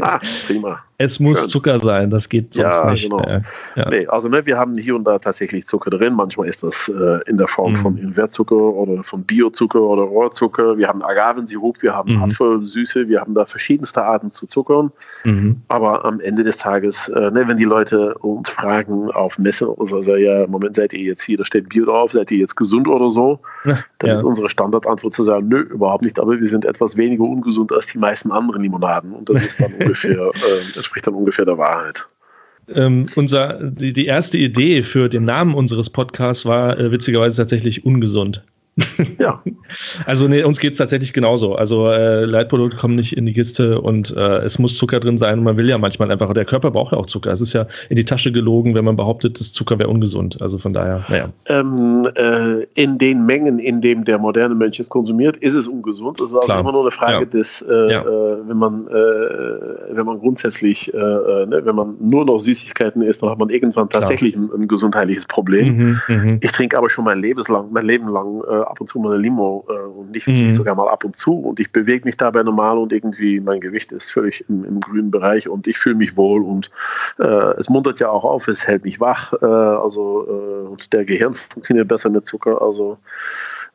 Ah, 0.02 0.20
prima. 0.48 0.80
Es 1.00 1.20
muss 1.20 1.40
Schön. 1.42 1.50
Zucker 1.50 1.78
sein, 1.78 2.10
das 2.10 2.28
geht 2.28 2.56
sonst 2.56 2.76
Ja, 2.76 2.90
nicht. 2.90 3.04
genau. 3.04 3.20
Äh, 3.22 3.42
ja. 3.76 3.88
Nee, 3.90 4.08
also 4.08 4.30
ne, 4.30 4.44
wir 4.48 4.58
haben 4.58 4.76
hier 4.80 4.96
und 4.96 5.04
da 5.04 5.20
tatsächlich 5.20 5.68
Zucker 5.68 5.92
drin. 5.92 6.16
Manchmal 6.16 6.48
ist 6.48 6.64
das 6.64 6.90
äh, 6.90 7.20
in 7.30 7.38
der 7.38 7.48
Form 7.48 7.74
Mhm. 7.74 7.76
von 7.78 7.98
Invertzucker 7.98 8.56
oder 8.56 9.04
von 9.04 9.24
Biozucker 9.24 9.80
oder 9.80 10.02
Rohrzucker. 10.02 10.76
Wir 10.80 10.88
haben 10.88 11.04
Agavensirup, 11.04 11.84
wir 11.84 11.94
haben 11.94 12.16
Mhm. 12.16 12.24
Apfelsüße, 12.24 13.08
wir 13.10 13.22
haben 13.22 13.36
da 13.36 13.46
verschiedenste 13.46 14.02
Arten 14.02 14.32
zu 14.32 14.48
zuckern. 14.48 14.92
Mhm. 15.24 15.62
Aber 15.68 16.04
am 16.04 16.20
Ende 16.20 16.44
des 16.44 16.58
Tages, 16.58 17.08
äh, 17.10 17.30
ne, 17.30 17.48
wenn 17.48 17.58
die 17.58 17.66
Leute 17.66 18.16
uns 18.16 18.50
fragen 18.50 19.12
auf 19.12 19.38
Messe, 19.38 19.72
also 19.78 20.16
ja, 20.16 20.48
Moment, 20.48 20.74
seid 20.76 20.94
ihr 20.94 21.02
jetzt 21.04 21.22
hier, 21.24 21.38
da 21.38 21.46
steht 21.46 21.70
Bio 21.70 21.86
drauf, 21.86 22.14
seid 22.14 22.32
ihr 22.32 22.40
jetzt 22.40 22.56
gesund 22.56 22.88
oder 22.88 23.12
so? 23.12 23.40
Dann 23.66 24.10
Ja. 24.10 24.16
ist 24.16 24.24
unsere 24.24 24.50
Standardantwort 24.50 25.14
zu 25.14 25.22
sagen, 25.22 25.48
nö, 25.48 25.60
überhaupt 25.60 26.04
nicht, 26.04 26.20
aber 26.20 26.40
wir 26.40 26.48
sind 26.48 26.66
etwas 26.66 26.98
weniger 26.98 27.24
ungesund 27.24 27.72
als 27.72 27.86
die 27.86 28.00
meisten 28.00 28.32
anderen 28.32 28.64
Limonaden. 28.64 29.12
Und 29.12 29.30
das 29.30 29.44
ist 29.46 29.62
dann 29.62 29.72
ungefähr, 29.80 30.28
äh, 30.28 30.80
entspricht 30.88 31.08
dann 31.08 31.16
ungefähr 31.16 31.46
der 31.46 31.58
Wahrheit. 31.58 32.08
Ähm, 32.74 33.06
unser, 33.16 33.60
die, 33.62 33.94
die 33.94 34.06
erste 34.06 34.38
Idee 34.38 34.84
für 34.84 35.10
den 35.10 35.24
Namen 35.24 35.54
unseres 35.54 35.90
Podcasts 35.90 36.46
war 36.46 36.78
äh, 36.78 36.92
witzigerweise 36.92 37.38
tatsächlich 37.38 37.86
ungesund. 37.86 38.44
Ja, 39.20 39.42
Also 40.06 40.28
nee, 40.28 40.44
uns 40.44 40.60
geht's 40.60 40.78
tatsächlich 40.78 41.12
genauso. 41.14 41.56
Also 41.56 41.88
äh, 41.90 42.26
Leitprodukte 42.26 42.78
kommen 42.78 42.96
nicht 42.96 43.18
in 43.18 43.26
die 43.26 43.34
Kiste 43.34 43.82
und 43.82 44.16
äh, 44.16 44.38
es 44.40 44.60
muss 44.60 44.78
Zucker 44.78 45.00
drin 45.00 45.18
sein 45.18 45.40
und 45.40 45.46
man 45.46 45.58
will 45.58 45.68
ja 45.68 45.78
manchmal 45.78 46.12
einfach, 46.12 46.34
der 46.34 46.46
Körper 46.46 46.72
braucht 46.72 46.92
ja 46.94 46.98
auch 47.00 47.08
Zucker. 47.08 47.32
Es 47.32 47.42
ist 47.42 47.54
ja 47.54 47.66
in 47.90 47.96
die 47.96 48.06
Tasche 48.06 48.32
gelogen, 48.32 48.76
wenn 48.76 48.86
man 48.86 48.96
behauptet, 48.96 49.40
das 49.40 49.52
Zucker 49.54 49.80
wäre 49.80 49.90
ungesund. 49.90 50.42
Also 50.42 50.58
von 50.58 50.74
daher, 50.74 51.04
naja. 51.10 51.30
ähm, 51.48 52.08
äh, 52.16 52.64
in 52.76 52.98
den 52.98 53.26
Mengen, 53.26 53.60
in 53.60 53.82
denen 53.82 54.04
der 54.04 54.20
moderne 54.20 54.54
Mensch 54.56 54.80
es 54.80 54.90
konsumiert, 54.90 55.38
ist 55.38 55.56
es 55.56 55.68
ungesund. 55.68 56.20
Es 56.22 56.30
ist 56.30 56.36
also 56.36 56.46
Klar. 56.48 56.60
immer 56.60 56.72
nur 56.72 56.82
eine 56.82 56.92
Frage 56.92 57.20
Ja. 57.24 57.26
des, 57.26 57.62
äh, 57.64 57.92
Ja. 57.92 58.02
äh, 58.02 58.48
wenn 58.48 58.58
man, 58.58 58.88
äh, 58.88 59.96
wenn 59.96 60.06
man 60.06 60.20
grundsätzlich, 60.20 60.92
ne, 60.94 61.62
wenn 61.64 61.76
man 61.76 61.96
nur 62.00 62.26
noch 62.26 62.40
Süßigkeiten 62.40 63.02
isst, 63.02 63.22
dann 63.24 63.30
hat 63.32 63.40
man 63.40 63.50
irgendwann 63.50 63.90
tatsächlich 63.90 64.36
ein, 64.36 64.50
ein 64.56 64.68
gesundheitliches 64.68 65.26
Problem. 65.26 65.78
Mhm, 65.78 66.00
mhm. 66.08 66.38
Ich 66.42 66.52
trinke 66.52 66.78
aber 66.78 66.90
schon 66.90 67.06
mein 67.06 67.20
Leben 67.22 67.42
lang, 67.48 67.68
mein 67.72 67.86
Leben 67.86 68.08
lang 68.10 68.42
ab 68.70 68.82
und 68.82 68.90
zu 68.90 69.00
mal 69.00 69.14
eine 69.14 69.22
Limo 69.22 69.66
äh, 69.70 69.74
und 69.74 70.12
nicht, 70.12 70.28
Mhm. 70.28 70.54
sogar 70.56 70.76
mal 70.76 70.90
ab 70.90 71.04
und 71.04 71.16
zu. 71.16 71.34
Und 71.34 71.60
ich 71.60 71.72
bewege 71.72 72.06
mich 72.06 72.18
dabei 72.18 72.44
normal 72.44 72.78
und 72.78 72.92
irgendwie 72.92 73.40
mein 73.40 73.62
Gewicht 73.62 73.92
ist 73.92 74.12
völlig 74.12 74.46
im, 74.50 74.64
im 74.66 74.80
grünen 74.80 75.12
Bereich 75.12 75.48
und 75.48 75.68
ich 75.68 75.78
fühle 75.78 75.96
mich 75.96 76.18
wohl 76.18 76.44
und 76.44 76.70
äh, 77.20 77.24
es 77.58 77.70
muntert 77.70 78.00
ja 78.00 78.10
auch 78.10 78.24
auf, 78.24 78.48
es 78.48 78.68
hält 78.68 78.84
mich 78.84 79.00
wach. 79.00 79.34
Äh, 79.42 79.46
also 79.46 80.26
äh, 80.28 80.68
und 80.70 80.94
der 80.94 81.06
Gehirn 81.06 81.34
funktioniert 81.54 81.88
besser 81.88 82.10
mit 82.10 82.28
Zucker. 82.28 82.62
Also 82.62 82.98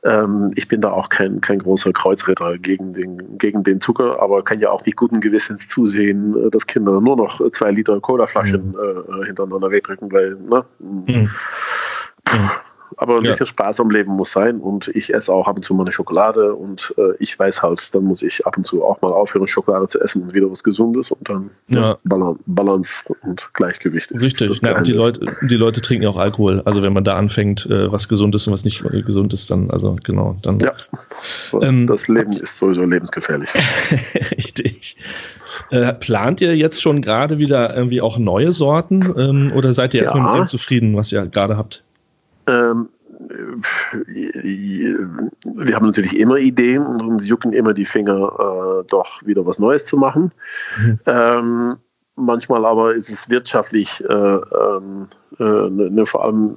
ähm, 0.05 0.51
ich 0.57 0.67
bin 0.67 0.81
da 0.81 0.91
auch 0.91 1.09
kein, 1.09 1.41
kein 1.41 1.61
großer 1.61 1.93
Kreuzritter 1.93 2.59
gegen 2.59 2.93
den, 2.93 3.39
gegen 3.39 3.63
den 3.63 3.81
Zucker, 3.81 4.21
aber 4.21 4.43
kann 4.43 4.59
ja 4.59 4.71
auch 4.71 4.85
nicht 4.85 4.97
guten 4.97 5.21
Gewissens 5.21 5.69
zusehen, 5.69 6.37
äh, 6.47 6.51
dass 6.51 6.67
Kinder 6.67 7.01
nur 7.01 7.17
noch 7.17 7.41
zwei 7.53 7.71
Liter 7.71 8.01
Colaflaschen 8.01 8.75
äh, 8.75 9.27
hintereinander 9.27 9.71
wegdrücken, 9.71 10.11
weil, 10.13 10.37
ne? 10.49 10.65
Mhm. 10.81 11.31
Aber 13.03 13.19
ein 13.19 13.25
Ja. 13.25 13.31
bisschen 13.33 13.47
Spaß 13.47 13.81
am 13.81 13.91
Leben 13.91 14.13
muss 14.13 14.33
sein 14.33 14.59
und 14.61 14.89
ich 14.95 15.13
esse 15.13 15.33
auch 15.33 15.47
ab 15.49 15.57
und 15.57 15.65
zu 15.65 15.75
mal 15.75 15.83
eine 15.85 15.93
Schokolade 15.93 16.55
und 16.55 16.95
äh, 16.97 17.15
ich 17.19 17.39
weiß 17.39 17.63
halt, 17.63 17.95
dann 17.95 18.05
muss 18.05 18.23
ich 18.23 18.47
ab 18.47 18.57
und 18.57 18.67
zu 18.67 18.85
auch 18.85 19.01
mal 19.03 19.13
aufhören, 19.13 19.47
Schokolade 19.49 19.89
zu 19.89 20.01
essen 20.01 20.23
und 20.23 20.35
wieder 20.35 20.51
was 20.51 20.63
Gesundes 20.63 21.11
und 21.11 21.29
dann 21.29 21.51
Ja. 21.69 21.81
ja. 21.81 21.99
Balan 22.05 22.39
Balance 22.47 22.95
und 23.23 23.49
Gleichgewicht. 23.55 24.11
ist 24.13 24.23
Richtig. 24.23 24.61
Ja, 24.63 24.77
und 24.79 24.87
die. 24.87 24.93
Leute, 24.93 25.27
die 25.51 25.57
Leute 25.57 25.81
trinken 25.81 26.05
ja 26.05 26.11
auch 26.11 26.17
Alkohol. 26.19 26.63
Also 26.65 26.81
wenn 26.83 26.93
man 26.93 27.05
da 27.05 27.17
anfängt, 27.17 27.67
äh, 27.67 27.91
was 27.91 28.09
gesund 28.09 28.35
ist 28.35 28.47
und 28.47 28.53
was 28.53 28.65
nicht 28.65 28.83
gesund 29.05 29.33
ist, 29.33 29.51
dann, 29.51 29.71
also 29.71 29.97
genau, 30.05 30.37
dann. 30.43 30.61
Ja. 30.61 30.73
Ähm, 31.61 31.87
das 31.87 32.09
Leben 32.09 32.33
ist 32.33 32.57
sowieso 32.57 32.85
lebensgefährlich. 32.85 33.51
Richtig. 34.37 34.97
Äh, 35.71 35.93
plant 35.95 36.41
ihr 36.41 36.57
jetzt 36.57 36.81
schon 36.81 37.03
gerade 37.03 37.39
wieder 37.39 37.77
irgendwie 37.77 38.01
auch 38.01 38.19
neue 38.19 38.53
Sorten 38.53 39.13
ähm, 39.19 39.53
oder 39.55 39.73
seid 39.75 39.93
ihr 39.95 40.03
erstmal 40.03 40.25
Ja. 40.25 40.33
mit 40.33 40.41
dem 40.45 40.49
zufrieden, 40.49 40.97
was 40.97 41.13
ihr 41.13 41.27
gerade 41.27 41.57
habt? 41.57 41.83
Ähm, 42.47 42.89
äh, 43.29 44.97
wir 45.45 45.77
haben 45.77 45.87
natürlich 45.87 46.19
immer 46.19 46.37
Ideen 46.37 46.85
und 46.87 47.03
uns 47.03 47.27
jucken 47.27 47.53
immer 47.53 47.75
die 47.75 47.85
Finger, 47.85 48.81
äh, 48.83 48.85
doch 48.89 49.23
wieder 49.25 49.47
was 49.47 49.59
Neues 49.59 49.85
zu 49.87 49.97
machen. 49.97 50.31
Mhm. 50.79 50.99
Ähm, 51.07 51.77
manchmal 52.17 52.65
aber 52.65 52.95
ist 52.95 53.11
es 53.11 53.29
wirtschaftlich, 53.29 54.03
äh, 54.09 54.15
ähm, 54.15 55.09
äh, 55.39 55.45
ne, 55.45 55.91
ne, 55.91 56.07
vor 56.07 56.25
allem 56.25 56.57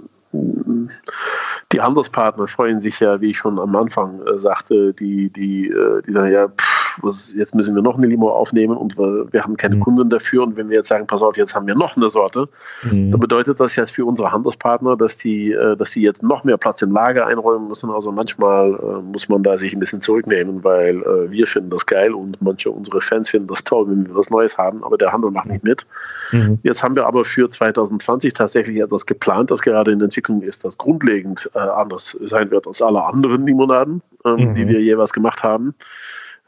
die 1.72 1.82
Handelspartner 1.82 2.48
freuen 2.48 2.82
sich 2.82 3.00
ja, 3.00 3.22
wie 3.22 3.32
ich 3.32 3.38
schon 3.38 3.58
am 3.60 3.76
Anfang 3.76 4.22
äh, 4.26 4.38
sagte, 4.38 4.94
die, 4.94 5.30
die, 5.30 5.70
äh, 5.70 6.02
die 6.02 6.12
sagen 6.12 6.32
ja, 6.32 6.48
pff, 6.48 6.75
was, 7.02 7.34
jetzt 7.34 7.54
müssen 7.56 7.76
wir 7.76 7.82
noch 7.82 7.98
eine 7.98 8.08
Limo 8.08 8.30
aufnehmen 8.30 8.78
und 8.78 8.98
wir, 8.98 9.28
wir 9.32 9.44
haben 9.44 9.58
keine 9.58 9.76
Mhm. 9.76 9.80
Kunden 9.82 10.10
dafür. 10.10 10.44
Und 10.44 10.56
wenn 10.58 10.70
wir 10.70 10.78
jetzt 10.78 10.88
sagen, 10.88 11.08
pass 11.08 11.22
auf, 11.22 11.38
jetzt 11.38 11.54
haben 11.56 11.68
wir 11.68 11.76
noch 11.76 11.96
eine 11.98 12.10
Sorte, 12.10 12.48
Mhm. 12.84 13.12
dann 13.12 13.20
bedeutet 13.20 13.60
das 13.60 13.76
jetzt 13.76 13.92
für 13.92 14.06
unsere 14.06 14.32
Handelspartner, 14.32 14.96
dass 14.98 15.18
die, 15.18 15.52
äh, 15.52 15.76
dass 15.76 15.92
die 15.92 16.02
jetzt 16.02 16.24
noch 16.24 16.44
mehr 16.44 16.58
Platz 16.58 16.82
im 16.82 16.92
Lager 16.92 17.28
einräumen 17.28 17.68
müssen. 17.68 17.90
Also 17.90 18.12
manchmal 18.12 18.74
äh, 18.74 19.02
muss 19.02 19.30
man 19.30 19.44
da 19.44 19.58
sich 19.58 19.74
ein 19.74 19.80
bisschen 19.80 20.02
zurücknehmen, 20.02 20.64
weil 20.64 20.98
äh, 21.04 21.32
wir 21.32 21.48
finden 21.48 21.70
das 21.70 21.86
geil 21.86 22.14
und 22.14 22.42
manche 22.42 22.70
unserer 22.72 23.02
Fans 23.02 23.30
finden 23.30 23.48
das 23.48 23.64
toll, 23.64 23.88
wenn 23.90 24.08
wir 24.08 24.16
was 24.16 24.30
Neues 24.30 24.58
haben, 24.58 24.84
aber 24.84 24.98
der 24.98 25.12
Handel 25.12 25.32
macht 25.32 25.48
nicht 25.48 25.64
mit. 25.64 25.86
Mhm. 26.32 26.60
Jetzt 26.64 26.84
haben 26.84 26.96
wir 26.96 27.06
aber 27.06 27.26
für 27.26 27.50
2020 27.50 28.34
tatsächlich 28.34 28.80
etwas 28.80 29.06
geplant, 29.06 29.52
das 29.52 29.62
gerade 29.62 29.92
in 29.92 30.02
Entwicklung 30.02 30.42
ist, 30.42 30.64
das 30.66 30.78
grundlegend 30.78 31.50
äh, 31.54 31.60
anders 31.60 32.18
sein 32.26 32.52
wird 32.52 32.68
als 32.68 32.82
alle 32.82 33.04
anderen 33.04 33.46
Limonaden, 33.46 34.02
ähm, 34.26 34.36
Mhm. 34.36 34.54
die 34.56 34.68
wir 34.68 34.80
jeweils 34.82 35.14
gemacht 35.14 35.44
haben. 35.44 35.74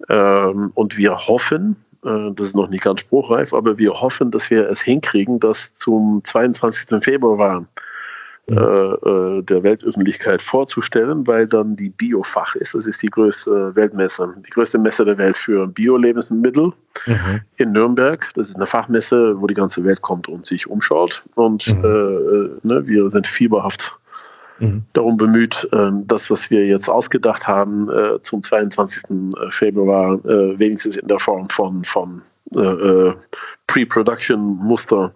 Ähm, 0.10 0.72
und 0.74 0.98
wir 0.98 1.16
hoffen, 1.18 1.76
äh, 2.06 2.32
das 2.36 2.48
ist 2.48 2.56
noch 2.56 2.70
nicht 2.70 2.84
ganz 2.84 3.02
spruchreif, 3.02 3.54
aber 3.54 3.78
wir 3.78 3.94
hoffen, 3.94 4.32
dass 4.32 4.50
wir 4.50 4.70
es 4.70 4.82
hinkriegen, 4.82 5.40
dass 5.40 5.76
zum 5.78 6.22
22. 6.24 7.04
Februar 7.04 7.66
äh, 8.50 8.54
äh, 8.54 9.42
der 9.42 9.62
Weltöffentlichkeit 9.64 10.42
vorzustellen, 10.42 11.28
weil 11.28 11.48
dann 11.48 11.76
die 11.76 11.90
Biofach 11.90 12.56
ist. 12.56 12.74
Das 12.76 12.88
ist 12.88 13.02
die 13.04 13.10
größte 13.10 13.76
Weltmesse, 13.76 14.34
die 14.46 14.50
größte 14.52 14.78
Messe 14.78 15.04
der 15.04 15.18
Welt 15.18 15.36
für 15.36 15.68
Bio-Lebensmittel 15.68 16.72
Mhm. 17.08 17.42
in 17.58 17.72
Nürnberg. 17.74 18.30
Das 18.36 18.48
ist 18.50 18.56
eine 18.56 18.66
Fachmesse, 18.66 19.36
wo 19.42 19.48
die 19.48 19.54
ganze 19.54 19.84
Welt 19.84 20.02
kommt 20.02 20.30
und 20.30 20.46
sich 20.46 20.66
umschaut. 20.68 21.24
Und 21.36 21.68
Mhm. 21.68 21.84
äh, 21.84 21.88
äh, 21.88 22.50
ne, 22.64 22.88
wir 22.88 23.10
sind 23.10 23.28
fieberhaft 23.28 23.97
Mhm. 24.60 24.84
darum 24.94 25.18
bemüht, 25.18 25.68
ähm, 25.72 26.06
das, 26.08 26.30
was 26.32 26.50
wir 26.50 26.66
jetzt 26.66 26.90
ausgedacht 26.90 27.48
haben, 27.48 27.90
äh, 27.90 28.22
zum 28.24 28.44
22. 28.44 29.04
Februar 29.50 30.16
äh, 30.26 30.58
wenigstens 30.58 30.98
in 30.98 31.08
der 31.08 31.20
Form 31.20 31.50
von, 31.50 31.84
von 31.84 32.22
äh, 32.56 32.60
äh, 32.60 33.14
Pre-Production-Muster 33.68 35.14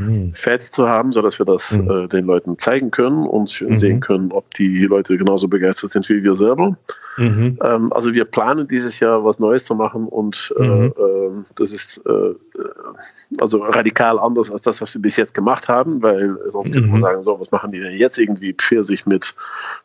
Mhm. 0.00 0.32
fertig 0.34 0.72
zu 0.72 0.88
haben, 0.88 1.12
sodass 1.12 1.38
wir 1.38 1.46
das 1.46 1.70
Mhm. 1.72 1.90
äh, 1.90 2.08
den 2.08 2.24
Leuten 2.26 2.58
zeigen 2.58 2.90
können 2.90 3.26
und 3.26 3.60
Mhm. 3.60 3.74
sehen 3.74 4.00
können, 4.00 4.32
ob 4.32 4.52
die 4.54 4.84
Leute 4.84 5.16
genauso 5.18 5.48
begeistert 5.48 5.90
sind 5.90 6.08
wie 6.08 6.22
wir 6.22 6.34
selber. 6.34 6.76
Mhm. 7.16 7.58
Ähm, 7.62 7.92
also 7.92 8.12
wir 8.12 8.24
planen 8.24 8.68
dieses 8.68 9.00
Jahr 9.00 9.24
was 9.24 9.38
Neues 9.40 9.64
zu 9.64 9.74
machen 9.74 10.06
und 10.06 10.54
äh, 10.58 10.62
ähm, 10.86 11.44
das 11.56 11.72
ist 11.72 12.00
äh, 12.06 12.10
äh, 12.10 12.34
also 13.40 13.58
radikal 13.58 14.18
anders 14.20 14.50
als 14.52 14.62
das, 14.62 14.80
was 14.80 14.94
wir 14.94 15.02
bis 15.02 15.16
jetzt 15.16 15.34
gemacht 15.34 15.68
haben, 15.68 16.00
weil 16.02 16.38
sonst 16.48 16.72
könnte 16.72 16.88
man 16.88 17.00
sagen, 17.00 17.22
so, 17.24 17.38
was 17.40 17.50
machen 17.50 17.72
die 17.72 17.80
denn 17.80 17.94
jetzt 17.94 18.18
irgendwie 18.18 18.52
Pfirsich 18.52 19.04
mit 19.06 19.34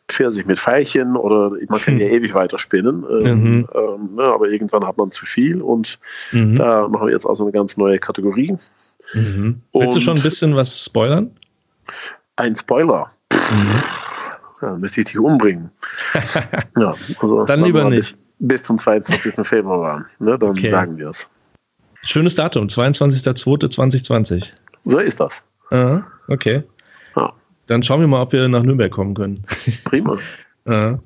Pfirsich 0.08 0.46
mit 0.46 0.58
Veilchen 0.60 1.16
oder 1.16 1.50
man 1.68 1.80
kann 1.80 1.98
ja 1.98 2.06
ewig 2.06 2.34
weiter 2.34 2.58
spinnen, 2.58 3.04
ähm, 3.10 3.42
Mhm. 3.42 3.68
ähm, 3.74 4.14
ne, 4.14 4.22
aber 4.24 4.48
irgendwann 4.48 4.86
hat 4.86 4.96
man 4.96 5.10
zu 5.10 5.26
viel 5.26 5.60
und 5.60 5.98
da 6.32 6.86
machen 6.88 7.06
wir 7.08 7.12
jetzt 7.12 7.26
also 7.26 7.44
eine 7.44 7.52
ganz 7.52 7.76
neue 7.76 7.98
Kategorie. 7.98 8.56
Mhm. 9.14 9.60
Willst 9.72 9.96
du 9.96 10.00
schon 10.00 10.16
ein 10.16 10.22
bisschen 10.22 10.54
was 10.56 10.84
spoilern? 10.84 11.30
Ein 12.36 12.56
Spoiler. 12.56 13.08
Mhm. 13.32 13.82
Ja, 14.62 14.76
müsste 14.76 15.00
ich 15.02 15.06
dich 15.08 15.18
umbringen. 15.18 15.70
ja, 16.78 16.94
also 17.20 17.44
Dann 17.44 17.62
lieber 17.64 17.88
nicht. 17.90 18.16
Bis, 18.38 18.60
bis 18.60 18.62
zum 18.64 18.78
22. 18.78 19.34
Februar. 19.46 20.04
Ne, 20.18 20.38
dann 20.38 20.50
Okay. 20.50 20.70
sagen 20.70 20.96
wir 20.96 21.08
es. 21.10 21.26
Schönes 22.02 22.34
Datum, 22.34 22.66
22.02.2020. 22.66 24.44
So 24.84 24.98
ist 24.98 25.20
das. 25.20 25.42
Aha, 25.70 26.06
okay. 26.28 26.62
Ja, 27.16 27.32
Dann 27.66 27.82
schauen 27.82 28.00
wir 28.00 28.06
mal, 28.08 28.22
ob 28.22 28.32
wir 28.32 28.48
nach 28.48 28.62
Nürnberg 28.62 28.90
kommen 28.92 29.14
können. 29.14 29.44
prima. 29.84 30.18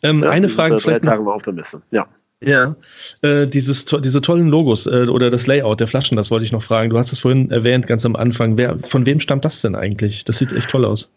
Ähm, 0.00 0.22
Ja, 0.22 0.30
eine 0.30 0.48
Frage 0.48 0.74
seit 0.74 0.82
vielleicht 0.82 1.04
drei 1.04 1.16
noch. 1.16 1.32
Auf 1.34 1.42
der 1.42 1.52
Messe. 1.54 1.82
Ja. 1.90 2.06
Ja, 2.40 2.76
äh, 3.22 3.46
dieses, 3.48 3.84
to- 3.84 3.98
diese 3.98 4.20
tollen 4.20 4.48
Logos 4.48 4.86
äh, 4.86 5.06
oder 5.08 5.28
das 5.28 5.46
Layout 5.48 5.80
der 5.80 5.88
Flaschen, 5.88 6.16
das 6.16 6.30
wollte 6.30 6.44
ich 6.44 6.52
noch 6.52 6.62
fragen. 6.62 6.90
Du 6.90 6.96
hast 6.96 7.12
es 7.12 7.18
vorhin 7.18 7.50
erwähnt, 7.50 7.88
ganz 7.88 8.06
am 8.06 8.14
Anfang. 8.14 8.56
Wer, 8.56 8.78
von 8.84 9.04
wem 9.06 9.18
stammt 9.18 9.44
das 9.44 9.60
denn 9.60 9.74
eigentlich? 9.74 10.24
Das 10.24 10.38
sieht 10.38 10.52
echt 10.52 10.70
toll 10.70 10.84
aus. 10.84 11.10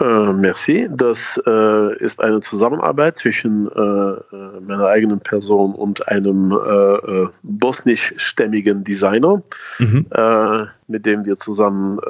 Äh, 0.00 0.32
merci. 0.32 0.88
Das 0.90 1.40
äh, 1.46 1.96
ist 1.98 2.20
eine 2.20 2.40
Zusammenarbeit 2.40 3.18
zwischen 3.18 3.68
äh, 3.68 3.80
äh, 3.80 4.60
meiner 4.66 4.86
eigenen 4.86 5.20
Person 5.20 5.72
und 5.72 6.08
einem 6.08 6.52
bosnischstämmigen 7.44 8.82
Designer, 8.82 9.42
Mhm. 9.78 10.06
mit 10.88 11.06
dem 11.06 11.24
wir 11.24 11.38
zusammen 11.38 12.00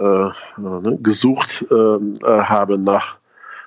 ne, 0.57 0.99
gesucht 1.02 1.67
haben 1.70 2.85
nach, 2.85 3.17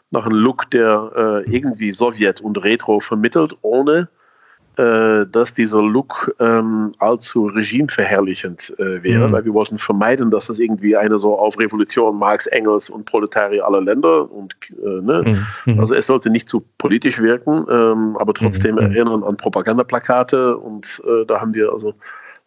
nach 0.09 0.25
einem 0.25 0.37
Look, 0.39 0.69
der 0.71 1.43
irgendwie 1.45 1.91
Sowjet 1.91 2.41
und 2.41 2.63
Retro 2.63 2.99
vermittelt, 2.99 3.55
ohne 3.61 4.07
äh, 4.77 5.25
dass 5.31 5.53
dieser 5.53 5.81
Look 5.81 6.35
ähm, 6.39 6.93
allzu 6.99 7.45
regimeverherrlichend 7.47 8.73
äh, 8.79 9.03
wäre, 9.03 9.27
Mhm. 9.27 9.31
weil 9.31 9.45
wir 9.45 9.53
wollten 9.53 9.77
vermeiden, 9.77 10.31
dass 10.31 10.47
das 10.47 10.59
irgendwie 10.59 10.95
eine 10.97 11.17
so 11.19 11.37
auf 11.37 11.59
Revolution 11.59 12.17
Marx, 12.17 12.47
Engels 12.47 12.89
und 12.89 13.05
Proletarier 13.05 13.65
aller 13.65 13.81
Länder 13.81 14.31
und 14.31 14.55
äh, 14.83 15.01
ne, 15.01 15.35
Mhm. 15.65 15.79
also 15.79 15.93
es 15.93 16.07
sollte 16.07 16.29
nicht 16.29 16.49
zu 16.49 16.63
politisch 16.77 17.19
wirken, 17.21 17.65
ähm, 17.69 18.17
aber 18.17 18.33
trotzdem 18.33 18.75
Mhm. 18.75 18.81
erinnern 18.81 19.23
an 19.23 19.37
Propagandaplakate 19.37 20.57
und 20.57 21.01
äh, 21.05 21.25
da 21.25 21.39
haben 21.41 21.53
wir 21.53 21.71
also 21.71 21.93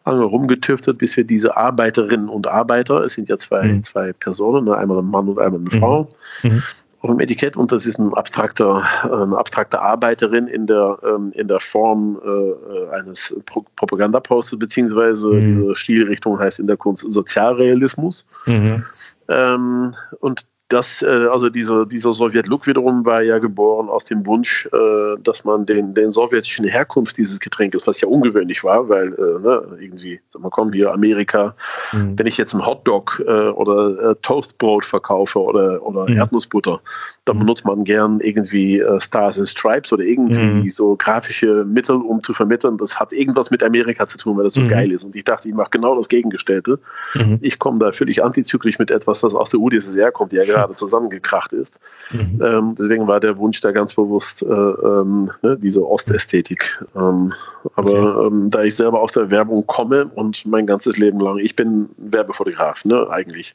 lange 0.05 0.23
rumgetüftet, 0.23 0.97
bis 0.97 1.17
wir 1.17 1.23
diese 1.25 1.57
Arbeiterinnen 1.57 2.29
und 2.29 2.47
Arbeiter, 2.47 3.03
es 3.03 3.13
sind 3.13 3.27
ja 3.29 3.37
zwei, 3.37 3.63
Mhm. 3.63 3.83
zwei 3.83 4.13
Personen, 4.13 4.65
ne, 4.65 4.77
einmal 4.77 4.99
ein 4.99 5.05
Mann 5.09 5.27
und 5.27 5.39
einmal 5.39 5.59
eine 5.59 5.69
Mhm. 5.69 5.79
Frau, 5.79 6.09
Mhm. 6.43 6.63
Auf 7.01 7.09
dem 7.09 7.19
Etikett 7.19 7.55
und 7.55 7.71
das 7.71 7.85
ist 7.85 7.99
ein 7.99 8.13
abstrakter, 8.13 8.83
eine 9.03 9.37
abstrakte 9.37 9.81
Arbeiterin 9.81 10.47
in 10.47 10.65
der, 10.65 10.97
ähm, 11.03 11.31
in 11.33 11.47
der 11.47 11.59
Form 11.59 12.19
äh, 12.25 12.95
eines 12.95 13.35
Pro 13.45 13.63
Propagandaposters, 13.75 14.57
beziehungsweise 14.57 15.27
Mhm. 15.27 15.45
diese 15.45 15.75
Stilrichtung 15.75 16.39
heißt 16.39 16.59
in 16.59 16.67
der 16.67 16.77
Kunst 16.77 17.09
Sozialrealismus. 17.09 18.25
Mhm. 18.45 18.83
Ähm, 19.27 19.93
und 20.19 20.45
das, 20.69 21.01
äh, 21.01 21.27
also 21.31 21.49
dieser, 21.49 21.85
dieser 21.85 22.13
Sowjet-Look 22.13 22.67
wiederum 22.67 23.05
war 23.05 23.21
ja 23.21 23.39
geboren 23.39 23.87
aus 23.89 24.03
dem 24.03 24.25
Wunsch, 24.25 24.67
äh, 24.73 25.17
dass 25.21 25.45
man 25.45 25.65
den, 25.65 25.93
den 25.93 26.11
sowjetischen 26.11 26.65
Herkunft 26.65 27.17
dieses 27.17 27.39
Getränkes, 27.39 27.87
was 27.87 28.01
ja 28.01 28.07
ungewöhnlich 28.07 28.63
war, 28.63 28.89
weil 28.89 29.13
äh, 29.13 29.39
ne, 29.39 29.77
irgendwie, 29.79 30.19
sag 30.29 30.41
mal, 30.41 30.49
komm 30.49 30.73
hier, 30.73 30.91
Amerika, 30.91 31.55
Mhm. 31.93 32.19
wenn 32.19 32.27
ich 32.27 32.37
jetzt 32.37 32.53
einen 32.53 32.65
Hotdog 32.65 33.23
äh, 33.25 33.31
oder 33.31 34.11
äh, 34.11 34.15
Toastbrot 34.21 34.83
verkaufe 34.83 35.39
oder, 35.39 35.81
oder 35.83 36.09
Mhm. 36.09 36.17
Erdnussbutter, 36.17 36.81
dann 37.27 37.39
benutzt 37.39 37.65
man 37.65 37.83
gern 37.83 38.19
irgendwie 38.21 38.79
äh, 38.79 38.99
Stars 38.99 39.37
and 39.37 39.47
Stripes 39.49 39.91
oder 39.93 40.03
irgendwie 40.03 40.39
Mhm. 40.41 40.69
so 40.69 40.95
grafische 40.97 41.65
Mittel, 41.65 41.95
um 41.97 42.23
zu 42.23 42.33
vermitteln, 42.33 42.77
das 42.77 42.99
hat 42.99 43.11
irgendwas 43.13 43.51
mit 43.51 43.61
Amerika 43.63 44.07
zu 44.07 44.17
tun, 44.17 44.37
weil 44.37 44.45
das 44.45 44.53
so 44.53 44.61
Mhm. 44.61 44.69
geil 44.69 44.91
ist. 44.91 45.03
Und 45.03 45.15
ich 45.15 45.23
dachte, 45.23 45.49
ich 45.49 45.55
mache 45.55 45.69
genau 45.71 45.95
das 45.95 46.07
Gegengestellte. 46.09 46.79
Mhm. 47.15 47.39
Ich 47.41 47.59
komme 47.59 47.79
da 47.79 47.91
völlig 47.91 48.23
antizyklisch 48.23 48.79
mit 48.79 48.91
etwas, 48.91 49.19
das 49.21 49.35
aus 49.35 49.49
der 49.49 49.59
UdSSR 49.59 50.11
kommt, 50.11 50.31
die 50.31 50.37
ja 50.37 50.45
gerade 50.45 50.73
zusammengekracht 50.75 51.53
ist. 51.53 51.79
Mhm. 52.11 52.41
Ähm, 52.41 52.75
deswegen 52.77 53.07
war 53.07 53.19
der 53.19 53.37
Wunsch 53.37 53.59
da 53.61 53.71
ganz 53.71 53.93
bewusst 53.93 54.41
äh, 54.41 54.45
ähm, 54.45 55.29
ne, 55.41 55.57
diese 55.57 55.85
Ostästhetik. 55.85 56.83
Ähm, 56.95 57.33
aber 57.75 58.27
ähm, 58.27 58.49
da 58.49 58.63
ich 58.63 58.75
selber 58.75 59.01
aus 59.01 59.11
der 59.11 59.29
Werbung 59.29 59.65
komme 59.67 60.05
und 60.15 60.45
mein 60.45 60.65
ganzes 60.65 60.97
Leben 60.97 61.19
lang, 61.19 61.37
ich 61.39 61.55
bin 61.55 61.89
Werbefotograf, 61.97 62.85
ne, 62.85 63.07
eigentlich. 63.09 63.53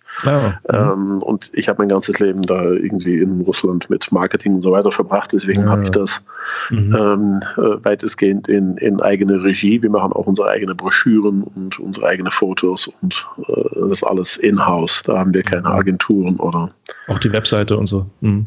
Ähm, 0.68 1.23
und 1.23 1.51
ich 1.55 1.68
habe 1.68 1.81
mein 1.81 1.89
ganzes 1.89 2.18
Leben 2.18 2.42
da 2.42 2.62
irgendwie 2.65 3.18
in 3.18 3.41
Russland 3.41 3.61
mit 3.91 4.10
Marketing 4.12 4.55
und 4.55 4.62
so 4.62 4.73
weiter 4.73 4.91
verbracht. 4.92 5.32
Deswegen 5.32 5.62
Ja. 5.62 5.68
habe 5.70 5.82
ich 5.84 5.91
das 5.91 6.23
Mhm. 6.70 6.97
ähm, 6.97 7.41
äh, 7.57 7.84
weitestgehend 7.84 8.49
in, 8.49 8.76
in 8.78 9.00
eigene 9.00 9.42
Regie. 9.42 9.81
Wir 9.82 9.91
machen 9.91 10.12
auch 10.12 10.26
unsere 10.26 10.49
eigenen 10.49 10.76
Broschüren 10.76 11.42
und 11.42 11.78
unsere 11.78 12.07
eigenen 12.07 12.32
Fotos 12.32 12.89
und 13.00 13.26
äh, 13.49 13.89
das 13.89 14.02
alles 14.02 14.36
in-house. 14.36 15.02
Da 15.05 15.18
haben 15.18 15.32
wir 15.34 15.42
keine 15.42 15.66
Agenturen 15.66 16.36
oder. 16.36 16.70
Auch 17.08 17.18
die 17.18 17.32
Webseite 17.32 17.76
und 17.76 17.86
so. 17.86 18.07
Mhm. 18.20 18.47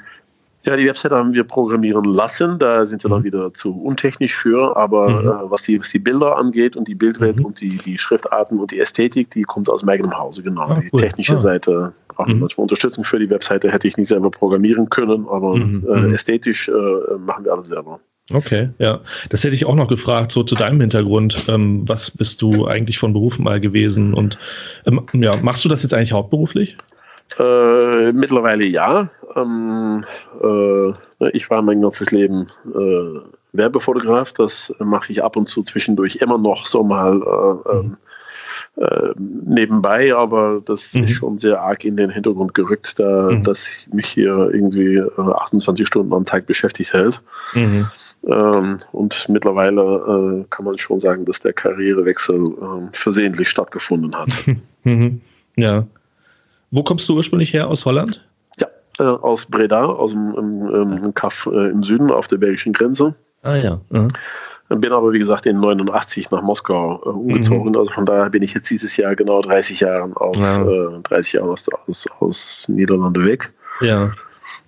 Ja, 0.64 0.76
die 0.76 0.88
Webseite 0.88 1.16
haben 1.16 1.32
wir 1.34 1.44
programmieren 1.44 2.06
lassen. 2.06 2.58
Da 2.58 2.88
sind 2.88 3.03
wir 3.03 3.10
dann 3.11 3.19
Mhm. 3.19 3.26
wieder 3.26 3.53
zu 3.53 3.72
untechnisch 3.72 4.34
für. 4.35 4.76
Aber 4.76 5.10
Mhm. 5.10 5.27
äh, 5.27 5.52
was, 5.52 5.61
die, 5.61 5.80
was 5.80 5.90
die 5.90 6.00
Bilder 6.00 6.38
angeht 6.38 6.76
und 6.76 6.88
die 6.88 6.95
Bildwelt 6.95 7.38
Mhm. 7.38 7.45
und 7.45 7.61
die, 7.61 7.77
die 7.77 8.00
Schriftarten 8.00 8.60
und 8.60 8.72
die 8.72 8.80
Ästhetik, 8.80 9.30
die 9.30 9.44
kommt 9.44 9.69
aus 9.69 9.84
meinem 9.84 10.18
Hause, 10.18 10.42
genau. 10.42 10.64
Ah, 10.69 10.80
die 10.80 10.90
cool. 10.92 11.02
technische 11.02 11.34
Ah. 11.34 11.38
Seite 11.38 11.94
braucht 12.16 12.30
Mhm. 12.30 12.40
manchmal 12.40 12.64
Unterstützung 12.64 13.03
für 13.03 13.19
die 13.19 13.30
Webseite, 13.30 13.72
hätte 13.72 13.88
ich 13.88 13.98
nicht 13.98 14.08
selber 14.08 14.32
programmieren 14.32 14.90
können, 14.90 15.27
aber 15.30 15.58
Mhm. 15.58 15.84
äh, 15.88 16.00
Mhm. 16.08 16.14
ästhetisch 16.14 16.69
äh, 16.69 17.18
machen 17.18 17.45
wir 17.45 17.53
alles 17.53 17.68
selber. 17.68 18.00
Okay, 18.34 18.69
ja. 18.80 19.02
Das 19.30 19.44
hätte 19.44 19.53
ich 19.53 19.66
auch 19.68 19.76
noch 19.76 19.88
gefragt, 19.88 20.32
so 20.32 20.42
zu 20.44 20.56
deinem 20.56 20.82
Hintergrund. 20.82 21.45
Ähm, 21.48 21.88
was 21.88 22.10
bist 22.10 22.42
du 22.42 22.66
eigentlich 22.66 22.98
von 22.98 23.14
Beruf 23.14 23.38
mal 23.38 23.61
gewesen? 23.61 24.16
Und 24.16 24.40
ähm, 24.88 25.06
ja, 25.14 25.35
machst 25.38 25.64
du 25.64 25.69
das 25.69 25.84
jetzt 25.84 25.94
eigentlich 25.94 26.14
hauptberuflich? 26.14 26.76
Äh, 27.38 28.11
mittlerweile 28.14 28.66
ja. 28.66 29.10
Ähm, 29.35 30.03
äh, 30.42 31.30
ich 31.34 31.50
war 31.52 31.61
mein 31.61 31.82
ganzes 31.82 32.10
Leben 32.11 32.48
äh, 32.74 33.19
Werbefotograf. 33.53 34.34
Das 34.34 34.74
mache 34.80 35.11
ich 35.11 35.24
ab 35.24 35.35
und 35.35 35.48
zu 35.48 35.61
zwischendurch 35.64 36.16
immer 36.18 36.38
noch 36.40 36.66
so 36.66 36.84
mal 36.84 37.22
äh, 37.22 37.72
ähm, 37.77 37.98
äh, 38.78 39.10
nebenbei, 39.18 40.14
aber 40.16 40.62
das 40.66 40.94
Mhm. 40.94 41.04
ist 41.06 41.12
schon 41.12 41.38
sehr 41.38 41.62
arg 41.62 41.86
in 41.86 41.95
den 41.95 42.10
Hintergrund 42.10 42.54
gerückt, 42.54 43.00
da 43.00 43.30
Mhm. 43.32 43.44
dass 43.44 43.68
mich 43.94 44.08
hier 44.08 44.50
irgendwie 44.54 44.95
äh, 44.98 45.12
28 45.18 45.88
Stunden 45.88 46.14
am 46.14 46.26
Tag 46.26 46.45
beschäftigt 46.45 46.92
hält. 46.94 47.22
Mhm. 47.54 47.88
Ähm, 48.28 48.78
und 48.92 49.26
mittlerweile 49.30 49.82
äh, 49.82 50.45
kann 50.50 50.66
man 50.66 50.78
schon 50.78 51.00
sagen, 51.00 51.26
dass 51.26 51.40
der 51.40 51.54
Karrierewechsel 51.54 52.36
ähm, 52.36 52.90
versehentlich 52.92 53.50
stattgefunden 53.50 54.16
hat. 54.16 54.30
Mhm. 54.84 55.22
Ja. 55.56 55.88
Wo 56.70 56.84
kommst 56.84 57.10
du 57.10 57.16
ursprünglich 57.16 57.54
her? 57.54 57.68
Aus 57.70 57.86
Holland? 57.86 58.24
Ja, 58.60 58.68
äh, 59.00 59.04
aus 59.04 59.45
Breda, 59.48 59.86
aus 59.86 60.12
dem 60.12 60.36
im, 60.36 61.04
im 61.06 61.14
Kaff 61.16 61.50
äh, 61.52 61.70
im 61.72 61.82
Süden 61.82 62.12
auf 62.12 62.28
der 62.28 62.38
belgischen 62.38 62.72
Grenze. 62.74 63.16
Ah 63.42 63.56
ja. 63.56 63.82
Mhm. 63.90 64.10
Bin 64.69 64.92
aber, 64.92 65.14
wie 65.14 65.19
gesagt, 65.19 65.45
in 65.45 65.60
89 65.60 66.32
nach 66.32 66.42
Moskau 66.42 67.00
äh, 67.06 67.10
umgezogen. 67.10 67.76
Also 67.77 67.92
von 67.92 68.06
daher 68.06 68.30
bin 68.32 68.42
ich 68.42 68.53
jetzt 68.56 68.69
dieses 68.69 68.98
Jahr 68.98 69.16
genau 69.16 69.42
30 69.42 69.80
Jahre 69.82 70.10
aus, 70.19 70.38
Ja. 70.40 70.64
äh, 70.64 71.02
30 71.03 71.34
Jahre 71.34 71.50
aus, 71.52 71.68
aus, 71.88 72.08
aus 72.19 72.66
Niederlande 72.68 73.24
weg. 73.24 73.52
Ja. 73.82 74.11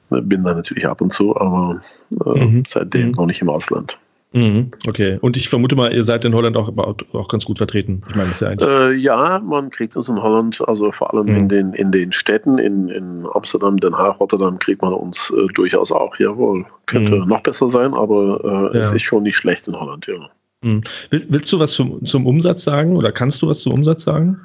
Bin 0.10 0.44
da 0.44 0.54
natürlich 0.54 0.86
ab 0.88 1.02
und 1.02 1.14
zu, 1.14 1.36
aber 1.36 1.80
äh, 2.26 2.46
Mhm. 2.46 2.64
seitdem 2.68 3.08
Mhm. 3.08 3.14
noch 3.18 3.26
nicht 3.26 3.42
im 3.42 3.50
Ausland. 3.50 3.98
Mhm, 4.38 4.72
okay. 4.88 5.18
Und 5.22 5.36
ich 5.36 5.50
vermute 5.50 5.76
mal, 5.76 5.92
ihr 5.94 6.04
seid 6.04 6.24
in 6.26 6.36
Holland 6.36 6.58
auch, 6.58 6.72
auch 7.14 7.28
ganz 7.28 7.44
gut 7.46 7.58
vertreten. 7.58 8.04
Ich 8.08 8.16
meine, 8.16 8.30
das 8.30 8.40
ja 8.42 8.50
eigentlich. 8.50 8.70
Äh, 8.70 8.94
ja, 8.94 9.40
man 9.40 9.70
kriegt 9.72 9.96
uns 9.98 10.08
in 10.10 10.22
Holland, 10.22 10.62
also 10.68 10.92
vor 10.92 11.14
allem 11.14 11.26
Mhm. 11.28 11.36
in, 11.38 11.50
den, 11.50 11.74
in 11.74 11.92
den 11.92 12.12
Städten, 12.12 12.60
in, 12.60 12.90
in 12.90 13.26
Amsterdam, 13.34 13.78
Den 13.78 13.98
Haag, 13.98 14.20
Rotterdam, 14.20 14.60
kriegt 14.60 14.82
man 14.82 14.94
uns 14.94 15.34
äh, 15.36 15.48
durchaus 15.54 15.92
auch. 15.92 16.16
Jawohl, 16.20 16.66
könnte 16.86 17.16
Mhm. 17.16 17.28
noch 17.28 17.42
besser 17.42 17.70
sein, 17.70 17.94
aber 17.94 18.72
äh, 18.74 18.78
es 18.78 18.90
Ja. 18.92 18.96
ist 18.96 19.04
schon 19.04 19.24
nicht 19.24 19.38
schlecht 19.38 19.68
in 19.68 19.80
Holland, 19.80 20.06
ja. 20.08 20.16
Mhm. 20.62 20.84
Will, 21.10 21.26
willst 21.30 21.52
du 21.52 21.60
was 21.60 21.72
zum, 21.72 22.06
zum 22.06 22.26
Umsatz 22.28 22.64
sagen 22.64 22.96
oder 22.96 23.12
kannst 23.12 23.42
du 23.42 23.48
was 23.48 23.62
zum 23.62 23.74
Umsatz 23.74 24.04
sagen? 24.04 24.40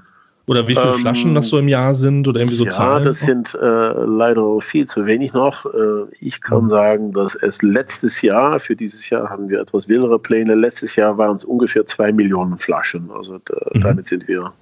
Oder 0.47 0.67
wie 0.67 0.75
viele 0.75 0.93
Ähm, 0.93 1.01
Flaschen 1.01 1.35
das 1.37 1.49
so 1.49 1.59
im 1.59 1.69
Jahr 1.69 1.95
sind 1.95 2.27
oder 2.27 2.41
irgendwie 2.41 2.57
so 2.57 2.65
ja, 2.65 2.71
Zahlen? 2.71 3.05
das 3.05 3.21
sind 3.21 3.55
äh, 3.55 3.93
leider 4.05 4.61
viel 4.61 4.87
zu 4.87 5.07
wenig 5.07 5.33
noch. 5.33 5.67
Äh, 5.67 6.05
ich 6.19 6.41
kann 6.41 6.65
Mhm. 6.65 6.69
sagen, 6.69 7.13
dass 7.13 7.37
es 7.37 7.63
letztes 7.63 8.23
Jahr, 8.23 8.59
für 8.59 8.75
dieses 8.75 9.09
Jahr 9.09 9.31
haben 9.31 9.49
wir 9.49 9.61
etwas 9.61 9.89
wildere 9.89 10.19
Pläne, 10.19 10.55
letztes 10.57 10.97
Jahr 10.97 11.17
waren 11.17 11.37
es 11.37 11.45
ungefähr 11.45 11.87
zwei 11.87 12.11
Millionen 12.13 12.59
Flaschen. 12.59 13.11
Also 13.17 13.39
da, 13.45 13.55
Mhm. 13.75 13.81
damit 13.81 14.07
sind 14.09 14.27
wir 14.27 14.53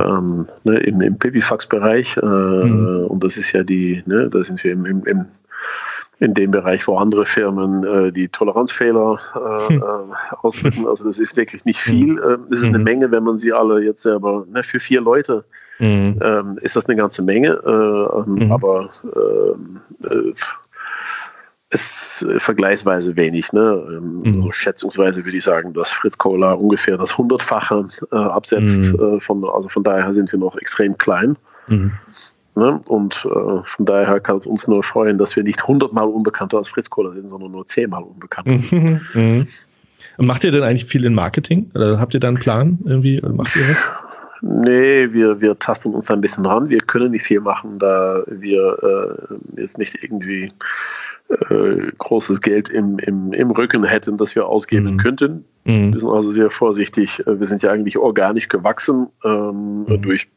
ähm, 0.00 0.46
ne, 0.64 0.78
im, 0.80 1.00
im 1.00 1.16
Pipifax-Bereich 1.18 2.16
äh, 2.16 2.26
Mhm. 2.26 3.06
und 3.06 3.22
das 3.22 3.36
ist 3.36 3.52
ja 3.52 3.62
die, 3.62 4.02
ne, 4.04 4.28
da 4.28 4.42
sind 4.42 4.62
wir 4.64 4.72
im, 4.72 4.84
im, 4.84 5.04
im 5.06 5.24
in 6.20 6.34
dem 6.34 6.50
Bereich, 6.50 6.86
wo 6.88 6.96
andere 6.98 7.26
Firmen 7.26 7.84
äh, 7.84 8.12
die 8.12 8.28
Toleranzfehler 8.28 9.18
äh, 9.36 9.72
Hm. 9.74 9.82
äh, 9.82 10.36
ausdrücken. 10.42 10.86
Also 10.86 11.04
das 11.04 11.18
ist 11.18 11.36
wirklich 11.36 11.64
nicht 11.64 11.80
viel. 11.80 12.18
Ähm, 12.18 12.46
es 12.50 12.60
ist 12.60 12.66
eine 12.66 12.78
Mhm. 12.78 12.84
Menge, 12.84 13.10
wenn 13.12 13.22
man 13.22 13.38
sie 13.38 13.52
alle 13.52 13.82
jetzt 13.84 14.02
selber, 14.02 14.44
ne, 14.50 14.62
für 14.64 14.80
vier 14.80 15.00
Leute 15.00 15.44
Mhm. 15.78 16.18
ähm, 16.20 16.58
ist 16.60 16.74
das 16.74 16.86
eine 16.86 16.96
ganze 16.96 17.22
Menge, 17.22 17.50
äh, 17.64 18.18
ähm, 18.18 18.34
Mhm. 18.46 18.52
aber 18.52 18.90
ähm, 19.14 19.80
äh, 20.02 20.32
ist 21.70 22.22
äh, 22.22 22.40
vergleichsweise 22.40 23.14
wenig. 23.14 23.52
Ne? 23.52 23.86
Ähm, 23.88 24.22
Mhm. 24.22 24.42
so 24.42 24.50
schätzungsweise 24.52 25.24
würde 25.24 25.36
ich 25.36 25.44
sagen, 25.44 25.72
dass 25.72 25.92
Fritz 25.92 26.16
Cola 26.18 26.54
ungefähr 26.54 26.96
das 26.96 27.16
Hundertfache 27.16 27.86
äh, 28.10 28.16
absetzt. 28.16 28.76
Mhm. 28.76 29.16
Äh, 29.16 29.20
von, 29.20 29.44
also 29.48 29.68
von 29.68 29.84
daher 29.84 30.12
sind 30.12 30.32
wir 30.32 30.38
noch 30.38 30.56
extrem 30.56 30.96
klein. 30.98 31.36
Mhm. 31.68 31.92
Ne? 32.58 32.80
Und 32.88 33.24
äh, 33.24 33.62
von 33.64 33.86
daher 33.86 34.20
kann 34.20 34.36
es 34.38 34.46
uns 34.46 34.66
nur 34.66 34.82
freuen, 34.82 35.16
dass 35.18 35.36
wir 35.36 35.42
nicht 35.44 35.66
hundertmal 35.66 36.06
unbekannter 36.08 36.58
als 36.58 36.68
Fritz 36.68 36.90
Cola 36.90 37.12
sind, 37.12 37.28
sondern 37.28 37.52
nur 37.52 37.66
zehnmal 37.66 38.02
unbekannter. 38.02 38.56
Mhm. 38.56 39.00
Mhm. 39.14 39.46
Macht 40.18 40.42
ihr 40.44 40.50
denn 40.50 40.64
eigentlich 40.64 40.86
viel 40.86 41.04
in 41.04 41.14
Marketing? 41.14 41.70
Oder 41.74 42.00
habt 42.00 42.12
ihr 42.14 42.20
da 42.20 42.28
einen 42.28 42.38
Plan 42.38 42.78
irgendwie? 42.84 43.20
Macht 43.22 43.54
ihr 43.56 43.62
was? 43.70 43.86
Nee, 44.40 45.12
wir, 45.12 45.40
wir 45.40 45.58
tasten 45.58 45.92
uns 45.94 46.04
da 46.04 46.14
ein 46.14 46.20
bisschen 46.20 46.46
ran. 46.46 46.68
Wir 46.68 46.78
können 46.78 47.10
nicht 47.10 47.24
viel 47.24 47.40
machen, 47.40 47.80
da 47.80 48.22
wir 48.28 49.18
äh, 49.56 49.60
jetzt 49.60 49.78
nicht 49.78 49.98
irgendwie 50.00 50.52
äh, 51.28 51.90
großes 51.98 52.40
Geld 52.40 52.68
im, 52.68 53.00
im, 53.00 53.32
im 53.32 53.50
Rücken 53.50 53.82
hätten, 53.82 54.16
das 54.16 54.36
wir 54.36 54.46
ausgeben 54.46 54.92
Mhm. 54.92 54.96
könnten. 54.98 55.44
Wir 55.64 55.74
Mhm. 55.74 55.98
sind 55.98 56.08
also 56.08 56.30
sehr 56.30 56.52
vorsichtig. 56.52 57.18
Äh, 57.26 57.40
Wir 57.40 57.48
sind 57.48 57.64
ja 57.64 57.72
eigentlich 57.72 57.98
organisch 57.98 58.48
gewachsen 58.48 59.08
ähm, 59.24 59.82
Mhm. 59.88 60.02
durch 60.02 60.28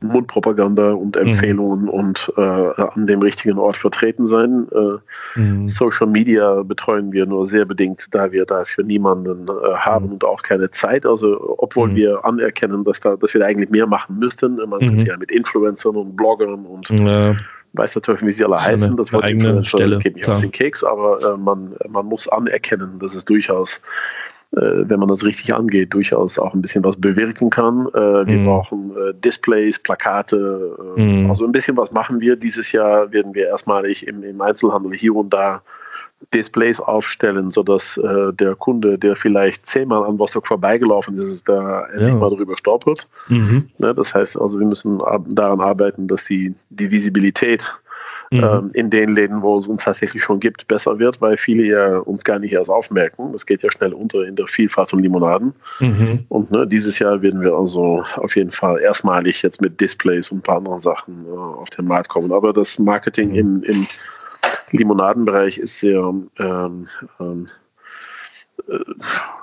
Mundpropaganda 0.00 0.92
und 0.92 1.16
Empfehlungen 1.16 1.88
und 1.88 2.30
äh, 2.36 2.40
an 2.40 3.06
dem 3.06 3.22
richtigen 3.22 3.58
Ort 3.58 3.78
vertreten 3.78 4.26
sein. 4.26 4.68
Äh, 4.72 4.98
Mhm. 5.40 5.68
Social 5.68 6.06
Media 6.06 6.62
betreuen 6.62 7.12
wir 7.12 7.24
nur 7.26 7.46
sehr 7.46 7.64
bedingt, 7.64 8.06
da 8.10 8.30
wir 8.30 8.44
dafür 8.44 8.84
niemanden 8.84 9.48
äh, 9.48 9.74
haben 9.76 10.06
Mhm. 10.06 10.12
und 10.12 10.24
auch 10.24 10.42
keine 10.42 10.70
Zeit. 10.70 11.06
Also 11.06 11.56
obwohl 11.58 11.88
Mhm. 11.88 11.94
wir 11.96 12.24
anerkennen, 12.24 12.84
dass, 12.84 13.00
da, 13.00 13.16
dass 13.16 13.32
wir 13.32 13.40
da 13.40 13.46
eigentlich 13.46 13.70
mehr 13.70 13.86
machen 13.86 14.18
müssten. 14.18 14.56
Man 14.56 14.68
Mhm. 14.80 14.88
könnte 14.88 15.06
ja 15.08 15.16
mit 15.16 15.30
Influencern 15.30 15.96
und 15.96 16.14
Bloggern 16.16 16.66
und 16.66 16.90
Ja. 16.90 17.34
weiß 17.72 17.94
Teufel, 17.94 18.26
wie 18.28 18.32
sie 18.32 18.44
alle 18.44 18.56
ist 18.56 18.66
heißen. 18.66 18.96
Das 18.96 19.12
Wort 19.12 19.26
Influencer 19.28 19.64
Stelle, 19.64 19.98
geht 19.98 20.16
mir 20.16 20.28
auf 20.28 20.40
den 20.40 20.50
Keks, 20.50 20.84
aber 20.84 21.20
äh, 21.22 21.36
man, 21.38 21.74
man 21.88 22.06
muss 22.06 22.28
anerkennen, 22.28 22.98
dass 22.98 23.14
es 23.14 23.24
durchaus 23.24 23.80
wenn 24.60 24.98
man 24.98 25.08
das 25.08 25.24
richtig 25.24 25.52
angeht, 25.54 25.92
durchaus 25.92 26.38
auch 26.38 26.54
ein 26.54 26.62
bisschen 26.62 26.82
was 26.82 26.98
bewirken 26.98 27.50
kann. 27.50 27.88
Äh, 27.88 28.26
wir 28.26 28.38
Mhm. 28.38 28.44
brauchen 28.44 28.90
äh, 28.96 29.12
Displays, 29.14 29.78
Plakate, 29.78 30.76
äh, 30.96 31.00
Mhm. 31.00 31.30
also 31.30 31.44
ein 31.44 31.52
bisschen 31.52 31.76
was 31.76 31.92
machen 31.92 32.20
wir. 32.20 32.36
Dieses 32.36 32.72
Jahr 32.72 33.12
werden 33.12 33.34
wir 33.34 33.46
erstmalig 33.46 34.06
im, 34.06 34.22
im 34.22 34.40
Einzelhandel 34.40 34.92
hier 34.94 35.14
und 35.14 35.30
da 35.32 35.60
Displays 36.32 36.80
aufstellen, 36.80 37.50
sodass 37.50 37.98
äh, 37.98 38.32
der 38.32 38.54
Kunde, 38.54 38.98
der 38.98 39.14
vielleicht 39.16 39.66
zehnmal 39.66 40.02
an 40.04 40.16
Rostock 40.16 40.46
vorbeigelaufen 40.46 41.18
ist, 41.18 41.46
da 41.46 41.84
endlich 41.88 42.08
Ja. 42.08 42.14
mal 42.14 42.30
drüber 42.30 42.56
stolpert. 42.56 43.06
Mhm. 43.28 43.68
Ne, 43.78 43.94
das 43.94 44.14
heißt 44.14 44.40
also, 44.40 44.58
wir 44.58 44.66
müssen 44.66 44.98
daran 45.28 45.60
arbeiten, 45.60 46.08
dass 46.08 46.24
die, 46.24 46.54
die 46.70 46.90
Visibilität 46.90 47.70
Mhm. 48.30 48.38
ähm, 48.42 48.70
in 48.72 48.90
den 48.90 49.14
Läden, 49.14 49.42
wo 49.42 49.58
es 49.58 49.68
uns 49.68 49.84
tatsächlich 49.84 50.22
schon 50.22 50.40
gibt, 50.40 50.66
besser 50.68 50.98
wird, 50.98 51.20
weil 51.20 51.36
viele 51.36 51.64
ja 51.64 51.98
uns 51.98 52.24
gar 52.24 52.38
nicht 52.38 52.52
erst 52.52 52.70
aufmerken. 52.70 53.32
Das 53.32 53.46
geht 53.46 53.62
ja 53.62 53.70
schnell 53.70 53.92
unter 53.92 54.24
in 54.24 54.36
der 54.36 54.48
Vielfalt 54.48 54.90
von 54.90 54.98
Limonaden. 55.00 55.54
Mhm. 55.80 56.24
Und 56.28 56.50
ne, 56.50 56.66
dieses 56.66 56.98
Jahr 56.98 57.22
werden 57.22 57.40
wir 57.40 57.54
also 57.54 58.02
auf 58.16 58.36
jeden 58.36 58.50
Fall 58.50 58.80
erstmalig 58.80 59.42
jetzt 59.42 59.60
mit 59.60 59.80
Displays 59.80 60.30
und 60.30 60.38
ein 60.38 60.42
paar 60.42 60.58
anderen 60.58 60.80
Sachen 60.80 61.24
äh, 61.26 61.36
auf 61.36 61.70
den 61.70 61.86
Markt 61.86 62.08
kommen. 62.08 62.32
Aber 62.32 62.52
das 62.52 62.78
Marketing 62.78 63.34
im, 63.34 63.62
im 63.62 63.86
Limonadenbereich 64.72 65.58
ist 65.58 65.80
sehr 65.80 66.12
ähm, 66.38 66.86
ähm, 67.20 67.48
äh, 68.68 68.78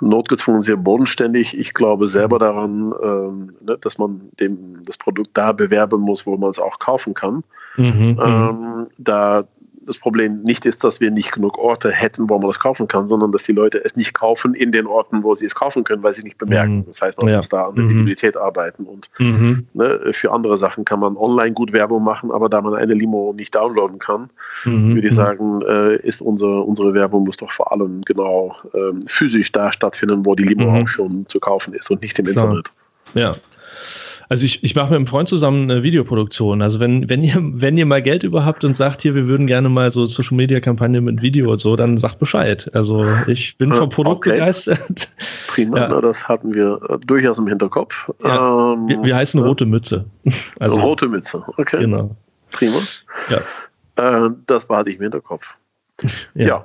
notgezwungen, 0.00 0.60
sehr 0.60 0.76
bodenständig. 0.76 1.56
Ich 1.56 1.72
glaube 1.72 2.08
selber 2.08 2.38
daran, 2.38 2.92
ähm, 3.02 3.56
ne, 3.60 3.78
dass 3.80 3.96
man 3.96 4.28
dem, 4.40 4.82
das 4.84 4.98
Produkt 4.98 5.30
da 5.34 5.52
bewerben 5.52 6.00
muss, 6.00 6.26
wo 6.26 6.36
man 6.36 6.50
es 6.50 6.58
auch 6.58 6.78
kaufen 6.78 7.14
kann. 7.14 7.42
Mhm. 7.76 7.84
Mhm. 7.84 8.18
Ähm, 8.22 8.86
da 8.98 9.44
das 9.86 9.98
Problem 9.98 10.40
nicht 10.44 10.64
ist, 10.64 10.82
dass 10.82 10.98
wir 11.00 11.10
nicht 11.10 11.30
genug 11.32 11.58
Orte 11.58 11.90
hätten, 11.92 12.30
wo 12.30 12.38
man 12.38 12.46
das 12.46 12.58
kaufen 12.58 12.88
kann, 12.88 13.06
sondern 13.06 13.32
dass 13.32 13.42
die 13.42 13.52
Leute 13.52 13.84
es 13.84 13.96
nicht 13.96 14.14
kaufen 14.14 14.54
in 14.54 14.72
den 14.72 14.86
Orten, 14.86 15.22
wo 15.22 15.34
sie 15.34 15.44
es 15.44 15.54
kaufen 15.54 15.84
können, 15.84 16.02
weil 16.02 16.14
sie 16.14 16.22
nicht 16.22 16.38
bemerken. 16.38 16.78
Mhm. 16.78 16.86
Das 16.86 17.02
heißt, 17.02 17.20
man 17.20 17.28
Ja. 17.28 17.36
muss 17.36 17.50
da 17.50 17.66
an 17.66 17.74
der 17.74 17.84
Mhm. 17.84 17.90
Visibilität 17.90 18.34
arbeiten. 18.34 18.84
Und 18.84 19.10
Mhm. 19.18 19.66
ne, 19.74 20.00
für 20.12 20.32
andere 20.32 20.56
Sachen 20.56 20.86
kann 20.86 21.00
man 21.00 21.18
online 21.18 21.52
gut 21.52 21.74
Werbung 21.74 22.02
machen, 22.02 22.30
aber 22.30 22.48
da 22.48 22.62
man 22.62 22.74
eine 22.74 22.94
Limo 22.94 23.34
nicht 23.36 23.54
downloaden 23.54 23.98
kann, 23.98 24.30
Mhm. 24.64 24.94
würde 24.94 25.06
ich 25.08 25.14
sagen, 25.14 25.60
äh, 25.60 25.96
ist 25.96 26.22
unsere, 26.22 26.62
unsere 26.62 26.94
Werbung 26.94 27.24
muss 27.24 27.36
doch 27.36 27.52
vor 27.52 27.70
allem 27.70 28.00
genau 28.06 28.56
ähm, 28.72 29.00
physisch 29.06 29.52
da 29.52 29.70
stattfinden, 29.70 30.24
wo 30.24 30.34
die 30.34 30.44
Limo 30.44 30.70
Mhm. 30.70 30.82
auch 30.84 30.88
schon 30.88 31.26
zu 31.28 31.38
kaufen 31.40 31.74
ist 31.74 31.90
und 31.90 32.00
nicht 32.00 32.18
im 32.18 32.24
Klar. 32.24 32.44
Internet. 32.44 32.70
Ja. 33.12 33.36
Also 34.28 34.44
ich, 34.46 34.62
ich 34.64 34.74
mache 34.74 34.86
mit 34.90 34.96
einem 34.96 35.06
Freund 35.06 35.28
zusammen 35.28 35.70
eine 35.70 35.82
Videoproduktion. 35.82 36.62
Also 36.62 36.80
wenn, 36.80 37.08
wenn, 37.08 37.22
ihr, 37.22 37.36
wenn 37.38 37.76
ihr 37.76 37.86
mal 37.86 38.02
Geld 38.02 38.22
über 38.22 38.44
habt 38.44 38.64
und 38.64 38.76
sagt, 38.76 39.02
hier, 39.02 39.14
wir 39.14 39.26
würden 39.26 39.46
gerne 39.46 39.68
mal 39.68 39.90
so 39.90 40.06
Social 40.06 40.36
Media 40.36 40.60
Kampagne 40.60 41.00
mit 41.00 41.22
Video 41.22 41.52
und 41.52 41.58
so, 41.58 41.76
dann 41.76 41.98
sagt 41.98 42.18
Bescheid. 42.18 42.70
Also 42.74 43.04
ich 43.26 43.56
bin 43.58 43.70
Ja, 43.70 43.76
vom 43.76 43.88
Produkt 43.90 44.18
okay. 44.26 44.32
begeistert. 44.32 45.08
Prima, 45.48 45.76
Ja. 45.78 45.88
na, 45.88 46.00
das 46.00 46.26
hatten 46.28 46.54
wir 46.54 46.80
äh, 46.88 46.98
durchaus 47.06 47.38
im 47.38 47.46
Hinterkopf. 47.46 48.10
Ja. 48.22 48.72
Ähm, 48.74 48.88
Wir, 48.88 49.02
wir 49.02 49.16
heißen 49.16 49.40
ja. 49.40 49.46
Rote 49.46 49.66
Mütze. 49.66 50.04
Also 50.60 50.80
Rote 50.80 51.08
Mütze, 51.08 51.42
okay. 51.56 51.80
genau. 51.80 52.16
Prima. 52.52 52.78
Ja. 53.28 54.26
Äh, 54.26 54.30
das 54.46 54.66
behalte 54.66 54.90
ich 54.90 54.96
im 54.96 55.02
Hinterkopf. 55.02 55.54
Ja. 56.34 56.64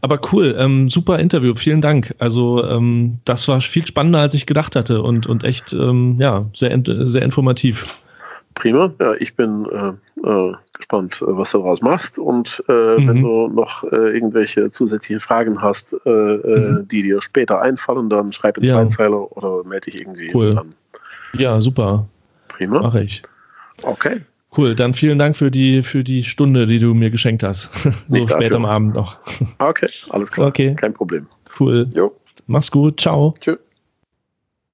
Aber 0.00 0.18
cool, 0.32 0.54
ähm, 0.58 0.88
super 0.88 1.18
Interview, 1.18 1.54
vielen 1.54 1.80
Dank. 1.80 2.14
Also 2.18 2.64
ähm, 2.64 3.18
das 3.24 3.46
war 3.48 3.60
viel 3.60 3.86
spannender, 3.86 4.20
als 4.20 4.34
ich 4.34 4.46
gedacht 4.46 4.76
hatte 4.76 5.02
und, 5.02 5.26
und 5.26 5.44
echt 5.44 5.72
ähm, 5.72 6.16
ja, 6.18 6.46
sehr, 6.54 6.78
sehr 7.06 7.22
informativ. 7.22 7.84
prima. 8.54 8.92
Ja, 9.00 9.14
ich 9.14 9.34
bin 9.34 9.66
äh, 9.66 10.28
äh, 10.28 10.54
gespannt, 10.76 11.20
äh, 11.22 11.24
was 11.26 11.50
du 11.52 11.58
daraus 11.58 11.82
machst. 11.82 12.18
Und 12.18 12.62
äh, 12.68 12.72
Mhm. 12.72 13.08
wenn 13.08 13.22
du 13.22 13.48
noch 13.48 13.82
äh, 13.84 14.14
irgendwelche 14.14 14.70
zusätzlichen 14.70 15.20
Fragen 15.20 15.60
hast, 15.60 15.92
äh, 16.06 16.08
Mhm. 16.08 16.88
die 16.88 17.02
dir 17.02 17.20
später 17.20 17.60
einfallen, 17.60 18.08
dann 18.08 18.32
schreib 18.32 18.56
in 18.58 18.64
Ja. 18.64 18.74
Zweizeiler 18.76 19.36
oder 19.36 19.68
melde 19.68 19.90
dich 19.90 20.00
irgendwie. 20.00 20.30
Cool. 20.32 20.54
Dann. 20.54 20.72
Ja, 21.34 21.60
super, 21.60 22.06
Prima. 22.48 22.80
mache 22.80 23.02
ich. 23.02 23.22
Okay. 23.82 24.20
Cool, 24.56 24.74
dann 24.74 24.94
vielen 24.94 25.18
Dank 25.18 25.36
für 25.36 25.50
die, 25.50 25.82
für 25.82 26.04
die 26.04 26.24
Stunde, 26.24 26.66
die 26.66 26.78
du 26.78 26.94
mir 26.94 27.10
geschenkt 27.10 27.42
hast. 27.42 27.70
so 28.08 28.16
spät 28.16 28.30
dafür. 28.30 28.56
am 28.56 28.64
Abend 28.66 28.94
noch. 28.94 29.18
Okay, 29.58 29.88
alles 30.10 30.30
klar. 30.30 30.48
Okay. 30.48 30.74
Kein 30.74 30.92
Problem. 30.92 31.26
Cool. 31.58 31.88
Jo, 31.94 32.12
Mach's 32.46 32.70
gut. 32.70 33.00
Ciao. 33.00 33.34
tschüss. 33.40 33.58